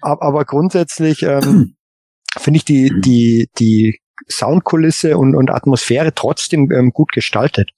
aber 0.00 0.44
grundsätzlich 0.44 1.22
ähm, 1.22 1.76
finde 2.36 2.58
ich 2.58 2.64
die, 2.64 2.92
die, 3.00 3.48
die 3.58 3.98
Soundkulisse 4.28 5.16
und, 5.16 5.34
und 5.34 5.50
Atmosphäre 5.50 6.14
trotzdem 6.14 6.70
ähm, 6.70 6.90
gut 6.90 7.12
gestaltet. 7.12 7.70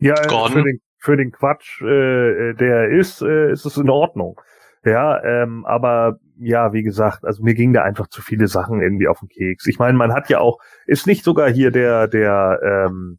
Ja, 0.00 0.14
äh, 0.14 0.78
für 0.98 1.16
den, 1.16 1.32
Quatsch, 1.32 1.80
äh, 1.82 2.54
der 2.54 2.90
ist, 2.90 3.22
äh, 3.22 3.52
ist 3.52 3.64
es 3.64 3.76
in 3.76 3.88
Ordnung. 3.88 4.40
Ja, 4.84 5.22
ähm, 5.22 5.64
aber 5.66 6.18
ja, 6.38 6.72
wie 6.72 6.82
gesagt, 6.82 7.24
also 7.24 7.42
mir 7.42 7.54
ging 7.54 7.72
da 7.72 7.82
einfach 7.82 8.08
zu 8.08 8.22
viele 8.22 8.46
Sachen 8.46 8.80
irgendwie 8.80 9.08
auf 9.08 9.18
den 9.20 9.28
Keks. 9.28 9.66
Ich 9.66 9.78
meine, 9.78 9.98
man 9.98 10.12
hat 10.12 10.28
ja 10.28 10.38
auch, 10.38 10.58
ist 10.86 11.06
nicht 11.06 11.24
sogar 11.24 11.50
hier 11.50 11.70
der, 11.70 12.06
der 12.06 12.60
ähm, 12.62 13.18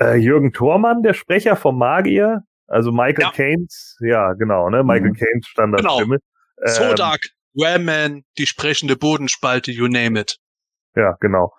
äh, 0.00 0.16
Jürgen 0.16 0.52
Thormann, 0.52 1.02
der 1.02 1.14
Sprecher 1.14 1.56
vom 1.56 1.78
Magier, 1.78 2.42
also 2.66 2.90
Michael 2.90 3.24
ja. 3.24 3.30
Keynes, 3.30 3.96
ja, 4.00 4.32
genau, 4.32 4.70
ne? 4.70 4.82
Michael 4.82 5.10
mhm. 5.10 5.16
Keynes 5.16 5.46
Standardstimme. 5.46 6.18
Genau. 6.56 6.66
Ähm, 6.66 6.88
Sodak, 6.90 7.20
Wham-Man, 7.54 8.24
die 8.38 8.46
sprechende 8.46 8.96
Bodenspalte, 8.96 9.70
you 9.70 9.86
name 9.86 10.18
it. 10.18 10.38
Ja, 10.96 11.16
genau. 11.20 11.52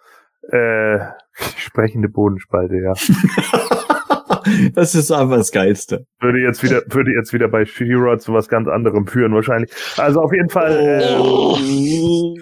Äh, 0.49 0.99
sprechende 1.57 2.09
Bodenspalte, 2.09 2.75
ja. 2.75 2.93
das 4.73 4.95
ist 4.95 5.11
einfach 5.11 5.37
das 5.37 5.51
Geilste. 5.51 6.05
Würde 6.19 6.39
jetzt 6.39 6.63
wieder, 6.63 6.81
würde 6.87 7.11
jetzt 7.11 7.33
wieder 7.33 7.47
bei 7.47 7.65
Shiro 7.65 8.17
zu 8.17 8.33
was 8.33 8.47
ganz 8.47 8.67
anderem 8.67 9.07
führen, 9.07 9.33
wahrscheinlich. 9.33 9.71
Also 9.97 10.21
auf 10.21 10.33
jeden 10.33 10.49
Fall. 10.49 10.71
Äh, 10.71 11.17
oh. 11.19 11.57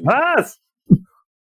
was? 0.04 0.60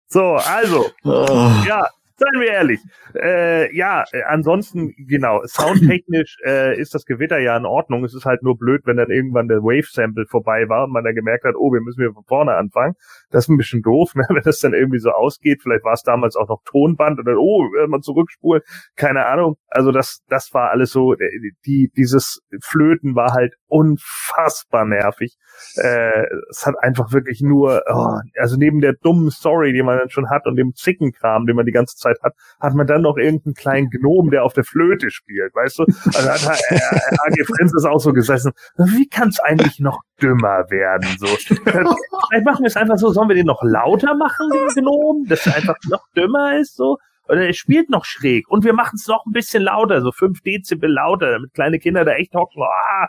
So, 0.09 0.35
also. 0.35 0.87
Oh. 1.05 1.51
Ja, 1.67 1.89
Seien 2.23 2.41
wir 2.41 2.53
ehrlich. 2.53 2.81
Äh, 3.15 3.77
ja, 3.77 4.05
äh, 4.13 4.23
ansonsten, 4.23 4.95
genau, 4.97 5.43
soundtechnisch 5.45 6.39
äh, 6.45 6.79
ist 6.79 6.95
das 6.95 7.05
Gewitter 7.05 7.39
ja 7.39 7.57
in 7.57 7.67
Ordnung. 7.67 8.05
Es 8.05 8.15
ist 8.15 8.25
halt 8.25 8.43
nur 8.43 8.57
blöd, 8.57 8.83
wenn 8.85 8.97
dann 8.97 9.11
irgendwann 9.11 9.49
der 9.49 9.59
Wave-Sample 9.59 10.27
vorbei 10.27 10.69
war 10.69 10.85
und 10.85 10.93
man 10.93 11.05
dann 11.05 11.15
gemerkt 11.15 11.45
hat, 11.45 11.55
oh, 11.57 11.73
wir 11.73 11.81
müssen 11.81 12.01
wieder 12.01 12.13
von 12.13 12.25
vorne 12.25 12.55
anfangen. 12.55 12.95
Das 13.31 13.45
ist 13.45 13.49
ein 13.49 13.57
bisschen 13.57 13.83
doof, 13.83 14.13
ne? 14.15 14.25
wenn 14.29 14.43
das 14.43 14.61
dann 14.61 14.75
irgendwie 14.75 14.99
so 14.99 15.11
ausgeht. 15.11 15.63
Vielleicht 15.63 15.85
war 15.85 15.95
es 15.95 16.03
damals 16.03 16.37
auch 16.37 16.49
noch 16.49 16.63
Tonband 16.65 17.19
oder 17.19 17.37
oh, 17.39 17.69
man 17.89 18.03
zurückspulen, 18.03 18.63
keine 18.97 19.27
Ahnung. 19.27 19.57
Also 19.69 19.91
das, 19.91 20.21
das 20.29 20.55
war 20.55 20.71
alles 20.71 20.91
so, 20.93 21.15
äh, 21.15 21.19
die, 21.67 21.91
dieses 21.97 22.41
Flöten 22.61 23.17
war 23.17 23.33
halt 23.33 23.55
unfassbar 23.67 24.85
nervig. 24.85 25.37
Äh, 25.77 26.27
es 26.51 26.67
hat 26.67 26.75
einfach 26.81 27.13
wirklich 27.13 27.41
nur, 27.41 27.83
oh, 27.89 28.19
also 28.39 28.57
neben 28.57 28.81
der 28.81 28.95
dummen 28.95 29.31
Story, 29.31 29.73
die 29.73 29.83
man 29.83 29.99
dann 29.99 30.11
schon 30.11 30.31
hat 30.31 30.47
und 30.47 30.57
dem 30.57 30.75
Zickenkram, 30.75 31.47
den 31.47 31.57
man 31.57 31.67
die 31.67 31.73
ganze 31.73 31.97
Zeit 31.97 32.12
hat, 32.23 32.35
hat 32.61 32.75
man 32.75 32.87
dann 32.87 33.03
noch 33.03 33.17
irgendeinen 33.17 33.55
kleinen 33.55 33.91
Gnom, 33.91 34.31
der 34.31 34.45
auf 34.45 34.53
der 34.53 34.65
Flöte 34.65 35.11
spielt, 35.11 35.55
weißt 35.55 35.81
du? 35.81 35.85
Also 35.85 36.29
hat 36.29 36.61
äh, 36.69 36.77
AG 36.77 37.47
Francis 37.47 37.85
auch 37.85 38.01
so 38.01 38.13
gesessen. 38.13 38.53
Wie 38.77 39.09
kann 39.09 39.29
es 39.29 39.41
eigentlich 39.41 39.81
noch 39.81 40.01
dümmer 40.21 40.71
werden? 40.71 41.09
So, 41.19 41.27
vielleicht 41.27 42.45
machen 42.45 42.63
wir 42.63 42.67
es 42.67 42.77
einfach 42.77 42.97
so. 42.97 43.11
Sollen 43.13 43.29
wir 43.29 43.37
den 43.37 43.47
noch 43.47 43.63
lauter 43.63 44.15
machen, 44.15 44.49
den 44.51 44.83
Gnom, 44.83 45.27
dass 45.29 45.47
er 45.47 45.57
einfach 45.57 45.77
noch 45.89 46.05
dümmer 46.17 46.59
ist? 46.59 46.77
So 46.77 46.99
oder 47.29 47.47
er 47.47 47.53
spielt 47.53 47.89
noch 47.89 48.05
schräg 48.05 48.49
und 48.49 48.65
wir 48.65 48.73
machen 48.73 48.97
es 48.97 49.07
noch 49.07 49.25
ein 49.27 49.33
bisschen 49.33 49.63
lauter, 49.63 50.03
so 50.03 50.11
fünf 50.11 50.41
Dezibel 50.43 50.91
lauter, 50.91 51.31
damit 51.31 51.55
kleine 51.55 51.79
Kinder 51.79 52.05
da 52.05 52.13
echt 52.13 52.35
hocken. 52.35 52.63
Ah, 52.63 53.09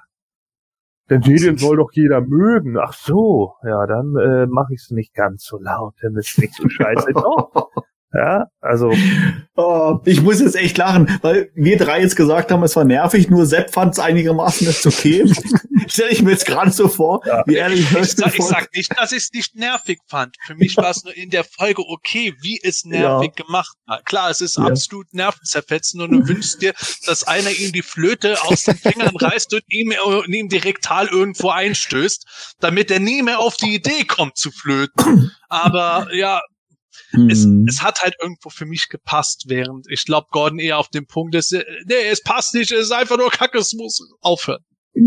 denn 1.10 1.22
den 1.22 1.58
soll 1.58 1.78
doch 1.78 1.92
jeder 1.92 2.22
mögen. 2.22 2.78
Ach 2.78 2.94
so, 2.94 3.56
ja, 3.64 3.86
dann 3.86 4.16
äh, 4.16 4.46
mache 4.48 4.74
ich 4.74 4.82
es 4.82 4.92
nicht 4.92 5.14
ganz 5.14 5.44
so 5.44 5.60
laut, 5.60 5.96
dann 6.02 6.16
ist 6.16 6.40
nicht 6.40 6.56
so 6.56 6.70
scheiße. 6.70 7.12
Doch. 7.14 7.72
Ja, 8.14 8.48
also. 8.61 8.94
Oh, 9.56 9.99
ich 10.06 10.19
muss 10.19 10.40
jetzt 10.40 10.56
echt 10.56 10.80
lachen, 10.80 11.19
weil 11.22 11.52
wir 11.53 11.77
drei 11.77 12.02
jetzt 12.02 12.15
gesagt 12.15 12.52
haben, 12.52 12.64
es 12.64 12.76
war 12.76 12.85
nervig, 12.85 13.30
nur 13.30 13.45
Sepp 13.45 13.72
fand 13.72 13.94
es 13.94 13.99
einigermaßen 13.99 14.65
ist 14.65 14.84
okay. 14.88 15.31
Stelle 15.88 16.10
ich 16.10 16.23
mir 16.23 16.31
jetzt 16.31 16.48
gerade 16.48 16.72
so 16.72 16.88
vor, 16.88 17.22
ja. 17.23 17.44
wie 17.45 17.53
ehrlich 17.57 17.81
ich, 17.81 18.14
sag, 18.14 18.34
ich 18.35 18.44
sag 18.44 18.73
nicht, 18.73 18.98
dass 18.98 19.11
ich 19.11 19.19
es 19.19 19.30
nicht 19.31 19.56
nervig 19.56 19.99
fand. 20.07 20.38
Für 20.48 20.56
mich 20.56 20.76
war 20.77 20.90
es 20.90 21.03
nur 21.03 21.15
in 21.15 21.30
der 21.30 21.44
Folge 21.44 21.84
okay, 21.88 22.34
wie 22.41 22.60
es 22.64 22.84
nervig 22.84 23.34
ja. 23.38 23.45
gemacht 23.45 23.77
hat. 23.88 24.07
Klar, 24.07 24.31
es 24.31 24.41
ist 24.41 24.57
ja. 24.57 24.64
absolut 24.64 25.14
nervenzerfetzend 25.14 26.02
und 26.02 26.11
du 26.14 26.27
wünschst 26.27 26.64
dir, 26.64 26.73
dass 27.06 27.27
einer 27.27 27.52
ihm 27.52 27.73
die 27.73 27.84
Flöte 27.84 28.41
aus 28.41 28.64
den 28.64 28.76
Fingern 28.76 29.15
reißt 29.15 29.53
und 29.53 29.64
ihm, 29.68 29.94
ihm 30.30 30.49
direkt 30.49 30.85
Tal 30.85 31.06
irgendwo 31.10 31.49
einstößt, 31.52 32.56
damit 32.60 32.90
er 32.90 32.99
nie 32.99 33.22
mehr 33.22 33.38
auf 33.38 33.56
die 33.56 33.76
Idee 33.76 34.03
kommt 34.06 34.35
zu 34.35 34.49
flöten. 34.49 35.31
Aber 35.48 36.07
ja, 36.11 36.41
mhm. 37.14 37.65
es 37.68 37.81
hat 37.81 38.02
halt 38.02 38.15
irgendwo 38.22 38.49
für 38.49 38.65
mich 38.65 38.90
gepasst, 38.90 39.45
während 39.48 39.85
ich 39.90 40.06
glaube, 40.06 40.27
Gordon 40.31 40.60
eher 40.60 40.77
auf 40.77 40.90
dem 40.90 41.06
Punkt 41.06 41.35
ist, 41.35 41.53
äh, 41.53 41.64
nee, 41.85 42.10
es 42.11 42.22
passt 42.22 42.53
nicht, 42.53 42.72
es 42.72 42.85
ist 42.85 42.91
einfach 42.91 43.18
nur 43.18 43.30
Kacke, 43.30 43.57
es 43.57 43.73
muss 43.73 43.99
aufhören. 44.22 44.64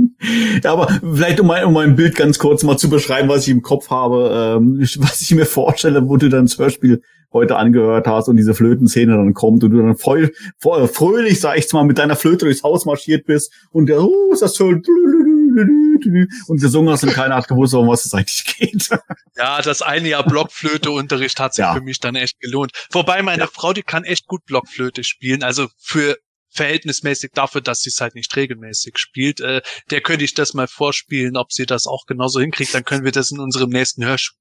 Ja, 0.64 0.72
aber 0.72 0.88
vielleicht 0.88 1.40
um 1.40 1.46
mein, 1.46 1.64
um 1.64 1.74
mein 1.74 1.94
Bild 1.94 2.16
ganz 2.16 2.38
kurz 2.38 2.64
mal 2.64 2.76
zu 2.76 2.88
beschreiben, 2.88 3.28
was 3.28 3.46
ich 3.46 3.52
im 3.52 3.62
Kopf 3.62 3.90
habe, 3.90 4.56
ähm, 4.58 4.80
was 4.98 5.20
ich 5.20 5.34
mir 5.34 5.46
vorstelle, 5.46 6.08
wo 6.08 6.16
du 6.16 6.28
dann 6.28 6.46
das 6.46 6.58
Hörspiel 6.58 7.02
heute 7.32 7.56
angehört 7.56 8.06
hast 8.06 8.28
und 8.28 8.36
diese 8.36 8.54
Flötenszene 8.54 9.12
dann 9.12 9.34
kommt 9.34 9.62
und 9.62 9.70
du 9.70 9.82
dann 9.82 9.96
voll, 9.96 10.32
voll 10.58 10.88
fröhlich, 10.88 11.40
sag 11.40 11.58
ich 11.58 11.70
mal, 11.72 11.84
mit 11.84 11.98
deiner 11.98 12.16
Flöte 12.16 12.46
durchs 12.46 12.62
Haus 12.62 12.86
marschiert 12.86 13.26
bist 13.26 13.52
und 13.70 13.86
der, 13.86 14.02
oh, 14.02 14.32
ist 14.32 14.42
das 14.42 14.56
schön, 14.56 14.82
und 15.56 16.60
gesungen 16.60 16.92
hast 16.92 17.04
und 17.04 17.12
keiner 17.12 17.36
hat 17.36 17.48
gewusst, 17.48 17.74
um 17.74 17.88
was 17.88 18.04
es 18.04 18.14
eigentlich 18.14 18.56
geht. 18.58 18.88
Ja, 19.38 19.60
das 19.60 19.82
eine 19.82 20.08
Jahr 20.08 20.24
Blockflöteunterricht 20.24 21.38
hat 21.40 21.52
sich 21.52 21.62
ja. 21.62 21.74
für 21.74 21.82
mich 21.82 22.00
dann 22.00 22.14
echt 22.14 22.40
gelohnt. 22.40 22.72
Wobei 22.90 23.20
meine 23.20 23.42
ja. 23.42 23.48
Frau, 23.52 23.74
die 23.74 23.82
kann 23.82 24.04
echt 24.04 24.26
gut 24.26 24.46
Blockflöte 24.46 25.04
spielen. 25.04 25.42
Also 25.42 25.68
für 25.76 26.16
verhältnismäßig 26.56 27.30
dafür, 27.34 27.60
dass 27.60 27.82
sie 27.82 27.90
es 27.90 28.00
halt 28.00 28.14
nicht 28.14 28.34
regelmäßig 28.34 28.98
spielt. 28.98 29.40
Äh, 29.40 29.62
der 29.90 30.00
könnte 30.00 30.24
ich 30.24 30.34
das 30.34 30.54
mal 30.54 30.66
vorspielen, 30.66 31.36
ob 31.36 31.52
sie 31.52 31.66
das 31.66 31.86
auch 31.86 32.06
genauso 32.06 32.40
hinkriegt. 32.40 32.74
Dann 32.74 32.84
können 32.84 33.04
wir 33.04 33.12
das 33.12 33.30
in 33.30 33.38
unserem 33.38 33.70
nächsten 33.70 34.04
Hörs 34.04 34.32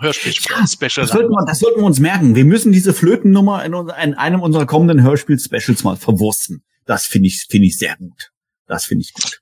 Hörspiel-Special 0.00 0.90
ja, 0.96 1.02
das, 1.02 1.10
sollten 1.10 1.30
wir, 1.30 1.44
das 1.46 1.58
sollten 1.58 1.80
wir 1.80 1.86
uns 1.86 2.00
merken. 2.00 2.34
Wir 2.34 2.44
müssen 2.44 2.72
diese 2.72 2.94
Flötennummer 2.94 3.64
in, 3.64 3.74
in 3.74 4.14
einem 4.14 4.40
unserer 4.40 4.66
kommenden 4.66 5.02
Hörspiel-Specials 5.02 5.84
mal 5.84 5.96
verwursten. 5.96 6.64
Das 6.86 7.06
finde 7.06 7.28
ich, 7.28 7.46
finde 7.50 7.66
ich 7.66 7.76
sehr 7.76 7.96
gut. 7.96 8.30
Das 8.66 8.84
finde 8.86 9.02
ich 9.02 9.12
gut. 9.12 9.40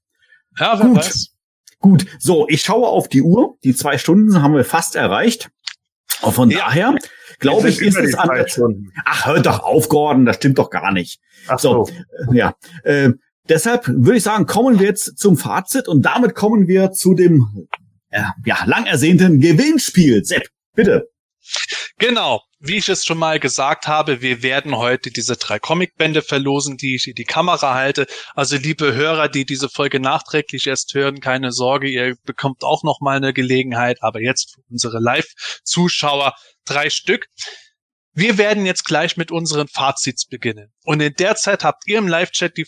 Ja, 0.59 0.79
wer 0.79 0.87
gut. 0.87 0.97
weiß. 0.99 1.29
Gut, 1.79 2.07
so, 2.20 2.47
ich 2.49 2.62
schaue 2.62 2.87
auf 2.87 3.09
die 3.09 3.23
Uhr. 3.23 3.57
Die 3.65 3.74
zwei 3.74 3.99
Stunden 3.99 4.41
haben 4.41 4.55
wir 4.55 4.65
fast 4.65 4.95
erreicht. 4.95 5.51
Und 6.23 6.33
von 6.33 6.51
ja. 6.51 6.59
daher, 6.59 6.95
glaube 7.41 7.69
ich, 7.69 7.81
ist 7.81 7.99
es 7.99 8.15
an 8.15 8.31
Ach, 9.05 9.27
hört 9.27 9.47
doch 9.47 9.61
auf, 9.61 9.89
Gordon, 9.89 10.24
das 10.24 10.37
stimmt 10.37 10.59
doch 10.59 10.70
gar 10.70 10.93
nicht. 10.93 11.20
Ach 11.49 11.59
so. 11.59 11.85
so. 11.85 11.93
Äh, 12.33 12.37
ja. 12.37 12.55
Äh, 12.85 13.11
deshalb 13.49 13.89
würde 13.89 14.16
ich 14.16 14.23
sagen, 14.23 14.47
kommen 14.47 14.79
wir 14.79 14.87
jetzt 14.87 15.19
zum 15.19 15.37
Fazit 15.37 15.89
und 15.89 16.03
damit 16.03 16.37
kommen 16.37 16.69
wir 16.69 16.93
zu 16.93 17.15
dem 17.15 17.69
äh, 18.11 18.23
ja, 18.45 18.59
lang 18.66 18.87
ersehnten 18.87 19.41
Gewinnspiel. 19.41 20.24
Sepp, 20.24 20.47
bitte. 20.74 21.09
Genau, 22.03 22.43
wie 22.59 22.79
ich 22.79 22.89
es 22.89 23.07
schon 23.07 23.19
mal 23.19 23.39
gesagt 23.39 23.87
habe, 23.87 24.23
wir 24.23 24.43
werden 24.43 24.77
heute 24.77 25.12
diese 25.12 25.37
drei 25.37 25.61
Comicbände 25.61 26.20
verlosen, 26.23 26.77
die 26.77 26.97
ich 26.97 27.07
in 27.07 27.15
die 27.15 27.23
Kamera 27.23 27.74
halte. 27.74 28.09
Also 28.35 28.57
liebe 28.57 28.93
Hörer, 28.93 29.29
die 29.29 29.45
diese 29.45 29.69
Folge 29.69 30.01
nachträglich 30.01 30.66
erst 30.66 30.95
hören, 30.95 31.20
keine 31.20 31.53
Sorge, 31.53 31.89
ihr 31.89 32.16
bekommt 32.24 32.65
auch 32.65 32.83
noch 32.83 33.01
mal 33.01 33.19
eine 33.19 33.33
Gelegenheit, 33.33 34.03
aber 34.03 34.20
jetzt 34.20 34.53
für 34.53 34.62
unsere 34.69 34.99
Live-Zuschauer 34.99 36.35
drei 36.65 36.91
Stück. 36.91 37.29
Wir 38.12 38.37
werden 38.37 38.66
jetzt 38.66 38.85
gleich 38.85 39.16
mit 39.16 39.31
unseren 39.31 39.69
Fazits 39.69 40.27
beginnen. 40.27 40.73
Und 40.83 41.01
in 41.01 41.15
der 41.15 41.37
Zeit 41.37 41.62
habt 41.62 41.87
ihr 41.87 41.99
im 41.99 42.09
Live-Chat 42.09 42.57
die, 42.57 42.66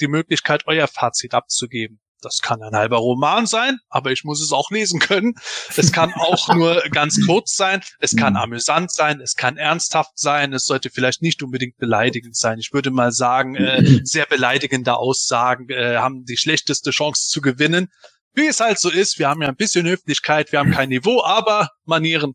die 0.00 0.06
Möglichkeit, 0.06 0.62
euer 0.66 0.86
Fazit 0.86 1.34
abzugeben. 1.34 1.98
Das 2.22 2.40
kann 2.40 2.62
ein 2.62 2.74
halber 2.74 2.96
Roman 2.96 3.46
sein, 3.46 3.78
aber 3.88 4.10
ich 4.10 4.24
muss 4.24 4.40
es 4.40 4.52
auch 4.52 4.70
lesen 4.70 5.00
können. 5.00 5.34
Es 5.76 5.92
kann 5.92 6.12
auch 6.14 6.48
nur 6.54 6.82
ganz 6.90 7.18
kurz 7.26 7.54
sein. 7.54 7.82
Es 7.98 8.16
kann 8.16 8.34
mhm. 8.34 8.40
amüsant 8.40 8.90
sein. 8.90 9.20
Es 9.20 9.34
kann 9.34 9.56
ernsthaft 9.56 10.18
sein. 10.18 10.52
Es 10.52 10.64
sollte 10.64 10.90
vielleicht 10.90 11.22
nicht 11.22 11.42
unbedingt 11.42 11.76
beleidigend 11.76 12.36
sein. 12.36 12.58
Ich 12.58 12.72
würde 12.72 12.90
mal 12.90 13.12
sagen, 13.12 13.54
äh, 13.54 14.00
sehr 14.04 14.26
beleidigende 14.26 14.96
Aussagen 14.96 15.68
äh, 15.68 15.96
haben 15.96 16.24
die 16.24 16.36
schlechteste 16.36 16.90
Chance 16.90 17.28
zu 17.28 17.40
gewinnen. 17.40 17.88
Wie 18.36 18.46
es 18.46 18.60
halt 18.60 18.78
so 18.78 18.90
ist, 18.90 19.18
wir 19.18 19.28
haben 19.28 19.40
ja 19.40 19.48
ein 19.48 19.56
bisschen 19.56 19.86
Höflichkeit, 19.86 20.52
wir 20.52 20.58
haben 20.58 20.70
kein 20.70 20.90
Niveau, 20.90 21.22
aber 21.22 21.70
Manieren. 21.86 22.34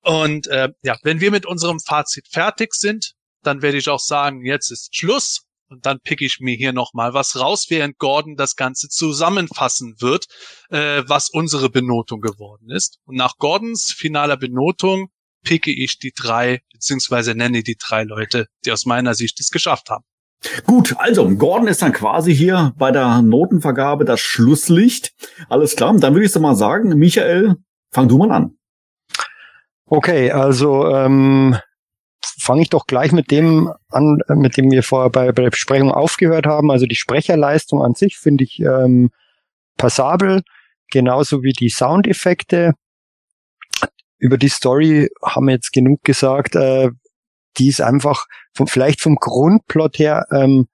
Und 0.00 0.46
äh, 0.46 0.70
ja, 0.82 0.96
wenn 1.02 1.20
wir 1.20 1.30
mit 1.30 1.44
unserem 1.44 1.80
Fazit 1.80 2.28
fertig 2.30 2.72
sind, 2.74 3.12
dann 3.42 3.60
werde 3.60 3.76
ich 3.76 3.90
auch 3.90 4.00
sagen, 4.00 4.44
jetzt 4.44 4.70
ist 4.70 4.96
Schluss. 4.96 5.42
Und 5.74 5.86
dann 5.86 5.98
pick 6.00 6.22
ich 6.22 6.38
mir 6.40 6.56
hier 6.56 6.72
nochmal 6.72 7.14
was 7.14 7.38
raus, 7.38 7.66
während 7.68 7.98
Gordon 7.98 8.36
das 8.36 8.54
Ganze 8.54 8.88
zusammenfassen 8.88 9.96
wird, 9.98 10.26
äh, 10.70 11.02
was 11.06 11.30
unsere 11.30 11.68
Benotung 11.68 12.20
geworden 12.20 12.70
ist. 12.70 12.98
Und 13.04 13.16
nach 13.16 13.36
Gordons 13.38 13.92
finaler 13.92 14.36
Benotung 14.36 15.08
picke 15.44 15.72
ich 15.72 15.98
die 15.98 16.12
drei, 16.16 16.60
beziehungsweise 16.72 17.34
nenne 17.34 17.62
die 17.62 17.76
drei 17.76 18.04
Leute, 18.04 18.46
die 18.64 18.72
aus 18.72 18.86
meiner 18.86 19.14
Sicht 19.14 19.40
es 19.40 19.50
geschafft 19.50 19.90
haben. 19.90 20.04
Gut, 20.66 20.94
also 20.98 21.28
Gordon 21.36 21.68
ist 21.68 21.82
dann 21.82 21.92
quasi 21.92 22.34
hier 22.34 22.72
bei 22.76 22.92
der 22.92 23.22
Notenvergabe 23.22 24.04
das 24.04 24.20
Schlusslicht. 24.20 25.12
Alles 25.48 25.74
klar, 25.74 25.96
dann 25.98 26.14
würde 26.14 26.26
ich 26.26 26.32
so 26.32 26.40
mal 26.40 26.54
sagen, 26.54 26.90
Michael, 26.98 27.56
fang 27.90 28.08
du 28.08 28.18
mal 28.18 28.30
an. 28.30 28.56
Okay, 29.86 30.30
also 30.30 30.88
ähm, 30.88 31.56
fange 32.44 32.62
ich 32.62 32.70
doch 32.70 32.86
gleich 32.86 33.12
mit 33.12 33.30
dem 33.30 33.72
an, 33.88 34.18
mit 34.28 34.56
dem 34.56 34.70
wir 34.70 34.82
vorher 34.82 35.10
bei, 35.10 35.32
bei 35.32 35.42
der 35.42 35.50
Besprechung 35.50 35.90
aufgehört 35.90 36.46
haben. 36.46 36.70
Also 36.70 36.86
die 36.86 36.94
Sprecherleistung 36.94 37.82
an 37.82 37.94
sich 37.94 38.18
finde 38.18 38.44
ich 38.44 38.60
ähm, 38.60 39.10
passabel, 39.76 40.42
genauso 40.90 41.42
wie 41.42 41.52
die 41.52 41.70
Soundeffekte. 41.70 42.74
Über 44.18 44.38
die 44.38 44.48
Story 44.48 45.08
haben 45.22 45.46
wir 45.46 45.54
jetzt 45.54 45.72
genug 45.72 46.02
gesagt. 46.04 46.54
Äh, 46.54 46.90
die 47.56 47.68
ist 47.68 47.80
einfach 47.80 48.26
vom, 48.52 48.66
vielleicht 48.66 49.00
vom 49.00 49.16
Grundplot 49.16 49.98
her 49.98 50.26
ähm, 50.30 50.66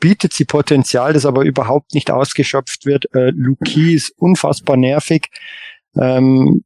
bietet 0.00 0.32
sie 0.32 0.44
Potenzial, 0.44 1.12
das 1.12 1.26
aber 1.26 1.42
überhaupt 1.42 1.94
nicht 1.94 2.10
ausgeschöpft 2.10 2.86
wird. 2.86 3.12
Äh, 3.14 3.30
Luki 3.34 3.94
ist 3.94 4.12
unfassbar 4.16 4.76
nervig. 4.76 5.26
Ähm, 5.96 6.64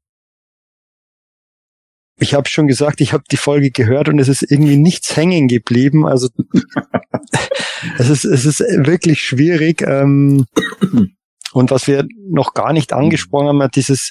ich 2.22 2.34
habe 2.34 2.48
schon 2.48 2.66
gesagt, 2.66 3.00
ich 3.00 3.12
habe 3.12 3.24
die 3.30 3.36
Folge 3.36 3.70
gehört 3.70 4.08
und 4.08 4.18
es 4.18 4.28
ist 4.28 4.42
irgendwie 4.42 4.76
nichts 4.76 5.16
hängen 5.16 5.48
geblieben. 5.48 6.06
Also 6.06 6.28
es 7.98 8.08
ist 8.08 8.24
es 8.24 8.46
ist 8.46 8.60
wirklich 8.60 9.20
schwierig. 9.22 9.82
Ähm, 9.82 10.46
und 11.52 11.70
was 11.70 11.86
wir 11.86 12.06
noch 12.28 12.54
gar 12.54 12.72
nicht 12.72 12.92
angesprochen 12.92 13.48
haben, 13.48 13.70
dieses 13.74 14.10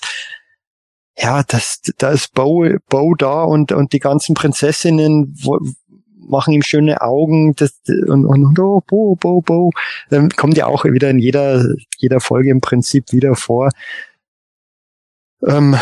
ja, 1.18 1.44
das, 1.44 1.82
da 1.98 2.12
ist 2.12 2.34
Bo, 2.34 2.66
Bo 2.90 3.16
da 3.16 3.44
und 3.44 3.72
und 3.72 3.94
die 3.94 4.00
ganzen 4.00 4.34
Prinzessinnen 4.36 5.36
wo, 5.42 5.60
machen 6.16 6.54
ihm 6.54 6.62
schöne 6.62 7.02
Augen 7.02 7.56
das, 7.56 7.74
und, 7.88 8.26
und 8.26 8.58
oh, 8.60 8.82
Bo, 8.88 9.16
Bo, 9.16 9.42
Bo. 9.42 9.72
Dann 10.10 10.30
kommt 10.30 10.58
ja 10.58 10.68
auch 10.68 10.86
wieder 10.86 11.10
in 11.10 11.20
jeder 11.20 11.66
jeder 11.98 12.20
Folge 12.20 12.50
im 12.50 12.62
Prinzip 12.62 13.12
wieder 13.12 13.36
vor. 13.36 13.70
Ähm, 15.46 15.76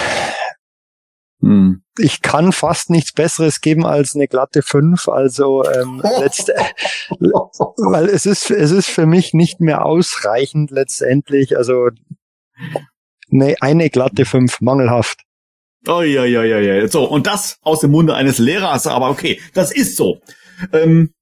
Hm. 1.41 1.83
Ich 1.97 2.21
kann 2.21 2.51
fast 2.51 2.89
nichts 2.89 3.13
Besseres 3.13 3.61
geben 3.61 3.85
als 3.85 4.15
eine 4.15 4.27
glatte 4.27 4.61
5. 4.61 5.07
Also 5.07 5.63
ähm, 5.65 6.01
letzte, 6.19 6.53
weil 7.09 8.07
es 8.07 8.25
ist, 8.25 8.51
es 8.51 8.71
ist 8.71 8.87
für 8.87 9.05
mich 9.05 9.33
nicht 9.33 9.61
mehr 9.61 9.85
ausreichend 9.85 10.71
letztendlich. 10.71 11.57
Also 11.57 11.89
ne, 13.29 13.55
eine 13.61 13.89
glatte 13.89 14.25
5, 14.25 14.61
mangelhaft. 14.61 15.21
Oh, 15.87 16.01
ja, 16.01 16.25
ja, 16.25 16.43
ja, 16.43 16.59
ja. 16.59 16.87
So, 16.89 17.05
und 17.05 17.25
das 17.25 17.57
aus 17.61 17.79
dem 17.79 17.91
Munde 17.91 18.13
eines 18.13 18.37
Lehrers, 18.37 18.85
aber 18.85 19.09
okay, 19.09 19.39
das 19.53 19.71
ist 19.71 19.95
so. 19.95 20.19
Ähm, 20.73 21.13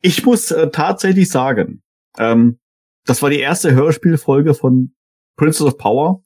ich 0.00 0.24
muss 0.24 0.52
äh, 0.52 0.70
tatsächlich 0.70 1.28
sagen, 1.28 1.82
ähm, 2.18 2.60
das 3.04 3.22
war 3.22 3.30
die 3.30 3.40
erste 3.40 3.72
Hörspielfolge 3.72 4.54
von 4.54 4.94
Princess 5.36 5.66
of 5.66 5.78
Power, 5.78 6.22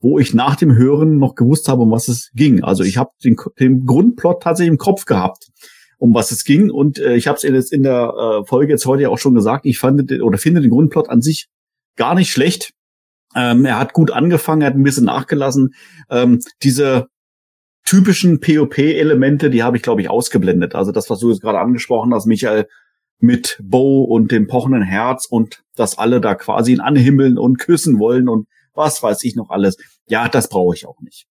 wo 0.00 0.18
ich 0.18 0.34
nach 0.34 0.56
dem 0.56 0.76
Hören 0.76 1.18
noch 1.18 1.34
gewusst 1.34 1.68
habe, 1.68 1.82
um 1.82 1.90
was 1.90 2.08
es 2.08 2.30
ging. 2.34 2.62
Also 2.62 2.84
ich 2.84 2.96
habe 2.96 3.10
den, 3.24 3.36
den 3.58 3.84
Grundplot 3.84 4.42
tatsächlich 4.42 4.72
im 4.72 4.78
Kopf 4.78 5.04
gehabt, 5.04 5.48
um 5.98 6.14
was 6.14 6.30
es 6.30 6.44
ging. 6.44 6.70
Und 6.70 6.98
äh, 6.98 7.16
ich 7.16 7.26
habe 7.26 7.36
es 7.36 7.42
jetzt 7.42 7.72
in 7.72 7.82
der 7.82 8.14
äh, 8.42 8.46
Folge 8.46 8.72
jetzt 8.72 8.86
heute 8.86 9.10
auch 9.10 9.18
schon 9.18 9.34
gesagt, 9.34 9.66
ich 9.66 9.78
fand 9.78 10.12
oder 10.20 10.38
finde 10.38 10.60
den 10.60 10.70
Grundplot 10.70 11.08
an 11.08 11.20
sich 11.20 11.48
gar 11.96 12.14
nicht 12.14 12.30
schlecht. 12.30 12.72
Ähm, 13.34 13.64
er 13.64 13.78
hat 13.78 13.92
gut 13.92 14.10
angefangen, 14.10 14.62
er 14.62 14.68
hat 14.68 14.74
ein 14.74 14.82
bisschen 14.82 15.04
nachgelassen. 15.04 15.74
Ähm, 16.10 16.40
diese 16.62 17.08
typischen 17.84 18.40
POP-Elemente, 18.40 19.50
die 19.50 19.62
habe 19.62 19.76
ich, 19.76 19.82
glaube 19.82 20.00
ich, 20.00 20.10
ausgeblendet. 20.10 20.74
Also 20.74 20.92
das, 20.92 21.10
was 21.10 21.20
du 21.20 21.30
jetzt 21.30 21.40
gerade 21.40 21.58
angesprochen 21.58 22.14
hast, 22.14 22.26
Michael, 22.26 22.66
mit 23.20 23.58
Bo 23.62 24.04
und 24.04 24.30
dem 24.30 24.46
pochenden 24.46 24.82
Herz 24.82 25.26
und 25.28 25.62
dass 25.74 25.98
alle 25.98 26.20
da 26.20 26.34
quasi 26.34 26.72
ihn 26.72 26.80
anhimmeln 26.80 27.36
und 27.36 27.58
küssen 27.58 27.98
wollen 27.98 28.28
und 28.28 28.46
was 28.78 29.02
weiß 29.02 29.24
ich 29.24 29.36
noch 29.36 29.50
alles. 29.50 29.76
Ja, 30.08 30.28
das 30.28 30.48
brauche 30.48 30.74
ich 30.74 30.86
auch 30.86 31.00
nicht. 31.02 31.26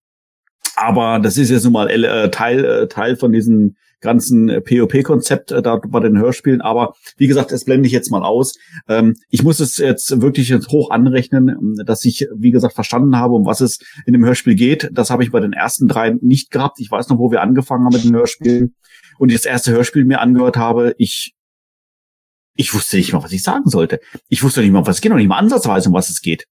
Aber 0.76 1.20
das 1.20 1.38
ist 1.38 1.50
jetzt 1.50 1.64
nun 1.64 1.74
mal 1.74 1.90
äh, 1.90 2.30
Teil, 2.30 2.64
äh, 2.64 2.88
Teil 2.88 3.16
von 3.16 3.32
diesem 3.32 3.76
ganzen 4.00 4.62
POP-Konzept 4.64 5.52
äh, 5.52 5.64
da 5.64 5.78
bei 5.78 6.00
den 6.00 6.20
Hörspielen. 6.20 6.62
Aber 6.62 6.94
wie 7.18 7.26
gesagt, 7.26 7.52
das 7.52 7.66
blende 7.66 7.88
ich 7.88 7.94
jetzt 7.94 8.12
mal 8.12 8.24
aus. 8.24 8.56
Ähm, 8.88 9.16
ich 9.30 9.42
muss 9.42 9.60
es 9.60 9.78
jetzt 9.78 10.22
wirklich 10.22 10.54
hoch 10.54 10.92
anrechnen, 10.92 11.50
ähm, 11.50 11.76
dass 11.84 12.06
ich, 12.06 12.28
wie 12.36 12.52
gesagt, 12.52 12.76
verstanden 12.76 13.18
habe, 13.18 13.34
um 13.34 13.48
was 13.48 13.62
es 13.62 13.80
in 14.06 14.14
dem 14.14 14.24
Hörspiel 14.24 14.54
geht. 14.54 14.90
Das 14.92 15.10
habe 15.10 15.24
ich 15.24 15.32
bei 15.32 15.40
den 15.40 15.54
ersten 15.54 15.88
drei 15.88 16.12
nicht 16.22 16.52
gehabt. 16.52 16.80
Ich 16.80 16.92
weiß 16.92 17.10
noch, 17.10 17.18
wo 17.18 17.32
wir 17.32 17.42
angefangen 17.42 17.86
haben 17.86 17.94
mit 17.94 18.04
den 18.04 18.16
Hörspielen 18.16 18.76
und 19.18 19.34
das 19.34 19.46
erste 19.46 19.72
Hörspiel 19.72 20.06
mir 20.06 20.22
angehört 20.22 20.58
habe. 20.58 20.94
Ich 21.00 21.34
ich 22.60 22.74
wusste 22.74 22.98
nicht 22.98 23.14
mal, 23.14 23.24
was 23.24 23.32
ich 23.32 23.44
sagen 23.44 23.70
sollte. 23.70 24.00
Ich 24.30 24.44
wusste 24.44 24.62
nicht 24.62 24.72
mal, 24.72 24.86
was 24.86 24.98
es 24.98 25.02
geht, 25.02 25.12
noch 25.12 25.18
nicht 25.18 25.28
mal 25.28 25.38
ansatzweise, 25.38 25.90
um 25.90 25.96
was 25.96 26.10
es 26.10 26.22
geht. 26.22 26.48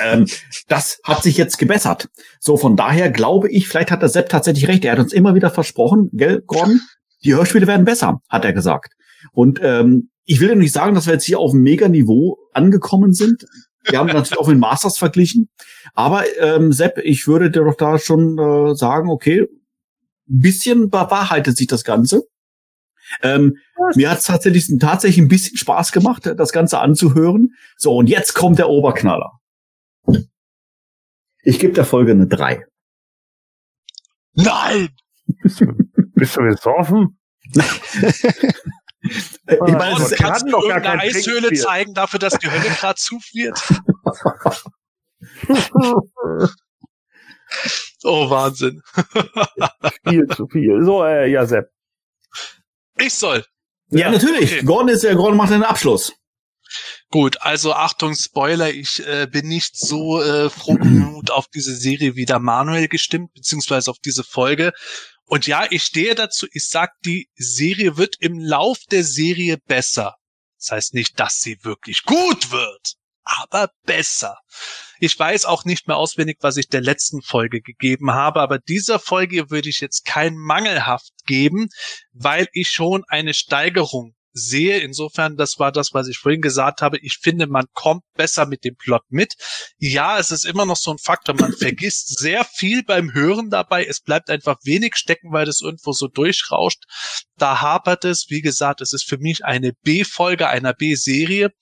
Ähm, 0.00 0.26
das 0.68 1.00
hat 1.04 1.22
sich 1.22 1.36
jetzt 1.36 1.58
gebessert. 1.58 2.08
So, 2.40 2.56
von 2.56 2.76
daher 2.76 3.10
glaube 3.10 3.50
ich, 3.50 3.68
vielleicht 3.68 3.90
hat 3.90 4.02
der 4.02 4.08
Sepp 4.08 4.28
tatsächlich 4.28 4.68
recht. 4.68 4.84
Er 4.84 4.92
hat 4.92 4.98
uns 4.98 5.12
immer 5.12 5.34
wieder 5.34 5.50
versprochen, 5.50 6.10
gell, 6.12 6.42
Gordon, 6.46 6.80
die 7.24 7.34
Hörspiele 7.34 7.66
werden 7.66 7.84
besser, 7.84 8.20
hat 8.28 8.44
er 8.44 8.52
gesagt. 8.52 8.94
Und 9.32 9.60
ähm, 9.62 10.10
ich 10.24 10.40
will 10.40 10.50
ja 10.50 10.54
nicht 10.54 10.72
sagen, 10.72 10.94
dass 10.94 11.06
wir 11.06 11.14
jetzt 11.14 11.24
hier 11.24 11.38
auf 11.38 11.52
einem 11.52 11.62
Mega-Niveau 11.62 12.38
angekommen 12.52 13.12
sind. 13.12 13.44
Wir 13.84 13.98
haben 13.98 14.08
natürlich 14.08 14.38
auch 14.38 14.48
mit 14.48 14.58
Masters 14.58 14.98
verglichen. 14.98 15.48
Aber 15.94 16.24
ähm, 16.38 16.72
Sepp, 16.72 16.98
ich 17.02 17.26
würde 17.26 17.50
dir 17.50 17.64
doch 17.64 17.76
da 17.76 17.98
schon 17.98 18.38
äh, 18.38 18.74
sagen, 18.74 19.08
okay, 19.08 19.46
ein 20.28 20.40
bisschen 20.40 20.90
bewahrheitet 20.90 21.56
sich 21.56 21.66
das 21.66 21.84
Ganze. 21.84 22.24
Ähm, 23.22 23.56
mir 23.94 24.10
hat 24.10 24.18
es 24.18 24.24
tatsächlich, 24.24 24.68
tatsächlich 24.78 25.24
ein 25.24 25.28
bisschen 25.28 25.56
Spaß 25.56 25.92
gemacht, 25.92 26.30
das 26.36 26.52
Ganze 26.52 26.78
anzuhören. 26.78 27.54
So, 27.78 27.96
und 27.96 28.08
jetzt 28.08 28.34
kommt 28.34 28.58
der 28.58 28.68
Oberknaller. 28.68 29.37
Ich 31.42 31.58
gebe 31.58 31.72
der 31.72 31.84
Folge 31.84 32.12
eine 32.12 32.26
3. 32.26 32.64
Nein! 34.34 34.88
Bist 36.14 36.36
du 36.36 36.42
besoffen? 36.42 37.18
ich 37.54 37.60
meine, 39.58 39.94
Oh, 39.94 39.98
es 39.98 40.12
ist- 40.12 40.18
kannst 40.18 40.46
du 40.46 40.50
doch 40.50 40.60
gar 40.60 40.76
irgendeine 40.76 41.02
Eishöhle 41.02 41.52
zeigen 41.54 41.94
dafür, 41.94 42.18
dass 42.18 42.38
die 42.38 42.50
Hölle 42.50 42.68
gerade 42.68 42.98
zufriert? 42.98 43.58
oh, 48.04 48.30
Wahnsinn. 48.30 48.82
viel 50.08 50.26
zu 50.28 50.46
viel. 50.48 50.84
So, 50.84 51.04
äh, 51.04 51.30
ja, 51.30 51.46
Sepp. 51.46 51.70
Ich 52.98 53.14
soll. 53.14 53.44
ja, 53.90 54.10
natürlich. 54.10 54.52
okay. 54.56 54.64
Gordon 54.64 54.88
ist 54.88 55.04
ja, 55.04 55.14
Gordon 55.14 55.36
macht 55.36 55.52
einen 55.52 55.62
Abschluss. 55.62 56.12
Gut, 57.10 57.40
also 57.40 57.72
Achtung, 57.72 58.14
Spoiler, 58.14 58.70
ich 58.70 59.06
äh, 59.06 59.26
bin 59.30 59.48
nicht 59.48 59.78
so 59.78 60.22
äh, 60.22 60.50
frohen 60.50 60.98
Mut 60.98 61.30
auf 61.30 61.48
diese 61.48 61.74
Serie 61.74 62.16
wie 62.16 62.26
der 62.26 62.38
Manuel 62.38 62.86
gestimmt, 62.86 63.32
beziehungsweise 63.32 63.90
auf 63.90 63.96
diese 63.98 64.24
Folge. 64.24 64.72
Und 65.24 65.46
ja, 65.46 65.66
ich 65.70 65.84
stehe 65.84 66.14
dazu, 66.14 66.46
ich 66.52 66.68
sag, 66.68 66.90
die 67.06 67.30
Serie 67.34 67.96
wird 67.96 68.16
im 68.20 68.38
Lauf 68.38 68.80
der 68.90 69.04
Serie 69.04 69.56
besser. 69.56 70.16
Das 70.58 70.70
heißt 70.70 70.94
nicht, 70.94 71.18
dass 71.18 71.40
sie 71.40 71.56
wirklich 71.62 72.02
gut 72.02 72.50
wird, 72.50 72.94
aber 73.24 73.70
besser. 73.84 74.36
Ich 75.00 75.18
weiß 75.18 75.46
auch 75.46 75.64
nicht 75.64 75.88
mehr 75.88 75.96
auswendig, 75.96 76.38
was 76.40 76.58
ich 76.58 76.68
der 76.68 76.82
letzten 76.82 77.22
Folge 77.22 77.62
gegeben 77.62 78.12
habe, 78.12 78.42
aber 78.42 78.58
dieser 78.58 78.98
Folge 78.98 79.50
würde 79.50 79.70
ich 79.70 79.80
jetzt 79.80 80.04
kein 80.04 80.34
mangelhaft 80.36 81.12
geben, 81.24 81.68
weil 82.12 82.48
ich 82.52 82.68
schon 82.68 83.04
eine 83.08 83.32
Steigerung 83.32 84.14
sehe. 84.38 84.78
Insofern, 84.78 85.36
das 85.36 85.58
war 85.58 85.72
das, 85.72 85.90
was 85.92 86.08
ich 86.08 86.18
vorhin 86.18 86.40
gesagt 86.40 86.82
habe. 86.82 86.98
Ich 86.98 87.18
finde, 87.20 87.46
man 87.46 87.66
kommt 87.72 88.02
besser 88.14 88.46
mit 88.46 88.64
dem 88.64 88.76
Plot 88.76 89.02
mit. 89.08 89.34
Ja, 89.78 90.18
es 90.18 90.30
ist 90.30 90.44
immer 90.44 90.66
noch 90.66 90.76
so 90.76 90.90
ein 90.90 90.98
Faktor. 90.98 91.34
Man 91.34 91.52
vergisst 91.58 92.18
sehr 92.18 92.44
viel 92.44 92.82
beim 92.82 93.12
Hören 93.12 93.50
dabei. 93.50 93.84
Es 93.84 94.00
bleibt 94.00 94.30
einfach 94.30 94.58
wenig 94.64 94.96
stecken, 94.96 95.32
weil 95.32 95.46
das 95.46 95.60
irgendwo 95.60 95.92
so 95.92 96.08
durchrauscht. 96.08 96.84
Da 97.36 97.60
hapert 97.60 98.04
es. 98.04 98.26
Wie 98.28 98.42
gesagt, 98.42 98.80
es 98.80 98.92
ist 98.92 99.08
für 99.08 99.18
mich 99.18 99.44
eine 99.44 99.72
B-Folge 99.82 100.48
einer 100.48 100.74
B-Serie. 100.74 101.52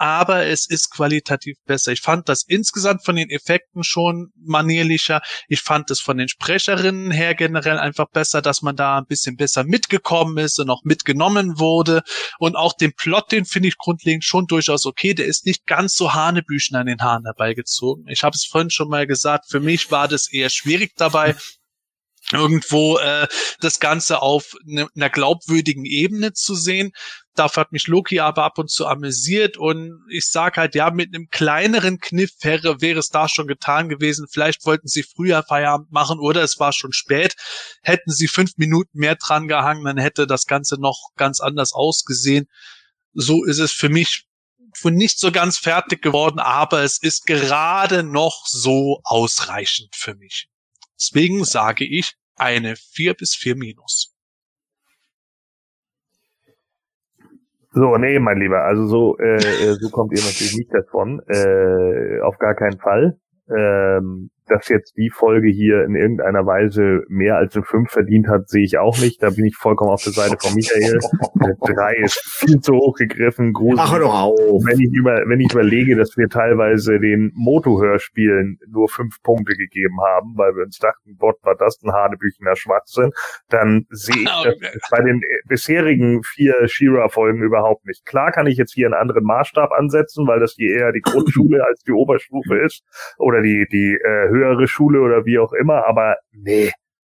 Aber 0.00 0.46
es 0.46 0.66
ist 0.66 0.90
qualitativ 0.90 1.58
besser. 1.66 1.92
Ich 1.92 2.00
fand 2.00 2.26
das 2.30 2.42
insgesamt 2.48 3.04
von 3.04 3.16
den 3.16 3.28
Effekten 3.28 3.84
schon 3.84 4.30
manierlicher. 4.34 5.20
Ich 5.46 5.60
fand 5.60 5.90
es 5.90 6.00
von 6.00 6.16
den 6.16 6.28
Sprecherinnen 6.28 7.10
her 7.10 7.34
generell 7.34 7.78
einfach 7.78 8.06
besser, 8.10 8.40
dass 8.40 8.62
man 8.62 8.76
da 8.76 8.96
ein 8.96 9.04
bisschen 9.04 9.36
besser 9.36 9.62
mitgekommen 9.62 10.38
ist 10.38 10.58
und 10.58 10.70
auch 10.70 10.84
mitgenommen 10.84 11.58
wurde. 11.58 12.00
Und 12.38 12.56
auch 12.56 12.72
den 12.72 12.94
Plot, 12.94 13.30
den 13.30 13.44
finde 13.44 13.68
ich 13.68 13.76
grundlegend 13.76 14.24
schon 14.24 14.46
durchaus 14.46 14.86
okay. 14.86 15.12
Der 15.12 15.26
ist 15.26 15.44
nicht 15.44 15.66
ganz 15.66 15.96
so 15.96 16.14
Hanebüchen 16.14 16.78
an 16.78 16.86
den 16.86 17.02
Haaren 17.02 17.26
herbeigezogen. 17.26 18.06
Ich 18.08 18.24
habe 18.24 18.34
es 18.34 18.46
vorhin 18.46 18.70
schon 18.70 18.88
mal 18.88 19.06
gesagt, 19.06 19.50
für 19.50 19.60
mich 19.60 19.90
war 19.90 20.08
das 20.08 20.32
eher 20.32 20.48
schwierig 20.48 20.92
dabei 20.96 21.36
irgendwo 22.32 22.98
äh, 22.98 23.26
das 23.60 23.80
Ganze 23.80 24.22
auf 24.22 24.54
ne, 24.64 24.88
einer 24.94 25.10
glaubwürdigen 25.10 25.84
Ebene 25.84 26.32
zu 26.32 26.54
sehen. 26.54 26.92
Dafür 27.34 27.62
hat 27.62 27.72
mich 27.72 27.86
Loki 27.86 28.20
aber 28.20 28.44
ab 28.44 28.58
und 28.58 28.70
zu 28.70 28.86
amüsiert 28.86 29.56
und 29.56 30.04
ich 30.10 30.28
sag 30.28 30.56
halt, 30.56 30.74
ja, 30.74 30.90
mit 30.90 31.14
einem 31.14 31.28
kleineren 31.30 31.98
Kniff 31.98 32.32
wäre, 32.40 32.80
wäre 32.80 32.98
es 32.98 33.08
da 33.08 33.28
schon 33.28 33.46
getan 33.46 33.88
gewesen. 33.88 34.26
Vielleicht 34.30 34.66
wollten 34.66 34.88
sie 34.88 35.02
früher 35.02 35.42
Feierabend 35.42 35.90
machen 35.92 36.18
oder 36.18 36.42
es 36.42 36.58
war 36.58 36.72
schon 36.72 36.92
spät. 36.92 37.34
Hätten 37.82 38.10
sie 38.10 38.28
fünf 38.28 38.52
Minuten 38.56 38.98
mehr 38.98 39.16
dran 39.16 39.48
gehangen, 39.48 39.84
dann 39.84 39.98
hätte 39.98 40.26
das 40.26 40.46
Ganze 40.46 40.80
noch 40.80 41.10
ganz 41.16 41.40
anders 41.40 41.72
ausgesehen. 41.72 42.46
So 43.12 43.44
ist 43.44 43.58
es 43.58 43.72
für 43.72 43.88
mich 43.88 44.26
für 44.72 44.90
nicht 44.90 45.18
so 45.18 45.32
ganz 45.32 45.58
fertig 45.58 46.02
geworden, 46.02 46.38
aber 46.38 46.82
es 46.82 46.98
ist 47.02 47.26
gerade 47.26 48.02
noch 48.02 48.46
so 48.46 49.00
ausreichend 49.02 49.94
für 49.94 50.14
mich. 50.14 50.48
Deswegen 51.00 51.44
sage 51.44 51.84
ich 51.84 52.14
eine 52.40 52.74
4 52.76 53.14
bis 53.14 53.34
4 53.34 53.56
minus. 53.56 54.14
So, 57.72 57.96
nee, 57.96 58.18
mein 58.18 58.40
Lieber, 58.40 58.64
also 58.64 58.86
so, 58.88 59.18
äh, 59.18 59.36
äh, 59.36 59.74
so 59.74 59.90
kommt 59.90 60.12
ihr 60.12 60.24
natürlich 60.24 60.56
nicht 60.56 60.74
davon. 60.74 61.20
Äh, 61.28 62.20
auf 62.22 62.36
gar 62.38 62.54
keinen 62.56 62.78
Fall. 62.80 63.16
Ähm, 63.48 64.30
dass 64.50 64.68
jetzt 64.68 64.96
die 64.96 65.10
Folge 65.10 65.48
hier 65.48 65.84
in 65.84 65.94
irgendeiner 65.94 66.44
Weise 66.44 67.02
mehr 67.08 67.36
als 67.36 67.54
eine 67.54 67.64
5 67.64 67.90
verdient 67.90 68.28
hat, 68.28 68.48
sehe 68.48 68.64
ich 68.64 68.78
auch 68.78 68.98
nicht. 68.98 69.22
Da 69.22 69.30
bin 69.30 69.44
ich 69.44 69.56
vollkommen 69.56 69.90
auf 69.90 70.02
der 70.02 70.12
Seite 70.12 70.36
von 70.40 70.54
Michael. 70.54 70.98
Eine 71.40 71.56
3 71.60 71.94
ist 72.02 72.20
viel 72.40 72.60
zu 72.60 72.74
hoch 72.74 72.94
gegriffen, 72.96 73.52
gruselig. 73.52 73.80
Ach, 73.80 73.92
hör 73.92 74.00
doch 74.00 74.14
auf. 74.14 74.38
wenn 74.66 74.80
ich 74.80 74.90
über, 74.92 75.22
wenn 75.26 75.40
ich 75.40 75.52
überlege, 75.52 75.96
dass 75.96 76.16
wir 76.16 76.28
teilweise 76.28 76.98
den 76.98 77.30
Moto-Hörspielen 77.34 78.58
nur 78.68 78.88
fünf 78.88 79.22
Punkte 79.22 79.54
gegeben 79.54 79.98
haben, 80.00 80.34
weil 80.36 80.54
wir 80.56 80.64
uns 80.64 80.78
dachten, 80.78 81.16
Gott, 81.18 81.36
war 81.42 81.54
das 81.56 81.78
ein 81.84 81.92
Hanebüchener 81.92 82.56
Schwachsinn, 82.56 83.10
dann 83.48 83.86
sehe 83.90 84.22
ich 84.22 84.42
das 84.44 84.90
bei 84.90 85.02
den 85.02 85.16
äh, 85.18 85.48
bisherigen 85.48 86.22
vier 86.24 86.66
Shira-Folgen 86.66 87.42
überhaupt 87.42 87.86
nicht. 87.86 88.04
Klar 88.04 88.32
kann 88.32 88.46
ich 88.46 88.56
jetzt 88.56 88.74
hier 88.74 88.86
einen 88.86 88.94
anderen 88.94 89.24
Maßstab 89.24 89.70
ansetzen, 89.72 90.26
weil 90.26 90.40
das 90.40 90.54
hier 90.56 90.76
eher 90.76 90.92
die 90.92 91.00
Grundschule 91.00 91.64
als 91.68 91.82
die 91.82 91.92
Oberstufe 91.92 92.56
ist 92.56 92.82
oder 93.18 93.42
die, 93.42 93.66
die 93.70 93.96
äh, 94.02 94.28
höhere 94.40 94.68
Schule 94.68 95.00
oder 95.00 95.24
wie 95.24 95.38
auch 95.38 95.52
immer, 95.52 95.86
aber 95.86 96.16
nee, 96.32 96.72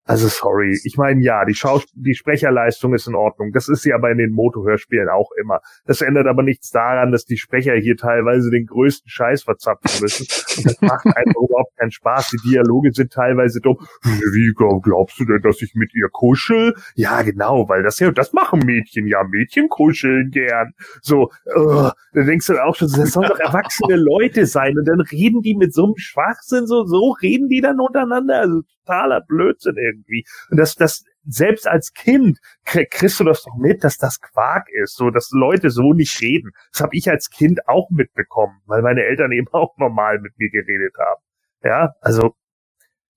Also 0.06 0.28
sorry, 0.28 0.78
ich 0.84 0.98
meine 0.98 1.24
ja, 1.24 1.46
die 1.46 1.54
Schaus 1.54 1.86
die 1.94 2.14
Sprecherleistung 2.14 2.94
ist 2.94 3.08
in 3.08 3.16
Ordnung. 3.16 3.52
Das 3.54 3.70
ist 3.70 3.84
sie 3.84 3.94
aber 3.94 4.12
in 4.12 4.18
den 4.18 4.32
Moto-Hörspielen 4.32 5.08
auch 5.08 5.32
immer. 5.42 5.62
Das 5.86 6.02
ändert 6.02 6.28
aber 6.28 6.44
nichts 6.44 6.72
daran, 6.72 7.12
dass 7.14 7.24
die 7.24 7.38
Sprecher 7.38 7.74
hier 7.76 7.96
teilweise 7.96 8.50
den 8.52 8.66
größten 8.66 9.10
Scheiß 9.10 9.44
verzapfen 9.44 10.02
müssen. 10.02 10.28
Und 10.58 10.66
das 10.66 10.82
macht 10.82 11.06
einfach 11.06 11.42
überhaupt 11.50 11.78
keinen 11.78 11.92
Spaß. 11.92 12.32
Die 12.32 12.50
Dialoge 12.50 12.92
sind 12.92 13.14
teilweise 13.14 13.62
dumm. 13.62 13.78
Wie 14.04 14.54
glaubst 14.54 15.20
du 15.20 15.26
denn, 15.26 15.42
dass 15.42 15.62
ich 15.62 15.74
mit 15.74 15.94
ihr 15.96 16.10
kuschel? 16.12 16.76
Ja, 16.96 17.22
genau, 17.22 17.70
weil 17.70 17.84
das 17.84 18.00
ja, 18.00 18.12
das 18.12 18.34
machen 18.34 18.60
Mädchen 18.66 19.08
ja. 19.08 19.24
Mädchen 19.24 19.70
kuscheln 19.70 20.32
gern. 20.32 20.74
So, 21.02 21.32
uh, 21.56 21.92
da 22.14 22.24
denkst 22.24 22.48
du 22.48 22.62
auch 22.62 22.76
schon, 22.76 22.90
das 22.92 23.12
sollen 23.12 23.30
doch 23.30 23.40
erwachsene 23.40 23.96
Leute 23.96 24.46
sein. 24.48 24.78
Und 24.78 24.86
dann 24.86 25.00
reden 25.00 25.42
die 25.42 25.56
mit 25.56 25.74
so 25.74 25.86
einem 25.86 25.98
Schwachsinn, 25.98 26.68
so, 26.68 26.84
so 26.84 27.16
reden 27.22 27.48
die 27.48 27.62
dann 27.62 27.80
untereinander. 27.80 28.42
Also 28.42 28.64
totaler 28.86 29.22
Blödsinn 29.22 29.76
irgendwie. 29.78 30.26
Und 30.50 30.58
das, 30.58 30.76
das, 30.76 31.04
selbst 31.26 31.68
als 31.68 31.94
Kind 31.94 32.40
kriegst 32.66 33.20
du 33.20 33.24
das 33.24 33.44
doch 33.44 33.56
mit, 33.58 33.84
dass 33.84 33.98
das 33.98 34.20
Quark 34.20 34.68
ist, 34.70 34.96
so 34.96 35.10
dass 35.10 35.32
Leute 35.32 35.70
so 35.70 35.94
nicht 35.94 36.22
reden. 36.22 36.52
Das 36.72 36.82
habe 36.82 36.96
ich 36.96 37.10
als 37.10 37.30
Kind 37.30 37.68
auch 37.68 37.90
mitbekommen, 37.90 38.62
weil 38.66 38.82
meine 38.82 39.04
Eltern 39.04 39.32
eben 39.32 39.48
auch 39.52 39.78
normal 39.78 40.20
mit 40.20 40.38
mir 40.38 40.50
geredet 40.50 40.94
haben. 41.00 41.22
Ja, 41.64 41.94
also 42.02 42.36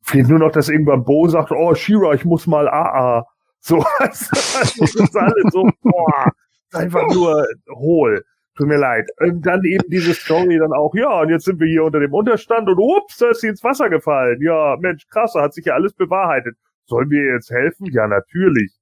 fehlt 0.03 0.29
nur 0.29 0.39
noch, 0.39 0.53
dass 0.53 0.69
irgendwann 0.69 1.05
Bo 1.05 1.27
sagt, 1.29 1.51
oh 1.51 1.75
Shira, 1.75 2.15
ich 2.15 2.25
muss 2.25 2.47
mal 2.47 2.69
AA. 2.69 3.25
So, 3.59 3.85
das, 3.99 4.29
das 4.31 4.77
ist 4.77 5.17
alles 5.17 5.53
so, 5.53 5.69
boah, 5.83 6.31
einfach 6.73 7.09
nur 7.13 7.45
hohl. 7.75 8.25
Tut 8.57 8.69
mir 8.69 8.79
leid. 8.79 9.11
Und 9.19 9.45
dann 9.45 9.63
eben 9.65 9.89
diese 9.89 10.15
Story 10.15 10.59
dann 10.59 10.73
auch, 10.73 10.95
ja, 10.95 11.21
und 11.21 11.29
jetzt 11.29 11.45
sind 11.45 11.61
wir 11.61 11.67
hier 11.67 11.85
unter 11.85 12.01
dem 12.01 12.15
Unterstand 12.15 12.69
und 12.69 12.79
ups, 12.79 13.19
da 13.19 13.31
ist 13.31 13.43
sie 13.43 13.49
ins 13.49 13.63
Wasser 13.63 13.91
gefallen. 13.91 14.41
Ja, 14.41 14.77
Mensch, 14.81 15.07
krass, 15.09 15.35
da 15.35 15.43
hat 15.43 15.53
sich 15.53 15.67
ja 15.67 15.75
alles 15.75 15.93
bewahrheitet. 15.93 16.57
Sollen 16.87 17.11
wir 17.11 17.23
ihr 17.23 17.35
jetzt 17.35 17.51
helfen? 17.51 17.87
Ja, 17.93 18.07
natürlich. 18.07 18.73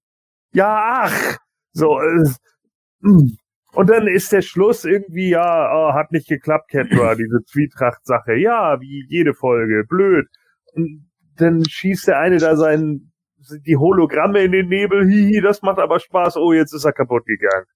Ja, 0.53 1.03
ach. 1.05 1.39
So, 1.73 1.99
äh, 2.01 2.25
hm. 3.03 3.37
und 3.73 3.91
dann 3.91 4.07
ist 4.07 4.31
der 4.31 4.43
Schluss 4.43 4.85
irgendwie, 4.85 5.31
ja, 5.31 5.73
oh, 5.75 5.93
hat 5.93 6.13
nicht 6.13 6.29
geklappt, 6.29 6.71
Ketra, 6.71 7.15
diese 7.17 7.43
Zwietracht-Sache. 7.45 8.35
Ja, 8.37 8.81
wie 8.81 9.05
jede 9.09 9.35
Folge, 9.35 9.85
blöd. 9.89 10.29
Und 10.75 11.11
dann 11.37 11.65
schießt 11.65 12.07
der 12.07 12.21
eine 12.21 12.39
da 12.39 12.55
sein, 12.55 13.11
die 13.67 13.77
Hologramme 13.77 14.45
in 14.45 14.53
den 14.53 14.69
Nebel, 14.69 15.05
hihi, 15.07 15.41
das 15.41 15.63
macht 15.63 15.81
aber 15.81 15.99
Spaß, 15.99 16.37
oh, 16.37 16.53
jetzt 16.53 16.73
ist 16.73 16.85
er 16.85 16.93
kaputt 16.93 17.27
gegangen. 17.27 17.67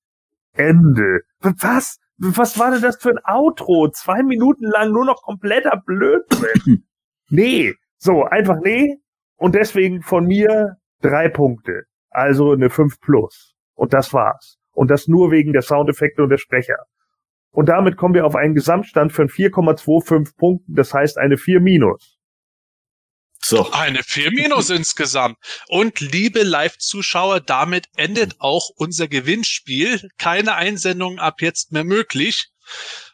Ende. 0.55 1.21
Was? 1.41 1.99
Was 2.19 2.59
war 2.59 2.73
denn 2.73 2.83
das 2.83 2.97
für 2.97 3.11
ein 3.11 3.21
Outro? 3.25 3.91
Zwei 3.91 4.23
Minuten 4.23 4.65
lang 4.65 4.91
nur 4.91 5.05
noch 5.05 5.23
kompletter 5.23 5.81
Blödsinn. 5.85 6.85
nee. 7.31 7.75
So, 7.97 8.25
einfach 8.25 8.57
nee. 8.63 8.97
Und 9.37 9.55
deswegen 9.55 10.03
von 10.03 10.27
mir 10.27 10.77
drei 11.01 11.29
Punkte. 11.29 11.85
Also 12.11 12.53
eine 12.53 12.71
5 12.71 13.01
plus. 13.01 13.55
Und 13.75 13.93
das 13.93 14.13
war's. 14.13 14.59
Und 14.73 14.91
das 14.91 15.07
nur 15.07 15.31
wegen 15.31 15.53
der 15.53 15.63
Soundeffekte 15.63 16.23
und 16.23 16.31
der 16.31 16.39
Sprecher. 16.39 16.79
Und 17.51 17.69
damit 17.69 17.97
kommen 17.97 18.15
wir 18.15 18.27
auf 18.27 18.37
einen 18.37 18.55
Gesamtstand 18.55 19.13
von 19.13 19.29
4,25 19.29 20.37
Punkten, 20.37 20.75
das 20.75 20.93
heißt 20.93 21.19
eine 21.19 21.37
4 21.37 21.61
minus. 21.61 22.18
So. 23.43 23.71
Eine 23.71 24.03
4 24.03 24.33
minus 24.33 24.71
insgesamt. 24.71 25.39
Und 25.69 26.01
liebe 26.01 26.43
Live-Zuschauer, 26.43 27.41
damit 27.41 27.87
endet 27.97 28.41
auch 28.41 28.71
unser 28.77 29.09
Gewinnspiel. 29.09 30.09
Keine 30.19 30.55
Einsendungen 30.55 31.19
ab 31.19 31.41
jetzt 31.41 31.73
mehr 31.73 31.85
möglich. 31.85 32.49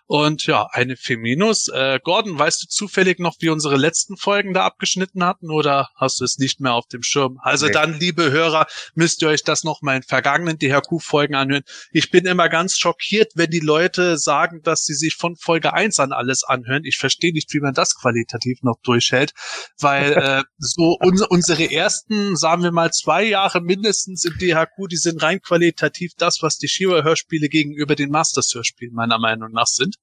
Und 0.07 0.44
ja, 0.44 0.68
eine 0.70 0.97
4 0.97 1.16
minus. 1.16 1.68
Äh, 1.68 1.99
Gordon, 2.02 2.39
weißt 2.39 2.62
du 2.62 2.66
zufällig 2.68 3.18
noch, 3.20 3.36
wie 3.41 3.49
unsere 3.49 3.76
letzten 3.76 4.18
Folgen 4.18 4.52
da 4.52 4.65
abgeschnitten 4.65 5.24
hatten 5.24 5.50
oder 5.50 5.89
hast 5.97 6.20
du 6.20 6.24
es 6.24 6.36
nicht 6.36 6.60
mehr 6.60 6.74
auf 6.74 6.86
dem 6.89 7.02
Schirm? 7.02 7.39
Also 7.41 7.66
nee. 7.66 7.73
dann, 7.73 7.99
liebe 7.99 8.31
Hörer, 8.31 8.66
müsst 8.94 9.23
ihr 9.23 9.28
euch 9.28 9.44
das 9.44 9.65
noch 9.65 9.81
mal 9.81 9.97
in 9.97 10.02
vergangenen 10.02 10.58
DHQ-Folgen 10.58 11.34
anhören. 11.34 11.62
Ich 11.91 12.10
bin 12.10 12.26
immer 12.26 12.50
ganz 12.50 12.76
schockiert, 12.78 13.33
wenn 13.34 13.50
die 13.50 13.60
Leute 13.60 14.18
sagen, 14.18 14.60
dass 14.62 14.84
sie 14.84 14.94
sich 14.94 15.16
von 15.16 15.36
Folge 15.36 15.73
1 15.73 15.99
an 16.00 16.12
alles 16.12 16.44
anhören. 16.44 16.84
Ich 16.84 16.99
verstehe 16.99 17.33
nicht, 17.33 17.55
wie 17.55 17.60
man 17.60 17.73
das 17.73 17.94
qualitativ 17.94 18.62
noch 18.62 18.76
durchhält, 18.83 19.33
weil 19.78 20.12
äh, 20.12 20.42
so 20.58 20.99
un 21.00 21.15
unsere 21.31 21.70
ersten, 21.70 22.36
sagen 22.36 22.62
wir 22.62 22.73
mal, 22.73 22.91
zwei 22.91 23.24
Jahre 23.24 23.60
mindestens 23.60 24.24
im 24.24 24.36
DHQ, 24.39 24.89
die 24.91 24.97
sind 24.97 25.23
rein 25.23 25.41
qualitativ 25.41 26.12
das, 26.18 26.42
was 26.42 26.58
die 26.58 26.68
Shira-Hörspiele 26.68 27.49
gegenüber 27.49 27.94
den 27.94 28.10
Masters-Hörspielen 28.10 28.94
meiner 28.94 29.18
Meinung 29.18 29.52
nach 29.52 29.66
sind. 29.66 29.93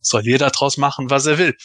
Soll 0.00 0.22
jeder 0.22 0.50
draus 0.50 0.76
machen, 0.76 1.08
was 1.08 1.24
er 1.24 1.38
will. 1.38 1.56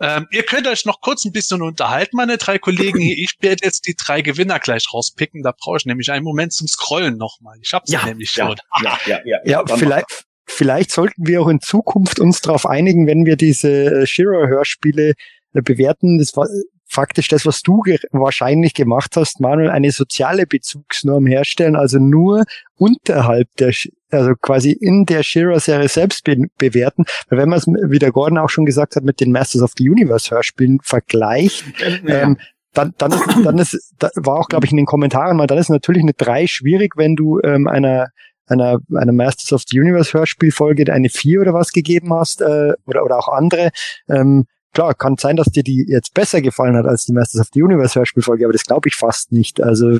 Ähm, 0.00 0.26
ihr 0.32 0.42
könnt 0.42 0.66
euch 0.66 0.84
noch 0.84 1.00
kurz 1.00 1.24
ein 1.24 1.30
bisschen 1.30 1.62
unterhalten, 1.62 2.16
meine 2.16 2.38
drei 2.38 2.58
Kollegen. 2.58 2.98
Ich 3.24 3.36
werde 3.40 3.64
jetzt 3.64 3.86
die 3.86 3.94
drei 3.94 4.20
Gewinner 4.20 4.58
gleich 4.58 4.92
rauspicken. 4.92 5.42
Da 5.42 5.52
brauche 5.56 5.76
ich 5.76 5.86
nämlich 5.86 6.10
einen 6.10 6.24
Moment 6.24 6.52
zum 6.52 6.66
Scrollen 6.66 7.16
nochmal. 7.16 7.56
Ich 7.62 7.72
habe 7.72 7.84
ja, 7.88 8.04
nämlich 8.04 8.34
ja, 8.34 8.46
schon. 8.46 8.56
Ja, 8.82 8.98
ja, 9.06 9.20
ja. 9.24 9.38
ja, 9.44 9.62
ja 9.64 9.76
vielleicht, 9.76 10.24
vielleicht 10.46 10.90
sollten 10.90 11.26
wir 11.26 11.42
auch 11.42 11.48
in 11.48 11.60
Zukunft 11.60 12.18
uns 12.18 12.40
darauf 12.40 12.66
einigen, 12.66 13.06
wenn 13.06 13.24
wir 13.24 13.36
diese 13.36 13.68
äh, 14.02 14.06
Shiro-Hörspiele 14.06 15.14
äh, 15.52 15.62
bewerten. 15.62 16.18
Das 16.18 16.36
war 16.36 16.48
faktisch 16.94 17.28
das, 17.28 17.44
was 17.44 17.60
du 17.62 17.80
ge 17.80 17.98
wahrscheinlich 18.12 18.74
gemacht 18.74 19.16
hast, 19.16 19.40
Manuel, 19.40 19.70
eine 19.70 19.90
soziale 19.90 20.46
Bezugsnorm 20.46 21.26
herstellen, 21.26 21.76
also 21.76 21.98
nur 21.98 22.44
unterhalb 22.76 23.48
der, 23.58 23.72
also 24.10 24.32
quasi 24.40 24.72
in 24.72 25.04
der 25.04 25.22
Shira-Serie 25.22 25.88
selbst 25.88 26.24
be 26.24 26.36
bewerten. 26.58 27.04
Weil 27.28 27.38
wenn 27.40 27.48
man 27.48 27.58
es, 27.58 27.66
wie 27.66 27.98
der 27.98 28.12
Gordon 28.12 28.38
auch 28.38 28.50
schon 28.50 28.64
gesagt 28.64 28.96
hat, 28.96 29.04
mit 29.04 29.20
den 29.20 29.32
Masters 29.32 29.62
of 29.62 29.72
the 29.76 29.88
Universe 29.88 30.30
Hörspielen 30.30 30.78
vergleicht, 30.82 31.64
ja. 32.06 32.22
ähm, 32.22 32.38
dann, 32.72 32.94
dann 32.98 33.12
ist, 33.12 33.24
dann 33.44 33.58
ist, 33.58 33.94
da 33.98 34.10
war 34.16 34.38
auch, 34.38 34.48
glaube 34.48 34.66
ich, 34.66 34.72
in 34.72 34.76
den 34.76 34.86
Kommentaren 34.86 35.36
mal, 35.36 35.46
dann 35.46 35.58
ist 35.58 35.70
natürlich 35.70 36.02
eine 36.02 36.12
3 36.12 36.46
schwierig, 36.46 36.96
wenn 36.96 37.16
du 37.16 37.40
ähm, 37.42 37.68
einer 37.68 38.08
einer, 38.46 38.78
einer 38.94 39.12
Masters 39.12 39.54
of 39.54 39.62
the 39.66 39.80
Universe 39.80 40.12
Hörspielfolge 40.12 40.92
eine 40.92 41.08
4 41.08 41.40
oder 41.40 41.54
was 41.54 41.72
gegeben 41.72 42.12
hast, 42.12 42.42
äh, 42.42 42.74
oder, 42.86 43.04
oder 43.04 43.18
auch 43.18 43.28
andere. 43.28 43.70
Ähm, 44.08 44.44
klar, 44.74 44.94
kann 44.94 45.16
sein, 45.16 45.36
dass 45.36 45.46
dir 45.46 45.62
die 45.62 45.86
jetzt 45.88 46.12
besser 46.14 46.42
gefallen 46.42 46.76
hat 46.76 46.86
als 46.86 47.04
die 47.04 47.12
Masters 47.12 47.40
of 47.40 47.48
the 47.54 47.62
Universe 47.62 47.98
Hörspielfolge, 47.98 48.44
aber 48.44 48.52
das 48.52 48.64
glaube 48.64 48.88
ich 48.88 48.96
fast 48.96 49.32
nicht. 49.32 49.62
Also 49.62 49.98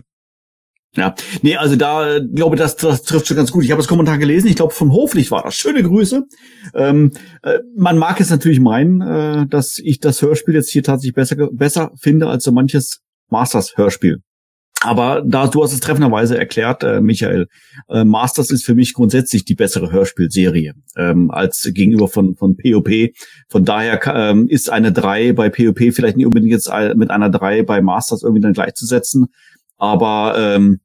ja, 0.96 1.14
nee, 1.42 1.56
also 1.56 1.74
da 1.74 2.20
glaube 2.20 2.56
das, 2.56 2.76
das 2.76 3.02
trifft 3.02 3.26
schon 3.26 3.36
ganz 3.36 3.50
gut. 3.50 3.64
Ich 3.64 3.70
habe 3.72 3.80
das 3.80 3.88
Kommentar 3.88 4.18
gelesen. 4.18 4.46
Ich 4.46 4.56
glaube, 4.56 4.72
vom 4.72 4.92
Hoflicht 4.92 5.32
war 5.32 5.42
das. 5.42 5.56
Schöne 5.56 5.82
Grüße. 5.82 6.22
Ähm, 6.74 7.10
äh, 7.42 7.58
man 7.76 7.98
mag 7.98 8.20
es 8.20 8.30
natürlich 8.30 8.60
meinen, 8.60 9.00
äh, 9.00 9.46
dass 9.48 9.78
ich 9.78 9.98
das 9.98 10.22
Hörspiel 10.22 10.54
jetzt 10.54 10.70
hier 10.70 10.84
tatsächlich 10.84 11.14
besser 11.14 11.48
besser 11.50 11.90
finde 11.96 12.28
als 12.28 12.44
so 12.44 12.52
manches 12.52 13.00
Masters 13.28 13.76
Hörspiel. 13.76 14.20
Aber 14.84 15.22
da 15.24 15.46
du 15.46 15.62
hast 15.64 15.72
es 15.72 15.80
treffenderweise 15.80 16.36
erklärt, 16.36 16.84
äh, 16.84 17.00
Michael, 17.00 17.48
äh, 17.88 18.04
Masters 18.04 18.50
ist 18.50 18.66
für 18.66 18.74
mich 18.74 18.92
grundsätzlich 18.92 19.46
die 19.46 19.54
bessere 19.54 19.90
Hörspielserie 19.90 20.74
ähm, 20.96 21.30
als 21.30 21.70
gegenüber 21.72 22.06
von 22.06 22.36
von 22.36 22.58
POP. 22.58 22.90
Von 23.48 23.64
daher 23.64 23.98
ähm, 24.14 24.46
ist 24.46 24.70
eine 24.70 24.92
3 24.92 25.32
bei 25.32 25.48
POP 25.48 25.94
vielleicht 25.94 26.18
nicht 26.18 26.26
unbedingt 26.26 26.52
jetzt 26.52 26.70
mit 26.96 27.10
einer 27.10 27.30
3 27.30 27.62
bei 27.62 27.80
Masters 27.80 28.22
irgendwie 28.22 28.42
dann 28.42 28.52
gleichzusetzen. 28.52 29.28
Aber 29.78 30.34
ähm, 30.36 30.80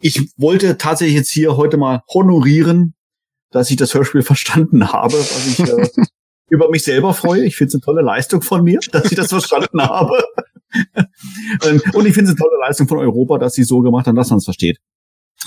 ich 0.00 0.30
wollte 0.36 0.78
tatsächlich 0.78 1.16
jetzt 1.16 1.30
hier 1.30 1.56
heute 1.56 1.76
mal 1.76 2.02
honorieren, 2.12 2.94
dass 3.50 3.68
ich 3.68 3.76
das 3.76 3.94
Hörspiel 3.94 4.22
verstanden 4.32 4.92
habe, 4.92 5.14
was 5.14 5.46
ich 5.48 5.58
äh, 5.58 5.88
über 6.48 6.70
mich 6.70 6.84
selber 6.84 7.14
freue. 7.14 7.44
Ich 7.44 7.56
finde 7.56 7.70
es 7.70 7.74
eine 7.74 7.80
tolle 7.80 8.02
Leistung 8.02 8.42
von 8.42 8.62
mir, 8.62 8.78
dass 8.92 9.10
ich 9.10 9.16
das 9.16 9.30
verstanden 9.30 9.82
habe. 9.82 10.22
Ähm, 11.64 11.80
und 11.92 12.06
ich 12.06 12.14
finde 12.14 12.30
es 12.30 12.30
eine 12.30 12.36
tolle 12.36 12.58
Leistung 12.60 12.88
von 12.88 12.98
Europa, 12.98 13.38
dass 13.38 13.54
sie 13.54 13.64
so 13.64 13.80
gemacht 13.80 14.06
haben, 14.06 14.16
dass 14.16 14.30
man 14.30 14.38
es 14.38 14.44
versteht. 14.44 14.78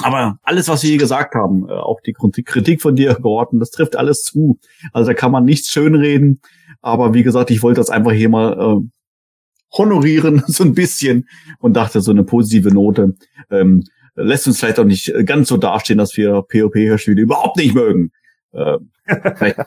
Aber 0.03 0.39
alles, 0.43 0.67
was 0.67 0.83
wir 0.83 0.89
hier 0.89 0.99
gesagt 0.99 1.33
haben, 1.35 1.67
äh, 1.67 1.73
auch 1.73 1.99
die 2.01 2.13
Kritik 2.13 2.81
von 2.81 2.95
dir, 2.95 3.15
Gordon, 3.15 3.59
das 3.59 3.71
trifft 3.71 3.95
alles 3.95 4.23
zu. 4.23 4.59
Also 4.93 5.07
da 5.07 5.13
kann 5.13 5.31
man 5.31 5.45
nichts 5.45 5.69
schönreden. 5.69 6.41
Aber 6.81 7.13
wie 7.13 7.23
gesagt, 7.23 7.51
ich 7.51 7.63
wollte 7.63 7.79
das 7.79 7.89
einfach 7.89 8.11
hier 8.11 8.29
mal 8.29 8.53
äh, 8.53 8.87
honorieren, 9.77 10.43
so 10.47 10.63
ein 10.63 10.73
bisschen, 10.73 11.27
und 11.59 11.73
dachte, 11.73 12.01
so 12.01 12.11
eine 12.11 12.23
positive 12.23 12.69
Note 12.69 13.15
ähm, 13.49 13.83
lässt 14.15 14.47
uns 14.47 14.59
vielleicht 14.59 14.79
auch 14.79 14.85
nicht 14.85 15.13
ganz 15.25 15.49
so 15.49 15.57
dastehen, 15.57 15.99
dass 15.99 16.17
wir 16.17 16.41
POP-Hörspiele 16.41 17.21
überhaupt 17.21 17.57
nicht 17.57 17.75
mögen. 17.75 18.11
Äh, 18.53 18.77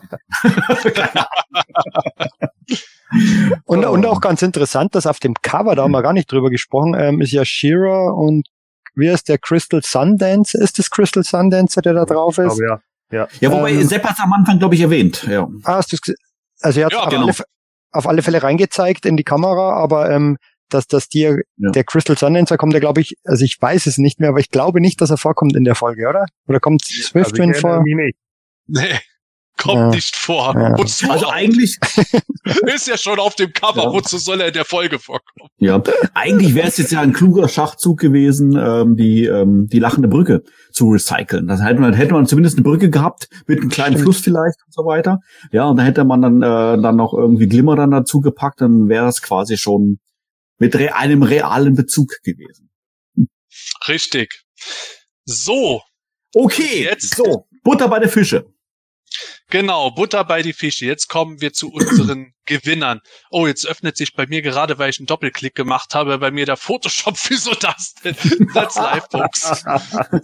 und, 3.65 3.85
und 3.85 4.05
auch 4.05 4.21
ganz 4.21 4.41
interessant, 4.41 4.95
dass 4.95 5.05
auf 5.05 5.19
dem 5.19 5.33
Cover, 5.41 5.75
da 5.75 5.83
haben 5.83 5.91
wir 5.91 6.01
gar 6.01 6.13
nicht 6.13 6.31
drüber 6.31 6.49
gesprochen, 6.49 6.95
ähm, 6.97 7.21
ist 7.21 7.31
ja 7.31 7.45
Shira 7.45 8.09
und 8.09 8.47
wie 8.95 9.09
heißt 9.09 9.29
der 9.29 9.37
Crystal 9.37 9.81
Sundance? 9.83 10.57
Ist 10.57 10.79
das 10.79 10.89
Crystal 10.89 11.23
Sundance, 11.23 11.81
der 11.81 11.93
da 11.93 12.05
drauf 12.05 12.37
ist? 12.37 12.59
ja. 12.59 12.81
Ja, 13.11 13.27
ja 13.39 13.51
wobei 13.51 13.71
ähm, 13.71 13.87
Sepp 13.87 14.05
hat 14.05 14.17
am 14.21 14.33
Anfang, 14.33 14.59
glaube 14.59 14.75
ich, 14.75 14.81
erwähnt. 14.81 15.25
Ja. 15.29 15.47
Ah, 15.63 15.75
hast 15.75 15.91
du 15.91 16.13
Also 16.61 16.79
er 16.79 16.85
hat 16.85 16.93
ja, 16.93 16.99
auf, 16.99 17.09
genau. 17.09 17.23
alle, 17.23 17.33
auf 17.91 18.07
alle 18.07 18.21
Fälle 18.21 18.41
reingezeigt 18.41 19.05
in 19.05 19.17
die 19.17 19.23
Kamera, 19.23 19.73
aber 19.73 20.09
ähm, 20.09 20.37
dass, 20.69 20.87
dass 20.87 21.09
dir 21.09 21.41
ja. 21.57 21.71
der 21.71 21.83
Crystal 21.83 22.17
Sundance 22.17 22.55
kommt, 22.57 22.73
der 22.73 22.79
glaube 22.79 23.01
ich, 23.01 23.15
also 23.25 23.43
ich 23.43 23.57
weiß 23.59 23.87
es 23.87 23.97
nicht 23.97 24.19
mehr, 24.19 24.29
aber 24.29 24.39
ich 24.39 24.49
glaube 24.49 24.79
nicht, 24.79 25.01
dass 25.01 25.09
er 25.09 25.17
vorkommt 25.17 25.55
in 25.55 25.65
der 25.65 25.75
Folge, 25.75 26.07
oder? 26.07 26.25
Oder 26.47 26.59
kommt 26.59 26.85
Swift 26.85 27.39
also 27.39 27.59
vor? 27.59 27.83
Nee, 28.73 28.99
Kommt 29.57 29.75
Ja. 29.77 29.89
nicht 29.89 30.15
vor. 30.15 30.55
Ja. 30.55 30.75
Wozu 30.77 31.11
Also 31.11 31.27
auch? 31.27 31.33
eigentlich, 31.33 31.77
ist 32.73 32.87
ja 32.87 32.97
schon 32.97 33.19
auf 33.19 33.35
dem 33.35 33.53
Cover. 33.53 33.83
Ja. 33.83 33.91
Wozu 33.91 34.17
soll 34.17 34.41
er 34.41 34.47
in 34.47 34.53
der 34.53 34.65
Folge 34.65 34.97
vorkommen? 34.97 35.49
ja, 35.57 35.79
eigentlich 36.15 36.55
wäre 36.55 36.67
es 36.67 36.77
jetzt 36.77 36.91
ja 36.91 37.01
ein 37.01 37.13
kluger 37.13 37.47
Schachzug 37.47 37.99
gewesen, 37.99 38.57
ähm, 38.57 38.95
die 38.95 39.25
ähm, 39.25 39.67
die 39.67 39.77
lachende 39.77 40.07
Brücke 40.07 40.41
zu 40.71 40.89
recyceln. 40.89 41.45
Das 41.47 41.61
hätte 41.61 41.79
man, 41.79 41.93
hätte 41.93 42.13
man 42.13 42.25
zumindest 42.25 42.55
eine 42.57 42.63
Brücke 42.63 42.89
gehabt 42.89 43.27
mit 43.45 43.59
einem 43.59 43.69
kleinen 43.69 43.91
Stimmt. 43.97 44.03
Fluss 44.05 44.21
vielleicht 44.21 44.57
und 44.65 44.73
so 44.73 44.83
weiter. 44.85 45.19
Ja, 45.51 45.65
und 45.65 45.77
da 45.77 45.83
hätte 45.83 46.05
man 46.05 46.21
dann 46.23 46.41
äh, 46.41 46.81
dann 46.81 46.95
noch 46.95 47.13
irgendwie 47.13 47.47
Glimmer 47.47 47.75
dann 47.75 47.91
dazu 47.91 48.19
gepackt, 48.21 48.61
dann 48.61 48.87
wäre 48.89 49.07
es 49.09 49.21
quasi 49.21 49.57
schon 49.57 49.99
mit 50.57 50.75
re 50.75 50.95
einem 50.95 51.21
realen 51.21 51.75
Bezug 51.75 52.13
gewesen. 52.23 52.71
Richtig. 53.87 54.41
So, 55.25 55.81
Okay, 56.33 56.83
Jetzt- 56.85 57.15
so 57.15 57.45
Butter 57.63 57.89
bei 57.89 57.99
der 57.99 58.09
Fische. 58.09 58.45
Genau, 59.49 59.91
Butter 59.91 60.23
bei 60.23 60.41
die 60.41 60.53
Fische. 60.53 60.85
Jetzt 60.85 61.07
kommen 61.07 61.41
wir 61.41 61.53
zu 61.53 61.71
unseren 61.71 62.33
Gewinnern. 62.45 63.01
Oh, 63.29 63.47
jetzt 63.47 63.65
öffnet 63.65 63.97
sich 63.97 64.13
bei 64.13 64.25
mir 64.25 64.41
gerade, 64.41 64.77
weil 64.77 64.89
ich 64.89 64.99
einen 64.99 65.07
Doppelklick 65.07 65.55
gemacht 65.55 65.93
habe, 65.93 66.17
bei 66.17 66.31
mir 66.31 66.45
der 66.45 66.57
Photoshop. 66.57 67.17
Wieso 67.29 67.53
das 67.53 67.93
denn? 68.03 68.15
That's 68.53 68.75
live, 68.75 69.05
folks. 69.11 69.63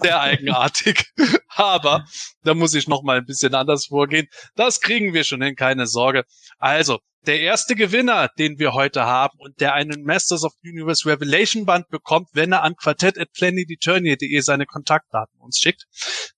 Sehr 0.01 0.19
eigenartig. 0.19 1.05
Aber 1.49 2.05
da 2.43 2.53
muss 2.53 2.73
ich 2.73 2.87
noch 2.87 3.03
mal 3.03 3.17
ein 3.17 3.25
bisschen 3.25 3.53
anders 3.53 3.87
vorgehen. 3.87 4.27
Das 4.55 4.81
kriegen 4.81 5.13
wir 5.13 5.23
schon 5.23 5.41
hin, 5.41 5.55
keine 5.55 5.87
Sorge. 5.87 6.23
Also, 6.57 6.99
der 7.27 7.41
erste 7.41 7.75
Gewinner, 7.75 8.29
den 8.39 8.57
wir 8.57 8.73
heute 8.73 9.05
haben 9.05 9.37
und 9.39 9.59
der 9.59 9.73
einen 9.73 10.03
Masters 10.03 10.43
of 10.43 10.53
Universe 10.63 11.05
Revelation 11.05 11.65
Band 11.65 11.89
bekommt, 11.89 12.29
wenn 12.33 12.53
er 12.53 12.63
an 12.63 12.75
quartett.planeteturnier.de 12.75 14.39
seine 14.39 14.65
Kontaktdaten 14.65 15.39
uns 15.39 15.59
schickt, 15.59 15.83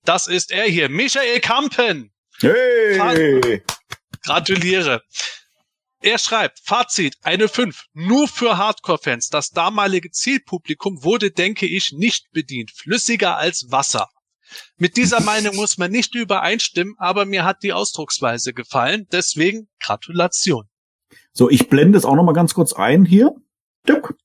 das 0.04 0.28
ist 0.28 0.52
er 0.52 0.66
hier, 0.66 0.90
Michael 0.90 1.40
Kampen. 1.42 2.12
Hey! 2.42 3.64
Gratuliere. 4.24 5.02
Er 6.02 6.18
schreibt, 6.18 6.60
Fazit, 6.64 7.18
eine 7.24 7.50
5. 7.50 7.86
Nur 7.94 8.28
für 8.30 8.58
Hardcore-Fans. 8.58 9.28
Das 9.28 9.50
damalige 9.50 10.12
Zielpublikum 10.12 11.04
wurde, 11.04 11.32
denke 11.32 11.66
ich, 11.66 11.92
nicht 11.92 12.32
bedient. 12.32 12.72
Flüssiger 12.72 13.38
als 13.38 13.68
Wasser. 13.70 14.08
Mit 14.78 14.98
dieser 14.98 15.22
Meinung 15.22 15.56
muss 15.56 15.78
man 15.78 15.92
nicht 15.92 16.16
übereinstimmen, 16.16 16.96
aber 16.98 17.26
mir 17.26 17.44
hat 17.44 17.64
die 17.64 17.74
Ausdrucksweise 17.74 18.54
gefallen. 18.54 19.08
Deswegen 19.12 19.68
Gratulation. 19.80 20.70
So, 21.34 21.50
ich 21.50 21.70
blende 21.70 21.98
es 21.98 22.06
auch 22.06 22.16
noch 22.16 22.24
mal 22.24 22.34
ganz 22.34 22.54
kurz 22.54 22.74
ein 22.74 23.06
hier. 23.06 23.36
Tück. 23.86 24.16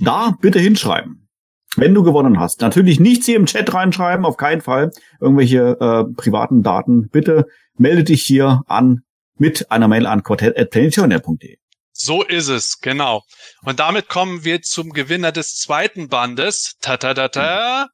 Da 0.00 0.36
bitte 0.40 0.58
hinschreiben. 0.58 1.29
Wenn 1.76 1.94
du 1.94 2.02
gewonnen 2.02 2.40
hast. 2.40 2.60
Natürlich 2.62 2.98
nichts 2.98 3.26
hier 3.26 3.36
im 3.36 3.46
Chat 3.46 3.72
reinschreiben, 3.72 4.24
auf 4.24 4.36
keinen 4.36 4.60
Fall. 4.60 4.90
Irgendwelche 5.20 5.76
äh, 5.80 6.14
privaten 6.14 6.62
Daten. 6.62 7.08
Bitte 7.08 7.46
melde 7.76 8.04
dich 8.04 8.24
hier 8.24 8.62
an 8.66 9.02
mit 9.38 9.70
einer 9.70 9.88
Mail 9.88 10.06
an 10.06 10.22
quartett.planetarian.de. 10.22 11.58
So 11.92 12.22
ist 12.22 12.48
es, 12.48 12.80
genau. 12.80 13.22
Und 13.62 13.78
damit 13.78 14.08
kommen 14.08 14.44
wir 14.44 14.62
zum 14.62 14.92
Gewinner 14.92 15.32
des 15.32 15.56
zweiten 15.56 16.08
Bandes. 16.08 16.76
Ta 16.80 16.96
ta 16.96 17.14
ta 17.14 17.28
ta. 17.28 17.88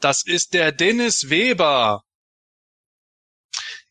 Das 0.00 0.24
ist 0.26 0.54
der 0.54 0.72
Dennis 0.72 1.30
Weber. 1.30 2.02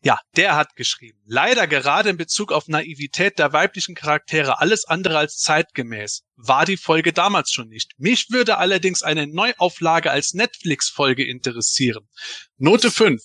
Ja, 0.03 0.19
der 0.35 0.55
hat 0.55 0.75
geschrieben. 0.75 1.19
Leider 1.25 1.67
gerade 1.67 2.09
in 2.09 2.17
Bezug 2.17 2.51
auf 2.51 2.67
Naivität 2.67 3.37
der 3.37 3.53
weiblichen 3.53 3.93
Charaktere 3.93 4.59
alles 4.59 4.85
andere 4.85 5.19
als 5.19 5.37
zeitgemäß. 5.37 6.23
War 6.35 6.65
die 6.65 6.77
Folge 6.77 7.13
damals 7.13 7.51
schon 7.51 7.67
nicht. 7.67 7.91
Mich 7.99 8.31
würde 8.31 8.57
allerdings 8.57 9.03
eine 9.03 9.27
Neuauflage 9.27 10.09
als 10.09 10.33
Netflix-Folge 10.33 11.23
interessieren. 11.27 12.09
Note 12.57 12.89
5. 12.89 13.21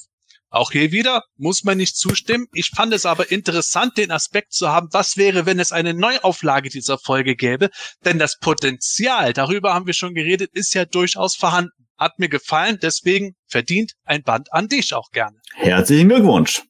Auch 0.48 0.70
hier 0.70 0.92
wieder 0.92 1.22
muss 1.36 1.64
man 1.64 1.78
nicht 1.78 1.96
zustimmen. 1.96 2.46
Ich 2.52 2.70
fand 2.74 2.92
es 2.92 3.04
aber 3.04 3.30
interessant, 3.30 3.96
den 3.96 4.10
Aspekt 4.10 4.52
zu 4.52 4.68
haben, 4.68 4.88
was 4.92 5.16
wäre, 5.16 5.44
wenn 5.44 5.58
es 5.58 5.72
eine 5.72 5.92
Neuauflage 5.92 6.68
dieser 6.68 6.98
Folge 6.98 7.36
gäbe. 7.36 7.70
Denn 8.04 8.18
das 8.18 8.38
Potenzial, 8.38 9.32
darüber 9.32 9.74
haben 9.74 9.86
wir 9.86 9.94
schon 9.94 10.14
geredet, 10.14 10.50
ist 10.52 10.74
ja 10.74 10.84
durchaus 10.84 11.34
vorhanden. 11.36 11.72
Hat 11.98 12.18
mir 12.18 12.28
gefallen, 12.28 12.78
deswegen 12.80 13.34
verdient 13.46 13.92
ein 14.04 14.22
Band 14.22 14.52
an 14.52 14.68
dich 14.68 14.94
auch 14.94 15.10
gerne. 15.10 15.38
Herzlichen 15.54 16.08
Glückwunsch. 16.08 16.62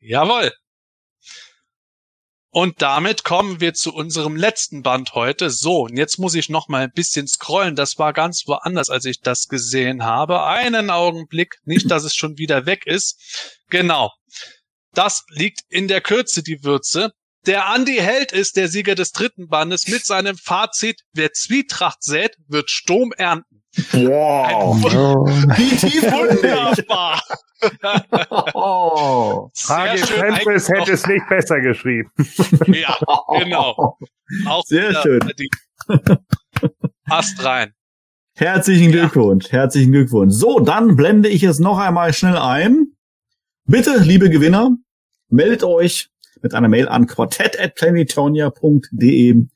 Jawohl. 0.00 0.52
Und 2.54 2.82
damit 2.82 3.24
kommen 3.24 3.60
wir 3.60 3.74
zu 3.74 3.92
unserem 3.92 4.36
letzten 4.36 4.82
Band 4.84 5.14
heute. 5.14 5.50
So, 5.50 5.86
und 5.86 5.96
jetzt 5.96 6.20
muss 6.20 6.36
ich 6.36 6.48
noch 6.48 6.68
mal 6.68 6.82
ein 6.82 6.92
bisschen 6.92 7.26
scrollen. 7.26 7.74
Das 7.74 7.98
war 7.98 8.12
ganz 8.12 8.44
woanders, 8.46 8.90
als 8.90 9.06
ich 9.06 9.20
das 9.20 9.48
gesehen 9.48 10.04
habe. 10.04 10.44
Einen 10.44 10.88
Augenblick, 10.88 11.56
nicht, 11.64 11.90
dass 11.90 12.04
es 12.04 12.14
schon 12.14 12.38
wieder 12.38 12.64
weg 12.64 12.86
ist. 12.86 13.58
Genau. 13.70 14.12
Das 14.92 15.24
liegt 15.30 15.62
in 15.68 15.88
der 15.88 16.00
Kürze, 16.00 16.44
die 16.44 16.62
Würze. 16.62 17.10
Der 17.44 17.66
Andi 17.66 17.96
Held 17.96 18.30
ist 18.30 18.56
der 18.56 18.68
Sieger 18.68 18.94
des 18.94 19.10
dritten 19.10 19.48
Bandes 19.48 19.88
mit 19.88 20.06
seinem 20.06 20.38
Fazit, 20.38 21.00
wer 21.12 21.32
Zwietracht 21.32 22.04
sät, 22.04 22.36
wird 22.46 22.70
Sturm 22.70 23.10
ernten. 23.16 23.53
Wow. 23.92 24.84
Oh, 24.84 25.26
Wie 25.26 25.76
tiefgründig. 25.76 26.42
Wunderbar. 26.42 27.20
Oh. 28.54 29.50
Sehr 29.52 29.92
HG 29.94 30.06
schön 30.06 30.18
Francis 30.18 30.68
hätte 30.68 30.92
es 30.92 31.06
nicht 31.06 31.28
besser 31.28 31.60
geschrieben. 31.60 32.10
Ja, 32.66 32.96
genau. 33.38 33.98
Auch 34.46 34.64
Sehr 34.64 34.90
wieder 34.90 35.02
schön. 35.02 35.20
Die 35.38 35.48
Passt 37.06 37.44
rein. 37.44 37.72
Herzlichen 38.36 38.90
Glückwunsch, 38.90 39.52
herzlichen 39.52 39.92
Glückwunsch. 39.92 40.34
So, 40.34 40.58
dann 40.60 40.96
blende 40.96 41.28
ich 41.28 41.44
es 41.44 41.60
noch 41.60 41.78
einmal 41.78 42.12
schnell 42.12 42.36
ein. 42.36 42.88
Bitte, 43.64 43.98
liebe 43.98 44.28
Gewinner, 44.28 44.76
meldet 45.28 45.62
euch 45.62 46.08
mit 46.42 46.52
einer 46.54 46.68
Mail 46.68 46.88
an 46.88 47.06
quartett.planetonia.de 47.06 49.46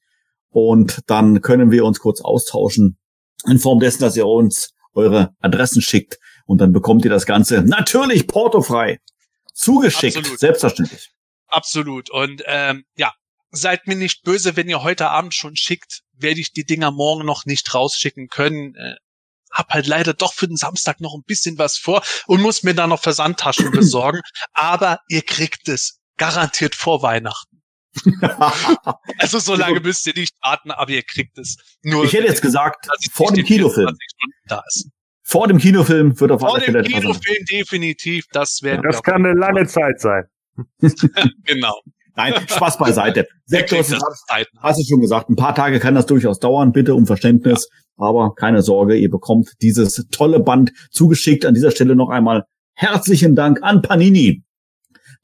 und 0.50 1.00
dann 1.06 1.40
können 1.40 1.70
wir 1.70 1.84
uns 1.84 1.98
kurz 1.98 2.20
austauschen 2.20 2.98
in 3.46 3.58
Form 3.58 3.80
dessen, 3.80 4.00
dass 4.00 4.16
ihr 4.16 4.26
uns 4.26 4.72
eure 4.94 5.34
Adressen 5.40 5.82
schickt 5.82 6.18
und 6.46 6.58
dann 6.58 6.72
bekommt 6.72 7.04
ihr 7.04 7.10
das 7.10 7.26
Ganze 7.26 7.62
natürlich 7.62 8.26
portofrei 8.26 9.00
zugeschickt, 9.54 10.16
Absolut. 10.16 10.40
selbstverständlich. 10.40 11.10
Absolut. 11.48 12.10
Und 12.10 12.42
ähm, 12.46 12.84
ja, 12.96 13.12
seid 13.50 13.86
mir 13.86 13.96
nicht 13.96 14.22
böse, 14.22 14.56
wenn 14.56 14.68
ihr 14.68 14.82
heute 14.82 15.10
Abend 15.10 15.34
schon 15.34 15.56
schickt, 15.56 16.02
werde 16.12 16.40
ich 16.40 16.52
die 16.52 16.64
Dinger 16.64 16.90
morgen 16.90 17.24
noch 17.24 17.44
nicht 17.44 17.74
rausschicken 17.74 18.28
können. 18.28 18.74
Äh, 18.74 18.96
hab 19.50 19.70
halt 19.70 19.86
leider 19.86 20.12
doch 20.12 20.34
für 20.34 20.46
den 20.46 20.56
Samstag 20.56 21.00
noch 21.00 21.14
ein 21.14 21.24
bisschen 21.26 21.58
was 21.58 21.78
vor 21.78 22.02
und 22.26 22.42
muss 22.42 22.62
mir 22.62 22.74
dann 22.74 22.90
noch 22.90 23.00
Versandtaschen 23.00 23.70
besorgen. 23.72 24.20
Aber 24.52 25.00
ihr 25.08 25.22
kriegt 25.22 25.68
es 25.68 26.00
garantiert 26.16 26.74
vor 26.74 27.02
Weihnachten. 27.02 27.47
Also 29.18 29.38
so 29.38 29.54
lange 29.54 29.80
müsst 29.80 30.06
ihr 30.06 30.14
nicht 30.14 30.34
warten, 30.42 30.70
aber 30.70 30.90
ihr 30.90 31.02
kriegt 31.02 31.38
es. 31.38 31.56
Nur 31.82 32.04
ich 32.04 32.12
hätte 32.12 32.26
jetzt 32.26 32.42
gesagt, 32.42 32.86
vor 33.12 33.30
dem 33.32 33.40
in 33.40 33.46
Kinofilm. 33.46 33.88
24 33.88 34.08
Stunden 34.14 34.34
Da 34.48 34.62
ist. 34.68 34.88
Vor 35.22 35.46
dem 35.48 35.58
Kinofilm 35.58 36.18
wird 36.20 36.30
auf 36.30 36.40
Vor 36.40 36.54
alle 36.54 36.64
dem 36.64 36.72
Fälle 36.74 36.78
etwas- 36.86 37.00
Kinofilm 37.00 37.44
definitiv, 37.50 38.24
das 38.32 38.62
werden 38.62 38.82
Das 38.82 39.02
kann 39.02 39.26
eine 39.26 39.34
lange 39.38 39.66
Zeit 39.66 40.00
sein. 40.00 40.24
genau. 41.44 41.74
Nein, 42.16 42.34
Spaß 42.48 42.78
beiseite. 42.78 43.28
Wer 43.46 43.60
Sektor 43.60 43.78
kriegt 43.78 43.90
ist 43.92 44.02
das 44.02 44.24
zeitnah. 44.26 44.62
Hast 44.62 44.80
du 44.80 44.84
schon 44.84 45.00
gesagt, 45.00 45.30
ein 45.30 45.36
paar 45.36 45.54
Tage 45.54 45.78
kann 45.78 45.94
das 45.94 46.06
durchaus 46.06 46.38
dauern, 46.40 46.72
bitte 46.72 46.94
um 46.94 47.06
Verständnis. 47.06 47.68
Aber 47.96 48.34
keine 48.34 48.62
Sorge, 48.62 48.96
ihr 48.96 49.10
bekommt 49.10 49.50
dieses 49.62 50.06
tolle 50.10 50.40
Band 50.40 50.72
zugeschickt. 50.90 51.44
An 51.46 51.54
dieser 51.54 51.70
Stelle 51.70 51.94
noch 51.94 52.08
einmal 52.08 52.44
herzlichen 52.74 53.34
Dank 53.36 53.62
an 53.62 53.82
Panini, 53.82 54.42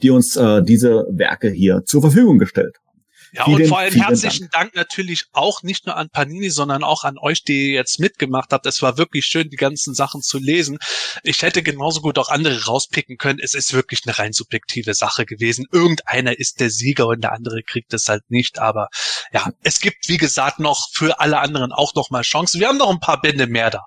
die 0.05 0.11
uns 0.11 0.37
äh, 0.37 0.63
diese 0.63 1.07
Werke 1.11 1.51
hier 1.51 1.83
zur 1.85 2.03
Verfügung 2.03 2.39
gestellt 2.39 2.77
haben. 2.77 2.85
Ja, 3.33 3.47
Vielen, 3.47 3.63
und 3.63 3.69
vor 3.69 3.79
allem 3.81 3.93
herzlichen 3.95 4.49
Dank. 4.53 4.77
natürlich 4.77 5.25
auch 5.33 5.65
nicht 5.65 5.87
nur 5.87 5.97
an 5.97 6.09
Panini, 6.09 6.51
sondern 6.51 6.85
auch 6.85 7.03
an 7.03 7.19
euch, 7.19 7.43
die 7.43 7.71
ihr 7.71 7.75
jetzt 7.75 7.99
mitgemacht 7.99 8.53
habt. 8.53 8.65
Es 8.67 8.81
war 8.81 8.97
wirklich 8.97 9.25
schön, 9.25 9.49
die 9.51 9.57
ganzen 9.57 9.93
Sachen 9.93 10.23
zu 10.23 10.39
lesen. 10.39 10.79
Ich 11.25 11.43
hätte 11.43 11.65
genauso 11.65 12.01
gut 12.01 12.17
auch 12.21 12.29
andere 12.29 12.65
rauspicken 12.67 13.17
können. 13.17 13.41
Es 13.43 13.55
ist 13.55 13.73
wirklich 13.73 14.03
eine 14.07 14.17
rein 14.21 14.33
subjektive 14.33 14.95
Sache 14.95 15.25
gewesen. 15.27 15.67
Irgendeiner 15.73 16.39
ist 16.39 16.61
der 16.61 16.71
Sieger 16.71 17.09
und 17.09 17.23
der 17.25 17.33
andere 17.33 17.63
kriegt 17.65 17.93
es 17.93 18.07
halt 18.07 18.23
nicht. 18.29 18.61
Aber 18.61 18.87
ja, 19.33 19.51
es 19.65 19.81
gibt, 19.81 20.07
wie 20.07 20.19
gesagt, 20.19 20.61
noch 20.61 20.87
für 20.93 21.19
alle 21.19 21.41
anderen 21.41 21.73
auch 21.73 21.93
noch 21.97 22.11
mal 22.11 22.23
Chancen. 22.23 22.61
Wir 22.61 22.69
haben 22.69 22.79
noch 22.79 22.91
ein 22.93 23.01
paar 23.01 23.21
Bände 23.21 23.49
mehr 23.49 23.71
da. 23.71 23.81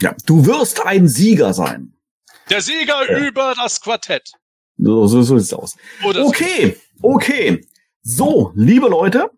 Ja, 0.00 0.14
du 0.24 0.46
wirst 0.46 0.80
ein 0.86 1.08
Sieger 1.08 1.52
sein. 1.52 1.92
Der 2.48 2.62
Sieger 2.62 3.02
Ja. 3.10 3.18
über 3.18 3.52
das 3.54 3.82
Quartett. 3.82 4.30
So, 4.78 5.06
so, 5.06 5.22
so 5.22 5.38
sieht's 5.38 5.52
aus. 5.52 5.76
So. 6.02 6.26
Okay, 6.26 6.76
okay. 7.02 7.60
So, 8.02 8.52
liebe 8.54 8.88
Leute, 8.88 9.30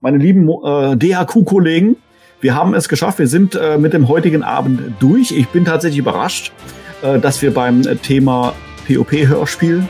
meine 0.00 0.18
lieben 0.18 0.48
äh, 0.48 0.96
DHQ-Kollegen, 0.96 1.96
wir 2.40 2.54
haben 2.54 2.74
es 2.74 2.88
geschafft. 2.88 3.18
Wir 3.18 3.28
sind 3.28 3.54
äh, 3.54 3.78
mit 3.78 3.92
dem 3.92 4.08
heutigen 4.08 4.42
Abend 4.42 4.94
durch. 5.00 5.30
Ich 5.30 5.48
bin 5.48 5.64
tatsächlich 5.64 5.98
überrascht, 5.98 6.52
äh, 7.02 7.18
dass 7.18 7.40
wir 7.42 7.52
beim 7.52 7.82
äh, 7.82 7.96
Thema 7.96 8.54
POP-Hörspiel 8.86 9.86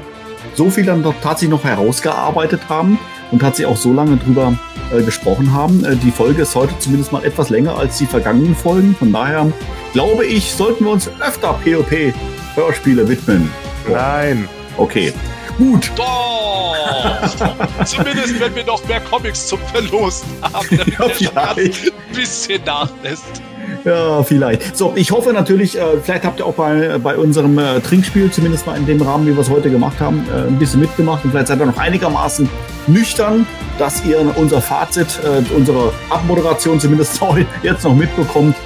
so 0.55 0.69
viel 0.69 0.85
dann 0.85 1.03
doch 1.03 1.15
tatsächlich 1.23 1.51
noch 1.51 1.65
herausgearbeitet 1.65 2.69
haben 2.69 2.99
und 3.31 3.41
tatsächlich 3.41 3.73
auch 3.73 3.77
so 3.77 3.93
lange 3.93 4.17
drüber 4.17 4.59
äh, 4.93 5.03
gesprochen 5.03 5.53
haben. 5.53 5.85
Äh, 5.85 5.97
die 5.97 6.11
Folge 6.11 6.43
ist 6.43 6.55
heute 6.55 6.77
zumindest 6.79 7.13
mal 7.13 7.25
etwas 7.25 7.51
länger 7.51 7.77
als 7.77 7.99
die 7.99 8.07
vergangenen 8.07 8.55
Folgen. 8.55 8.95
Von 8.97 9.13
daher 9.13 9.51
glaube 9.93 10.27
ich, 10.27 10.53
sollten 10.53 10.85
wir 10.85 10.93
uns 10.93 11.09
öfter 11.21 11.59
POP-Hörspiele 11.65 13.09
widmen. 13.09 13.49
Nein. 13.89 14.49
Okay. 14.81 15.13
Gut. 15.59 15.91
Doch! 15.95 16.75
Zumindest 17.85 18.41
wenn 18.41 18.55
wir 18.55 18.65
noch 18.65 18.83
mehr 18.89 19.01
Comics 19.01 19.47
zum 19.47 19.59
Verlosen 19.73 20.27
haben, 20.43 20.67
damit 20.71 20.99
Ja, 20.99 21.09
vielleicht. 21.11 21.87
ein 21.89 22.15
bisschen 22.15 22.65
nachlässt. 22.65 23.43
Ja, 23.85 24.23
vielleicht. 24.23 24.77
So, 24.77 24.93
ich 24.97 25.11
hoffe 25.11 25.33
natürlich, 25.35 25.79
äh, 25.79 25.83
vielleicht 26.03 26.25
habt 26.25 26.41
ihr 26.41 26.47
auch 26.47 26.55
bei, 26.55 26.97
bei 26.99 27.17
unserem 27.17 27.59
äh, 27.59 27.81
Trinkspiel, 27.81 28.31
zumindest 28.31 28.67
mal 28.67 28.77
in 28.77 28.87
dem 28.87 29.01
Rahmen, 29.03 29.27
wie 29.27 29.33
wir 29.35 29.41
es 29.41 29.51
heute 29.51 29.71
gemacht 29.71 30.01
haben, 30.01 30.27
äh, 30.35 30.49
ein 30.49 30.59
bisschen 30.59 30.81
mitgemacht 30.81 31.25
und 31.25 31.31
vielleicht 31.31 31.49
seid 31.49 31.61
ihr 31.61 31.67
noch 31.67 31.77
einigermaßen 31.79 32.49
nüchtern, 32.87 33.47
dass 33.79 34.05
ihr 34.05 34.19
unser 34.37 34.61
Fazit, 34.63 35.21
äh, 35.25 35.55
unsere 35.55 35.93
Abmoderation 36.09 36.81
zumindest 36.81 37.21
jetzt 37.63 37.85
noch 37.85 37.95
mitbekommt. 37.95 38.57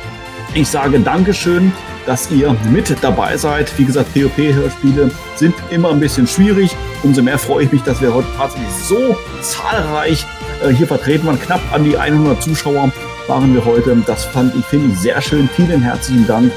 Ich 0.55 0.69
sage 0.69 1.01
Dankeschön, 1.01 1.73
dass 2.07 2.31
ihr 2.31 2.55
mit 2.71 2.95
dabei 3.03 3.37
seid. 3.37 3.77
Wie 3.79 3.85
gesagt, 3.85 4.13
POP-Hörspiele 4.15 5.11
sind 5.37 5.55
immer 5.71 5.91
ein 5.91 6.01
bisschen 6.01 6.27
schwierig. 6.27 6.75
Umso 7.03 7.23
mehr 7.23 7.39
freue 7.39 7.65
ich 7.65 7.73
mich, 7.73 7.83
dass 7.83 8.01
wir 8.01 8.15
heute 8.15 8.29
tatsächlich 8.37 8.73
so 8.73 9.17
zahlreich 9.41 10.27
äh, 10.63 10.71
hier 10.71 10.87
vertreten 10.87 11.27
waren. 11.27 11.41
Knapp 11.41 11.61
an 11.73 11.85
die 11.85 11.97
100 11.97 12.43
Zuschauer 12.43 12.93
waren 13.27 13.55
wir 13.55 13.65
heute. 13.65 13.97
Das 14.07 14.25
fand 14.25 14.55
ich, 14.55 14.65
finde 14.65 14.93
ich 14.93 14.99
sehr 14.99 15.21
schön. 15.21 15.49
Vielen 15.55 15.83
herzlichen 15.83 16.27
Dank. 16.27 16.53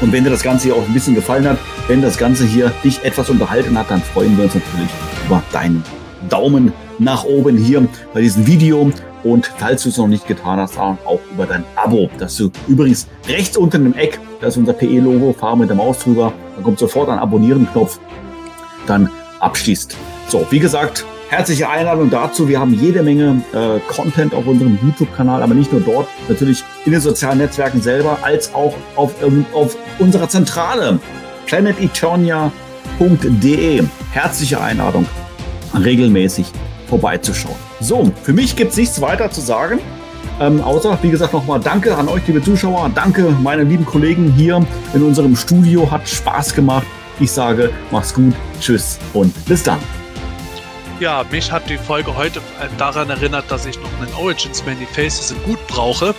Und 0.00 0.12
wenn 0.12 0.24
dir 0.24 0.30
das 0.30 0.42
Ganze 0.42 0.64
hier 0.64 0.76
auch 0.76 0.86
ein 0.86 0.92
bisschen 0.92 1.14
gefallen 1.14 1.46
hat, 1.46 1.58
wenn 1.86 2.02
das 2.02 2.18
Ganze 2.18 2.44
hier 2.44 2.72
dich 2.82 3.04
etwas 3.04 3.30
unterhalten 3.30 3.78
hat, 3.78 3.90
dann 3.90 4.02
freuen 4.02 4.36
wir 4.36 4.44
uns 4.44 4.54
natürlich 4.54 4.90
über 5.26 5.42
deinen 5.52 5.84
Daumen 6.28 6.72
nach 6.98 7.24
oben 7.24 7.56
hier 7.56 7.86
bei 8.12 8.20
diesem 8.20 8.46
Video. 8.46 8.90
Und 9.24 9.50
falls 9.58 9.84
du 9.84 9.88
es 9.88 9.98
noch 9.98 10.08
nicht 10.08 10.26
getan 10.26 10.58
hast, 10.58 10.78
auch 10.78 10.98
über 11.32 11.46
dein 11.46 11.64
Abo, 11.76 12.10
das 12.18 12.36
du 12.36 12.50
übrigens 12.66 13.06
rechts 13.28 13.56
unten 13.56 13.86
im 13.86 13.94
Eck, 13.94 14.18
da 14.40 14.48
ist 14.48 14.56
unser 14.56 14.72
PE-Logo, 14.72 15.32
fahr 15.32 15.56
mit 15.56 15.68
der 15.68 15.76
Maus 15.76 16.00
drüber, 16.00 16.32
dann 16.56 16.64
kommt 16.64 16.78
sofort 16.78 17.08
ein 17.08 17.18
Abonnieren-Knopf, 17.18 18.00
dann 18.86 19.08
abschließt. 19.38 19.96
So, 20.28 20.46
wie 20.50 20.58
gesagt, 20.58 21.04
herzliche 21.28 21.68
Einladung 21.68 22.10
dazu. 22.10 22.48
Wir 22.48 22.58
haben 22.58 22.74
jede 22.74 23.02
Menge 23.02 23.42
äh, 23.52 23.78
Content 23.92 24.34
auf 24.34 24.46
unserem 24.46 24.78
YouTube-Kanal, 24.82 25.42
aber 25.42 25.54
nicht 25.54 25.72
nur 25.72 25.82
dort, 25.82 26.08
natürlich 26.28 26.64
in 26.84 26.92
den 26.92 27.00
sozialen 27.00 27.38
Netzwerken 27.38 27.80
selber, 27.80 28.18
als 28.22 28.54
auch 28.54 28.74
auf, 28.96 29.14
ähm, 29.22 29.46
auf 29.54 29.76
unserer 29.98 30.28
Zentrale 30.28 30.98
planeteternia.de. 31.46 33.82
Herzliche 34.12 34.60
Einladung, 34.60 35.06
regelmäßig 35.74 36.52
vorbeizuschauen. 36.92 37.56
So, 37.80 38.12
für 38.22 38.34
mich 38.34 38.54
gibt 38.54 38.72
es 38.72 38.76
nichts 38.76 39.00
weiter 39.00 39.30
zu 39.30 39.40
sagen. 39.40 39.80
Ähm, 40.40 40.60
außer, 40.60 40.98
wie 41.00 41.08
gesagt, 41.08 41.32
nochmal 41.32 41.58
Danke 41.58 41.96
an 41.96 42.06
euch, 42.08 42.26
liebe 42.26 42.42
Zuschauer. 42.42 42.90
Danke, 42.94 43.34
meine 43.42 43.62
lieben 43.62 43.86
Kollegen 43.86 44.30
hier 44.32 44.62
in 44.92 45.02
unserem 45.02 45.34
Studio. 45.34 45.90
Hat 45.90 46.06
Spaß 46.06 46.54
gemacht. 46.54 46.86
Ich 47.18 47.32
sage, 47.32 47.70
mach's 47.90 48.12
gut, 48.12 48.34
tschüss 48.60 48.98
und 49.14 49.32
bis 49.46 49.62
dann. 49.62 49.78
Ja, 51.00 51.24
mich 51.30 51.50
hat 51.50 51.68
die 51.70 51.78
Folge 51.78 52.14
heute 52.14 52.40
daran 52.76 53.08
erinnert, 53.08 53.50
dass 53.50 53.64
ich 53.64 53.76
noch 53.80 53.90
einen 54.00 54.12
Origins 54.14 54.64
Many 54.66 54.86
Faces 54.86 55.34
gut 55.46 55.66
brauche. 55.68 56.14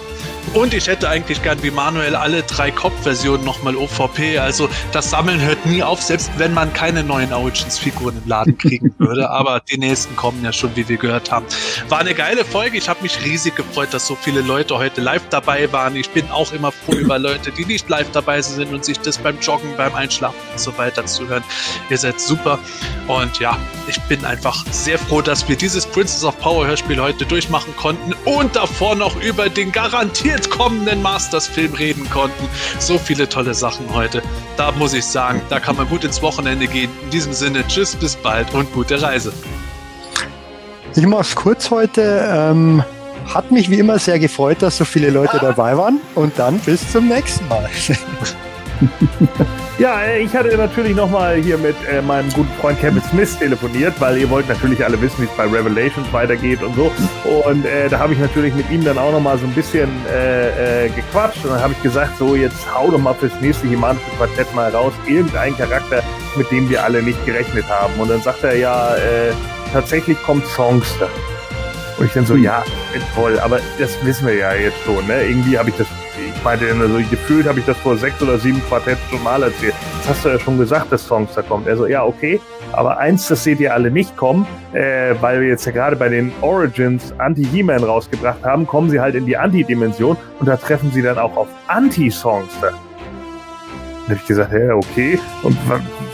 Und 0.54 0.74
ich 0.74 0.88
hätte 0.88 1.10
eigentlich 1.10 1.42
gern 1.42 1.62
wie 1.64 1.72
Manuel 1.72 2.16
alle 2.16 2.44
drei 2.44 2.70
Kopfversionen 2.70 3.44
nochmal 3.44 3.76
OVP. 3.76 4.38
Also 4.38 4.70
das 4.92 5.10
Sammeln 5.10 5.42
hört 5.42 5.66
nie 5.66 5.82
auf, 5.82 6.02
selbst 6.02 6.30
wenn 6.38 6.54
man 6.54 6.72
keine 6.74 7.04
neuen 7.04 7.34
Origins-Figuren 7.34 8.22
im 8.24 8.30
Laden 8.30 8.58
kriegen 8.58 8.94
würde. 9.00 9.30
Aber 9.30 9.62
die 9.62 9.78
nächsten 9.80 10.16
kommen 10.16 10.44
ja 10.44 10.54
schon, 10.54 10.76
wie 10.76 10.88
wir 10.88 10.98
gehört 10.98 11.32
haben. 11.32 11.46
War 11.90 12.00
eine 12.00 12.14
geile 12.14 12.46
Folge. 12.46 12.78
Ich 12.78 12.88
habe 12.88 13.02
mich 13.02 13.24
riesig 13.24 13.56
gefreut, 13.56 13.90
dass 13.94 14.06
so 14.06 14.16
viele 14.16 14.42
Leute 14.42 14.78
heute 14.78 15.02
live 15.02 15.24
dabei 15.30 15.72
waren. 15.72 15.96
Ich 15.96 16.10
bin 16.12 16.30
auch 16.30 16.54
immer 16.54 16.72
froh 16.72 16.94
über 16.94 17.18
Leute, 17.18 17.52
die 17.52 17.66
nicht 17.66 17.90
live 17.90 18.12
dabei 18.12 18.42
sind 18.42 18.74
und 18.74 18.86
sich 18.86 19.00
das 19.00 19.18
beim 19.18 19.40
Joggen, 19.40 19.76
beim 19.76 19.96
Einschlafen 19.96 20.38
und 20.52 20.60
so 20.60 20.78
weiter 20.78 21.06
zuhören. 21.06 21.44
Ihr 21.90 21.98
seid 21.98 22.20
super. 22.20 22.60
Und 23.08 23.40
ja, 23.40 23.58
ich 23.88 24.00
bin 24.04 24.24
einfach 24.24 24.64
sehr 24.72 25.00
froh, 25.00 25.22
dass 25.22 25.48
wir 25.50 25.56
dieses 25.56 25.86
Princess 25.86 26.24
of 26.24 26.40
Power 26.40 26.68
Hörspiel 26.68 27.02
heute 27.02 27.26
durchmachen 27.26 27.76
konnten 27.76 28.14
und 28.26 28.56
davor 28.56 28.96
noch 28.96 29.20
über 29.22 29.50
den 29.50 29.72
garantiert 30.34 30.50
kommenden 30.50 31.02
Masters-Film 31.02 31.74
reden 31.74 32.10
konnten. 32.10 32.48
So 32.80 32.98
viele 32.98 33.28
tolle 33.28 33.54
Sachen 33.54 33.94
heute. 33.94 34.22
Da 34.58 34.72
muss 34.72 34.94
ich 34.94 35.06
sagen, 35.06 35.42
da 35.50 35.60
kann 35.60 35.76
man 35.76 35.88
gut 35.88 36.04
ins 36.04 36.22
Wochenende 36.22 36.68
gehen. 36.68 36.90
In 37.04 37.10
diesem 37.12 37.34
Sinne, 37.34 37.66
tschüss, 37.68 37.96
bis 37.96 38.16
bald 38.16 38.54
und 38.54 38.72
gute 38.74 39.02
Reise. 39.02 39.34
Ich 40.96 41.06
mach's 41.06 41.36
kurz 41.36 41.70
heute. 41.72 42.28
Ähm, 42.32 42.84
hat 43.34 43.52
mich 43.52 43.70
wie 43.70 43.80
immer 43.80 44.00
sehr 44.00 44.20
gefreut, 44.20 44.62
dass 44.62 44.78
so 44.78 44.86
viele 44.86 45.10
Leute 45.10 45.38
dabei 45.40 45.78
waren. 45.78 46.00
Und 46.16 46.38
dann 46.38 46.60
bis 46.60 46.92
zum 46.92 47.08
nächsten 47.08 47.48
Mal. 47.48 47.70
Ja, 49.80 50.02
äh, 50.02 50.22
ich 50.22 50.36
hatte 50.36 50.56
natürlich 50.56 50.96
nochmal 50.96 51.38
hier 51.38 51.58
mit 51.58 51.76
äh, 51.92 52.02
meinem 52.02 52.30
guten 52.30 52.54
Freund 52.62 52.80
Kevin 52.80 53.02
Smith 53.10 53.38
telefoniert, 53.40 53.94
weil 54.00 54.18
ihr 54.20 54.30
wollt 54.30 54.48
natürlich 54.48 54.86
alle 54.86 55.02
wissen, 55.02 55.24
wie 55.24 55.26
es 55.26 55.32
bei 55.36 55.46
Revelations 55.46 56.12
weitergeht 56.14 56.62
und 56.62 56.76
so. 56.76 56.92
Und 57.44 57.66
äh, 57.66 57.90
da 57.90 57.98
habe 57.98 58.14
ich 58.14 58.20
natürlich 58.20 58.54
mit 58.54 58.70
ihm 58.70 58.84
dann 58.86 59.00
auch 59.00 59.12
nochmal 59.12 59.38
so 59.40 59.46
ein 59.46 59.54
bisschen 59.54 59.90
äh, 60.08 60.86
äh, 60.86 60.90
gequatscht. 60.90 61.44
Und 61.44 61.52
dann 61.52 61.62
habe 61.62 61.74
ich 61.74 61.82
gesagt, 61.82 62.18
so 62.20 62.36
jetzt 62.36 62.72
hau 62.72 62.92
doch 62.92 63.00
mal 63.00 63.16
fürs 63.16 63.34
nächste 63.42 63.68
Himanische 63.68 64.06
Quartett 64.18 64.54
mal 64.54 64.70
raus, 64.70 64.94
irgendein 65.08 65.58
Charakter, 65.58 66.04
mit 66.36 66.52
dem 66.52 66.70
wir 66.70 66.84
alle 66.84 67.02
nicht 67.02 67.26
gerechnet 67.26 67.66
haben. 67.68 67.94
Und 68.00 68.10
dann 68.10 68.22
sagt 68.22 68.44
er 68.44 68.56
ja, 68.56 68.96
äh, 68.96 69.34
tatsächlich 69.74 70.22
kommt 70.22 70.46
Songster. 70.46 71.10
Und 71.98 72.06
ich 72.06 72.14
dann 72.14 72.26
so, 72.26 72.36
ja, 72.36 72.64
toll, 73.16 73.40
aber 73.40 73.60
das 73.80 73.92
wissen 74.06 74.28
wir 74.28 74.36
ja 74.36 74.54
jetzt 74.54 74.78
schon, 74.86 75.06
ne? 75.08 75.24
Irgendwie 75.24 75.58
habe 75.58 75.70
ich 75.70 75.76
das, 75.76 75.88
ich 76.18 76.44
meinte, 76.44 76.66
also 76.70 76.98
gefühlt 77.10 77.48
habe 77.48 77.60
ich 77.60 77.66
das 77.66 77.78
vor 77.78 77.98
sechs 77.98 78.22
oder 78.22 78.38
sieben 78.38 78.62
Quartetten 78.68 79.02
schon 79.10 79.24
mal 79.24 79.42
erzählt. 79.42 79.74
Das 80.00 80.10
hast 80.10 80.26
du 80.26 80.30
ja 80.30 80.40
schon 80.40 80.58
gesagt, 80.58 80.92
dass 80.92 81.06
Songster 81.06 81.44
kommt. 81.44 81.68
Er 81.68 81.78
so, 81.78 81.88
ja, 81.88 82.04
okay, 82.04 82.40
aber 82.72 82.98
eins, 82.98 83.28
das 83.28 83.44
seht 83.44 83.60
ihr 83.60 83.74
alle 83.74 83.92
nicht 83.92 84.16
kommen, 84.18 84.46
äh, 84.74 85.16
weil 85.22 85.42
wir 85.42 85.48
jetzt 85.48 85.66
ja 85.66 85.72
gerade 85.72 85.96
bei 85.96 86.10
den 86.10 86.32
Origins 86.42 87.14
Anti-He-Man 87.18 87.84
rausgebracht 87.84 88.44
haben, 88.44 88.68
kommen 88.68 88.90
sie 88.90 89.00
halt 89.00 89.16
in 89.16 89.26
die 89.26 89.38
Anti-Dimension 89.38 90.18
und 90.40 90.48
da 90.48 90.58
treffen 90.58 90.92
sie 90.92 91.02
dann 91.02 91.18
auch 91.18 91.36
auf 91.36 91.48
Anti-Songster. 91.68 92.72
Dann 92.72 94.10
habe 94.10 94.16
ich 94.16 94.28
gesagt, 94.28 94.52
ja, 94.52 94.76
okay. 94.76 95.20
Und 95.44 95.58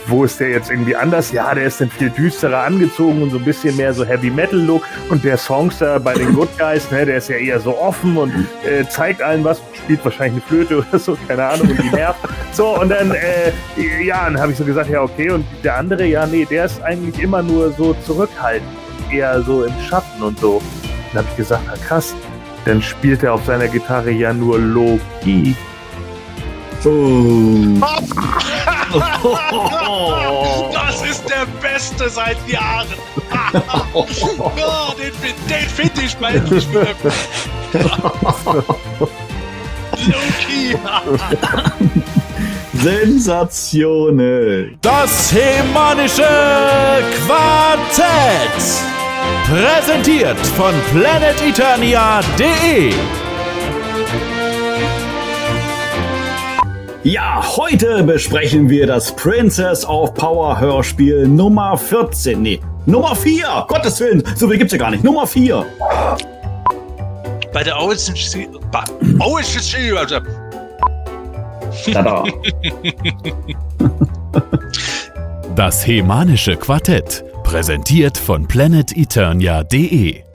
wo 0.09 0.23
ist 0.23 0.39
der 0.39 0.49
jetzt 0.49 0.69
irgendwie 0.69 0.95
anders? 0.95 1.31
Ja, 1.31 1.53
der 1.53 1.65
ist 1.65 1.81
dann 1.81 1.89
viel 1.89 2.09
düsterer 2.09 2.63
angezogen 2.63 3.21
und 3.21 3.31
so 3.31 3.37
ein 3.37 3.45
bisschen 3.45 3.75
mehr 3.77 3.93
so 3.93 4.05
Heavy 4.05 4.29
Metal 4.29 4.59
Look. 4.59 4.83
Und 5.09 5.23
der 5.23 5.37
Songster 5.37 5.99
bei 5.99 6.13
den 6.13 6.33
Good 6.33 6.49
Guys, 6.57 6.89
ne, 6.91 7.05
der 7.05 7.17
ist 7.17 7.29
ja 7.29 7.37
eher 7.37 7.59
so 7.59 7.77
offen 7.77 8.17
und 8.17 8.31
äh, 8.65 8.87
zeigt 8.87 9.21
allen 9.21 9.43
was, 9.43 9.61
spielt 9.73 10.03
wahrscheinlich 10.03 10.43
eine 10.43 10.65
Flöte 10.65 10.77
oder 10.89 10.99
so, 10.99 11.17
keine 11.27 11.45
Ahnung, 11.45 11.69
und 11.69 11.81
die 11.81 11.89
nervt. 11.89 12.19
So, 12.51 12.79
und 12.79 12.89
dann, 12.89 13.11
äh, 13.11 14.03
ja, 14.03 14.25
dann 14.25 14.39
habe 14.39 14.51
ich 14.51 14.57
so 14.57 14.65
gesagt, 14.65 14.89
ja, 14.89 15.01
okay. 15.01 15.29
Und 15.31 15.45
der 15.63 15.77
andere, 15.77 16.05
ja, 16.05 16.25
nee, 16.25 16.45
der 16.45 16.65
ist 16.65 16.81
eigentlich 16.81 17.19
immer 17.21 17.41
nur 17.41 17.71
so 17.71 17.93
zurückhaltend 18.05 18.69
eher 19.11 19.41
so 19.41 19.63
im 19.63 19.73
Schatten 19.87 20.21
und 20.21 20.39
so. 20.39 20.61
Dann 21.11 21.23
habe 21.23 21.27
ich 21.31 21.37
gesagt, 21.37 21.63
na 21.67 21.75
krass, 21.75 22.15
dann 22.65 22.81
spielt 22.81 23.23
er 23.23 23.33
auf 23.33 23.45
seiner 23.45 23.67
Gitarre 23.67 24.11
ja 24.11 24.33
nur 24.33 24.59
Low-Key. 24.59 25.53
Oh. 26.85 27.79
Das 30.73 31.01
ist 31.03 31.29
der 31.29 31.45
Beste 31.61 32.09
seit 32.09 32.37
Jahren. 32.47 32.87
ja, 34.55 34.93
den, 34.97 35.11
den 35.49 35.69
finde 35.69 36.01
ich 36.01 36.19
mal 36.19 36.35
endlich 36.35 36.67
wieder. 36.69 36.87
Loki. 40.07 40.77
Sensationell. 42.81 44.77
Das 44.81 45.31
Hemanische 45.33 46.23
Quartett. 47.25 48.83
Präsentiert 49.45 50.37
von 50.55 50.73
planeteternia.de. 50.93 52.93
Ja, 57.03 57.41
heute 57.55 58.03
besprechen 58.03 58.69
wir 58.69 58.85
das 58.85 59.15
Princess 59.15 59.85
of 59.85 60.13
Power 60.15 60.59
Hörspiel 60.59 61.29
Nummer 61.29 61.77
14. 61.77 62.41
Nee, 62.41 62.59
Nummer 62.85 63.15
4. 63.15 63.65
Gottes 63.69 64.01
Willen, 64.01 64.21
so 64.35 64.49
viel 64.49 64.57
gibt's 64.57 64.73
ja 64.73 64.79
gar 64.79 64.91
nicht. 64.91 65.03
Nummer 65.03 65.25
4. 65.25 65.65
Bei 67.53 67.63
der 67.63 67.79
Origins 67.79 68.37
bei 68.69 68.83
Origins 69.19 69.73
Tada. 71.93 72.23
Das 75.55 75.87
Hemanische 75.87 76.57
Quartett. 76.57 77.23
Präsentiert 77.43 78.17
von 78.17 78.45
planeteternia.de. 78.45 80.28